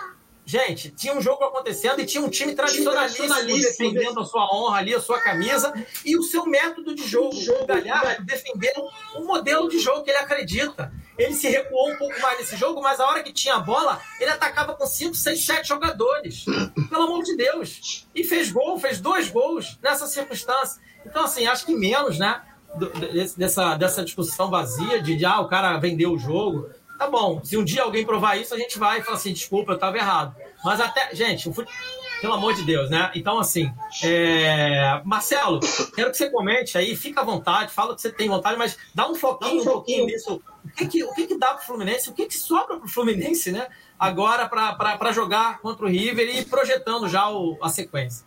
Gente, 0.48 0.92
tinha 0.92 1.16
um 1.16 1.22
jogo 1.22 1.44
acontecendo 1.44 2.00
e 2.00 2.06
tinha 2.06 2.24
um 2.24 2.30
time 2.30 2.54
tradicionalista 2.54 3.44
defendendo 3.44 4.20
a 4.20 4.26
sua 4.26 4.48
honra 4.54 4.78
ali, 4.78 4.94
a 4.94 5.02
sua 5.02 5.20
camisa, 5.20 5.74
e 6.06 6.16
o 6.16 6.22
seu 6.22 6.45
método 6.45 6.94
de 6.94 7.04
jogo. 7.08 7.36
O 7.36 7.66
Galhardo 7.66 8.24
defendendo 8.24 8.88
o 9.16 9.24
modelo 9.24 9.68
de 9.68 9.80
jogo 9.80 10.04
que 10.04 10.12
ele 10.12 10.20
acredita. 10.20 10.94
Ele 11.18 11.34
se 11.34 11.48
recuou 11.48 11.90
um 11.90 11.95
pouco 11.95 12.22
mais 12.22 12.38
nesse 12.38 12.56
jogo, 12.58 12.80
mas 12.80 13.00
a 13.00 13.08
hora 13.08 13.24
que 13.24 13.34
tinha 13.34 13.56
a 13.56 13.60
bola, 13.60 14.00
ele 14.20 14.30
atacava 14.30 14.76
com 14.76 14.86
5, 14.86 15.16
6, 15.16 15.45
7 15.45 15.68
jogadores. 15.68 16.45
Pelo 16.90 17.04
amor 17.04 17.24
de 17.24 17.36
Deus. 17.36 18.06
E 18.14 18.24
fez 18.24 18.52
gol, 18.52 18.80
fez 18.80 19.02
dois 19.02 19.32
gols 19.32 19.80
nessa 19.82 20.06
circunstância. 20.06 20.80
Então, 21.04 21.24
assim, 21.24 21.48
acho 21.48 21.66
que 21.66 21.74
menos, 21.74 22.20
né? 22.20 22.44
Dessa, 23.38 23.76
dessa 23.76 24.04
discussão 24.04 24.50
vazia 24.50 25.02
de, 25.02 25.16
de 25.16 25.26
ah, 25.26 25.40
o 25.40 25.48
cara 25.48 25.78
vendeu 25.78 26.14
o 26.14 26.20
jogo. 26.20 26.70
Tá 26.98 27.10
bom, 27.10 27.42
se 27.44 27.58
um 27.58 27.64
dia 27.64 27.84
alguém 27.84 28.06
provar 28.06 28.38
isso, 28.38 28.54
a 28.54 28.58
gente 28.58 28.80
vai 28.80 29.00
e 29.00 29.04
fala 29.04 29.18
assim, 29.18 29.34
desculpa, 29.34 29.74
eu 29.74 29.76
estava 29.76 29.98
errado. 29.98 30.36
Mas 30.64 30.80
até, 30.80 31.14
gente, 31.14 31.50
pelo 32.22 32.34
amor 32.34 32.54
de 32.54 32.64
Deus, 32.64 32.90
né? 32.90 33.12
Então, 33.14 33.38
assim, 33.38 33.72
é... 34.04 35.02
Marcelo, 35.04 35.60
quero 35.94 36.10
que 36.12 36.18
você 36.18 36.30
comente 36.30 36.78
aí, 36.78 36.95
fica 36.95 37.22
à 37.22 37.24
vontade, 37.24 37.74
fala 37.74 37.94
que 37.94 38.02
você 38.02 38.12
tem 38.12 38.30
vontade, 38.30 38.58
mas 38.58 38.78
dá 38.94 39.10
um 39.10 39.16
foquinho, 39.16 39.62
um 39.62 39.66
pouquinho 39.66 40.06
nisso. 40.06 40.42
O 40.64 40.70
que, 40.70 40.88
que, 40.88 41.04
o 41.04 41.14
que, 41.14 41.28
que 41.28 41.38
dá 41.38 41.48
para 41.48 41.64
o 41.64 41.66
Fluminense, 41.66 42.10
o 42.10 42.14
que, 42.14 42.26
que 42.26 42.34
sobra 42.34 42.78
para 42.78 42.86
o 42.86 42.90
Fluminense, 42.90 43.52
né? 43.52 43.68
Agora 44.00 44.48
para 44.48 45.12
jogar 45.12 45.60
contra 45.60 45.86
o 45.86 45.90
River 45.90 46.38
e 46.38 46.45
projetando 46.45 47.08
já 47.08 47.30
o, 47.30 47.58
a 47.62 47.70
sequência. 47.70 48.26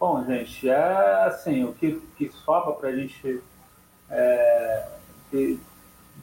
Bom, 0.00 0.24
gente, 0.24 0.66
é 0.66 1.24
assim, 1.26 1.62
o 1.62 1.74
que, 1.74 2.00
que 2.16 2.30
sobra 2.30 2.72
para 2.72 2.88
a 2.88 2.96
gente 2.96 3.42
é, 4.08 4.86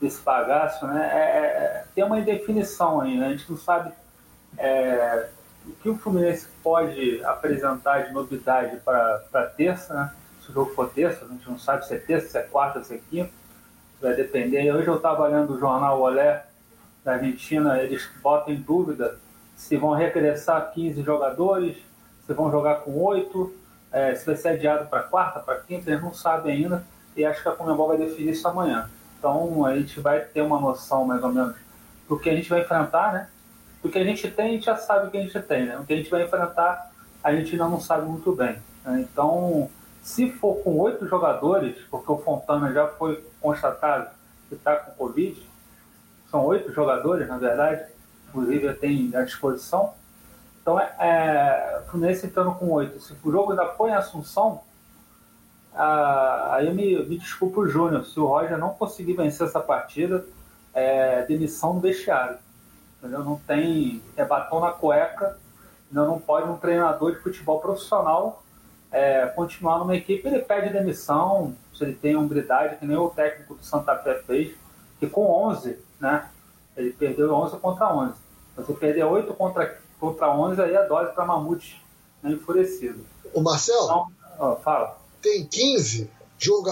desse 0.02 0.20
bagaço, 0.24 0.88
né, 0.88 1.08
é, 1.14 1.20
é, 1.20 1.42
é, 1.46 1.86
tem 1.94 2.04
uma 2.04 2.20
indefinição 2.20 3.02
aí, 3.02 3.16
né? 3.16 3.28
A 3.28 3.30
gente 3.30 3.48
não 3.48 3.58
sabe 3.58 3.92
é, 4.58 5.30
o 5.64 5.74
que 5.74 5.90
o 5.92 5.96
Fluminense 5.96 6.48
pode 6.64 7.24
apresentar 7.24 8.08
de 8.08 8.14
novidade 8.14 8.78
para 8.78 9.54
terça, 9.56 9.94
né? 9.94 10.14
Se 10.42 10.50
o 10.50 10.54
jogo 10.56 10.74
for 10.74 10.90
terça, 10.90 11.26
a 11.26 11.28
gente 11.28 11.48
não 11.48 11.60
sabe 11.60 11.86
se 11.86 11.94
é 11.94 12.00
terça, 12.00 12.30
se 12.30 12.38
é 12.40 12.42
quarta, 12.42 12.84
se 12.84 12.96
é 12.96 13.00
quinta, 13.12 13.30
vai 14.02 14.16
depender. 14.16 14.72
Hoje 14.72 14.88
eu 14.88 14.96
estava 14.96 15.28
lendo 15.28 15.54
o 15.54 15.60
jornal 15.60 16.02
Olé 16.02 16.48
da 17.04 17.14
Argentina, 17.14 17.80
eles 17.80 18.10
botam 18.24 18.52
em 18.52 18.58
dúvida 18.60 19.20
se 19.56 19.78
vão 19.78 19.92
regressar 19.92 20.72
15 20.74 21.04
jogadores, 21.04 21.78
se 22.26 22.34
vão 22.34 22.50
jogar 22.50 22.78
com 22.78 23.00
8, 23.00 23.67
é, 23.98 24.16
se 24.16 24.26
vai 24.26 24.36
ser 24.36 24.50
adiado 24.50 24.88
para 24.88 25.02
quarta, 25.04 25.40
para 25.40 25.56
quinta, 25.56 25.90
eles 25.90 26.04
não 26.04 26.14
sabem 26.14 26.54
ainda, 26.56 26.84
e 27.16 27.26
acho 27.26 27.42
que 27.42 27.50
a 27.50 27.52
Comembol 27.52 27.88
vai 27.88 27.98
definir 27.98 28.32
isso 28.32 28.48
amanhã. 28.48 28.90
Então 29.18 29.66
a 29.66 29.76
gente 29.76 30.00
vai 30.00 30.20
ter 30.20 30.42
uma 30.42 30.60
noção 30.60 31.04
mais 31.04 31.24
ou 31.24 31.32
menos 31.32 31.56
do 32.08 32.20
que 32.20 32.30
a 32.30 32.36
gente 32.36 32.48
vai 32.48 32.62
enfrentar, 32.62 33.12
né? 33.12 33.28
Do 33.82 33.90
que 33.90 33.98
a 33.98 34.04
gente 34.04 34.30
tem, 34.30 34.50
a 34.50 34.52
gente 34.52 34.66
já 34.66 34.78
sabe 34.78 35.08
o 35.08 35.12
que 35.12 35.18
a 35.18 35.22
gente 35.22 35.40
tem, 35.42 35.66
né? 35.66 35.78
O 35.80 35.86
que 35.86 35.94
a 35.94 35.98
gente 35.98 36.12
vai 36.12 36.24
enfrentar, 36.24 36.92
a 37.24 37.36
gente 37.36 37.52
ainda 37.54 37.68
não 37.68 37.82
sabe 37.82 38.06
muito 38.06 38.32
bem. 38.36 38.58
Né? 38.86 39.08
Então, 39.12 39.70
se 40.04 40.32
for 40.32 40.62
com 40.64 40.78
oito 40.78 41.08
jogadores, 41.08 41.76
porque 41.90 42.12
o 42.12 42.18
Fontana 42.20 42.72
já 42.72 42.88
foi 42.88 43.24
constatado 43.42 44.10
que 44.48 44.56
está 44.56 44.76
com 44.76 44.92
Covid, 44.92 45.42
são 46.30 46.46
oito 46.46 46.72
jogadores, 46.72 47.28
na 47.28 47.38
verdade, 47.38 47.84
inclusive 48.30 48.74
tem 48.76 49.12
à 49.16 49.24
disposição. 49.24 49.94
Então, 50.68 50.78
é, 50.78 50.94
é, 51.00 51.82
Fluminense 51.88 52.26
entrando 52.26 52.54
com 52.56 52.70
oito. 52.72 53.00
Se 53.00 53.16
o 53.24 53.32
jogo 53.32 53.52
ainda 53.52 53.68
foi 53.68 53.90
em 53.90 53.94
Assunção, 53.94 54.60
ah, 55.74 56.56
aí 56.56 56.68
eu 56.68 56.76
me, 56.76 57.06
me 57.06 57.18
desculpo 57.18 57.62
o 57.62 57.70
Júnior, 57.70 58.04
se 58.04 58.20
o 58.20 58.26
Roger 58.26 58.58
não 58.58 58.72
conseguir 58.72 59.14
vencer 59.14 59.48
essa 59.48 59.62
partida, 59.62 60.26
é 60.74 61.24
demissão 61.24 61.76
do 61.76 61.80
vestiário. 61.80 62.38
Entendeu? 63.00 63.24
Não 63.24 63.38
tem. 63.38 64.04
É 64.18 64.26
batom 64.26 64.60
na 64.60 64.72
cueca. 64.72 65.38
Não, 65.90 66.06
não 66.06 66.20
pode 66.20 66.50
um 66.50 66.58
treinador 66.58 67.14
de 67.14 67.20
futebol 67.20 67.62
profissional 67.62 68.44
é, 68.92 69.26
continuar 69.28 69.80
numa 69.80 69.96
equipe. 69.96 70.28
Ele 70.28 70.40
pede 70.40 70.74
demissão, 70.74 71.56
se 71.74 71.82
ele 71.82 71.94
tem 71.94 72.18
umbridade, 72.18 72.76
que 72.76 72.86
nem 72.86 72.98
o 72.98 73.10
técnico 73.10 73.56
do 73.56 73.64
Santa 73.64 73.96
Fé 74.00 74.16
fez, 74.16 74.54
que 75.00 75.08
com 75.08 75.32
11, 75.48 75.80
né? 75.98 76.28
Ele 76.76 76.92
perdeu 76.92 77.34
11 77.34 77.56
contra 77.56 77.88
11. 77.88 78.16
Você 78.58 78.74
perder 78.74 79.06
8 79.06 79.34
contra, 79.34 79.80
contra 80.00 80.30
11, 80.36 80.62
aí 80.62 80.76
é 80.76 80.88
dose 80.88 81.12
para 81.14 81.26
Mamute 81.26 81.82
né, 82.22 82.32
enfurecido. 82.32 83.06
O 83.34 83.42
Marcelo? 83.42 83.86
Então, 83.86 84.08
ó, 84.40 84.56
fala 84.58 84.98
tem 85.28 85.46
15, 85.46 86.10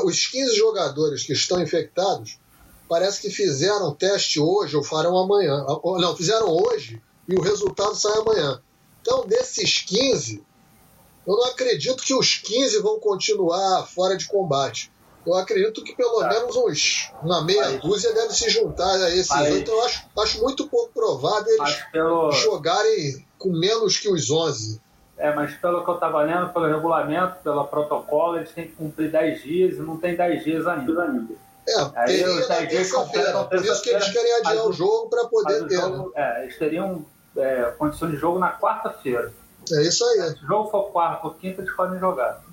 os 0.06 0.28
15 0.28 0.56
jogadores 0.56 1.24
que 1.24 1.34
estão 1.34 1.62
infectados 1.62 2.40
parece 2.88 3.20
que 3.22 3.30
fizeram 3.30 3.94
teste 3.94 4.40
hoje 4.40 4.78
ou 4.78 4.84
farão 4.84 5.18
amanhã. 5.18 5.66
Não, 5.84 6.16
fizeram 6.16 6.48
hoje 6.50 7.02
e 7.28 7.36
o 7.36 7.42
resultado 7.42 7.96
sai 7.96 8.18
amanhã. 8.18 8.62
Então, 9.02 9.26
desses 9.28 9.82
15, 9.82 10.44
eu 11.28 11.36
não 11.36 11.46
acredito 11.48 12.04
que 12.04 12.14
os 12.14 12.36
15 12.36 12.82
vão 12.82 13.00
continuar 13.00 13.86
fora 13.88 14.16
de 14.16 14.28
combate. 14.28 14.92
Eu 15.26 15.36
acredito 15.36 15.84
que 15.84 15.96
pelo 15.96 16.20
tá. 16.20 16.30
menos 16.30 16.56
uns, 16.56 17.12
uma 17.22 17.44
meia 17.44 17.78
dúzia 17.80 18.14
deve 18.14 18.34
se 18.34 18.50
juntar 18.50 18.94
a 18.94 19.10
esses 19.10 19.32
oito. 19.32 19.58
Então, 19.58 19.74
eu 19.74 19.86
acho, 19.86 20.06
acho 20.20 20.42
muito 20.42 20.68
pouco 20.68 20.92
provável 20.94 21.52
eles 21.60 21.84
pelo... 21.92 22.32
jogarem 22.32 23.26
com 23.40 23.50
menos 23.50 23.98
que 23.98 24.08
os 24.08 24.30
11. 24.30 24.82
É, 25.18 25.34
mas 25.34 25.56
pelo 25.56 25.84
que 25.84 25.90
eu 25.90 25.96
estava 25.96 26.22
lendo, 26.24 26.52
pelo 26.54 26.68
regulamento, 26.68 27.38
pelo 27.42 27.66
protocolo, 27.66 28.38
eles 28.38 28.52
têm 28.52 28.68
que 28.68 28.74
cumprir 28.74 29.12
10 29.12 29.44
dias 29.44 29.78
e 29.78 29.82
não 29.82 29.98
tem 29.98 30.16
10 30.16 30.44
dias 30.44 30.68
ainda. 30.68 31.34
É, 31.68 31.82
Aí, 31.96 32.06
teria 32.06 32.30
os 32.30 32.48
10 32.48 32.70
dias 32.70 32.92
completam 32.92 33.48
Por 33.48 33.66
isso 33.66 33.82
que 33.82 33.90
eles 33.90 34.08
querem 34.12 34.34
adiar 34.36 34.56
mas, 34.56 34.66
o 34.66 34.74
jogo 34.74 35.10
para 35.10 35.26
poder 35.26 35.68
ter. 35.68 35.76
Jogo, 35.76 36.12
né? 36.16 36.40
é, 36.40 36.44
eles 36.44 36.58
teriam 36.60 37.06
é, 37.36 37.74
condição 37.78 38.12
de 38.12 38.18
jogo 38.18 38.38
na 38.38 38.52
quarta-feira. 38.52 39.34
É 39.72 39.82
isso 39.82 40.06
aí. 40.06 40.30
Se 40.30 40.44
o 40.44 40.48
jogo 40.48 40.70
for 40.70 40.92
quarta 40.92 41.26
ou 41.26 41.34
quinta, 41.34 41.62
eles 41.62 41.74
podem 41.76 42.00
jogar. 42.00 42.44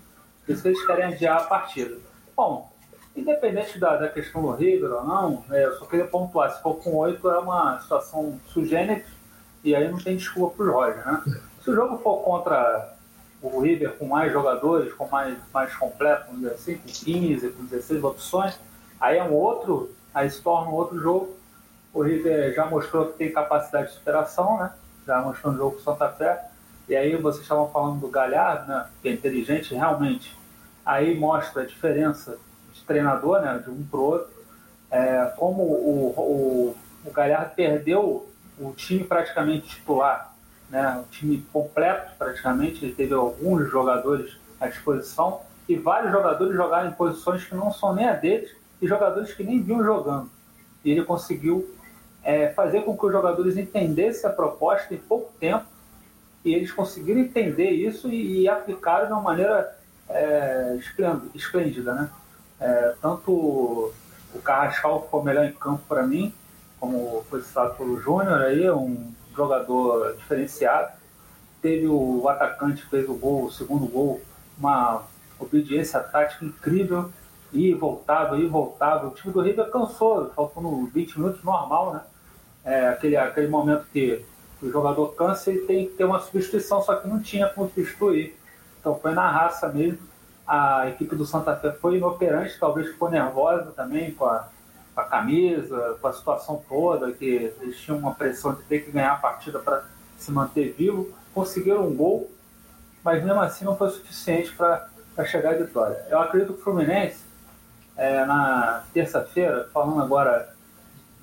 Por 0.46 0.52
isso 0.52 0.62
que 0.62 0.68
eles 0.68 0.86
querem 0.86 1.04
adiar 1.04 1.38
a 1.38 1.44
partida. 1.44 1.96
Bom, 2.36 2.72
independente 3.14 3.78
da, 3.78 3.96
da 3.96 4.08
questão 4.08 4.42
do 4.42 4.52
River 4.52 4.92
ou 4.92 5.04
não, 5.04 5.44
é, 5.50 5.64
eu 5.66 5.74
só 5.78 5.84
queria 5.84 6.06
pontuar, 6.06 6.50
se 6.50 6.62
for 6.62 6.74
com 6.76 6.96
8 6.96 7.28
é 7.30 7.38
uma 7.38 7.78
situação 7.80 8.40
sugênita 8.46 9.06
e 9.62 9.74
aí 9.74 9.88
não 9.88 9.98
tem 9.98 10.16
desculpa 10.16 10.56
para 10.56 10.66
o 10.66 10.72
Roger, 10.72 11.06
né? 11.06 11.22
Se 11.62 11.70
o 11.70 11.74
jogo 11.74 11.98
for 11.98 12.18
contra 12.22 12.94
o 13.40 13.60
River 13.60 13.96
com 13.96 14.06
mais 14.06 14.32
jogadores, 14.32 14.92
com 14.94 15.06
mais, 15.06 15.36
mais 15.52 15.74
completo, 15.76 16.26
vamos 16.26 16.42
dizer 16.42 16.54
assim, 16.54 16.76
com 16.76 16.88
15, 16.88 17.48
com 17.50 17.64
16 17.64 18.04
opções, 18.04 18.58
aí 19.00 19.18
é 19.18 19.22
um 19.24 19.32
outro, 19.32 19.90
aí 20.14 20.28
se 20.30 20.40
torna 20.40 20.70
um 20.70 20.74
outro 20.74 20.98
jogo. 20.98 21.36
O 21.92 22.02
River 22.02 22.54
já 22.54 22.66
mostrou 22.66 23.06
que 23.06 23.18
tem 23.18 23.32
capacidade 23.32 23.88
de 23.88 23.94
superação, 23.94 24.58
né? 24.58 24.72
Já 25.06 25.20
mostrou 25.20 25.52
no 25.52 25.58
jogo 25.58 25.76
com 25.76 25.82
Santa 25.82 26.08
Fé. 26.08 26.48
E 26.88 26.96
aí 26.96 27.14
vocês 27.16 27.42
estavam 27.42 27.68
falando 27.70 28.00
do 28.00 28.08
Galhardo, 28.08 28.68
né? 28.68 28.86
Que 29.02 29.08
é 29.08 29.12
inteligente 29.12 29.74
realmente. 29.74 30.36
Aí 30.84 31.18
mostra 31.18 31.62
a 31.62 31.66
diferença 31.66 32.38
de 32.72 32.82
treinador, 32.84 33.40
né? 33.40 33.58
De 33.64 33.70
um 33.70 33.84
para 33.84 34.00
o 34.00 34.02
outro. 34.02 34.32
É, 34.90 35.32
como 35.36 35.62
o, 35.62 36.74
o, 37.04 37.08
o 37.08 37.10
Galhardo 37.12 37.54
perdeu 37.54 38.28
o 38.58 38.72
time 38.72 39.04
praticamente 39.04 39.68
titular 39.68 40.32
né, 40.72 40.90
um 40.98 41.02
time 41.10 41.46
completo 41.52 42.12
praticamente, 42.18 42.82
ele 42.82 42.94
teve 42.94 43.12
alguns 43.12 43.70
jogadores 43.70 44.38
à 44.58 44.68
disposição 44.68 45.42
e 45.68 45.76
vários 45.76 46.10
jogadores 46.10 46.56
jogaram 46.56 46.88
em 46.88 46.94
posições 46.94 47.44
que 47.44 47.54
não 47.54 47.70
são 47.70 47.94
nem 47.94 48.08
a 48.08 48.14
deles 48.14 48.50
e 48.80 48.88
jogadores 48.88 49.34
que 49.34 49.44
nem 49.44 49.62
vinham 49.62 49.84
jogando. 49.84 50.30
E 50.82 50.90
ele 50.90 51.04
conseguiu 51.04 51.76
é, 52.24 52.48
fazer 52.48 52.82
com 52.82 52.96
que 52.96 53.04
os 53.04 53.12
jogadores 53.12 53.58
entendessem 53.58 54.28
a 54.28 54.32
proposta 54.32 54.94
em 54.94 54.98
pouco 54.98 55.30
tempo 55.38 55.66
e 56.42 56.54
eles 56.54 56.72
conseguiram 56.72 57.20
entender 57.20 57.70
isso 57.70 58.08
e, 58.08 58.40
e 58.40 58.48
aplicaram 58.48 59.06
de 59.06 59.12
uma 59.12 59.20
maneira 59.20 59.76
é, 60.12 60.78
esplêndida. 61.34 61.94
Né? 61.94 62.10
É, 62.60 62.94
tanto 63.00 63.92
o 64.34 64.38
Carrascal 64.42 65.08
foi 65.10 65.20
o 65.20 65.22
melhor 65.22 65.44
em 65.44 65.52
campo 65.52 65.82
para 65.88 66.02
mim, 66.02 66.32
como 66.80 67.24
foi 67.28 67.42
citado 67.42 67.74
pelo 67.74 68.00
Júnior 68.00 68.40
aí, 68.42 68.70
um 68.70 69.12
jogador 69.36 70.14
diferenciado. 70.16 70.92
Teve 71.60 71.86
o 71.86 72.28
atacante 72.28 72.82
que 72.82 72.90
fez 72.90 73.08
o 73.08 73.14
gol, 73.14 73.44
o 73.44 73.52
segundo 73.52 73.86
gol, 73.86 74.20
uma 74.58 75.02
obediência 75.38 76.00
tática 76.00 76.44
incrível, 76.44 77.10
e 77.52 77.74
voltava, 77.74 78.38
e 78.38 78.46
voltava. 78.46 79.08
O 79.08 79.10
time 79.10 79.32
do 79.32 79.40
River 79.40 79.70
cansou, 79.70 80.30
faltando 80.34 80.86
20 80.86 81.18
minutos 81.18 81.44
normal, 81.44 81.92
né? 81.92 82.00
É, 82.64 82.88
aquele, 82.88 83.16
aquele 83.16 83.48
momento 83.48 83.84
que 83.92 84.24
o 84.62 84.70
jogador 84.70 85.08
cansa 85.14 85.52
e 85.52 85.58
tem 85.66 85.86
que 85.86 85.94
ter 85.94 86.04
uma 86.04 86.20
substituição, 86.20 86.80
só 86.82 86.96
que 86.96 87.08
não 87.08 87.20
tinha 87.20 87.48
como 87.48 87.68
substituir. 87.68 88.36
Então 88.82 88.98
foi 88.98 89.14
na 89.14 89.30
raça 89.30 89.68
mesmo. 89.68 90.00
A 90.44 90.88
equipe 90.88 91.14
do 91.14 91.24
Santa 91.24 91.56
Fé 91.56 91.70
foi 91.70 91.98
inoperante, 91.98 92.58
talvez 92.58 92.88
ficou 92.88 93.08
nervosa 93.08 93.70
também 93.70 94.12
com 94.12 94.26
a, 94.26 94.48
a 94.96 95.04
camisa, 95.04 95.96
com 96.00 96.08
a 96.08 96.12
situação 96.12 96.62
toda, 96.68 97.12
que 97.12 97.24
eles 97.60 97.78
tinham 97.78 97.96
uma 97.96 98.12
pressão 98.12 98.52
de 98.52 98.62
ter 98.64 98.80
que 98.80 98.90
ganhar 98.90 99.12
a 99.12 99.16
partida 99.16 99.60
para 99.60 99.84
se 100.18 100.32
manter 100.32 100.74
vivo, 100.76 101.12
conseguiram 101.32 101.86
um 101.86 101.94
gol, 101.94 102.28
mas 103.04 103.22
mesmo 103.24 103.40
assim 103.40 103.64
não 103.64 103.76
foi 103.76 103.90
suficiente 103.90 104.52
para 104.52 104.88
chegar 105.26 105.50
à 105.50 105.58
vitória. 105.58 106.04
Eu 106.10 106.20
acredito 106.20 106.54
que 106.54 106.60
o 106.60 106.62
Fluminense, 106.62 107.22
é, 107.96 108.24
na 108.24 108.82
terça-feira, 108.92 109.68
falando 109.72 110.02
agora 110.02 110.52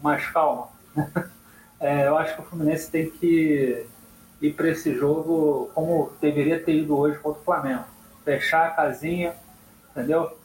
mais 0.02 0.26
calma, 0.28 0.70
é, 1.78 2.08
eu 2.08 2.18
acho 2.18 2.36
que 2.36 2.42
o 2.42 2.46
Fluminense 2.46 2.90
tem 2.90 3.10
que 3.10 3.86
ir 4.42 4.54
para 4.54 4.70
esse 4.70 4.94
jogo 4.96 5.70
como 5.74 6.12
deveria 6.22 6.62
ter 6.64 6.74
ido 6.74 6.98
hoje 6.98 7.18
contra 7.20 7.42
o 7.42 7.44
Flamengo. 7.44 7.84
Fechar 8.24 8.68
a 8.68 8.72
casinha, 8.72 9.36
entendeu? 9.92 10.38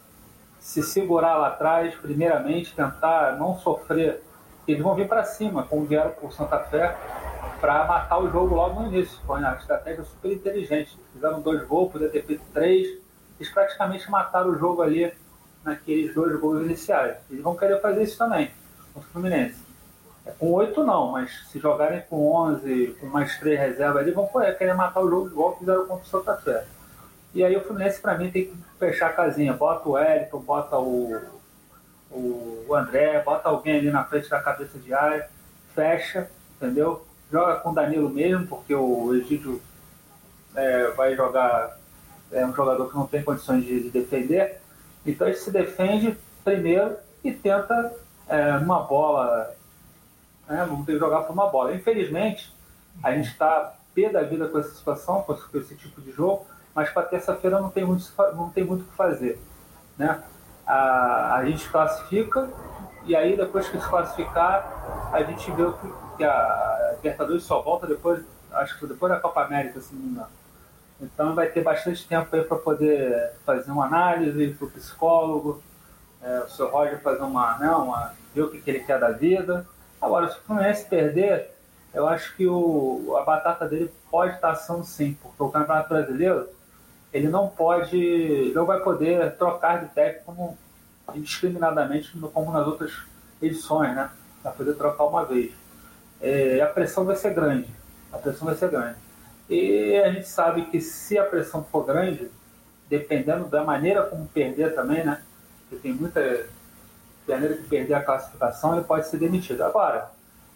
Se 0.59 0.83
segurar 0.83 1.37
lá 1.37 1.49
atrás, 1.49 1.95
primeiramente, 1.97 2.75
tentar 2.75 3.37
não 3.39 3.59
sofrer. 3.59 4.23
Eles 4.67 4.83
vão 4.83 4.95
vir 4.95 5.07
para 5.07 5.25
cima, 5.25 5.65
como 5.65 5.85
vieram 5.85 6.11
por 6.13 6.33
Santa 6.33 6.59
Fé, 6.61 6.97
para 7.61 7.85
matar 7.85 8.19
o 8.19 8.31
jogo 8.31 8.55
logo 8.55 8.81
no 8.81 8.89
início. 8.89 9.19
Foi 9.27 9.39
uma 9.39 9.55
estratégia 9.55 10.05
super 10.05 10.33
inteligente. 10.33 10.99
Fizeram 11.13 11.41
dois 11.41 11.67
gols, 11.67 11.93
podia 11.93 12.09
ter 12.09 12.25
feito 12.25 12.43
três. 12.53 12.99
Eles 13.39 13.53
praticamente 13.53 14.11
mataram 14.11 14.51
o 14.51 14.59
jogo 14.59 14.81
ali 14.81 15.13
naqueles 15.63 16.15
dois 16.15 16.39
gols 16.41 16.63
iniciais. 16.65 17.17
Eles 17.31 17.43
vão 17.43 17.57
querer 17.57 17.81
fazer 17.81 18.03
isso 18.03 18.17
também, 18.17 18.51
o 18.95 19.01
Fluminense. 19.01 19.64
Com 20.39 20.53
oito 20.53 20.83
não, 20.83 21.13
mas 21.13 21.47
se 21.49 21.59
jogarem 21.59 22.03
com 22.09 22.33
onze, 22.33 22.97
com 22.99 23.07
mais 23.07 23.39
três 23.39 23.61
reservas 23.61 24.03
ali, 24.03 24.11
vão 24.11 24.29
querer 24.59 24.75
matar 24.75 25.01
o 25.01 25.11
jogo 25.11 25.27
igual 25.29 25.59
fizeram 25.59 25.87
contra 25.87 26.05
o 26.05 26.09
Santa 26.09 26.37
Fé. 26.37 26.65
E 27.35 27.45
aí 27.45 27.57
o 27.57 27.61
Fluminense, 27.61 28.01
para 28.01 28.17
mim, 28.17 28.31
tem 28.31 28.47
que 28.47 28.57
fechar 28.79 29.11
a 29.11 29.13
casinha. 29.13 29.53
Bota 29.53 29.89
o 29.89 29.99
Elton, 29.99 30.39
bota 30.41 30.79
o, 30.79 31.21
o, 32.11 32.75
André, 32.75 33.21
bota 33.23 33.49
alguém 33.49 33.79
ali 33.79 33.91
na 33.91 34.05
frente 34.05 34.31
da 34.31 34.41
cabeça 34.41 34.79
de 34.79 34.95
área, 34.95 35.29
fecha, 35.75 36.31
entendeu? 36.57 37.05
Joga 37.31 37.57
com 37.57 37.71
o 37.71 37.75
Danilo 37.75 38.09
mesmo, 38.09 38.47
porque 38.47 38.75
o 38.75 39.15
Egídio 39.15 39.61
é, 40.55 40.91
vai 40.93 41.17
jogar, 41.17 41.77
é 42.31 42.47
um 42.47 42.55
jogador 42.55 42.89
que 42.89 42.97
não 42.97 43.07
tem 43.07 43.23
condições 43.23 43.65
de, 43.65 43.83
de 43.83 43.91
defender. 43.91 44.61
Então 45.05 45.27
ele 45.27 45.37
se 45.37 45.51
defende 45.51 46.17
primeiro 46.45 46.97
e 47.23 47.33
tenta 47.33 47.93
é, 48.29 48.57
uma 48.59 48.81
bola 48.81 49.55
né? 50.49 50.65
Vamos 50.69 50.87
ter 50.87 50.93
que 50.93 50.99
jogar 50.99 51.23
por 51.23 51.33
uma 51.33 51.49
bola. 51.49 51.75
Infelizmente, 51.75 52.55
a 53.03 53.13
gente 53.13 53.29
está 53.31 53.75
pé 53.95 54.09
da 54.09 54.23
vida 54.23 54.49
com 54.49 54.59
essa 54.59 54.75
situação, 54.75 55.23
com 55.23 55.37
esse 55.55 55.75
tipo 55.77 56.01
de 56.01 56.11
jogo, 56.11 56.47
mas 56.75 56.91
para 56.91 57.05
terça-feira 57.05 57.61
não 57.61 57.71
tem 57.71 57.85
muito 57.85 58.05
não 58.35 58.51
tem 58.51 58.65
muito 58.65 58.83
o 58.83 58.85
que 58.85 58.97
fazer, 58.97 59.41
né? 59.97 60.23
A, 60.67 61.37
a 61.37 61.45
gente 61.45 61.69
classifica 61.69 62.49
e 63.05 63.15
aí 63.15 63.37
depois 63.37 63.69
que 63.69 63.79
se 63.79 63.89
classificar 63.89 65.11
a 65.13 65.23
gente 65.23 65.51
vê 65.53 65.63
que, 65.73 66.17
que 66.17 66.25
a 66.25 66.95
Libertadores 66.97 67.45
só 67.45 67.61
volta 67.61 67.87
depois, 67.87 68.25
acho 68.51 68.79
que 68.79 68.87
depois 68.87 69.13
da 69.13 69.21
Copa 69.21 69.43
América, 69.43 69.81
se 69.81 69.95
não 69.95 70.03
me 70.03 70.09
engano. 70.09 70.29
Então 71.01 71.35
vai 71.35 71.49
ter 71.49 71.63
bastante 71.63 72.07
tempo 72.09 72.35
aí 72.35 72.43
para 72.43 72.57
poder 72.57 73.33
fazer 73.45 73.71
uma 73.71 73.85
análise 73.85 74.49
para 74.55 74.67
o 74.67 74.71
psicólogo, 74.71 75.63
é, 76.23 76.41
o 76.41 76.49
seu 76.49 76.69
Roger 76.71 77.01
fazer 77.03 77.23
uma, 77.23 77.59
né, 77.59 77.71
uma 77.71 78.13
ver 78.35 78.43
o 78.43 78.51
que, 78.51 78.61
que 78.61 78.71
ele 78.71 78.81
quer 78.81 78.99
da 78.99 79.11
vida 79.11 79.67
Agora, 80.05 80.29
se 80.29 80.37
o 80.37 80.43
Fluminense 80.43 80.85
perder, 80.85 81.51
eu 81.95 82.07
acho 82.07 82.37
que 82.37 82.47
o, 82.47 83.17
a 83.17 83.23
batata 83.23 83.67
dele 83.67 83.91
pode 84.11 84.35
estar 84.35 84.51
assando 84.51 84.85
sim, 84.85 85.17
porque 85.23 85.43
o 85.43 85.49
Campeonato 85.49 85.89
Brasileiro 85.89 86.47
ele 87.11 87.29
não 87.29 87.49
pode, 87.49 88.53
não 88.55 88.67
vai 88.67 88.81
poder 88.81 89.35
trocar 89.37 89.83
de 89.83 89.95
técnico 89.95 90.27
como, 90.27 90.59
indiscriminadamente 91.15 92.13
como 92.35 92.53
nas 92.53 92.67
outras 92.67 92.93
edições, 93.41 93.97
né? 93.97 94.11
Vai 94.43 94.53
poder 94.53 94.75
trocar 94.75 95.05
uma 95.05 95.25
vez. 95.25 95.53
É, 96.21 96.61
a 96.61 96.67
pressão 96.67 97.07
vai 97.07 97.17
ser 97.17 97.33
grande, 97.33 97.71
a 98.13 98.19
pressão 98.19 98.47
vai 98.47 98.57
ser 98.57 98.69
grande. 98.71 98.99
E 99.49 99.97
a 100.05 100.13
gente 100.13 100.29
sabe 100.29 100.67
que 100.67 100.83
se 100.83 101.17
a 101.17 101.25
pressão 101.25 101.65
for 101.65 101.87
grande, 101.87 102.31
dependendo 102.91 103.47
da 103.47 103.65
maneira 103.65 104.03
como 104.03 104.29
perder 104.29 104.75
também, 104.75 105.03
né? 105.03 105.23
Porque 105.61 105.77
tem 105.77 105.95
muita 105.95 106.21
maneira 107.29 107.57
que 107.57 107.69
perder 107.69 107.95
a 107.95 108.03
classificação, 108.03 108.75
ele 108.75 108.85
pode 108.85 109.09
ser 109.09 109.19
demitido. 109.19 109.63
Agora, 109.63 110.11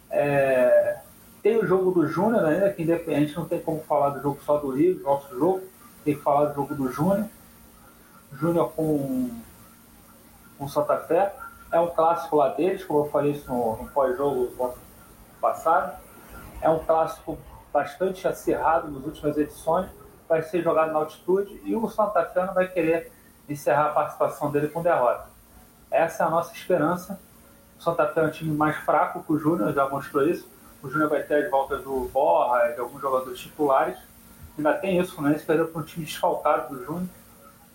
é, 0.09 0.99
tem 1.41 1.57
o 1.57 1.65
jogo 1.65 1.91
do 1.91 2.07
Júnior 2.07 2.45
ainda, 2.45 2.71
que 2.71 2.83
gente 2.85 3.35
não 3.35 3.45
tem 3.45 3.59
como 3.61 3.81
falar 3.81 4.09
do 4.09 4.21
jogo 4.21 4.39
só 4.45 4.57
do 4.57 4.69
Rio, 4.69 5.01
nosso 5.01 5.37
jogo, 5.37 5.63
tem 6.03 6.15
que 6.15 6.21
falar 6.21 6.45
do 6.45 6.55
jogo 6.55 6.75
do 6.75 6.91
Júnior. 6.91 7.27
Júnior 8.33 8.71
com, 8.73 9.29
com 10.57 10.67
Santa 10.67 10.97
Fé. 10.97 11.33
É 11.71 11.79
um 11.79 11.87
clássico 11.87 12.35
lá 12.35 12.49
deles, 12.49 12.83
como 12.83 13.05
eu 13.05 13.11
falei 13.11 13.31
isso 13.31 13.47
no, 13.47 13.77
no 13.77 13.89
pós-jogo 13.89 14.75
passado. 15.39 15.97
É 16.61 16.69
um 16.69 16.79
clássico 16.79 17.37
bastante 17.71 18.27
acirrado 18.27 18.91
nas 18.91 19.05
últimas 19.05 19.37
edições. 19.37 19.87
Vai 20.27 20.41
ser 20.43 20.61
jogado 20.61 20.91
na 20.91 20.99
altitude 20.99 21.61
e 21.63 21.75
o 21.75 21.87
Santa 21.89 22.23
Fé 22.25 22.45
não 22.45 22.53
vai 22.53 22.67
querer 22.67 23.11
encerrar 23.47 23.87
a 23.87 23.93
participação 23.93 24.51
dele 24.51 24.67
com 24.67 24.81
derrota. 24.81 25.28
Essa 25.91 26.23
é 26.23 26.27
a 26.27 26.29
nossa 26.29 26.53
esperança. 26.53 27.19
O 27.79 27.83
Santa 27.83 28.07
Fé 28.07 28.21
é 28.21 28.23
um 28.25 28.31
time 28.31 28.55
mais 28.55 28.75
fraco 28.77 29.23
que 29.23 29.31
o 29.31 29.39
Júnior, 29.39 29.73
já 29.73 29.87
mostrou 29.87 30.27
isso. 30.27 30.47
O 30.83 30.89
Júnior 30.89 31.09
vai 31.09 31.23
ter 31.23 31.45
as 31.45 31.51
voltas 31.51 31.83
do 31.83 32.09
Borra, 32.13 32.69
de 32.69 32.79
alguns 32.79 33.01
jogadores 33.01 33.39
titulares. 33.39 33.97
Ainda 34.57 34.73
tem 34.73 34.99
isso, 34.99 35.21
né? 35.21 35.31
Eles 35.31 35.43
perderam 35.43 35.71
para 35.71 35.81
um 35.81 35.85
time 35.85 36.05
desfalcado 36.05 36.75
do 36.75 36.85
Júnior. 36.85 37.07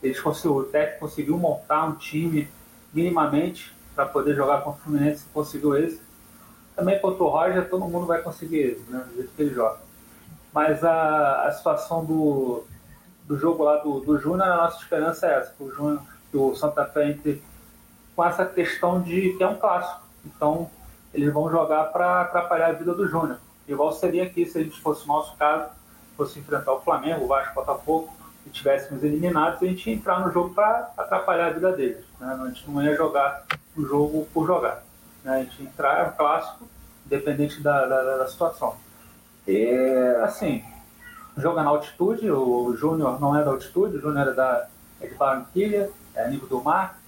Eles 0.03 0.21
conseguiu, 0.21 0.57
o 0.57 0.65
técnico 0.65 1.01
conseguiu 1.01 1.39
montar 1.39 1.85
um 1.87 1.95
time 1.95 2.49
minimamente 2.93 3.75
para 3.95 4.07
poder 4.07 4.35
jogar 4.35 4.63
contra 4.63 4.81
o 4.81 4.85
Fluminense 4.85 5.25
conseguiu 5.33 5.77
esse. 5.77 6.01
Também 6.77 6.99
contra 7.01 7.23
o 7.23 7.29
Roger, 7.29 7.69
todo 7.69 7.87
mundo 7.87 8.07
vai 8.07 8.21
conseguir 8.21 8.59
esse, 8.59 8.91
né? 8.91 9.05
Do 9.09 9.15
jeito 9.15 9.31
que 9.35 9.43
ele 9.43 9.55
joga. 9.55 9.79
Mas 10.53 10.85
a, 10.85 11.47
a 11.47 11.53
situação 11.53 12.05
do, 12.05 12.65
do 13.27 13.39
jogo 13.39 13.65
lá 13.65 13.79
do, 13.79 14.01
do 14.01 14.19
Júnior, 14.19 14.49
a 14.49 14.57
nossa 14.57 14.79
esperança 14.79 15.27
é 15.27 15.39
essa, 15.39 15.53
que 15.53 15.63
o, 15.63 15.71
Júnior, 15.71 16.03
que 16.31 16.37
o 16.37 16.55
Santa 16.55 16.85
Fé 16.85 17.11
entre 17.11 17.43
com 18.15 18.25
essa 18.25 18.45
questão 18.45 19.01
de 19.01 19.35
que 19.37 19.43
é 19.43 19.49
um 19.49 19.57
clássico. 19.57 20.03
Então, 20.25 20.71
eles 21.13 21.33
vão 21.33 21.51
jogar 21.51 21.85
para 21.85 22.23
atrapalhar 22.23 22.69
a 22.69 22.73
vida 22.73 22.95
do 22.95 23.09
Júnior. 23.09 23.39
Igual 23.67 23.93
seria 23.93 24.25
aqui 24.25 24.45
se 24.47 24.59
a 24.59 24.63
gente 24.63 24.81
fosse 24.81 25.05
o 25.05 25.09
nosso 25.09 25.37
caso, 25.37 25.71
fosse 26.17 26.39
enfrentar 26.39 26.73
o 26.73 26.81
Flamengo, 26.81 27.25
o 27.25 27.29
Vasco, 27.29 27.53
o 27.53 27.55
Botafogo, 27.55 28.15
e 28.47 28.51
tivéssemos 28.51 29.03
eliminados, 29.03 29.63
a 29.63 29.67
gente 29.67 29.89
ia 29.89 29.97
entrar 29.97 30.21
no 30.21 30.31
jogo 30.31 30.55
para 30.55 30.91
atrapalhar 30.97 31.47
a 31.47 31.51
vida 31.51 31.73
deles. 31.73 32.05
Né? 32.21 32.39
A 32.41 32.47
gente 32.49 32.71
não 32.71 32.83
ia 32.83 32.95
jogar 32.95 33.45
o 33.77 33.83
jogo 33.87 34.29
por 34.35 34.47
jogar. 34.47 34.85
Né? 35.23 35.33
A 35.33 35.43
gente 35.43 35.63
ia 35.63 35.69
entrar, 35.69 36.01
é 36.01 36.09
um 36.09 36.13
clássico, 36.13 36.69
independente 37.07 37.61
da, 37.63 37.87
da, 37.87 38.17
da 38.19 38.29
situação. 38.29 38.77
E, 39.47 39.67
assim, 40.23 40.63
joga 41.37 41.63
na 41.63 41.71
altitude, 41.71 42.31
o 42.31 42.75
Júnior 42.77 43.21
não 43.21 43.37
é 43.37 43.43
da 43.43 43.51
altitude, 43.51 43.97
o 43.97 44.01
Júnior 44.01 44.29
é, 44.29 44.33
da, 44.33 44.69
é 45.01 45.07
de 45.07 45.15
Barranquilha, 45.15 45.91
é 46.15 46.29
nível 46.29 46.49
do 46.49 46.63
mar, 46.63 46.99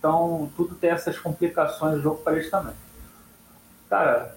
então, 0.00 0.50
tudo 0.56 0.74
tem 0.74 0.88
essas 0.88 1.18
complicações 1.18 1.96
do 1.96 2.00
jogo 2.00 2.22
para 2.22 2.32
eles 2.32 2.50
também. 2.50 2.72
Cara, 3.90 4.34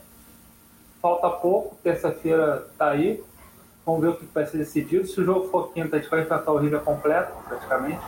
falta 1.01 1.29
pouco, 1.29 1.77
terça-feira 1.81 2.67
tá 2.77 2.89
aí. 2.89 3.23
Vamos 3.85 4.01
ver 4.01 4.09
o 4.09 4.15
que 4.17 4.25
vai 4.25 4.45
ser 4.45 4.57
decidido. 4.57 5.07
Se 5.07 5.21
o 5.21 5.23
jogo 5.23 5.47
for 5.49 5.71
quinta, 5.71 5.95
a 5.95 5.99
gente 5.99 6.11
vai 6.11 6.21
enfrentar 6.21 6.51
o 6.51 6.57
River 6.57 6.81
completo, 6.81 7.31
praticamente. 7.47 8.01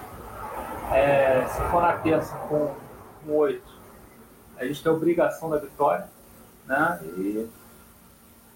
É, 0.92 1.46
se 1.48 1.62
for 1.72 1.82
na 1.82 1.94
terça 1.94 2.36
com, 2.50 2.76
com 3.26 3.32
8, 3.32 3.64
a 4.58 4.66
gente 4.66 4.84
tem 4.84 4.92
a 4.92 4.96
obrigação 4.96 5.50
da 5.50 5.58
vitória. 5.58 6.10
Né? 6.66 7.00
E 7.18 7.50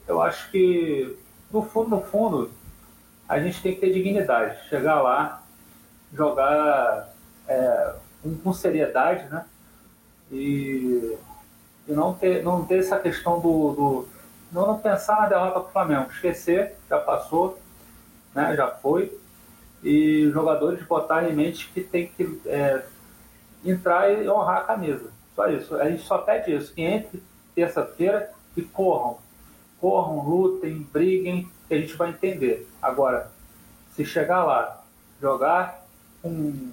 eu 0.09 0.21
acho 0.21 0.51
que, 0.51 1.17
no 1.49 1.61
fundo, 1.61 1.89
no 1.89 2.01
fundo, 2.01 2.51
a 3.29 3.39
gente 3.39 3.61
tem 3.61 3.75
que 3.75 3.79
ter 3.79 3.93
dignidade. 3.93 4.67
Chegar 4.67 5.01
lá, 5.01 5.41
jogar. 6.13 7.13
É, 7.47 7.93
com, 8.21 8.35
com 8.37 8.53
seriedade, 8.53 9.29
né? 9.29 9.45
E, 10.31 11.17
e, 11.87 11.91
não, 11.91 12.13
ter, 12.13 12.43
não 12.43 12.65
ter 12.65 12.79
essa 12.79 12.99
questão 12.99 13.39
do, 13.39 13.73
do 13.73 14.07
não, 14.51 14.67
não 14.67 14.79
pensar 14.79 15.21
na 15.21 15.27
derrota 15.27 15.59
para 15.59 15.69
o 15.69 15.71
Flamengo, 15.71 16.11
esquecer, 16.11 16.75
já 16.89 16.99
passou, 16.99 17.59
né? 18.33 18.55
já 18.55 18.67
foi, 18.67 19.17
e 19.83 20.25
os 20.25 20.33
jogadores 20.33 20.85
botarem 20.85 21.31
em 21.31 21.35
mente 21.35 21.69
que 21.73 21.81
tem 21.81 22.07
que 22.07 22.41
é, 22.45 22.83
entrar 23.63 24.11
e 24.11 24.29
honrar 24.29 24.57
a 24.57 24.65
camisa. 24.65 25.11
Só 25.35 25.47
isso. 25.47 25.75
A 25.75 25.89
gente 25.89 26.03
só 26.03 26.17
pede 26.17 26.53
isso, 26.53 26.73
que 26.73 26.81
entre 26.81 27.23
terça-feira 27.55 28.31
e 28.57 28.61
corram. 28.61 29.17
Corram, 29.79 30.19
lutem, 30.27 30.85
briguem, 30.91 31.49
que 31.67 31.73
a 31.73 31.79
gente 31.79 31.95
vai 31.95 32.09
entender. 32.09 32.67
Agora, 32.81 33.31
se 33.95 34.03
chegar 34.03 34.43
lá, 34.43 34.83
jogar 35.21 35.85
com 36.21 36.71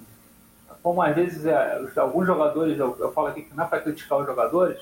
como 0.87 1.01
às 1.01 1.13
vezes 1.13 1.45
é, 1.45 1.81
alguns 1.97 2.25
jogadores, 2.25 2.79
eu, 2.79 2.95
eu, 2.97 3.11
falo 3.11 3.27
aqui 3.27 3.41
que 3.41 3.53
não 3.53 3.65
é 3.65 3.67
para 3.67 3.81
criticar 3.81 4.19
os 4.19 4.25
jogadores, 4.25 4.79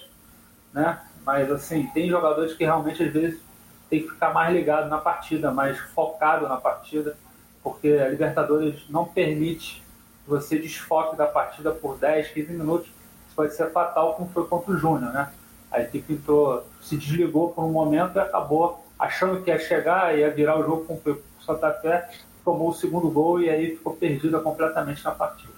né? 0.71 1.01
Mas 1.25 1.51
assim, 1.51 1.87
tem 1.95 2.07
jogadores 2.07 2.53
que 2.53 2.63
realmente 2.63 3.01
às 3.01 3.11
vezes 3.11 3.41
tem 3.89 4.03
que 4.03 4.09
ficar 4.09 4.31
mais 4.31 4.53
ligado 4.53 4.87
na 4.87 4.99
partida, 4.99 5.49
mais 5.49 5.79
focado 5.95 6.47
na 6.47 6.57
partida, 6.57 7.17
porque 7.63 7.87
a 7.87 8.07
Libertadores 8.07 8.87
não 8.87 9.05
permite 9.05 9.83
você 10.27 10.59
desfoque 10.59 11.15
da 11.15 11.25
partida 11.25 11.71
por 11.71 11.97
10, 11.97 12.27
15 12.29 12.53
minutos. 12.53 12.87
pode 13.35 13.55
ser 13.55 13.71
fatal, 13.71 14.13
como 14.13 14.29
foi 14.29 14.45
contra 14.45 14.73
o 14.73 14.77
Júnior, 14.77 15.11
né? 15.11 15.31
A 15.71 15.81
equipe 15.81 16.13
entrou, 16.13 16.67
se 16.83 16.97
desligou 16.97 17.51
por 17.51 17.63
um 17.63 17.71
momento 17.71 18.17
e 18.17 18.19
acabou 18.19 18.85
achando 18.99 19.41
que 19.41 19.49
ia 19.49 19.57
chegar, 19.57 20.15
ia 20.15 20.29
virar 20.29 20.59
o 20.59 20.63
jogo 20.63 20.85
com 20.85 20.93
o 20.93 21.43
Santa 21.43 21.73
Fé, 21.73 22.07
tomou 22.43 22.69
o 22.69 22.75
segundo 22.75 23.09
gol 23.09 23.41
e 23.41 23.49
aí 23.49 23.75
ficou 23.75 23.95
perdida 23.95 24.39
completamente 24.39 25.03
na 25.03 25.11
partida. 25.11 25.54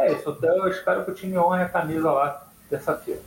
É 0.00 0.12
isso, 0.14 0.34
eu 0.42 0.68
espero 0.68 1.04
que 1.04 1.10
o 1.10 1.14
time 1.14 1.36
honre 1.36 1.62
a 1.62 1.68
camisa 1.68 2.10
lá 2.10 2.46
terça-feira. 2.70 3.20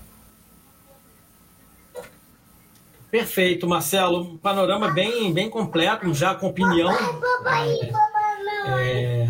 Perfeito, 3.11 3.67
Marcelo. 3.67 4.21
Um 4.21 4.37
panorama 4.37 4.91
bem, 4.91 5.31
bem 5.31 5.51
completo, 5.51 6.11
já 6.15 6.33
com 6.33 6.47
opinião. 6.47 6.89
É, 8.65 9.27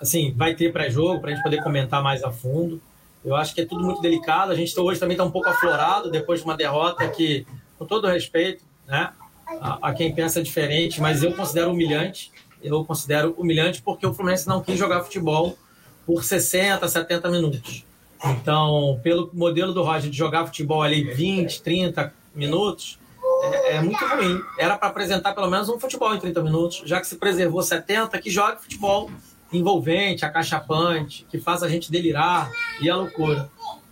assim, 0.00 0.32
vai 0.34 0.54
ter 0.54 0.72
pré-jogo 0.72 1.20
para 1.20 1.32
a 1.32 1.34
gente 1.34 1.42
poder 1.42 1.62
comentar 1.62 2.02
mais 2.02 2.24
a 2.24 2.30
fundo. 2.30 2.80
Eu 3.22 3.36
acho 3.36 3.54
que 3.54 3.60
é 3.60 3.66
tudo 3.66 3.84
muito 3.84 4.00
delicado. 4.00 4.52
A 4.52 4.54
gente 4.54 4.78
hoje 4.80 4.98
também 4.98 5.16
está 5.16 5.24
um 5.24 5.30
pouco 5.30 5.50
aflorado 5.50 6.10
depois 6.10 6.40
de 6.40 6.46
uma 6.46 6.56
derrota 6.56 7.06
que, 7.08 7.46
com 7.78 7.84
todo 7.84 8.06
respeito, 8.06 8.64
né, 8.86 9.12
a, 9.60 9.90
a, 9.90 9.92
quem 9.92 10.14
pensa 10.14 10.42
diferente, 10.42 10.98
mas 10.98 11.22
eu 11.22 11.34
considero 11.34 11.72
humilhante. 11.72 12.32
Eu 12.62 12.86
considero 12.86 13.34
humilhante 13.36 13.82
porque 13.82 14.06
o 14.06 14.14
Fluminense 14.14 14.48
não 14.48 14.62
quis 14.62 14.78
jogar 14.78 15.02
futebol 15.02 15.58
por 16.06 16.24
60, 16.24 16.86
70 16.86 17.30
minutos. 17.30 17.84
Então, 18.24 18.98
pelo 19.02 19.30
modelo 19.32 19.72
do 19.72 19.82
Roger 19.82 20.10
de 20.10 20.16
jogar 20.16 20.46
futebol 20.46 20.82
ali 20.82 21.04
20, 21.04 21.62
30 21.62 22.12
minutos, 22.34 22.98
é, 23.42 23.76
é 23.76 23.82
muito 23.82 24.02
ruim. 24.04 24.40
Era 24.58 24.78
para 24.78 24.88
apresentar 24.88 25.34
pelo 25.34 25.50
menos 25.50 25.68
um 25.68 25.78
futebol 25.78 26.14
em 26.14 26.18
30 26.18 26.42
minutos, 26.42 26.82
já 26.86 27.00
que 27.00 27.06
se 27.06 27.16
preservou 27.16 27.62
70, 27.62 28.18
que 28.18 28.30
jogue 28.30 28.62
futebol 28.62 29.10
envolvente, 29.52 30.24
acachapante, 30.24 31.26
que 31.30 31.38
faz 31.38 31.62
a 31.62 31.68
gente 31.68 31.90
delirar 31.90 32.50
e 32.80 32.88
a 32.88 32.96
loucura. 32.96 33.50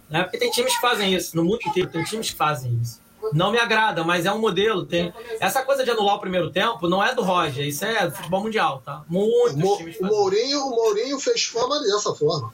Né? 0.08 0.23
Porque 0.23 0.39
tem 0.39 0.50
times 0.50 0.74
que 0.74 0.81
fazem 0.81 1.15
isso, 1.15 1.36
no 1.36 1.44
mundo 1.44 1.60
inteiro 1.66 1.89
tem 1.91 2.02
times 2.05 2.31
que 2.31 2.36
fazem 2.36 2.78
isso. 2.82 3.02
Não 3.35 3.51
me 3.51 3.59
agrada, 3.59 4.05
mas 4.05 4.27
é 4.27 4.33
um 4.33 4.39
modelo. 4.39 4.85
Tem... 4.85 5.12
Essa 5.41 5.62
coisa 5.62 5.85
de 5.85 5.91
anular 5.91 6.17
o 6.17 6.20
primeiro 6.20 6.51
tempo 6.51 6.89
não 6.89 7.02
é 7.05 7.15
do 7.15 7.23
Roger, 7.23 7.67
isso 7.67 7.85
é 7.85 8.09
do 8.09 8.15
futebol 8.15 8.43
mundial, 8.43 8.83
tá? 8.85 9.02
Muitos 9.09 9.57
Mo 9.57 9.77
times 9.77 9.97
fazem. 9.97 10.15
O 10.15 10.19
Mourinho, 10.19 10.61
o 10.61 10.70
Mourinho 10.70 11.19
fez 11.19 11.44
fama 11.44 11.81
dessa 11.81 12.15
forma. 12.15 12.52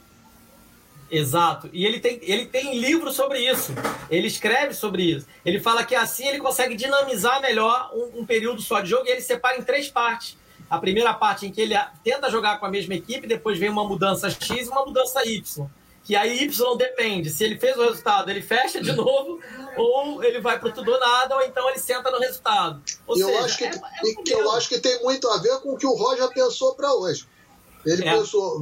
Exato. 1.10 1.70
E 1.72 1.86
ele 1.86 2.00
tem, 2.00 2.18
ele 2.22 2.46
tem 2.46 2.78
livro 2.78 3.10
sobre 3.12 3.38
isso. 3.40 3.72
Ele 4.10 4.26
escreve 4.26 4.74
sobre 4.74 5.02
isso. 5.02 5.26
Ele 5.44 5.58
fala 5.58 5.84
que 5.84 5.94
assim 5.94 6.26
ele 6.26 6.38
consegue 6.38 6.74
dinamizar 6.74 7.40
melhor 7.40 7.90
um, 7.94 8.20
um 8.20 8.26
período 8.26 8.60
só 8.60 8.80
de 8.80 8.90
jogo 8.90 9.06
e 9.06 9.10
ele 9.10 9.20
separa 9.20 9.56
em 9.56 9.62
três 9.62 9.88
partes. 9.88 10.36
A 10.68 10.78
primeira 10.78 11.14
parte 11.14 11.46
em 11.46 11.50
que 11.50 11.62
ele 11.62 11.74
tenta 12.04 12.30
jogar 12.30 12.60
com 12.60 12.66
a 12.66 12.70
mesma 12.70 12.94
equipe, 12.94 13.26
depois 13.26 13.58
vem 13.58 13.70
uma 13.70 13.84
mudança 13.84 14.28
X 14.28 14.66
e 14.66 14.70
uma 14.70 14.84
mudança 14.84 15.26
Y. 15.26 15.66
Que 16.08 16.16
aí 16.16 16.42
Y 16.44 16.76
depende. 16.78 17.28
Se 17.28 17.44
ele 17.44 17.58
fez 17.58 17.76
o 17.76 17.82
resultado, 17.82 18.30
ele 18.30 18.40
fecha 18.40 18.80
de 18.80 18.92
novo, 18.92 19.38
ou 19.76 20.24
ele 20.24 20.40
vai 20.40 20.58
para 20.58 20.72
tudo 20.72 20.90
ou 20.90 20.98
nada, 20.98 21.36
ou 21.36 21.42
então 21.42 21.68
ele 21.68 21.78
senta 21.78 22.10
no 22.10 22.18
resultado. 22.18 22.82
Ou 23.06 23.18
eu, 23.18 23.26
seja, 23.26 23.44
acho 23.44 23.58
que, 23.58 23.64
é, 23.64 23.68
é 23.68 24.14
que 24.24 24.32
eu 24.32 24.50
acho 24.52 24.70
que 24.70 24.80
tem 24.80 25.02
muito 25.02 25.28
a 25.28 25.36
ver 25.36 25.60
com 25.60 25.74
o 25.74 25.76
que 25.76 25.86
o 25.86 25.92
Roger 25.92 26.26
pensou 26.30 26.74
para 26.74 26.94
hoje. 26.94 27.28
Ele 27.84 28.08
É. 28.08 28.16
pensou 28.16 28.58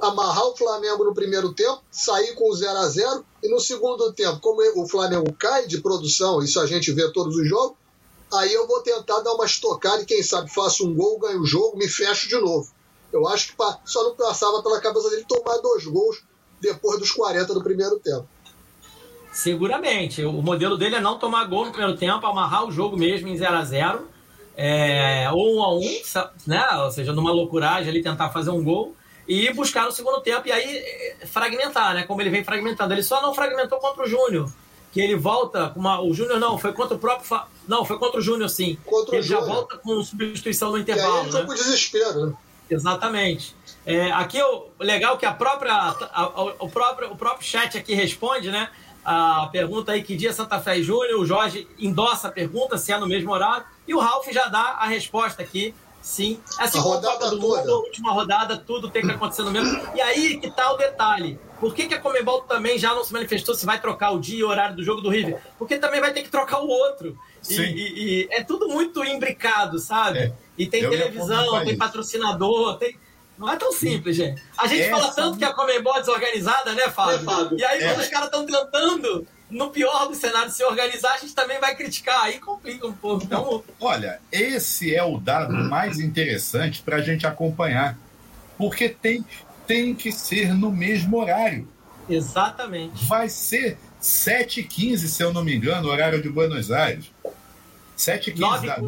amarrar 0.00 0.46
o 0.46 0.56
Flamengo 0.56 1.02
no 1.02 1.12
primeiro 1.12 1.52
tempo, 1.52 1.82
sair 1.90 2.36
com 2.36 2.48
o 2.48 2.54
0 2.54 2.78
a 2.78 2.88
0 2.88 3.26
e 3.42 3.48
no 3.48 3.58
segundo 3.58 4.12
tempo, 4.12 4.38
como 4.38 4.62
o 4.80 4.86
Flamengo 4.86 5.32
cai 5.32 5.66
de 5.66 5.80
produção, 5.80 6.40
isso 6.40 6.60
a 6.60 6.66
gente 6.66 6.92
vê 6.92 7.10
todos 7.10 7.34
os 7.34 7.48
jogos, 7.48 7.76
aí 8.32 8.52
eu 8.54 8.64
vou 8.68 8.80
tentar 8.82 9.18
dar 9.22 9.32
uma 9.32 9.44
estocada 9.44 10.02
e 10.02 10.06
quem 10.06 10.22
sabe 10.22 10.54
faço 10.54 10.86
um 10.86 10.94
gol, 10.94 11.18
ganho 11.18 11.40
o 11.40 11.46
jogo, 11.46 11.76
me 11.76 11.88
fecho 11.88 12.28
de 12.28 12.38
novo. 12.38 12.70
Eu 13.12 13.26
acho 13.26 13.48
que 13.48 13.54
só 13.84 14.04
não 14.04 14.14
passava 14.14 14.62
pela 14.62 14.80
cabeça 14.80 15.10
dele 15.10 15.26
tomar 15.28 15.56
dois 15.58 15.84
gols 15.84 16.22
depois 16.66 16.98
dos 16.98 17.10
40 17.10 17.54
do 17.54 17.62
primeiro 17.62 17.98
tempo. 17.98 18.26
Seguramente. 19.32 20.24
O 20.24 20.32
modelo 20.42 20.76
dele 20.76 20.96
é 20.96 21.00
não 21.00 21.18
tomar 21.18 21.44
gol 21.44 21.66
no 21.66 21.70
primeiro 21.72 21.96
tempo, 21.96 22.26
amarrar 22.26 22.64
o 22.66 22.70
jogo 22.72 22.96
mesmo 22.96 23.28
em 23.28 23.36
0 23.36 23.54
a 23.56 23.64
0 23.64 24.08
é, 24.56 25.28
ou 25.32 25.56
1 25.58 25.62
a 25.62 25.74
1 25.76 26.00
sa- 26.04 26.32
né? 26.46 26.66
Ou 26.84 26.90
seja, 26.90 27.12
numa 27.12 27.30
loucuragem 27.32 27.90
ali 27.90 28.02
tentar 28.02 28.30
fazer 28.30 28.50
um 28.50 28.64
gol 28.64 28.94
e 29.28 29.52
buscar 29.52 29.84
no 29.84 29.92
segundo 29.92 30.20
tempo 30.22 30.48
e 30.48 30.52
aí 30.52 30.76
eh, 30.78 31.26
fragmentar, 31.26 31.94
né? 31.94 32.04
Como 32.04 32.20
ele 32.22 32.30
vem 32.30 32.42
fragmentando. 32.42 32.94
Ele 32.94 33.02
só 33.02 33.20
não 33.20 33.34
fragmentou 33.34 33.78
contra 33.78 34.04
o 34.04 34.06
Júnior. 34.08 34.50
Que 34.92 35.00
ele 35.02 35.14
volta 35.16 35.68
com 35.68 35.80
uma. 35.80 36.00
O 36.00 36.14
Júnior 36.14 36.40
não, 36.40 36.56
foi 36.56 36.72
contra 36.72 36.96
o 36.96 36.98
próprio. 36.98 37.26
Fa- 37.26 37.46
Não, 37.68 37.84
foi 37.84 37.98
contra 37.98 38.18
o 38.18 38.22
Júnior, 38.22 38.48
sim. 38.48 38.78
Contra 38.86 39.12
o 39.12 39.14
ele 39.16 39.22
já 39.22 39.40
volta 39.40 39.76
com 39.76 40.02
substituição 40.02 40.70
no 40.70 40.76
E 40.76 40.78
aí 40.78 40.82
intervalo. 40.84 41.26
ele 41.28 41.32
né? 41.32 41.42
pro 41.44 41.54
desespero, 41.54 42.26
né? 42.26 42.34
Exatamente. 42.70 43.54
É, 43.86 44.10
aqui 44.10 44.42
o 44.42 44.66
legal 44.80 45.16
que 45.16 45.24
a 45.24 45.32
própria, 45.32 45.72
a- 45.72 45.96
a- 46.12 46.54
o, 46.58 46.68
próprio, 46.68 47.12
o 47.12 47.16
próprio 47.16 47.46
chat 47.46 47.78
aqui 47.78 47.94
responde, 47.94 48.50
né? 48.50 48.68
A 49.04 49.48
pergunta 49.52 49.92
aí 49.92 50.02
que 50.02 50.16
dia 50.16 50.32
Santa 50.32 50.58
Fé 50.60 50.78
e 50.78 50.82
Júnior, 50.82 51.20
o 51.20 51.24
Jorge 51.24 51.68
endossa 51.78 52.26
a 52.26 52.32
pergunta 52.32 52.76
se 52.76 52.90
é 52.92 52.98
no 52.98 53.06
mesmo 53.06 53.30
horário, 53.30 53.64
e 53.86 53.94
o 53.94 54.00
Ralf 54.00 54.26
já 54.32 54.46
dá 54.48 54.60
a 54.80 54.86
resposta 54.86 55.40
aqui. 55.42 55.72
Sim, 56.02 56.40
assim 56.58 56.78
A 56.78 56.82
como 56.82 56.94
rodada 56.94 57.14
Copa 57.18 57.30
do 57.30 57.40
toda. 57.40 57.60
Mundo, 57.62 57.72
a 57.72 57.78
última 57.78 58.12
rodada, 58.12 58.56
tudo 58.56 58.88
tem 58.90 59.02
que 59.02 59.10
acontecer 59.10 59.42
no 59.42 59.50
mesmo. 59.50 59.80
E 59.94 60.00
aí 60.00 60.38
que 60.38 60.48
tá 60.50 60.72
o 60.72 60.76
detalhe. 60.76 61.36
Por 61.58 61.74
que, 61.74 61.86
que 61.88 61.94
a 61.94 62.00
Comebol 62.00 62.42
também 62.42 62.78
já 62.78 62.94
não 62.94 63.02
se 63.02 63.12
manifestou 63.12 63.54
se 63.56 63.66
vai 63.66 63.80
trocar 63.80 64.12
o 64.12 64.20
dia 64.20 64.38
e 64.38 64.44
o 64.44 64.48
horário 64.48 64.76
do 64.76 64.84
jogo 64.84 65.00
do 65.00 65.08
River? 65.08 65.40
Porque 65.58 65.78
também 65.78 66.00
vai 66.00 66.12
ter 66.12 66.22
que 66.22 66.28
trocar 66.28 66.60
o 66.60 66.68
outro. 66.68 67.18
E, 67.48 67.54
e- 67.60 68.04
e 68.22 68.28
é 68.30 68.44
tudo 68.44 68.68
muito 68.68 69.04
imbricado, 69.04 69.80
sabe? 69.80 70.18
É. 70.18 70.32
E 70.56 70.66
tem 70.68 70.82
Eu 70.82 70.90
televisão, 70.90 71.64
tem 71.64 71.76
patrocinador, 71.76 72.76
tem. 72.78 72.96
Não 73.38 73.52
é 73.52 73.56
tão 73.56 73.72
simples, 73.72 74.16
gente. 74.16 74.42
A 74.56 74.66
gente 74.66 74.82
Essa- 74.82 74.90
fala 74.98 75.12
tanto 75.14 75.38
que 75.38 75.44
a 75.44 75.52
Comembol 75.52 75.96
é 75.96 76.00
desorganizada, 76.00 76.72
né, 76.74 76.88
Fábio? 76.90 77.16
É, 77.16 77.18
Fábio. 77.20 77.58
E 77.58 77.64
aí, 77.64 77.82
É. 77.82 77.88
quando 77.88 78.00
os 78.00 78.08
caras 78.08 78.26
estão 78.26 78.46
tentando, 78.46 79.26
no 79.50 79.70
pior 79.70 80.08
do 80.08 80.14
cenário, 80.14 80.50
se 80.50 80.64
organizar, 80.64 81.14
a 81.14 81.18
gente 81.18 81.34
também 81.34 81.60
vai 81.60 81.74
criticar. 81.76 82.22
Aí 82.24 82.38
complica 82.38 82.86
um 82.86 82.92
pouco. 82.92 83.24
Então, 83.24 83.62
Olha, 83.80 84.20
esse 84.32 84.94
é 84.94 85.02
o 85.04 85.18
dado 85.18 85.52
mais 85.52 85.98
interessante 86.00 86.82
para 86.82 86.96
a 86.96 87.00
gente 87.02 87.26
acompanhar, 87.26 87.96
porque 88.56 88.88
tem, 88.88 89.24
tem 89.66 89.94
que 89.94 90.10
ser 90.12 90.54
no 90.54 90.70
mesmo 90.72 91.18
horário. 91.18 91.68
exatamente. 92.08 93.04
Vai 93.06 93.28
ser 93.28 93.76
7h15, 94.00 95.08
se 95.08 95.22
eu 95.22 95.32
não 95.32 95.44
me 95.44 95.54
engano, 95.54 95.88
o 95.88 95.90
horário 95.90 96.22
de 96.22 96.28
Buenos 96.28 96.70
Aires. 96.70 97.06
7h15 97.96 98.66
da 98.66 98.78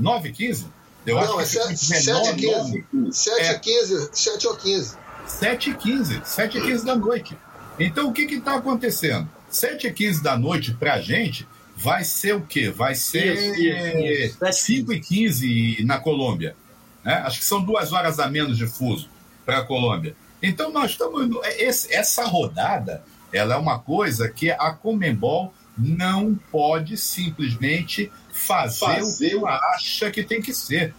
9h15. 0.00 0.66
9h15? 1.06 1.06
Eu 1.06 1.14
Não, 1.16 1.40
é 1.40 1.42
acho 1.42 1.68
que 1.68 1.76
7 1.76 1.86
fica 2.04 2.18
h 2.18 2.34
15 2.34 2.84
7 3.12 3.40
É. 3.40 3.48
h 3.50 3.58
15 3.58 4.08
7 4.12 4.46
ou 4.46 4.56
15 4.56 4.96
7h15, 5.26 6.22
7h15 6.22 6.84
da 6.84 6.96
noite. 6.96 7.36
Então 7.78 8.08
o 8.08 8.12
que 8.12 8.22
está 8.22 8.56
acontecendo? 8.56 9.28
7h15 9.50 10.22
da 10.22 10.36
noite 10.36 10.72
para 10.74 10.94
a 10.94 11.00
gente 11.00 11.46
vai 11.76 12.02
ser 12.04 12.34
o 12.34 12.42
quê? 12.42 12.68
Vai 12.70 12.94
ser 12.94 13.34
Isso, 13.34 13.60
isso, 13.60 14.36
isso. 14.36 14.38
5h15 14.84 15.84
na 15.84 15.98
Colômbia. 15.98 16.56
né? 17.04 17.14
Acho 17.24 17.38
que 17.38 17.44
são 17.44 17.62
duas 17.62 17.92
horas 17.92 18.18
a 18.18 18.28
menos 18.28 18.58
de 18.58 18.66
fuso 18.66 19.08
para 19.46 19.58
a 19.58 19.64
Colômbia. 19.64 20.14
Então 20.42 20.70
nós 20.72 20.90
estamos. 20.92 21.28
esse- 21.58 21.92
essa 21.94 22.24
rodada 22.24 23.02
ela 23.32 23.54
é 23.54 23.56
uma 23.56 23.78
coisa 23.78 24.28
que 24.28 24.50
a 24.50 24.72
Comembol 24.72 25.54
não 25.78 26.34
pode 26.50 26.96
simplesmente 26.96 28.10
fazer, 28.40 28.78
Fazer 28.78 29.34
o 29.34 29.40
que 29.40 29.46
ela 29.46 29.60
acha 29.74 30.10
que 30.10 30.24
tem 30.24 30.40
que 30.40 30.54
ser. 30.54 30.94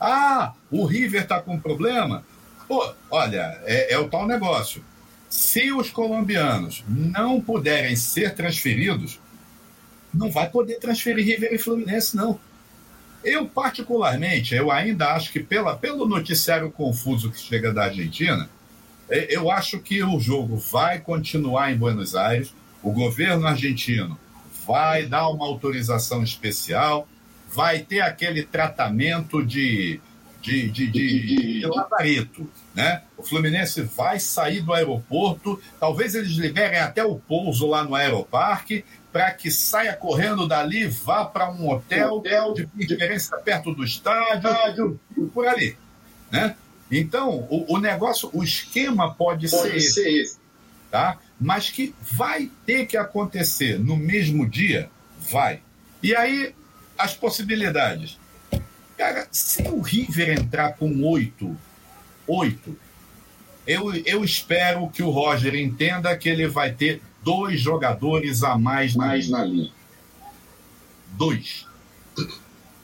Ah, 0.00 0.52
o 0.70 0.84
River 0.84 1.22
está 1.22 1.40
com 1.40 1.58
problema? 1.58 2.24
Pô, 2.66 2.92
olha, 3.10 3.60
é, 3.64 3.94
é 3.94 3.98
o 3.98 4.08
tal 4.08 4.26
negócio. 4.26 4.84
Se 5.30 5.72
os 5.72 5.90
colombianos 5.90 6.84
não 6.88 7.40
puderem 7.40 7.94
ser 7.96 8.34
transferidos, 8.34 9.20
não 10.12 10.30
vai 10.30 10.48
poder 10.48 10.78
transferir 10.78 11.24
River 11.24 11.52
e 11.52 11.58
Fluminense, 11.58 12.16
não. 12.16 12.38
Eu, 13.22 13.46
particularmente, 13.46 14.54
eu 14.54 14.70
ainda 14.70 15.14
acho 15.14 15.32
que 15.32 15.40
pela, 15.40 15.76
pelo 15.76 16.06
noticiário 16.06 16.70
confuso 16.70 17.30
que 17.30 17.38
chega 17.40 17.72
da 17.72 17.84
Argentina, 17.84 18.48
é, 19.08 19.34
eu 19.34 19.50
acho 19.50 19.78
que 19.78 20.02
o 20.02 20.18
jogo 20.20 20.56
vai 20.56 20.98
continuar 20.98 21.72
em 21.72 21.76
Buenos 21.76 22.14
Aires, 22.14 22.54
o 22.82 22.92
governo 22.92 23.46
argentino 23.46 24.18
vai 24.66 25.06
dar 25.06 25.28
uma 25.28 25.46
autorização 25.46 26.22
especial, 26.22 27.08
vai 27.54 27.80
ter 27.80 28.00
aquele 28.00 28.42
tratamento 28.42 29.44
de, 29.44 30.00
de, 30.40 30.68
de, 30.68 30.86
de, 30.88 31.60
de 31.60 31.66
labarito, 31.66 32.48
né? 32.74 33.02
O 33.16 33.22
Fluminense 33.22 33.82
vai 33.82 34.18
sair 34.18 34.60
do 34.60 34.72
aeroporto, 34.72 35.60
talvez 35.78 36.14
eles 36.14 36.32
liberem 36.32 36.80
até 36.80 37.04
o 37.04 37.16
pouso 37.16 37.66
lá 37.66 37.84
no 37.84 37.94
aeroparque, 37.94 38.84
para 39.12 39.30
que 39.30 39.50
saia 39.50 39.94
correndo 39.94 40.48
dali, 40.48 40.88
vá 40.88 41.24
para 41.24 41.48
um 41.50 41.70
hotel, 41.70 42.20
de 42.52 42.66
preferência 42.66 43.36
perto 43.38 43.72
do 43.72 43.84
estádio, 43.84 44.98
por 45.32 45.46
ali, 45.46 45.76
né? 46.30 46.56
Então, 46.90 47.46
o, 47.48 47.74
o 47.74 47.78
negócio, 47.78 48.28
o 48.32 48.42
esquema 48.42 49.14
pode, 49.14 49.48
ser 49.48 49.76
esse, 49.76 50.38
tá? 50.90 51.18
Mas 51.40 51.70
que 51.70 51.94
vai 52.00 52.50
ter 52.64 52.86
que 52.86 52.96
acontecer 52.96 53.78
no 53.78 53.96
mesmo 53.96 54.48
dia, 54.48 54.90
vai. 55.30 55.60
E 56.02 56.14
aí, 56.14 56.54
as 56.96 57.14
possibilidades. 57.14 58.18
Cara, 58.96 59.26
se 59.30 59.62
o 59.62 59.80
River 59.80 60.38
entrar 60.38 60.74
com 60.74 61.02
oito, 61.02 61.56
oito, 62.26 62.78
Eu, 63.66 63.94
eu 64.04 64.22
espero 64.22 64.90
que 64.90 65.02
o 65.02 65.08
Roger 65.08 65.54
entenda 65.54 66.14
que 66.18 66.28
ele 66.28 66.46
vai 66.46 66.70
ter 66.70 67.00
dois 67.22 67.58
jogadores 67.58 68.42
a 68.42 68.58
mais, 68.58 68.94
mais 68.94 69.28
na 69.30 69.42
linha. 69.42 69.72
Dois. 71.12 71.66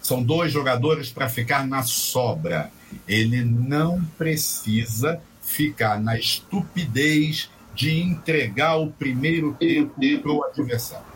São 0.00 0.22
dois 0.22 0.50
jogadores 0.50 1.10
para 1.12 1.28
ficar 1.28 1.66
na 1.66 1.82
sobra. 1.82 2.72
Ele 3.06 3.44
não 3.44 4.02
precisa 4.16 5.20
ficar 5.42 6.00
na 6.00 6.18
estupidez 6.18 7.50
de 7.80 7.98
entregar 7.98 8.76
o 8.76 8.90
primeiro 8.90 9.54
tempo 9.54 9.94
para 10.20 10.32
o 10.32 10.44
adversário. 10.44 11.06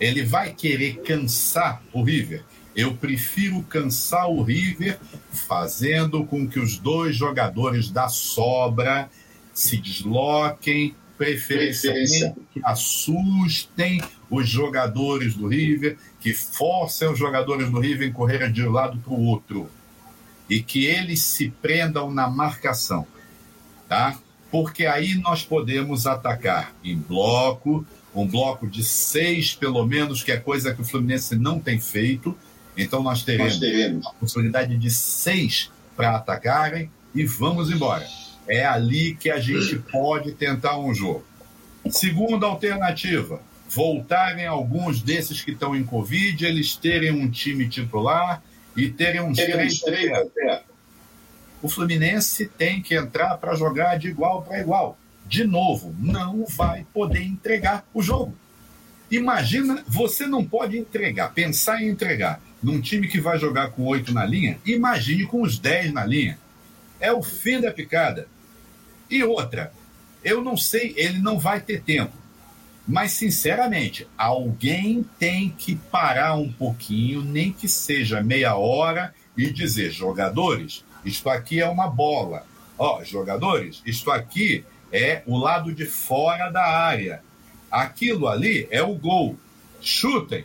Ele 0.00 0.24
vai 0.24 0.54
querer 0.54 1.02
cansar 1.02 1.82
o 1.92 2.02
River. 2.02 2.42
Eu 2.74 2.94
prefiro 2.94 3.62
cansar 3.64 4.30
o 4.30 4.42
River 4.42 4.98
fazendo 5.30 6.24
com 6.24 6.48
que 6.48 6.58
os 6.58 6.78
dois 6.78 7.14
jogadores 7.14 7.90
da 7.90 8.08
sobra 8.08 9.10
se 9.52 9.76
desloquem, 9.76 10.94
preferencialmente 11.18 12.34
que 12.50 12.60
assustem 12.64 14.00
os 14.30 14.48
jogadores 14.48 15.34
do 15.34 15.48
River, 15.48 15.98
que 16.18 16.32
forcem 16.32 17.10
os 17.10 17.18
jogadores 17.18 17.68
do 17.68 17.78
River 17.78 18.08
a 18.08 18.12
correr 18.12 18.50
de 18.50 18.62
um 18.62 18.70
lado 18.70 18.96
para 19.00 19.12
o 19.12 19.22
outro 19.22 19.68
e 20.48 20.62
que 20.62 20.86
eles 20.86 21.20
se 21.20 21.50
prendam 21.50 22.10
na 22.10 22.26
marcação, 22.26 23.06
tá? 23.86 24.18
Porque 24.50 24.86
aí 24.86 25.14
nós 25.16 25.42
podemos 25.42 26.06
atacar 26.06 26.74
em 26.84 26.96
bloco, 26.96 27.84
um 28.14 28.26
bloco 28.26 28.66
de 28.66 28.82
seis 28.82 29.54
pelo 29.54 29.84
menos, 29.84 30.22
que 30.22 30.32
é 30.32 30.36
coisa 30.36 30.74
que 30.74 30.80
o 30.80 30.84
Fluminense 30.84 31.36
não 31.36 31.58
tem 31.58 31.78
feito. 31.78 32.36
Então 32.76 33.02
nós 33.02 33.22
teremos, 33.22 33.52
nós 33.52 33.60
teremos. 33.60 34.06
a 34.06 34.10
possibilidade 34.10 34.76
de 34.76 34.90
seis 34.90 35.70
para 35.96 36.16
atacarem 36.16 36.90
e 37.14 37.24
vamos 37.24 37.70
embora. 37.70 38.06
É 38.48 38.64
ali 38.64 39.14
que 39.16 39.30
a 39.30 39.40
gente 39.40 39.76
pode 39.90 40.32
tentar 40.32 40.78
um 40.78 40.94
jogo. 40.94 41.24
Segunda 41.90 42.46
alternativa, 42.46 43.40
voltarem 43.68 44.46
alguns 44.46 45.02
desses 45.02 45.40
que 45.40 45.52
estão 45.52 45.74
em 45.74 45.84
Covid, 45.84 46.44
eles 46.44 46.76
terem 46.76 47.10
um 47.10 47.28
time 47.28 47.68
titular 47.68 48.42
e 48.76 48.88
terem 48.88 49.20
uns 49.20 49.36
três. 49.36 49.80
três 49.80 50.10
o 51.62 51.68
Fluminense 51.68 52.46
tem 52.46 52.82
que 52.82 52.94
entrar 52.94 53.36
para 53.38 53.54
jogar 53.54 53.98
de 53.98 54.08
igual 54.08 54.42
para 54.42 54.60
igual. 54.60 54.98
De 55.26 55.44
novo, 55.44 55.94
não 55.98 56.44
vai 56.44 56.86
poder 56.92 57.22
entregar 57.22 57.84
o 57.92 58.02
jogo. 58.02 58.34
Imagina, 59.10 59.84
você 59.86 60.26
não 60.26 60.44
pode 60.44 60.78
entregar, 60.78 61.32
pensar 61.32 61.82
em 61.82 61.88
entregar 61.88 62.40
num 62.62 62.80
time 62.80 63.06
que 63.08 63.20
vai 63.20 63.38
jogar 63.38 63.70
com 63.70 63.84
oito 63.84 64.12
na 64.12 64.24
linha, 64.24 64.58
imagine 64.64 65.26
com 65.26 65.42
os 65.42 65.58
dez 65.58 65.92
na 65.92 66.04
linha. 66.04 66.38
É 66.98 67.12
o 67.12 67.22
fim 67.22 67.60
da 67.60 67.70
picada. 67.70 68.26
E 69.08 69.22
outra, 69.22 69.72
eu 70.24 70.42
não 70.42 70.56
sei, 70.56 70.92
ele 70.96 71.18
não 71.18 71.38
vai 71.38 71.60
ter 71.60 71.82
tempo. 71.82 72.12
Mas, 72.88 73.12
sinceramente, 73.12 74.06
alguém 74.16 75.04
tem 75.18 75.50
que 75.50 75.74
parar 75.74 76.36
um 76.36 76.50
pouquinho, 76.50 77.22
nem 77.22 77.52
que 77.52 77.68
seja 77.68 78.22
meia 78.22 78.56
hora, 78.56 79.12
e 79.36 79.50
dizer: 79.50 79.90
jogadores, 79.90 80.84
isto 81.06 81.30
aqui 81.30 81.60
é 81.60 81.68
uma 81.68 81.88
bola. 81.88 82.44
Ó, 82.76 83.02
jogadores, 83.04 83.80
isto 83.86 84.10
aqui 84.10 84.64
é 84.92 85.22
o 85.26 85.38
lado 85.38 85.72
de 85.72 85.86
fora 85.86 86.50
da 86.50 86.64
área. 86.64 87.22
Aquilo 87.70 88.28
ali 88.28 88.66
é 88.70 88.82
o 88.82 88.94
gol. 88.94 89.36
Chutem. 89.80 90.44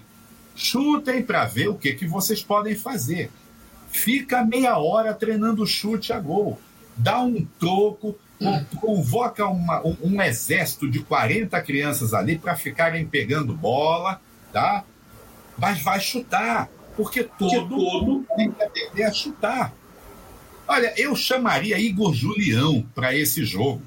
Chutem 0.56 1.24
para 1.24 1.46
ver 1.46 1.70
o 1.70 1.76
que, 1.76 1.94
que 1.94 2.06
vocês 2.06 2.44
podem 2.44 2.76
fazer. 2.76 3.32
Fica 3.90 4.46
meia 4.46 4.78
hora 4.78 5.14
treinando 5.14 5.66
chute 5.66 6.14
a 6.14 6.20
gol. 6.20 6.60
Dá 6.96 7.20
um 7.20 7.46
troco, 7.60 8.18
convoca 8.80 9.48
uma, 9.48 9.86
um, 9.86 9.98
um, 10.04 10.22
exército 10.22 10.90
de 10.90 11.00
40 11.00 11.60
crianças 11.62 12.14
ali 12.14 12.38
para 12.38 12.56
ficarem 12.56 13.06
pegando 13.06 13.54
bola, 13.54 14.22
tá? 14.54 14.84
Mas 15.58 15.82
vai 15.82 16.00
chutar, 16.00 16.70
porque 16.96 17.24
todo, 17.24 17.50
porque 17.50 17.68
todo 17.68 18.26
tem 18.36 18.52
que 18.52 18.64
aprender 18.64 19.04
a 19.04 19.12
chutar. 19.12 19.74
Olha, 20.72 20.94
eu 20.96 21.14
chamaria 21.18 21.78
Igor 21.78 22.14
Julião 22.14 22.82
para 22.96 23.14
esse 23.14 23.44
jogo, 23.44 23.82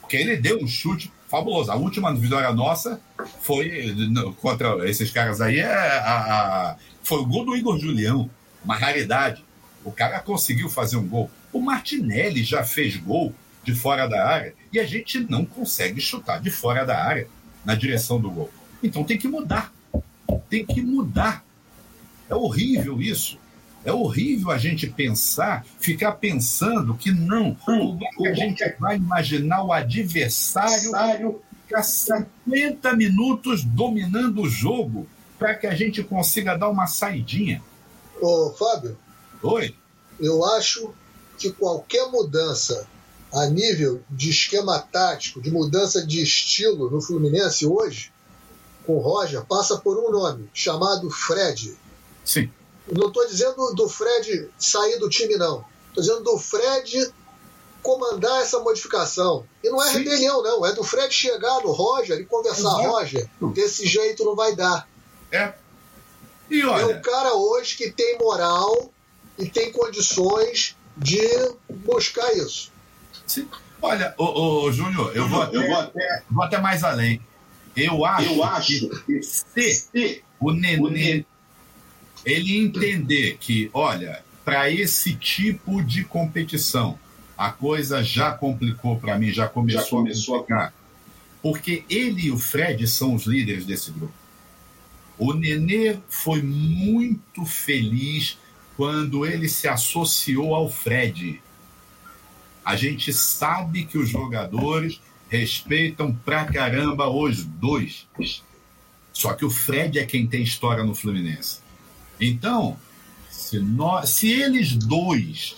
porque 0.00 0.16
ele 0.16 0.36
deu 0.36 0.58
um 0.60 0.66
chute 0.66 1.08
fabuloso. 1.28 1.70
A 1.70 1.76
última 1.76 2.12
vitória 2.12 2.52
nossa 2.52 3.00
foi 3.42 3.94
contra 4.40 4.90
esses 4.90 5.12
caras 5.12 5.40
aí, 5.40 5.60
é 5.60 5.72
a, 5.72 6.72
a, 6.72 6.76
foi 7.04 7.20
o 7.20 7.24
gol 7.24 7.44
do 7.44 7.56
Igor 7.56 7.78
Julião, 7.78 8.28
uma 8.64 8.74
raridade. 8.74 9.44
O 9.84 9.92
cara 9.92 10.18
conseguiu 10.18 10.68
fazer 10.68 10.96
um 10.96 11.06
gol. 11.06 11.30
O 11.52 11.60
Martinelli 11.60 12.42
já 12.42 12.64
fez 12.64 12.96
gol 12.96 13.32
de 13.62 13.72
fora 13.72 14.08
da 14.08 14.26
área 14.26 14.52
e 14.72 14.80
a 14.80 14.84
gente 14.84 15.20
não 15.20 15.44
consegue 15.44 16.00
chutar 16.00 16.40
de 16.40 16.50
fora 16.50 16.84
da 16.84 17.00
área 17.04 17.28
na 17.64 17.76
direção 17.76 18.20
do 18.20 18.32
gol. 18.32 18.50
Então 18.82 19.04
tem 19.04 19.16
que 19.16 19.28
mudar. 19.28 19.72
Tem 20.50 20.66
que 20.66 20.82
mudar. 20.82 21.44
É 22.28 22.34
horrível 22.34 23.00
isso. 23.00 23.38
É 23.84 23.92
horrível 23.92 24.50
a 24.50 24.58
gente 24.58 24.86
pensar, 24.86 25.64
ficar 25.78 26.12
pensando 26.12 26.94
que 26.94 27.10
não, 27.10 27.54
como 27.54 27.98
é 28.02 28.16
que 28.16 28.28
a 28.28 28.34
gente 28.34 28.76
vai 28.78 28.96
imaginar 28.96 29.62
o 29.62 29.72
adversário 29.72 31.42
ficar 31.64 31.82
50 31.82 32.94
minutos 32.94 33.64
dominando 33.64 34.42
o 34.42 34.48
jogo 34.48 35.06
para 35.38 35.54
que 35.54 35.66
a 35.66 35.74
gente 35.74 36.02
consiga 36.02 36.56
dar 36.56 36.68
uma 36.68 36.86
saidinha. 36.86 37.62
Ô, 38.20 38.50
Fábio. 38.56 38.96
Oi. 39.42 39.74
Eu 40.20 40.44
acho 40.44 40.94
que 41.36 41.50
qualquer 41.50 42.08
mudança 42.10 42.86
a 43.32 43.46
nível 43.46 44.00
de 44.08 44.30
esquema 44.30 44.78
tático, 44.78 45.42
de 45.42 45.50
mudança 45.50 46.06
de 46.06 46.22
estilo 46.22 46.88
no 46.88 47.00
Fluminense 47.00 47.66
hoje, 47.66 48.12
com 48.86 48.96
o 48.96 49.00
Roger, 49.00 49.44
passa 49.44 49.76
por 49.78 49.98
um 49.98 50.12
nome, 50.12 50.48
chamado 50.54 51.10
Fred. 51.10 51.74
Sim. 52.24 52.48
Não 52.90 53.08
estou 53.08 53.26
dizendo 53.26 53.74
do 53.74 53.88
Fred 53.88 54.50
sair 54.58 54.98
do 54.98 55.08
time, 55.08 55.36
não. 55.36 55.64
Estou 55.88 56.02
dizendo 56.02 56.22
do 56.22 56.38
Fred 56.38 57.12
comandar 57.82 58.42
essa 58.42 58.58
modificação. 58.60 59.46
E 59.62 59.68
não 59.68 59.82
é 59.82 59.90
Sim. 59.90 59.98
rebelião, 59.98 60.42
não. 60.42 60.66
É 60.66 60.72
do 60.72 60.82
Fred 60.82 61.12
chegar 61.12 61.60
no 61.60 61.72
Roger 61.72 62.18
e 62.18 62.24
conversar, 62.24 62.80
Exato. 62.80 62.88
Roger, 62.88 63.30
desse 63.52 63.86
jeito 63.86 64.24
não 64.24 64.34
vai 64.34 64.54
dar. 64.54 64.88
É. 65.30 65.54
E 66.50 66.64
olha... 66.64 66.82
É 66.82 66.86
um 66.86 67.00
cara 67.02 67.34
hoje 67.34 67.76
que 67.76 67.90
tem 67.90 68.18
moral 68.18 68.90
e 69.38 69.48
tem 69.48 69.72
condições 69.72 70.76
de 70.96 71.20
buscar 71.68 72.32
isso. 72.36 72.72
Sim. 73.26 73.48
Olha, 73.80 74.14
ô, 74.16 74.64
ô 74.64 74.72
Júnior, 74.72 75.14
eu, 75.14 75.28
vou 75.28 75.42
até, 75.42 75.56
eu 75.56 75.66
vou 75.66 75.76
até, 75.76 76.22
vou 76.30 76.44
até 76.44 76.58
mais 76.58 76.82
além. 76.82 77.20
Eu 77.76 78.04
acho, 78.04 78.32
eu 78.32 78.44
acho 78.44 78.88
que 79.04 79.22
se 79.22 80.22
o 80.40 80.52
Nenê 80.52 81.26
ele 82.24 82.56
entender 82.58 83.36
que, 83.38 83.70
olha, 83.72 84.24
para 84.44 84.70
esse 84.70 85.14
tipo 85.14 85.82
de 85.82 86.04
competição, 86.04 86.98
a 87.36 87.50
coisa 87.50 88.02
já 88.02 88.32
complicou 88.32 88.98
para 88.98 89.18
mim, 89.18 89.32
já 89.32 89.48
começou, 89.48 89.82
já 89.82 89.88
começou 89.88 90.34
a 90.34 90.38
complicar. 90.38 90.74
Porque 91.42 91.84
ele 91.90 92.26
e 92.26 92.30
o 92.30 92.38
Fred 92.38 92.86
são 92.86 93.14
os 93.14 93.26
líderes 93.26 93.66
desse 93.66 93.90
grupo. 93.90 94.14
O 95.18 95.32
Nenê 95.32 95.98
foi 96.08 96.42
muito 96.42 97.44
feliz 97.44 98.38
quando 98.76 99.24
ele 99.24 99.48
se 99.48 99.68
associou 99.68 100.54
ao 100.54 100.68
Fred. 100.68 101.40
A 102.64 102.76
gente 102.76 103.12
sabe 103.12 103.84
que 103.84 103.98
os 103.98 104.08
jogadores 104.08 105.00
respeitam 105.28 106.14
pra 106.14 106.44
caramba 106.44 107.08
os 107.08 107.44
dois. 107.44 108.06
Só 109.12 109.32
que 109.34 109.44
o 109.44 109.50
Fred 109.50 109.98
é 109.98 110.06
quem 110.06 110.26
tem 110.26 110.42
história 110.42 110.82
no 110.82 110.94
Fluminense. 110.94 111.63
Então, 112.24 112.78
se, 113.30 113.58
nós, 113.58 114.08
se 114.08 114.30
eles 114.30 114.74
dois 114.74 115.56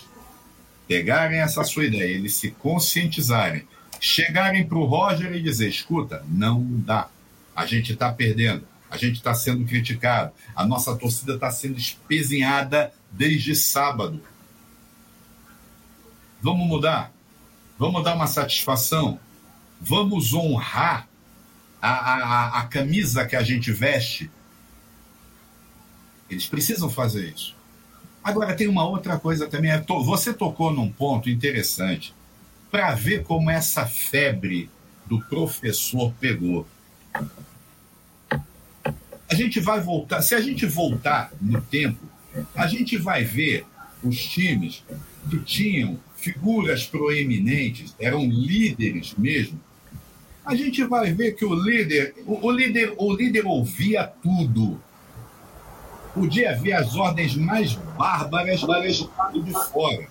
pegarem 0.88 1.38
essa 1.38 1.62
sua 1.62 1.84
ideia, 1.84 2.16
eles 2.16 2.34
se 2.34 2.50
conscientizarem, 2.50 3.66
chegarem 4.00 4.66
para 4.66 4.78
o 4.78 4.84
Roger 4.84 5.32
e 5.32 5.40
dizer: 5.42 5.68
escuta, 5.68 6.24
não 6.28 6.64
dá, 6.64 7.08
a 7.54 7.64
gente 7.66 7.92
está 7.92 8.12
perdendo, 8.12 8.66
a 8.90 8.96
gente 8.96 9.16
está 9.16 9.32
sendo 9.32 9.64
criticado, 9.64 10.32
a 10.56 10.66
nossa 10.66 10.96
torcida 10.96 11.34
está 11.34 11.50
sendo 11.52 11.78
espezinhada 11.78 12.92
desde 13.12 13.54
sábado. 13.54 14.20
Vamos 16.42 16.66
mudar, 16.66 17.12
vamos 17.78 18.02
dar 18.02 18.16
uma 18.16 18.26
satisfação, 18.26 19.20
vamos 19.80 20.34
honrar 20.34 21.08
a, 21.80 21.90
a, 21.90 22.60
a 22.60 22.62
camisa 22.66 23.24
que 23.24 23.36
a 23.36 23.42
gente 23.42 23.70
veste 23.70 24.30
eles 26.30 26.46
precisam 26.46 26.90
fazer 26.90 27.32
isso. 27.34 27.54
Agora, 28.22 28.54
tem 28.54 28.66
uma 28.66 28.86
outra 28.86 29.18
coisa 29.18 29.46
também. 29.46 29.70
É 29.70 29.80
você 30.04 30.32
tocou 30.32 30.72
num 30.72 30.90
ponto 30.90 31.30
interessante 31.30 32.12
para 32.70 32.94
ver 32.94 33.22
como 33.22 33.50
essa 33.50 33.86
febre 33.86 34.68
do 35.06 35.20
professor 35.20 36.12
pegou. 36.20 36.66
A 39.28 39.34
gente 39.34 39.60
vai 39.60 39.80
voltar, 39.80 40.22
se 40.22 40.34
a 40.34 40.40
gente 40.40 40.66
voltar 40.66 41.32
no 41.40 41.60
tempo, 41.60 42.04
a 42.54 42.66
gente 42.66 42.96
vai 42.96 43.24
ver 43.24 43.64
os 44.02 44.16
times 44.24 44.84
que 45.30 45.38
tinham 45.40 45.98
figuras 46.16 46.84
proeminentes, 46.86 47.94
eram 47.98 48.28
líderes 48.28 49.14
mesmo, 49.16 49.60
a 50.44 50.54
gente 50.54 50.84
vai 50.84 51.12
ver 51.12 51.32
que 51.32 51.44
o 51.44 51.54
líder, 51.54 52.14
o, 52.24 52.46
o 52.46 52.50
líder, 52.50 52.94
o 52.96 53.12
líder 53.12 53.46
ouvia 53.46 54.04
tudo. 54.04 54.80
Podia 56.16 56.56
ver 56.56 56.72
as 56.72 56.96
ordens 56.96 57.36
mais 57.36 57.74
bárbaras 57.74 58.62
do 58.62 59.42
de 59.42 59.52
fora. 59.70 60.08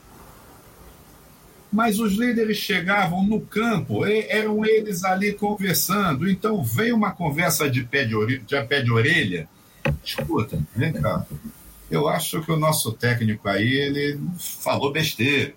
Mas 1.74 2.00
os 2.00 2.14
líderes 2.14 2.58
chegavam 2.58 3.26
no 3.26 3.42
campo, 3.42 4.06
eram 4.06 4.64
eles 4.64 5.04
ali 5.04 5.34
conversando. 5.34 6.30
Então 6.30 6.64
veio 6.64 6.96
uma 6.96 7.10
conversa 7.12 7.68
de 7.68 7.84
pé 7.84 8.06
de, 8.06 8.16
orelha, 8.16 8.44
de 8.46 8.64
pé 8.66 8.84
de 8.84 8.92
orelha. 8.92 9.50
Escuta, 10.04 10.60
vem 10.76 10.94
cá. 10.94 11.26
Eu 11.90 12.08
acho 12.08 12.40
que 12.44 12.52
o 12.52 12.58
nosso 12.58 12.94
técnico 12.94 13.50
aí, 13.50 13.74
ele 13.74 14.20
falou 14.38 14.92
besteira. 14.92 15.56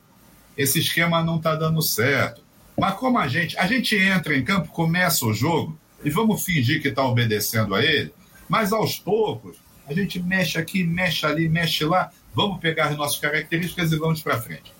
Esse 0.56 0.80
esquema 0.80 1.22
não 1.22 1.36
está 1.36 1.56
dando 1.56 1.82
certo. 1.82 2.40
Mas 2.74 2.94
como 2.94 3.18
a 3.18 3.28
gente, 3.28 3.54
a 3.58 3.66
gente 3.66 3.94
entra 3.94 4.34
em 4.34 4.42
campo, 4.42 4.68
começa 4.68 5.26
o 5.26 5.34
jogo 5.34 5.78
e 6.02 6.08
vamos 6.08 6.42
fingir 6.42 6.80
que 6.80 6.88
está 6.88 7.04
obedecendo 7.04 7.74
a 7.74 7.84
ele, 7.84 8.14
mas 8.48 8.72
aos 8.72 8.98
poucos 8.98 9.58
a 9.88 9.94
gente 9.94 10.20
mexe 10.20 10.58
aqui, 10.58 10.84
mexe 10.84 11.24
ali, 11.26 11.48
mexe 11.48 11.84
lá, 11.84 12.10
vamos 12.34 12.60
pegar 12.60 12.88
as 12.88 12.96
nossas 12.96 13.18
características 13.18 13.92
e 13.92 13.96
vamos 13.96 14.20
para 14.20 14.40
frente. 14.40 14.72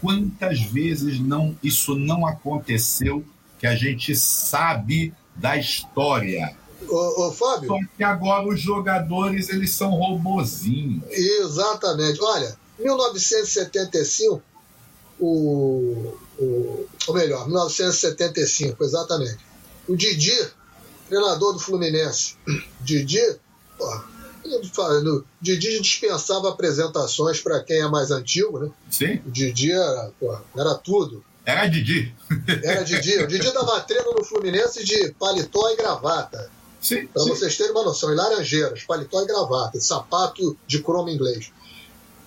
Quantas 0.00 0.60
vezes 0.60 1.20
não 1.20 1.56
isso 1.62 1.94
não 1.94 2.26
aconteceu 2.26 3.24
que 3.58 3.66
a 3.66 3.74
gente 3.74 4.14
sabe 4.16 5.14
da 5.36 5.56
história? 5.56 6.56
Ô, 6.88 7.28
ô, 7.28 7.32
Fábio. 7.32 7.68
Só 7.68 7.78
que 7.96 8.02
agora 8.02 8.46
os 8.48 8.60
jogadores 8.60 9.48
eles 9.48 9.70
são 9.70 9.90
robozinhos. 9.90 11.04
Exatamente. 11.10 12.20
Olha, 12.20 12.56
1975 12.78 14.42
o, 15.22 16.14
o, 16.38 16.86
ou 17.06 17.14
melhor, 17.14 17.46
1975, 17.46 18.82
exatamente. 18.82 19.38
O 19.88 19.96
Didi, 19.96 20.36
treinador 21.08 21.52
do 21.52 21.58
Fluminense, 21.60 22.36
Didi, 22.80 23.38
porra, 23.78 24.04
Didi 25.40 25.80
dispensava 25.80 26.50
apresentações 26.50 27.40
para 27.40 27.62
quem 27.62 27.80
é 27.80 27.88
mais 27.88 28.10
antigo, 28.10 28.58
né? 28.58 28.70
Sim. 28.90 29.20
O 29.26 29.30
Didi 29.30 29.72
era, 29.72 30.10
porra, 30.18 30.44
era 30.56 30.74
tudo. 30.74 31.24
Era 31.44 31.66
Didi. 31.66 32.14
Era 32.62 32.82
Didi. 32.82 33.18
O 33.18 33.26
Didi 33.26 33.52
dava 33.52 33.80
treino 33.80 34.12
no 34.12 34.24
Fluminense 34.24 34.84
de 34.84 35.12
paletó 35.18 35.70
e 35.70 35.76
gravata. 35.76 36.50
Sim. 36.80 37.06
Para 37.06 37.22
vocês 37.24 37.56
terem 37.56 37.72
uma 37.72 37.84
noção, 37.84 38.12
em 38.12 38.16
Laranjeiras, 38.16 38.82
paletó 38.84 39.22
e 39.22 39.26
gravata, 39.26 39.80
sapato 39.80 40.56
de 40.66 40.82
cromo 40.82 41.08
inglês. 41.08 41.52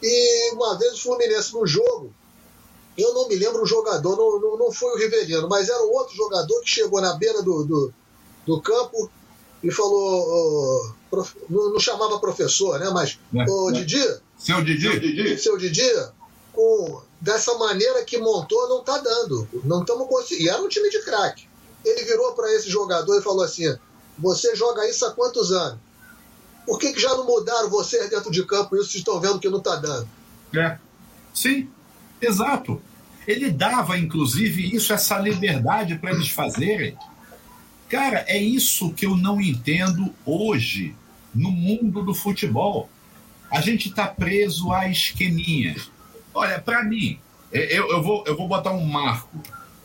E 0.02 0.54
uma 0.54 0.78
vez 0.78 0.94
o 0.94 1.02
Fluminense 1.02 1.54
no 1.54 1.66
jogo, 1.66 2.14
eu 2.98 3.14
não 3.14 3.28
me 3.28 3.36
lembro 3.36 3.64
o 3.64 3.66
jogador, 3.66 4.16
não, 4.16 4.40
não, 4.40 4.58
não 4.58 4.72
foi 4.72 4.94
o 4.94 4.98
Rivelino, 4.98 5.50
mas 5.50 5.68
era 5.68 5.84
um 5.84 5.92
outro 5.92 6.16
jogador 6.16 6.62
que 6.62 6.70
chegou 6.70 7.02
na 7.02 7.14
beira 7.14 7.42
do, 7.42 7.64
do, 7.64 7.94
do 8.46 8.62
campo 8.62 9.10
e 9.64 9.72
falou. 9.72 10.94
Prof, 11.16 11.36
não, 11.50 11.74
não, 11.74 11.80
chamava 11.80 12.20
professor, 12.20 12.80
né? 12.80 12.90
Mas, 12.94 13.20
é, 13.34 13.46
ô, 13.50 13.70
é. 13.70 13.74
Didi. 13.74 14.04
Seu 14.38 14.64
Didi. 14.64 14.82
Seu 14.82 15.00
Didi. 15.00 15.38
Seu 15.38 15.58
Didi, 15.58 15.92
com, 16.52 17.02
dessa 17.20 17.54
maneira 17.56 18.04
que 18.04 18.18
montou, 18.18 18.70
não 18.70 18.84
tá 18.84 18.98
dando. 18.98 19.48
Não 19.64 19.82
estamos 19.82 20.08
conseguindo. 20.08 20.44
E 20.44 20.50
era 20.50 20.62
um 20.62 20.68
time 20.70 20.90
de 20.90 21.02
craque. 21.04 21.48
Ele 21.84 22.04
virou 22.04 22.34
para 22.34 22.54
esse 22.54 22.70
jogador 22.70 23.18
e 23.20 23.24
falou 23.24 23.44
assim: 23.44 23.76
Você 24.20 24.56
joga 24.56 24.88
isso 24.90 25.06
há 25.06 25.12
quantos 25.12 25.52
anos? 25.52 25.80
Por 26.66 26.80
que, 26.80 26.94
que 26.94 27.00
já 27.00 27.10
não 27.10 27.26
mudaram 27.26 27.70
vocês 27.70 28.10
dentro 28.10 28.32
de 28.32 28.44
campo 28.44 28.76
isso? 28.76 28.86
Vocês 28.86 28.96
estão 28.96 29.20
vendo 29.20 29.40
que 29.40 29.50
não 29.50 29.60
tá 29.60 29.76
dando. 29.76 30.10
É. 30.56 30.80
Sim, 31.34 31.70
Exato. 32.22 32.82
Ele 33.28 33.52
dava, 33.52 33.98
inclusive, 33.98 34.76
isso, 34.76 34.94
essa 34.94 35.18
liberdade 35.18 35.98
para 35.98 36.12
eles 36.12 36.30
fazerem. 36.30 36.96
Cara, 37.90 38.24
é 38.28 38.38
isso 38.38 38.94
que 38.94 39.06
eu 39.06 39.16
não 39.16 39.42
entendo 39.42 40.14
hoje 40.26 40.96
no 41.36 41.52
mundo 41.52 42.02
do 42.04 42.14
futebol. 42.14 42.90
A 43.52 43.62
gente 43.62 43.90
está 43.90 44.08
preso 44.08 44.72
a 44.72 44.88
esqueminhas. 44.88 45.92
Olha, 46.34 46.60
para 46.60 46.84
mim, 46.84 47.20
é, 47.52 47.78
eu, 47.78 47.90
eu, 47.92 48.02
vou, 48.02 48.24
eu 48.26 48.36
vou 48.36 48.48
botar 48.48 48.72
um 48.72 48.86
marco. 48.86 49.40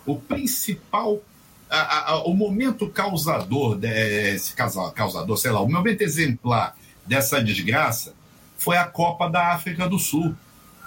O 0.07 0.17
principal, 0.17 1.21
a, 1.69 2.13
a, 2.13 2.25
o 2.25 2.33
momento 2.35 2.89
causador, 2.89 3.77
desse, 3.77 4.55
causador, 4.55 5.37
sei 5.37 5.51
lá, 5.51 5.61
o 5.61 5.71
momento 5.71 6.03
exemplar 6.03 6.77
dessa 7.07 7.43
desgraça 7.43 8.15
foi 8.57 8.77
a 8.77 8.85
Copa 8.85 9.29
da 9.29 9.53
África 9.53 9.89
do 9.89 9.99
Sul 9.99 10.35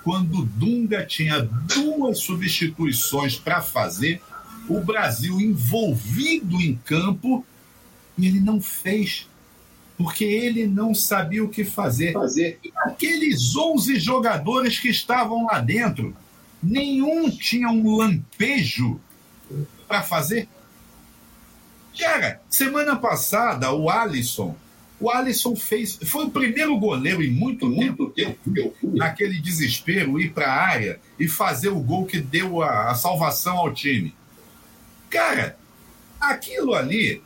quando 0.03 0.43
Dunga 0.45 1.05
tinha 1.05 1.41
duas 1.41 2.19
substituições 2.19 3.37
para 3.37 3.61
fazer, 3.61 4.21
o 4.67 4.81
Brasil 4.81 5.39
envolvido 5.39 6.61
em 6.61 6.75
campo, 6.75 7.45
e 8.17 8.27
ele 8.27 8.41
não 8.41 8.61
fez, 8.61 9.27
porque 9.97 10.23
ele 10.23 10.67
não 10.67 10.93
sabia 10.93 11.43
o 11.43 11.49
que 11.49 11.63
fazer. 11.63 12.13
fazer. 12.13 12.59
E 12.63 12.71
aqueles 12.75 13.55
11 13.55 13.99
jogadores 13.99 14.79
que 14.79 14.89
estavam 14.89 15.45
lá 15.45 15.59
dentro, 15.59 16.15
nenhum 16.61 17.29
tinha 17.29 17.69
um 17.69 17.95
lampejo 17.95 18.99
para 19.87 20.01
fazer. 20.01 20.47
Cara, 21.97 22.41
semana 22.49 22.95
passada 22.95 23.71
o 23.71 23.89
Alisson 23.89 24.55
o 25.03 25.09
Alisson 25.09 25.53
fez. 25.53 25.99
Foi 26.05 26.25
o 26.25 26.29
primeiro 26.29 26.77
goleiro 26.77 27.21
em 27.21 27.29
muito, 27.29 27.67
muito 27.67 28.09
tempo, 28.09 28.39
naquele 28.81 29.37
desespero, 29.39 30.17
ir 30.17 30.31
para 30.31 30.47
a 30.47 30.65
área 30.65 30.99
e 31.19 31.27
fazer 31.27 31.67
o 31.67 31.79
gol 31.79 32.05
que 32.05 32.21
deu 32.21 32.61
a, 32.61 32.91
a 32.91 32.95
salvação 32.95 33.57
ao 33.57 33.73
time. 33.73 34.15
Cara, 35.09 35.57
aquilo 36.21 36.73
ali, 36.73 37.21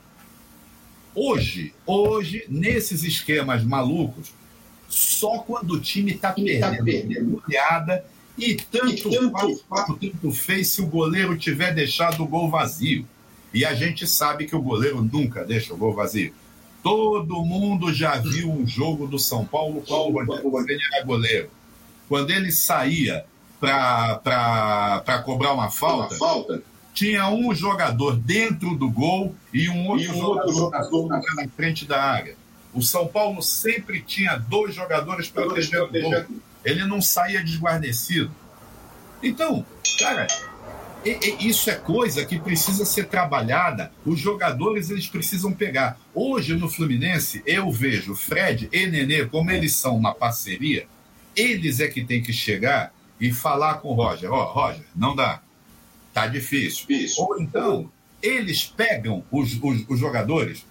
hoje, 1.18 1.74
hoje, 1.84 2.44
nesses 2.48 3.02
esquemas 3.02 3.64
malucos, 3.64 4.32
só 4.88 5.38
quando 5.38 5.72
o 5.72 5.80
time 5.80 6.12
está 6.12 6.32
perdendo, 6.32 6.84
perdendo 6.84 7.40
goleada 7.42 8.04
e 8.36 8.54
tanto, 8.54 9.08
e 9.08 9.16
tanto 9.16 9.64
faz 9.68 9.86
tanto 9.86 10.32
fez 10.32 10.68
se 10.68 10.80
o 10.80 10.86
goleiro 10.86 11.36
tiver 11.36 11.74
deixado 11.74 12.22
o 12.22 12.26
gol 12.26 12.48
vazio. 12.48 13.06
E 13.52 13.64
a 13.64 13.74
gente 13.74 14.06
sabe 14.06 14.46
que 14.46 14.54
o 14.54 14.62
goleiro 14.62 15.02
nunca 15.02 15.44
deixa 15.44 15.74
o 15.74 15.76
gol 15.76 15.94
vazio. 15.94 16.32
Todo 16.82 17.44
mundo 17.44 17.92
já 17.92 18.16
viu 18.16 18.50
um 18.50 18.66
jogo 18.66 19.06
do 19.06 19.18
São 19.18 19.44
Paulo 19.44 19.82
quando 19.86 20.30
o 20.46 20.48
Rogério 20.50 20.80
era 20.92 21.04
goleiro. 21.04 21.50
Quando 22.08 22.30
ele 22.30 22.52
saía 22.52 23.24
para 23.60 25.22
cobrar 25.24 25.52
uma 25.52 25.70
falta, 25.70 26.14
uma 26.14 26.18
falta, 26.18 26.62
tinha 26.98 27.30
um 27.30 27.54
jogador 27.54 28.16
dentro 28.16 28.74
do 28.74 28.90
gol 28.90 29.32
e 29.54 29.68
um 29.68 29.86
outro, 29.86 30.04
e 30.04 30.08
um 30.08 30.20
outro 30.20 30.52
jogador, 30.52 31.06
na 31.06 31.48
frente 31.54 31.86
da 31.86 32.02
área. 32.02 32.34
O 32.74 32.82
São 32.82 33.06
Paulo 33.06 33.40
sempre 33.40 34.02
tinha 34.02 34.36
dois 34.36 34.74
jogadores 34.74 35.28
protegendo 35.28 35.84
o 35.84 36.02
gol. 36.02 36.24
Ele 36.64 36.84
não 36.84 37.00
saía 37.00 37.42
desguarnecido. 37.42 38.32
Então, 39.22 39.64
cara, 40.00 40.26
isso 41.38 41.70
é 41.70 41.76
coisa 41.76 42.24
que 42.26 42.36
precisa 42.36 42.84
ser 42.84 43.06
trabalhada. 43.06 43.92
Os 44.04 44.18
jogadores 44.18 44.90
eles 44.90 45.06
precisam 45.06 45.52
pegar. 45.52 46.00
Hoje 46.12 46.56
no 46.56 46.68
Fluminense 46.68 47.44
eu 47.46 47.70
vejo 47.70 48.16
Fred 48.16 48.68
e 48.72 48.86
Nenê 48.86 49.24
como 49.24 49.52
eles 49.52 49.72
são 49.72 49.96
uma 49.96 50.12
parceria. 50.12 50.84
Eles 51.36 51.78
é 51.78 51.86
que 51.86 52.04
tem 52.04 52.20
que 52.20 52.32
chegar 52.32 52.92
e 53.20 53.32
falar 53.32 53.74
com 53.74 53.90
o 53.90 53.94
Roger. 53.94 54.32
Ó, 54.32 54.42
oh, 54.42 54.52
Roger, 54.52 54.84
não 54.96 55.14
dá. 55.14 55.40
Tá 56.20 56.26
difícil. 56.26 56.86
Isso. 56.88 57.22
Ou 57.22 57.40
então 57.40 57.90
eles 58.20 58.64
pegam 58.64 59.24
os, 59.30 59.54
os, 59.62 59.84
os 59.88 60.00
jogadores, 60.00 60.66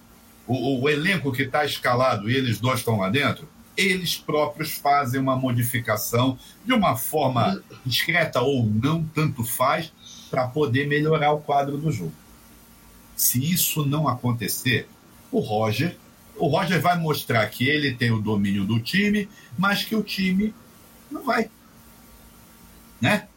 o, 0.46 0.82
o 0.82 0.88
elenco 0.88 1.32
que 1.32 1.42
está 1.42 1.64
escalado 1.64 2.30
e 2.30 2.34
eles 2.34 2.60
dois 2.60 2.80
estão 2.80 2.98
lá 2.98 3.08
dentro 3.08 3.48
eles 3.78 4.16
próprios 4.16 4.72
fazem 4.72 5.20
uma 5.20 5.36
modificação 5.36 6.36
de 6.64 6.72
uma 6.72 6.96
forma 6.96 7.62
discreta 7.86 8.40
ou 8.40 8.66
não, 8.66 9.04
tanto 9.04 9.44
faz, 9.44 9.92
para 10.28 10.48
poder 10.48 10.88
melhorar 10.88 11.30
o 11.30 11.40
quadro 11.40 11.78
do 11.78 11.92
jogo. 11.92 12.12
Se 13.14 13.40
isso 13.40 13.86
não 13.86 14.08
acontecer, 14.08 14.88
o 15.30 15.38
Roger, 15.38 15.96
o 16.36 16.48
Roger 16.48 16.80
vai 16.80 16.98
mostrar 16.98 17.46
que 17.46 17.68
ele 17.68 17.94
tem 17.94 18.10
o 18.10 18.20
domínio 18.20 18.64
do 18.64 18.80
time, 18.80 19.28
mas 19.56 19.84
que 19.84 19.94
o 19.94 20.02
time 20.02 20.52
não 21.08 21.22
vai. 21.24 21.48
Né? 23.00 23.28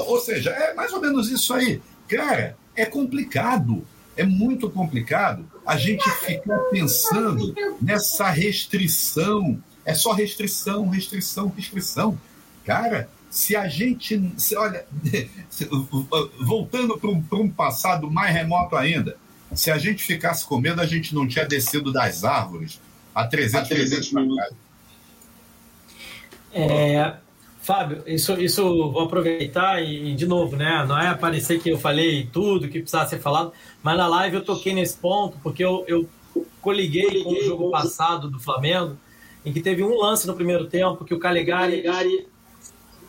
Ou 0.00 0.20
seja, 0.20 0.50
é 0.50 0.74
mais 0.74 0.92
ou 0.92 1.00
menos 1.00 1.30
isso 1.30 1.54
aí. 1.54 1.80
Cara, 2.08 2.56
é 2.74 2.84
complicado, 2.84 3.86
é 4.16 4.24
muito 4.24 4.70
complicado 4.70 5.46
a 5.64 5.76
gente 5.76 6.08
ficar 6.10 6.58
pensando 6.70 7.54
nessa 7.80 8.30
restrição. 8.30 9.62
É 9.84 9.94
só 9.94 10.12
restrição, 10.12 10.88
restrição, 10.88 11.48
restrição. 11.48 12.18
Cara, 12.64 13.08
se 13.30 13.54
a 13.54 13.68
gente, 13.68 14.32
se, 14.36 14.56
olha, 14.56 14.86
voltando 16.40 16.98
para 16.98 17.10
um, 17.10 17.24
um 17.32 17.50
passado 17.50 18.10
mais 18.10 18.34
remoto 18.34 18.76
ainda, 18.76 19.16
se 19.54 19.70
a 19.70 19.78
gente 19.78 20.02
ficasse 20.02 20.44
com 20.44 20.58
medo, 20.58 20.80
a 20.80 20.86
gente 20.86 21.14
não 21.14 21.26
tinha 21.26 21.44
descido 21.44 21.92
das 21.92 22.24
árvores 22.24 22.80
a 23.14 23.26
300, 23.26 23.54
a 23.54 23.74
300 23.74 24.12
minutos. 24.12 24.56
É, 26.52 27.16
Fábio, 27.66 28.04
isso, 28.06 28.32
isso 28.40 28.62
vou 28.92 29.02
aproveitar 29.02 29.82
e, 29.82 30.14
de 30.14 30.24
novo, 30.24 30.54
né? 30.54 30.84
Não 30.86 30.96
é 30.96 31.12
parecer 31.16 31.60
que 31.60 31.68
eu 31.68 31.76
falei 31.76 32.28
tudo 32.32 32.68
que 32.68 32.78
precisava 32.78 33.08
ser 33.08 33.18
falado, 33.18 33.52
mas 33.82 33.96
na 33.96 34.06
live 34.06 34.36
eu 34.36 34.44
toquei 34.44 34.72
nesse 34.72 34.96
ponto, 34.96 35.36
porque 35.42 35.64
eu, 35.64 35.84
eu 35.88 36.08
coliguei 36.60 37.24
com 37.24 37.30
o 37.32 37.44
jogo 37.44 37.70
passado 37.72 38.30
do 38.30 38.38
Flamengo, 38.38 38.96
em 39.44 39.52
que 39.52 39.60
teve 39.60 39.82
um 39.82 39.98
lance 39.98 40.28
no 40.28 40.34
primeiro 40.34 40.66
tempo 40.66 41.04
que 41.04 41.12
o 41.12 41.18
Calegari, 41.18 41.82
Calegari 41.82 42.28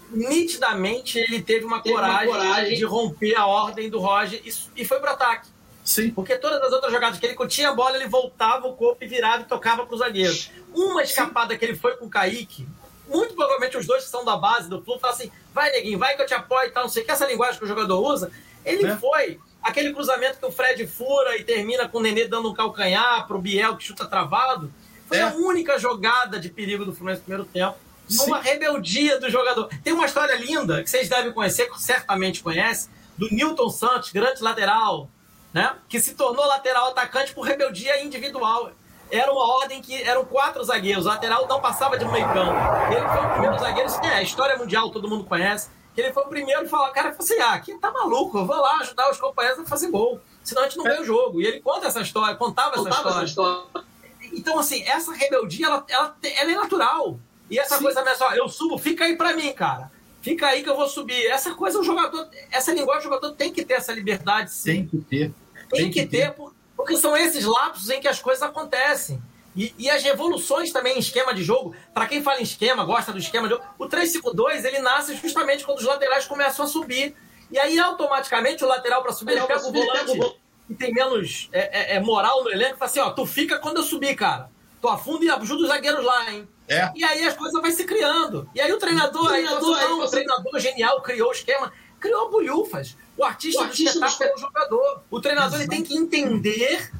nitidamente 0.10 1.20
ele 1.20 1.40
teve 1.42 1.64
uma, 1.64 1.80
teve 1.80 1.94
coragem, 1.94 2.28
uma 2.28 2.38
coragem, 2.38 2.78
de 2.78 2.84
romper 2.84 3.36
a 3.36 3.46
ordem 3.46 3.92
do 3.92 4.00
Roger 4.00 4.42
e, 4.44 4.82
e 4.82 4.86
foi 4.86 5.00
pro 5.00 5.12
ataque. 5.12 5.50
Sim. 5.84 6.10
Porque 6.10 6.36
todas 6.36 6.62
as 6.64 6.74
outras 6.74 6.92
jogadas 6.92 7.20
que 7.20 7.26
ele 7.26 7.36
tinha 7.48 7.70
a 7.70 7.74
bola, 7.76 7.96
ele 7.96 8.08
voltava 8.08 8.68
o 8.68 8.74
corpo 8.74 9.04
e 9.04 9.08
virava 9.08 9.44
e 9.44 9.46
tocava 9.46 9.86
para 9.86 9.96
o 9.96 9.98
zagueiro. 9.98 10.36
Uma 10.74 11.04
escapada 11.04 11.54
Sim. 11.54 11.60
que 11.60 11.66
ele 11.66 11.76
foi 11.76 11.96
com 11.96 12.08
o 12.08 12.10
Kaique, 12.10 12.68
muito 13.08 13.34
provavelmente 13.36 13.78
os 13.78 13.86
dois 13.86 14.04
que 14.04 14.10
são 14.10 14.26
da 14.26 14.38
base 14.38 14.70
do 14.70 14.82
Flu, 14.82 15.00
falam 15.00 15.16
assim: 15.16 15.32
vai, 15.54 15.72
neguinho, 15.72 15.98
vai 15.98 16.16
que 16.16 16.22
eu 16.22 16.26
te 16.26 16.34
apoio 16.34 16.68
e 16.68 16.72
tal, 16.72 16.84
não 16.84 16.90
sei 16.90 17.04
que 17.04 17.12
essa 17.12 17.26
linguagem 17.26 17.58
que 17.58 17.66
o 17.66 17.68
jogador 17.68 18.00
usa. 18.00 18.32
Ele 18.66 18.86
é. 18.86 18.98
foi. 18.98 19.40
Aquele 19.64 19.94
cruzamento 19.94 20.40
que 20.40 20.46
o 20.46 20.52
Fred 20.52 20.86
fura 20.88 21.38
e 21.38 21.44
termina 21.44 21.88
com 21.88 21.98
o 21.98 22.02
Nenê 22.02 22.28
dando 22.28 22.50
um 22.50 22.54
calcanhar 22.54 23.28
pro 23.28 23.40
Biel 23.40 23.76
que 23.76 23.84
chuta 23.84 24.06
travado. 24.06 24.72
Foi 25.08 25.18
é. 25.18 25.24
a 25.24 25.34
única 25.34 25.80
jogada 25.80 26.40
de 26.40 26.50
perigo 26.50 26.86
do 26.86 26.94
Fluminense 26.94 27.22
no 27.22 27.26
primeiro 27.26 27.46
tempo. 27.46 27.78
Uma 28.26 28.40
rebeldia 28.40 29.20
do 29.20 29.30
jogador. 29.30 29.70
Tem 29.84 29.94
uma 29.94 30.06
história 30.06 30.36
linda 30.36 30.84
que 30.84 30.90
vocês 30.90 31.10
devem 31.10 31.34
conhecer, 31.34 31.70
certamente 31.78 32.42
conhecem, 32.42 32.90
do 33.18 33.28
Newton 33.30 33.70
Santos, 33.70 34.12
grande 34.12 34.42
lateral, 34.42 35.10
né? 35.54 35.76
Que 35.90 36.00
se 36.00 36.14
tornou 36.14 36.46
lateral 36.46 36.90
atacante 36.90 37.34
por 37.34 37.42
rebeldia 37.42 38.02
individual 38.02 38.72
era 39.12 39.32
uma 39.32 39.56
ordem 39.60 39.82
que 39.82 40.02
eram 40.04 40.26
quatro 40.26 40.64
zagueiros, 40.64 41.06
o 41.06 41.10
lateral 41.10 41.48
não 41.48 41.62
passava 41.62 41.98
de 41.98 42.06
um 42.06 42.12
meio 42.12 42.26
campo. 42.34 42.54
Ele 42.92 43.08
foi 43.08 43.26
o 43.26 43.30
primeiro 43.32 43.60
zagueiro, 43.60 43.90
é, 44.06 44.24
história 44.24 44.58
mundial, 44.58 44.90
todo 44.90 45.10
mundo 45.10 45.24
conhece. 45.24 45.70
Ele 45.96 46.14
foi 46.14 46.24
o 46.24 46.28
primeiro 46.28 46.66
e 46.66 46.70
falou, 46.70 46.90
cara, 46.90 47.16
assim, 47.18 47.40
ah, 47.40 47.54
aqui 47.54 47.74
tá 47.80 47.92
maluco, 47.92 48.38
eu 48.38 48.46
vou 48.46 48.56
lá 48.56 48.78
ajudar 48.82 49.10
os 49.10 49.20
companheiros 49.20 49.60
a 49.60 49.66
fazer 49.66 49.90
gol, 49.90 50.22
senão 50.44 50.62
a 50.62 50.66
gente 50.66 50.78
não 50.78 50.84
ganha 50.84 51.02
o 51.02 51.06
jogo. 51.06 51.42
E 51.42 51.46
ele 51.46 51.60
conta 51.60 51.88
essa 51.88 52.02
história, 52.02 52.36
contava, 52.36 52.76
contava 52.76 53.10
essa, 53.10 53.24
história. 53.24 53.64
essa, 53.64 53.80
história. 53.80 53.88
Então, 54.32 54.60
assim, 54.60 54.84
essa 54.84 55.12
rebeldia, 55.14 55.66
ela, 55.66 55.86
ela, 55.90 56.16
ela 56.24 56.52
é 56.52 56.56
natural. 56.56 57.20
E 57.50 57.58
essa 57.58 57.78
Sim. 57.78 57.84
coisa 57.84 58.04
mesmo, 58.04 58.26
ó, 58.26 58.34
eu 58.34 58.48
subo, 58.48 58.78
fica 58.78 59.06
aí 59.06 59.18
pra 59.18 59.36
mim, 59.36 59.52
cara. 59.54 59.90
Fica 60.22 60.48
aí 60.48 60.62
que 60.62 60.70
eu 60.70 60.76
vou 60.76 60.88
subir. 60.88 61.26
Essa 61.28 61.56
coisa, 61.56 61.80
o 61.80 61.84
jogador, 61.84 62.28
essa 62.52 62.74
linguagem, 62.74 63.02
o 63.02 63.14
jogador 63.14 63.32
tem 63.32 63.52
que 63.52 63.64
ter 63.64 63.76
essa 63.76 63.94
liberdade, 63.94 64.52
sim. 64.52 64.66
Tem 64.72 64.88
que 64.88 64.98
ter. 64.98 65.34
Tem, 65.70 65.70
tem 65.70 65.92
que, 65.92 66.02
que, 66.02 66.08
ter, 66.08 66.34
ter 66.34 66.36
porque 66.78 66.96
são 66.96 67.18
esses 67.18 67.44
lapsos 67.44 67.90
em 67.90 68.00
que 68.00 68.08
as 68.08 68.22
coisas 68.22 68.44
acontecem. 68.44 69.22
E, 69.56 69.74
e 69.76 69.90
as 69.90 70.04
revoluções 70.04 70.72
também 70.72 70.96
em 70.96 71.00
esquema 71.00 71.34
de 71.34 71.44
jogo, 71.44 71.76
para 71.92 72.06
quem 72.06 72.22
fala 72.22 72.40
em 72.40 72.44
esquema, 72.44 72.86
gosta 72.86 73.12
do 73.12 73.18
esquema 73.18 73.48
de 73.48 73.56
jogo, 73.56 73.66
o 73.80 73.88
3-5-2 73.88 74.64
ele 74.64 74.80
nasce 74.80 75.16
justamente 75.16 75.66
quando 75.66 75.80
os 75.80 75.86
laterais 75.86 76.28
começam 76.28 76.64
a 76.64 76.68
subir. 76.68 77.16
E 77.50 77.58
aí, 77.58 77.80
automaticamente, 77.80 78.64
o 78.64 78.68
lateral 78.68 79.02
para 79.02 79.14
subir, 79.14 79.32
ele 79.32 79.48
pega 79.48 79.68
o 79.68 79.72
volante 79.72 80.38
e 80.70 80.76
tem 80.76 80.94
menos 80.94 81.50
é, 81.52 81.94
é, 81.94 81.96
é, 81.96 82.00
moral 82.00 82.44
no 82.44 82.52
elenco 82.52 82.76
e 82.76 82.78
fala 82.78 82.92
assim: 82.92 83.00
ó, 83.00 83.10
tu 83.12 83.26
fica 83.26 83.58
quando 83.58 83.78
eu 83.78 83.84
subir, 83.84 84.16
cara. 84.16 84.50
Tu 84.82 84.88
afunda 84.88 85.26
e 85.26 85.30
ajuda 85.30 85.64
os 85.64 85.70
zagueiros 85.70 86.06
lá, 86.06 86.32
hein? 86.32 86.48
É. 86.68 86.92
E 86.94 87.04
aí 87.04 87.26
as 87.26 87.34
coisas 87.34 87.60
vão 87.60 87.72
se 87.72 87.86
criando. 87.86 88.48
E 88.54 88.62
aí 88.62 88.72
o 88.72 88.78
treinador, 88.78 89.24
o 89.24 89.28
treinador, 89.28 89.78
aí, 89.78 89.84
não, 89.86 90.02
o 90.02 90.08
treinador 90.08 90.60
genial 90.60 91.02
criou 91.02 91.30
o 91.30 91.32
esquema, 91.32 91.72
criou 92.00 92.30
bolhufas. 92.30 92.96
O 93.18 93.24
artista, 93.24 93.62
o 93.62 93.66
artista 93.66 94.00
do 94.00 94.06
espetáculo 94.06 94.32
é 94.32 94.36
o 94.36 94.40
jogador. 94.40 95.04
O 95.10 95.20
treinador 95.20 95.60
ele 95.60 95.70
tem 95.70 95.84
que 95.84 95.98
entender 95.98 96.92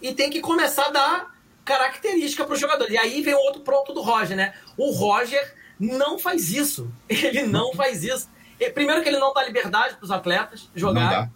e 0.00 0.14
tem 0.14 0.30
que 0.30 0.40
começar 0.40 0.86
a 0.86 0.90
dar 0.90 1.34
característica 1.64 2.44
para 2.44 2.54
o 2.54 2.58
jogador. 2.58 2.90
E 2.90 2.98
aí 2.98 3.22
vem 3.22 3.34
o 3.34 3.38
outro 3.38 3.62
pronto 3.62 3.92
do 3.92 4.02
Roger, 4.02 4.36
né? 4.36 4.54
O 4.76 4.90
Roger 4.90 5.54
não 5.80 6.18
faz 6.18 6.50
isso. 6.50 6.90
Ele 7.08 7.42
não 7.42 7.72
faz 7.74 8.04
isso. 8.04 8.28
Primeiro 8.72 9.02
que 9.02 9.08
ele 9.08 9.18
não 9.18 9.34
dá 9.34 9.42
liberdade 9.44 9.96
para 9.96 10.04
os 10.04 10.10
atletas 10.10 10.70
jogar. 10.74 11.30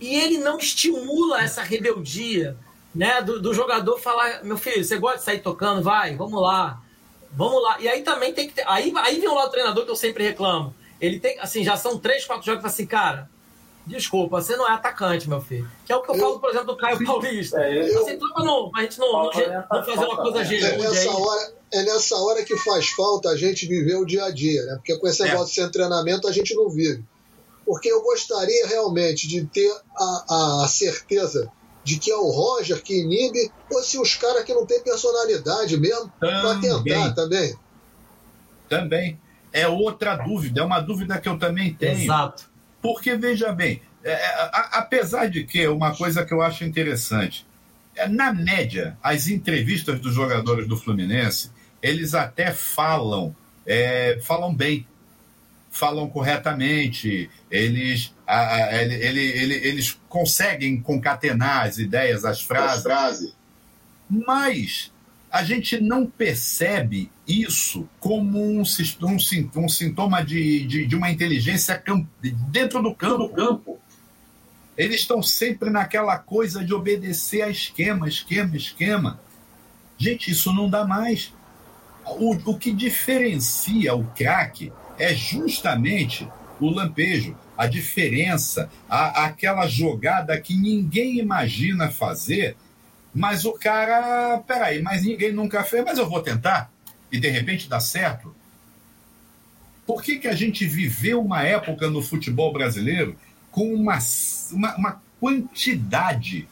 E 0.00 0.18
ele 0.18 0.38
não 0.38 0.58
estimula 0.58 1.42
essa 1.42 1.62
rebeldia, 1.62 2.56
né? 2.94 3.20
Do, 3.20 3.40
do, 3.40 3.52
jogador 3.52 3.98
falar, 3.98 4.42
meu 4.42 4.56
filho, 4.56 4.82
você 4.82 4.96
gosta 4.96 5.18
de 5.18 5.24
sair 5.24 5.40
tocando? 5.40 5.82
Vai, 5.82 6.16
vamos 6.16 6.40
lá. 6.40 6.80
Vamos 7.32 7.62
lá. 7.62 7.78
E 7.80 7.88
aí 7.88 8.02
também 8.02 8.32
tem 8.32 8.48
que 8.48 8.54
ter. 8.54 8.64
Aí, 8.66 8.92
aí 8.96 9.20
vem 9.20 9.28
o 9.28 9.34
lado 9.34 9.48
do 9.48 9.52
treinador 9.52 9.84
que 9.84 9.90
eu 9.90 9.96
sempre 9.96 10.24
reclamo. 10.24 10.74
Ele 11.00 11.20
tem, 11.20 11.38
assim, 11.40 11.62
já 11.62 11.76
são 11.76 11.98
três, 11.98 12.24
quatro 12.24 12.44
jogos 12.44 12.64
assim, 12.64 12.86
cara, 12.86 13.28
Desculpa, 13.88 14.42
você 14.42 14.54
não 14.54 14.68
é 14.68 14.72
atacante, 14.72 15.28
meu 15.28 15.40
filho. 15.40 15.68
Que 15.86 15.92
é 15.92 15.96
o 15.96 16.02
que 16.02 16.10
eu, 16.10 16.14
eu 16.14 16.20
falo, 16.20 16.38
por 16.38 16.50
exemplo, 16.50 16.66
do 16.66 16.76
Caio 16.76 17.02
Paulista. 17.02 17.58
É, 17.58 17.90
eu, 17.90 18.02
assim, 18.02 18.18
pra, 18.18 18.44
não, 18.44 18.70
a 18.76 18.82
gente 18.82 18.98
não, 18.98 19.10
não, 19.10 19.24
não 19.24 19.84
fazer 19.84 20.04
uma 20.04 20.16
coisa 20.18 20.44
gerúndia 20.44 20.74
é 20.74 20.90
nessa 20.90 21.10
hora 21.10 21.54
É 21.72 21.82
nessa 21.82 22.16
hora 22.16 22.44
que 22.44 22.56
faz 22.58 22.88
falta 22.90 23.30
a 23.30 23.36
gente 23.36 23.66
viver 23.66 23.96
o 23.96 24.04
dia 24.04 24.24
a 24.26 24.30
dia, 24.30 24.62
né? 24.66 24.74
Porque 24.74 24.98
com 24.98 25.08
esse 25.08 25.22
é. 25.22 25.26
negócio 25.26 25.48
de 25.48 25.54
sem 25.54 25.70
treinamento 25.70 26.28
a 26.28 26.32
gente 26.32 26.54
não 26.54 26.68
vive. 26.68 27.02
Porque 27.64 27.90
eu 27.90 28.02
gostaria 28.02 28.66
realmente 28.66 29.26
de 29.26 29.46
ter 29.46 29.74
a, 29.96 30.64
a 30.64 30.68
certeza 30.68 31.50
de 31.82 31.98
que 31.98 32.10
é 32.10 32.16
o 32.16 32.30
Roger 32.30 32.82
que 32.82 33.00
inibe, 33.00 33.50
ou 33.72 33.82
se 33.82 33.98
os 33.98 34.14
caras 34.14 34.44
que 34.44 34.52
não 34.52 34.66
têm 34.66 34.82
personalidade 34.82 35.78
mesmo, 35.78 36.12
para 36.20 36.60
tentar 36.60 37.14
também. 37.14 37.56
Também. 38.68 39.18
É 39.52 39.66
outra 39.66 40.16
dúvida, 40.16 40.60
é 40.60 40.64
uma 40.64 40.80
dúvida 40.80 41.18
que 41.18 41.28
eu 41.28 41.38
também 41.38 41.74
tenho. 41.74 42.02
Exato. 42.02 42.48
Porque, 42.80 43.16
veja 43.16 43.52
bem, 43.52 43.82
é, 44.04 44.12
é, 44.12 44.26
a, 44.52 44.78
apesar 44.78 45.28
de 45.28 45.44
que 45.44 45.66
uma 45.66 45.94
coisa 45.94 46.24
que 46.24 46.32
eu 46.32 46.40
acho 46.40 46.64
interessante, 46.64 47.46
é, 47.96 48.08
na 48.08 48.32
média, 48.32 48.96
as 49.02 49.28
entrevistas 49.28 50.00
dos 50.00 50.14
jogadores 50.14 50.68
do 50.68 50.76
Fluminense, 50.76 51.50
eles 51.82 52.14
até 52.14 52.52
falam, 52.52 53.34
é, 53.66 54.18
falam 54.22 54.54
bem, 54.54 54.86
falam 55.70 56.08
corretamente, 56.08 57.30
eles, 57.50 58.14
a, 58.26 58.54
a, 58.54 58.82
ele, 58.82 58.94
ele, 58.94 59.20
ele, 59.20 59.54
eles 59.54 60.00
conseguem 60.08 60.80
concatenar 60.80 61.66
as 61.66 61.78
ideias, 61.78 62.24
as 62.24 62.40
frases. 62.40 62.78
As 62.78 62.82
frases. 62.82 63.36
Mas 64.08 64.92
a 65.30 65.44
gente 65.44 65.80
não 65.80 66.06
percebe 66.06 67.10
isso 67.26 67.88
como 68.00 68.38
um, 68.40 68.62
um, 68.62 69.16
um 69.56 69.68
sintoma 69.68 70.24
de, 70.24 70.66
de, 70.66 70.86
de, 70.86 70.96
uma 70.96 71.10
inteligência 71.10 71.82
dentro 72.48 72.82
do 72.82 72.94
campo. 72.94 73.28
campo. 73.28 73.78
Eles 74.76 75.00
estão 75.00 75.22
sempre 75.22 75.70
naquela 75.70 76.16
coisa 76.18 76.64
de 76.64 76.72
obedecer 76.72 77.42
a 77.42 77.50
esquema, 77.50 78.08
esquema, 78.08 78.56
esquema. 78.56 79.20
Gente, 79.98 80.30
isso 80.30 80.52
não 80.52 80.70
dá 80.70 80.86
mais. 80.86 81.32
O, 82.06 82.32
o 82.50 82.58
que 82.58 82.72
diferencia 82.72 83.94
o 83.94 84.04
craque 84.04 84.72
é 84.98 85.14
justamente 85.14 86.26
o 86.60 86.70
lampejo, 86.70 87.36
a 87.56 87.66
diferença, 87.66 88.70
a, 88.88 89.26
aquela 89.26 89.66
jogada 89.66 90.40
que 90.40 90.56
ninguém 90.56 91.18
imagina 91.18 91.90
fazer 91.90 92.56
mas 93.14 93.44
o 93.44 93.52
cara, 93.52 94.38
peraí, 94.46 94.82
mas 94.82 95.04
ninguém 95.04 95.32
nunca 95.32 95.64
fez, 95.64 95.84
mas 95.84 95.98
eu 95.98 96.08
vou 96.08 96.22
tentar 96.22 96.70
e 97.10 97.18
de 97.18 97.28
repente 97.28 97.68
dá 97.68 97.80
certo. 97.80 98.34
Por 99.86 100.02
que, 100.02 100.18
que 100.18 100.28
a 100.28 100.34
gente 100.34 100.66
viveu 100.66 101.20
uma 101.20 101.42
época 101.42 101.88
no 101.88 102.02
futebol 102.02 102.52
brasileiro 102.52 103.16
com 103.50 103.72
uma, 103.74 103.98
uma, 104.52 104.76
uma 104.76 105.02
quantidade? 105.18 106.46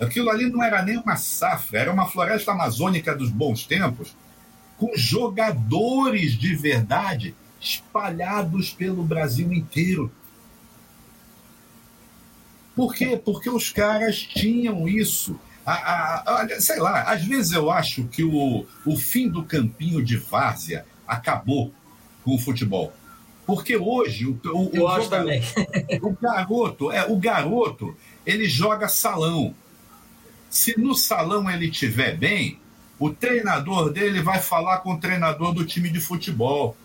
Aquilo 0.00 0.30
ali 0.30 0.48
não 0.48 0.62
era 0.62 0.82
nem 0.82 0.96
uma 0.96 1.16
safra, 1.16 1.80
era 1.80 1.92
uma 1.92 2.06
floresta 2.06 2.52
amazônica 2.52 3.14
dos 3.14 3.30
bons 3.30 3.66
tempos, 3.66 4.16
com 4.78 4.96
jogadores 4.96 6.32
de 6.32 6.54
verdade 6.54 7.34
espalhados 7.60 8.70
pelo 8.70 9.02
Brasil 9.02 9.52
inteiro. 9.52 10.10
Por 12.74 12.94
quê? 12.94 13.20
Porque 13.22 13.50
os 13.50 13.70
caras 13.70 14.20
tinham 14.20 14.88
isso. 14.88 15.38
A, 15.70 16.42
a, 16.42 16.60
sei 16.60 16.78
lá, 16.78 17.02
às 17.02 17.22
vezes 17.24 17.52
eu 17.52 17.70
acho 17.70 18.04
que 18.04 18.24
o, 18.24 18.64
o 18.86 18.96
fim 18.96 19.28
do 19.28 19.42
campinho 19.42 20.02
de 20.02 20.16
várzea 20.16 20.86
acabou 21.06 21.72
com 22.24 22.34
o 22.34 22.38
futebol. 22.38 22.92
Porque 23.46 23.76
hoje 23.76 24.26
o, 24.26 24.40
o, 24.44 24.70
eu 24.72 24.82
o, 24.84 24.88
acho 24.88 25.10
também. 25.10 25.42
o 26.02 26.10
garoto, 26.10 26.90
é, 26.90 27.06
o 27.06 27.16
garoto, 27.16 27.96
ele 28.24 28.48
joga 28.48 28.88
salão. 28.88 29.54
Se 30.48 30.78
no 30.78 30.94
salão 30.94 31.50
ele 31.50 31.68
estiver 31.68 32.16
bem, 32.16 32.58
o 32.98 33.10
treinador 33.10 33.90
dele 33.90 34.22
vai 34.22 34.40
falar 34.40 34.78
com 34.78 34.94
o 34.94 34.98
treinador 34.98 35.52
do 35.52 35.64
time 35.64 35.90
de 35.90 36.00
futebol. 36.00 36.76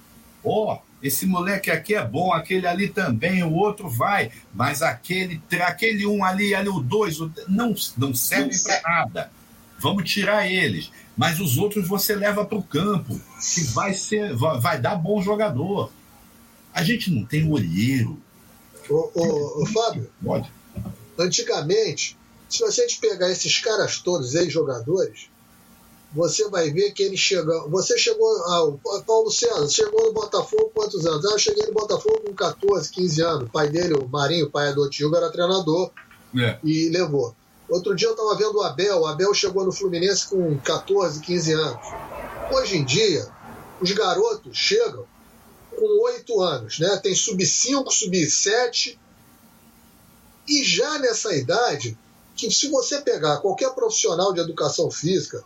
Ó, 0.43 0.73
oh, 0.73 0.79
esse 1.03 1.25
moleque 1.25 1.69
aqui 1.69 1.95
é 1.95 2.05
bom, 2.05 2.31
aquele 2.31 2.65
ali 2.65 2.87
também, 2.87 3.43
o 3.43 3.51
outro 3.53 3.89
vai, 3.89 4.31
mas 4.53 4.81
aquele, 4.81 5.41
aquele 5.61 6.07
um 6.07 6.23
ali, 6.23 6.55
ali 6.55 6.69
o 6.69 6.79
dois, 6.79 7.19
o, 7.19 7.29
não, 7.49 7.75
não 7.97 8.15
serve 8.15 8.57
para 8.63 8.81
nada. 8.81 9.31
Vamos 9.79 10.09
tirar 10.09 10.49
eles. 10.49 10.89
Mas 11.17 11.41
os 11.41 11.57
outros 11.57 11.89
você 11.89 12.15
leva 12.15 12.45
para 12.45 12.57
o 12.57 12.63
campo, 12.63 13.19
que 13.53 13.61
vai 13.65 13.93
ser, 13.93 14.33
vai, 14.33 14.59
vai, 14.61 14.81
dar 14.81 14.95
bom 14.95 15.21
jogador. 15.21 15.91
A 16.73 16.81
gente 16.81 17.11
não 17.11 17.25
tem 17.25 17.51
olheiro. 17.51 18.17
Ô, 18.89 19.11
ô, 19.13 19.61
ô 19.61 19.65
Fábio, 19.65 20.09
Pode. 20.23 20.49
antigamente, 21.19 22.17
se 22.47 22.59
você 22.59 22.87
pegar 23.01 23.29
esses 23.29 23.59
caras 23.59 23.99
todos, 23.99 24.35
ex-jogadores, 24.35 25.29
você 26.13 26.47
vai 26.49 26.69
ver 26.69 26.91
que 26.91 27.01
ele 27.03 27.17
chegou. 27.17 27.69
Você 27.69 27.97
chegou. 27.97 28.29
Ah, 28.45 29.01
Paulo 29.05 29.31
César 29.31 29.67
chegou 29.67 30.05
no 30.05 30.13
Botafogo 30.13 30.71
quantos 30.73 31.05
anos? 31.05 31.25
Ah, 31.25 31.31
eu 31.31 31.39
cheguei 31.39 31.65
no 31.65 31.73
Botafogo 31.73 32.21
com 32.27 32.33
14, 32.33 32.89
15 32.91 33.21
anos. 33.21 33.43
O 33.47 33.51
pai 33.51 33.69
dele, 33.69 33.95
o 33.95 34.07
Marinho, 34.07 34.45
o 34.45 34.51
pai 34.51 34.69
adotivo, 34.69 35.15
era 35.15 35.31
treinador 35.31 35.91
É. 36.37 36.57
e 36.63 36.89
levou. 36.89 37.35
Outro 37.67 37.95
dia 37.95 38.07
eu 38.07 38.11
estava 38.11 38.35
vendo 38.35 38.57
o 38.57 38.61
Abel. 38.61 38.99
O 39.01 39.07
Abel 39.07 39.33
chegou 39.33 39.65
no 39.65 39.71
Fluminense 39.71 40.27
com 40.27 40.55
14, 40.59 41.19
15 41.21 41.51
anos. 41.53 41.87
Hoje 42.51 42.77
em 42.77 42.85
dia, 42.85 43.27
os 43.81 43.91
garotos 43.91 44.55
chegam 44.55 45.05
com 45.71 46.03
8 46.05 46.41
anos, 46.41 46.77
né? 46.77 46.99
Tem 47.01 47.15
sub-5, 47.15 47.89
sub-7. 47.89 48.97
E 50.47 50.63
já 50.63 50.99
nessa 50.99 51.33
idade, 51.35 51.97
que 52.35 52.51
se 52.51 52.67
você 52.69 53.01
pegar 53.01 53.37
qualquer 53.37 53.71
profissional 53.73 54.33
de 54.33 54.41
educação 54.41 54.91
física 54.91 55.43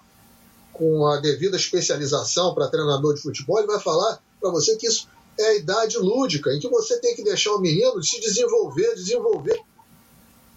com 0.77 1.07
a 1.07 1.17
devida 1.19 1.57
especialização 1.57 2.53
para 2.53 2.67
treinador 2.67 3.15
de 3.15 3.21
futebol, 3.21 3.57
ele 3.57 3.67
vai 3.67 3.79
falar 3.79 4.19
para 4.39 4.51
você 4.51 4.75
que 4.75 4.87
isso 4.87 5.07
é 5.39 5.45
a 5.49 5.55
idade 5.55 5.97
lúdica, 5.97 6.51
em 6.53 6.59
que 6.59 6.69
você 6.69 6.99
tem 6.99 7.15
que 7.15 7.23
deixar 7.23 7.51
o 7.53 7.59
menino 7.59 8.01
se 8.03 8.19
desenvolver, 8.19 8.95
desenvolver. 8.95 9.59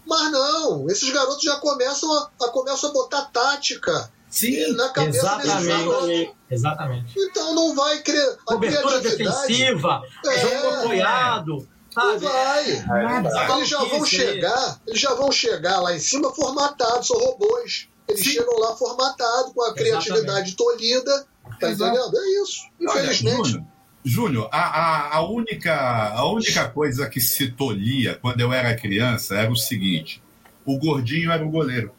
Mas 0.05 0.31
não, 0.31 0.89
esses 0.89 1.09
garotos 1.11 1.43
já 1.43 1.55
começam 1.57 2.11
a, 2.11 2.29
a, 2.43 2.49
começam 2.49 2.89
a 2.89 2.93
botar 2.93 3.21
tática 3.25 4.11
Sim, 4.29 4.73
na 4.73 4.89
cabeça 4.89 5.19
exatamente. 5.43 6.35
Exatamente. 6.49 7.13
Então 7.17 7.53
não 7.53 7.75
vai 7.75 8.01
criar. 8.01 8.31
A 8.47 8.53
Cobertura 8.53 8.99
defensiva, 8.99 10.01
É. 10.25 10.39
jogo 10.39 10.75
apoiado. 10.75 11.67
não 11.95 12.19
vai. 12.19 12.77
Nada. 12.85 13.55
Eles 13.57 13.69
já 13.69 13.83
vão 13.83 14.03
aí. 14.03 14.09
chegar, 14.09 14.81
eles 14.87 14.99
já 14.99 15.13
vão 15.13 15.31
chegar 15.31 15.79
lá 15.81 15.95
em 15.95 15.99
cima 15.99 16.33
formatados, 16.33 17.07
são 17.07 17.17
robôs. 17.17 17.87
Eles 18.11 18.23
Sim. 18.23 18.31
chegam 18.31 18.59
lá 18.59 18.75
formatados, 18.75 19.53
com 19.53 19.63
a 19.63 19.73
criatividade 19.73 20.55
tolhida. 20.55 21.25
Tá 21.59 21.69
Exato. 21.69 21.95
entendendo? 21.95 22.17
É 22.17 22.41
isso. 22.41 22.61
Olha, 22.81 22.99
Infelizmente. 22.99 23.49
Júnior, 23.49 23.65
Júnior, 24.03 24.49
a, 24.51 24.59
a, 24.59 25.17
a, 25.17 25.29
única, 25.29 26.13
a 26.13 26.29
única 26.29 26.67
coisa 26.67 27.07
que 27.07 27.21
se 27.21 27.51
tolhia 27.51 28.17
quando 28.21 28.41
eu 28.41 28.51
era 28.51 28.75
criança 28.75 29.35
era 29.35 29.51
o 29.51 29.55
seguinte: 29.55 30.21
o 30.65 30.77
gordinho 30.77 31.31
era 31.31 31.45
o 31.45 31.49
goleiro. 31.49 31.93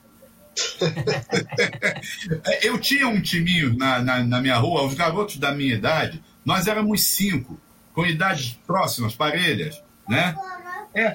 eu 2.63 2.79
tinha 2.79 3.09
um 3.09 3.23
timinho 3.23 3.75
na, 3.75 4.01
na, 4.01 4.23
na 4.23 4.41
minha 4.41 4.57
rua, 4.57 4.85
os 4.85 4.95
garotos 4.95 5.39
da 5.39 5.53
minha 5.53 5.75
idade, 5.75 6.23
nós 6.45 6.67
éramos 6.67 7.05
cinco, 7.05 7.59
com 7.95 8.05
idades 8.05 8.59
próximas, 8.67 9.15
parelhas, 9.15 9.83
né? 10.07 10.37
É, 10.95 11.15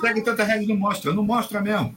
segue 0.00 0.22
tanta 0.22 0.42
regra 0.42 0.66
não 0.66 0.76
mostra, 0.76 1.12
não 1.12 1.22
mostra 1.22 1.60
mesmo. 1.60 1.94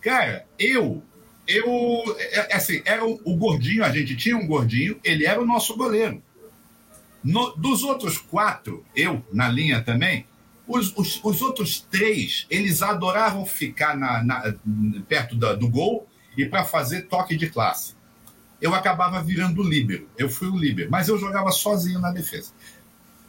Cara, 0.00 0.46
eu, 0.58 1.02
eu, 1.46 2.04
é, 2.18 2.52
é 2.52 2.56
assim, 2.56 2.80
era 2.84 3.04
o, 3.04 3.20
o 3.24 3.36
gordinho, 3.36 3.84
a 3.84 3.90
gente 3.90 4.16
tinha 4.16 4.36
um 4.36 4.46
gordinho, 4.46 4.98
ele 5.04 5.26
era 5.26 5.40
o 5.40 5.46
nosso 5.46 5.76
goleiro. 5.76 6.22
No- 7.22 7.54
dos 7.56 7.82
outros 7.82 8.18
quatro, 8.18 8.84
eu 8.94 9.24
na 9.32 9.48
linha 9.48 9.82
também, 9.82 10.26
os, 10.66 10.94
os, 10.96 11.20
os 11.22 11.42
outros 11.42 11.80
três, 11.90 12.46
eles 12.50 12.82
adoravam 12.82 13.44
ficar 13.46 13.96
na, 13.96 14.22
na- 14.22 14.54
perto 15.08 15.36
da- 15.36 15.54
do 15.54 15.68
gol 15.68 16.06
e 16.36 16.44
para 16.46 16.64
fazer 16.64 17.02
toque 17.02 17.36
de 17.36 17.48
classe. 17.48 17.94
Eu 18.60 18.74
acabava 18.74 19.22
virando 19.22 19.60
o 19.60 19.68
líbero. 19.68 20.08
Eu 20.16 20.30
fui 20.30 20.48
o 20.48 20.56
líbero, 20.56 20.90
mas 20.90 21.08
eu 21.08 21.18
jogava 21.18 21.50
sozinho 21.50 22.00
na 22.00 22.10
defesa. 22.10 22.52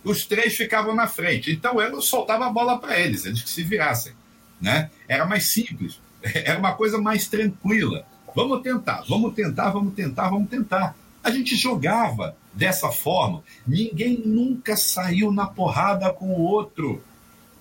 Os 0.04 0.26
três 0.26 0.56
ficavam 0.56 0.94
na 0.96 1.08
frente, 1.08 1.52
então 1.52 1.82
eu 1.82 2.02
soltava 2.02 2.46
a 2.46 2.50
bola 2.50 2.80
para 2.80 2.98
eles, 3.00 3.26
eles 3.26 3.42
que 3.42 3.50
se 3.50 3.64
virassem. 3.64 4.14
Né? 4.62 4.90
Era 5.08 5.26
mais 5.26 5.48
simples, 5.48 6.00
era 6.34 6.58
uma 6.58 6.74
coisa 6.74 6.98
mais 6.98 7.28
tranquila. 7.28 8.06
Vamos 8.36 8.62
tentar, 8.62 9.04
vamos 9.08 9.34
tentar, 9.34 9.70
vamos 9.70 9.94
tentar, 9.94 10.30
vamos 10.30 10.50
tentar. 10.50 10.96
A 11.24 11.32
gente 11.32 11.56
jogava 11.56 12.36
dessa 12.54 12.92
forma. 12.92 13.44
Ninguém 13.66 14.22
nunca 14.26 14.76
saiu 14.76 15.32
na 15.32 15.46
porrada 15.46 16.12
com 16.12 16.28
o 16.28 16.42
outro, 16.42 17.02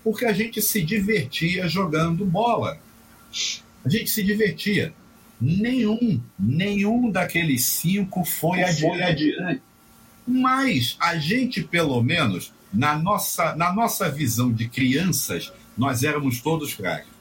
porque 0.03 0.25
a 0.25 0.33
gente 0.33 0.61
se 0.61 0.83
divertia 0.83 1.69
jogando 1.69 2.25
bola. 2.25 2.79
A 3.85 3.89
gente 3.89 4.11
se 4.11 4.23
divertia. 4.23 4.93
Nenhum, 5.41 6.21
nenhum 6.39 7.11
daqueles 7.11 7.65
cinco 7.65 8.25
foi 8.25 8.63
adiante. 8.63 9.35
Mas 10.27 10.97
a 10.99 11.17
gente, 11.17 11.63
pelo 11.63 12.03
menos, 12.03 12.53
na 12.73 12.99
nossa, 12.99 13.55
na 13.55 13.73
nossa 13.73 14.11
visão 14.11 14.53
de 14.53 14.69
crianças, 14.69 15.53
nós 15.77 16.03
éramos 16.03 16.41
todos 16.41 16.75
craques. 16.75 17.14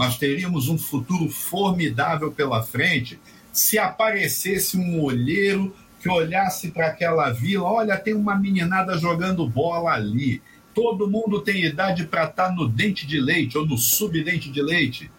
Nós 0.00 0.16
teríamos 0.16 0.70
um 0.70 0.78
futuro 0.78 1.28
formidável 1.28 2.32
pela 2.32 2.62
frente 2.62 3.20
se 3.52 3.78
aparecesse 3.78 4.78
um 4.78 4.98
olheiro 4.98 5.76
que 6.00 6.08
olhasse 6.08 6.70
para 6.70 6.86
aquela 6.86 7.28
vila, 7.28 7.64
olha, 7.64 7.98
tem 7.98 8.14
uma 8.14 8.34
meninada 8.34 8.96
jogando 8.96 9.46
bola 9.46 9.92
ali. 9.92 10.40
Todo 10.74 11.06
mundo 11.06 11.42
tem 11.42 11.66
idade 11.66 12.06
para 12.06 12.24
estar 12.24 12.50
no 12.50 12.66
dente 12.66 13.06
de 13.06 13.20
leite 13.20 13.58
ou 13.58 13.66
no 13.66 13.76
subdente 13.76 14.50
de 14.50 14.62
leite. 14.62 15.10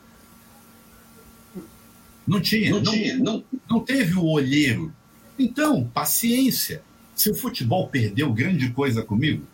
Não 2.27 2.41
tinha, 2.41 2.71
não, 2.71 2.81
tinha, 2.81 3.17
não, 3.19 3.43
não 3.69 3.79
teve 3.81 4.15
o 4.15 4.25
olheiro. 4.25 4.91
Então, 5.37 5.83
paciência. 5.93 6.81
Se 7.13 7.29
o 7.29 7.35
futebol 7.35 7.87
perdeu 7.87 8.33
grande 8.33 8.71
coisa 8.71 9.03
comigo, 9.03 9.45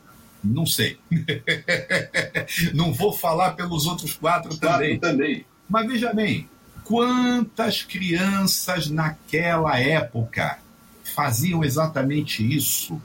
não 0.44 0.66
sei. 0.66 0.98
não 2.74 2.94
vou 2.94 3.14
falar 3.14 3.52
pelos 3.52 3.86
outros 3.86 4.14
quatro 4.14 4.56
também. 4.58 5.00
também. 5.00 5.46
Mas 5.70 5.88
veja 5.88 6.14
bem, 6.14 6.50
quantas 6.84 7.84
crianças 7.84 8.90
naquela 8.90 9.80
época 9.80 10.60
faziam 11.04 11.64
exatamente 11.64 12.44
isso? 12.44 13.02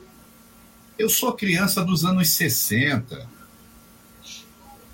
Eu 0.99 1.09
sou 1.09 1.33
criança 1.33 1.85
dos 1.85 2.05
anos 2.05 2.28
60, 2.28 3.27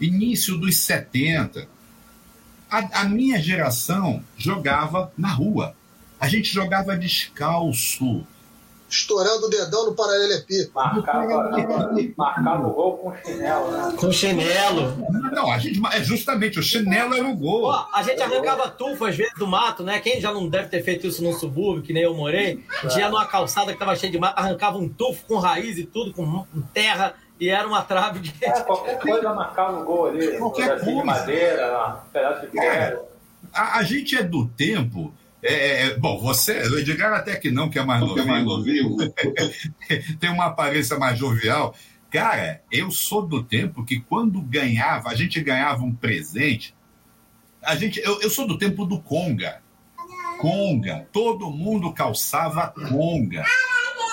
início 0.01 0.57
dos 0.57 0.79
70. 0.79 1.69
A, 2.71 3.01
a 3.01 3.05
minha 3.05 3.41
geração 3.43 4.23
jogava 4.37 5.13
na 5.19 5.29
rua. 5.29 5.75
A 6.21 6.29
gente 6.29 6.53
jogava 6.53 6.97
descalço. 6.97 8.27
Estourando 8.89 9.47
o 9.47 9.51
dedão 9.51 9.87
no 9.87 9.95
paralelepípedo. 9.95 10.71
Marcava, 10.75 11.51
marcava 12.17 12.67
o 12.67 12.71
gol 12.73 12.97
com 12.99 13.15
chinelo, 13.17 13.71
né? 13.71 13.95
Com 13.97 14.13
chinelo. 14.13 14.97
Não, 15.33 15.53
a 15.53 15.59
gente, 15.59 15.81
é 15.93 16.03
justamente 16.03 16.59
o 16.59 16.63
chinelo 16.63 17.15
era 17.15 17.27
o 17.27 17.37
gol. 17.37 17.73
Pô, 17.73 17.87
a 17.93 18.03
gente 18.03 18.23
arrancava 18.23 18.71
tufo 18.71 19.05
às 19.05 19.17
vezes 19.17 19.35
do 19.35 19.47
mato, 19.47 19.83
né? 19.83 20.01
Quem 20.01 20.21
já 20.21 20.33
não 20.33 20.49
deve 20.49 20.69
ter 20.69 20.83
feito 20.83 21.07
isso 21.07 21.23
num 21.23 21.33
subúrbio, 21.33 21.83
que 21.83 21.93
nem 21.93 22.03
eu 22.03 22.15
morei, 22.15 22.65
a 22.83 22.89
gente 22.89 22.99
ia 22.99 23.11
numa 23.11 23.27
calçada 23.27 23.73
que 23.73 23.79
tava 23.79 23.95
cheia 23.95 24.11
de 24.11 24.19
mato, 24.19 24.39
arrancava 24.39 24.79
um 24.79 24.89
tufo 24.89 25.25
com 25.27 25.37
raiz 25.39 25.77
e 25.77 25.85
tudo, 25.85 26.13
com 26.13 26.45
terra, 26.73 27.15
e 27.39 27.49
era 27.49 27.67
uma 27.67 27.83
trave 27.83 28.21
de. 28.21 28.35
É, 28.43 28.51
qualquer 28.63 28.99
coisa 28.99 29.33
marcava 29.33 29.81
o 29.81 29.85
gol 29.85 30.07
ali. 30.07 30.39
Qualquer 30.39 30.71
pedacinho 30.71 30.87
de 30.87 31.03
coisa. 31.03 31.21
madeira, 31.21 32.03
um 32.07 32.11
pedaço 32.11 32.47
de 32.47 32.53
ferro. 32.53 33.03
A, 33.53 33.79
a 33.79 33.83
gente 33.83 34.17
é 34.17 34.23
do 34.23 34.47
tempo. 34.49 35.13
É, 35.43 35.83
é, 35.87 35.95
bom, 35.97 36.19
você, 36.21 36.61
o 36.69 36.79
Edgar 36.79 37.13
até 37.13 37.37
que 37.37 37.51
não, 37.51 37.69
que 37.71 37.79
é 37.79 37.85
mais 37.85 38.01
novinho, 38.01 38.97
tem 40.19 40.31
uma 40.31 40.47
aparência 40.47 40.99
mais 40.99 41.19
jovial. 41.19 41.75
Cara, 42.11 42.63
eu 42.73 42.91
sou 42.91 43.27
do 43.27 43.43
tempo 43.43 43.85
que 43.85 44.01
quando 44.01 44.41
ganhava, 44.41 45.11
a 45.11 45.15
gente 45.15 45.41
ganhava 45.41 45.85
um 45.85 45.95
presente. 45.95 46.75
A 47.63 47.77
gente, 47.77 48.01
eu, 48.01 48.21
eu 48.23 48.31
sou 48.31 48.47
do 48.47 48.57
tempo 48.57 48.85
do 48.87 49.01
Conga. 49.01 49.61
Conga. 50.39 51.07
Todo 51.13 51.51
mundo 51.51 51.93
calçava 51.93 52.69
Conga. 52.89 53.45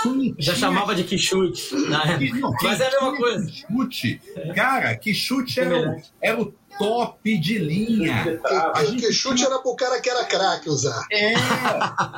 Não 0.04 0.36
Já 0.38 0.54
chamava 0.54 0.94
de 0.94 1.04
quichute. 1.04 1.74
Né? 1.74 2.18
que- 2.20 2.32
Mas 2.64 2.80
é 2.80 2.88
a 2.88 2.92
mesma 2.92 3.18
coisa. 3.18 3.50
Chute. 3.52 4.22
Cara, 4.56 4.96
que 4.96 5.14
chute 5.14 5.60
era, 5.60 5.92
o- 5.92 6.02
era 6.22 6.42
o 6.42 6.54
top 6.78 7.38
de 7.40 7.58
linha. 7.58 8.38
Trava. 8.42 8.72
a 8.72 8.82
que- 8.82 8.88
gente 8.92 9.06
que 9.08 9.14
chute 9.14 9.44
era 9.46 9.60
pro 9.60 9.76
cara 9.76 10.00
que 10.02 10.10
era 10.10 10.26
craque 10.26 10.70
usar. 10.70 11.06
É. 11.12 11.34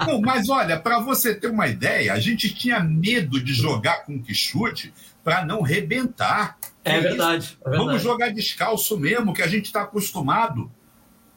Não, 0.06 0.20
mas 0.22 0.50
olha, 0.50 0.80
para 0.80 1.00
você 1.00 1.34
ter 1.36 1.48
uma 1.48 1.68
ideia, 1.68 2.14
a 2.14 2.20
gente 2.20 2.54
tinha 2.54 2.80
medo 2.80 3.42
de 3.44 3.54
jogar 3.54 4.04
com 4.06 4.22
que 4.22 4.34
chute 4.34 4.94
para 5.24 5.46
não 5.46 5.62
rebentar. 5.62 6.58
É 6.84 7.00
verdade. 7.00 7.58
É 7.66 7.70
Vamos 7.70 7.86
verdade. 7.86 8.04
jogar 8.04 8.30
descalço 8.34 8.98
mesmo, 8.98 9.34
que 9.34 9.42
a 9.42 9.48
gente 9.48 9.66
está 9.66 9.82
acostumado, 9.82 10.72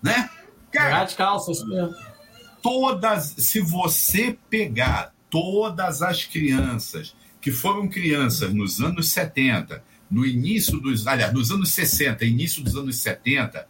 né? 0.02 0.30
Cara, 0.70 0.90
Jogar 0.90 1.04
de 1.06 1.14
calça, 1.16 1.50
isso 1.50 1.66
mesmo. 1.66 1.94
todas, 2.62 3.34
se 3.38 3.60
você 3.60 4.36
pegar 4.48 5.12
todas 5.28 6.02
as 6.02 6.24
crianças 6.24 7.14
que 7.40 7.50
foram 7.50 7.88
crianças 7.88 8.52
nos 8.52 8.80
anos 8.80 9.10
70, 9.10 9.82
no 10.10 10.26
início 10.26 10.80
dos, 10.80 11.06
aliás, 11.06 11.32
nos 11.32 11.50
anos 11.50 11.70
60, 11.70 12.24
início 12.24 12.62
dos 12.64 12.76
anos 12.76 12.96
70, 12.96 13.68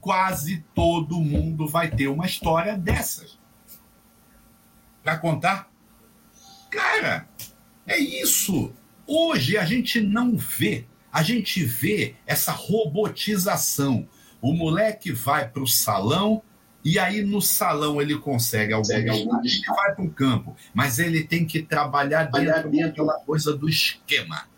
quase 0.00 0.64
todo 0.74 1.20
mundo 1.20 1.66
vai 1.66 1.90
ter 1.90 2.08
uma 2.08 2.26
história 2.26 2.78
dessas. 2.78 3.38
Para 5.02 5.18
contar? 5.18 5.70
Cara, 6.70 7.28
é 7.86 7.98
isso. 7.98 8.72
Hoje 9.06 9.58
a 9.58 9.64
gente 9.64 10.00
não 10.00 10.36
vê, 10.36 10.86
a 11.12 11.22
gente 11.22 11.64
vê 11.64 12.14
essa 12.26 12.52
robotização. 12.52 14.08
O 14.40 14.52
moleque 14.52 15.12
vai 15.12 15.48
para 15.48 15.62
o 15.62 15.66
salão, 15.66 16.42
E 16.82 16.98
aí 16.98 17.22
no 17.22 17.42
salão 17.42 18.00
ele 18.00 18.16
consegue 18.16 18.72
algum 18.72 18.90
ele 18.94 19.66
vai 19.66 19.94
para 19.94 20.02
o 20.02 20.10
campo, 20.10 20.56
mas 20.72 20.98
ele 20.98 21.24
tem 21.24 21.44
que 21.44 21.60
trabalhar 21.62 22.24
dentro 22.24 22.70
daquela 22.70 23.20
coisa 23.20 23.54
do 23.54 23.68
esquema. 23.68 24.48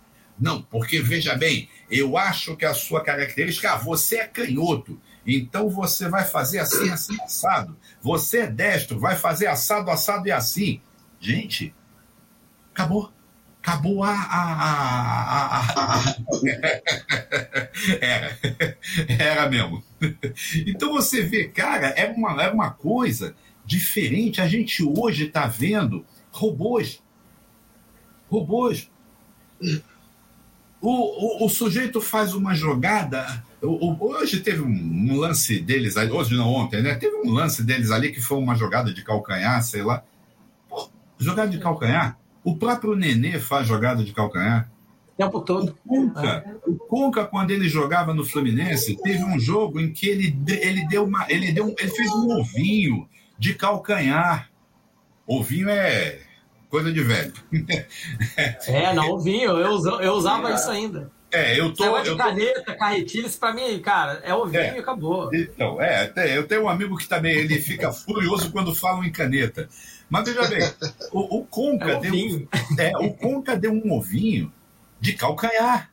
Não, 0.43 0.61
porque 0.61 1.01
veja 1.01 1.37
bem, 1.37 1.69
eu 1.89 2.19
acho 2.19 2.57
que 2.57 2.65
a 2.65 2.75
sua 2.75 3.01
característica, 3.01 3.75
ah, 3.75 3.77
você 3.77 4.17
é 4.17 4.27
canhoto, 4.27 5.01
então 5.25 5.71
você 5.71 6.09
vai 6.09 6.25
fazer 6.25 6.59
assim, 6.59 6.91
assim, 6.91 7.17
assado. 7.23 7.79
Você 8.01 8.39
é 8.39 8.47
destro, 8.49 8.99
vai 8.99 9.15
fazer 9.15 9.47
assado, 9.47 9.89
assado 9.89 10.27
e 10.27 10.33
assim. 10.33 10.81
Gente, 11.21 11.73
acabou. 12.75 13.13
Acabou 13.63 14.03
a. 14.03 14.11
a, 14.11 14.53
a, 15.47 16.01
a 16.01 16.15
era. 18.01 18.39
Era 19.17 19.49
mesmo. 19.49 19.85
Então 20.67 20.93
você 20.93 21.23
vê, 21.23 21.47
cara, 21.47 21.91
é 21.91 22.11
uma, 22.11 22.43
é 22.43 22.51
uma 22.51 22.73
coisa 22.73 23.37
diferente. 23.65 24.41
A 24.41 24.49
gente 24.49 24.83
hoje 24.83 25.27
está 25.27 25.47
vendo 25.47 26.05
robôs. 26.33 27.01
Robôs. 28.29 28.91
O, 30.83 31.45
o, 31.45 31.47
o, 31.47 31.49
sujeito 31.49 32.01
faz 32.01 32.35
uma 32.35 32.57
jogada. 32.57 33.45
O, 33.63 33.97
hoje 34.05 34.41
teve 34.41 34.63
um, 34.63 35.17
lance 35.17 35.61
deles, 35.61 35.95
hoje 35.97 36.35
não, 36.35 36.49
ontem, 36.49 36.83
né? 36.83 36.97
Teve 36.97 37.15
um 37.25 37.31
lance 37.31 37.63
deles 37.63 37.93
ali 37.93 38.11
que 38.11 38.21
foi 38.21 38.37
uma 38.39 38.57
jogada 38.57 38.93
de 38.93 39.01
calcanhar, 39.05 39.63
sei 39.63 39.85
lá. 39.85 40.03
Pô, 40.69 40.91
jogada 41.19 41.49
de 41.49 41.61
calcanhar? 41.61 42.19
O 42.43 42.57
próprio 42.57 42.97
Nenê 42.97 43.39
faz 43.39 43.69
jogada 43.69 44.03
de 44.03 44.13
calcanhar. 44.13 44.69
O 45.15 45.23
tempo 45.23 45.41
todo. 45.43 45.79
O 45.87 46.11
Conca, 46.11 46.45
o 46.67 46.75
Conca, 46.75 47.25
quando 47.27 47.53
ele 47.53 47.69
jogava 47.69 48.13
no 48.13 48.25
Fluminense, 48.25 49.01
teve 49.01 49.23
um 49.23 49.39
jogo 49.39 49.79
em 49.79 49.93
que 49.93 50.09
ele, 50.09 50.37
ele, 50.49 50.85
deu 50.89 51.05
uma, 51.05 51.31
ele, 51.31 51.53
deu, 51.53 51.73
ele 51.79 51.91
fez 51.91 52.11
um 52.11 52.41
ovinho 52.41 53.09
de 53.39 53.55
calcanhar. 53.55 54.51
Ovinho 55.25 55.69
é 55.69 56.19
coisa 56.73 56.91
de 56.91 57.03
velho. 57.03 57.35
É, 58.67 58.95
não, 58.95 59.11
ovinho. 59.11 59.51
Eu, 59.51 60.01
eu 60.01 60.13
usava 60.15 60.51
é. 60.51 60.55
isso 60.55 60.71
ainda. 60.71 61.13
É, 61.31 61.61
eu 61.61 61.73
tô. 61.75 62.01
de 62.01 62.09
eu 62.09 62.17
caneta, 62.17 62.63
tô... 62.63 62.77
carretilha, 62.77 63.27
isso 63.27 63.39
pra 63.39 63.53
mim, 63.53 63.79
cara, 63.81 64.23
é 64.25 64.35
ovinho 64.35 64.63
é, 64.63 64.77
e 64.77 64.79
acabou. 64.79 65.31
Então, 65.35 65.81
é, 65.81 66.05
até, 66.05 66.37
eu 66.37 66.47
tenho 66.47 66.63
um 66.63 66.69
amigo 66.71 66.97
que 66.97 67.07
também 67.07 67.37
ele 67.37 67.59
fica 67.61 67.93
furioso 67.93 68.51
quando 68.51 68.75
falam 68.75 69.05
em 69.05 69.13
caneta. 69.13 69.69
Mas 70.09 70.25
veja 70.25 70.49
bem, 70.49 70.63
o, 71.13 71.41
o 71.41 71.45
Conca 71.45 71.93
é 71.93 72.01
deu. 72.01 72.49
É, 72.79 72.97
o 72.99 73.13
Conca 73.13 73.55
deu 73.55 73.73
um 73.73 73.93
ovinho 73.93 74.51
de 74.99 75.13
calcanhar. 75.13 75.91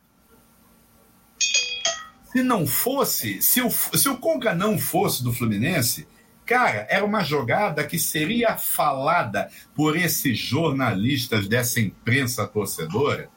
Se 2.31 2.41
não 2.41 2.65
fosse, 2.65 3.41
se 3.41 3.61
o, 3.61 3.69
se 3.69 4.07
o 4.07 4.17
Conca 4.17 4.53
não 4.53 4.77
fosse 4.77 5.23
do 5.23 5.33
Fluminense, 5.33 6.07
cara, 6.49 6.87
era 6.89 7.05
uma 7.05 7.23
jogada 7.23 7.83
que 7.83 7.99
seria 7.99 8.57
falada 8.57 9.51
por 9.75 9.95
esses 9.95 10.35
jornalistas 10.35 11.47
dessa 11.47 11.79
imprensa 11.79 12.47
torcedora, 12.47 13.29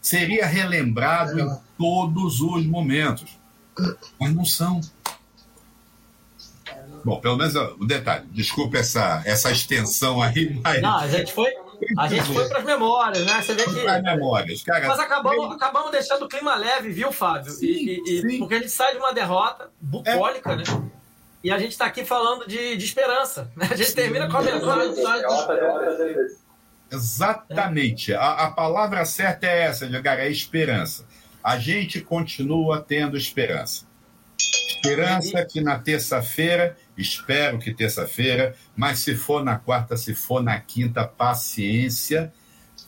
seria 0.00 0.46
relembrado 0.46 1.38
em 1.38 1.58
todos 1.76 2.40
os 2.40 2.64
momentos. 2.64 3.38
Mas 4.18 4.34
não 4.34 4.46
são. 4.46 4.80
Bom, 7.04 7.20
pelo 7.20 7.36
menos 7.36 7.54
o 7.54 7.84
detalhe. 7.84 8.26
Desculpa 8.30 8.78
essa, 8.78 9.22
essa 9.26 9.50
extensão 9.50 10.22
aí, 10.22 10.58
mas. 10.64 10.80
Não, 10.80 10.96
a 10.96 11.08
gente 11.08 11.30
foi. 11.34 11.52
A 11.98 12.08
gente 12.08 12.24
foi 12.32 12.48
para 12.48 12.60
as 12.60 12.64
memórias, 12.64 13.26
né? 13.26 13.42
Você 13.42 13.52
vê 13.52 13.64
que. 13.64 13.82
Para 13.82 14.00
memórias, 14.00 14.62
cara. 14.62 14.88
Mas 14.88 14.98
acabamos, 14.98 15.54
acabamos 15.54 15.90
deixando 15.90 16.24
o 16.24 16.28
clima 16.28 16.54
leve, 16.54 16.88
viu, 16.88 17.12
Fábio? 17.12 17.52
Sim, 17.52 17.66
e, 17.66 18.22
e 18.34 18.38
porque 18.38 18.54
a 18.54 18.58
gente 18.60 18.70
sai 18.70 18.92
de 18.92 18.98
uma 18.98 19.12
derrota 19.12 19.70
bucólica, 19.78 20.52
é. 20.52 20.56
né? 20.56 20.64
E 21.46 21.52
a 21.52 21.60
gente 21.60 21.70
está 21.70 21.86
aqui 21.86 22.04
falando 22.04 22.44
de, 22.44 22.76
de 22.76 22.84
esperança. 22.84 23.48
Né? 23.54 23.68
A 23.70 23.76
gente 23.76 23.94
termina 23.94 24.28
com 24.28 24.36
a 24.36 24.42
mensagem. 24.42 25.24
Exatamente. 26.90 28.12
A, 28.12 28.32
a 28.32 28.50
palavra 28.50 29.04
certa 29.04 29.46
é 29.46 29.60
essa, 29.60 29.84
Edgar, 29.84 30.18
é 30.18 30.28
esperança. 30.28 31.06
A 31.44 31.56
gente 31.56 32.00
continua 32.00 32.80
tendo 32.80 33.16
esperança. 33.16 33.86
Esperança 34.36 35.46
que 35.48 35.60
na 35.60 35.78
terça-feira, 35.78 36.76
espero 36.98 37.60
que 37.60 37.72
terça-feira, 37.72 38.56
mas 38.74 38.98
se 38.98 39.14
for 39.14 39.44
na 39.44 39.56
quarta, 39.56 39.96
se 39.96 40.16
for 40.16 40.42
na 40.42 40.58
quinta, 40.58 41.06
paciência, 41.06 42.32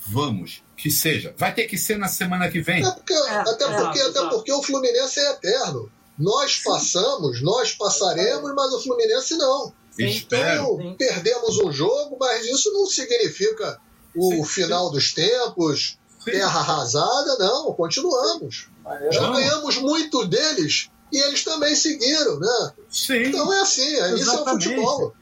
vamos, 0.05 0.65
que 0.77 0.91
seja. 0.91 1.33
Vai 1.39 1.55
ter 1.55 1.69
que 1.69 1.79
ser 1.79 1.97
na 1.97 2.09
semana 2.09 2.51
que 2.51 2.61
vem. 2.61 2.85
É 2.85 2.91
porque, 2.91 3.13
é, 3.13 3.37
até, 3.37 3.65
é, 3.67 3.77
porque, 3.77 4.01
até 4.01 4.29
porque 4.29 4.53
o 4.53 4.63
Fluminense 4.65 5.21
é 5.21 5.31
eterno. 5.31 5.93
Nós 6.19 6.59
passamos, 6.59 7.41
nós 7.43 7.73
passaremos, 7.73 8.53
mas 8.55 8.73
o 8.73 8.83
Fluminense 8.83 9.37
não. 9.37 9.73
Espero. 9.97 10.79
Então, 10.81 10.95
perdemos 10.97 11.59
um 11.59 11.73
jogo, 11.73 12.17
mas 12.19 12.45
isso 12.47 12.73
não 12.73 12.87
significa 12.87 13.81
o 14.15 14.31
sim, 14.31 14.45
final 14.45 14.87
sim. 14.87 14.93
dos 14.93 15.13
tempos, 15.13 15.99
sim. 16.19 16.31
terra 16.33 16.61
arrasada, 16.61 17.37
não, 17.39 17.73
continuamos. 17.73 18.69
Já 19.11 19.31
ganhamos 19.31 19.77
muito 19.79 20.27
deles 20.27 20.91
e 21.13 21.19
eles 21.19 21.45
também 21.45 21.75
seguiram, 21.75 22.39
né? 22.39 22.73
Sim. 22.89 23.25
Então 23.25 23.53
é 23.53 23.61
assim, 23.61 23.95
é, 23.97 24.15
isso 24.15 24.31
é 24.31 24.41
o 24.41 24.45
futebol. 24.45 25.13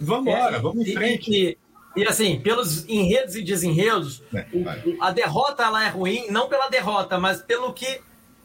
Vamos 0.00 0.32
embora, 0.32 0.56
é, 0.56 0.60
vamos 0.60 0.86
em 0.86 0.94
frente. 0.94 1.30
E, 1.30 1.58
e, 1.96 2.06
assim, 2.06 2.40
pelos 2.40 2.88
enredos 2.88 3.34
e 3.34 3.42
desenredos, 3.42 4.22
é, 4.34 4.46
o, 4.52 5.02
a 5.02 5.10
derrota 5.10 5.64
ela 5.64 5.84
é 5.84 5.88
ruim, 5.88 6.26
não 6.30 6.48
pela 6.48 6.68
derrota, 6.68 7.18
mas 7.18 7.42
pelo 7.42 7.72
que 7.72 8.00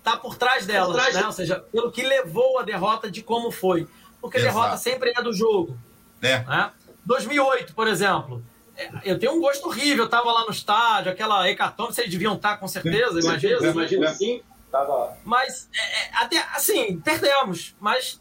está 0.06 0.16
por 0.16 0.38
trás 0.38 0.68
dela, 0.68 0.86
por 0.86 0.94
trás 0.94 1.16
né? 1.16 1.22
De... 1.22 1.26
ou 1.26 1.32
seja, 1.32 1.60
pelo 1.72 1.92
que 1.92 2.04
levou 2.04 2.60
a 2.60 2.64
derrota 2.64 3.10
de 3.10 3.24
como 3.24 3.50
foi. 3.50 3.88
Porque 4.22 4.38
Exato. 4.38 4.58
a 4.58 4.62
derrota 4.62 4.78
sempre 4.78 5.12
é 5.16 5.22
do 5.22 5.34
jogo. 5.34 5.78
É. 6.22 6.40
Né? 6.40 6.72
2008, 7.04 7.74
por 7.74 7.88
exemplo, 7.88 8.44
é, 8.78 8.90
eu 9.04 9.18
tenho 9.18 9.34
um 9.34 9.42
gosto 9.42 9.68
horrível, 9.68 10.04
eu 10.04 10.06
estava 10.06 10.32
lá 10.32 10.46
no 10.46 10.52
estádio, 10.52 11.12
aquela 11.12 11.50
hecatombe, 11.50 11.94
vocês 11.94 12.10
deviam 12.10 12.36
estar 12.36 12.58
com 12.58 12.68
certeza, 12.68 13.20
imagina. 13.20 13.72
Imagina 13.72 14.10
assim. 14.10 14.42
Tava... 14.72 15.18
Mas, 15.24 15.70
é, 15.74 15.80
é, 15.80 16.10
até, 16.14 16.38
assim, 16.54 17.00
perdemos, 17.00 17.76
mas 17.80 18.20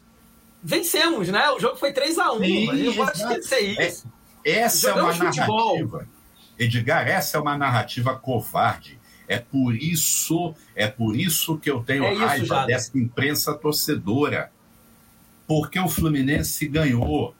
vencemos, 0.63 1.29
né? 1.29 1.49
O 1.51 1.59
jogo 1.59 1.75
foi 1.75 1.93
3x1. 1.93 2.39
Sim, 2.39 2.65
mas 2.65 2.79
não 2.79 2.93
pode 2.95 3.17
esquecer 3.17 3.59
isso. 3.61 4.07
É, 4.43 4.51
essa 4.51 4.89
Jogamos 4.89 5.19
é 5.19 5.23
uma 5.23 5.33
narrativa. 5.33 6.07
Edgar, 6.57 7.07
essa 7.07 7.37
é 7.37 7.39
uma 7.39 7.57
narrativa 7.57 8.15
covarde. 8.15 8.99
É 9.27 9.39
por 9.39 9.75
isso, 9.75 10.53
é 10.75 10.87
por 10.87 11.15
isso 11.15 11.57
que 11.57 11.69
eu 11.69 11.83
tenho 11.83 12.03
é 12.05 12.13
raiva 12.13 12.65
dessa 12.65 12.97
imprensa 12.97 13.53
torcedora. 13.53 14.51
Porque 15.47 15.79
o 15.79 15.87
Fluminense 15.87 16.67
ganhou. 16.67 17.35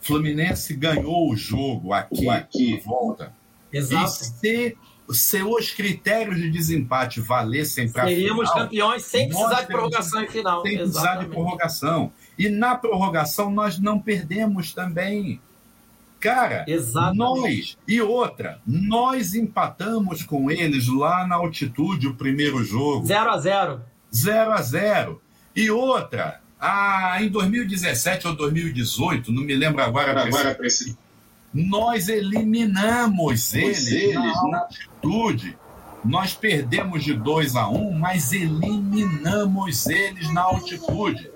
Fluminense 0.00 0.74
ganhou 0.74 1.30
o 1.30 1.36
jogo 1.36 1.92
aqui, 1.92 2.28
aqui 2.28 2.80
volta. 2.84 3.32
Exato. 3.72 4.22
E 4.22 4.24
se 4.24 4.76
se 5.10 5.42
os 5.42 5.70
critérios 5.70 6.36
de 6.36 6.50
desempate 6.50 7.20
valessem 7.20 7.90
para 7.90 8.08
Seríamos 8.08 8.48
final, 8.48 8.64
campeões 8.64 9.04
sem 9.04 9.28
precisar 9.28 9.62
de 9.62 9.66
prorrogação 9.68 10.22
em 10.22 10.28
final. 10.28 10.62
Sem 10.62 10.72
Exatamente. 10.72 10.92
precisar 10.92 11.16
de 11.16 11.26
prorrogação. 11.26 12.12
E 12.38 12.48
na 12.48 12.74
prorrogação 12.76 13.50
nós 13.50 13.78
não 13.78 13.98
perdemos 13.98 14.72
também. 14.72 15.40
Cara, 16.26 16.64
Exatamente. 16.66 17.18
nós. 17.18 17.78
E 17.86 18.00
outra, 18.00 18.60
nós 18.66 19.34
empatamos 19.34 20.24
com 20.24 20.50
eles 20.50 20.88
lá 20.88 21.24
na 21.24 21.36
altitude 21.36 22.08
o 22.08 22.14
primeiro 22.14 22.64
jogo. 22.64 23.06
0 23.06 23.30
a 23.30 23.38
0 23.38 23.80
0 24.12 24.52
a 24.52 24.62
0 24.62 25.22
E 25.54 25.70
outra, 25.70 26.40
ah, 26.60 27.18
em 27.20 27.28
2017 27.28 28.26
ou 28.26 28.34
2018, 28.34 29.30
não 29.30 29.44
me 29.44 29.54
lembro 29.54 29.80
agora. 29.80 30.22
agora 30.22 30.58
esse, 30.62 30.96
nós 31.54 32.08
eliminamos 32.08 33.54
eles, 33.54 33.86
eles 33.86 34.14
na 34.50 34.60
altitude. 34.60 35.56
Nós 36.04 36.34
perdemos 36.34 37.04
de 37.04 37.14
2 37.14 37.54
a 37.54 37.68
1, 37.68 37.88
um, 37.88 37.98
mas 37.98 38.32
eliminamos 38.32 39.86
eles 39.86 40.32
na 40.32 40.42
altitude. 40.42 41.35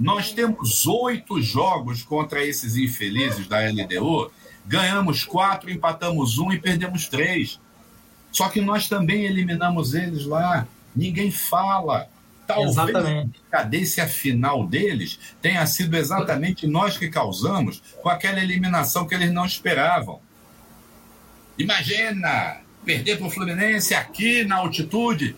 Nós 0.00 0.32
temos 0.32 0.86
oito 0.86 1.42
jogos 1.42 2.02
contra 2.02 2.42
esses 2.42 2.74
infelizes 2.74 3.46
da 3.46 3.58
LDU. 3.60 4.30
Ganhamos 4.66 5.24
quatro, 5.24 5.70
empatamos 5.70 6.38
um 6.38 6.50
e 6.50 6.58
perdemos 6.58 7.06
três. 7.06 7.60
Só 8.32 8.48
que 8.48 8.62
nós 8.62 8.88
também 8.88 9.26
eliminamos 9.26 9.92
eles 9.92 10.24
lá. 10.24 10.66
Ninguém 10.96 11.30
fala. 11.30 12.08
Talvez 12.46 12.70
exatamente. 12.70 13.40
a 13.46 13.58
cadência 13.58 14.08
final 14.08 14.66
deles 14.66 15.20
tenha 15.40 15.64
sido 15.66 15.94
exatamente 15.96 16.66
nós 16.66 16.96
que 16.96 17.08
causamos 17.08 17.80
com 18.02 18.08
aquela 18.08 18.40
eliminação 18.40 19.06
que 19.06 19.14
eles 19.14 19.30
não 19.30 19.44
esperavam. 19.44 20.20
Imagina 21.58 22.56
perder 22.84 23.18
para 23.18 23.26
o 23.26 23.30
Fluminense 23.30 23.94
aqui 23.94 24.44
na 24.44 24.56
altitude. 24.56 25.36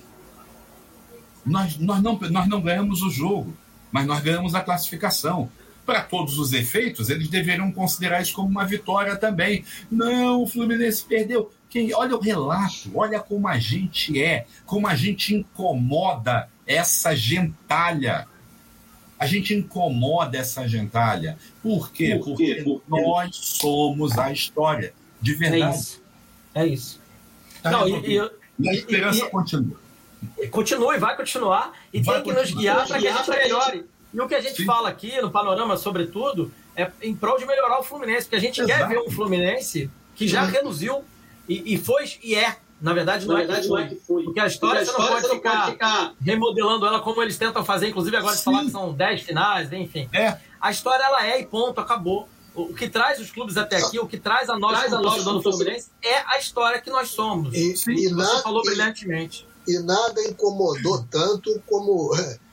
Nós, 1.44 1.76
nós, 1.76 2.00
não, 2.00 2.18
nós 2.31 2.49
não 2.49 2.62
ganhamos 2.62 3.02
o 3.02 3.10
jogo, 3.10 3.55
mas 3.92 4.06
nós 4.06 4.20
ganhamos 4.20 4.54
a 4.54 4.60
classificação. 4.60 5.48
Para 5.84 6.00
todos 6.00 6.38
os 6.38 6.52
efeitos, 6.52 7.10
eles 7.10 7.28
deveriam 7.28 7.70
considerar 7.72 8.22
isso 8.22 8.32
como 8.34 8.48
uma 8.48 8.64
vitória 8.64 9.16
também. 9.16 9.64
Não, 9.90 10.42
o 10.42 10.46
Fluminense 10.46 11.04
perdeu. 11.04 11.52
Quem, 11.68 11.92
olha 11.92 12.16
o 12.16 12.20
relato, 12.20 12.90
olha 12.94 13.18
como 13.18 13.48
a 13.48 13.58
gente 13.58 14.22
é, 14.22 14.46
como 14.64 14.86
a 14.86 14.94
gente 14.94 15.34
incomoda 15.34 16.48
essa 16.66 17.16
gentalha. 17.16 18.28
A 19.18 19.26
gente 19.26 19.54
incomoda 19.54 20.38
essa 20.38 20.68
gentalha. 20.68 21.36
Por 21.62 21.90
quê? 21.90 22.16
Por 22.16 22.24
Porque, 22.24 22.62
Porque 22.64 23.02
nós 23.02 23.36
somos 23.36 24.18
a 24.18 24.32
história, 24.32 24.92
de 25.20 25.34
verdade. 25.34 25.64
É 25.64 25.76
isso. 25.76 26.02
É 26.54 26.66
isso. 26.66 27.00
Tá 27.62 27.70
Não, 27.70 27.88
e, 27.88 28.16
e, 28.16 28.30
e, 28.58 28.68
a 28.68 28.74
esperança 28.74 29.24
e, 29.24 29.30
continua. 29.30 29.82
Continua 30.51 30.97
e 30.97 30.99
vai 30.99 31.17
continuar. 31.17 31.73
E 31.92 32.01
vai 32.02 32.23
tem 32.23 32.33
que 32.33 32.41
nos 32.41 32.51
guiar 32.51 32.86
para 32.86 32.99
que 32.99 33.09
a 33.09 33.17
gente 33.17 33.31
melhore. 33.31 33.84
E 34.12 34.20
o 34.20 34.28
que 34.28 34.34
a 34.34 34.41
gente 34.41 34.57
Sim. 34.57 34.65
fala 34.65 34.89
aqui 34.89 35.20
no 35.20 35.31
panorama, 35.31 35.76
sobretudo, 35.76 36.52
é 36.76 36.91
em 37.01 37.15
prol 37.15 37.39
de 37.39 37.47
melhorar 37.47 37.81
o 37.81 37.83
Fluminense, 37.83 38.26
porque 38.26 38.36
a 38.36 38.41
gente 38.41 38.60
Exato. 38.60 38.78
quer 38.78 38.89
ver 38.89 38.99
um 38.99 39.10
Fluminense 39.10 39.91
que 40.15 40.28
já 40.28 40.42
reduziu 40.42 41.02
e, 41.49 41.75
e 41.75 41.78
foi 41.78 42.05
e 42.23 42.34
é. 42.34 42.57
Na 42.81 42.92
verdade, 42.92 43.26
não, 43.26 43.34
Na 43.34 43.42
é, 43.42 43.47
verdade, 43.47 43.62
que 43.62 43.68
não 43.68 43.78
é 43.78 43.89
que 43.89 43.94
foi. 43.94 44.25
Porque 44.25 44.41
a 44.41 44.47
história, 44.47 44.84
porque 44.84 44.91
a 44.91 45.05
história 45.05 45.20
você, 45.20 45.20
não, 45.20 45.20
pode, 45.20 45.28
você 45.28 45.34
ficar, 45.36 45.70
ficar 45.70 46.15
remodelando 46.20 46.84
ela 46.84 47.01
como 47.01 47.23
eles 47.23 47.39
tentam 47.39 47.65
fazer, 47.65 47.89
inclusive 47.89 48.17
agora 48.17 48.34
de 48.36 48.42
falar 48.42 48.65
que 48.65 48.70
são 48.70 48.92
10 48.92 49.23
finais, 49.23 49.73
enfim. 49.73 50.09
É. 50.12 50.36
A 50.60 50.70
história 50.70 51.05
ela 51.05 51.26
é 51.26 51.41
e 51.41 51.47
ponto, 51.47 51.81
acabou. 51.81 52.28
O 52.55 52.75
que 52.75 52.89
traz 52.89 53.18
os 53.20 53.31
clubes 53.31 53.57
até 53.57 53.76
aqui, 53.76 53.99
o 53.99 54.07
que 54.07 54.18
traz 54.18 54.51
a 54.51 54.59
nós 54.59 54.78
torcedor 54.91 55.34
do 55.34 55.42
Fluminense 55.42 55.91
é 56.02 56.18
a 56.26 56.39
história 56.39 56.81
que 56.81 56.91
nós 56.91 57.09
somos. 57.09 57.55
E, 57.55 57.76
Sim, 57.76 57.92
e 57.92 58.09
você 58.09 58.15
nada, 58.15 58.42
falou 58.42 58.62
brilhantemente. 58.62 59.47
E, 59.66 59.78
nada 59.78 60.23
incomodou 60.24 61.05
tanto 61.10 61.60
como 61.66 62.10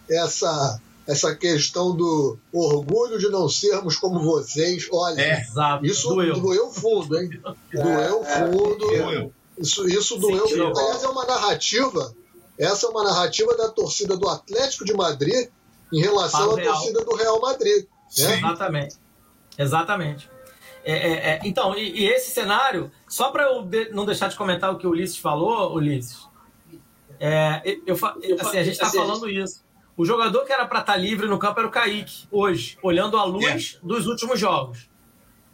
essa 0.10 0.80
essa 1.10 1.36
questão 1.36 1.96
do 1.96 2.38
orgulho 2.54 3.18
de 3.18 3.30
não 3.30 3.50
sermos 3.50 3.98
como 3.98 4.20
vocês. 4.20 4.88
Olha, 4.92 5.20
é, 5.20 5.44
isso 5.82 6.08
doeu. 6.10 6.40
doeu 6.40 6.70
fundo, 6.70 7.18
hein? 7.18 7.42
Doeu 7.74 8.24
é, 8.24 8.52
fundo. 8.52 8.94
É, 8.94 9.30
isso, 9.58 9.90
isso 9.90 10.18
doeu 10.18 10.48
fundo. 10.48 10.78
Aliás, 10.78 11.04
é 11.04 11.08
uma 11.08 11.26
narrativa. 11.26 12.14
Essa 12.60 12.86
é 12.86 12.90
uma 12.90 13.04
narrativa 13.04 13.58
da 13.58 13.70
torcida 13.70 14.16
do 14.16 14.30
Atlético 14.30 14.86
de 14.86 14.94
Madrid 14.94 15.50
em 15.92 16.00
relação 16.00 16.52
à 16.52 16.62
torcida 16.62 17.04
do 17.04 17.16
Real 17.16 17.42
Madrid. 17.42 17.88
Né? 18.18 18.38
Exatamente. 18.38 18.96
Exatamente. 19.58 20.30
É, 20.84 20.94
é, 20.94 21.12
é. 21.12 21.40
Então, 21.44 21.76
e, 21.76 22.02
e, 22.02 22.08
esse 22.08 22.32
cenário, 22.32 22.92
só 23.08 23.32
para 23.32 23.44
eu 23.44 23.64
de, 23.64 23.90
não 23.90 24.06
deixar 24.06 24.28
de 24.30 24.36
comentar 24.36 24.72
o 24.72 24.78
que 24.78 24.86
o 24.86 24.92
Ulisses 24.92 25.18
falou, 25.18 25.74
Ulisses, 25.76 26.29
é, 27.20 27.62
eu, 27.86 27.98
eu, 28.24 28.40
assim, 28.40 28.58
a 28.58 28.64
gente 28.64 28.74
está 28.74 28.88
assim, 28.88 28.98
falando 28.98 29.30
isso. 29.30 29.64
O 29.98 30.06
jogador 30.06 30.46
que 30.46 30.54
era 30.54 30.66
para 30.66 30.80
estar 30.80 30.94
tá 30.94 30.98
livre 30.98 31.28
no 31.28 31.38
campo 31.38 31.60
era 31.60 31.68
o 31.68 31.72
Kaique, 31.72 32.26
hoje, 32.32 32.78
olhando 32.82 33.18
a 33.18 33.26
luz 33.26 33.78
é. 33.78 33.86
dos 33.86 34.08
últimos 34.08 34.40
jogos. 34.40 34.90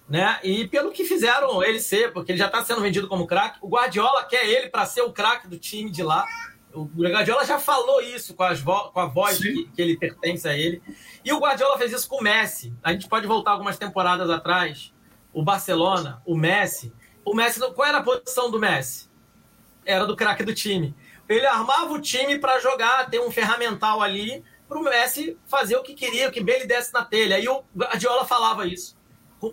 Né? 0.07 0.39
E 0.43 0.67
pelo 0.67 0.91
que 0.91 1.03
fizeram 1.03 1.63
ele 1.63 1.79
ser, 1.79 2.13
porque 2.13 2.31
ele 2.31 2.37
já 2.37 2.45
está 2.45 2.63
sendo 2.63 2.79
vendido 2.79 3.07
como 3.07 3.25
craque, 3.25 3.57
o 3.59 3.67
Guardiola 3.67 4.23
quer 4.23 4.47
ele 4.47 4.69
para 4.69 4.85
ser 4.85 5.01
o 5.01 5.11
craque 5.11 5.47
do 5.47 5.57
time 5.57 5.89
de 5.89 6.03
lá. 6.03 6.27
O 6.71 6.83
Guardiola 6.83 7.43
já 7.43 7.57
falou 7.57 7.99
isso 8.01 8.35
com, 8.35 8.43
as 8.43 8.59
vo 8.59 8.91
com 8.91 8.99
a 8.99 9.07
voz 9.07 9.39
que, 9.39 9.65
que, 9.75 9.81
ele 9.81 9.97
pertence 9.97 10.47
a 10.47 10.55
ele. 10.55 10.79
E 11.23 11.33
o 11.33 11.39
Guardiola 11.39 11.79
fez 11.79 11.91
isso 11.91 12.07
com 12.07 12.17
o 12.17 12.23
Messi. 12.23 12.71
A 12.83 12.91
gente 12.91 13.07
pode 13.07 13.25
voltar 13.25 13.51
algumas 13.51 13.79
temporadas 13.79 14.29
atrás. 14.29 14.93
O 15.33 15.41
Barcelona, 15.41 16.21
o 16.23 16.37
Messi. 16.37 16.93
O 17.23 17.33
Messi, 17.33 17.59
qual 17.73 17.87
era 17.87 17.97
a 17.97 18.03
posição 18.03 18.51
do 18.51 18.59
Messi? 18.59 19.09
Era 19.83 20.05
do 20.05 20.15
craque 20.15 20.43
do 20.43 20.53
time. 20.53 20.93
Ele 21.27 21.45
armava 21.45 21.91
o 21.93 21.99
time 21.99 22.37
para 22.37 22.59
jogar, 22.59 23.09
ter 23.09 23.19
um 23.19 23.31
ferramental 23.31 24.01
ali 24.01 24.43
para 24.67 24.77
o 24.77 24.83
Messi 24.83 25.37
fazer 25.45 25.75
o 25.75 25.83
que 25.83 25.93
queria, 25.93 26.29
o 26.29 26.31
que 26.31 26.41
bem 26.41 26.55
ele 26.55 26.65
desse 26.65 26.93
na 26.93 27.03
telha. 27.03 27.35
Aí 27.35 27.47
o 27.47 27.63
Guardiola 27.75 28.25
falava 28.25 28.65
isso. 28.67 28.97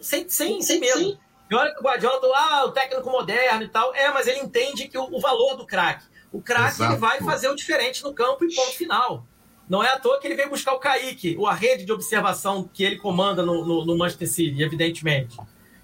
Sem, 0.01 0.29
sem, 0.29 0.63
sem 0.63 0.81
medo. 0.81 0.99
Sim. 0.99 1.19
E 1.51 1.55
olha 1.55 1.73
que 1.75 1.81
o 1.81 1.83
Guardiola, 1.83 2.21
ah, 2.35 2.65
o 2.65 2.73
técnico 2.73 3.11
moderno 3.11 3.63
e 3.63 3.69
tal. 3.69 3.95
É, 3.95 4.11
mas 4.11 4.27
ele 4.27 4.41
entende 4.41 4.89
que 4.89 4.97
o, 4.97 5.05
o 5.05 5.21
valor 5.21 5.57
do 5.57 5.67
craque. 5.67 6.07
O 6.33 6.41
craque 6.41 6.83
ele 6.83 6.97
vai 6.97 7.21
fazer 7.21 7.49
o 7.49 7.55
diferente 7.55 8.03
no 8.03 8.15
campo 8.15 8.45
e 8.45 8.55
ponto 8.55 8.73
final. 8.73 9.27
Não 9.69 9.83
é 9.83 9.89
à 9.89 9.99
toa 9.99 10.19
que 10.19 10.27
ele 10.27 10.35
veio 10.35 10.51
buscar 10.51 10.73
o 10.73 10.79
Kaique, 10.79 11.37
a 11.47 11.55
rede 11.55 11.85
de 11.85 11.93
observação 11.93 12.69
que 12.73 12.83
ele 12.83 12.97
comanda 12.97 13.43
no, 13.43 13.65
no, 13.65 13.85
no 13.85 13.97
Manchester 13.97 14.29
City, 14.29 14.63
evidentemente. 14.63 15.37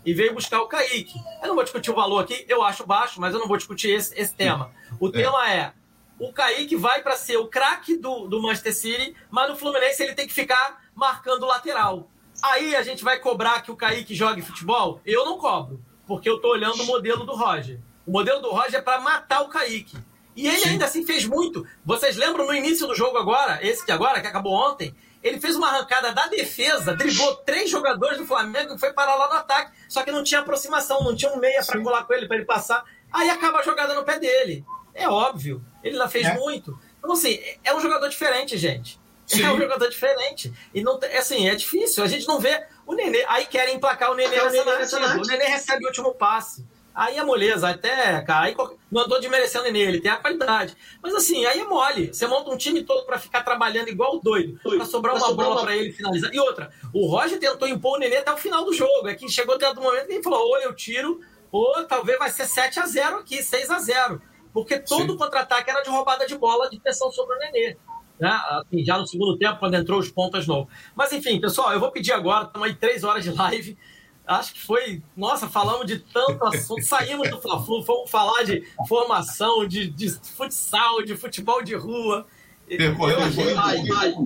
E 0.05 0.15
veio 0.15 0.34
buscar 0.34 0.60
o 0.60 0.67
Kaique. 0.67 1.18
Eu 1.42 1.49
não 1.49 1.55
vou 1.55 1.65
discutir 1.65 1.91
o 1.91 1.94
valor 1.94 2.20
aqui, 2.20 2.44
eu 2.49 2.62
acho 2.62 2.86
baixo, 2.86 3.20
mas 3.20 3.34
eu 3.34 3.41
não 3.41 3.47
vou 3.47 3.57
discutir 3.57 3.91
esse, 3.91 4.18
esse 4.18 4.34
tema. 4.34 4.73
O 4.99 5.08
é. 5.08 5.12
tema 5.12 5.50
é: 5.50 5.73
o 6.18 6.32
Kaique 6.32 6.76
vai 6.76 7.02
para 7.02 7.16
ser 7.16 7.36
o 7.36 7.47
craque 7.47 7.97
do, 7.97 8.26
do 8.26 8.42
Manchester 8.42 8.74
City, 8.74 9.16
mas 9.30 9.48
no 9.48 9.56
Fluminense 9.56 10.02
ele 10.02 10.14
tem 10.14 10.26
que 10.26 10.32
ficar 10.32 10.82
marcando 10.94 11.44
o 11.44 11.47
lateral. 11.47 12.10
Aí 12.42 12.74
a 12.74 12.82
gente 12.82 13.05
vai 13.05 13.18
cobrar 13.18 13.62
que 13.62 13.70
o 13.70 13.76
Kaique 13.76 14.14
jogue 14.14 14.42
futebol? 14.42 15.00
Eu 15.05 15.24
não 15.24 15.38
cobro, 15.38 15.80
porque 16.06 16.28
eu 16.28 16.40
tô 16.40 16.50
olhando 16.50 16.82
o 16.82 16.86
modelo 16.86 17.24
do 17.24 17.34
Roger. 17.34 17.78
O 18.06 18.10
modelo 18.10 18.40
do 18.40 18.50
Roger 18.50 18.76
é 18.76 18.82
para 18.82 19.00
matar 19.00 19.42
o 19.42 19.48
Kaique. 19.48 19.97
E 20.34 20.47
ele 20.47 20.64
ainda 20.64 20.84
assim 20.84 21.05
fez 21.05 21.24
muito. 21.24 21.66
Vocês 21.84 22.16
lembram 22.16 22.47
no 22.47 22.55
início 22.55 22.86
do 22.86 22.94
jogo 22.94 23.18
agora, 23.18 23.58
esse 23.60 23.84
que 23.84 23.90
agora, 23.90 24.20
que 24.20 24.26
acabou 24.26 24.52
ontem, 24.52 24.94
ele 25.22 25.40
fez 25.40 25.56
uma 25.56 25.68
arrancada 25.68 26.12
da 26.12 26.26
defesa, 26.28 26.94
driblou 26.94 27.36
três 27.38 27.68
jogadores 27.68 28.18
do 28.18 28.26
Flamengo 28.26 28.74
e 28.74 28.78
foi 28.78 28.92
parar 28.92 29.16
lá 29.16 29.28
no 29.28 29.34
ataque. 29.34 29.72
Só 29.88 30.02
que 30.02 30.12
não 30.12 30.22
tinha 30.22 30.40
aproximação, 30.40 31.02
não 31.02 31.14
tinha 31.14 31.32
um 31.32 31.38
meia 31.38 31.64
para 31.64 31.82
colar 31.82 32.05
com 32.05 32.14
ele, 32.14 32.26
para 32.26 32.36
ele 32.36 32.47
passar. 32.47 32.84
Aí 33.12 33.28
acaba 33.28 33.58
a 33.58 33.62
jogada 33.62 33.94
no 33.94 34.05
pé 34.05 34.18
dele. 34.18 34.64
É 34.94 35.08
óbvio. 35.08 35.62
Ele 35.89 35.97
lá 35.97 36.08
fez 36.08 36.26
é. 36.26 36.34
muito. 36.34 36.78
Então, 36.99 37.12
assim, 37.12 37.39
é 37.65 37.75
um 37.75 37.81
jogador 37.81 38.08
diferente, 38.08 38.57
gente. 38.57 38.99
Sim. 39.26 39.42
É 39.42 39.52
um 39.52 39.58
jogador 39.58 39.89
diferente. 39.89 40.52
E 40.73 40.83
não 40.83 40.99
assim, 41.18 41.49
é 41.49 41.55
difícil. 41.55 42.02
A 42.02 42.07
gente 42.07 42.26
não 42.26 42.41
vê 42.41 42.65
o 42.86 42.94
Nenê. 42.94 43.25
Aí 43.28 43.44
querem 43.44 43.76
emplacar 43.76 44.10
o 44.10 44.15
Nenê 44.15 44.36
nessa 44.36 44.65
narrativa. 44.99 45.23
O 45.23 45.26
Nenê 45.26 45.44
recebe 45.44 45.84
o 45.84 45.89
último 45.89 46.15
passe. 46.15 46.65
Aí 46.94 47.17
é 47.17 47.23
moleza, 47.23 47.68
até, 47.68 48.20
cara. 48.23 48.47
Aí 48.47 48.57
não 48.91 49.02
andou 49.02 49.20
desmerecendo 49.20 49.65
o 49.65 49.70
Nenê, 49.70 49.83
ele 49.83 50.00
tem 50.00 50.10
a 50.10 50.17
qualidade. 50.17 50.75
Mas 51.00 51.15
assim, 51.15 51.47
aí 51.47 51.60
é 51.60 51.65
mole. 51.65 52.12
Você 52.12 52.26
monta 52.26 52.50
um 52.50 52.57
time 52.57 52.83
todo 52.83 53.07
para 53.07 53.18
ficar 53.18 53.44
trabalhando 53.44 53.89
igual 53.89 54.18
doido, 54.18 54.58
para 54.62 54.84
sobrar 54.84 55.15
uma 55.15 55.26
sobrar 55.26 55.47
bola 55.47 55.60
uma... 55.60 55.67
para 55.67 55.76
ele 55.76 55.92
finalizar. 55.92 56.34
E 56.34 56.41
outra, 56.41 56.73
o 56.92 57.07
Roger 57.07 57.39
tentou 57.39 57.68
impor 57.68 57.99
o 57.99 58.00
Nenê 58.00 58.17
até 58.17 58.33
o 58.33 58.36
final 58.36 58.65
do 58.65 58.73
jogo. 58.73 59.07
É 59.07 59.15
que 59.15 59.28
chegou 59.28 59.55
até 59.55 59.73
do 59.73 59.81
momento 59.81 60.07
que 60.07 60.15
ele 60.15 60.23
falou: 60.25 60.41
ou 60.41 60.58
eu 60.58 60.75
tiro, 60.75 61.20
ou 61.52 61.84
talvez 61.84 62.18
vai 62.18 62.31
ser 62.31 62.47
7 62.47 62.81
a 62.81 62.86
0 62.86 63.18
aqui, 63.18 63.44
6 63.44 63.70
a 63.70 63.78
0 63.78 64.23
porque 64.58 64.80
todo 64.80 65.16
contra-ataque 65.16 65.70
era 65.70 65.82
de 65.82 65.88
roubada 65.88 66.26
de 66.26 66.36
bola, 66.36 66.68
de 66.68 66.80
pressão 66.80 67.12
sobre 67.12 67.36
o 67.36 67.38
Nenê. 67.38 67.76
Né? 68.18 68.28
Assim, 68.28 68.84
já 68.84 68.98
no 68.98 69.06
segundo 69.06 69.38
tempo, 69.38 69.60
quando 69.60 69.74
entrou 69.74 70.00
os 70.00 70.10
pontas 70.10 70.48
novos. 70.48 70.66
Mas 70.96 71.12
enfim, 71.12 71.40
pessoal, 71.40 71.72
eu 71.72 71.78
vou 71.78 71.92
pedir 71.92 72.10
agora, 72.10 72.44
estamos 72.44 72.66
aí 72.66 72.74
três 72.74 73.04
horas 73.04 73.22
de 73.22 73.30
live. 73.30 73.78
Acho 74.26 74.52
que 74.54 74.60
foi. 74.60 75.00
Nossa, 75.16 75.48
falamos 75.48 75.86
de 75.86 76.00
tanto 76.00 76.44
assunto. 76.44 76.82
Saímos 76.82 77.30
do 77.30 77.40
Fla-Flu, 77.40 77.84
fomos 77.84 78.10
falar 78.10 78.42
de 78.42 78.66
formação, 78.88 79.64
de, 79.64 79.88
de 79.88 80.10
futsal, 80.10 81.04
de 81.04 81.16
futebol 81.16 81.62
de 81.62 81.76
rua. 81.76 82.26
Eu, 82.68 82.96
achei, 83.22 84.24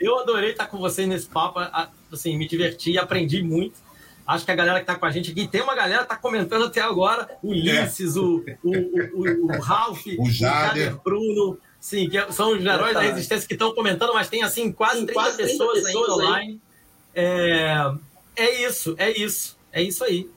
eu 0.00 0.18
adorei 0.18 0.50
estar 0.50 0.66
com 0.66 0.78
vocês 0.78 1.06
nesse 1.06 1.28
papo. 1.28 1.60
Assim, 2.12 2.36
me 2.36 2.48
diverti 2.48 2.90
e 2.90 2.98
aprendi 2.98 3.44
muito. 3.44 3.78
Acho 4.28 4.44
que 4.44 4.50
a 4.50 4.54
galera 4.54 4.78
que 4.78 4.82
está 4.82 4.94
com 4.94 5.06
a 5.06 5.10
gente 5.10 5.30
aqui, 5.30 5.48
tem 5.48 5.62
uma 5.62 5.74
galera 5.74 6.00
que 6.00 6.12
está 6.12 6.16
comentando 6.16 6.66
até 6.66 6.82
agora, 6.82 7.38
o 7.42 7.48
Ulisses, 7.48 8.14
é. 8.14 8.20
o, 8.20 8.44
o, 8.62 8.72
o, 8.72 9.46
o, 9.46 9.58
Ralph, 9.58 10.04
o 10.18 10.30
Jader, 10.30 10.96
o 10.96 10.98
Bruno, 10.98 11.58
sim, 11.80 12.10
que 12.10 12.30
são 12.30 12.52
os 12.52 12.62
heróis 12.62 12.92
da 12.92 13.00
resistência 13.00 13.48
que 13.48 13.54
estão 13.54 13.74
comentando, 13.74 14.12
mas 14.12 14.28
tem 14.28 14.42
assim 14.42 14.70
quase, 14.70 15.00
sim, 15.00 15.06
30, 15.06 15.18
quase 15.18 15.36
30 15.38 15.50
pessoas, 15.50 15.82
pessoas 15.82 16.10
online. 16.10 16.60
É, 17.14 17.90
é 18.36 18.66
isso, 18.66 18.94
é 18.98 19.10
isso, 19.10 19.58
é 19.72 19.82
isso 19.82 20.04
aí. 20.04 20.28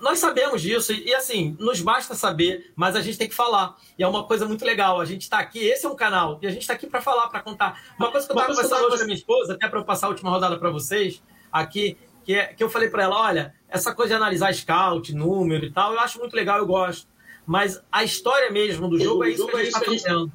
Nós 0.00 0.20
sabemos 0.20 0.62
disso, 0.62 0.92
e 0.92 1.12
assim, 1.12 1.56
nos 1.58 1.80
basta 1.80 2.14
saber, 2.14 2.72
mas 2.76 2.94
a 2.94 3.00
gente 3.00 3.18
tem 3.18 3.28
que 3.28 3.34
falar. 3.34 3.76
E 3.98 4.04
é 4.04 4.06
uma 4.06 4.22
coisa 4.22 4.46
muito 4.46 4.64
legal. 4.64 5.00
A 5.00 5.04
gente 5.04 5.22
está 5.22 5.40
aqui, 5.40 5.58
esse 5.58 5.84
é 5.84 5.88
um 5.88 5.96
canal, 5.96 6.38
e 6.40 6.46
a 6.46 6.50
gente 6.50 6.62
está 6.62 6.74
aqui 6.74 6.86
para 6.86 7.02
falar, 7.02 7.26
para 7.26 7.40
contar. 7.40 7.82
Uma 7.98 8.12
coisa 8.12 8.24
que 8.24 8.32
eu 8.32 8.36
estava 8.36 8.54
conversando 8.54 8.86
hoje 8.86 8.98
com 8.98 9.02
a 9.02 9.06
minha 9.06 9.16
esposa, 9.16 9.54
até 9.54 9.66
para 9.66 9.80
eu 9.80 9.84
passar 9.84 10.06
a 10.06 10.10
última 10.10 10.30
rodada 10.30 10.56
para 10.56 10.70
vocês, 10.70 11.20
aqui, 11.50 11.98
que, 12.24 12.34
é, 12.34 12.46
que 12.46 12.62
eu 12.62 12.70
falei 12.70 12.88
para 12.88 13.04
ela, 13.04 13.20
olha, 13.20 13.54
essa 13.68 13.94
coisa 13.94 14.10
de 14.10 14.16
analisar 14.16 14.52
scout, 14.54 15.14
número 15.14 15.64
e 15.64 15.70
tal, 15.70 15.92
eu 15.92 16.00
acho 16.00 16.18
muito 16.18 16.34
legal, 16.34 16.58
eu 16.58 16.66
gosto. 16.66 17.06
Mas 17.46 17.82
a 17.90 18.04
história 18.04 18.50
mesmo 18.50 18.88
do 18.88 18.98
jogo 18.98 19.24
é 19.24 19.30
isso 19.30 19.46
que 19.46 19.56
a 19.56 19.58
gente 19.64 19.68
está 19.68 19.80
fazendo. 19.80 20.32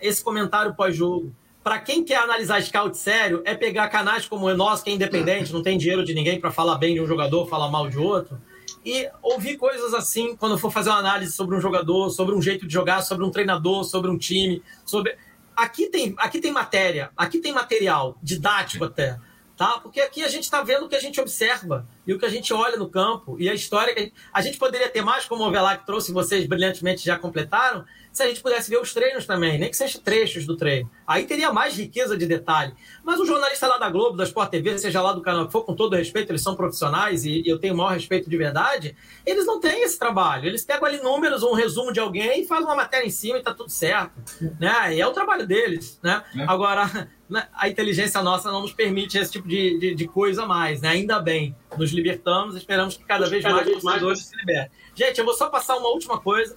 Esse 0.00 0.22
comentário 0.22 0.74
pós-jogo. 0.74 1.34
Para 1.62 1.78
quem 1.78 2.02
quer 2.02 2.16
analisar 2.16 2.62
scout 2.62 2.96
sério, 2.96 3.42
é 3.44 3.54
pegar 3.54 3.88
canais 3.88 4.26
como 4.26 4.46
o 4.46 4.56
nosso, 4.56 4.82
que 4.82 4.90
é 4.90 4.94
independente, 4.94 5.52
não 5.52 5.62
tem 5.62 5.76
dinheiro 5.76 6.04
de 6.04 6.14
ninguém 6.14 6.40
para 6.40 6.50
falar 6.50 6.76
bem 6.76 6.94
de 6.94 7.00
um 7.00 7.06
jogador, 7.06 7.46
falar 7.48 7.68
mal 7.68 7.88
de 7.88 7.98
outro, 7.98 8.40
e 8.84 9.08
ouvir 9.22 9.56
coisas 9.56 9.92
assim 9.92 10.34
quando 10.36 10.58
for 10.58 10.70
fazer 10.70 10.88
uma 10.88 10.98
análise 10.98 11.32
sobre 11.32 11.54
um 11.54 11.60
jogador, 11.60 12.10
sobre 12.10 12.34
um 12.34 12.40
jeito 12.40 12.66
de 12.66 12.72
jogar, 12.72 13.02
sobre 13.02 13.24
um 13.24 13.30
treinador, 13.30 13.84
sobre 13.84 14.10
um 14.10 14.16
time, 14.16 14.62
sobre 14.86 15.16
aqui 15.54 15.88
tem 15.88 16.14
aqui 16.16 16.40
tem 16.40 16.50
matéria, 16.50 17.10
aqui 17.14 17.40
tem 17.40 17.52
material 17.52 18.16
didático 18.22 18.84
até 18.84 19.18
tá? 19.60 19.78
Porque 19.78 20.00
aqui 20.00 20.24
a 20.24 20.28
gente 20.28 20.44
está 20.44 20.62
vendo 20.62 20.86
o 20.86 20.88
que 20.88 20.96
a 20.96 21.00
gente 21.00 21.20
observa. 21.20 21.86
e 22.06 22.14
o 22.14 22.18
que 22.18 22.24
a 22.24 22.30
gente 22.30 22.50
olha 22.50 22.78
no 22.78 22.88
campo 22.88 23.36
e 23.38 23.46
a 23.46 23.52
história 23.52 23.92
que 23.92 24.00
a 24.00 24.02
gente, 24.04 24.14
a 24.32 24.40
gente 24.40 24.56
poderia 24.56 24.88
ter 24.88 25.02
mais, 25.02 25.26
como 25.26 25.44
o 25.44 25.50
Velar 25.50 25.78
que 25.78 25.84
trouxe, 25.84 26.12
vocês 26.12 26.46
brilhantemente 26.46 27.04
já 27.04 27.18
completaram, 27.18 27.84
se 28.12 28.22
a 28.22 28.28
gente 28.28 28.40
pudesse 28.40 28.68
ver 28.68 28.80
os 28.80 28.92
treinos 28.92 29.26
também, 29.26 29.58
nem 29.58 29.70
que 29.70 29.76
seja 29.76 29.98
trechos 29.98 30.44
do 30.46 30.56
treino. 30.56 30.90
Aí 31.06 31.24
teria 31.24 31.52
mais 31.52 31.76
riqueza 31.76 32.16
de 32.16 32.26
detalhe. 32.26 32.72
Mas 33.04 33.20
o 33.20 33.26
jornalista 33.26 33.66
lá 33.66 33.78
da 33.78 33.88
Globo, 33.88 34.16
da 34.16 34.24
Sport 34.24 34.50
TV, 34.50 34.78
seja 34.78 35.00
lá 35.00 35.12
do 35.12 35.20
canal 35.20 35.46
que 35.46 35.52
for, 35.52 35.64
com 35.64 35.74
todo 35.74 35.96
respeito, 35.96 36.30
eles 36.30 36.42
são 36.42 36.54
profissionais 36.54 37.24
e, 37.24 37.42
eu 37.46 37.58
tenho 37.58 37.74
o 37.74 37.76
maior 37.76 37.92
respeito 37.92 38.28
de 38.28 38.36
verdade, 38.36 38.96
eles 39.24 39.46
não 39.46 39.60
têm 39.60 39.82
esse 39.82 39.98
trabalho. 39.98 40.46
Eles 40.46 40.64
pegam 40.64 40.86
ali 40.86 41.00
números, 41.00 41.42
um 41.42 41.54
resumo 41.54 41.92
de 41.92 42.00
alguém 42.00 42.42
e 42.42 42.46
fazem 42.46 42.64
uma 42.66 42.76
matéria 42.76 43.06
em 43.06 43.10
cima 43.10 43.38
e 43.38 43.42
tá 43.42 43.54
tudo 43.54 43.70
certo. 43.70 44.12
Né? 44.58 44.96
E 44.96 45.00
é 45.00 45.06
o 45.06 45.12
trabalho 45.12 45.46
deles. 45.46 45.98
Né? 46.02 46.22
É. 46.36 46.42
Agora, 46.42 47.08
né, 47.28 47.46
a 47.52 47.68
inteligência 47.68 48.20
nossa 48.22 48.50
não 48.50 48.62
nos 48.62 48.72
permite 48.72 49.16
esse 49.16 49.30
tipo 49.30 49.46
de, 49.46 49.78
de, 49.78 49.94
de, 49.94 50.08
coisa 50.08 50.46
mais, 50.46 50.80
né? 50.80 50.88
Ainda 50.88 51.20
bem. 51.20 51.54
Nos 51.78 51.92
libertamos, 51.92 52.56
esperamos 52.56 52.96
que 52.96 53.04
cada 53.04 53.28
vez 53.28 53.42
cada 53.42 53.54
mais 53.56 53.68
os 53.68 53.82
torcedores 53.82 54.26
se 54.26 54.36
libertem. 54.36 54.70
Gente, 54.94 55.18
eu 55.18 55.24
vou 55.24 55.34
só 55.34 55.48
passar 55.48 55.76
uma 55.76 55.88
última 55.88 56.20
coisa. 56.20 56.56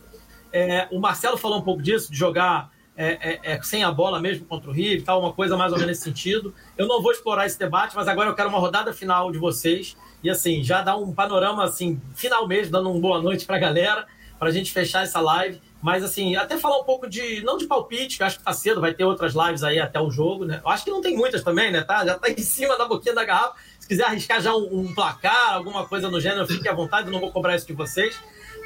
É, 0.53 0.88
o 0.91 0.99
Marcelo 0.99 1.35
falou 1.35 1.57
um 1.57 1.64
pouco 1.64 1.82
disso, 1.82 2.11
de 2.11 2.17
jogar 2.17 2.72
é, 2.95 3.40
é, 3.43 3.53
é, 3.53 3.61
sem 3.64 3.83
a 3.83 3.91
bola 3.91 4.19
mesmo 4.19 4.45
contra 4.45 4.69
o 4.69 4.73
Rio, 4.73 5.03
tal, 5.03 5.19
uma 5.19 5.33
coisa 5.33 5.57
mais 5.57 5.72
ou 5.72 5.80
menos 5.80 5.91
nesse 5.91 6.03
sentido. 6.03 6.53
Eu 6.77 6.88
não 6.88 7.01
vou 7.01 7.11
explorar 7.11 7.48
esse 7.48 7.57
debate, 7.57 7.95
mas 7.95 8.07
agora 8.07 8.30
eu 8.30 8.35
quero 8.35 8.49
uma 8.49 8.59
rodada 8.59 8.93
final 8.93 9.32
de 9.32 9.40
vocês 9.40 9.98
e 10.23 10.30
assim 10.30 10.64
já 10.64 10.82
dar 10.82 10.95
um 10.95 11.11
panorama 11.11 11.64
assim 11.64 11.99
final 12.15 12.48
mesmo, 12.48 12.72
dando 12.72 12.91
uma 12.91 12.99
boa 12.99 13.22
noite 13.22 13.45
para 13.45 13.56
a 13.56 13.59
galera, 13.59 14.06
para 14.38 14.49
a 14.49 14.51
gente 14.51 14.72
fechar 14.72 15.03
essa 15.03 15.19
live. 15.19 15.59
Mas 15.82 16.03
assim, 16.03 16.35
até 16.35 16.57
falar 16.57 16.80
um 16.80 16.83
pouco 16.83 17.09
de 17.09 17.43
não 17.43 17.57
de 17.57 17.65
palpite, 17.65 18.17
que 18.17 18.23
acho 18.23 18.38
que 18.38 18.45
tá 18.45 18.53
cedo, 18.53 18.80
vai 18.80 18.93
ter 18.93 19.03
outras 19.03 19.33
lives 19.33 19.64
aí 19.64 19.80
até 19.80 19.99
o 19.99 20.09
jogo, 20.09 20.45
né? 20.45 20.61
Eu 20.64 20.69
acho 20.69 20.85
que 20.85 20.91
não 20.91 21.01
tem 21.01 21.17
muitas 21.17 21.43
também, 21.43 21.72
né? 21.72 21.82
Tá, 21.82 22.06
já 22.06 22.17
tá 22.17 22.30
em 22.30 22.38
cima 22.38 22.77
da 22.77 22.85
boquinha 22.85 23.14
da 23.14 23.25
garrafa. 23.25 23.56
Se 23.80 23.88
quiser 23.88 24.06
arriscar 24.06 24.40
já 24.40 24.56
um, 24.56 24.80
um 24.80 24.93
placar, 24.93 25.56
alguma 25.56 25.85
coisa 25.85 26.09
no 26.09 26.22
gênero, 26.22 26.48
fique 26.48 26.69
à 26.69 26.73
vontade, 26.73 27.07
eu 27.07 27.11
não 27.11 27.19
vou 27.19 27.32
cobrar 27.32 27.56
isso 27.56 27.67
de 27.67 27.73
vocês 27.73 28.17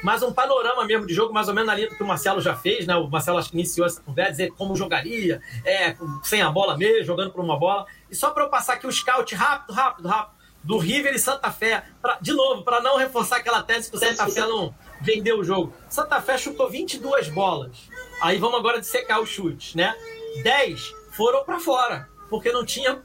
mas 0.02 0.22
um 0.22 0.32
panorama 0.32 0.84
mesmo 0.84 1.06
de 1.06 1.14
jogo, 1.14 1.32
mais 1.32 1.48
ou 1.48 1.54
menos 1.54 1.74
linha 1.74 1.88
do 1.88 1.96
que 1.96 2.02
o 2.02 2.06
Marcelo 2.06 2.40
já 2.40 2.56
fez, 2.56 2.86
né? 2.86 2.94
O 2.96 3.08
Marcelo 3.08 3.38
acho 3.38 3.50
que 3.50 3.56
iniciou 3.56 3.86
essa 3.86 4.00
conversa, 4.00 4.32
dizer 4.32 4.52
como 4.52 4.76
jogaria, 4.76 5.42
é, 5.64 5.96
sem 6.22 6.40
a 6.40 6.50
bola 6.50 6.76
mesmo, 6.76 7.04
jogando 7.04 7.30
por 7.32 7.42
uma 7.42 7.58
bola. 7.58 7.86
E 8.10 8.14
só 8.14 8.30
para 8.30 8.44
eu 8.44 8.48
passar 8.48 8.74
aqui 8.74 8.86
o 8.86 8.92
scout 8.92 9.34
rápido, 9.34 9.72
rápido, 9.72 10.08
rápido, 10.08 10.38
do 10.62 10.78
River 10.78 11.14
e 11.14 11.18
Santa 11.18 11.50
Fé, 11.50 11.84
pra, 12.00 12.18
de 12.20 12.32
novo, 12.32 12.62
para 12.62 12.80
não 12.80 12.96
reforçar 12.96 13.36
aquela 13.36 13.62
tese 13.62 13.90
que 13.90 13.96
o 13.96 13.98
Santa 13.98 14.26
Fé 14.28 14.40
não 14.40 14.74
vendeu 15.00 15.38
o 15.38 15.44
jogo. 15.44 15.72
Santa 15.88 16.20
Fé 16.20 16.36
chutou 16.36 16.68
22 16.68 17.28
bolas. 17.28 17.76
Aí 18.20 18.38
vamos 18.38 18.58
agora 18.58 18.80
dissecar 18.80 19.20
os 19.20 19.28
chutes, 19.28 19.74
né? 19.74 19.94
10 20.42 20.94
foram 21.16 21.44
para 21.44 21.58
fora, 21.58 22.08
porque 22.28 22.52
não 22.52 22.64
tinha 22.64 23.02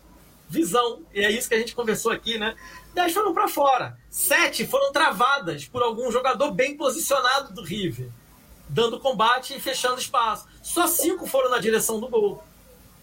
visão. 0.49 1.01
E 1.13 1.21
é 1.23 1.31
isso 1.31 1.47
que 1.47 1.55
a 1.55 1.59
gente 1.59 1.75
conversou 1.75 2.11
aqui, 2.11 2.37
né? 2.37 2.55
10 2.93 3.13
foram 3.13 3.33
para 3.33 3.47
fora. 3.47 3.97
Sete 4.09 4.65
foram 4.65 4.91
travadas 4.91 5.65
por 5.65 5.81
algum 5.81 6.11
jogador 6.11 6.51
bem 6.51 6.77
posicionado 6.77 7.53
do 7.53 7.63
River, 7.63 8.09
dando 8.69 8.99
combate 8.99 9.55
e 9.55 9.59
fechando 9.59 9.99
espaço. 9.99 10.47
Só 10.61 10.87
cinco 10.87 11.25
foram 11.25 11.49
na 11.49 11.59
direção 11.59 11.99
do 11.99 12.07
gol. 12.07 12.43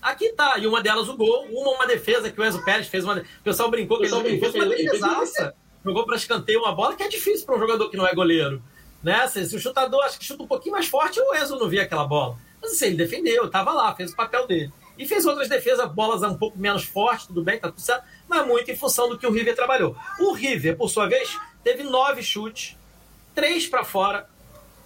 Aqui 0.01 0.33
tá, 0.33 0.57
e 0.59 0.67
uma 0.67 0.81
delas 0.81 1.09
o 1.09 1.17
gol, 1.17 1.47
uma 1.51 1.73
uma 1.73 1.87
defesa 1.87 2.31
que 2.31 2.41
o 2.41 2.45
Enzo 2.45 2.65
Pérez 2.65 2.87
fez 2.87 3.05
uma. 3.05 3.19
O 3.19 3.43
pessoal 3.43 3.71
brincou 3.71 3.99
que 3.99 4.07
ele 4.07 4.39
fez 4.39 4.55
uma 4.55 4.67
defesaça. 4.67 5.55
Jogou 5.85 6.07
para 6.07 6.17
escanteio 6.17 6.61
uma 6.61 6.73
bola 6.73 6.95
que 6.95 7.03
é 7.03 7.09
difícil 7.09 7.45
para 7.45 7.57
um 7.57 7.59
jogador 7.59 7.91
que 7.91 7.97
não 7.97 8.07
é 8.07 8.15
goleiro. 8.15 8.63
Né? 9.03 9.27
Se, 9.29 9.47
se, 9.47 9.57
o 9.57 9.59
chutador 9.59 10.05
acho 10.05 10.19
que 10.19 10.25
chuta 10.25 10.43
um 10.43 10.47
pouquinho 10.47 10.75
mais 10.75 10.87
forte, 10.87 11.19
o 11.19 11.35
Enzo 11.35 11.57
não 11.57 11.69
via 11.69 11.83
aquela 11.83 12.05
bola. 12.05 12.39
Mas 12.61 12.73
assim, 12.73 12.87
ele 12.87 12.97
defendeu, 12.97 13.47
estava 13.47 13.73
lá, 13.73 13.95
fez 13.95 14.13
o 14.13 14.17
papel 14.17 14.47
dele. 14.47 14.73
E 14.99 15.07
fez 15.07 15.25
outras 15.25 15.49
defesas, 15.49 15.91
bolas 15.91 16.23
um 16.23 16.37
pouco 16.37 16.59
menos 16.59 16.85
fortes, 16.85 17.27
tudo 17.27 17.43
bem, 17.43 17.59
tá 17.59 17.69
tudo 17.69 17.81
certo 17.81 18.05
mas 18.31 18.47
muito 18.47 18.71
em 18.71 18.77
função 18.77 19.09
do 19.09 19.19
que 19.19 19.27
o 19.27 19.33
River 19.33 19.57
trabalhou. 19.57 19.97
O 20.21 20.33
River, 20.33 20.77
por 20.77 20.89
sua 20.89 21.09
vez, 21.09 21.37
teve 21.65 21.83
nove 21.83 22.23
chutes, 22.23 22.77
três 23.35 23.67
para 23.67 23.83
fora, 23.83 24.31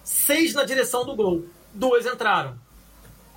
seis 0.03 0.55
na 0.55 0.63
direção 0.63 1.05
do 1.05 1.15
gol, 1.15 1.45
duas 1.71 2.07
entraram. 2.07 2.57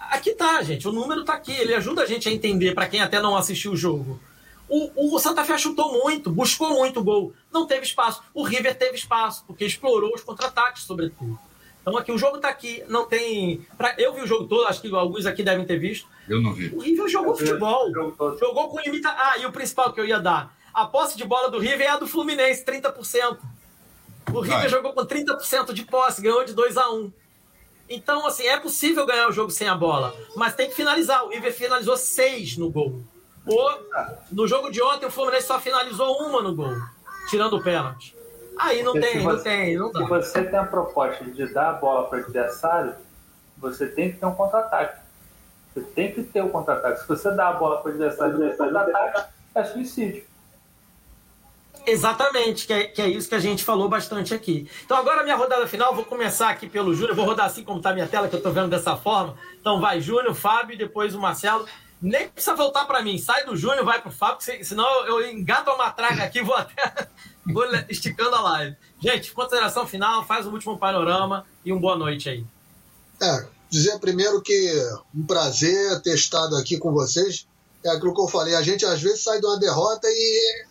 Aqui 0.00 0.32
tá, 0.32 0.62
gente, 0.62 0.88
o 0.88 0.92
número 0.92 1.26
tá 1.26 1.34
aqui, 1.34 1.52
ele 1.52 1.74
ajuda 1.74 2.02
a 2.02 2.06
gente 2.06 2.26
a 2.26 2.32
entender, 2.32 2.74
para 2.74 2.88
quem 2.88 3.02
até 3.02 3.20
não 3.20 3.36
assistiu 3.36 3.72
o 3.72 3.76
jogo. 3.76 4.18
O, 4.66 5.14
o, 5.14 5.18
Santa 5.18 5.44
Fé 5.44 5.58
chutou 5.58 5.92
muito, 5.92 6.30
buscou 6.30 6.70
muito 6.70 7.02
gol, 7.02 7.34
não 7.52 7.66
teve 7.66 7.82
espaço. 7.82 8.22
O 8.32 8.42
River 8.42 8.76
teve 8.78 8.96
espaço, 8.96 9.44
porque 9.46 9.66
explorou 9.66 10.14
os 10.14 10.22
contra-ataques, 10.22 10.84
sobretudo. 10.84 11.38
Então 11.88 11.98
aqui 11.98 12.12
o 12.12 12.18
jogo 12.18 12.36
está 12.36 12.48
aqui, 12.48 12.84
não 12.88 13.06
tem. 13.06 13.66
Pra... 13.76 13.94
Eu 13.98 14.12
vi 14.14 14.22
o 14.22 14.26
jogo 14.26 14.46
todo, 14.46 14.66
acho 14.66 14.80
que 14.80 14.94
alguns 14.94 15.26
aqui 15.26 15.42
devem 15.42 15.64
ter 15.66 15.78
visto. 15.78 16.06
Eu 16.28 16.40
não 16.40 16.52
vi. 16.52 16.68
O 16.74 16.80
River 16.80 17.08
jogou 17.08 17.36
futebol. 17.36 17.90
Jogou 18.38 18.68
com 18.68 18.80
limita. 18.80 19.08
Ah, 19.08 19.38
e 19.38 19.46
o 19.46 19.52
principal 19.52 19.92
que 19.92 20.00
eu 20.00 20.04
ia 20.04 20.20
dar. 20.20 20.56
A 20.72 20.86
posse 20.86 21.16
de 21.16 21.24
bola 21.24 21.50
do 21.50 21.58
River 21.58 21.80
é 21.80 21.90
a 21.90 21.96
do 21.96 22.06
Fluminense, 22.06 22.64
30%. 22.64 23.38
O 24.32 24.40
River 24.40 24.58
Vai. 24.60 24.68
jogou 24.68 24.92
com 24.92 25.04
30% 25.04 25.72
de 25.72 25.84
posse, 25.84 26.20
ganhou 26.20 26.44
de 26.44 26.52
2 26.52 26.76
a 26.76 26.90
1 26.90 27.10
Então, 27.88 28.26
assim, 28.26 28.46
é 28.46 28.58
possível 28.58 29.06
ganhar 29.06 29.28
o 29.28 29.32
jogo 29.32 29.50
sem 29.50 29.66
a 29.68 29.74
bola, 29.74 30.14
mas 30.36 30.54
tem 30.54 30.68
que 30.68 30.74
finalizar. 30.74 31.24
O 31.24 31.30
River 31.30 31.52
finalizou 31.52 31.96
seis 31.96 32.56
no 32.56 32.70
gol. 32.70 33.02
O, 33.46 33.70
no 34.30 34.46
jogo 34.46 34.70
de 34.70 34.82
ontem, 34.82 35.06
o 35.06 35.10
Fluminense 35.10 35.46
só 35.46 35.58
finalizou 35.58 36.18
uma 36.18 36.42
no 36.42 36.54
gol, 36.54 36.76
tirando 37.30 37.56
o 37.56 37.62
pênalti. 37.62 38.14
Aí 38.58 38.82
não 38.82 38.92
tem, 38.92 39.22
você, 39.22 39.22
não 39.22 39.42
tem, 39.42 39.76
não 39.76 39.92
dá. 39.92 40.00
Se 40.00 40.06
você 40.08 40.44
tem 40.44 40.58
a 40.58 40.64
proposta 40.64 41.24
de 41.24 41.46
dar 41.52 41.70
a 41.70 41.72
bola 41.74 42.08
para 42.08 42.18
o 42.18 42.22
adversário, 42.22 42.94
você 43.56 43.86
tem 43.86 44.12
que 44.12 44.18
ter 44.18 44.26
um 44.26 44.34
contra-ataque. 44.34 45.00
Você 45.74 45.80
tem 45.80 46.12
que 46.12 46.22
ter 46.22 46.42
o 46.42 46.46
um 46.46 46.48
contra-ataque. 46.48 47.00
Se 47.00 47.08
você 47.08 47.30
dá 47.32 47.48
a 47.48 47.52
bola 47.52 47.80
para 47.80 47.90
o 47.90 47.94
adversário 47.94 48.44
e 48.46 48.56
contra-ataque, 48.56 49.28
é 49.54 49.64
suicídio. 49.64 50.28
Exatamente, 51.86 52.66
que 52.66 52.72
é, 52.72 52.84
que 52.84 53.00
é 53.00 53.08
isso 53.08 53.28
que 53.28 53.34
a 53.34 53.40
gente 53.40 53.64
falou 53.64 53.88
bastante 53.88 54.34
aqui. 54.34 54.70
Então 54.84 54.96
agora 54.96 55.22
minha 55.22 55.36
rodada 55.36 55.66
final, 55.66 55.94
vou 55.94 56.04
começar 56.04 56.50
aqui 56.50 56.68
pelo 56.68 56.94
Júnior, 56.94 57.16
vou 57.16 57.24
rodar 57.24 57.46
assim 57.46 57.64
como 57.64 57.78
está 57.78 57.90
a 57.90 57.94
minha 57.94 58.06
tela, 58.06 58.28
que 58.28 58.34
eu 58.34 58.38
estou 58.38 58.52
vendo 58.52 58.68
dessa 58.68 58.94
forma. 58.96 59.34
Então 59.58 59.80
vai 59.80 59.98
Júnior, 60.00 60.34
Fábio, 60.34 60.76
depois 60.76 61.14
o 61.14 61.18
Marcelo. 61.18 61.66
Nem 62.00 62.28
precisa 62.28 62.54
voltar 62.54 62.84
para 62.84 63.02
mim, 63.02 63.16
sai 63.18 63.44
do 63.44 63.56
Júnior, 63.56 63.84
vai 63.84 64.00
pro 64.00 64.10
Fábio, 64.10 64.38
senão 64.62 65.06
eu 65.06 65.30
engato 65.30 65.70
a 65.70 65.76
matraca 65.76 66.22
aqui, 66.22 66.42
vou 66.42 66.54
até 66.54 67.08
Vou 67.52 67.64
esticando 67.88 68.34
a 68.34 68.42
live. 68.42 68.76
Gente, 69.00 69.32
consideração 69.32 69.86
final, 69.86 70.26
faz 70.26 70.46
o 70.46 70.50
último 70.50 70.78
panorama 70.78 71.46
e 71.64 71.72
uma 71.72 71.80
boa 71.80 71.96
noite 71.96 72.28
aí. 72.28 72.44
É, 73.20 73.46
dizer 73.70 73.98
primeiro 73.98 74.42
que 74.42 74.72
um 75.14 75.24
prazer 75.24 76.00
ter 76.02 76.14
estado 76.14 76.56
aqui 76.56 76.78
com 76.78 76.92
vocês. 76.92 77.46
É 77.84 77.90
aquilo 77.90 78.12
que 78.12 78.20
eu 78.20 78.28
falei, 78.28 78.54
a 78.54 78.62
gente 78.62 78.84
às 78.84 79.00
vezes 79.00 79.22
sai 79.22 79.40
de 79.40 79.46
uma 79.46 79.58
derrota 79.58 80.08
e 80.08 80.66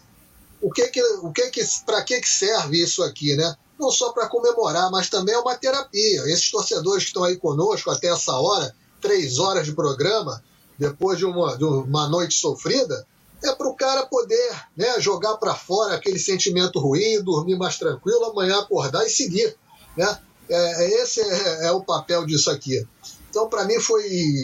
o 0.61 0.69
que 0.69 0.87
que, 0.89 1.01
o 1.01 1.31
que 1.31 1.49
que, 1.49 1.61
para 1.85 2.03
que 2.03 2.19
que 2.19 2.29
serve 2.29 2.83
isso 2.83 3.01
aqui, 3.01 3.35
né? 3.35 3.55
Não 3.79 3.89
só 3.91 4.11
para 4.11 4.27
comemorar, 4.27 4.91
mas 4.91 5.09
também 5.09 5.33
é 5.33 5.39
uma 5.39 5.55
terapia. 5.55 6.23
Esses 6.25 6.51
torcedores 6.51 7.03
que 7.03 7.09
estão 7.09 7.23
aí 7.23 7.37
conosco 7.37 7.89
até 7.89 8.07
essa 8.07 8.33
hora, 8.33 8.75
três 8.99 9.39
horas 9.39 9.65
de 9.65 9.73
programa, 9.73 10.43
depois 10.77 11.17
de 11.17 11.25
uma, 11.25 11.57
de 11.57 11.63
uma 11.63 12.09
noite 12.09 12.33
sofrida, 12.33 13.05
é 13.43 13.53
para 13.53 13.67
o 13.67 13.75
cara 13.75 14.05
poder 14.05 14.51
né, 14.75 14.99
jogar 14.99 15.37
para 15.37 15.53
fora 15.53 15.95
aquele 15.95 16.19
sentimento 16.19 16.79
ruim, 16.79 17.21
dormir 17.23 17.57
mais 17.57 17.77
tranquilo, 17.77 18.25
amanhã 18.25 18.59
acordar 18.59 19.05
e 19.05 19.09
seguir. 19.09 19.55
Né? 19.95 20.17
É, 20.49 20.83
é 20.83 21.01
esse 21.01 21.21
é, 21.21 21.67
é 21.67 21.71
o 21.71 21.83
papel 21.83 22.25
disso 22.25 22.49
aqui. 22.49 22.85
Então, 23.29 23.49
para 23.49 23.65
mim, 23.65 23.79
foi 23.79 24.03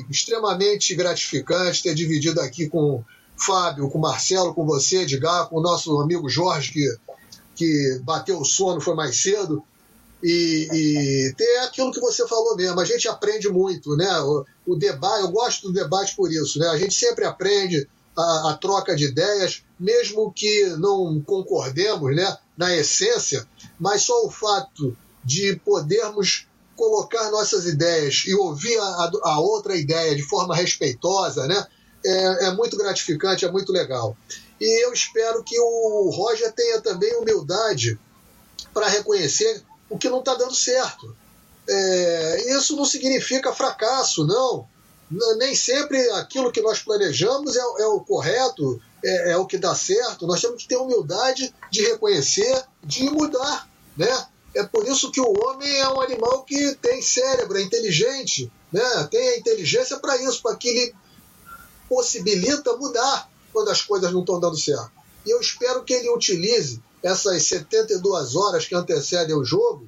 extremamente 0.09 0.93
gratificante 0.93 1.81
ter 1.81 1.95
dividido 1.95 2.39
aqui 2.41 2.69
com 2.69 2.95
o 2.95 3.05
Fábio, 3.35 3.89
com 3.89 3.97
o 3.97 4.01
Marcelo, 4.01 4.53
com 4.53 4.65
você, 4.65 4.97
Edgar, 5.01 5.49
com 5.49 5.57
o 5.57 5.61
nosso 5.61 5.99
amigo 5.99 6.29
Jorge, 6.29 6.71
que, 6.71 6.97
que 7.55 8.01
bateu 8.03 8.39
o 8.39 8.45
sono, 8.45 8.81
foi 8.81 8.95
mais 8.95 9.15
cedo. 9.21 9.63
E, 10.21 10.69
e 10.71 11.33
ter 11.35 11.57
aquilo 11.59 11.91
que 11.91 11.99
você 11.99 12.25
falou 12.27 12.55
mesmo, 12.55 12.79
a 12.79 12.85
gente 12.85 13.07
aprende 13.09 13.49
muito, 13.49 13.97
né? 13.97 14.19
O, 14.21 14.45
o 14.65 14.75
debate, 14.75 15.21
eu 15.21 15.31
gosto 15.31 15.67
do 15.67 15.73
debate 15.73 16.15
por 16.15 16.31
isso, 16.31 16.59
né? 16.59 16.67
A 16.67 16.77
gente 16.77 16.93
sempre 16.93 17.25
aprende, 17.25 17.89
a, 18.17 18.51
a, 18.51 18.57
troca 18.57 18.95
de 18.95 19.05
ideias, 19.05 19.63
mesmo 19.79 20.31
que 20.31 20.65
não 20.77 21.21
concordemos 21.21 22.15
né, 22.15 22.37
na 22.57 22.75
essência, 22.75 23.47
mas 23.79 24.03
só 24.03 24.25
o 24.25 24.31
fato 24.31 24.95
de 25.23 25.55
podermos 25.63 26.47
colocar 26.75 27.29
nossas 27.31 27.65
ideias 27.65 28.23
e 28.25 28.33
ouvir 28.35 28.77
a, 28.77 29.11
a 29.23 29.39
outra 29.39 29.75
ideia 29.75 30.15
de 30.15 30.23
forma 30.23 30.55
respeitosa, 30.55 31.47
né, 31.47 31.65
é, 32.05 32.47
é, 32.47 32.51
muito 32.51 32.77
gratificante, 32.77 33.45
é 33.45 33.51
muito 33.51 33.71
legal. 33.71 34.15
E 34.59 34.85
eu 34.85 34.93
espero 34.93 35.43
que 35.43 35.59
o 35.59 36.09
Roger 36.13 36.51
tenha 36.51 36.81
também 36.81 37.15
humildade 37.17 37.99
para 38.73 38.87
reconhecer 38.87 39.63
o 39.89 39.97
que 39.97 40.09
não 40.09 40.19
está 40.19 40.35
dando 40.35 40.53
certo. 40.53 41.15
É, 41.69 42.57
isso 42.57 42.75
não 42.75 42.85
significa 42.85 43.53
fracasso, 43.53 44.25
não 44.25 44.67
nem 45.37 45.55
sempre 45.55 45.99
aquilo 46.11 46.51
que 46.51 46.61
nós 46.61 46.79
planejamos 46.79 47.55
é, 47.55 47.59
é 47.59 47.87
o 47.87 47.99
correto, 47.99 48.81
é, 49.03 49.31
é, 49.31 49.37
o 49.37 49.45
que 49.45 49.57
dá 49.57 49.75
certo. 49.75 50.25
Nós 50.25 50.41
temos 50.41 50.61
que 50.61 50.67
ter 50.67 50.77
humildade 50.77 51.53
de 51.69 51.81
reconhecer, 51.81 52.63
de 52.83 53.09
mudar, 53.09 53.69
né? 53.97 54.27
É 54.55 54.63
por 54.63 54.87
isso 54.87 55.11
que 55.11 55.19
o 55.19 55.33
homem 55.45 55.69
é 55.79 55.89
um 55.89 56.01
animal 56.01 56.43
que 56.43 56.75
tem 56.75 57.01
cérebro, 57.01 57.57
é 57.57 57.61
inteligente, 57.61 58.51
né? 58.71 59.07
Tem 59.09 59.29
a 59.29 59.37
inteligência 59.37 59.97
para 59.97 60.15
isso, 60.17 60.41
para 60.41 60.55
que 60.55 60.69
ele 60.69 60.95
possibilita 61.89 62.75
mudar 62.77 63.29
quando 63.51 63.69
as 63.69 63.81
coisas 63.81 64.11
não 64.11 64.21
estão 64.21 64.39
dando 64.39 64.57
certo. 64.57 64.91
E 65.25 65.31
eu 65.31 65.39
espero 65.39 65.83
que 65.83 65.93
ele 65.93 66.09
utilize 66.09 66.81
essas 67.01 67.43
72 67.47 68.35
horas 68.35 68.65
que 68.65 68.75
antecedem 68.75 69.35
o 69.35 69.43
jogo, 69.43 69.87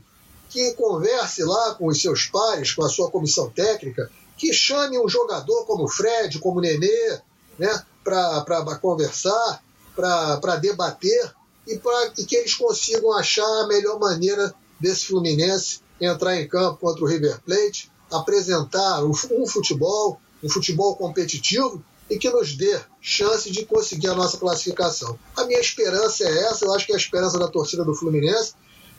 que 0.50 0.74
converse 0.74 1.44
lá 1.44 1.76
com 1.76 1.88
os 1.88 2.02
seus 2.02 2.26
pares, 2.26 2.72
com 2.72 2.84
a 2.84 2.90
sua 2.90 3.10
comissão 3.10 3.50
técnica, 3.50 4.10
que 4.38 4.54
chame 4.54 5.00
um 5.00 5.08
jogador 5.08 5.66
como 5.66 5.86
o 5.86 5.88
Fred, 5.88 6.40
como 6.40 6.60
o 6.60 6.62
Nenê, 6.62 7.20
né, 7.58 7.84
para 8.04 8.80
conversar, 8.82 9.64
para 9.96 10.58
debater 10.58 11.34
e, 11.68 11.78
pra, 11.78 12.12
e 12.18 12.26
que 12.26 12.36
eles 12.36 12.54
consigam 12.54 13.14
achar 13.14 13.46
a 13.64 13.68
melhor 13.68 14.00
maneira 14.00 14.54
desse 14.80 15.06
Fluminense 15.06 15.80
entrar 16.00 16.36
em 16.36 16.48
campo 16.48 16.80
contra 16.80 17.04
o 17.04 17.08
River 17.08 17.40
Plate, 17.42 17.90
apresentar 18.12 19.04
um, 19.04 19.12
um 19.32 19.48
futebol, 19.48 20.20
um 20.44 20.50
futebol 20.50 20.96
competitivo 20.96 21.84
e 22.10 22.18
que 22.18 22.30
nos 22.30 22.56
dê 22.56 22.80
chance 23.02 23.50
de 23.50 23.66
conseguir 23.66 24.08
a 24.08 24.16
nossa 24.16 24.38
classificação. 24.38 25.18
A 25.36 25.46
minha 25.46 25.60
esperança 25.60 26.24
é 26.24 26.44
essa, 26.44 26.66
eu 26.66 26.74
acho 26.74 26.86
que 26.86 26.92
é 26.92 26.96
a 26.96 27.00
esperança 27.00 27.40
da 27.40 27.48
torcida 27.48 27.84
do 27.84 27.96
Fluminense. 27.96 28.54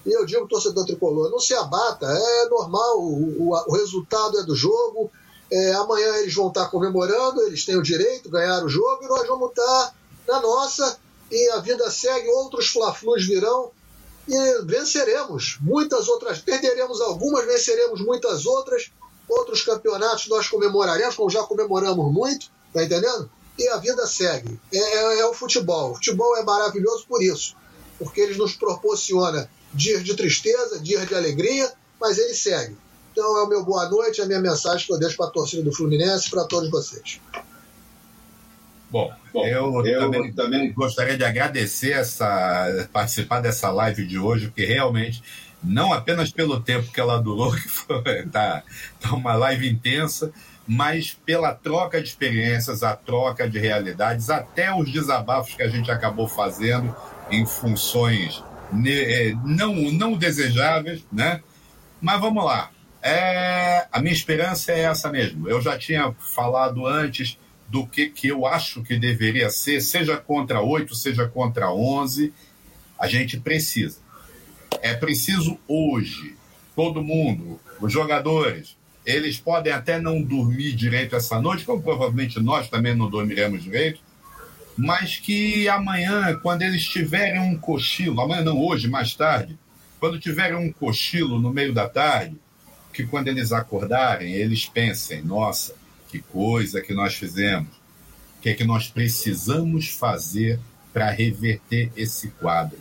E 0.04 0.12
eu 0.12 0.24
digo, 0.24 0.46
torcedor 0.46 0.86
tricolor, 0.86 1.30
não 1.30 1.38
se 1.38 1.52
abata, 1.54 2.06
é 2.06 2.48
normal, 2.48 3.00
o, 3.00 3.50
o, 3.50 3.64
o 3.68 3.72
resultado 3.74 4.38
é 4.38 4.44
do 4.44 4.54
jogo. 4.54 5.10
É, 5.50 5.72
amanhã 5.74 6.16
eles 6.16 6.34
vão 6.34 6.48
estar 6.48 6.68
comemorando, 6.68 7.42
eles 7.42 7.64
têm 7.64 7.76
o 7.76 7.82
direito, 7.82 8.28
ganhar 8.28 8.64
o 8.64 8.68
jogo, 8.68 9.04
e 9.04 9.08
nós 9.08 9.26
vamos 9.26 9.50
estar 9.50 9.94
na 10.26 10.40
nossa, 10.40 10.98
e 11.30 11.50
a 11.50 11.58
vida 11.58 11.88
segue, 11.90 12.28
outros 12.28 12.68
fla-flus 12.68 13.24
virão, 13.24 13.70
e 14.28 14.62
venceremos 14.64 15.58
muitas 15.60 16.08
outras, 16.08 16.38
perderemos 16.40 17.00
algumas, 17.00 17.46
venceremos 17.46 18.00
muitas 18.00 18.44
outras, 18.44 18.90
outros 19.28 19.62
campeonatos 19.62 20.26
nós 20.26 20.48
comemoraremos, 20.48 21.14
como 21.14 21.30
já 21.30 21.42
comemoramos 21.44 22.12
muito, 22.12 22.50
tá 22.72 22.82
entendendo? 22.82 23.30
E 23.58 23.68
a 23.68 23.76
vida 23.76 24.06
segue. 24.06 24.60
É, 24.72 24.78
é, 24.78 25.18
é 25.20 25.26
o 25.26 25.32
futebol. 25.32 25.92
O 25.92 25.94
futebol 25.94 26.36
é 26.36 26.42
maravilhoso 26.42 27.06
por 27.08 27.22
isso, 27.22 27.56
porque 27.98 28.20
ele 28.20 28.36
nos 28.36 28.54
proporciona 28.54 29.48
dias 29.72 30.04
de 30.04 30.14
tristeza, 30.14 30.78
dias 30.80 31.06
de 31.06 31.14
alegria, 31.14 31.72
mas 32.00 32.18
ele 32.18 32.34
segue. 32.34 32.76
Então 33.16 33.38
é 33.38 33.44
o 33.44 33.48
meu 33.48 33.64
boa 33.64 33.88
noite, 33.88 34.20
a 34.20 34.26
minha 34.26 34.40
mensagem 34.40 34.86
que 34.86 34.92
eu 34.92 34.98
deixo 34.98 35.16
para 35.16 35.28
a 35.28 35.30
torcida 35.30 35.62
do 35.62 35.72
Fluminense 35.72 36.26
e 36.26 36.30
para 36.30 36.44
todos 36.44 36.70
vocês. 36.70 37.18
Bom, 38.90 39.10
Bom 39.32 39.46
eu, 39.46 39.86
eu 39.86 40.00
também, 40.00 40.32
também, 40.34 40.72
gostaria 40.74 41.16
de 41.16 41.24
agradecer 41.24 41.92
essa 41.92 42.86
participar 42.92 43.40
dessa 43.40 43.70
live 43.70 44.06
de 44.06 44.18
hoje, 44.18 44.48
porque 44.48 44.66
realmente 44.66 45.22
não 45.64 45.94
apenas 45.94 46.30
pelo 46.30 46.60
tempo 46.60 46.92
que 46.92 47.00
ela 47.00 47.16
durou, 47.16 47.52
que 47.56 47.66
foi 47.66 48.26
tá, 48.30 48.62
tá 49.00 49.14
uma 49.14 49.34
live 49.34 49.66
intensa, 49.66 50.30
mas 50.68 51.16
pela 51.24 51.54
troca 51.54 52.02
de 52.02 52.08
experiências, 52.08 52.82
a 52.82 52.94
troca 52.94 53.48
de 53.48 53.58
realidades, 53.58 54.28
até 54.28 54.74
os 54.74 54.92
desabafos 54.92 55.54
que 55.54 55.62
a 55.62 55.68
gente 55.68 55.90
acabou 55.90 56.28
fazendo 56.28 56.94
em 57.30 57.46
funções 57.46 58.44
eh, 58.86 59.32
não, 59.42 59.72
não 59.90 60.18
desejáveis, 60.18 61.02
né? 61.10 61.40
Mas 61.98 62.20
vamos 62.20 62.44
lá. 62.44 62.75
É, 63.08 63.86
a 63.92 64.00
minha 64.00 64.12
esperança 64.12 64.72
é 64.72 64.80
essa 64.80 65.08
mesmo. 65.12 65.48
Eu 65.48 65.62
já 65.62 65.78
tinha 65.78 66.12
falado 66.34 66.84
antes 66.84 67.38
do 67.68 67.86
que, 67.86 68.10
que 68.10 68.26
eu 68.26 68.44
acho 68.44 68.82
que 68.82 68.98
deveria 68.98 69.48
ser, 69.48 69.80
seja 69.80 70.16
contra 70.16 70.60
8, 70.60 70.92
seja 70.92 71.28
contra 71.28 71.72
11, 71.72 72.32
a 72.98 73.06
gente 73.06 73.38
precisa. 73.38 74.00
É 74.82 74.92
preciso 74.92 75.56
hoje, 75.68 76.34
todo 76.74 77.00
mundo, 77.00 77.60
os 77.80 77.92
jogadores, 77.92 78.76
eles 79.04 79.38
podem 79.38 79.72
até 79.72 80.00
não 80.00 80.20
dormir 80.20 80.72
direito 80.72 81.14
essa 81.14 81.40
noite, 81.40 81.64
como 81.64 81.80
provavelmente 81.80 82.40
nós 82.40 82.68
também 82.68 82.96
não 82.96 83.08
dormiremos 83.08 83.62
direito, 83.62 84.00
mas 84.76 85.16
que 85.16 85.68
amanhã, 85.68 86.36
quando 86.42 86.62
eles 86.62 86.84
tiverem 86.84 87.40
um 87.40 87.56
cochilo, 87.56 88.20
amanhã 88.20 88.42
não, 88.42 88.60
hoje, 88.60 88.88
mais 88.88 89.14
tarde, 89.14 89.56
quando 90.00 90.18
tiverem 90.18 90.56
um 90.56 90.72
cochilo 90.72 91.38
no 91.38 91.52
meio 91.52 91.72
da 91.72 91.88
tarde, 91.88 92.36
que 92.96 93.06
quando 93.06 93.28
eles 93.28 93.52
acordarem, 93.52 94.32
eles 94.32 94.64
pensem, 94.64 95.20
nossa, 95.22 95.74
que 96.08 96.18
coisa 96.18 96.80
que 96.80 96.94
nós 96.94 97.14
fizemos, 97.14 97.68
o 98.38 98.40
que 98.40 98.48
é 98.48 98.54
que 98.54 98.64
nós 98.64 98.88
precisamos 98.88 99.90
fazer 99.90 100.58
para 100.94 101.10
reverter 101.10 101.92
esse 101.94 102.28
quadro. 102.28 102.78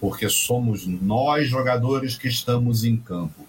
Porque 0.00 0.28
somos 0.28 0.86
nós, 0.86 1.48
jogadores, 1.48 2.16
que 2.16 2.28
estamos 2.28 2.84
em 2.84 2.96
campo. 2.96 3.48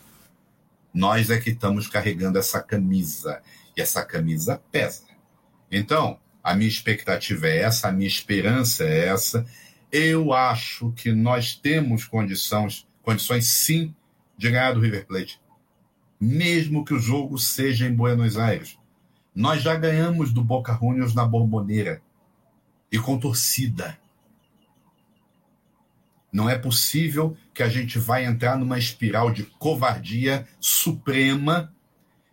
Nós 0.91 1.29
é 1.29 1.39
que 1.39 1.51
estamos 1.51 1.87
carregando 1.87 2.39
essa 2.39 2.59
camisa. 2.59 3.39
E 3.77 3.81
essa 3.81 4.03
camisa 4.03 4.59
pesa. 4.71 5.03
Então, 5.71 6.17
a 6.43 6.55
minha 6.55 6.69
expectativa 6.69 7.47
é 7.47 7.59
essa, 7.59 7.89
a 7.89 7.91
minha 7.91 8.07
esperança 8.07 8.83
é 8.83 9.09
essa. 9.09 9.45
Eu 9.91 10.33
acho 10.33 10.91
que 10.93 11.11
nós 11.11 11.55
temos 11.55 12.05
condições, 12.05 12.87
condições 13.03 13.45
sim, 13.45 13.93
de 14.35 14.49
ganhar 14.49 14.73
do 14.73 14.79
River 14.79 15.05
Plate. 15.05 15.42
Mesmo 16.23 16.85
que 16.85 16.93
o 16.93 16.99
jogo 16.99 17.37
seja 17.37 17.85
em 17.85 17.93
Buenos 17.93 18.37
Aires. 18.37 18.79
Nós 19.35 19.61
já 19.61 19.75
ganhamos 19.75 20.31
do 20.31 20.41
Boca 20.41 20.73
Juniors 20.79 21.13
na 21.13 21.25
Bomboneira 21.25 22.01
e 22.89 22.97
com 22.97 23.19
torcida. 23.19 23.99
Não 26.31 26.49
é 26.49 26.57
possível 26.57 27.35
que 27.53 27.61
a 27.61 27.67
gente 27.67 27.99
vai 27.99 28.23
entrar 28.23 28.57
numa 28.57 28.79
espiral 28.79 29.31
de 29.31 29.43
covardia 29.43 30.47
suprema 30.61 31.73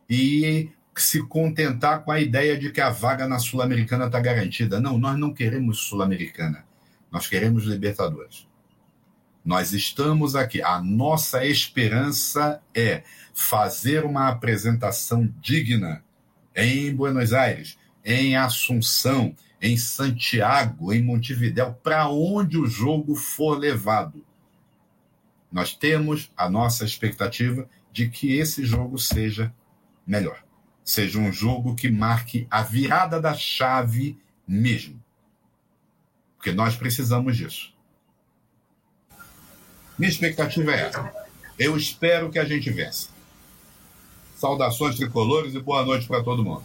e 0.08 0.70
se 0.94 1.20
contentar 1.24 2.04
com 2.04 2.12
a 2.12 2.20
ideia 2.20 2.56
de 2.56 2.70
que 2.70 2.80
a 2.80 2.90
vaga 2.90 3.26
na 3.26 3.40
Sul-Americana 3.40 4.06
está 4.06 4.20
garantida. 4.20 4.78
Não, 4.78 4.98
nós 4.98 5.18
não 5.18 5.34
queremos 5.34 5.80
Sul-Americana. 5.80 6.64
Nós 7.10 7.26
queremos 7.26 7.64
Libertadores. 7.64 8.46
Nós 9.44 9.72
estamos 9.72 10.36
aqui. 10.36 10.62
A 10.62 10.80
nossa 10.80 11.44
esperança 11.44 12.62
é 12.72 13.02
fazer 13.34 14.04
uma 14.04 14.28
apresentação 14.28 15.32
digna 15.40 16.04
em 16.54 16.94
Buenos 16.94 17.32
Aires, 17.32 17.78
em 18.04 18.36
Assunção, 18.36 19.34
em 19.60 19.76
Santiago, 19.76 20.92
em 20.92 21.02
Montevidéu, 21.02 21.74
para 21.82 22.08
onde 22.08 22.58
o 22.58 22.66
jogo 22.66 23.14
for 23.14 23.58
levado. 23.58 24.24
Nós 25.52 25.74
temos 25.74 26.30
a 26.36 26.48
nossa 26.48 26.84
expectativa 26.84 27.68
de 27.92 28.08
que 28.08 28.36
esse 28.36 28.64
jogo 28.64 28.98
seja 28.98 29.52
melhor. 30.06 30.42
Seja 30.84 31.18
um 31.18 31.32
jogo 31.32 31.74
que 31.74 31.90
marque 31.90 32.46
a 32.50 32.62
virada 32.62 33.20
da 33.20 33.34
chave 33.34 34.18
mesmo. 34.46 35.02
Porque 36.36 36.52
nós 36.52 36.74
precisamos 36.74 37.36
disso. 37.36 37.74
Minha 39.98 40.10
expectativa 40.10 40.72
é 40.72 40.88
essa. 40.88 41.12
Eu 41.58 41.76
espero 41.76 42.30
que 42.30 42.38
a 42.38 42.44
gente 42.44 42.70
vença. 42.70 43.09
Saudações 44.40 44.96
tricolores 44.96 45.54
e 45.54 45.60
boa 45.60 45.84
noite 45.84 46.08
para 46.08 46.24
todo 46.24 46.42
mundo. 46.42 46.62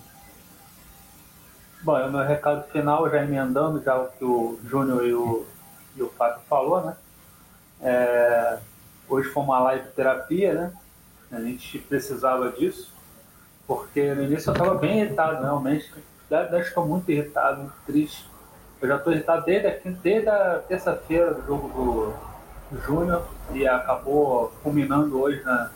Bom, 1.81 1.97
é 1.97 2.05
o 2.05 2.09
meu 2.09 2.23
recado 2.25 2.63
final, 2.71 3.09
já 3.09 3.21
emendando 3.21 3.83
já 3.83 3.97
o 3.97 4.07
que 4.07 4.23
o 4.23 4.57
Júnior 4.63 5.05
e 5.05 5.13
o, 5.13 5.45
e 5.93 6.01
o 6.01 6.07
Fábio 6.11 6.39
falou, 6.47 6.85
né? 6.85 6.95
É, 7.81 8.59
hoje 9.09 9.27
foi 9.27 9.43
uma 9.43 9.59
live 9.59 9.89
terapia, 9.89 10.53
né? 10.53 10.73
A 11.29 11.41
gente 11.41 11.79
precisava 11.79 12.49
disso, 12.49 12.93
porque 13.67 14.13
no 14.13 14.23
início 14.23 14.51
eu 14.51 14.53
estava 14.53 14.75
bem 14.75 15.01
irritado, 15.01 15.43
realmente. 15.43 15.93
Estou 16.31 16.87
muito 16.87 17.11
irritado, 17.11 17.63
muito 17.63 17.75
triste. 17.85 18.25
Eu 18.81 18.87
já 18.87 18.95
estou 18.95 19.11
irritado 19.11 19.45
desde, 19.45 19.67
aqui, 19.67 19.89
desde 19.89 20.29
a 20.29 20.59
terça-feira 20.65 21.33
do 21.33 21.45
jogo 21.45 21.67
do 22.71 22.81
Júnior 22.83 23.27
e 23.51 23.67
acabou 23.67 24.53
culminando 24.63 25.19
hoje 25.19 25.43
na, 25.43 25.71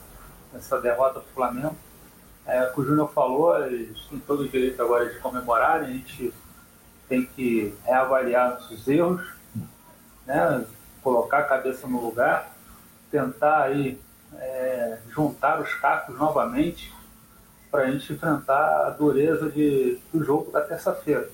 nessa 0.54 0.80
derrota 0.80 1.20
do 1.20 1.26
Flamengo. 1.36 1.76
É, 2.50 2.64
o 2.64 2.74
que 2.74 2.82
o 2.82 2.86
Júnior 2.86 3.12
falou, 3.14 3.64
eles 3.64 4.00
têm 4.10 4.20
todo 4.20 4.42
o 4.42 4.50
direito 4.50 4.82
agora 4.82 5.08
de 5.08 5.20
comemorar, 5.20 5.82
a 5.82 5.84
gente 5.84 6.34
tem 7.08 7.24
que 7.24 7.76
reavaliar 7.86 8.52
nossos 8.52 8.88
erros, 8.88 9.22
né? 10.26 10.66
colocar 11.04 11.40
a 11.40 11.44
cabeça 11.44 11.88
no 11.88 12.02
lugar, 12.02 12.52
tentar 13.12 13.64
aí 13.64 14.00
é, 14.36 14.98
juntar 15.10 15.62
os 15.62 15.74
cacos 15.76 16.18
novamente 16.18 16.92
para 17.70 17.84
a 17.84 17.92
gente 17.92 18.12
enfrentar 18.12 18.88
a 18.88 18.90
dureza 18.90 19.50
de, 19.52 20.00
do 20.12 20.24
jogo 20.24 20.52
da 20.52 20.62
terça-feira. 20.62 21.30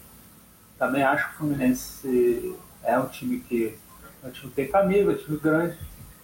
Também 0.77 1.01
acho 1.03 1.29
que 1.29 1.35
o 1.35 1.37
Fluminense 1.37 2.55
é 2.83 2.99
um 2.99 3.07
time 3.07 3.39
que 3.39 3.77
é 4.21 4.27
um 4.27 4.31
time 4.31 4.49
que 4.49 4.55
tem 4.55 4.67
camisa, 4.67 5.11
é 5.11 5.13
um 5.13 5.17
time 5.17 5.37
grande, 5.37 5.77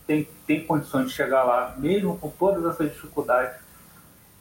tem, 0.06 0.28
tem 0.46 0.66
condições 0.66 1.08
de 1.08 1.14
chegar 1.14 1.44
lá, 1.44 1.76
mesmo 1.78 2.18
com 2.18 2.30
todas 2.30 2.66
essas 2.66 2.92
dificuldades 2.92 3.62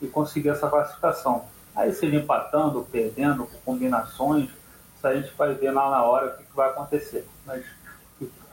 e 0.00 0.06
conseguir 0.06 0.50
essa 0.50 0.68
classificação. 0.68 1.44
Aí 1.74 1.92
seja 1.92 2.16
empatando, 2.16 2.86
perdendo, 2.90 3.46
com 3.46 3.58
combinações, 3.72 4.50
isso 4.96 5.06
a 5.06 5.14
gente 5.14 5.32
vai 5.36 5.54
ver 5.54 5.70
lá 5.70 5.90
na 5.90 6.04
hora 6.04 6.26
o 6.26 6.36
que, 6.36 6.44
que 6.44 6.56
vai 6.56 6.68
acontecer. 6.68 7.26
Mas 7.46 7.64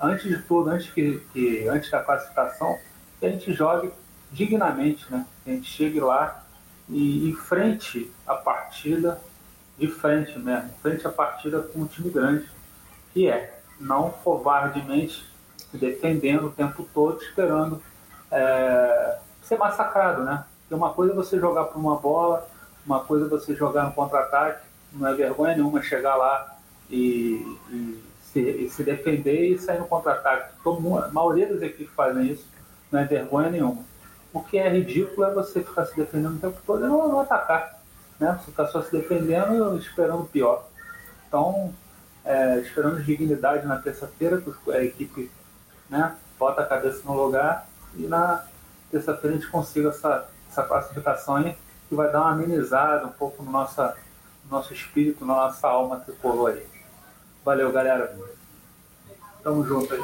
antes 0.01 0.23
de 0.25 0.41
tudo, 0.43 0.69
antes, 0.69 0.89
que, 0.91 1.19
que, 1.33 1.67
antes 1.67 1.89
da 1.89 2.01
classificação, 2.01 2.77
que 3.19 3.25
a 3.25 3.29
gente 3.29 3.51
jogue 3.53 3.91
dignamente, 4.31 5.05
né? 5.09 5.25
Que 5.43 5.51
a 5.51 5.53
gente 5.53 5.69
chegue 5.69 5.99
lá 5.99 6.43
e 6.89 7.29
enfrente 7.29 8.11
a 8.25 8.35
partida 8.35 9.19
de 9.77 9.87
frente 9.87 10.37
mesmo, 10.39 10.69
frente 10.81 11.05
a 11.05 11.11
partida 11.11 11.61
com 11.61 11.81
um 11.81 11.85
time 11.85 12.09
grande, 12.09 12.49
que 13.13 13.27
é 13.29 13.59
não 13.79 14.09
covardemente 14.09 15.25
defendendo 15.73 16.47
o 16.47 16.51
tempo 16.51 16.87
todo, 16.93 17.21
esperando 17.21 17.81
é, 18.31 19.19
ser 19.41 19.57
massacrado, 19.57 20.23
né? 20.23 20.45
Porque 20.67 20.75
uma 20.75 20.93
coisa 20.93 21.13
é 21.13 21.15
você 21.15 21.39
jogar 21.39 21.63
por 21.63 21.79
uma 21.79 21.95
bola, 21.95 22.45
uma 22.85 22.99
coisa 22.99 23.25
é 23.25 23.29
você 23.29 23.55
jogar 23.55 23.85
no 23.85 23.93
contra-ataque, 23.93 24.67
não 24.91 25.07
é 25.07 25.13
vergonha 25.13 25.55
nenhuma 25.55 25.81
chegar 25.81 26.17
lá 26.17 26.57
e, 26.89 27.57
e, 27.71 28.03
se, 28.21 28.39
e 28.41 28.69
se, 28.69 28.83
defender 28.83 29.53
e 29.53 29.57
sair 29.57 29.79
no 29.79 29.87
contra-ataque. 29.87 30.51
A 30.65 31.07
maioria 31.13 31.47
das 31.47 31.61
equipes 31.61 31.93
fazem 31.95 32.27
isso, 32.27 32.45
não 32.91 32.99
é 32.99 33.05
vergonha 33.05 33.49
nenhuma. 33.49 33.81
O 34.33 34.41
que 34.41 34.57
é 34.57 34.67
ridículo 34.67 35.25
é 35.25 35.33
você 35.33 35.63
ficar 35.63 35.85
se 35.85 35.95
defendendo 35.95 36.35
o 36.35 36.39
tempo 36.39 36.57
todo 36.65 36.85
e 36.85 36.87
não, 36.89 37.07
não 37.07 37.21
atacar. 37.21 37.81
Né? 38.19 38.37
Você 38.39 38.51
ficar 38.51 38.67
só 38.67 38.81
se 38.81 38.91
defendendo 38.91 39.77
esperando 39.77 40.23
o 40.23 40.27
pior. 40.27 40.67
Então, 41.27 41.73
é, 42.25 42.59
esperando 42.59 43.01
dignidade 43.01 43.65
na 43.65 43.77
terça-feira, 43.77 44.41
que 44.41 44.71
a 44.71 44.83
equipe 44.83 45.31
né, 45.89 46.13
bota 46.37 46.61
a 46.61 46.65
cabeça 46.65 47.01
no 47.05 47.13
lugar 47.13 47.67
e 47.95 48.05
na 48.05 48.43
terça-feira 48.91 49.35
a 49.35 49.39
gente 49.39 49.49
consiga 49.49 49.89
essa, 49.89 50.27
essa 50.57 50.63
classificação 50.63 51.35
aí, 51.35 51.55
que 51.87 51.95
vai 51.95 52.11
dar 52.11 52.21
uma 52.21 52.31
amenizada 52.31 53.05
um 53.05 53.11
pouco 53.11 53.43
no, 53.43 53.51
nossa, 53.51 53.95
no 54.45 54.57
nosso 54.57 54.73
espírito, 54.73 55.23
na 55.23 55.35
nossa 55.35 55.67
alma 55.67 55.97
tricolor 55.97 56.51
aí. 56.51 56.65
Valeu, 57.45 57.71
galera. 57.71 58.17
Tamo 59.43 59.63
junto 59.63 59.93
aí. 59.93 60.03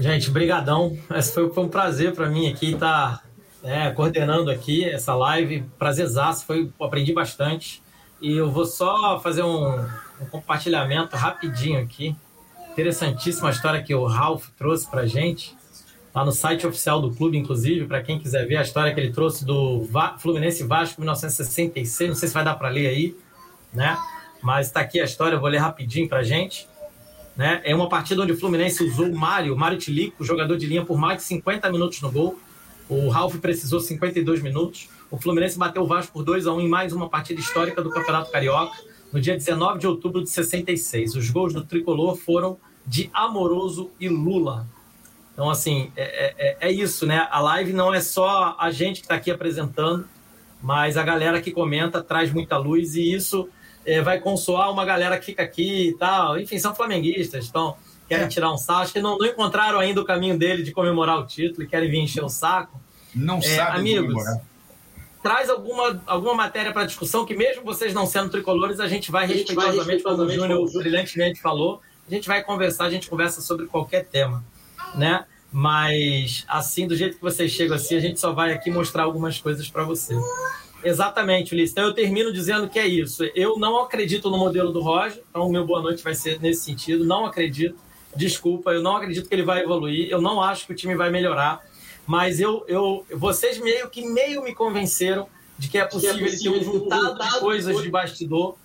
Gente, 0.00 0.30
brigadão. 0.30 0.96
Esse 1.14 1.34
foi, 1.34 1.52
foi 1.52 1.64
um 1.64 1.68
prazer 1.68 2.14
para 2.14 2.28
mim 2.28 2.50
aqui 2.50 2.72
estar 2.72 3.18
tá, 3.18 3.22
é, 3.62 3.90
coordenando 3.90 4.50
aqui 4.50 4.84
essa 4.84 5.14
live. 5.14 5.62
Prazerzaço, 5.78 6.46
foi, 6.46 6.72
aprendi 6.80 7.12
bastante. 7.12 7.82
E 8.20 8.36
eu 8.36 8.50
vou 8.50 8.64
só 8.64 9.20
fazer 9.20 9.42
um, 9.42 9.78
um 10.20 10.26
compartilhamento 10.30 11.14
rapidinho 11.16 11.80
aqui. 11.80 12.16
Interessantíssima 12.70 13.50
história 13.50 13.82
que 13.82 13.94
o 13.94 14.06
Ralph 14.06 14.48
trouxe 14.56 14.90
para 14.90 15.06
gente. 15.06 15.54
Lá 16.14 16.24
no 16.24 16.32
site 16.32 16.66
oficial 16.66 17.00
do 17.00 17.10
clube, 17.14 17.38
inclusive, 17.38 17.86
para 17.86 18.02
quem 18.02 18.18
quiser 18.18 18.46
ver 18.46 18.56
a 18.56 18.62
história 18.62 18.92
que 18.92 19.00
ele 19.00 19.12
trouxe 19.12 19.46
do 19.46 19.88
Fluminense 20.18 20.62
Vasco 20.62 21.00
1966. 21.00 22.10
Não 22.10 22.16
sei 22.16 22.28
se 22.28 22.34
vai 22.34 22.44
dar 22.44 22.54
para 22.54 22.68
ler 22.68 22.88
aí, 22.88 23.16
né? 23.72 23.96
Mas 24.42 24.66
está 24.66 24.80
aqui 24.80 25.00
a 25.00 25.04
história, 25.04 25.36
eu 25.36 25.40
vou 25.40 25.48
ler 25.48 25.58
rapidinho 25.58 26.08
para 26.08 26.22
gente. 26.22 26.68
Né? 27.34 27.62
É 27.64 27.74
uma 27.74 27.88
partida 27.88 28.20
onde 28.20 28.32
o 28.32 28.36
Fluminense 28.38 28.84
usou 28.84 29.06
o 29.06 29.16
Mário, 29.16 29.56
Mário 29.56 29.78
Tilico, 29.78 30.22
jogador 30.22 30.58
de 30.58 30.66
linha, 30.66 30.84
por 30.84 30.98
mais 30.98 31.18
de 31.18 31.24
50 31.24 31.70
minutos 31.72 32.00
no 32.02 32.10
gol. 32.10 32.38
O 32.90 33.08
Ralf 33.08 33.36
precisou 33.36 33.80
52 33.80 34.42
minutos. 34.42 34.90
O 35.10 35.16
Fluminense 35.16 35.58
bateu 35.58 35.82
o 35.82 35.86
Vasco 35.86 36.12
por 36.12 36.24
2 36.24 36.46
a 36.46 36.52
1 36.52 36.60
em 36.60 36.68
mais 36.68 36.92
uma 36.92 37.08
partida 37.08 37.40
histórica 37.40 37.82
do 37.82 37.88
Campeonato 37.88 38.30
Carioca, 38.30 38.76
no 39.10 39.18
dia 39.18 39.34
19 39.34 39.78
de 39.78 39.86
outubro 39.86 40.22
de 40.22 40.28
66. 40.28 41.14
Os 41.14 41.30
gols 41.30 41.54
do 41.54 41.64
tricolor 41.64 42.16
foram 42.16 42.58
de 42.86 43.08
Amoroso 43.14 43.90
e 43.98 44.10
Lula. 44.10 44.66
Então, 45.32 45.48
assim, 45.48 45.90
é, 45.96 46.34
é, 46.38 46.68
é 46.68 46.72
isso, 46.72 47.06
né? 47.06 47.26
A 47.30 47.40
live 47.40 47.72
não 47.72 47.92
é 47.92 48.00
só 48.00 48.54
a 48.58 48.70
gente 48.70 49.00
que 49.00 49.06
está 49.06 49.14
aqui 49.14 49.30
apresentando, 49.30 50.06
mas 50.60 50.96
a 50.96 51.02
galera 51.02 51.40
que 51.40 51.50
comenta 51.50 52.02
traz 52.02 52.30
muita 52.30 52.56
luz 52.56 52.94
e 52.94 53.12
isso 53.12 53.48
é, 53.84 54.00
vai 54.00 54.20
consoar 54.20 54.70
uma 54.70 54.84
galera 54.84 55.18
que 55.18 55.26
fica 55.26 55.42
aqui 55.42 55.88
e 55.88 55.94
tal. 55.94 56.38
Enfim, 56.38 56.58
são 56.58 56.74
flamenguistas, 56.74 57.48
então 57.48 57.76
querem 58.08 58.26
é. 58.26 58.28
tirar 58.28 58.52
um 58.52 58.58
saco. 58.58 58.82
Acho 58.82 58.92
que 58.92 59.00
não, 59.00 59.16
não, 59.16 59.26
encontraram 59.26 59.78
ainda 59.78 60.00
o 60.00 60.04
caminho 60.04 60.38
dele 60.38 60.62
de 60.62 60.72
comemorar 60.72 61.18
o 61.18 61.26
título 61.26 61.62
e 61.64 61.66
querem 61.66 61.90
vir 61.90 62.00
encher 62.00 62.22
o 62.22 62.28
saco. 62.28 62.80
Não 63.14 63.38
é, 63.38 63.42
sabe 63.42 63.78
amigos, 63.78 64.22
traz 65.22 65.48
alguma, 65.48 66.02
alguma 66.06 66.34
matéria 66.34 66.72
para 66.72 66.84
discussão 66.84 67.24
que, 67.24 67.34
mesmo 67.34 67.62
vocês 67.62 67.94
não 67.94 68.06
sendo 68.06 68.28
tricolores, 68.30 68.80
a 68.80 68.88
gente 68.88 69.10
vai 69.10 69.26
respeitosamente, 69.26 70.02
como 70.02 70.22
o 70.22 70.28
Júnior 70.28 70.72
brilhantemente 70.72 71.40
falou, 71.40 71.80
a 72.06 72.10
gente 72.10 72.26
vai 72.26 72.42
conversar, 72.42 72.86
a 72.86 72.90
gente 72.90 73.08
conversa 73.08 73.40
sobre 73.40 73.66
qualquer 73.66 74.06
tema, 74.06 74.44
né? 74.94 75.24
Mas, 75.52 76.44
assim, 76.48 76.86
do 76.86 76.96
jeito 76.96 77.16
que 77.16 77.22
vocês 77.22 77.50
chegam 77.50 77.76
assim, 77.76 77.94
a 77.94 78.00
gente 78.00 78.18
só 78.18 78.32
vai 78.32 78.52
aqui 78.52 78.70
mostrar 78.70 79.02
algumas 79.02 79.38
coisas 79.38 79.68
para 79.68 79.84
você. 79.84 80.14
Exatamente, 80.82 81.54
Ulisses. 81.54 81.72
Então 81.72 81.84
eu 81.84 81.92
termino 81.92 82.32
dizendo 82.32 82.68
que 82.68 82.78
é 82.78 82.86
isso. 82.86 83.22
Eu 83.34 83.58
não 83.58 83.80
acredito 83.80 84.30
no 84.30 84.38
modelo 84.38 84.72
do 84.72 84.80
Roger, 84.80 85.22
então 85.30 85.46
o 85.46 85.52
meu 85.52 85.66
boa 85.66 85.80
noite 85.80 86.02
vai 86.02 86.14
ser 86.14 86.40
nesse 86.40 86.64
sentido. 86.64 87.04
Não 87.04 87.26
acredito. 87.26 87.76
Desculpa, 88.16 88.72
eu 88.72 88.82
não 88.82 88.96
acredito 88.96 89.28
que 89.28 89.34
ele 89.34 89.44
vai 89.44 89.62
evoluir. 89.62 90.08
Eu 90.10 90.20
não 90.20 90.40
acho 90.42 90.66
que 90.66 90.72
o 90.72 90.76
time 90.76 90.94
vai 90.94 91.10
melhorar. 91.10 91.60
Mas 92.06 92.40
eu, 92.40 92.64
eu, 92.66 93.06
vocês 93.14 93.58
meio 93.58 93.88
que 93.88 94.06
meio 94.06 94.42
me 94.42 94.54
convenceram 94.54 95.28
de 95.56 95.68
que 95.68 95.78
é 95.78 95.84
possível, 95.84 96.16
que 96.16 96.24
é 96.24 96.30
possível 96.30 96.54
ele 96.54 96.62
ter 96.62 96.70
um 96.70 96.80
juntado 96.80 97.18
de 97.18 97.38
coisas 97.38 97.82
de 97.82 97.88
bastidor 97.88 98.56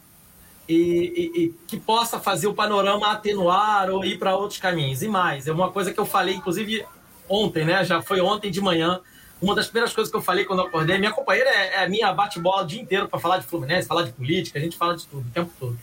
e, 0.68 0.74
e, 0.76 1.42
e, 1.44 1.56
que 1.68 1.78
possa 1.78 2.20
fazer 2.20 2.48
o 2.48 2.54
panorama 2.54 3.12
atenuar 3.12 3.90
ou 3.90 4.04
ir 4.04 4.18
para 4.18 4.36
outros 4.36 4.60
caminhos. 4.60 5.02
E 5.02 5.08
mais, 5.08 5.48
é 5.48 5.52
uma 5.52 5.72
coisa 5.72 5.94
que 5.94 6.00
eu 6.00 6.06
falei, 6.06 6.36
inclusive 6.36 6.86
ontem, 7.30 7.66
né? 7.66 7.84
Já 7.84 8.02
foi 8.02 8.22
ontem 8.22 8.52
de 8.52 8.62
manhã 8.62 9.02
uma 9.42 9.54
das 9.54 9.68
primeiras 9.68 9.94
coisas 9.94 10.10
que 10.10 10.18
eu 10.18 10.22
falei 10.22 10.46
quando 10.46 10.60
eu 10.60 10.66
acordei, 10.66 10.98
minha 10.98 11.12
companheira 11.12 11.50
é, 11.50 11.76
é 11.76 11.84
a 11.84 11.90
minha 11.90 12.12
bate-bola 12.12 12.64
o 12.64 12.66
dia 12.66 12.82
inteiro 12.82 13.08
para 13.08 13.20
falar 13.20 13.38
de 13.38 13.46
Fluminense, 13.46 13.88
falar 13.88 14.04
de 14.04 14.12
política, 14.12 14.58
a 14.58 14.62
gente 14.62 14.76
fala 14.76 14.96
de 14.96 15.06
tudo 15.06 15.28
o 15.28 15.32
tempo 15.32 15.52
todo. 15.60 15.78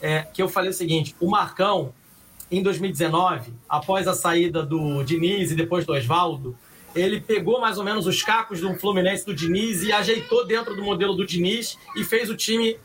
É, 0.00 0.20
que 0.22 0.42
eu 0.42 0.48
falei 0.48 0.70
o 0.70 0.74
seguinte: 0.74 1.16
o 1.18 1.28
Marcão, 1.28 1.92
em 2.50 2.62
2019, 2.62 3.52
após 3.68 4.06
a 4.06 4.14
saída 4.14 4.62
do 4.62 5.02
Diniz 5.02 5.50
e 5.50 5.54
depois 5.54 5.86
do 5.86 5.92
Oswaldo, 5.92 6.56
ele 6.94 7.20
pegou 7.20 7.60
mais 7.60 7.78
ou 7.78 7.84
menos 7.84 8.06
os 8.06 8.22
cacos 8.22 8.60
do 8.60 8.74
Fluminense 8.74 9.24
do 9.24 9.34
Diniz 9.34 9.82
e 9.82 9.92
ajeitou 9.92 10.46
dentro 10.46 10.76
do 10.76 10.82
modelo 10.82 11.14
do 11.14 11.26
Diniz 11.26 11.78
e 11.96 12.04
fez 12.04 12.28
o 12.28 12.36
time 12.36 12.76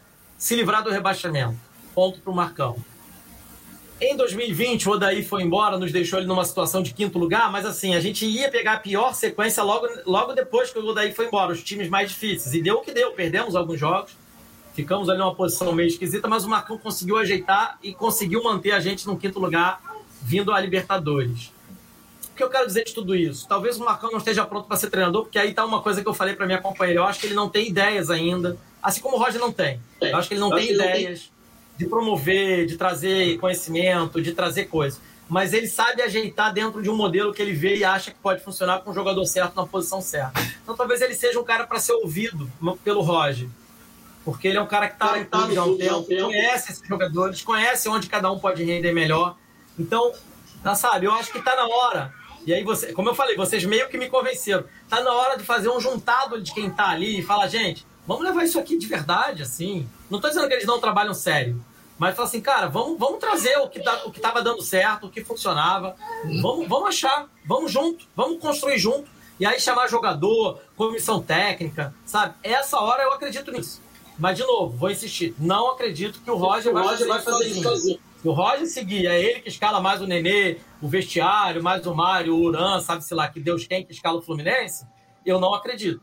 se 0.43 0.57
livrar 0.57 0.83
do 0.83 0.89
rebaixamento. 0.89 1.55
Ponto 1.95 2.19
para 2.19 2.30
o 2.30 2.35
Marcão. 2.35 2.75
Em 4.01 4.17
2020, 4.17 4.89
o 4.89 4.91
Odaí 4.91 5.23
foi 5.23 5.41
embora, 5.41 5.77
nos 5.77 5.89
deixou 5.89 6.19
ele 6.19 6.27
numa 6.27 6.43
situação 6.43 6.83
de 6.83 6.93
quinto 6.93 7.17
lugar, 7.17 7.49
mas 7.49 7.65
assim, 7.65 7.95
a 7.95 8.01
gente 8.01 8.25
ia 8.25 8.51
pegar 8.51 8.73
a 8.73 8.77
pior 8.77 9.13
sequência 9.13 9.63
logo, 9.63 9.88
logo 10.05 10.33
depois 10.33 10.69
que 10.69 10.77
o 10.77 10.85
Odaí 10.85 11.13
foi 11.13 11.27
embora, 11.27 11.53
os 11.53 11.63
times 11.63 11.88
mais 11.88 12.09
difíceis. 12.09 12.53
E 12.53 12.61
deu 12.61 12.80
o 12.80 12.81
que 12.81 12.91
deu, 12.91 13.13
perdemos 13.13 13.55
alguns 13.55 13.80
jogos, 13.80 14.17
ficamos 14.73 15.07
ali 15.07 15.17
numa 15.17 15.33
posição 15.33 15.72
meio 15.72 15.88
esquisita, 15.88 16.27
mas 16.27 16.43
o 16.43 16.49
Marcão 16.49 16.77
conseguiu 16.77 17.15
ajeitar 17.15 17.80
e 17.81 17.93
conseguiu 17.93 18.43
manter 18.43 18.73
a 18.73 18.81
gente 18.81 19.07
no 19.07 19.15
quinto 19.15 19.39
lugar, 19.39 19.80
vindo 20.22 20.51
a 20.51 20.59
Libertadores. 20.59 21.53
O 22.33 22.35
que 22.35 22.43
eu 22.43 22.49
quero 22.49 22.67
dizer 22.67 22.83
de 22.83 22.93
tudo 22.93 23.15
isso? 23.15 23.47
Talvez 23.47 23.77
o 23.77 23.85
Marcão 23.85 24.11
não 24.11 24.17
esteja 24.17 24.43
pronto 24.43 24.67
para 24.67 24.75
ser 24.75 24.89
treinador, 24.89 25.23
porque 25.23 25.39
aí 25.39 25.53
tá 25.53 25.63
uma 25.65 25.81
coisa 25.81 26.01
que 26.01 26.09
eu 26.09 26.13
falei 26.13 26.35
para 26.35 26.45
minha 26.45 26.61
companheira. 26.61 26.99
Eu 26.99 27.05
acho 27.05 27.22
que 27.22 27.27
ele 27.27 27.33
não 27.33 27.47
tem 27.47 27.69
ideias 27.69 28.09
ainda, 28.09 28.57
assim 28.83 29.01
como 29.01 29.15
o 29.15 29.19
Roger 29.19 29.39
não 29.39 29.51
tem. 29.51 29.79
Eu 30.01 30.17
acho 30.17 30.27
que 30.27 30.33
ele 30.33 30.41
não 30.41 30.49
tem 30.49 30.73
ideias 30.73 31.31
de 31.77 31.87
promover, 31.87 32.65
de 32.65 32.77
trazer 32.77 33.37
conhecimento, 33.39 34.21
de 34.21 34.33
trazer 34.33 34.65
coisas. 34.65 35.01
Mas 35.29 35.53
ele 35.53 35.67
sabe 35.67 36.01
ajeitar 36.01 36.53
dentro 36.53 36.83
de 36.83 36.89
um 36.89 36.95
modelo 36.95 37.33
que 37.33 37.41
ele 37.41 37.53
vê 37.53 37.77
e 37.77 37.83
acha 37.83 38.11
que 38.11 38.17
pode 38.19 38.43
funcionar 38.43 38.81
com 38.81 38.91
o 38.91 38.93
jogador 38.93 39.25
certo 39.25 39.55
na 39.55 39.65
posição 39.65 40.01
certa. 40.01 40.39
Então 40.61 40.75
talvez 40.75 41.01
ele 41.01 41.15
seja 41.15 41.39
um 41.39 41.43
cara 41.43 41.65
para 41.65 41.79
ser 41.79 41.93
ouvido 41.93 42.51
pelo 42.83 43.01
Roger. 43.01 43.47
Porque 44.25 44.47
ele 44.47 44.57
é 44.57 44.61
um 44.61 44.67
cara 44.67 44.87
que 44.87 44.93
está 44.93 45.07
tá, 45.25 45.47
no 45.47 45.73
um 45.73 45.77
tempo, 45.77 46.05
conhece 46.05 46.71
esses 46.71 46.87
jogadores, 46.87 47.41
conhece 47.41 47.89
onde 47.89 48.07
cada 48.07 48.31
um 48.31 48.39
pode 48.39 48.63
render 48.63 48.93
melhor. 48.93 49.35
Então, 49.77 50.13
tá, 50.61 50.75
sabe, 50.75 51.07
eu 51.07 51.13
acho 51.13 51.31
que 51.31 51.39
está 51.39 51.55
na 51.55 51.67
hora. 51.67 52.13
E 52.45 52.53
aí, 52.53 52.63
você, 52.63 52.93
como 52.93 53.09
eu 53.09 53.15
falei, 53.15 53.35
vocês 53.35 53.63
meio 53.65 53.89
que 53.89 53.97
me 53.97 54.09
convenceram. 54.09 54.65
Está 54.83 55.01
na 55.01 55.11
hora 55.13 55.37
de 55.37 55.43
fazer 55.43 55.69
um 55.69 55.79
juntado 55.79 56.41
de 56.41 56.53
quem 56.53 56.67
está 56.67 56.89
ali 56.89 57.19
e 57.19 57.23
falar, 57.23 57.47
gente, 57.47 57.85
vamos 58.07 58.23
levar 58.23 58.43
isso 58.43 58.59
aqui 58.59 58.77
de 58.77 58.88
verdade, 58.88 59.43
assim. 59.43 59.88
Não 60.09 60.17
estou 60.17 60.30
dizendo 60.30 60.48
que 60.48 60.53
eles 60.53 60.65
não 60.65 60.80
trabalham 60.80 61.14
sério, 61.14 61.64
mas 61.98 62.15
fala 62.15 62.27
assim, 62.27 62.41
cara, 62.41 62.67
vamos, 62.67 62.98
vamos 62.99 63.19
trazer 63.19 63.57
o 63.57 63.69
que, 63.69 63.80
tá, 63.82 64.03
o 64.06 64.11
que 64.11 64.19
tava 64.19 64.41
dando 64.41 64.61
certo, 64.61 65.07
o 65.07 65.09
que 65.09 65.23
funcionava. 65.23 65.95
Vamos, 66.41 66.67
vamos 66.67 66.90
achar, 66.90 67.27
vamos 67.45 67.72
junto, 67.72 68.06
vamos 68.15 68.40
construir 68.40 68.77
junto. 68.77 69.09
E 69.40 69.45
aí 69.45 69.59
chamar 69.59 69.88
jogador, 69.88 70.59
comissão 70.75 71.22
técnica, 71.22 71.93
sabe? 72.06 72.35
Essa 72.43 72.80
hora 72.80 73.03
eu 73.03 73.14
acredito 73.14 73.51
nisso. 73.51 73.82
Mas, 74.17 74.38
de 74.38 74.43
novo, 74.43 74.77
vou 74.77 74.91
insistir. 74.91 75.35
Não 75.40 75.72
acredito 75.72 76.22
que 76.22 76.30
o 76.30 76.35
Roger, 76.35 76.72
o 76.72 76.73
vai, 76.73 76.83
Roger 76.83 77.07
fazer 77.07 77.09
vai, 77.09 77.22
fazer 77.22 77.49
isso 77.49 77.64
sozinho. 77.64 77.99
Se 78.22 78.27
o 78.27 78.32
Roger 78.32 78.67
seguir, 78.67 79.07
é 79.07 79.22
ele 79.22 79.41
que 79.41 79.49
escala 79.49 79.82
mais 79.82 80.01
o 80.01 80.07
Nenê, 80.07 80.57
o 80.82 80.88
vestiário, 80.88 81.64
mais 81.64 81.85
o 81.85 81.93
Mário, 81.93 82.35
o 82.35 82.41
Uran, 82.41 82.80
sabe-se 82.80 83.14
lá, 83.14 83.27
que 83.27 83.40
Deus 83.40 83.65
quem 83.65 83.83
que 83.83 83.91
escala 83.91 84.19
o 84.19 84.22
Fluminense, 84.22 84.85
eu 85.25 85.40
não 85.40 85.53
acredito. 85.53 86.01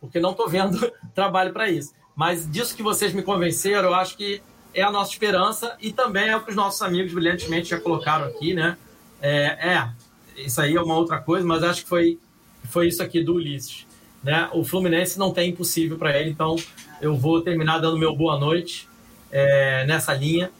Porque 0.00 0.18
não 0.18 0.30
estou 0.30 0.48
vendo 0.48 0.90
trabalho 1.14 1.52
para 1.52 1.68
isso. 1.68 1.92
Mas 2.16 2.50
disso 2.50 2.74
que 2.74 2.82
vocês 2.82 3.12
me 3.12 3.22
convenceram, 3.22 3.90
eu 3.90 3.94
acho 3.94 4.16
que 4.16 4.42
é 4.74 4.82
a 4.82 4.90
nossa 4.90 5.10
esperança 5.12 5.76
e 5.80 5.92
também 5.92 6.28
é 6.28 6.36
o 6.36 6.42
que 6.42 6.50
os 6.50 6.56
nossos 6.56 6.80
amigos 6.82 7.12
brilhantemente 7.12 7.70
já 7.70 7.80
colocaram 7.80 8.26
aqui, 8.26 8.54
né? 8.54 8.76
É, 9.20 9.74
é 9.74 9.90
isso 10.36 10.60
aí 10.60 10.74
é 10.74 10.80
uma 10.80 10.96
outra 10.96 11.18
coisa, 11.18 11.46
mas 11.46 11.62
acho 11.62 11.82
que 11.82 11.88
foi, 11.88 12.18
foi 12.64 12.88
isso 12.88 13.02
aqui 13.02 13.22
do 13.22 13.34
Ulisses. 13.34 13.86
Né? 14.22 14.48
O 14.52 14.64
Fluminense 14.64 15.18
não 15.18 15.32
tem 15.32 15.50
impossível 15.50 15.96
para 15.96 16.18
ele, 16.18 16.30
então 16.30 16.56
eu 17.00 17.14
vou 17.16 17.40
terminar 17.40 17.78
dando 17.78 17.98
meu 17.98 18.14
boa 18.14 18.38
noite 18.38 18.88
é, 19.30 19.84
nessa 19.86 20.14
linha. 20.14 20.50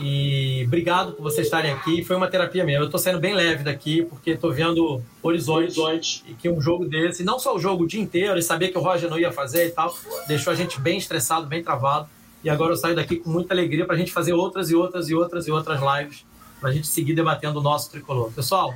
E 0.00 0.64
obrigado 0.66 1.12
por 1.12 1.22
vocês 1.22 1.46
estarem 1.46 1.72
aqui. 1.72 2.02
Foi 2.02 2.16
uma 2.16 2.26
terapia 2.28 2.64
mesmo. 2.64 2.82
Eu 2.82 2.86
estou 2.86 2.98
saindo 2.98 3.20
bem 3.20 3.32
leve 3.32 3.62
daqui, 3.62 4.02
porque 4.02 4.30
estou 4.30 4.52
vendo 4.52 5.00
horizontes. 5.22 5.78
Horizonte. 5.78 6.24
E 6.26 6.34
que 6.34 6.48
um 6.48 6.60
jogo 6.60 6.84
desse, 6.84 7.22
não 7.22 7.38
só 7.38 7.54
o 7.54 7.60
jogo 7.60 7.84
o 7.84 7.86
dia 7.86 8.00
inteiro, 8.00 8.36
e 8.38 8.42
saber 8.42 8.68
que 8.68 8.78
o 8.78 8.80
Roger 8.80 9.08
não 9.08 9.18
ia 9.18 9.30
fazer 9.30 9.68
e 9.68 9.70
tal, 9.70 9.96
deixou 10.26 10.52
a 10.52 10.56
gente 10.56 10.80
bem 10.80 10.98
estressado, 10.98 11.46
bem 11.46 11.62
travado. 11.62 12.08
E 12.42 12.50
agora 12.50 12.72
eu 12.72 12.76
saio 12.76 12.96
daqui 12.96 13.16
com 13.16 13.30
muita 13.30 13.54
alegria 13.54 13.86
para 13.86 13.94
a 13.94 13.98
gente 13.98 14.12
fazer 14.12 14.32
outras 14.32 14.68
e 14.68 14.74
outras 14.74 15.08
e 15.08 15.14
outras 15.14 15.46
e 15.46 15.50
outras 15.50 15.80
lives, 15.80 16.26
para 16.60 16.70
a 16.70 16.72
gente 16.72 16.88
seguir 16.88 17.14
debatendo 17.14 17.60
o 17.60 17.62
nosso 17.62 17.90
tricolor. 17.90 18.32
Pessoal, 18.32 18.74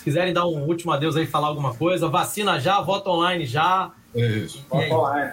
Se 0.00 0.04
quiserem 0.04 0.32
dar 0.32 0.46
um 0.46 0.62
último 0.62 0.92
adeus 0.92 1.14
aí, 1.14 1.26
falar 1.26 1.48
alguma 1.48 1.74
coisa, 1.74 2.08
vacina 2.08 2.58
já, 2.58 2.80
voto 2.80 3.10
online 3.10 3.44
já. 3.44 3.90
Isso. 4.14 4.64
E 4.72 4.76
aí? 4.78 4.88
Voto 4.88 5.02
online. 5.02 5.32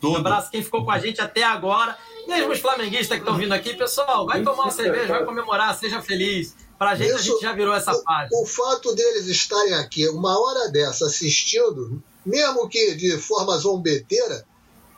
Um 0.00 0.14
abraço 0.14 0.48
quem 0.48 0.62
ficou 0.62 0.84
com 0.84 0.92
a 0.92 0.98
gente 1.00 1.20
até 1.20 1.42
agora. 1.42 1.96
Mesmo 2.30 2.52
os 2.52 2.58
flamenguistas 2.60 3.18
que 3.18 3.22
estão 3.24 3.36
vindo 3.36 3.52
aqui, 3.52 3.74
pessoal, 3.76 4.26
vai 4.26 4.42
tomar 4.42 4.62
uma 4.64 4.70
cerveja, 4.70 5.06
vai 5.08 5.24
comemorar, 5.24 5.76
seja 5.78 6.00
feliz. 6.00 6.54
Pra 6.78 6.94
gente, 6.94 7.12
a 7.12 7.16
Isso- 7.16 7.24
gente 7.24 7.42
já 7.42 7.52
virou 7.52 7.74
essa 7.74 7.94
página. 8.02 8.30
O 8.40 8.46
fato 8.46 8.94
deles 8.94 9.26
estarem 9.26 9.74
aqui 9.74 10.08
uma 10.08 10.38
hora 10.40 10.68
dessa 10.70 11.06
assistindo, 11.06 12.02
mesmo 12.24 12.66
que 12.68 12.94
de 12.94 13.18
forma 13.18 13.56
zombeteira, 13.58 14.44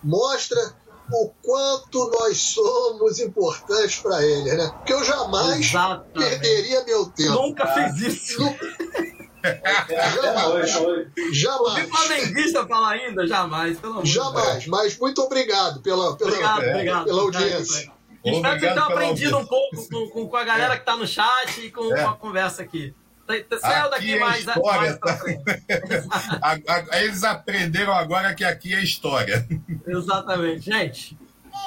mostra 0.03 0.75
o 1.13 1.31
quanto 1.43 2.11
nós 2.11 2.39
somos 2.39 3.19
importantes 3.19 3.97
para 3.97 4.25
eles, 4.25 4.57
né? 4.57 4.71
Porque 4.79 4.93
eu 4.93 5.03
jamais 5.05 5.59
Exatamente. 5.61 6.13
perderia 6.39 6.85
meu 6.85 7.07
tempo. 7.07 7.33
Nunca 7.33 7.67
fiz 7.67 8.01
isso. 8.15 8.43
Até 8.45 9.12
Vi 9.43 11.33
Jamais. 11.35 11.89
flamenguista 11.91 12.67
falar 12.67 12.91
ainda? 12.93 13.27
Jamais, 13.27 13.79
pelo 13.79 13.93
amor. 13.95 14.07
Jamais. 14.07 14.67
Mas 14.67 14.99
muito 14.99 15.21
obrigado 15.23 15.81
pela, 15.81 16.17
pela, 16.17 16.31
Obrigado, 16.31 16.63
É. 16.63 16.71
obrigado. 16.75 17.05
pela 17.05 17.23
Obrigado, 17.23 17.43
audiência. 17.45 17.79
Espero 17.79 17.93
que 18.25 18.31
Obrigado 18.31 18.61
tenha 18.61 18.73
pela 18.75 18.87
aprendido 18.87 19.39
um 19.39 19.47
pouco 19.47 19.89
com, 19.89 20.09
com- 20.11 20.29
com 20.29 20.37
a 20.37 20.45
galera 20.45 20.79
que 20.79 20.85
tá 20.85 20.97
no 20.97 21.07
chat 21.07 21.61
e 21.61 21.71
com, 21.71 21.95
É. 21.95 22.03
com 22.05 22.11
a 22.11 22.17
conversa 22.17 22.63
aqui. 22.63 22.95
Tá- 23.27 23.35
tá- 23.49 23.59
Saiu 23.59 23.87
Aqui 23.87 23.91
daqui 23.91 24.15
é 24.15 24.19
mais, 24.19 24.39
história, 24.47 24.81
mais 24.81 24.99
tá? 24.99 25.17
frente. 25.17 25.43
A- 26.43 26.59
a- 26.75 27.03
Eles 27.03 27.25
aprenderam 27.25 27.93
agora 27.93 28.35
que 28.35 28.45
aqui 28.45 28.75
é 28.75 28.83
história. 28.83 29.47
Exatamente. 29.87 30.65
Gente, 30.67 31.17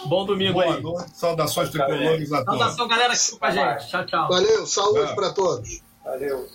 bom 0.06 0.26
domingo 0.26 0.54
Boa 0.54 0.76
aí. 0.76 0.82
noite, 0.82 1.18
saudações 1.18 1.70
tricolores 1.70 2.32
a 2.32 2.44
todos. 2.44 2.60
Saudação, 2.60 2.88
galera 2.88 3.14
que 3.16 3.38
com 3.40 3.46
a 3.46 3.52
gente. 3.52 3.90
Tchau, 3.90 4.06
tchau. 4.06 4.28
Valeu, 4.30 4.66
saúde 4.68 5.16
para 5.16 5.30
todos. 5.34 5.82
Valeu. 6.04 6.48